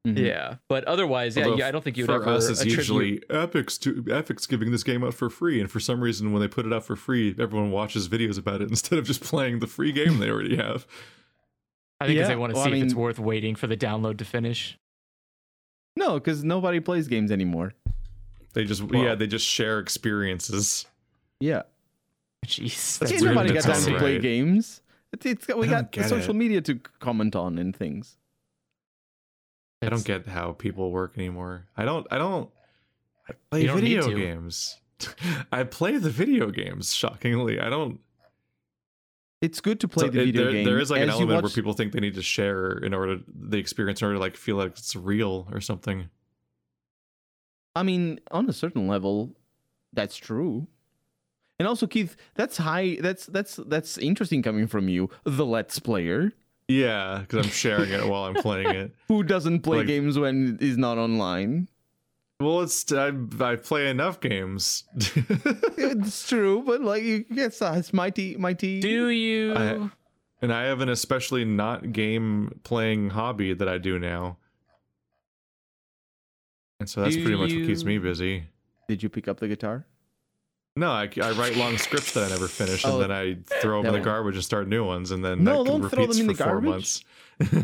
Mhm. 0.07 0.19
yeah. 0.25 0.55
But 0.69 0.85
otherwise, 0.85 1.36
yeah, 1.36 1.45
Although 1.47 1.57
yeah, 1.57 1.67
I 1.67 1.73
don't 1.73 1.83
think 1.83 1.97
you'd 1.97 2.07
for 2.07 2.15
ever 2.23 2.28
us, 2.28 2.49
it's 2.49 2.61
attribute- 2.61 2.78
usually 2.78 3.19
Epic's 3.31 3.77
to, 3.78 4.05
Epic's 4.09 4.47
giving 4.47 4.70
this 4.70 4.85
game 4.85 5.03
out 5.03 5.15
for 5.15 5.28
free, 5.28 5.61
and 5.61 5.69
for 5.69 5.81
some 5.81 6.01
reason, 6.01 6.33
when 6.33 6.41
they 6.41 6.47
put 6.47 6.65
it 6.65 6.73
out 6.73 6.85
for 6.85 6.95
free, 6.95 7.35
everyone 7.41 7.73
watches 7.73 8.09
videos 8.09 8.39
about 8.39 8.62
it 8.62 8.69
instead 8.70 9.01
of 9.01 9.05
just 9.07 9.20
playing 9.20 9.59
the 9.59 9.67
free 9.67 9.91
game 9.91 10.19
they 10.20 10.31
already 10.31 10.55
have. 10.57 10.86
I 12.01 12.07
think 12.07 12.19
'cause 12.20 12.28
Yeah, 12.28 12.28
they 12.28 12.36
want 12.36 12.53
to 12.53 12.59
well, 12.59 12.69
I 12.69 12.70
see 12.70 12.78
if 12.78 12.85
it's 12.85 12.95
worth 12.95 13.19
waiting 13.19 13.57
for 13.57 13.67
the 13.67 13.77
download 13.77 14.19
to 14.19 14.25
finish. 14.25 14.78
No, 15.97 16.15
because 16.15 16.44
nobody 16.44 16.81
plays 16.81 17.08
games 17.08 17.33
anymore. 17.33 17.73
They 18.52 18.65
just 18.65 18.83
Well- 18.83 19.02
yeah, 19.02 19.15
they 19.15 19.26
just 19.26 19.47
share 19.47 19.78
experiences. 19.81 20.86
Yeah. 21.41 21.62
Jeez. 22.47 22.99
That's 22.99 23.12
Ain't 23.12 23.23
nobody 23.23 23.52
got 23.52 23.65
time 23.65 23.83
to 23.83 23.99
play 23.99 24.15
right. 24.15 24.23
games. 24.23 24.83
It's, 25.12 25.26
it's 25.26 25.47
got, 25.47 25.58
we 25.58 25.66
got 25.66 25.94
social 25.94 26.34
it. 26.34 26.39
media 26.39 26.60
to 26.62 26.76
comment 27.00 27.34
on 27.34 27.58
and 27.58 27.75
things. 27.75 28.16
I 29.83 29.89
don't 29.89 30.05
get 30.05 30.26
how 30.26 30.52
people 30.52 30.91
work 30.91 31.15
anymore. 31.16 31.66
I 31.76 31.84
don't. 31.84 32.07
I 32.10 32.18
don't. 32.18 32.50
I 33.28 33.33
play 33.50 33.66
don't 33.66 33.81
video 33.81 34.08
games. 34.08 34.78
I 35.52 35.65
play 35.65 35.99
the 35.99 36.10
video 36.10 36.50
games. 36.50 36.94
Shockingly, 36.94 37.60
I 37.60 37.68
don't. 37.68 38.00
It's 39.42 39.60
good 39.60 39.81
to 39.81 39.89
play 39.89 40.06
so 40.06 40.10
the 40.10 40.24
video 40.24 40.44
there, 40.44 40.52
game. 40.52 40.65
there 40.65 40.78
is 40.78 40.90
like 40.90 41.02
an 41.02 41.10
element 41.10 41.42
where 41.42 41.50
people 41.50 41.74
think 41.74 41.92
they 41.92 42.00
need 42.00 42.15
to 42.15 42.23
share 42.23 42.73
in 42.73 42.94
order 42.94 43.18
the 43.28 43.58
experience 43.58 44.00
in 44.00 44.06
order 44.06 44.16
to 44.16 44.20
like 44.20 44.36
feel 44.36 44.56
like 44.56 44.73
it's 44.73 44.97
real 44.97 45.47
or 45.52 45.60
something. 45.60 46.08
I 47.74 47.82
mean, 47.82 48.20
on 48.31 48.48
a 48.48 48.52
certain 48.55 48.89
level, 48.89 49.36
that's 49.92 50.16
true. 50.16 50.66
And 51.58 51.68
also, 51.68 51.86
Keith, 51.86 52.16
that's 52.34 52.56
high. 52.56 52.97
That's 53.00 53.26
that's 53.26 53.56
that's 53.56 53.98
interesting 53.98 54.42
coming 54.42 54.66
from 54.66 54.89
you, 54.89 55.10
the 55.24 55.44
Let's 55.44 55.78
Player, 55.78 56.32
Yeah, 56.68 57.18
because 57.20 57.44
I'm 57.47 57.52
sharing 57.52 57.90
it 57.90 58.06
while 58.08 58.24
I'm 58.24 58.34
playing 58.34 58.68
it. 58.74 58.94
who 59.08 59.23
doesn't 59.23 59.60
play 59.60 59.78
Like- 59.78 59.86
games 59.86 60.18
when 60.18 60.58
is 60.60 60.76
not 60.78 60.97
online. 60.98 61.68
Well, 62.39 62.60
it's 62.60 62.92
I, 62.92 63.12
I 63.40 63.56
play 63.56 63.89
enough 63.89 64.20
games. 64.20 64.84
It's 65.78 66.28
true, 66.28 66.62
but 66.66 66.81
like, 66.82 67.02
you 67.02 67.24
yes, 67.31 67.62
uh, 67.62 67.74
it's 67.76 67.92
mighty, 67.92 68.36
mighty. 68.36 68.81
Do 68.81 69.08
you? 69.08 69.55
I- 69.55 69.90
and 70.42 70.52
I 70.52 70.65
have 70.65 70.81
an 70.82 70.90
especially 70.90 71.47
not 71.47 71.92
game 71.92 72.60
playing 72.62 73.08
hobby 73.10 73.55
that 73.55 73.68
I 73.68 73.78
do 73.78 73.98
now. 73.98 74.36
And 76.78 76.89
so 76.89 77.00
that's 77.02 77.16
Do 77.16 77.23
pretty 77.23 77.39
much 77.39 77.52
what 77.55 77.66
keeps 77.66 77.84
me 77.84 77.97
busy. 77.97 78.44
Did 78.86 79.02
you 79.02 79.08
pick 79.08 79.28
up 79.28 79.40
the 79.40 79.48
guitar? 79.48 79.86
No, 80.76 80.90
I, 80.90 81.08
I 81.23 81.31
write 81.32 81.56
long 81.56 81.78
scripts 81.78 82.12
that 82.12 82.24
I 82.24 82.28
never 82.28 82.48
finish, 82.48 82.84
Oh, 82.84 83.00
and 83.00 83.02
then 83.10 83.10
I 83.10 83.39
throw 83.62 83.82
them 83.82 83.94
in 83.94 83.98
the 83.98 84.05
garbage 84.05 84.34
and 84.34 84.44
start 84.44 84.68
new 84.68 84.84
ones, 84.84 85.10
and 85.10 85.24
then 85.24 85.42
No, 85.42 85.65
that 85.65 85.70
don't 85.70 85.89
throw 85.89 86.06
them 86.06 86.20
in 86.20 86.26
for 86.26 86.32
the 86.34 86.44
four 86.44 86.60
garbage. 86.60 86.68
months. 86.68 87.05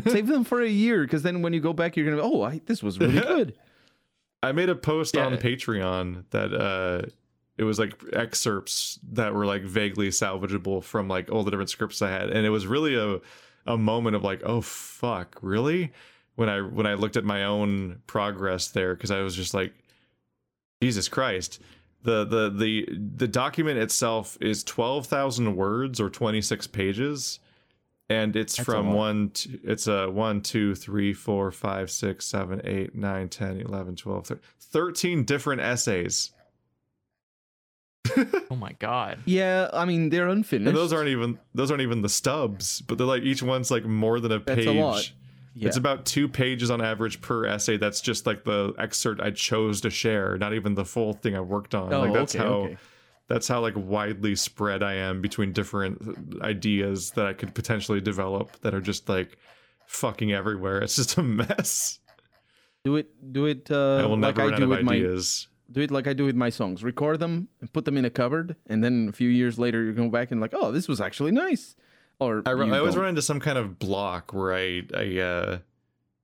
Save 0.11 0.25
them 0.25 0.43
for 0.43 0.61
a 0.63 0.67
year, 0.67 1.03
because 1.03 1.21
then 1.21 1.43
when 1.43 1.53
you 1.53 1.59
go 1.59 1.73
back, 1.73 1.95
you're 1.95 2.09
gonna. 2.09 2.21
Oh, 2.27 2.41
I, 2.41 2.59
this 2.65 2.81
was 2.81 2.99
really 2.99 3.19
good. 3.21 3.53
I 4.43 4.51
made 4.51 4.69
a 4.69 4.75
post 4.75 5.15
on 5.17 5.37
Patreon 5.37 6.25
that 6.31 6.53
uh 6.53 7.09
it 7.57 7.63
was 7.63 7.79
like 7.79 7.93
excerpts 8.11 8.99
that 9.11 9.33
were 9.33 9.45
like 9.45 9.63
vaguely 9.63 10.09
salvageable 10.09 10.83
from 10.83 11.07
like 11.07 11.31
all 11.31 11.43
the 11.43 11.51
different 11.51 11.69
scripts 11.69 12.01
I 12.01 12.09
had. 12.09 12.29
And 12.29 12.45
it 12.45 12.49
was 12.49 12.67
really 12.67 12.95
a 12.95 13.19
a 13.65 13.77
moment 13.77 14.15
of 14.15 14.23
like 14.23 14.41
oh 14.43 14.61
fuck 14.61 15.37
really? 15.41 15.93
When 16.35 16.49
I 16.49 16.61
when 16.61 16.85
I 16.85 16.95
looked 16.95 17.15
at 17.15 17.23
my 17.23 17.45
own 17.45 18.01
progress 18.05 18.67
there 18.67 18.95
cuz 18.95 19.11
I 19.11 19.21
was 19.21 19.35
just 19.35 19.53
like 19.53 19.73
Jesus 20.81 21.07
Christ. 21.07 21.61
The 22.01 22.25
the 22.25 22.49
the 22.49 22.89
the 23.15 23.27
document 23.27 23.79
itself 23.79 24.37
is 24.41 24.61
12,000 24.65 25.55
words 25.55 26.01
or 26.01 26.09
26 26.09 26.67
pages 26.67 27.39
and 28.09 28.35
it's 28.35 28.57
That's 28.57 28.65
from 28.65 28.93
one 28.93 29.29
to, 29.31 29.59
it's 29.63 29.87
a 29.87 30.09
one 30.09 30.41
two 30.41 30.75
three 30.75 31.13
four 31.13 31.51
five 31.51 31.89
six 31.89 32.25
seven 32.25 32.61
eight 32.65 32.95
nine 32.95 33.29
ten 33.29 33.61
eleven 33.61 33.95
twelve 33.95 34.27
thir- 34.27 34.39
13 34.59 35.23
different 35.23 35.61
essays 35.61 36.31
oh 38.51 38.55
my 38.55 38.73
god. 38.79 39.19
Yeah, 39.25 39.69
I 39.71 39.85
mean 39.85 40.09
they're 40.09 40.27
unfinished. 40.27 40.67
and 40.67 40.75
those 40.77 40.91
aren't 40.91 41.07
even 41.09 41.39
those 41.55 41.71
aren't 41.71 41.81
even 41.83 42.01
the 42.01 42.09
stubs 42.09 42.81
but 42.81 42.97
they're 42.97 43.07
like 43.07 43.23
each 43.23 43.41
one's 43.41 43.71
like 43.71 43.85
more 43.85 44.19
than 44.19 44.31
a 44.31 44.39
That's 44.39 44.57
page 44.57 44.67
a 44.67 44.71
lot. 44.73 45.11
Yeah. 45.55 45.67
it's 45.69 45.77
about 45.77 46.05
two 46.05 46.27
pages 46.27 46.69
on 46.69 46.81
average 46.81 47.21
per 47.21 47.45
essay 47.45 47.77
that's 47.77 48.01
just 48.01 48.25
like 48.25 48.43
the 48.43 48.73
excerpt 48.79 49.21
i 49.21 49.29
chose 49.31 49.81
to 49.81 49.89
share 49.91 50.35
not 50.37 50.53
even 50.53 50.73
the 50.73 50.83
full 50.83 51.13
thing 51.13 51.35
i 51.35 51.39
worked 51.39 51.75
on 51.75 51.93
Oh, 51.93 51.99
like 52.01 52.13
that's 52.13 52.35
okay, 52.35 52.43
how 52.43 52.53
okay. 52.53 52.77
That's 53.33 53.47
how 53.47 53.59
like 53.61 53.73
widely 53.75 54.35
spread 54.35 54.83
I 54.83 54.93
am 54.93 55.19
between 55.19 55.53
different 55.53 56.39
ideas 56.43 57.11
that 57.11 57.25
I 57.25 57.33
could 57.33 57.55
potentially 57.55 57.99
develop 57.99 58.59
that 58.61 58.75
are 58.75 58.81
just 58.81 59.09
like 59.09 59.37
fucking 59.87 60.31
everywhere. 60.31 60.77
It's 60.83 60.95
just 60.97 61.17
a 61.17 61.23
mess. 61.23 61.97
Do 62.83 62.95
it, 62.97 63.33
do 63.33 63.47
it 63.47 63.71
uh, 63.71 63.95
I 64.01 64.05
will 64.05 64.19
like 64.19 64.35
never 64.35 64.41
I 64.41 64.45
run 64.45 64.53
out 64.53 64.57
do 64.57 64.63
of 64.65 64.69
with 64.69 64.81
my 64.83 64.93
ideas. 64.93 65.47
do 65.71 65.81
it 65.81 65.89
like 65.89 66.05
I 66.05 66.13
do 66.13 66.25
with 66.25 66.35
my 66.35 66.51
songs. 66.51 66.83
Record 66.83 67.19
them 67.19 67.47
and 67.59 67.73
put 67.73 67.85
them 67.85 67.97
in 67.97 68.05
a 68.05 68.11
cupboard, 68.11 68.55
and 68.67 68.83
then 68.83 69.07
a 69.09 69.11
few 69.11 69.29
years 69.29 69.57
later 69.57 69.83
you 69.83 69.93
go 69.93 70.09
back 70.09 70.29
and 70.29 70.39
like, 70.39 70.53
oh, 70.53 70.71
this 70.71 70.87
was 70.87 71.01
actually 71.01 71.31
nice. 71.31 71.75
Or 72.19 72.43
I, 72.45 72.51
I 72.51 72.77
always 72.77 72.95
run 72.95 73.09
into 73.09 73.23
some 73.23 73.39
kind 73.39 73.57
of 73.57 73.79
block 73.79 74.31
where 74.31 74.53
I 74.53 74.83
I 74.95 75.17
uh 75.17 75.57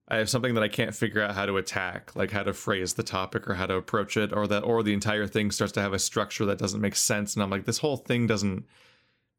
I 0.10 0.18
have 0.18 0.30
something 0.30 0.56
that 0.56 0.64
I 0.64 0.68
can't 0.68 0.96
figure 0.96 1.22
out 1.22 1.36
how 1.36 1.46
to 1.46 1.58
attack, 1.58 2.16
like 2.16 2.32
how 2.32 2.42
to 2.44 2.54
phrase 2.54 2.96
the 2.96 3.04
topic 3.04 3.48
or 3.48 3.54
how 3.54 3.68
to 3.68 3.76
approach 3.76 4.18
it, 4.18 4.34
or 4.34 4.48
that 4.48 4.64
or 4.64 4.82
the 4.82 4.94
entire 4.94 5.28
thing 5.28 5.52
starts 5.52 5.74
to 5.74 5.82
have 5.82 5.94
a 5.94 6.00
structure 6.00 6.46
that 6.46 6.58
doesn't 6.58 6.82
make 6.82 6.96
sense, 6.96 7.36
and 7.36 7.44
I'm 7.44 7.50
like, 7.52 7.66
this 7.66 7.78
whole 7.78 7.98
thing 7.98 8.26
doesn't. 8.26 8.66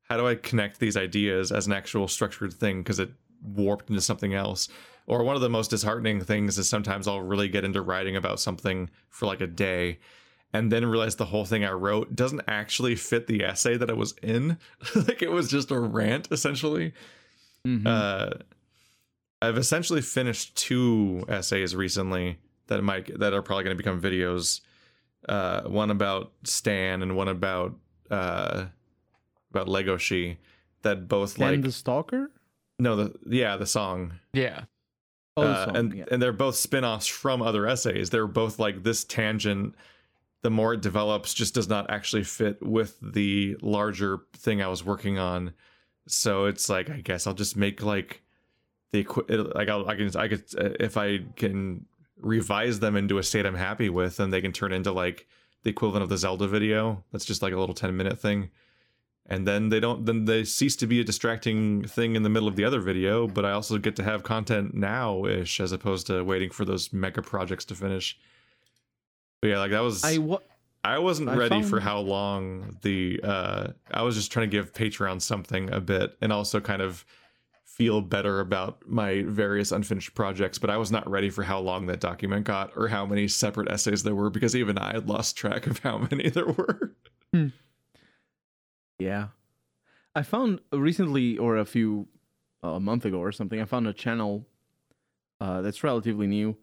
How 0.05 0.17
do 0.17 0.27
I 0.27 0.35
connect 0.35 0.81
these 0.81 0.97
ideas 0.97 1.53
as 1.53 1.67
an 1.67 1.73
actual 1.73 2.09
structured 2.09 2.53
thing? 2.53 2.83
Because 2.83 2.99
it 2.99 3.11
warped 3.43 3.91
into 3.91 4.01
something 4.03 4.35
else. 4.35 4.69
Or 5.07 5.23
one 5.25 5.37
of 5.37 5.43
the 5.43 5.49
most 5.49 5.71
disheartening 5.71 6.21
things 6.21 6.59
is 6.59 6.69
sometimes 6.69 7.09
I'll 7.09 7.21
really 7.21 7.49
get 7.49 7.65
into 7.65 7.81
writing 7.81 8.17
about 8.17 8.39
something 8.41 8.91
for 9.09 9.27
like 9.27 9.41
a 9.41 9.47
day, 9.47 9.99
and 10.53 10.71
then 10.71 10.87
realize 10.87 11.17
the 11.17 11.27
whole 11.27 11.45
thing 11.45 11.65
I 11.65 11.73
wrote 11.73 12.15
doesn't 12.15 12.43
actually 12.47 12.97
fit 12.97 13.27
the 13.27 13.45
essay 13.45 13.77
that 13.77 13.91
I 13.91 13.95
was 13.95 14.15
in. 14.23 14.59
like 14.95 15.23
it 15.23 15.31
was 15.33 15.49
just 15.49 15.71
a 15.71 15.81
rant 15.81 16.29
essentially. 16.31 16.93
Mhm. 17.67 17.87
Uh, 17.87 18.39
I've 19.43 19.57
essentially 19.57 20.03
finished 20.03 20.57
two 20.57 21.25
essays 21.29 21.75
recently 21.75 22.39
that 22.67 22.83
might 22.83 23.19
that 23.19 23.33
are 23.33 23.43
probably 23.43 23.65
going 23.65 23.77
to 23.77 23.83
become 23.83 24.01
videos. 24.01 24.61
Uh, 25.29 25.63
one 25.63 25.91
about 25.91 26.33
Stan 26.45 27.03
and 27.03 27.17
one 27.17 27.29
about 27.29 27.75
uh, 28.11 28.67
about 29.51 29.69
Lego 29.69 29.97
She. 29.97 30.39
That 30.83 31.09
both 31.09 31.39
and 31.39 31.57
like 31.57 31.63
the 31.63 31.73
stalker. 31.73 32.31
no 32.79 32.97
the 32.97 33.15
yeah 33.27 33.57
the 33.57 33.67
song 33.67 34.15
Yeah. 34.33 34.65
Oh, 35.37 35.43
uh, 35.43 35.67
song, 35.67 35.77
and 35.77 35.95
yeah. 35.95 36.05
and 36.11 36.23
they're 36.23 36.33
both 36.33 36.57
spin-offs 36.57 37.07
from 37.07 37.43
other 37.43 37.67
essays. 37.67 38.11
They're 38.11 38.27
both 38.27 38.59
like 38.59 38.83
this 38.83 39.05
tangent. 39.05 39.75
The 40.43 40.51
more 40.51 40.73
it 40.73 40.81
develops, 40.81 41.35
just 41.35 41.55
does 41.55 41.69
not 41.69 41.91
actually 41.91 42.25
fit 42.25 42.63
with 42.63 42.97
the 43.03 43.57
larger 43.61 44.21
thing 44.33 44.63
I 44.63 44.69
was 44.69 44.83
working 44.83 45.19
on. 45.19 45.53
So 46.09 46.47
it's 46.47 46.71
like 46.71 46.89
I 46.89 47.03
guess 47.03 47.27
I'll 47.27 47.35
just 47.35 47.57
make 47.57 47.83
like 47.83 48.23
the 48.93 49.07
it- 49.29 49.55
like 49.55 49.69
I'll, 49.69 49.89
I 49.89 49.97
can 49.97 50.17
I 50.17 50.29
could 50.29 50.45
uh, 50.59 50.71
if 50.81 50.97
I 50.97 51.21
can 51.37 51.87
revise 52.21 52.81
them 52.81 52.97
into 52.97 53.19
a 53.19 53.23
state 53.23 53.47
I'm 53.47 53.55
happy 53.55 53.89
with, 53.89 54.17
then 54.19 54.31
they 54.31 54.41
can 54.41 54.53
turn 54.53 54.73
into 54.73 54.93
like 54.93 55.27
the 55.63 55.71
equivalent 55.71 56.03
of 56.03 56.09
the 56.09 56.17
Zelda 56.19 56.47
video. 56.49 57.05
That's 57.13 57.25
just 57.25 57.43
like 57.43 57.53
a 57.53 57.59
little 57.59 57.75
ten 57.75 57.97
minute 57.97 58.19
thing. 58.19 58.51
And 59.27 59.47
then 59.47 59.69
they 59.69 59.79
don't 59.79 60.07
then 60.07 60.25
they 60.25 60.43
cease 60.45 60.75
to 60.77 60.87
be 60.89 61.01
a 61.01 61.05
distracting 61.05 61.85
thing 61.85 62.17
in 62.17 62.25
the 62.25 62.29
middle 62.29 62.49
of 62.49 62.57
the 62.57 62.65
other 62.65 62.81
video, 62.81 63.29
but 63.29 63.45
I 63.45 63.53
also 63.53 63.79
get 63.79 63.95
to 63.97 64.03
have 64.03 64.23
content 64.25 64.75
now 64.75 65.25
ish 65.25 65.61
as 65.61 65.71
opposed 65.73 66.09
to 66.09 66.23
waiting 66.25 66.51
for 66.51 66.65
those 66.65 66.93
mega 66.93 67.23
projects 67.23 67.65
to 67.67 67.75
finish. 67.77 68.19
But 69.41 69.49
yeah, 69.49 69.59
like 69.59 69.71
that 69.71 69.81
was 69.81 70.03
I 70.05 70.19
wa- 70.19 70.41
I 70.83 70.99
wasn't 70.99 71.29
I 71.29 71.37
ready 71.37 71.63
for 71.63 71.79
how 71.79 72.01
long 72.01 72.77
the 72.83 73.21
uh 73.23 73.69
I 73.93 74.03
was 74.03 74.17
just 74.17 74.33
trying 74.33 74.51
to 74.51 74.57
give 74.57 74.73
Patreon 74.73 75.23
something 75.23 75.71
a 75.73 75.81
bit 75.81 76.17
and 76.21 76.33
also 76.33 76.59
kind 76.61 76.83
of 76.83 77.05
feel 77.81 78.03
better 78.03 78.41
about 78.41 78.87
my 78.87 79.23
various 79.23 79.73
unfinished 79.73 80.13
projects, 80.13 80.59
but 80.59 80.69
I 80.69 80.77
was 80.77 80.93
not 80.93 81.09
ready 81.09 81.31
for 81.31 81.43
how 81.43 81.61
long 81.61 81.87
that 81.87 81.99
document 81.99 82.45
got 82.45 82.77
or 82.77 82.89
how 82.89 83.07
many 83.07 83.27
separate 83.27 83.71
essays 83.71 84.03
there 84.03 84.15
were 84.15 84.29
because 84.29 84.55
even 84.55 84.77
I 84.77 84.93
had 84.93 85.09
lost 85.09 85.35
track 85.35 85.67
of 85.67 85.79
how 85.79 85.97
many 86.11 86.29
there 86.29 86.45
were. 86.45 86.93
Yeah. 88.99 89.29
I 90.15 90.23
found 90.23 90.61
recently, 90.71 91.39
or 91.39 91.57
a 91.57 91.65
few, 91.65 92.07
uh, 92.63 92.73
a 92.73 92.81
month 92.81 93.07
ago 93.07 93.17
or 93.17 93.33
something, 93.33 93.59
I 93.63 93.65
found 93.65 93.87
a 93.87 93.95
channel 93.95 94.47
uh, 95.41 95.63
that's 95.63 95.83
relatively 95.83 96.27
new 96.27 96.59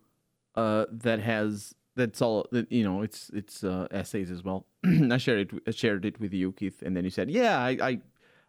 uh, 0.54 0.86
that 0.92 1.20
has, 1.20 1.74
that's 1.96 2.22
all, 2.22 2.46
you 2.70 2.84
know, 2.84 3.02
it's 3.02 3.32
it's 3.34 3.64
uh, 3.64 3.88
essays 3.90 4.30
as 4.30 4.44
well. 4.44 4.68
I 4.86 5.18
shared 5.18 5.52
it, 5.52 5.64
I 5.68 5.72
shared 5.72 6.06
it 6.06 6.20
with 6.20 6.32
you, 6.32 6.52
Keith, 6.52 6.84
and 6.84 6.96
then 6.96 7.06
you 7.06 7.10
said, 7.10 7.32
yeah, 7.32 7.58
I, 7.58 7.70
I, 7.82 8.02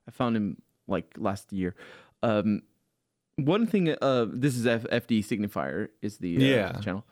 I 0.06 0.10
found 0.10 0.36
him 0.36 0.60
like 0.88 1.14
last 1.16 1.52
year. 1.52 1.74
Um, 2.22 2.62
one 3.36 3.66
thing, 3.66 3.94
uh, 4.02 4.26
this 4.28 4.56
is 4.56 4.66
F- 4.66 4.82
FD 4.84 5.20
Signifier 5.24 5.88
is 6.02 6.18
the 6.18 6.36
uh, 6.36 6.40
Yeah. 6.40 6.72
channel. 6.80 7.04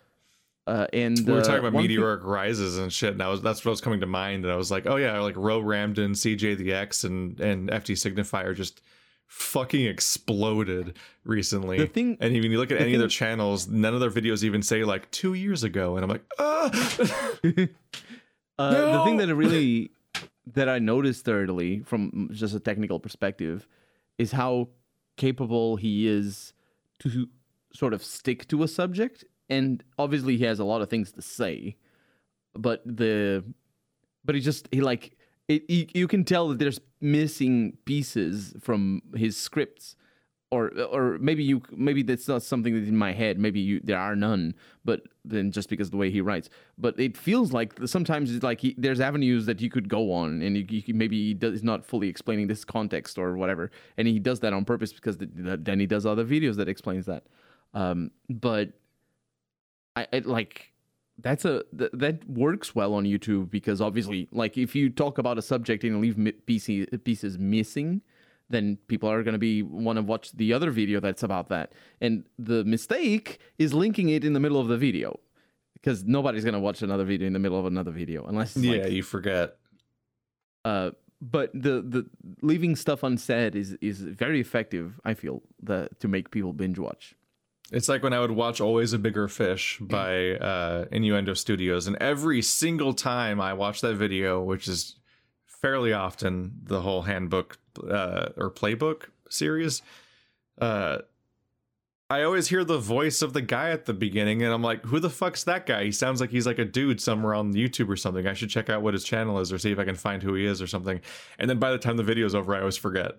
Uh, 0.65 0.85
and 0.91 1.17
we 1.25 1.31
were 1.31 1.39
uh, 1.39 1.43
talking 1.43 1.59
about 1.59 1.71
one 1.71 1.83
thing- 1.83 1.91
meteoric 1.91 2.23
rises 2.25 2.77
and 2.77 2.91
shit, 2.91 3.13
and 3.13 3.23
I 3.23 3.29
was 3.29 3.41
that's 3.41 3.63
what 3.63 3.71
was 3.71 3.79
coming 3.79 4.01
to 4.01 4.05
mind, 4.05 4.43
and 4.43 4.51
I 4.51 4.57
was 4.57 4.69
like, 4.69 4.85
oh 4.85 4.97
yeah, 4.97 5.17
like 5.19 5.37
Ro 5.37 5.61
Ramdin, 5.61 6.11
CJ 6.11 6.57
the 6.57 6.73
X, 6.73 7.05
and 7.05 7.39
and 7.39 7.69
FD 7.69 7.93
Signifier 7.95 8.53
just 8.53 8.81
fucking 9.27 9.85
exploded 9.85 10.97
recently. 11.23 11.77
The 11.77 11.87
thing- 11.87 12.17
and 12.19 12.33
even 12.33 12.51
you 12.51 12.57
look 12.59 12.71
at 12.71 12.81
any 12.81 12.93
of 12.95 12.99
their 12.99 13.07
channels, 13.07 13.69
none 13.69 13.93
of 13.93 14.01
their 14.01 14.09
videos 14.11 14.43
even 14.43 14.61
say 14.61 14.83
like 14.83 15.09
two 15.11 15.33
years 15.35 15.63
ago, 15.63 15.95
and 15.95 16.03
I'm 16.03 16.09
like, 16.09 16.25
ah. 16.37 16.69
Uh, 18.59 18.71
The 18.97 19.03
thing 19.05 19.17
No! 19.17 19.25
that 19.27 19.35
really 19.35 19.91
that 20.53 20.67
I 20.67 20.79
noticed 20.79 21.23
thirdly, 21.25 21.81
from 21.85 22.29
just 22.33 22.55
a 22.55 22.59
technical 22.59 22.99
perspective, 22.99 23.67
is 24.17 24.31
how 24.31 24.69
capable 25.17 25.75
he 25.75 26.07
is 26.07 26.53
to 26.99 27.27
sort 27.73 27.93
of 27.93 28.03
stick 28.03 28.47
to 28.47 28.63
a 28.63 28.67
subject. 28.67 29.25
And 29.49 29.83
obviously, 29.97 30.37
he 30.37 30.45
has 30.45 30.59
a 30.59 30.63
lot 30.63 30.81
of 30.81 30.89
things 30.89 31.11
to 31.13 31.21
say, 31.21 31.75
but 32.53 32.81
the 32.85 33.43
but 34.25 34.35
he 34.35 34.41
just 34.41 34.67
he 34.71 34.81
like 34.81 35.17
it 35.47 35.69
you, 35.69 35.87
you 35.93 36.07
can 36.07 36.23
tell 36.23 36.49
that 36.49 36.59
there's 36.59 36.79
missing 36.99 37.77
pieces 37.85 38.53
from 38.59 39.01
his 39.15 39.37
scripts 39.37 39.95
or 40.51 40.71
or 40.91 41.17
maybe 41.19 41.43
you 41.43 41.61
maybe 41.71 42.03
that's 42.03 42.27
not 42.27 42.41
something 42.43 42.73
that's 42.73 42.87
in 42.87 42.97
my 42.97 43.11
head. 43.13 43.37
Maybe 43.37 43.59
you 43.59 43.81
there 43.83 43.99
are 43.99 44.15
none 44.15 44.55
but 44.87 45.01
then 45.25 45.51
just 45.51 45.67
because 45.67 45.89
of 45.89 45.91
the 45.91 45.97
way 45.97 46.09
he 46.09 46.21
writes. 46.21 46.49
But 46.77 46.97
it 46.97 47.17
feels 47.17 47.51
like 47.51 47.73
sometimes 47.85 48.33
it's 48.33 48.41
like 48.41 48.61
he, 48.61 48.73
there's 48.77 49.01
avenues 49.01 49.45
that 49.45 49.59
you 49.59 49.69
could 49.69 49.89
go 49.89 50.13
on 50.13 50.41
and 50.41 50.55
you, 50.55 50.65
you, 50.69 50.93
maybe 50.93 51.21
he 51.27 51.33
does, 51.33 51.61
not 51.61 51.85
fully 51.85 52.07
explaining 52.07 52.47
this 52.47 52.63
context 52.63 53.17
or 53.17 53.35
whatever. 53.35 53.69
And 53.97 54.07
he 54.07 54.17
does 54.17 54.39
that 54.39 54.53
on 54.53 54.63
purpose 54.63 54.93
because 54.93 55.17
the, 55.17 55.25
the, 55.25 55.57
then 55.57 55.81
he 55.81 55.85
does 55.85 56.05
other 56.05 56.23
videos 56.23 56.55
that 56.55 56.69
explains 56.69 57.05
that. 57.05 57.25
Um, 57.73 58.11
but 58.29 58.69
I, 59.97 60.07
I 60.13 60.19
like 60.19 60.71
that's 61.19 61.43
a 61.43 61.63
th- 61.77 61.91
that 61.93 62.29
works 62.29 62.73
well 62.73 62.93
on 62.93 63.03
YouTube 63.03 63.49
because 63.49 63.81
obviously, 63.81 64.29
like 64.31 64.57
if 64.57 64.73
you 64.73 64.89
talk 64.89 65.17
about 65.17 65.37
a 65.37 65.41
subject 65.41 65.83
and 65.83 65.99
leave 65.99 66.17
mi- 66.17 66.31
pieces 66.31 67.37
missing, 67.37 68.01
then 68.49 68.77
people 68.87 69.09
are 69.09 69.23
going 69.23 69.33
to 69.33 69.39
be 69.39 69.61
want 69.61 69.97
to 69.97 70.03
watch 70.03 70.31
the 70.31 70.53
other 70.53 70.71
video 70.71 70.99
that's 70.99 71.23
about 71.23 71.49
that. 71.49 71.73
And 72.01 72.23
the 72.39 72.63
mistake 72.63 73.39
is 73.57 73.73
linking 73.73 74.09
it 74.09 74.23
in 74.23 74.33
the 74.33 74.39
middle 74.39 74.59
of 74.59 74.67
the 74.67 74.77
video 74.77 75.19
because 75.73 76.03
nobody's 76.03 76.43
going 76.43 76.53
to 76.53 76.59
watch 76.59 76.81
another 76.81 77.05
video 77.05 77.27
in 77.27 77.33
the 77.33 77.39
middle 77.39 77.59
of 77.59 77.65
another 77.65 77.91
video 77.91 78.25
unless 78.25 78.55
it's 78.55 78.65
yeah, 78.65 78.83
like, 78.83 78.91
you 78.91 79.03
forget. 79.03 79.57
uh, 80.65 80.91
but 81.21 81.51
the 81.53 81.81
the 81.81 82.05
leaving 82.41 82.75
stuff 82.75 83.03
unsaid 83.03 83.55
is 83.55 83.77
is 83.81 84.01
very 84.01 84.39
effective. 84.39 84.99
I 85.03 85.13
feel 85.13 85.41
the 85.61 85.89
to 85.99 86.07
make 86.07 86.31
people 86.31 86.53
binge 86.53 86.77
watch. 86.79 87.15
It's 87.71 87.89
like 87.89 88.01
when 88.01 88.13
I 88.13 88.19
would 88.19 88.31
watch 88.31 88.61
Always 88.61 88.93
a 88.93 88.99
Bigger 88.99 89.27
Fish 89.27 89.77
by 89.81 90.35
uh, 90.35 90.85
Innuendo 90.91 91.33
Studios, 91.33 91.87
and 91.87 91.97
every 91.97 92.41
single 92.41 92.93
time 92.93 93.41
I 93.41 93.53
watch 93.53 93.81
that 93.81 93.95
video, 93.95 94.41
which 94.41 94.67
is 94.67 94.95
fairly 95.61 95.93
often 95.93 96.59
the 96.63 96.81
whole 96.81 97.03
handbook 97.03 97.57
uh, 97.89 98.29
or 98.37 98.51
playbook 98.51 99.03
series, 99.29 99.81
uh, 100.59 100.99
I 102.09 102.23
always 102.23 102.47
hear 102.47 102.63
the 102.63 102.77
voice 102.77 103.21
of 103.21 103.33
the 103.33 103.41
guy 103.41 103.71
at 103.71 103.85
the 103.85 103.93
beginning, 103.93 104.41
and 104.41 104.53
I'm 104.53 104.61
like, 104.61 104.85
who 104.85 104.99
the 104.99 105.09
fuck's 105.09 105.43
that 105.43 105.65
guy? 105.65 105.83
He 105.83 105.91
sounds 105.91 106.21
like 106.21 106.29
he's 106.29 106.45
like 106.45 106.59
a 106.59 106.63
dude 106.63 107.01
somewhere 107.01 107.33
on 107.33 107.53
YouTube 107.53 107.89
or 107.89 107.97
something. 107.97 108.25
I 108.25 108.33
should 108.33 108.49
check 108.49 108.69
out 108.69 108.81
what 108.81 108.93
his 108.93 109.03
channel 109.03 109.39
is 109.39 109.51
or 109.51 109.57
see 109.57 109.71
if 109.71 109.79
I 109.79 109.83
can 109.83 109.95
find 109.95 110.23
who 110.23 110.33
he 110.33 110.45
is 110.45 110.61
or 110.61 110.67
something. 110.67 111.01
And 111.37 111.49
then 111.49 111.59
by 111.59 111.71
the 111.71 111.77
time 111.77 111.97
the 111.97 112.03
video's 112.03 112.33
over, 112.33 112.55
I 112.55 112.59
always 112.59 112.77
forget. 112.77 113.15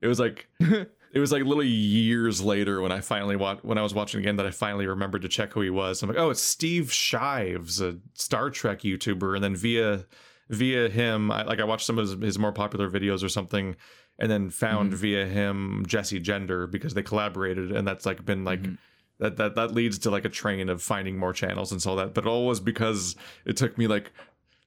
It 0.00 0.08
was 0.08 0.18
like 0.18 0.48
it 0.60 1.20
was 1.20 1.30
like 1.30 1.44
literally 1.44 1.68
years 1.68 2.42
later 2.42 2.80
when 2.80 2.90
I 2.90 3.00
finally 3.00 3.36
watched 3.36 3.64
when 3.64 3.78
I 3.78 3.82
was 3.82 3.94
watching 3.94 4.20
again 4.20 4.36
that 4.36 4.46
I 4.46 4.50
finally 4.50 4.86
remembered 4.86 5.22
to 5.22 5.28
check 5.28 5.52
who 5.52 5.60
he 5.60 5.70
was. 5.70 6.02
I'm 6.02 6.08
like, 6.08 6.18
oh, 6.18 6.30
it's 6.30 6.42
Steve 6.42 6.92
Shives, 6.92 7.80
a 7.80 7.96
Star 8.14 8.50
Trek 8.50 8.80
YouTuber, 8.80 9.36
and 9.36 9.44
then 9.44 9.54
via 9.54 10.04
via 10.48 10.88
him, 10.88 11.30
I, 11.30 11.42
like 11.44 11.60
I 11.60 11.64
watched 11.64 11.86
some 11.86 11.98
of 11.98 12.08
his, 12.08 12.22
his 12.22 12.38
more 12.38 12.52
popular 12.52 12.90
videos 12.90 13.22
or 13.24 13.28
something, 13.28 13.76
and 14.18 14.30
then 14.30 14.50
found 14.50 14.92
Mhm. 14.92 14.96
via 14.96 15.26
him 15.26 15.84
Jesse 15.86 16.20
Gender 16.20 16.66
because 16.66 16.94
they 16.94 17.02
collaborated, 17.02 17.72
and 17.72 17.86
that's 17.86 18.06
like 18.06 18.24
been 18.24 18.44
like. 18.44 18.62
Mhm. 18.62 18.78
That, 19.18 19.38
that 19.38 19.54
that 19.54 19.72
leads 19.72 19.98
to 20.00 20.10
like 20.10 20.26
a 20.26 20.28
train 20.28 20.68
of 20.68 20.82
finding 20.82 21.16
more 21.16 21.32
channels 21.32 21.72
and 21.72 21.80
so 21.80 21.96
that 21.96 22.12
but 22.12 22.24
it 22.26 22.28
all 22.28 22.46
was 22.46 22.60
because 22.60 23.16
it 23.46 23.56
took 23.56 23.78
me 23.78 23.86
like 23.86 24.12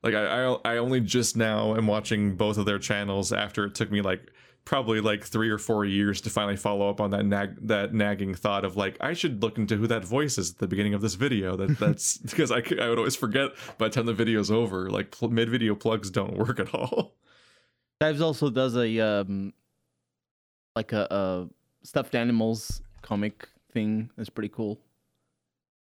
like 0.01 0.15
I, 0.15 0.25
I 0.25 0.57
I 0.65 0.77
only 0.77 1.01
just 1.01 1.37
now 1.37 1.75
am 1.75 1.85
watching 1.85 2.35
both 2.35 2.57
of 2.57 2.65
their 2.65 2.79
channels 2.79 3.31
after 3.31 3.65
it 3.65 3.75
took 3.75 3.91
me 3.91 4.01
like 4.01 4.31
probably 4.69 5.01
like 5.01 5.23
three 5.23 5.49
or 5.49 5.57
four 5.57 5.83
years 5.83 6.21
to 6.21 6.29
finally 6.29 6.55
follow 6.55 6.87
up 6.91 7.01
on 7.01 7.09
that 7.09 7.25
nag 7.25 7.55
that 7.67 7.91
nagging 7.91 8.35
thought 8.35 8.63
of 8.63 8.77
like 8.77 8.95
I 9.01 9.13
should 9.13 9.41
look 9.41 9.57
into 9.57 9.75
who 9.75 9.87
that 9.87 10.05
voice 10.05 10.37
is 10.37 10.51
at 10.51 10.57
the 10.59 10.67
beginning 10.67 10.93
of 10.93 11.01
this 11.01 11.15
video. 11.15 11.57
That 11.57 11.79
that's 11.79 12.17
because 12.31 12.51
I 12.51 12.61
could- 12.61 12.79
I 12.79 12.87
would 12.87 12.99
always 12.99 13.15
forget 13.15 13.49
by 13.79 13.87
the 13.87 13.95
time 13.95 14.05
the 14.05 14.13
video's 14.13 14.51
over. 14.51 14.91
Like 14.91 15.09
pl- 15.09 15.29
mid 15.29 15.49
video 15.49 15.73
plugs 15.73 16.11
don't 16.11 16.37
work 16.37 16.59
at 16.59 16.71
all. 16.75 17.15
Shives 17.99 18.21
also 18.21 18.51
does 18.51 18.75
a 18.77 18.99
um 18.99 19.53
like 20.75 20.93
a, 20.93 21.07
a 21.09 21.47
stuffed 21.83 22.13
animals 22.13 22.83
comic 23.01 23.49
thing. 23.73 24.11
That's 24.17 24.29
pretty 24.29 24.49
cool. 24.49 24.79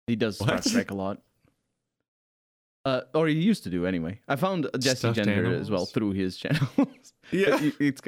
He 0.06 0.16
does 0.16 0.36
Star 0.38 0.60
Trek 0.62 0.90
a 0.90 0.94
lot. 0.94 1.20
Uh, 2.88 3.00
or 3.18 3.26
he 3.28 3.34
used 3.34 3.62
to 3.64 3.70
do 3.76 3.80
anyway. 3.92 4.14
I 4.28 4.36
found 4.36 4.60
Jesse 4.78 4.96
Stuffed 4.98 5.16
Gender 5.16 5.54
as 5.62 5.70
well 5.70 5.86
through 5.94 6.12
his 6.22 6.36
channel. 6.42 6.68
Yeah, 7.30 7.62
It- 7.62 7.74
it's 7.88 8.00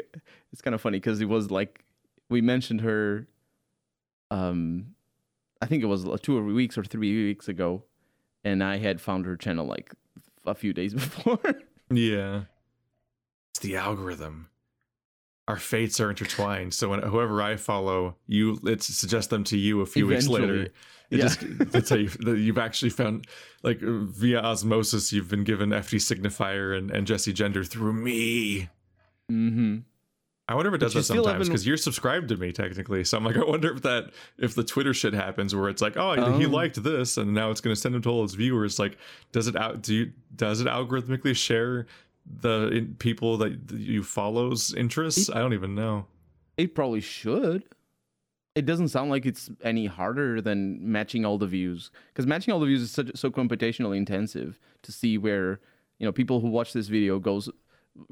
it's 0.53 0.63
kind 0.65 0.75
of 0.75 0.81
funny 0.81 0.99
because 0.99 1.21
it 1.21 1.29
was 1.37 1.51
like 1.51 1.73
we 2.29 2.41
mentioned 2.41 2.81
her. 2.81 3.27
Um, 4.31 4.95
I 5.63 5.67
think 5.67 5.83
it 5.83 5.87
was 5.87 6.07
two 6.23 6.43
weeks 6.61 6.79
or 6.79 6.85
three 6.85 7.13
weeks 7.27 7.49
ago, 7.49 7.85
and 8.45 8.63
I 8.65 8.79
had 8.79 9.01
found 9.01 9.27
her 9.27 9.37
channel 9.37 9.67
like 9.67 9.93
a 10.47 10.55
few 10.55 10.73
days 10.73 10.95
before. 11.05 11.41
yeah. 11.91 12.43
It's 13.53 13.59
the 13.61 13.77
algorithm. 13.77 14.49
Our 15.51 15.57
fates 15.59 16.01
are 16.01 16.11
intertwined. 16.11 16.73
So 16.75 16.89
when 16.91 17.03
whoever 17.03 17.43
I 17.43 17.57
follow, 17.57 18.17
you 18.27 18.59
it 18.65 18.83
suggests 18.83 19.29
them 19.31 19.45
to 19.45 19.57
you 19.59 19.81
a 19.83 19.87
few 19.87 20.07
weeks 20.07 20.27
later. 20.29 20.45
Eventually. 20.55 20.73
It 21.11 21.19
Yeah. 21.19 21.25
just 21.25 21.41
that's 21.73 21.91
how 21.91 21.97
you, 21.97 22.09
you've 22.37 22.59
actually 22.59 22.91
found 22.91 23.27
like 23.65 23.81
via 23.81 24.41
osmosis 24.41 25.13
you've 25.13 25.29
been 25.29 25.45
given 25.45 25.71
FD 25.71 25.97
signifier 25.99 26.77
and, 26.79 26.91
and 26.93 27.07
Jesse 27.07 27.33
Gender 27.33 27.65
through 27.65 27.93
me. 27.95 28.69
mm-hmm. 29.31 29.79
I 30.49 30.55
wonder 30.55 30.69
if 30.71 30.75
it 30.75 30.79
does 30.79 30.95
that 30.95 31.05
sometimes 31.05 31.49
because 31.49 31.65
you're 31.65 31.77
subscribed 31.77 32.29
to 32.31 32.37
me 32.37 32.51
technically. 32.51 33.05
So 33.05 33.17
I'm 33.17 33.25
like, 33.25 33.37
I 33.45 33.45
wonder 33.45 33.73
if 33.73 33.83
that 33.83 34.11
if 34.39 34.55
the 34.57 34.65
Twitter 34.65 34.93
shit 34.93 35.15
happens 35.15 35.55
where 35.55 35.69
it's 35.69 35.81
like, 35.83 35.97
oh, 35.97 36.37
he 36.39 36.47
Oh. 36.47 36.49
liked 36.49 36.83
this 36.83 37.17
and 37.19 37.33
now 37.33 37.51
it's 37.53 37.61
going 37.61 37.75
to 37.75 37.81
send 37.81 37.95
him 37.95 38.03
to 38.03 38.09
all 38.09 38.23
his 38.23 38.35
viewers. 38.35 38.79
Like, 38.79 38.99
does 39.33 39.47
it 39.47 39.55
out? 39.57 39.83
Do 39.83 39.95
you 39.95 40.13
does 40.35 40.61
it 40.61 40.67
algorithmically 40.67 41.37
share 41.37 41.87
the 42.27 42.69
in, 42.69 42.95
people 42.97 43.37
that 43.39 43.71
you 43.73 44.03
follows 44.03 44.75
interests? 44.75 45.31
I 45.31 45.39
don't 45.39 45.55
even 45.55 45.75
know. 45.75 46.07
It 46.57 46.75
probably 46.75 47.01
should. 47.01 47.65
It 48.55 48.67
doesn't 48.67 48.89
sound 48.89 49.11
like 49.11 49.27
it's 49.27 49.49
any 49.63 49.87
harder 49.87 50.41
than 50.41 50.79
matching 50.93 51.25
all 51.25 51.39
the 51.39 51.47
views 51.47 51.91
because 52.09 52.27
matching 52.27 52.53
all 52.53 52.61
the 52.61 52.67
views 52.67 52.83
is 52.83 52.91
such, 52.91 53.11
so 53.15 53.31
computationally 53.31 53.97
intensive 53.97 54.59
to 54.83 54.93
see 54.93 55.17
where 55.17 55.61
you 55.99 56.05
know 56.07 56.13
people 56.13 56.41
who 56.41 56.49
watch 56.49 56.73
this 56.73 56.89
video 56.89 57.19
goes 57.19 57.49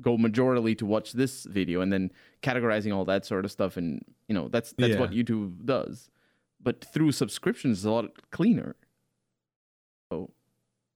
go 0.01 0.17
majorly 0.17 0.77
to 0.79 0.87
watch 0.87 1.13
this 1.13 1.45
video 1.45 1.81
and 1.81 1.93
then 1.93 2.11
categorizing 2.43 2.95
all 2.95 3.05
that 3.05 3.25
sort 3.27 3.45
of 3.45 3.51
stuff 3.51 3.77
and 3.77 4.05
you 4.29 4.35
know 4.35 4.49
that's 4.49 4.73
that's 4.79 4.95
Yeah. 4.95 5.01
what 5.01 5.11
YouTube 5.11 5.65
does. 5.65 6.09
But 6.61 6.85
through 6.85 7.13
subscriptions, 7.13 7.79
it's 7.79 7.85
a 7.85 7.91
lot 7.91 8.31
cleaner. 8.31 8.77
So 10.11 10.31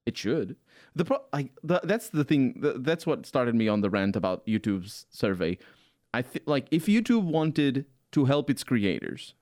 it 0.07 0.17
should. 0.17 0.57
The 0.95 1.05
pro 1.05 1.19
like 1.33 1.53
the, 1.63 1.81
that's 1.85 2.09
the 2.09 2.25
thing. 2.25 2.61
The, 2.61 2.75
that's 2.75 3.07
what 3.07 3.27
started 3.27 3.55
me 3.55 3.69
on 3.69 3.81
the 3.81 3.91
rant 3.91 4.17
about 4.17 4.47
YouTube's 4.47 5.07
survey. 5.11 5.59
I 6.13 6.23
think 6.23 6.45
like 6.47 6.67
if 6.71 6.87
YouTube 6.87 7.25
wanted 7.25 7.87
to 8.13 8.25
help 8.27 8.51
its 8.51 8.65
creators, 8.65 9.35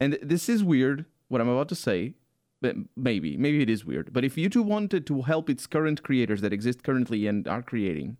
and 0.00 0.18
this 0.22 0.48
is 0.48 0.62
weird 0.62 1.06
what 1.28 1.40
I'm 1.40 1.48
about 1.48 1.68
to 1.70 1.74
say, 1.74 2.14
but 2.60 2.76
maybe 2.96 3.36
maybe 3.36 3.62
it 3.62 3.70
is 3.70 3.84
weird. 3.84 4.12
But 4.12 4.24
if 4.24 4.36
YouTube 4.36 4.66
wanted 4.66 5.06
to 5.06 5.22
help 5.22 5.50
its 5.50 5.66
current 5.66 6.02
creators 6.02 6.40
that 6.42 6.52
exist 6.52 6.82
currently 6.82 7.26
and 7.26 7.48
are 7.48 7.62
creating, 7.62 8.18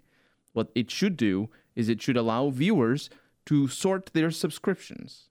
what 0.53 0.71
it 0.75 0.91
should 0.91 1.17
do 1.17 1.51
is 1.75 1.89
it 1.89 2.03
should 2.03 2.17
allow 2.17 2.51
viewers 2.51 3.11
to 3.47 3.69
sort 3.69 4.13
their 4.13 4.31
subscriptions. 4.31 5.29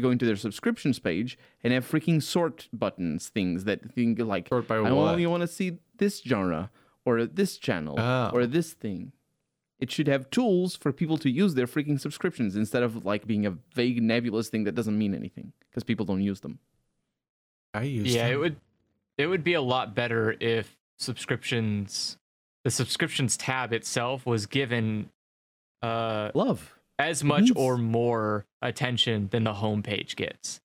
Go 0.00 0.10
into 0.10 0.24
their 0.24 0.36
subscriptions 0.36 0.98
page 0.98 1.38
and 1.62 1.72
have 1.72 1.88
freaking 1.88 2.22
sort 2.22 2.68
buttons, 2.72 3.28
things 3.28 3.64
that 3.64 3.92
think 3.94 4.18
like 4.18 4.48
Sort 4.48 4.66
by 4.66 4.76
I 4.76 4.90
what? 4.90 5.10
only 5.12 5.26
want 5.26 5.42
to 5.42 5.46
see 5.46 5.78
this 5.98 6.22
genre 6.22 6.70
or 7.04 7.26
this 7.26 7.58
channel 7.58 7.96
Oh. 8.00 8.30
or 8.32 8.46
this 8.46 8.72
thing. 8.72 9.12
It 9.78 9.90
should 9.90 10.06
have 10.08 10.30
tools 10.30 10.76
for 10.76 10.92
people 10.92 11.18
to 11.18 11.28
use 11.28 11.54
their 11.54 11.66
freaking 11.66 12.00
subscriptions 12.00 12.56
instead 12.56 12.82
of 12.82 13.04
like 13.04 13.26
being 13.26 13.44
a 13.46 13.58
vague 13.74 14.02
nebulous 14.02 14.48
thing 14.48 14.64
that 14.64 14.74
doesn't 14.74 14.96
mean 14.96 15.14
anything 15.14 15.52
because 15.68 15.84
people 15.84 16.06
don't 16.06 16.22
use 16.22 16.40
them. 16.40 16.58
I 17.74 17.82
use 17.82 18.14
yeah, 18.14 18.24
them. 18.28 18.32
it 18.32 18.36
would 18.38 18.56
it 19.18 19.26
would 19.26 19.44
be 19.44 19.54
a 19.54 19.62
lot 19.62 19.94
better 19.94 20.34
if 20.40 20.78
subscriptions 20.98 22.16
the 22.64 22.70
subscriptions 22.70 23.36
tab 23.36 23.72
itself 23.72 24.24
was 24.24 24.46
given 24.46 25.10
uh 25.82 26.30
Love. 26.34 26.78
As 27.08 27.22
much 27.24 27.42
needs- 27.44 27.52
or 27.56 27.76
more 27.78 28.46
attention 28.60 29.28
than 29.30 29.44
the 29.44 29.54
homepage 29.54 30.16
gets. 30.16 30.60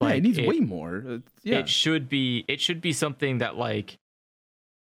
yeah, 0.00 0.08
it 0.08 0.12
Like, 0.14 0.22
needs 0.22 0.38
way 0.40 0.60
more. 0.60 1.04
Uh, 1.06 1.18
yeah. 1.42 1.58
It 1.58 1.68
should 1.68 2.08
be 2.08 2.44
it 2.48 2.60
should 2.60 2.80
be 2.80 2.92
something 2.92 3.38
that 3.38 3.56
like 3.56 3.98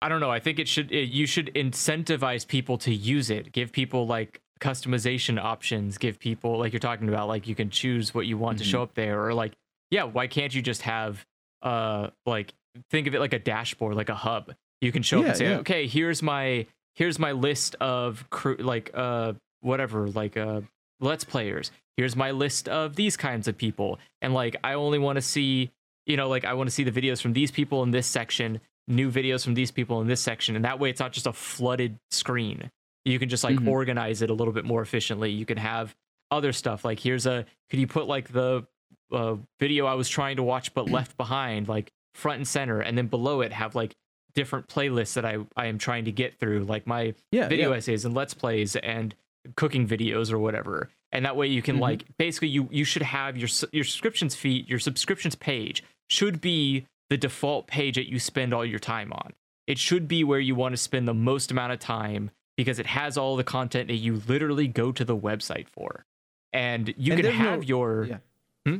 I 0.02 0.08
don't 0.10 0.20
know, 0.20 0.30
I 0.30 0.40
think 0.40 0.58
it 0.58 0.68
should 0.68 0.92
it, 0.92 1.08
you 1.08 1.26
should 1.26 1.52
incentivize 1.54 2.46
people 2.46 2.76
to 2.78 2.92
use 2.94 3.30
it. 3.30 3.52
Give 3.52 3.72
people 3.72 4.06
like 4.06 4.40
customization 4.60 5.42
options, 5.42 5.96
give 5.98 6.18
people 6.18 6.58
like 6.58 6.72
you're 6.72 6.80
talking 6.80 7.08
about 7.08 7.28
like 7.28 7.46
you 7.46 7.54
can 7.54 7.70
choose 7.70 8.14
what 8.14 8.26
you 8.26 8.36
want 8.38 8.58
to 8.58 8.64
Mm-hmm. 8.64 8.70
show 8.70 8.82
up 8.82 8.94
there 8.94 9.24
or 9.24 9.34
like 9.34 9.54
yeah, 9.90 10.02
why 10.04 10.26
can't 10.26 10.54
you 10.54 10.62
just 10.62 10.82
have 10.82 11.24
uh 11.62 12.08
like 12.26 12.52
think 12.90 13.06
of 13.06 13.14
it 13.14 13.20
like 13.20 13.32
a 13.32 13.38
dashboard, 13.38 13.94
like 13.96 14.08
a 14.10 14.14
hub. 14.14 14.52
You 14.82 14.92
can 14.92 15.02
show 15.02 15.20
up 15.20 15.26
and 15.26 15.36
say, 15.36 15.48
yeah. 15.50 15.58
"Okay, 15.58 15.86
here's 15.86 16.22
my 16.22 16.66
here's 16.94 17.18
my 17.18 17.32
list 17.32 17.76
of 17.80 18.28
crew 18.30 18.56
like 18.58 18.90
uh 18.94 19.32
whatever, 19.66 20.08
like 20.08 20.36
uh 20.36 20.62
let's 21.00 21.24
players. 21.24 21.70
Here's 21.96 22.16
my 22.16 22.30
list 22.30 22.68
of 22.68 22.96
these 22.96 23.16
kinds 23.16 23.48
of 23.48 23.56
people. 23.58 23.98
And 24.22 24.32
like 24.32 24.56
I 24.64 24.74
only 24.74 24.98
want 24.98 25.16
to 25.16 25.22
see, 25.22 25.70
you 26.06 26.16
know, 26.16 26.28
like 26.28 26.44
I 26.44 26.54
want 26.54 26.68
to 26.68 26.74
see 26.74 26.84
the 26.84 26.92
videos 27.00 27.20
from 27.20 27.32
these 27.34 27.50
people 27.50 27.82
in 27.82 27.90
this 27.90 28.06
section, 28.06 28.60
new 28.88 29.10
videos 29.10 29.44
from 29.44 29.54
these 29.54 29.70
people 29.70 30.00
in 30.00 30.06
this 30.06 30.20
section. 30.20 30.56
And 30.56 30.64
that 30.64 30.78
way 30.78 30.88
it's 30.90 31.00
not 31.00 31.12
just 31.12 31.26
a 31.26 31.32
flooded 31.32 31.98
screen. 32.10 32.70
You 33.04 33.18
can 33.18 33.28
just 33.28 33.44
like 33.44 33.56
Mhm. 33.56 33.68
organize 33.68 34.22
it 34.22 34.30
a 34.30 34.34
little 34.34 34.52
bit 34.54 34.64
more 34.64 34.82
efficiently. 34.82 35.30
You 35.30 35.44
can 35.46 35.58
have 35.58 35.94
other 36.30 36.52
stuff 36.52 36.84
like 36.84 36.98
here's 37.00 37.24
a 37.26 37.44
could 37.70 37.78
you 37.78 37.86
put 37.86 38.06
like 38.06 38.32
the 38.32 38.66
uh, 39.12 39.36
video 39.60 39.86
I 39.86 39.94
was 39.94 40.08
trying 40.08 40.36
to 40.36 40.42
watch 40.42 40.74
but 40.74 40.90
left 40.90 41.16
behind 41.24 41.68
like 41.68 41.92
front 42.14 42.38
and 42.38 42.48
center, 42.48 42.80
and 42.80 42.96
then 42.98 43.06
below 43.06 43.42
it 43.42 43.52
have 43.52 43.74
like 43.74 43.94
different 44.34 44.66
playlists 44.68 45.14
that 45.14 45.24
I 45.24 45.38
I 45.56 45.66
am 45.66 45.78
trying 45.78 46.04
to 46.06 46.12
get 46.12 46.38
through, 46.40 46.64
like 46.64 46.86
my 46.86 47.14
Yeah, 47.30 47.48
video 47.48 47.70
yeah. 47.70 47.76
essays 47.76 48.04
and 48.04 48.14
let's 48.14 48.34
plays 48.34 48.74
and 48.76 49.14
cooking 49.56 49.86
videos 49.86 50.32
or 50.32 50.38
whatever 50.38 50.88
and 51.12 51.24
that 51.24 51.36
way 51.36 51.46
you 51.46 51.62
can 51.62 51.76
Mhm. 51.76 51.80
like 51.80 52.04
basically 52.18 52.48
you 52.48 52.68
you 52.72 52.84
should 52.84 53.02
have 53.02 53.36
your 53.36 53.48
your 53.72 53.84
subscriptions 53.84 54.34
feed 54.34 54.68
your 54.68 54.78
subscriptions 54.78 55.34
page 55.34 55.82
should 56.10 56.40
be 56.40 56.86
the 57.10 57.16
default 57.16 57.66
page 57.66 57.94
that 57.96 58.08
you 58.10 58.18
spend 58.18 58.52
all 58.52 58.64
your 58.64 58.78
time 58.80 59.12
on 59.12 59.32
it 59.66 59.78
should 59.78 60.06
be 60.08 60.24
where 60.24 60.40
you 60.40 60.54
want 60.54 60.72
to 60.72 60.76
spend 60.76 61.06
the 61.08 61.14
most 61.14 61.50
amount 61.50 61.72
of 61.72 61.78
time 61.78 62.30
because 62.56 62.78
it 62.78 62.86
has 62.86 63.16
all 63.18 63.36
the 63.36 63.44
content 63.44 63.88
that 63.88 63.96
you 63.96 64.22
literally 64.26 64.66
go 64.68 64.90
to 64.92 65.04
the 65.04 65.16
website 65.16 65.68
for 65.68 66.04
and 66.52 66.88
you 66.96 67.12
And 67.12 67.20
can 67.20 67.22
there's 67.22 67.38
no- 67.38 67.44
have 67.50 67.64
your 67.64 68.04
yeah. 68.04 68.18
Hmm? 68.66 68.78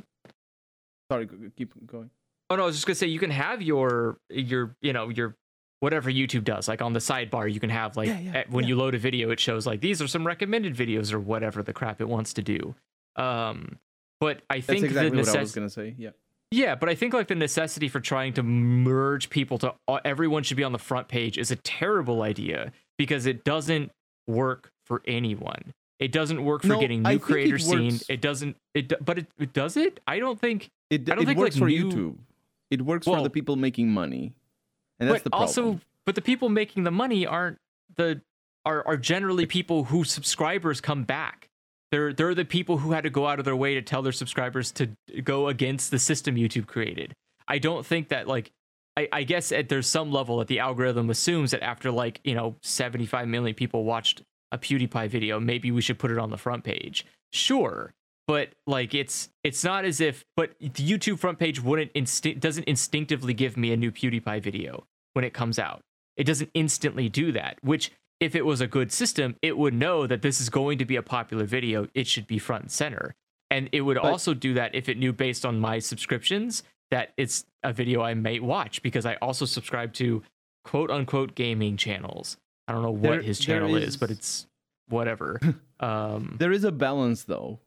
Sorry, 1.11 1.29
keep 1.57 1.73
going. 1.87 2.11
Oh 2.51 2.57
no, 2.57 2.63
I 2.63 2.67
was 2.67 2.77
just 2.77 2.87
gonna 2.87 2.95
say 2.97 3.07
you 3.07 3.19
can 3.19 3.31
have 3.31 3.63
your 3.63 4.19
your 4.31 4.77
you 4.81 4.93
know 4.93 5.09
your 5.09 5.37
whatever 5.81 6.11
YouTube 6.11 6.45
does. 6.45 6.69
Like 6.69 6.81
on 6.83 6.93
the 6.93 6.99
sidebar, 7.01 7.53
you 7.53 7.61
can 7.61 7.71
have 7.71 7.97
like 7.97 8.09
Yeah, 8.09 8.19
yeah, 8.19 8.45
when 8.49 8.65
yeah. 8.65 8.69
you 8.69 8.77
load 8.77 8.95
a 8.95 8.99
video, 8.99 9.31
it 9.31 9.41
shows 9.41 9.67
like 9.67 9.81
these 9.81 10.01
are 10.03 10.07
some 10.09 10.27
recommended 10.27 10.75
videos 10.75 11.13
or 11.13 11.21
whatever 11.21 11.63
the 11.63 11.73
crap 11.73 12.01
it 12.01 12.09
wants 12.09 12.33
to 12.35 12.43
do. 12.43 12.75
Um, 13.17 13.79
but 14.21 14.43
I 14.51 14.57
That's 14.57 14.67
think 14.67 14.85
exactly 14.85 15.11
the 15.11 15.17
what 15.17 15.29
I 15.29 15.41
was 15.41 15.57
necessity. 15.57 15.61
gonna 15.61 15.71
say. 15.71 15.95
Yeah. 15.99 16.11
Yeah, 16.53 16.75
but 16.77 16.89
I 16.89 16.95
think 16.95 17.13
like 17.13 17.27
the 17.29 17.35
necessity 17.35 17.89
for 17.89 17.99
trying 18.01 18.33
to 18.35 18.43
merge 18.43 19.31
people 19.31 19.59
to 19.59 19.75
uh, 19.89 19.99
everyone 20.05 20.43
should 20.45 20.57
be 20.57 20.63
on 20.65 20.73
the 20.73 20.79
front 20.79 21.09
page 21.09 21.39
is 21.39 21.51
a 21.51 21.57
terrible 21.57 22.23
idea 22.23 22.73
because 22.99 23.27
it 23.27 23.43
doesn't 23.45 23.91
work 24.29 24.71
for 24.85 25.03
anyone. 25.07 25.75
It 25.99 26.13
doesn't 26.13 26.45
work 26.45 26.63
for 26.63 26.69
No, 26.69 26.81
getting 26.81 27.05
I 27.05 27.11
new 27.13 27.17
it 27.17 27.23
creators 27.23 27.67
seen. 27.69 27.99
It 28.09 28.21
doesn't. 28.21 28.57
It 28.75 28.93
but 29.05 29.19
it, 29.19 29.27
it 29.41 29.53
does 29.55 29.77
it. 29.77 29.99
I 30.07 30.19
don't 30.21 30.39
think. 30.41 30.71
It, 30.89 31.11
I 31.11 31.15
don't 31.17 31.23
it 31.25 31.27
think, 31.27 31.39
works 31.39 31.57
like, 31.57 31.63
for 31.63 31.69
new- 31.69 31.91
YouTube. 31.91 32.17
It 32.71 32.83
works 32.83 33.07
for 33.07 33.23
the 33.23 33.31
people 33.31 33.57
making 33.57 33.91
money, 33.91 34.33
and 34.99 35.09
that's 35.09 35.21
but 35.21 35.25
the 35.25 35.31
problem. 35.31 35.49
also, 35.49 35.81
but 36.05 36.15
the 36.15 36.23
people 36.23 36.49
making 36.49 36.85
the 36.85 36.91
money 36.91 37.27
aren't 37.27 37.59
the 37.97 38.21
are 38.65 38.87
are 38.87 38.97
generally 38.97 39.47
people 39.47 39.85
whose 39.85 40.11
subscribers 40.11 40.81
come 40.81 41.05
back. 41.05 41.49
They're 41.91 42.13
they're 42.13 42.35
the 42.35 42.45
people 42.45 42.79
who 42.79 42.93
had 42.93 43.05
to 43.05 43.11
go 43.11 43.27
out 43.27 43.39
of 43.39 43.45
their 43.45 43.57
way 43.57 43.75
to 43.75 43.83
tell 43.83 44.03
their 44.03 44.13
subscribers 44.13 44.73
to 44.73 44.91
go 45.23 45.49
against 45.49 45.91
the 45.91 45.99
system 45.99 46.35
YouTube 46.35 46.67
created. 46.67 47.15
I 47.49 47.59
don't 47.59 47.87
think 47.87 48.09
that 48.09 48.27
like 48.27 48.53
I, 48.97 49.09
I 49.13 49.23
guess 49.23 49.53
at 49.53 49.69
there's 49.69 49.87
some 49.87 50.11
level 50.11 50.39
that 50.39 50.49
the 50.49 50.59
algorithm 50.59 51.11
assumes 51.11 51.53
that 51.53 51.63
after 51.63 51.91
like 51.91 52.21
you 52.25 52.35
know 52.35 52.57
75 52.63 53.29
million 53.29 53.55
people 53.55 53.85
watched 53.85 54.23
a 54.53 54.59
PewDiePie 54.59 55.09
video, 55.09 55.39
maybe 55.39 55.71
we 55.71 55.81
should 55.81 55.99
put 55.99 56.11
it 56.11 56.19
on 56.19 56.31
the 56.31 56.39
front 56.39 56.65
page. 56.65 57.07
Sure, 57.33 57.93
but 58.27 58.51
like 58.67 58.95
it's 58.95 59.29
it's 59.45 59.63
not 59.65 59.85
as 59.85 60.01
if 60.01 60.25
but 60.37 60.53
the 60.61 60.69
YouTube 60.69 61.19
front 61.19 61.39
page 61.39 61.61
wouldn't 61.63 61.91
instinct 61.95 62.41
doesn't 62.41 62.65
instinctively 62.65 63.35
give 63.35 63.57
me 63.57 63.73
a 63.73 63.77
new 63.77 63.91
PewDiePie 63.93 64.43
video 64.43 64.87
when 65.15 65.25
it 65.25 65.33
comes 65.33 65.59
out. 65.59 65.83
It 66.17 66.25
doesn't 66.25 66.51
instantly 66.55 67.09
do 67.09 67.33
that, 67.33 67.59
which 67.63 67.91
if 68.21 68.35
it 68.35 68.47
was 68.47 68.61
a 68.63 68.67
good 68.67 68.91
system, 68.93 69.37
it 69.43 69.59
would 69.59 69.75
know 69.75 70.07
that 70.07 70.23
this 70.23 70.41
is 70.41 70.49
going 70.49 70.79
to 70.79 70.85
be 70.87 70.97
a 70.97 71.03
popular 71.03 71.45
video. 71.45 71.89
It 71.95 72.07
should 72.07 72.27
be 72.27 72.39
front 72.39 72.63
and 72.65 72.71
center. 72.73 73.15
And 73.51 73.69
it 73.73 73.83
would 73.83 73.97
But- 73.97 74.05
also 74.05 74.33
do 74.35 74.55
that 74.55 74.75
if 74.75 74.89
it 74.89 74.97
knew 74.99 75.13
based 75.13 75.45
on 75.45 75.61
my 75.61 75.79
subscriptions 75.79 76.63
that 76.91 77.13
it's 77.17 77.45
a 77.63 77.73
video 77.73 78.01
I 78.01 78.15
might 78.15 78.43
watch 78.43 78.81
because 78.83 79.05
I 79.05 79.17
also 79.17 79.45
subscribe 79.45 79.93
to 79.95 80.23
quote 80.65 80.91
unquote 80.91 81.35
gaming 81.35 81.77
channels. 81.77 82.39
I 82.67 82.73
don't 82.73 82.83
know 82.83 82.91
what 82.91 83.03
There- 83.03 83.23
his 83.23 83.39
channel 83.39 83.77
is, 83.77 83.97
but 83.97 84.11
it's 84.11 84.47
whatever. 84.89 85.39
um 85.81 86.37
There 86.39 86.53
is 86.53 86.65
a 86.65 86.73
balance, 86.73 87.25
though. 87.25 87.61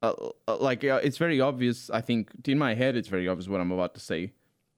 Uh, 0.00 0.12
uh, 0.46 0.56
like 0.56 0.84
uh, 0.84 1.00
it's 1.02 1.18
very 1.18 1.40
obvious. 1.40 1.90
I 1.90 2.00
think 2.00 2.30
in 2.46 2.58
my 2.58 2.74
head, 2.74 2.96
it's 2.96 3.08
very 3.08 3.26
obvious 3.28 3.48
what 3.48 3.60
I'm 3.60 3.72
about 3.72 3.94
to 3.94 4.00
say. 4.00 4.32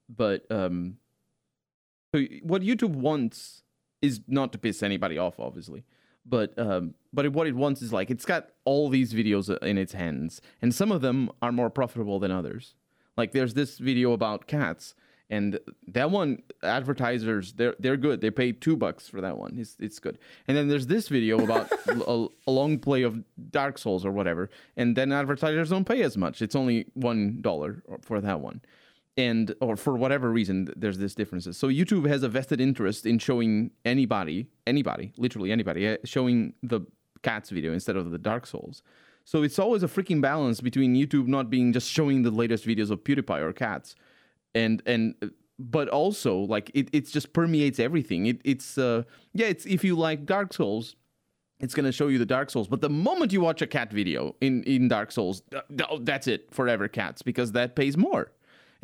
But 0.09 0.45
um, 0.51 0.97
so 2.13 2.23
what 2.43 2.61
YouTube 2.61 2.95
wants 2.95 3.63
is 4.01 4.21
not 4.27 4.51
to 4.51 4.57
piss 4.57 4.83
anybody 4.83 5.17
off, 5.17 5.39
obviously. 5.39 5.83
But 6.25 6.57
um, 6.57 6.95
but 7.13 7.31
what 7.33 7.47
it 7.47 7.55
wants 7.55 7.81
is 7.81 7.93
like 7.93 8.09
it's 8.11 8.25
got 8.25 8.49
all 8.65 8.89
these 8.89 9.13
videos 9.13 9.49
uh, 9.49 9.65
in 9.65 9.77
its 9.77 9.93
hands, 9.93 10.41
and 10.61 10.73
some 10.73 10.91
of 10.91 11.01
them 11.01 11.29
are 11.41 11.51
more 11.51 11.69
profitable 11.69 12.19
than 12.19 12.31
others. 12.31 12.75
Like 13.17 13.31
there's 13.31 13.53
this 13.53 13.77
video 13.77 14.13
about 14.13 14.47
cats, 14.47 14.95
and 15.31 15.57
that 15.87 16.11
one 16.11 16.43
advertisers 16.61 17.53
they're 17.53 17.75
they're 17.79 17.97
good. 17.97 18.19
They 18.19 18.29
pay 18.29 18.51
two 18.51 18.75
bucks 18.75 19.07
for 19.07 19.21
that 19.21 19.37
one. 19.37 19.55
It's 19.57 19.77
it's 19.79 19.97
good. 19.97 20.19
And 20.47 20.55
then 20.55 20.67
there's 20.67 20.87
this 20.87 21.07
video 21.07 21.41
about 21.43 21.71
a, 21.87 22.27
a 22.45 22.51
long 22.51 22.77
play 22.77 23.03
of 23.03 23.23
Dark 23.49 23.77
Souls 23.77 24.05
or 24.05 24.11
whatever, 24.11 24.49
and 24.75 24.95
then 24.95 25.11
advertisers 25.11 25.69
don't 25.69 25.85
pay 25.85 26.03
as 26.03 26.17
much. 26.17 26.41
It's 26.41 26.55
only 26.55 26.85
one 26.93 27.39
dollar 27.41 27.81
for 28.01 28.19
that 28.19 28.41
one, 28.41 28.61
and 29.15 29.55
or 29.61 29.77
for 29.77 29.95
whatever 29.95 30.29
reason 30.29 30.67
there's 30.75 30.97
this 30.97 31.15
differences. 31.15 31.57
So 31.57 31.69
YouTube 31.69 32.07
has 32.07 32.23
a 32.23 32.29
vested 32.29 32.59
interest 32.59 33.05
in 33.05 33.17
showing 33.17 33.71
anybody, 33.85 34.47
anybody, 34.67 35.13
literally 35.17 35.53
anybody, 35.53 35.87
uh, 35.87 35.97
showing 36.03 36.53
the 36.61 36.81
cats 37.23 37.51
video 37.51 37.71
instead 37.71 37.95
of 37.95 38.11
the 38.11 38.17
Dark 38.17 38.45
Souls. 38.45 38.83
So 39.23 39.43
it's 39.43 39.59
always 39.59 39.83
a 39.83 39.87
freaking 39.87 40.19
balance 40.19 40.59
between 40.59 40.95
YouTube 40.95 41.27
not 41.27 41.49
being 41.49 41.71
just 41.71 41.89
showing 41.89 42.23
the 42.23 42.31
latest 42.31 42.65
videos 42.65 42.89
of 42.91 43.03
PewDiePie 43.03 43.39
or 43.39 43.53
cats, 43.53 43.95
and 44.55 44.81
and 44.85 45.15
but 45.59 45.87
also 45.89 46.37
like 46.37 46.71
it 46.73 46.89
it 46.91 47.07
just 47.07 47.33
permeates 47.33 47.79
everything. 47.79 48.25
It 48.25 48.41
it's 48.43 48.77
uh 48.77 49.03
yeah 49.33 49.47
it's 49.47 49.65
if 49.65 49.83
you 49.83 49.95
like 49.95 50.25
Dark 50.25 50.53
Souls, 50.53 50.95
it's 51.59 51.73
gonna 51.73 51.91
show 51.91 52.07
you 52.07 52.17
the 52.17 52.25
Dark 52.25 52.49
Souls. 52.49 52.67
But 52.67 52.81
the 52.81 52.89
moment 52.89 53.31
you 53.31 53.41
watch 53.41 53.61
a 53.61 53.67
cat 53.67 53.91
video 53.91 54.35
in 54.41 54.63
in 54.63 54.87
Dark 54.87 55.11
Souls, 55.11 55.43
th- 55.51 56.01
that's 56.01 56.27
it 56.27 56.53
forever 56.53 56.87
cats 56.87 57.21
because 57.21 57.51
that 57.53 57.75
pays 57.75 57.97
more. 57.97 58.31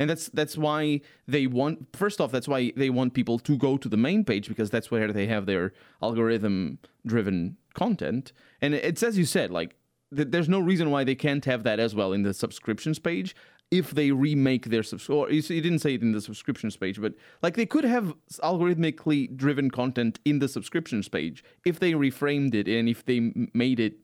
And 0.00 0.08
that's 0.08 0.28
that's 0.28 0.56
why 0.56 1.00
they 1.26 1.48
want 1.48 1.88
first 1.96 2.20
off 2.20 2.30
that's 2.30 2.46
why 2.46 2.72
they 2.76 2.88
want 2.88 3.14
people 3.14 3.38
to 3.40 3.56
go 3.56 3.76
to 3.76 3.88
the 3.88 3.96
main 3.96 4.24
page 4.24 4.48
because 4.48 4.70
that's 4.70 4.90
where 4.90 5.12
they 5.12 5.26
have 5.26 5.46
their 5.46 5.72
algorithm 6.00 6.78
driven 7.04 7.56
content. 7.74 8.32
And 8.60 8.74
it's 8.74 9.02
as 9.02 9.18
you 9.18 9.24
said 9.24 9.50
like 9.50 9.74
th- 10.14 10.28
there's 10.30 10.48
no 10.48 10.60
reason 10.60 10.90
why 10.92 11.02
they 11.02 11.16
can't 11.16 11.44
have 11.46 11.64
that 11.64 11.80
as 11.80 11.96
well 11.96 12.12
in 12.12 12.22
the 12.22 12.32
subscriptions 12.32 13.00
page 13.00 13.34
if 13.70 13.90
they 13.90 14.10
remake 14.10 14.66
their 14.66 14.82
subs 14.82 15.08
or 15.08 15.30
you 15.30 15.42
didn't 15.42 15.80
say 15.80 15.94
it 15.94 16.02
in 16.02 16.12
the 16.12 16.20
subscriptions 16.20 16.76
page 16.76 17.00
but 17.00 17.12
like 17.42 17.54
they 17.54 17.66
could 17.66 17.84
have 17.84 18.14
algorithmically 18.42 19.34
driven 19.36 19.70
content 19.70 20.18
in 20.24 20.38
the 20.38 20.48
subscriptions 20.48 21.08
page 21.08 21.44
if 21.66 21.78
they 21.78 21.92
reframed 21.92 22.54
it 22.54 22.66
and 22.66 22.88
if 22.88 23.04
they 23.04 23.32
made 23.52 23.78
it 23.78 23.94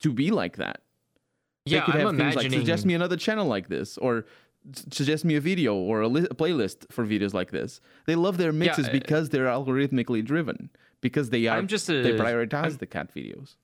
to 0.00 0.12
be 0.12 0.30
like 0.30 0.56
that. 0.56 0.82
Yeah, 1.64 1.80
they 1.80 1.84
could 1.86 1.94
I'm 1.96 2.00
have 2.00 2.16
things 2.16 2.36
like 2.36 2.44
imagining 2.46 2.60
suggest 2.60 2.86
me 2.86 2.94
another 2.94 3.16
channel 3.16 3.46
like 3.46 3.68
this 3.68 3.98
or 3.98 4.26
suggest 4.90 5.24
me 5.24 5.34
a 5.36 5.40
video 5.40 5.74
or 5.74 6.00
a, 6.02 6.08
li- 6.08 6.26
a 6.30 6.34
playlist 6.34 6.90
for 6.90 7.04
videos 7.06 7.34
like 7.34 7.50
this. 7.50 7.80
They 8.06 8.14
love 8.14 8.36
their 8.36 8.52
mixes 8.52 8.88
uh, 8.88 8.92
because 8.92 9.28
they're 9.30 9.46
algorithmically 9.46 10.24
driven 10.24 10.70
because 11.00 11.30
they 11.30 11.46
are 11.46 11.58
I'm 11.58 11.66
just 11.66 11.88
a, 11.88 12.02
they 12.02 12.12
prioritize 12.12 12.52
I'm- 12.64 12.76
the 12.78 12.86
cat 12.86 13.14
videos. 13.14 13.56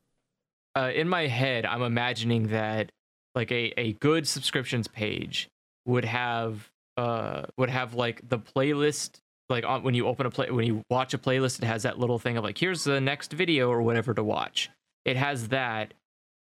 Uh, 0.77 0.91
in 0.93 1.09
my 1.09 1.29
head, 1.29 1.65
I'm 1.65 1.83
imagining 1.83 2.49
that 2.49 2.91
like 3.35 3.51
a, 3.51 3.73
a 3.79 3.93
good 3.95 4.27
subscriptions 4.27 4.89
page 4.89 5.49
would 5.87 6.05
have 6.05 6.71
uh 6.97 7.43
would 7.57 7.71
have 7.71 7.95
like 7.95 8.27
the 8.29 8.39
playlist 8.39 9.19
like 9.49 9.65
on 9.65 9.83
when 9.83 9.95
you 9.95 10.07
open 10.07 10.27
a 10.27 10.31
play 10.31 10.51
when 10.51 10.67
you 10.67 10.83
watch 10.91 11.13
a 11.13 11.19
playlist 11.19 11.63
it 11.63 11.67
has 11.67 11.83
that 11.83 11.99
little 11.99 12.19
thing 12.19 12.37
of 12.37 12.45
like 12.45 12.57
here's 12.57 12.85
the 12.85 13.01
next 13.01 13.33
video 13.33 13.69
or 13.71 13.83
whatever 13.83 14.15
to 14.15 14.23
watch. 14.23 14.71
It 15.05 15.17
has 15.17 15.49
that 15.49 15.93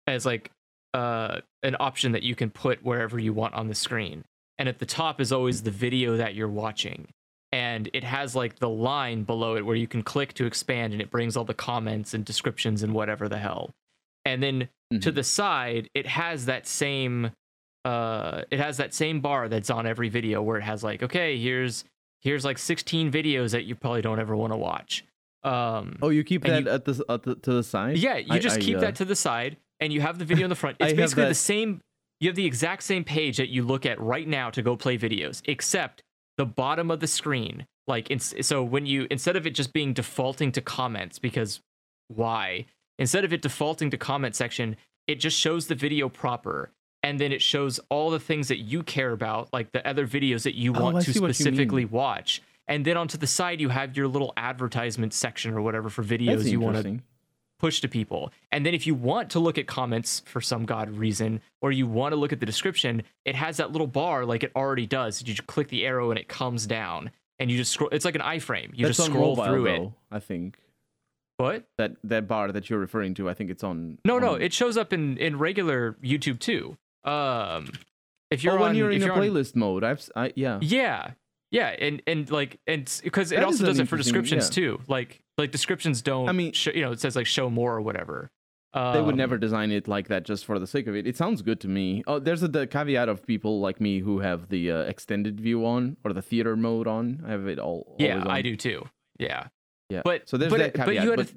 as 0.07 0.25
like 0.25 0.51
uh 0.93 1.41
an 1.63 1.75
option 1.79 2.11
that 2.11 2.23
you 2.23 2.35
can 2.35 2.49
put 2.49 2.83
wherever 2.83 3.19
you 3.19 3.33
want 3.33 3.53
on 3.55 3.67
the 3.67 3.75
screen. 3.75 4.23
And 4.59 4.69
at 4.69 4.79
the 4.79 4.85
top 4.85 5.19
is 5.19 5.31
always 5.31 5.63
the 5.63 5.71
video 5.71 6.17
that 6.17 6.35
you're 6.35 6.47
watching. 6.47 7.07
And 7.51 7.89
it 7.93 8.03
has 8.03 8.35
like 8.35 8.59
the 8.59 8.69
line 8.69 9.23
below 9.23 9.55
it 9.55 9.65
where 9.65 9.75
you 9.75 9.87
can 9.87 10.03
click 10.03 10.33
to 10.35 10.45
expand 10.45 10.93
and 10.93 11.01
it 11.01 11.11
brings 11.11 11.35
all 11.35 11.43
the 11.43 11.53
comments 11.53 12.13
and 12.13 12.23
descriptions 12.23 12.83
and 12.83 12.93
whatever 12.93 13.27
the 13.27 13.37
hell 13.37 13.73
and 14.25 14.41
then 14.43 14.69
to 15.01 15.11
Mhm. 15.11 15.15
the 15.15 15.23
side 15.23 15.89
it 15.93 16.05
has 16.07 16.45
that 16.45 16.67
same 16.67 17.31
uh 17.85 18.43
it 18.51 18.59
has 18.59 18.77
that 18.77 18.93
same 18.93 19.19
bar 19.21 19.49
that's 19.49 19.69
on 19.69 19.85
every 19.85 20.09
video 20.09 20.41
where 20.41 20.57
it 20.57 20.63
has 20.63 20.83
like 20.83 21.03
okay 21.03 21.37
here's 21.37 21.83
here's 22.21 22.45
like 22.45 22.57
16 22.57 23.11
videos 23.11 23.51
that 23.51 23.63
you 23.65 23.75
probably 23.75 24.01
don't 24.01 24.19
ever 24.19 24.35
want 24.35 24.53
to 24.53 24.57
watch. 24.57 25.03
Um 25.43 25.97
oh 26.01 26.09
you 26.09 26.23
keep 26.23 26.43
that 26.43 26.67
at 26.67 26.85
the, 26.85 27.03
at 27.09 27.23
the 27.23 27.35
to 27.35 27.53
the 27.53 27.63
side? 27.63 27.97
Yeah 27.97 28.17
you 28.17 28.27
I- 28.31 28.39
just 28.39 28.57
I, 28.57 28.59
keep 28.61 28.77
uh, 28.77 28.81
that 28.81 28.95
to 28.95 29.05
the 29.05 29.15
side 29.15 29.57
and 29.79 29.91
you 29.91 29.99
have 30.01 30.17
the 30.19 30.25
video 30.25 30.45
in 30.45 30.49
the 30.49 30.55
front. 30.55 30.77
It's 30.79 30.93
basically 30.93 31.25
the 31.25 31.33
same 31.35 31.81
you 32.21 32.29
have 32.29 32.35
the 32.37 32.45
exact 32.45 32.83
same 32.83 33.03
page 33.03 33.35
that 33.37 33.49
you 33.49 33.63
look 33.63 33.85
at 33.85 33.99
right 33.99 34.27
now 34.27 34.49
to 34.51 34.61
go 34.61 34.77
play 34.77 34.97
videos 34.97 35.41
except 35.45 36.01
the 36.37 36.45
bottom 36.45 36.89
of 36.89 37.01
the 37.01 37.07
screen 37.07 37.65
like 37.87 38.09
so 38.21 38.63
when 38.63 38.85
you 38.85 39.07
instead 39.11 39.35
of 39.35 39.45
it 39.45 39.51
just 39.53 39.73
being 39.73 39.91
defaulting 39.91 40.53
to 40.53 40.61
comments 40.61 41.19
because 41.19 41.59
why 42.07 42.65
instead 42.99 43.25
of 43.25 43.33
it 43.33 43.41
defaulting 43.41 43.89
to 43.89 43.97
comment 43.97 44.35
section 44.35 44.75
it 45.07 45.15
just 45.15 45.37
shows 45.37 45.67
the 45.67 45.75
video 45.75 46.09
proper 46.09 46.71
and 47.01 47.19
then 47.19 47.33
it 47.33 47.41
shows 47.41 47.79
all 47.89 48.09
the 48.09 48.19
things 48.19 48.47
that 48.47 48.59
you 48.59 48.81
care 48.83 49.11
about 49.11 49.49
like 49.51 49.71
the 49.71 49.85
other 49.87 50.07
videos 50.07 50.43
that 50.43 50.55
you 50.55 50.73
Oh, 50.75 50.81
want 50.81 50.97
I 50.97 51.01
to 51.01 51.13
see 51.13 51.19
what 51.19 51.27
you 51.29 51.33
specifically 51.33 51.85
watch 51.85 52.41
and 52.67 52.85
then 52.85 52.95
onto 52.97 53.17
the 53.17 53.27
side 53.27 53.59
you 53.59 53.69
have 53.69 53.97
your 53.97 54.07
little 54.07 54.33
advertisement 54.37 55.13
section 55.13 55.53
or 55.53 55.61
whatever 55.61 55.89
for 55.89 56.03
videos 56.03 56.49
you 56.49 56.59
want 56.59 56.81
to 56.83 56.99
push 57.59 57.79
to 57.79 57.87
people. 57.87 58.29
And 58.51 58.65
then 58.65 58.73
if 58.73 58.85
you 58.85 58.93
want 58.93 59.29
to 59.31 59.39
look 59.39 59.57
at 59.57 59.67
comments 59.67 60.21
for 60.25 60.41
some 60.41 60.65
god 60.65 60.89
reason, 60.89 61.39
or 61.61 61.71
you 61.71 61.87
want 61.87 62.11
to 62.11 62.17
look 62.17 62.33
at 62.33 62.41
the 62.41 62.45
description, 62.45 63.03
it 63.23 63.35
has 63.35 63.55
that 63.57 63.71
little 63.71 63.87
bar 63.87 64.25
like 64.25 64.43
it 64.43 64.51
already 64.53 64.85
does. 64.85 65.21
You 65.21 65.27
just 65.27 65.47
click 65.47 65.69
the 65.69 65.85
arrow 65.85 66.11
and 66.11 66.19
it 66.19 66.27
comes 66.27 66.67
down, 66.67 67.11
and 67.39 67.49
you 67.49 67.55
just 67.55 67.71
scroll. 67.71 67.89
It's 67.91 68.03
like 68.03 68.15
an 68.15 68.21
iframe. 68.21 68.71
You 68.73 68.87
That's 68.87 68.97
just 68.97 69.09
scroll 69.09 69.37
mobile, 69.37 69.45
through 69.45 69.65
it. 69.67 69.91
I 70.11 70.19
think 70.19 70.57
What? 71.37 71.65
that 71.77 71.95
that 72.03 72.27
bar 72.27 72.51
that 72.51 72.69
you're 72.69 72.79
referring 72.79 73.13
to, 73.15 73.29
I 73.29 73.33
think 73.33 73.49
it's 73.49 73.63
on. 73.63 73.97
No, 74.05 74.19
no, 74.19 74.35
it 74.35 74.53
shows 74.53 74.77
up 74.77 74.93
in 74.93 75.17
in 75.17 75.37
regular 75.39 75.93
YouTube 76.03 76.39
too. 76.39 76.77
Um, 77.03 77.69
if 78.31 78.43
you're 78.43 78.53
oh, 78.53 78.61
when 78.61 78.69
on, 78.69 78.75
you're 78.75 78.91
in 78.91 79.01
you're 79.01 79.11
on- 79.11 79.19
playlist 79.19 79.55
mode, 79.55 79.83
I've 79.83 80.07
I, 80.15 80.31
yeah. 80.35 80.59
Yeah. 80.61 81.11
Yeah, 81.51 81.67
and 81.67 82.01
and 82.07 82.29
like 82.31 82.59
and 82.65 82.91
because 83.03 83.31
it 83.31 83.35
That 83.35 83.45
also 83.45 83.65
does 83.65 83.77
it 83.79 83.87
for 83.87 83.97
descriptions 83.97 84.45
yeah. 84.49 84.55
too. 84.63 84.81
Like 84.87 85.21
like 85.37 85.51
descriptions 85.51 86.01
don't. 86.01 86.27
I 86.29 86.31
mean- 86.31 86.53
you 86.73 86.81
know, 86.81 86.91
it 86.91 86.99
says 86.99 87.15
like 87.15 87.27
show 87.27 87.49
more 87.49 87.75
or 87.75 87.81
whatever. 87.81 88.31
They 88.73 89.01
would 89.01 89.11
Um, 89.13 89.17
never 89.17 89.37
design 89.37 89.71
it 89.71 89.87
like 89.87 90.07
that 90.07 90.23
just 90.23 90.45
for 90.45 90.57
the 90.57 90.65
sake 90.65 90.87
of 90.87 90.95
it. 90.95 91.05
It 91.05 91.15
sounds 91.15 91.43
good 91.43 91.59
to 91.59 91.67
me. 91.67 92.03
Oh, 92.07 92.17
there's 92.17 92.41
a, 92.41 92.47
the 92.47 92.65
caveat 92.65 93.07
of 93.07 93.23
people 93.23 93.59
like 93.59 93.79
me 93.79 93.99
who 93.99 94.17
have 94.21 94.49
the 94.49 94.71
uh, 94.71 94.77
extended 94.85 95.39
view 95.39 95.63
on 95.63 95.97
or 96.03 96.11
the 96.11 96.23
theater 96.23 96.55
mode 96.55 96.87
on. 96.87 97.21
I 97.23 97.29
have 97.31 97.45
it 97.47 97.59
all. 97.59 97.95
Yeah, 97.99 98.23
I 98.27 98.41
do 98.41 98.55
too. 98.55 98.89
Yeah, 99.19 99.49
Yeah. 99.89 100.01
but 100.03 100.27
so 100.27 100.37
there's 100.37 100.51
but, 100.51 100.57
that 100.59 100.67
it- 100.67 100.73
but 100.77 100.85
caveat. 100.85 101.03
you 101.03 101.09
had 101.11 101.17
but- 101.17 101.33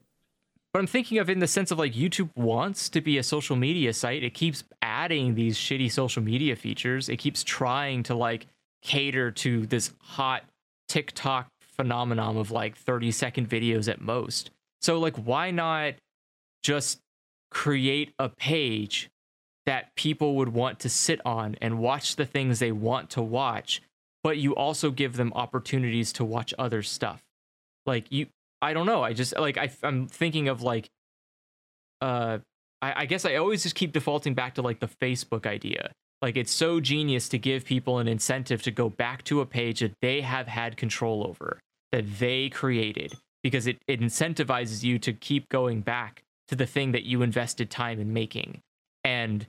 but 0.73 0.81
I'm 0.81 0.87
thinking 0.87 1.17
of 1.19 1.31
in 1.31 1.39
the 1.39 1.47
sense 1.47 1.71
of 1.71 1.79
like 1.79 1.95
YouTube 1.95 2.29
wants 2.37 2.91
to 2.91 3.01
be 3.01 3.17
a 3.17 3.23
social 3.23 3.57
media 3.57 3.95
site. 3.95 4.23
It 4.23 4.35
keeps 4.35 4.63
adding 4.83 5.35
these 5.35 5.57
shitty 5.57 5.91
social 5.91 6.23
media 6.23 6.55
features. 6.55 7.09
It 7.09 7.17
keeps 7.17 7.43
trying 7.43 8.03
to 8.05 8.15
like 8.15 8.47
cater 8.83 9.31
to 9.31 9.65
this 9.67 9.93
hot 10.01 10.45
TikTok 10.89 11.49
phenomenon 11.63 12.37
of 12.37 12.51
like 12.51 12.77
30 12.77 13.11
second 13.11 13.49
videos 13.49 13.89
at 13.91 14.03
most. 14.03 14.51
So 14.83 14.99
like 14.99 15.17
why 15.17 15.51
not 15.51 15.95
just 16.63 16.99
create 17.51 18.13
a 18.19 18.29
page 18.29 19.09
that 19.65 19.95
people 19.97 20.37
would 20.37 20.51
want 20.51 20.79
to 20.81 20.89
sit 20.91 21.21
on 21.25 21.57
and 21.63 21.79
watch 21.79 22.17
the 22.17 22.27
things 22.27 22.59
they 22.59 22.73
want 22.73 23.09
to 23.11 23.23
watch, 23.23 23.81
but 24.23 24.37
you 24.37 24.55
also 24.55 24.91
give 24.91 25.17
them 25.17 25.33
opportunities 25.35 26.13
to 26.13 26.25
watch 26.25 26.53
other 26.59 26.83
stuff. 26.83 27.23
Like 27.87 28.07
you 28.11 28.27
I 28.67 28.73
don't 28.73 28.87
know. 28.87 29.05
I 29.05 29.13
just 29.13 29.39
like 29.39 29.59
I, 29.59 29.71
I'm 29.85 30.09
thinking 30.09 30.49
of 30.49 30.61
like, 30.61 30.91
uh, 32.01 32.39
I, 32.83 33.03
I 33.03 33.07
guess 33.07 33.25
I 33.25 33.37
always 33.37 33.63
just 33.63 33.77
keep 33.77 33.93
defaulting 33.93 34.35
back 34.35 34.57
to 34.57 34.63
like 34.63 34.81
the 34.81 34.89
Facebook 34.89 35.47
idea. 35.47 35.93
Like 36.21 36.37
it's 36.37 36.51
so 36.51 36.81
genius 36.81 37.29
to 37.29 37.39
give 37.39 37.65
people 37.65 38.01
an 38.01 38.09
incentive 38.09 38.63
to 38.63 38.73
go 38.73 38.89
back 38.89 39.23
to 39.25 39.41
a 39.41 39.47
page 39.47 39.81
that 39.81 39.93
they 40.03 40.21
have 40.23 40.49
had 40.49 40.77
control 40.77 41.25
over, 41.25 41.61
that 41.93 42.19
they 42.19 42.49
created, 42.49 43.15
because 43.45 43.69
it, 43.69 43.79
it 43.87 44.01
incentivizes 44.01 44.83
you 44.83 44.99
to 44.99 45.13
keep 45.13 45.49
going 45.49 45.81
back 45.83 46.25
to 46.49 46.57
the 46.57 46.67
thing 46.67 46.91
that 46.91 47.05
you 47.05 47.23
invested 47.23 47.71
time 47.71 48.01
in 48.01 48.13
making. 48.13 48.63
And 49.05 49.47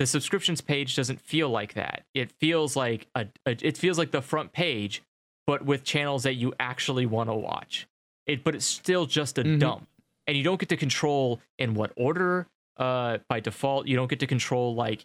the 0.00 0.06
subscriptions 0.06 0.60
page 0.60 0.96
doesn't 0.96 1.20
feel 1.20 1.50
like 1.50 1.74
that. 1.74 2.02
It 2.14 2.32
feels 2.40 2.74
like 2.74 3.06
a, 3.14 3.26
a 3.46 3.56
it 3.62 3.76
feels 3.76 3.96
like 3.96 4.10
the 4.10 4.22
front 4.22 4.52
page, 4.52 5.02
but 5.46 5.64
with 5.64 5.84
channels 5.84 6.24
that 6.24 6.34
you 6.34 6.52
actually 6.58 7.06
want 7.06 7.30
to 7.30 7.34
watch 7.36 7.86
it 8.26 8.42
but 8.44 8.54
it's 8.54 8.64
still 8.66 9.06
just 9.06 9.38
a 9.38 9.44
Mhm. 9.44 9.58
dump 9.60 9.88
and 10.26 10.36
you 10.36 10.42
don't 10.42 10.58
get 10.58 10.68
to 10.70 10.76
control 10.76 11.40
in 11.58 11.74
what 11.74 11.92
order 11.96 12.46
uh 12.76 13.18
by 13.28 13.40
default 13.40 13.86
you 13.86 13.96
don't 13.96 14.08
get 14.08 14.20
to 14.20 14.26
control 14.26 14.74
like 14.74 15.04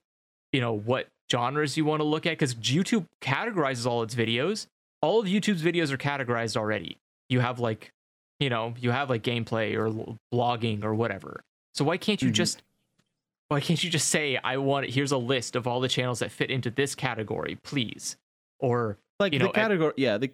you 0.51 0.59
know 0.61 0.73
what 0.73 1.07
genres 1.31 1.77
you 1.77 1.85
want 1.85 1.99
to 1.99 2.03
look 2.03 2.25
at 2.25 2.31
because 2.31 2.55
youtube 2.55 3.05
categorizes 3.21 3.85
all 3.85 4.03
its 4.03 4.15
videos 4.15 4.67
all 5.01 5.19
of 5.19 5.25
youtube's 5.27 5.61
videos 5.63 5.91
are 5.91 5.97
categorized 5.97 6.57
already 6.57 6.97
you 7.29 7.39
have 7.39 7.59
like 7.59 7.91
you 8.39 8.49
know 8.49 8.73
you 8.79 8.91
have 8.91 9.09
like 9.09 9.23
gameplay 9.23 9.75
or 9.75 10.17
blogging 10.33 10.83
or 10.83 10.93
whatever 10.93 11.41
so 11.73 11.85
why 11.85 11.95
can't 11.97 12.21
you 12.21 12.29
Mhm. 12.29 12.33
just 12.33 12.61
why 13.47 13.59
can't 13.61 13.83
you 13.83 13.89
just 13.89 14.09
say 14.09 14.37
i 14.43 14.57
want 14.57 14.89
here's 14.89 15.11
a 15.11 15.17
list 15.17 15.55
of 15.55 15.67
all 15.67 15.79
the 15.79 15.87
channels 15.87 16.19
that 16.19 16.31
fit 16.31 16.49
into 16.51 16.69
this 16.71 16.95
category 16.95 17.57
please 17.63 18.17
or 18.59 18.97
like 19.19 19.31
you 19.33 19.39
the 19.39 19.45
know, 19.45 19.49
at- 19.51 19.55
category. 19.55 19.93
yeah, 19.97 20.17
the 20.17 20.31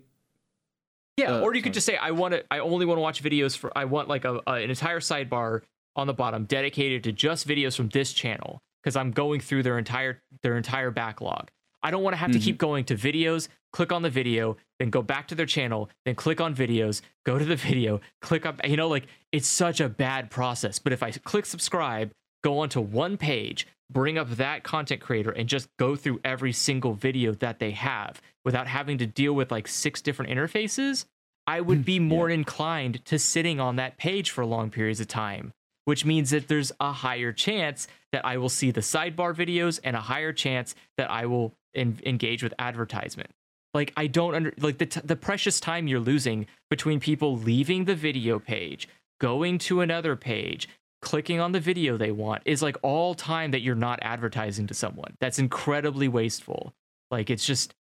yeah, 1.17 1.33
Uh, 1.37 1.41
or 1.41 1.55
you 1.55 1.61
could 1.61 1.73
just 1.73 1.85
say 1.85 1.97
I 1.97 2.11
want 2.11 2.33
to. 2.33 2.43
I 2.51 2.59
only 2.59 2.85
want 2.85 2.97
to 2.97 3.01
watch 3.01 3.21
videos 3.21 3.57
for. 3.57 3.75
I 3.77 3.85
want 3.85 4.07
like 4.07 4.23
a, 4.25 4.41
a 4.47 4.51
an 4.53 4.69
entire 4.69 4.99
sidebar 4.99 5.61
on 5.95 6.07
the 6.07 6.13
bottom 6.13 6.45
dedicated 6.45 7.03
to 7.05 7.11
just 7.11 7.47
videos 7.47 7.75
from 7.75 7.89
this 7.89 8.13
channel 8.13 8.61
because 8.83 8.95
I'm 8.95 9.11
going 9.11 9.39
through 9.41 9.63
their 9.63 9.77
entire 9.77 10.21
their 10.43 10.55
entire 10.57 10.91
backlog. 10.91 11.49
I 11.83 11.91
don't 11.91 12.03
want 12.03 12.13
to 12.13 12.17
have 12.17 12.31
to 12.31 12.39
Mhm. 12.39 12.43
keep 12.43 12.57
going 12.57 12.85
to 12.85 12.95
videos, 12.95 13.47
click 13.71 13.91
on 13.91 14.01
the 14.01 14.09
video, 14.09 14.57
then 14.79 14.89
go 14.89 15.01
back 15.01 15.27
to 15.29 15.35
their 15.35 15.45
channel, 15.45 15.89
then 16.05 16.15
click 16.15 16.39
on 16.41 16.55
videos, 16.55 17.01
go 17.25 17.37
to 17.39 17.45
the 17.45 17.55
video, 17.69 17.99
click 18.21 18.45
up. 18.45 18.65
You 18.67 18.77
know, 18.77 18.87
like 18.87 19.07
it's 19.31 19.47
such 19.47 19.79
a 19.79 19.89
bad 19.89 20.29
process. 20.29 20.79
But 20.79 20.93
if 20.93 21.01
I 21.01 21.11
click 21.11 21.45
subscribe, 21.45 22.11
go 22.43 22.59
onto 22.59 22.79
one 22.81 23.17
page, 23.17 23.67
bring 23.91 24.17
up 24.17 24.29
that 24.31 24.63
content 24.63 25.01
creator, 25.01 25.31
and 25.31 25.47
just 25.49 25.67
go 25.77 25.95
through 25.95 26.19
every 26.23 26.51
single 26.51 26.93
video 26.93 27.31
that 27.33 27.59
they 27.59 27.71
have 27.71 28.21
without 28.47 28.65
having 28.65 28.97
to 28.97 29.05
deal 29.05 29.33
with 29.33 29.51
like 29.51 29.67
six 29.67 30.01
different 30.01 30.31
interfaces, 30.31 31.03
I 31.45 31.59
would 31.59 31.79
hmm, 31.79 31.83
be 31.83 31.99
more 31.99 32.29
inclined 32.29 33.03
to 33.03 33.19
sitting 33.19 33.59
on 33.59 33.75
that 33.75 33.97
page 33.97 34.31
for 34.31 34.45
long 34.45 34.69
periods 34.69 35.01
of 35.01 35.09
time, 35.09 35.51
which 35.83 36.05
means 36.05 36.29
that 36.29 36.47
there's 36.47 36.71
a 36.79 36.93
higher 36.93 37.33
chance 37.33 37.89
that 38.13 38.23
I 38.25 38.37
will 38.37 38.47
see 38.47 38.71
the 38.71 38.79
sidebar 38.79 39.35
videos 39.35 39.81
and 39.83 39.97
a 39.97 39.99
higher 39.99 40.31
chance 40.31 40.75
that 40.95 41.11
I 41.11 41.25
will 41.25 41.55
en- 41.75 41.99
engage 42.05 42.41
with 42.41 42.53
advertisement. 42.57 43.31
Like 43.73 43.91
I 43.97 44.07
don't 44.07 44.33
under 44.33 44.53
like 44.61 44.77
the 44.77 44.85
t- 44.85 45.01
the 45.03 45.17
precious 45.17 45.59
time 45.59 45.89
you're 45.89 45.99
losing 45.99 46.47
between 46.69 47.01
people 47.01 47.35
leaving 47.35 47.83
the 47.83 47.95
video 47.95 48.39
page, 48.39 48.87
going 49.19 49.57
to 49.57 49.81
another 49.81 50.15
page, 50.15 50.69
clicking 51.01 51.41
on 51.41 51.51
the 51.51 51.59
video 51.59 51.97
they 51.97 52.11
want 52.11 52.43
is 52.45 52.61
like 52.61 52.77
all 52.81 53.13
time 53.13 53.51
that 53.51 53.59
you're 53.59 53.75
not 53.75 53.99
advertising 54.01 54.67
to 54.67 54.73
someone. 54.73 55.17
That's 55.19 55.37
incredibly 55.37 56.07
wasteful. 56.07 56.73
Like 57.11 57.29
it's 57.29 57.45
just 57.45 57.73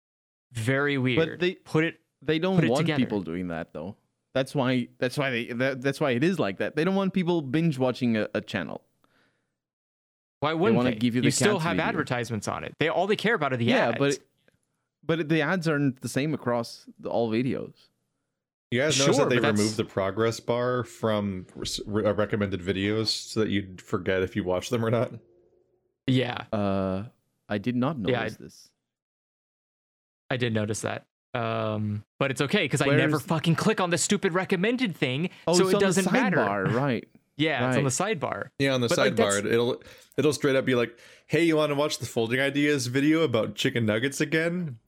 very 0.57 0.99
weird. 0.99 1.19
But 1.19 1.41
they- 1.41 1.55
put 1.55 1.85
it 1.85 2.01
they 2.23 2.39
don't 2.39 2.63
it 2.65 2.69
want 2.71 2.81
together. 2.81 2.99
people 2.99 3.21
doing 3.23 3.49
that 3.49 3.73
though. 3.73 3.97
That's 4.35 4.55
why. 4.55 4.89
That's 4.99 5.17
why 5.17 5.31
they. 5.31 5.45
That, 5.47 5.81
that's 5.81 6.01
why 6.01 6.11
it 6.11 6.23
is 6.25 6.39
like 6.39 6.59
that. 6.59 6.77
They 6.77 6.85
don't 6.85 6.95
want 6.95 7.15
people 7.15 7.41
binge 7.41 7.79
watching 7.79 8.17
a, 8.17 8.29
a 8.35 8.41
channel. 8.41 8.83
Why 10.41 10.53
wouldn't 10.53 10.77
wanna 10.77 10.91
they? 10.91 10.97
give 10.97 11.15
you 11.15 11.23
the 11.23 11.31
still 11.31 11.59
have 11.59 11.77
video. 11.77 11.89
advertisements 11.89 12.47
on 12.49 12.63
it. 12.65 12.75
They 12.79 12.89
all 12.89 13.07
they 13.07 13.17
care 13.17 13.35
about 13.35 13.53
are 13.53 13.57
the 13.57 13.65
yeah, 13.65 13.89
ads. 13.89 13.93
Yeah, 13.95 13.99
but 13.99 14.19
but 15.19 15.29
the 15.29 15.41
ads 15.41 15.67
aren't 15.69 16.01
the 16.03 16.09
same 16.09 16.35
across 16.35 16.87
the, 16.99 17.09
all 17.09 17.31
videos. 17.31 17.73
You 18.71 18.81
guys 18.81 18.99
notice 18.99 19.17
Sure, 19.17 19.25
that 19.27 19.31
they 19.35 19.39
removed 19.41 19.77
the 19.77 19.85
progress 19.85 20.41
bar 20.41 20.83
from 20.85 21.47
re- 21.87 22.05
uh, 22.05 22.13
recommended 22.15 22.61
videos 22.61 23.07
so 23.09 23.41
that 23.41 23.49
you'd 23.49 23.81
forget 23.81 24.23
if 24.23 24.35
you 24.37 24.43
watch 24.45 24.71
them 24.71 24.85
or 24.85 24.91
not? 24.91 25.13
yeah, 26.09 26.45
Uh, 26.53 27.05
I 27.49 27.59
did 27.59 27.77
not 27.77 27.97
notice 27.99 28.13
Yeah, 28.13 28.23
I- 28.23 28.29
this. 28.45 28.71
I 30.31 30.37
did 30.37 30.53
notice 30.55 30.81
that. 30.83 31.07
Um, 31.35 32.03
but 32.19 32.31
it's 32.31 32.41
okay 32.41 32.65
because 32.65 32.81
I 32.81 32.87
never 32.87 33.19
fucking 33.19 33.57
click 33.57 33.81
on 33.81 33.91
the 33.91 33.99
stupid 33.99 34.33
recommended 34.33 34.97
thing, 34.97 35.29
Oh, 35.47 35.53
so 35.55 35.65
it's 35.65 35.73
it 35.73 35.75
on 35.77 35.81
doesn't 35.83 36.13
matter. 36.13 36.37
sidebar, 36.39 36.73
right? 36.73 37.09
Yeah, 37.39 37.69
it's 37.69 37.77
on 37.77 37.85
the 37.85 37.91
sidebar. 37.91 38.49
Yeah, 38.59 38.73
on 38.73 38.81
the 38.81 38.89
But, 38.89 38.97
sidebar, 38.99 39.17
that's- 39.17 39.45
it'll 39.45 39.83
it'll 40.17 40.33
straight 40.33 40.57
up 40.57 40.65
be 40.65 40.75
like, 40.75 40.97
"Hey, 41.27 41.45
you 41.45 41.57
want 41.57 41.69
to 41.69 41.75
watch 41.75 41.99
the 41.99 42.07
folding 42.07 42.41
ideas 42.41 42.87
video 42.87 43.21
about 43.25 43.55
chicken 43.57 43.85
nuggets 43.85 44.23
again, 44.23 44.79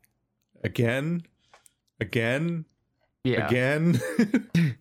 again, 0.65 1.25
again, 2.01 2.65
Yeah, 3.23 3.47
again?" 3.47 4.01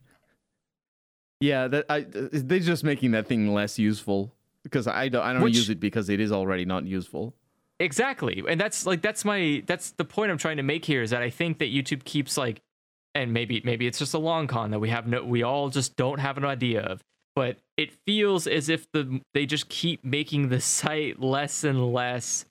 Yeah, 1.39 1.67
that 1.67 1.85
I 1.89 2.05
they're 2.09 2.59
just 2.59 2.83
making 2.83 3.11
that 3.11 3.27
thing 3.27 3.53
less 3.53 3.77
useful 3.77 4.33
because 4.63 4.87
I 4.87 5.09
don't 5.09 5.21
I 5.23 5.33
don't 5.33 5.41
Which- 5.43 5.55
use 5.55 5.69
it 5.69 5.79
because 5.79 6.09
it 6.09 6.19
is 6.19 6.31
already 6.31 6.65
not 6.65 6.85
useful. 6.85 7.35
Exactly. 7.79 8.43
And 8.47 8.59
that's 8.59 8.85
like 8.85 9.01
that's 9.01 9.25
my 9.25 9.63
that's 9.65 9.91
the 9.91 10.05
point 10.05 10.31
I'm 10.31 10.37
trying 10.37 10.57
to 10.57 10.63
make 10.63 10.85
here 10.85 11.01
is 11.01 11.11
that 11.11 11.21
I 11.21 11.29
think 11.29 11.59
that 11.59 11.73
YouTube 11.73 12.03
keeps 12.03 12.37
like, 12.37 12.61
and 13.15 13.33
maybe 13.33 13.61
maybe 13.63 13.87
it's 13.87 13.99
just 13.99 14.13
a 14.13 14.19
long 14.19 14.47
con 14.47 14.71
that 14.71 14.79
we 14.79 14.89
have 14.89 15.07
no 15.07 15.23
we 15.23 15.43
all 15.43 15.69
just 15.69 15.95
don't 15.95 16.19
have 16.19 16.37
an 16.37 16.45
idea 16.45 16.81
of. 16.81 17.01
But 17.35 17.57
it 17.77 17.93
feels 18.05 18.47
as 18.47 18.67
if 18.69 18.91
the 18.93 19.21
they 19.33 19.45
just 19.45 19.69
keep 19.69 20.03
making 20.03 20.49
the 20.49 20.59
site 20.59 21.19
less 21.19 21.63
and 21.63 21.93
less 21.93 22.45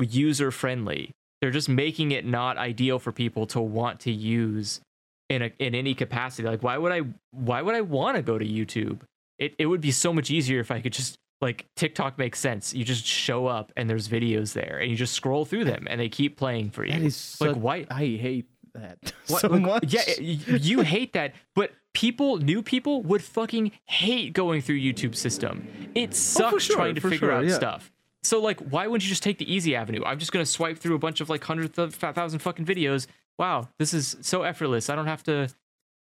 user 0.00 0.50
friendly. 0.50 1.10
They're 1.40 1.50
just 1.50 1.68
making 1.68 2.12
it 2.12 2.24
not 2.24 2.58
ideal 2.58 2.98
for 2.98 3.12
people 3.12 3.46
to 3.48 3.60
want 3.60 4.00
to 4.00 4.12
use 4.12 4.80
in 5.28 5.42
a 5.42 5.52
in 5.58 5.74
any 5.74 5.94
capacity. 5.94 6.46
Like 6.46 6.62
why 6.62 6.76
would 6.76 6.92
I 6.92 7.02
why 7.32 7.62
would 7.62 7.74
I 7.74 7.80
want 7.80 8.16
to 8.16 8.22
go 8.22 8.38
to 8.38 8.44
YouTube? 8.44 9.00
It 9.38 9.54
it 9.58 9.66
would 9.66 9.80
be 9.80 9.90
so 9.90 10.12
much 10.12 10.30
easier 10.30 10.60
if 10.60 10.70
I 10.70 10.80
could 10.80 10.92
just 10.92 11.16
like 11.40 11.66
TikTok 11.76 12.18
makes 12.18 12.38
sense. 12.38 12.74
You 12.74 12.84
just 12.84 13.04
show 13.04 13.46
up 13.46 13.72
and 13.76 13.88
there's 13.88 14.08
videos 14.08 14.52
there 14.52 14.78
and 14.80 14.90
you 14.90 14.96
just 14.96 15.14
scroll 15.14 15.44
through 15.44 15.64
them 15.64 15.86
and 15.88 16.00
they 16.00 16.08
keep 16.08 16.36
playing 16.36 16.70
for 16.70 16.84
you. 16.84 16.92
That 16.92 17.02
is 17.02 17.36
like 17.40 17.56
why 17.56 17.86
I 17.90 18.04
hate 18.04 18.46
that 18.74 18.98
what- 19.28 19.40
so 19.40 19.48
like, 19.48 19.62
much. 19.62 19.84
Yeah, 19.92 20.02
you 20.20 20.82
hate 20.82 21.14
that, 21.14 21.34
but 21.54 21.72
people, 21.94 22.36
new 22.38 22.62
people, 22.62 23.02
would 23.02 23.22
fucking 23.22 23.72
hate 23.84 24.32
going 24.32 24.60
through 24.62 24.78
YouTube 24.78 25.14
system. 25.14 25.66
It 25.94 26.10
oh, 26.10 26.14
sucks 26.14 26.54
Oh, 26.54 26.58
sure, 26.58 26.76
trying 26.76 26.94
to 26.94 27.00
figure 27.00 27.18
sure, 27.18 27.32
out 27.32 27.46
yeah. 27.46 27.54
stuff. 27.54 27.90
So 28.22 28.40
like, 28.40 28.60
why 28.60 28.86
wouldn't 28.86 29.02
you 29.02 29.08
just 29.08 29.22
take 29.22 29.38
the 29.38 29.50
easy 29.52 29.74
avenue? 29.74 30.02
I'm 30.04 30.18
just 30.18 30.32
gonna 30.32 30.46
swipe 30.46 30.78
through 30.78 30.94
a 30.94 30.98
bunch 30.98 31.20
of 31.20 31.30
like 31.30 31.42
hundred 31.42 31.74
thousand 31.74 32.40
fucking 32.40 32.66
videos. 32.66 33.06
Wow, 33.38 33.68
this 33.78 33.94
is 33.94 34.16
so 34.20 34.42
effortless. 34.42 34.90
I 34.90 34.96
don't 34.96 35.06
have 35.06 35.22
to. 35.24 35.48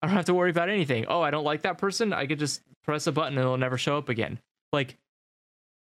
I 0.02 0.08
don't 0.08 0.16
have 0.16 0.26
to 0.26 0.34
worry 0.34 0.50
about 0.50 0.68
anything. 0.70 1.06
Oh, 1.08 1.22
I 1.22 1.30
don't 1.32 1.44
like 1.44 1.62
that 1.62 1.78
person. 1.78 2.12
I 2.12 2.26
could 2.26 2.40
just 2.40 2.62
press 2.84 3.06
a 3.08 3.12
button 3.12 3.38
and 3.38 3.46
it'll 3.46 3.58
never 3.58 3.78
show 3.78 3.98
up 3.98 4.10
again. 4.10 4.40
Like 4.74 4.98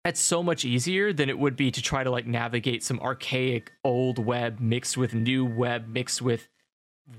that's 0.04 0.20
so 0.20 0.44
much 0.44 0.66
easier 0.66 1.14
than 1.14 1.30
it 1.30 1.40
would 1.40 1.56
be 1.56 1.72
to 1.72 1.82
try 1.82 2.04
to 2.04 2.12
like 2.12 2.28
navigate 2.28 2.84
some 2.84 3.00
archaic 3.00 3.72
old 3.84 4.20
web 4.20 4.60
mixed 4.60 4.98
with 4.98 5.14
new 5.14 5.46
web 5.46 5.88
mixed 5.88 6.22
with 6.22 6.50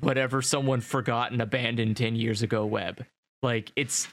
whatever 0.01 0.43
someone 0.43 0.81
forgot 0.81 1.33
and 1.33 1.41
abandoned 1.41 1.97
10 1.97 2.17
years 2.17 2.43
ago 2.43 2.65
web. 2.67 3.05
Like 3.43 3.73
it's 3.77 4.09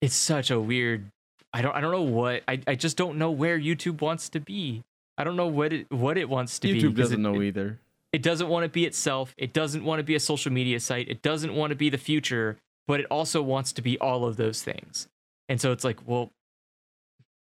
it's 0.00 0.14
such 0.14 0.50
a 0.50 0.58
weird 0.58 1.10
I 1.52 1.62
don't 1.62 1.74
I 1.74 1.80
don't 1.80 1.92
know 1.92 2.02
what 2.02 2.42
I, 2.48 2.60
I 2.66 2.74
just 2.74 2.96
don't 2.96 3.18
know 3.18 3.30
where 3.30 3.58
YouTube 3.58 4.00
wants 4.00 4.28
to 4.30 4.40
be. 4.40 4.82
I 5.18 5.24
don't 5.24 5.36
know 5.36 5.48
what 5.48 5.72
it 5.72 5.90
what 5.90 6.16
it 6.16 6.28
wants 6.28 6.58
to 6.60 6.72
be. 6.72 6.82
youtube 6.82 6.94
doesn't 6.94 7.20
it, 7.20 7.22
know 7.22 7.40
it, 7.40 7.48
either. 7.48 7.78
it 8.12 8.22
doesn't 8.22 8.48
want 8.48 8.64
to 8.64 8.70
be 8.70 8.86
itself. 8.86 9.34
It 9.36 9.52
doesn't 9.52 9.84
want 9.84 9.98
to 9.98 10.04
be 10.04 10.14
a 10.14 10.20
social 10.20 10.52
media 10.52 10.80
site. 10.80 11.08
It 11.08 11.20
doesn't 11.20 11.54
want 11.54 11.70
to 11.70 11.76
be 11.76 11.90
the 11.90 11.98
future, 11.98 12.56
but 12.86 13.00
it 13.00 13.06
also 13.10 13.42
wants 13.42 13.72
to 13.74 13.82
be 13.82 13.98
all 13.98 14.24
of 14.24 14.36
those 14.36 14.62
things. 14.62 15.08
And 15.50 15.60
so 15.60 15.72
it's 15.72 15.84
like, 15.84 16.06
well, 16.06 16.30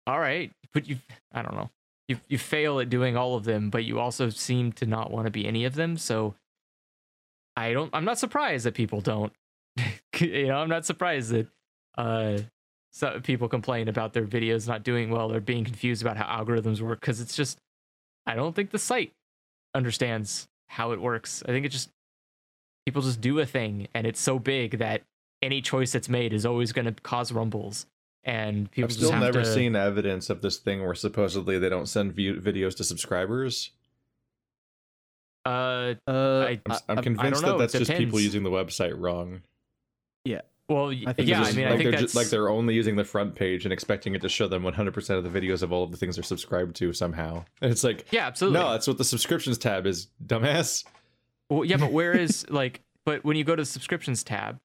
all 0.08 0.20
right, 0.20 0.52
but 0.74 0.88
you, 0.88 0.98
I 1.34 1.42
don't 1.42 1.56
know, 1.56 1.70
you 2.08 2.20
you 2.28 2.38
fail 2.38 2.80
at 2.80 2.90
doing 2.90 3.18
all 3.18 3.36
of 3.36 3.44
them, 3.44 3.70
but 3.70 3.86
you 3.86 4.00
also 4.00 4.30
seem 4.30 4.72
to 4.74 4.86
not 4.86 5.12
want 5.12 5.26
to 5.26 5.32
be 5.32 5.48
any 5.48 5.66
of 5.66 5.76
them. 5.76 5.98
So 5.98 6.36
I 7.56 7.74
don't. 7.74 7.90
I'm 7.94 8.06
not 8.06 8.20
surprised 8.20 8.66
that 8.66 8.74
people 8.74 9.02
don't. 9.02 9.34
you 10.20 10.48
know, 10.48 10.58
I'm 10.58 10.70
not 10.70 10.86
surprised 10.86 11.32
that 11.32 11.48
uh, 11.98 12.40
so 12.92 13.20
people 13.22 13.48
complain 13.48 13.88
about 13.88 14.14
their 14.14 14.26
videos 14.26 14.68
not 14.68 14.84
doing 14.84 15.10
well 15.10 15.32
or 15.32 15.40
being 15.40 15.64
confused 15.64 16.02
about 16.02 16.18
how 16.18 16.44
algorithms 16.44 16.82
work 16.82 17.00
because 17.00 17.22
it's 17.22 17.36
just 17.36 17.58
I 18.26 18.36
don't 18.36 18.56
think 18.56 18.72
the 18.72 18.80
site 18.80 19.14
understands 19.74 20.48
how 20.68 20.92
it 20.92 21.02
works. 21.02 21.42
I 21.48 21.52
think 21.52 21.66
it 21.66 21.70
just 21.70 21.90
people 22.86 23.02
just 23.02 23.22
do 23.22 23.40
a 23.40 23.46
thing 23.46 23.88
and 23.94 24.06
it's 24.06 24.20
so 24.20 24.40
big 24.40 24.80
that 24.80 25.02
any 25.42 25.62
choice 25.62 25.92
that's 25.94 26.10
made 26.10 26.34
is 26.34 26.46
always 26.46 26.72
going 26.72 26.86
to 26.86 26.92
cause 27.02 27.32
rumbles 27.32 27.86
and 28.24 28.70
people 28.72 28.86
I've 28.86 28.90
just 28.90 29.00
still 29.00 29.12
have 29.12 29.22
never 29.22 29.42
to, 29.44 29.54
seen 29.54 29.76
evidence 29.76 30.30
of 30.30 30.42
this 30.42 30.58
thing 30.58 30.84
where 30.84 30.94
supposedly 30.94 31.58
they 31.60 31.70
don't 31.70 31.88
send 31.88 32.14
view- 32.14 32.36
videos 32.40 32.76
to 32.78 32.84
subscribers. 32.84 33.72
uh 35.46 35.96
Uh, 36.08 36.46
I- 36.48 36.62
I'm, 36.66 36.72
I- 36.72 36.80
I'm 36.90 37.04
convinced 37.04 37.42
know, 37.42 37.50
that 37.50 37.56
it 37.56 37.72
that's 37.72 37.88
just 37.90 37.92
people 38.00 38.20
using 38.20 38.44
the 38.44 38.52
website 38.52 38.94
wrong. 38.98 39.42
Yeah. 40.24 40.42
Well 40.70 40.92
I 40.92 41.14
think 41.14 41.28
yeah 41.28 41.42
it's 41.42 41.50
I 41.50 41.54
mean 41.54 41.66
like 41.66 41.74
I 41.74 41.78
think 41.78 41.84
they're 41.84 41.92
that's 41.92 42.02
just, 42.04 42.16
like 42.16 42.28
they're 42.28 42.48
only 42.50 42.76
using 42.76 42.96
the 42.96 43.04
front 43.04 43.36
page 43.36 43.66
and 43.66 43.74
expecting 43.74 44.16
it 44.16 44.22
to 44.22 44.30
show 44.30 44.48
them 44.48 44.64
100% 44.64 45.10
of 45.18 45.24
the 45.30 45.42
videos 45.42 45.64
of 45.64 45.74
all 45.74 45.84
of 45.84 45.92
the 45.92 45.98
things 45.98 46.16
they're 46.16 46.24
subscribed 46.24 46.76
to 46.78 46.94
somehow. 46.94 47.44
And 47.62 47.72
it's 47.72 47.84
like, 47.84 48.06
yeah 48.12 48.28
absolutely 48.28 48.60
no, 48.60 48.72
that's 48.72 48.88
what 48.88 48.98
the 48.98 49.04
subscriptions 49.04 49.58
tab 49.58 49.86
is, 49.86 50.08
dumbass. 50.26 50.86
well, 51.50 51.66
yeah 51.66 51.78
but 51.78 51.92
where 51.92 52.14
is 52.18 52.48
like 52.50 52.82
but 53.04 53.26
when 53.26 53.36
you 53.36 53.44
go 53.44 53.56
to 53.56 53.64
the 53.64 53.66
subscriptions 53.66 54.24
tab 54.24 54.60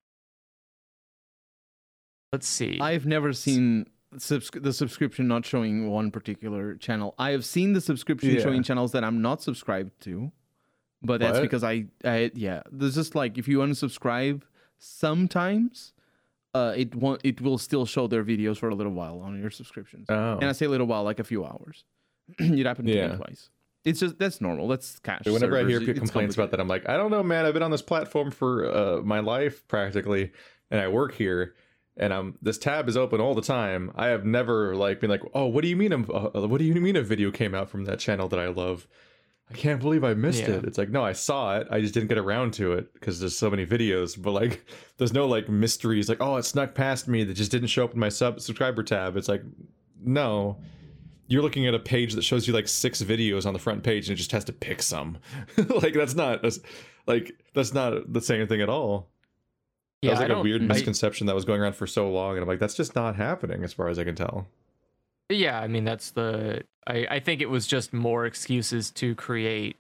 let's 2.33 2.47
see 2.49 2.79
I've 2.81 3.07
never 3.07 3.33
seen 3.33 3.87
subs- 4.19 4.51
the 4.53 4.73
subscription 4.73 5.29
not 5.29 5.45
showing 5.45 5.91
one 5.91 6.11
particular 6.11 6.75
channel. 6.77 7.15
I 7.19 7.31
have 7.31 7.45
seen 7.45 7.73
the 7.73 7.81
subscription 7.81 8.31
Yeah. 8.35 8.41
showing 8.43 8.63
channels 8.63 8.93
that 8.93 9.05
I'm 9.05 9.21
not 9.23 9.43
subscribed 9.43 10.01
to, 10.03 10.33
but 11.03 11.21
that's 11.21 11.35
What? 11.35 11.43
because 11.43 11.63
I, 11.65 11.87
I 12.05 12.31
yeah. 12.35 12.63
There's 12.71 12.95
just 12.95 13.15
like 13.15 13.39
if 13.39 13.47
you 13.49 13.59
unsubscribe, 13.59 14.43
sometimes 14.79 15.93
uh, 16.55 16.73
it 16.77 16.95
won't. 16.95 17.21
It 17.23 17.41
will 17.43 17.59
still 17.59 17.85
show 17.85 18.07
their 18.07 18.25
videos 18.25 18.57
for 18.57 18.69
a 18.71 18.75
little 18.75 18.93
while 18.93 19.21
on 19.21 19.39
your 19.39 19.51
subscriptions, 19.51 20.07
Oh. 20.09 20.39
and 20.41 20.45
I 20.45 20.53
say 20.53 20.65
a 20.67 20.71
little 20.71 20.87
while, 20.87 21.05
like 21.05 21.21
a 21.21 21.25
few 21.25 21.45
hours. 21.45 21.85
it 22.39 22.65
happened 22.67 22.89
to 22.89 22.95
Yeah. 22.95 23.09
me 23.09 23.17
twice. 23.17 23.51
It's 23.85 24.01
just 24.01 24.19
that's 24.19 24.41
normal. 24.41 24.67
That's 24.67 24.99
cache. 25.01 25.23
So 25.25 25.33
whenever 25.35 25.57
I 25.59 25.65
hear 25.65 25.79
people 25.81 25.91
It's 26.03 26.11
complaints 26.11 26.35
about 26.35 26.51
that, 26.53 26.59
I'm 26.61 26.67
like, 26.67 26.89
I 26.89 26.97
don't 26.97 27.11
know, 27.11 27.23
man. 27.23 27.45
I've 27.45 27.53
been 27.55 27.63
on 27.63 27.71
this 27.71 27.83
platform 27.83 28.31
for 28.31 28.65
uh, 28.75 29.03
my 29.03 29.21
life 29.21 29.69
practically, 29.69 30.33
and 30.71 30.81
I 30.81 30.89
work 30.89 31.15
here, 31.15 31.55
and 31.97 32.13
I'm 32.13 32.39
this 32.43 32.59
tab 32.59 32.89
is 32.89 32.97
open 32.97 33.21
all 33.21 33.35
the 33.35 33.43
time. 33.43 33.93
I 33.95 34.09
have 34.09 34.25
never 34.25 34.77
like 34.77 35.01
been 35.01 35.11
like, 35.11 35.23
oh, 35.35 35.47
what 35.47 35.63
do 35.63 35.69
you 35.69 35.77
mean? 35.77 35.93
I'm, 35.93 36.07
uh, 36.13 36.47
what 36.47 36.59
do 36.59 36.65
you 36.65 36.75
mean 36.75 36.97
a 36.97 37.03
video 37.03 37.31
came 37.31 37.55
out 37.55 37.69
from 37.71 37.85
that 37.85 37.99
channel 37.99 38.29
that 38.29 38.39
I 38.39 38.49
love? 38.49 38.87
I 39.51 39.55
can't 39.55 39.81
believe 39.81 40.03
I 40.03 40.15
missed 40.15 40.43
Yeah. 40.43 40.55
it. 40.57 40.65
It's 40.65 40.77
like, 40.77 40.89
no, 40.91 41.05
I 41.05 41.13
saw 41.13 41.57
it. 41.59 41.69
I 41.71 41.81
just 41.81 41.95
didn't 41.95 42.09
get 42.09 42.19
around 42.19 42.53
to 42.55 42.73
it 42.73 42.93
because 42.95 43.21
there's 43.21 43.39
so 43.39 43.49
many 43.49 43.65
videos. 43.65 44.21
But 44.21 44.33
like, 44.33 44.67
there's 44.99 45.13
no 45.13 45.27
like 45.27 45.49
mysteries. 45.49 46.09
Like, 46.09 46.21
oh, 46.21 46.37
it 46.37 46.45
snuck 46.45 46.75
past 46.75 47.07
me 47.07 47.23
that 47.25 47.35
just 47.35 47.53
didn't 47.53 47.69
show 47.69 47.85
up 47.85 47.95
in 47.95 48.01
my 48.01 48.09
sub 48.09 48.41
subscriber 48.41 48.83
tab. 48.83 49.17
It's 49.17 49.29
like, 49.29 49.43
no, 50.05 50.59
you're 51.29 51.43
looking 51.43 51.67
at 51.67 51.75
a 51.75 51.79
page 51.79 52.15
that 52.15 52.23
shows 52.23 52.47
you 52.47 52.55
like 52.55 52.69
six 52.69 53.03
videos 53.03 53.47
on 53.47 53.53
the 53.53 53.59
front 53.59 53.83
page 53.83 54.09
and 54.09 54.15
it 54.15 54.17
just 54.19 54.33
has 54.33 54.45
to 54.45 54.53
pick 54.53 54.83
some. 54.83 55.19
like 55.57 55.95
that's 55.95 56.15
not 56.15 56.43
that's 56.43 56.59
like 57.07 57.33
that's 57.55 57.73
not 57.73 58.13
the 58.13 58.21
same 58.21 58.47
thing 58.49 58.61
at 58.61 58.69
all. 58.69 59.11
Yeah 60.03 60.11
that 60.11 60.13
was 60.15 60.21
like 60.21 60.29
a 60.31 60.35
don't- 60.35 60.45
weird 60.45 60.63
I- 60.63 60.67
misconception 60.67 61.27
that 61.27 61.35
was 61.35 61.45
going 61.45 61.61
around 61.61 61.75
for 61.77 61.87
so 61.87 62.11
long, 62.11 62.33
and 62.37 62.43
I'm 62.43 62.49
like, 62.49 62.59
that's 62.61 62.75
just 62.75 62.95
not 62.95 63.17
happening 63.17 63.65
as 63.65 63.73
far 63.73 63.89
as 63.89 63.99
I 63.99 64.05
can 64.05 64.15
tell. 64.15 64.47
Yeah, 65.29 65.59
I 65.61 65.67
mean 65.67 65.85
that's 65.85 66.11
the 66.13 66.63
I, 66.87 67.07
I 67.11 67.21
think 67.21 67.41
it 67.41 67.51
was 67.51 67.67
just 67.67 67.93
more 67.93 68.27
excuses 68.27 68.91
to 68.93 69.15
create 69.15 69.77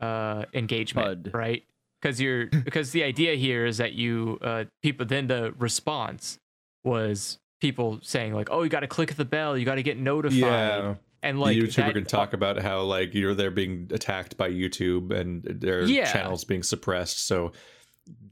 uh 0.00 0.44
engagement, 0.54 1.24
Bud. 1.24 1.34
right? 1.34 1.64
Because 2.00 2.20
you're 2.20 2.46
because 2.64 2.92
the 2.92 3.02
idea 3.04 3.34
here 3.34 3.66
is 3.66 3.76
that 3.78 3.92
you 3.92 4.38
uh 4.42 4.64
people 4.82 5.04
then 5.06 5.26
the 5.26 5.52
response 5.58 6.38
was 6.82 7.38
people 7.60 7.98
saying 8.02 8.32
like, 8.32 8.48
"Oh, 8.50 8.62
you 8.62 8.70
got 8.70 8.80
to 8.80 8.86
click 8.86 9.14
the 9.16 9.24
bell, 9.26 9.58
you 9.58 9.66
got 9.66 9.74
to 9.74 9.82
get 9.82 9.98
notified." 9.98 10.38
Yeah, 10.38 10.94
And 11.22 11.38
like 11.38 11.58
the 11.58 11.64
YouTuber 11.66 11.74
that- 11.86 11.92
can 11.94 12.04
talk 12.06 12.32
about 12.32 12.58
how 12.60 12.80
like 12.82 13.12
you're 13.12 13.34
there 13.34 13.50
being 13.50 13.90
attacked 13.92 14.38
by 14.38 14.48
YouTube 14.50 15.10
and 15.12 15.42
their 15.44 15.82
Yeah. 15.82 16.10
channels 16.10 16.44
being 16.44 16.62
suppressed. 16.62 17.26
So 17.26 17.52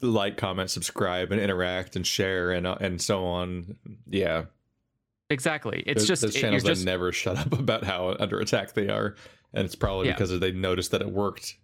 like, 0.01 0.37
comment, 0.37 0.71
subscribe, 0.71 1.33
and 1.33 1.41
interact 1.41 1.97
and 1.97 2.07
share 2.07 2.51
and 2.53 2.67
uh, 2.67 2.77
and 2.81 3.01
so 3.01 3.25
on. 3.25 3.77
Yeah, 4.09 4.45
Exactly. 5.31 5.83
It's 5.87 6.03
Those- 6.03 6.09
just 6.09 6.23
those 6.23 6.35
channels 6.35 6.63
you're 6.63 6.71
that 6.71 6.75
just 6.77 6.87
never 6.87 7.13
shut 7.13 7.37
up 7.37 7.53
about 7.59 7.85
how 7.85 8.17
under 8.19 8.41
attack 8.41 8.73
they 8.75 8.89
are, 8.89 9.15
and 9.53 9.65
it's 9.67 9.75
probably 9.75 10.07
Yeah. 10.07 10.15
because 10.15 10.39
they 10.41 10.53
noticed 10.53 10.91
that 10.93 11.03
it 11.03 11.11
worked. 11.11 11.57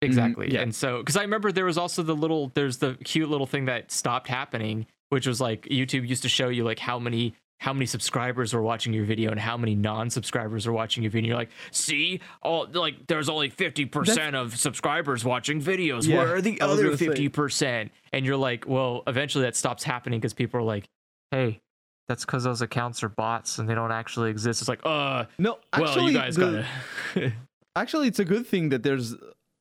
Exactly. 0.00 0.52
yeah. 0.52 0.60
And 0.62 0.74
so, 0.74 0.98
because 0.98 1.16
I 1.16 1.22
remember 1.22 1.52
there 1.52 1.64
was 1.64 1.78
also 1.78 2.02
the 2.02 2.14
little, 2.14 2.50
there's 2.54 2.78
the 2.78 2.94
cute 3.04 3.28
little 3.28 3.46
thing 3.46 3.66
that 3.66 3.92
stopped 3.92 4.26
happening, 4.26 4.86
which 5.10 5.26
was 5.28 5.40
like 5.40 5.62
YouTube 5.66 6.08
used 6.08 6.22
to 6.22 6.28
show 6.28 6.48
you 6.48 6.64
like 6.64 6.80
how 6.80 6.98
many 6.98 7.34
how 7.62 7.72
many 7.72 7.86
subscribers 7.86 8.52
were 8.52 8.60
watching 8.60 8.92
your 8.92 9.04
video 9.04 9.30
and 9.30 9.38
how 9.38 9.56
many 9.56 9.76
non-subscribers 9.76 10.66
are 10.66 10.72
watching 10.72 11.04
your 11.04 11.10
video. 11.12 11.20
And 11.20 11.26
you're 11.28 11.36
like, 11.36 11.50
see, 11.70 12.20
all 12.42 12.66
like 12.72 13.06
there's 13.06 13.28
only 13.28 13.50
fifty 13.50 13.84
percent 13.86 14.34
of 14.34 14.58
subscribers 14.58 15.24
watching 15.24 15.60
videos. 15.62 16.04
Yeah, 16.08 16.16
Where 16.16 16.34
are 16.34 16.40
the 16.40 16.60
other 16.60 16.82
gonna 16.82 16.96
say. 16.96 17.06
fifty 17.06 17.28
percent? 17.28 17.92
And 18.12 18.26
you're 18.26 18.36
like, 18.36 18.66
well, 18.66 19.04
eventually 19.06 19.44
that 19.44 19.54
stops 19.54 19.84
happening 19.84 20.18
because 20.18 20.34
people 20.34 20.58
are 20.58 20.64
like, 20.64 20.88
hey, 21.30 21.60
that's 22.08 22.24
because 22.24 22.42
those 22.42 22.62
accounts 22.62 23.04
are 23.04 23.08
bots 23.08 23.58
and 23.58 23.68
they 23.68 23.76
don't 23.76 23.92
actually 23.92 24.30
exist. 24.30 24.60
It's 24.60 24.68
like, 24.68 24.80
uh, 24.84 25.26
No, 25.38 25.58
well, 25.78 26.00
you 26.10 26.12
guys 26.18 26.34
the- 26.34 26.66
gotta. 27.14 27.32
Actually, 27.76 28.08
it's 28.08 28.18
a 28.18 28.24
good 28.24 28.44
thing 28.46 28.70
that 28.70 28.82
there's 28.82 29.14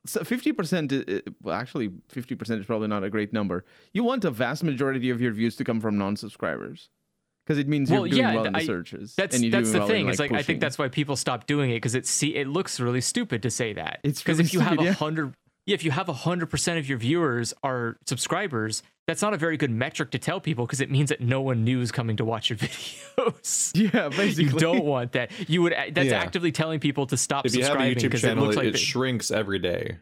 fifty 0.07 0.51
percent. 0.53 0.91
Well, 1.43 1.53
actually, 1.55 1.91
fifty 2.09 2.33
percent 2.33 2.59
is 2.59 2.65
probably 2.65 2.88
not 2.88 3.03
a 3.03 3.11
great 3.11 3.31
number. 3.31 3.63
You 3.93 4.03
want 4.03 4.25
a 4.25 4.31
vast 4.31 4.63
majority 4.63 5.11
of 5.11 5.21
your 5.21 5.31
views 5.33 5.55
to 5.57 5.63
come 5.63 5.80
from 5.80 5.97
non-subscribers, 5.99 6.89
because 7.45 7.58
it 7.58 7.68
means 7.68 7.90
Well, 7.92 8.06
you're 8.08 8.16
doing 8.16 8.22
yeah, 8.22 8.36
well 8.36 8.45
in 8.45 8.53
the 8.53 8.60
I- 8.60 8.66
searches. 8.66 9.16
That's 9.16 9.36
and 9.36 9.44
you're 9.44 9.52
that's 9.52 9.72
doing 9.72 9.74
the 9.74 9.80
well 9.80 9.88
in, 9.90 9.94
thing. 9.95 10.10
it's 10.10 10.20
like 10.20 10.32
I 10.32 10.44
think 10.44 10.60
that's 10.61 10.78
why 10.78 10.88
people 10.90 11.16
stop 11.16 11.48
doing 11.48 11.72
it 11.72 11.76
because 11.76 11.95
it 11.95 12.06
see 12.08 12.36
it 12.36 12.48
looks 12.48 12.80
really 12.80 13.02
stupid 13.02 13.44
to 13.44 13.50
say 13.50 13.74
that. 13.74 14.00
It's 14.03 14.22
because 14.22 14.38
really 14.38 14.48
if 14.48 14.53
you 14.53 14.60
have 14.61 14.80
a 14.80 14.94
hundred, 14.94 15.34
yeah, 15.66 15.74
if 15.76 15.84
you 15.84 15.92
have 15.92 16.10
a 16.10 16.14
hundred 16.14 16.48
percent 16.50 16.80
of 16.80 16.88
your 16.90 16.98
viewers 16.98 17.53
are 17.64 17.98
subscribers, 18.06 18.84
that's 19.08 19.22
not 19.22 19.34
a 19.34 19.38
very 19.38 19.58
good 19.58 19.72
metric 19.72 20.11
to 20.11 20.20
tell 20.20 20.40
people 20.40 20.66
because 20.66 20.82
it 20.82 20.90
means 20.92 21.10
that 21.10 21.22
no 21.22 21.42
one 21.42 21.64
new 21.64 21.82
is 21.82 21.92
coming 21.92 22.16
to 22.18 22.26
watch 22.26 22.50
your 22.50 22.58
videos. 22.60 23.72
yeah, 23.94 24.10
basically. 24.10 24.45
you 24.45 24.60
don't 24.60 24.86
want 24.86 25.11
that. 25.14 25.32
You 25.50 25.61
would 25.64 25.74
that's 25.94 26.10
Yeah. 26.10 26.20
actively 26.20 26.52
telling 26.52 26.80
people 26.80 27.06
to 27.08 27.18
stop 27.18 27.45
If 27.45 27.56
you 27.56 27.61
have 27.64 27.72
a 27.72 27.74
subscribing 27.74 27.98
YouTube 27.98 28.02
because 28.03 28.24
it 28.24 28.38
looks 28.38 28.56
it, 28.56 28.60
like 28.60 28.68
it 28.68 28.72
they- 28.74 28.78
shrinks 28.80 29.32
every 29.32 29.60
day. 29.60 29.98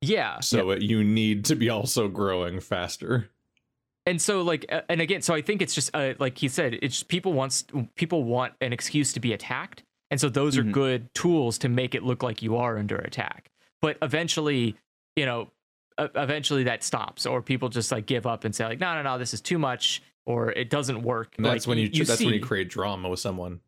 yeah. 0.00 0.40
So 0.40 0.70
it, 0.70 0.82
you 0.82 1.02
need 1.02 1.46
to 1.46 1.56
be 1.56 1.68
also 1.70 2.08
growing 2.08 2.60
faster. 2.60 3.30
And 4.08 4.20
so 4.20 4.42
like 4.42 4.64
and 4.88 5.00
again 5.00 5.22
so 5.22 5.34
i 5.34 5.42
think 5.42 5.62
it's 5.62 5.74
just 5.74 5.90
uh, 5.94 6.14
like 6.18 6.36
he 6.38 6.48
said 6.48 6.78
it's 6.82 7.02
people 7.02 7.32
wants 7.32 7.64
people 7.94 8.24
want 8.24 8.52
an 8.60 8.72
excuse 8.72 9.12
to 9.12 9.20
be 9.20 9.32
attacked. 9.32 9.82
And 10.10 10.18
so 10.18 10.30
those 10.30 10.56
are 10.56 10.64
Mhm. 10.64 10.72
good 10.72 11.00
tools 11.14 11.58
to 11.58 11.68
make 11.68 11.94
it 11.94 12.02
look 12.02 12.22
like 12.22 12.40
you 12.40 12.56
are 12.56 12.78
under 12.78 12.96
attack. 12.96 13.50
But 13.82 13.98
eventually 14.00 14.74
you 15.16 15.26
know 15.26 15.50
eventually 15.98 16.64
that 16.64 16.82
stops 16.82 17.26
or 17.26 17.42
people 17.42 17.68
just 17.68 17.92
like 17.92 18.06
give 18.06 18.24
up 18.26 18.44
and 18.44 18.54
say 18.54 18.64
like 18.64 18.80
no 18.80 18.94
no 18.94 19.02
no 19.02 19.18
this 19.18 19.34
is 19.34 19.40
too 19.42 19.58
much 19.58 20.02
or 20.24 20.50
it 20.52 20.70
doesn't 20.70 21.02
work. 21.02 21.34
And 21.36 21.44
that's 21.44 21.66
Like, 21.66 21.68
when 21.76 21.78
you, 21.78 22.04
that's 22.04 22.20
when 22.24 22.34
you 22.34 22.40
create 22.40 22.68
drama 22.70 23.08
with 23.10 23.20
someone. 23.20 23.60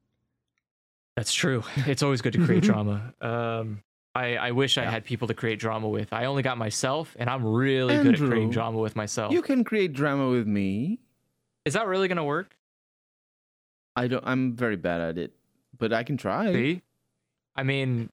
that's 1.16 1.32
true. 1.34 1.62
It's 1.86 2.02
always 2.02 2.22
good 2.22 2.32
to 2.34 2.44
create 2.46 2.62
drama. 2.62 3.12
Um 3.20 3.82
I, 4.20 4.36
I 4.48 4.50
wish 4.50 4.76
I 4.76 4.84
had 4.84 5.04
people 5.04 5.28
to 5.28 5.34
create 5.34 5.58
drama 5.58 5.88
with. 5.88 6.12
I 6.12 6.26
only 6.26 6.42
got 6.42 6.58
myself, 6.58 7.16
and 7.18 7.30
I'm 7.30 7.44
really 7.44 7.96
good 8.02 8.14
at 8.14 8.20
creating 8.20 8.50
drama 8.50 8.78
with 8.78 8.94
myself. 8.94 9.32
You 9.32 9.40
can 9.42 9.64
create 9.64 9.92
drama 9.94 10.28
with 10.28 10.46
me. 10.46 10.98
Is 11.64 11.74
that 11.74 11.86
really 11.86 12.06
gonna 12.08 12.24
work? 12.24 12.56
I 13.96 14.08
don't. 14.08 14.24
I'm 14.26 14.54
very 14.56 14.76
bad 14.76 15.00
at 15.00 15.18
it, 15.18 15.32
but 15.78 15.92
I 15.92 16.02
can 16.04 16.16
try. 16.16 16.52
See? 16.52 16.82
I 17.56 17.62
mean, 17.62 18.10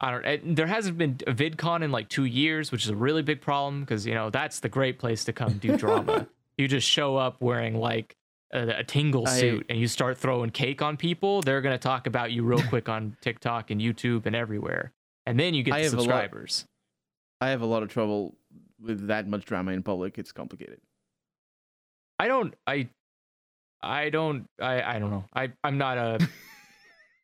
I 0.00 0.10
don't. 0.10 0.24
It, 0.26 0.56
there 0.56 0.66
hasn't 0.66 0.98
been 0.98 1.18
a 1.26 1.32
VidCon 1.32 1.82
in 1.82 1.90
like 1.90 2.08
two 2.08 2.24
years, 2.24 2.70
which 2.70 2.84
is 2.84 2.90
a 2.90 2.96
really 2.96 3.22
big 3.22 3.40
problem 3.40 3.80
because 3.80 4.06
you 4.06 4.14
know 4.14 4.30
that's 4.30 4.60
the 4.60 4.68
great 4.68 4.98
place 4.98 5.24
to 5.24 5.32
come 5.32 5.54
do 5.54 5.76
drama. 5.84 6.26
you 6.58 6.68
just 6.68 6.86
show 6.88 7.16
up 7.16 7.40
wearing 7.40 7.74
like 7.76 8.14
a, 8.52 8.80
a 8.80 8.84
tingle 8.84 9.26
I- 9.26 9.38
suit 9.40 9.66
and 9.68 9.78
you 9.78 9.88
start 9.88 10.18
throwing 10.18 10.50
cake 10.50 10.82
on 10.82 10.96
people. 10.96 11.40
They're 11.42 11.60
gonna 11.62 11.78
talk 11.78 12.06
about 12.06 12.30
you 12.30 12.42
real 12.44 12.62
quick 12.68 12.88
on 12.88 13.16
TikTok 13.20 13.70
and 13.70 13.80
YouTube 13.80 14.26
and 14.26 14.36
everywhere, 14.36 14.92
and 15.26 15.38
then 15.38 15.54
you 15.54 15.62
get 15.62 15.74
I 15.74 15.82
the 15.82 15.88
a 15.88 15.90
lot- 15.90 15.90
subscribers. 16.02 16.64
I 17.40 17.48
have 17.50 17.62
a 17.62 17.66
lot 17.66 17.82
of 17.82 17.88
trouble 17.88 18.34
with 18.80 19.06
that 19.06 19.26
much 19.26 19.44
drama 19.44 19.72
in 19.72 19.82
public. 19.82 20.18
It's 20.18 20.32
complicated. 20.32 20.80
I 22.18 22.28
don't. 22.28 22.54
I. 22.66 22.88
I 23.82 24.10
don't. 24.10 24.46
I. 24.60 24.82
I 24.82 24.98
don't 24.98 25.10
know. 25.10 25.24
I. 25.34 25.52
I'm 25.64 25.78
not 25.78 25.96
a. 25.98 26.28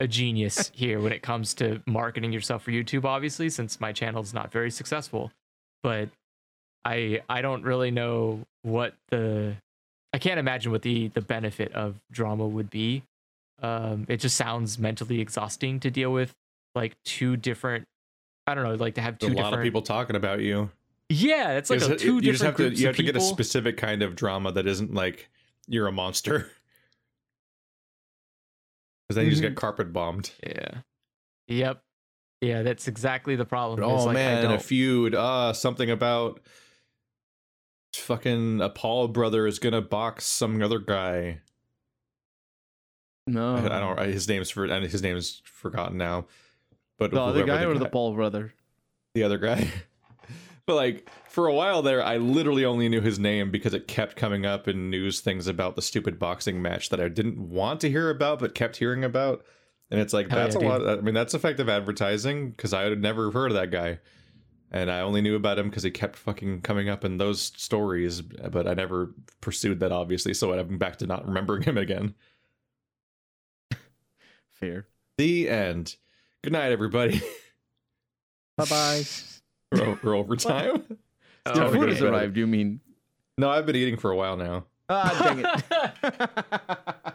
a 0.01 0.07
genius 0.07 0.71
here 0.75 1.01
when 1.01 1.13
it 1.13 1.23
comes 1.23 1.55
to 1.55 1.83
marketing 1.87 2.33
yourself 2.33 2.63
for 2.63 2.71
YouTube, 2.71 3.05
obviously, 3.05 3.49
since 3.49 3.81
my 3.81 3.93
channel 3.93 4.23
is 4.23 4.35
not 4.35 4.53
very 4.53 4.71
successful. 4.71 5.33
But 5.83 6.11
I 6.85 7.23
I 7.29 7.43
don't 7.43 7.63
really 7.63 7.91
know 7.91 8.41
what 8.63 8.95
the 9.11 9.57
I 10.13 10.19
can't 10.19 10.39
imagine 10.39 10.73
what 10.73 10.83
the 10.83 11.09
the 11.09 11.21
benefit 11.21 11.73
of 11.73 11.97
drama 12.11 12.47
would 12.47 12.71
be. 12.71 13.03
Um, 13.63 14.05
it 14.09 14.19
just 14.19 14.37
sounds 14.37 14.79
mentally 14.79 15.21
exhausting 15.21 15.81
to 15.81 15.91
deal 15.91 16.13
with 16.13 16.35
like 16.77 16.97
two 17.05 17.37
different. 17.37 17.87
I 18.47 18.55
don't 18.55 18.63
know, 18.63 18.75
like 18.75 18.95
to 18.95 19.01
have 19.01 19.19
two 19.19 19.27
a 19.27 19.29
lot 19.29 19.35
different. 19.37 19.55
of 19.55 19.63
people 19.63 19.83
talking 19.83 20.15
about 20.15 20.39
you. 20.41 20.71
Yeah, 21.09 21.53
it's 21.53 21.71
like 21.71 21.81
a, 21.81 21.97
two 21.97 22.17
you 22.17 22.21
different 22.21 22.25
just 22.35 22.43
have 22.45 22.57
to 22.57 22.71
you 22.71 22.87
have 22.87 22.97
to 22.97 23.03
get 23.03 23.17
a 23.17 23.21
specific 23.21 23.77
kind 23.77 24.03
of 24.03 24.15
drama 24.15 24.53
that 24.53 24.67
isn't 24.69 24.95
like 24.95 25.29
you're 25.67 25.89
a 25.89 25.93
monster. 25.93 26.51
Because 29.09 29.17
then 29.17 29.25
you 29.27 29.31
just 29.31 29.41
Mm-hmm. 29.43 29.51
get 29.51 29.57
carpet 29.57 29.93
bombed. 29.93 30.33
Yeah. 30.45 30.79
Yep. 31.47 31.81
Yeah, 32.41 32.63
that's 32.63 32.89
exactly 32.89 33.37
the 33.37 33.45
problem. 33.45 33.79
is, 33.81 34.03
Oh 34.03 34.07
like, 34.07 34.15
man, 34.15 34.51
a 34.51 34.59
feud. 34.59 35.15
Uh 35.15 35.53
something 35.53 35.89
about 35.91 36.41
fucking 37.95 38.61
a 38.61 38.69
Paul 38.69 39.07
brother 39.09 39.47
is 39.47 39.61
gonna 39.61 39.81
box 39.81 40.27
some 40.27 40.61
other 40.61 40.81
guy. 40.81 41.39
No, 43.29 43.55
I, 43.57 43.77
I 43.77 43.81
don't. 43.81 43.99
I- 43.99 44.07
His 44.07 44.29
name's 44.29 44.51
for 44.51 44.65
and 44.65 44.85
his 44.85 45.03
name's 45.03 45.41
forgotten 45.45 45.97
now. 45.99 46.27
But 46.99 47.11
The 47.11 47.21
other 47.21 47.45
guy 47.45 47.65
or 47.65 47.75
the 47.75 47.89
Paul 47.89 48.15
brother? 48.15 48.55
the 49.15 49.23
other 49.23 49.39
guy. 49.39 49.71
but 50.67 50.75
like 50.75 51.11
for 51.29 51.47
a 51.47 51.55
while 51.55 51.83
there, 51.83 52.03
I 52.03 52.17
literally 52.19 52.65
only 52.65 52.89
knew 52.89 53.01
his 53.01 53.19
name 53.19 53.51
because 53.51 53.75
it 53.75 53.89
kept 53.89 54.17
coming 54.17 54.45
up 54.47 54.69
in 54.69 54.91
news 54.91 55.21
things 55.21 55.47
about 55.47 55.77
the 55.77 55.83
stupid 55.83 56.19
boxing 56.19 56.61
match 56.61 56.91
that 56.91 57.01
I 57.01 57.09
didn't 57.09 57.39
want 57.39 57.81
to 57.81 57.91
hear 57.91 58.11
about 58.11 58.39
but 58.39 58.55
kept 58.55 58.77
hearing 58.77 59.05
about. 59.05 59.45
And 59.91 60.01
it's 60.01 60.13
like 60.13 60.29
Hell 60.29 60.39
that's 60.39 60.57
yeah, 60.57 60.67
a 60.67 60.69
lot. 60.69 60.99
I 60.99 61.01
mean, 61.01 61.15
that's 61.15 61.35
effective 61.35 61.69
advertising 61.69 62.51
because 62.51 62.75
I 62.75 62.83
had 62.83 63.01
never 63.01 63.31
heard 63.31 63.53
of 63.53 63.57
that 63.57 63.71
guy, 63.71 64.01
and 64.73 64.91
I 64.91 65.01
only 65.01 65.21
knew 65.23 65.37
about 65.37 65.59
him 65.59 65.69
because 65.69 65.85
he 65.85 65.93
kept 65.93 66.17
fucking 66.17 66.63
coming 66.63 66.89
up 66.89 67.05
in 67.05 67.19
those 67.19 67.41
stories. 67.41 68.21
But 68.21 68.67
I 68.67 68.75
never 68.75 69.15
pursued 69.41 69.79
that, 69.81 69.93
obviously. 69.93 70.35
So 70.35 70.53
I'm 70.53 70.79
back 70.79 70.97
to 70.99 71.07
not 71.07 71.27
remembering 71.27 71.63
him 71.63 71.79
again. 71.79 72.15
Fair. 74.53 74.89
The 75.19 75.49
end. 75.49 75.97
Good 76.47 76.53
night, 76.53 76.71
everybody. 76.71 77.21
Bye 78.57 78.65
bye. 78.67 79.03
we're, 79.73 79.99
we're 80.01 80.15
over 80.17 80.37
time. 80.37 80.85
Oh, 81.45 81.55
Your 81.57 81.65
Time 81.65 81.73
food 81.73 81.89
has 81.89 82.01
arrived. 82.01 82.37
You 82.37 82.47
mean? 82.47 82.79
No, 83.37 83.51
I've 83.51 83.67
been 83.67 83.75
eating 83.75 83.97
for 83.97 84.13
a 84.13 84.17
while 84.17 84.37
now. 84.37 84.65
Ah, 84.89 85.19
dang 85.25 85.41
it. 85.45 87.15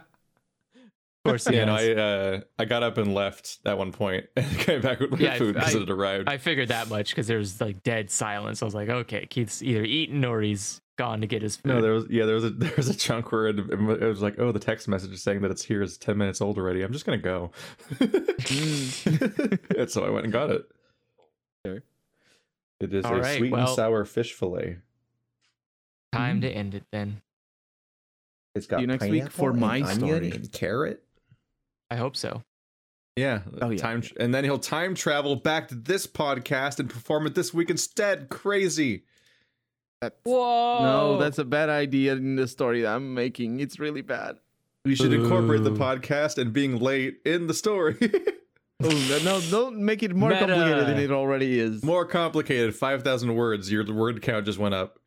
Of 1.24 1.30
course, 1.30 1.48
Yeah, 1.50 1.64
no. 1.64 1.76
I 1.76 1.92
uh, 1.94 2.40
I 2.58 2.66
got 2.66 2.82
up 2.82 2.98
and 2.98 3.14
left 3.14 3.60
at 3.64 3.78
one 3.78 3.90
point 3.90 4.26
and 4.36 4.58
came 4.58 4.82
back 4.82 5.00
with 5.00 5.12
my 5.12 5.18
Yeah, 5.18 5.32
I- 5.32 5.38
food 5.38 5.54
because 5.54 5.74
it 5.76 5.88
arrived. 5.88 6.28
I 6.28 6.36
figured 6.36 6.68
that 6.68 6.90
much 6.90 7.08
because 7.08 7.26
there 7.26 7.38
was 7.38 7.58
like 7.58 7.82
dead 7.82 8.10
silence. 8.10 8.60
I 8.60 8.66
was 8.66 8.74
like, 8.74 8.90
okay, 8.90 9.24
Keith's 9.24 9.62
either 9.62 9.82
eaten 9.82 10.26
or 10.26 10.42
he's 10.42 10.82
gone 11.02 11.20
to 11.20 11.26
get 11.26 11.42
his 11.42 11.56
food. 11.56 11.68
no, 11.68 11.82
there 11.82 11.92
was 11.92 12.06
yeah, 12.08 12.24
there 12.26 12.36
was 12.36 12.44
a 12.44 12.50
there 12.50 12.72
was 12.76 12.88
a 12.88 12.94
chunk 12.94 13.32
where 13.32 13.48
it, 13.48 13.58
it 13.58 13.78
was 13.78 14.22
like, 14.22 14.38
oh, 14.38 14.52
the 14.52 14.60
text 14.60 14.86
message 14.86 15.10
is 15.12 15.20
saying 15.22 15.42
that 15.42 15.50
it's 15.50 15.64
here 15.64 15.82
is 15.82 15.98
ten 15.98 16.16
minutes 16.16 16.40
old 16.40 16.58
already. 16.58 16.82
I'm 16.82 16.92
just 16.92 17.04
gonna 17.04 17.18
go. 17.18 17.50
and 18.00 19.90
so 19.90 20.04
I 20.04 20.10
went 20.10 20.24
and 20.24 20.32
got 20.32 20.50
it. 20.50 20.62
Okay. 21.66 21.84
It 22.80 22.94
is 22.94 23.04
All 23.04 23.16
a 23.16 23.20
right, 23.20 23.38
sweet 23.38 23.50
well- 23.50 23.66
and 23.66 23.74
sour 23.74 24.04
fish 24.04 24.32
fillet. 24.32 24.78
Time 26.12 26.40
to 26.42 26.48
mm-hmm. 26.48 26.58
end 26.58 26.74
it 26.74 26.84
then. 26.92 27.22
It's 28.54 28.66
got 28.66 28.80
you 28.80 28.86
next 28.86 29.08
week 29.08 29.30
for 29.30 29.52
my 29.52 29.82
onion 29.82 29.94
story. 29.94 30.30
and 30.30 30.52
carrot. 30.52 31.02
I 31.90 31.96
hope 31.96 32.16
so. 32.16 32.42
Yeah. 33.16 33.40
Oh, 33.60 33.70
yeah. 33.70 33.78
Time 33.78 34.02
and 34.20 34.34
then 34.34 34.44
he'll 34.44 34.58
time 34.58 34.94
travel 34.94 35.36
back 35.36 35.68
to 35.68 35.74
this 35.74 36.06
podcast 36.06 36.78
and 36.78 36.88
perform 36.88 37.26
it 37.26 37.34
this 37.34 37.52
week 37.52 37.70
instead. 37.70 38.28
Crazy. 38.28 39.04
That's, 40.02 40.16
Whoa! 40.24 40.80
no, 40.82 41.18
that's 41.18 41.38
a 41.38 41.44
bad 41.44 41.68
idea 41.68 42.14
in 42.14 42.34
the 42.34 42.48
story 42.48 42.82
that 42.82 42.92
I'm 42.92 43.14
making. 43.14 43.60
It's 43.60 43.78
really 43.78 44.02
bad. 44.02 44.36
We 44.84 44.96
should 44.96 45.12
incorporate 45.12 45.62
the 45.62 45.70
podcast 45.70 46.38
and 46.38 46.52
being 46.52 46.80
late 46.80 47.20
in 47.24 47.46
the 47.46 47.54
story. 47.54 47.96
Oh 48.84 48.88
no, 48.88 49.18
no, 49.22 49.40
don't 49.48 49.78
make 49.78 50.02
it 50.02 50.12
more 50.12 50.30
Meta. 50.30 50.40
complicated 50.46 50.88
than 50.88 50.98
it 50.98 51.12
already 51.12 51.60
is. 51.60 51.84
More 51.84 52.04
complicated. 52.04 52.74
Five 52.74 53.04
thousand 53.04 53.32
words. 53.36 53.70
Your 53.70 53.84
word 53.94 54.20
count 54.22 54.44
just 54.44 54.58
went 54.58 54.74
up. 54.74 54.98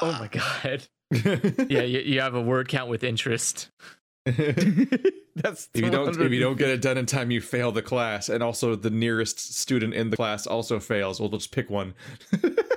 Oh 0.00 0.12
my 0.12 0.28
god. 0.28 0.84
Yeah, 1.68 1.82
you, 1.82 2.00
you 2.00 2.20
have 2.20 2.36
a 2.36 2.40
word 2.40 2.68
count 2.68 2.88
with 2.88 3.02
interest. 3.02 3.70
That's 4.26 5.68
If 5.74 5.84
you 5.84 5.90
don't, 5.90 6.20
if 6.20 6.32
you 6.32 6.40
don't 6.40 6.56
get 6.56 6.68
it 6.70 6.80
done 6.80 6.98
in 6.98 7.06
time, 7.06 7.30
you 7.32 7.40
fail 7.40 7.72
the 7.72 7.82
class, 7.82 8.28
and 8.28 8.44
also 8.44 8.76
the 8.76 8.90
nearest 8.90 9.38
student 9.56 9.92
in 9.94 10.10
the 10.10 10.16
class 10.16 10.46
also 10.46 10.78
fails. 10.78 11.18
We'll 11.20 11.30
just 11.30 11.50
pick 11.52 11.68
one. 11.68 11.94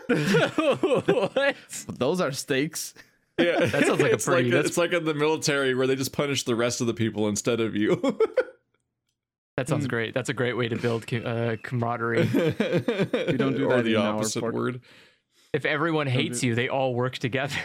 What? 0.09 1.55
Those 1.88 2.21
are 2.21 2.31
stakes. 2.31 2.93
Yeah, 3.38 3.59
That 3.65 3.85
sounds 3.85 4.01
like 4.01 4.11
a 4.11 4.15
it's 4.15 4.25
pretty- 4.25 4.43
Like, 4.43 4.51
that's- 4.51 4.69
It's 4.69 4.77
like 4.77 4.91
in 4.93 5.05
the 5.05 5.13
military 5.13 5.73
where 5.75 5.88
they 5.88 5.95
just 5.95 6.11
punish 6.11 6.43
the 6.43 6.55
rest 6.55 6.81
of 6.81 6.88
the 6.88 6.93
people 6.93 7.27
instead 7.27 7.59
of 7.59 7.75
you. 7.75 8.17
That 9.57 9.67
sounds 9.67 9.88
great. 9.88 10.13
That's 10.13 10.29
a 10.29 10.33
great 10.33 10.55
way 10.55 10.69
to 10.69 10.77
build 10.77 11.03
uh, 11.13 11.57
camaraderie. 11.61 12.19
we 13.27 13.35
don't 13.35 13.57
do 13.57 13.65
or 13.69 13.75
that 13.75 13.83
the 13.83 13.95
in 13.95 14.01
opposite 14.01 14.39
sport. 14.39 14.53
word. 14.55 14.81
If 15.51 15.65
everyone 15.65 16.05
do- 16.05 16.13
hates 16.13 16.41
you, 16.43 16.55
they 16.55 16.69
all 16.69 16.95
work 16.95 17.17
together. 17.17 17.57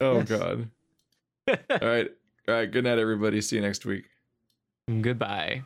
Oh 0.00 0.18
Yes. 0.18 0.28
god. 0.28 0.70
all 1.48 1.56
right, 1.82 2.08
all 2.46 2.54
right. 2.54 2.70
Good 2.70 2.84
night, 2.84 3.00
everybody. 3.00 3.40
See 3.40 3.56
you 3.56 3.62
next 3.62 3.84
week. 3.84 4.04
Goodbye. 5.00 5.64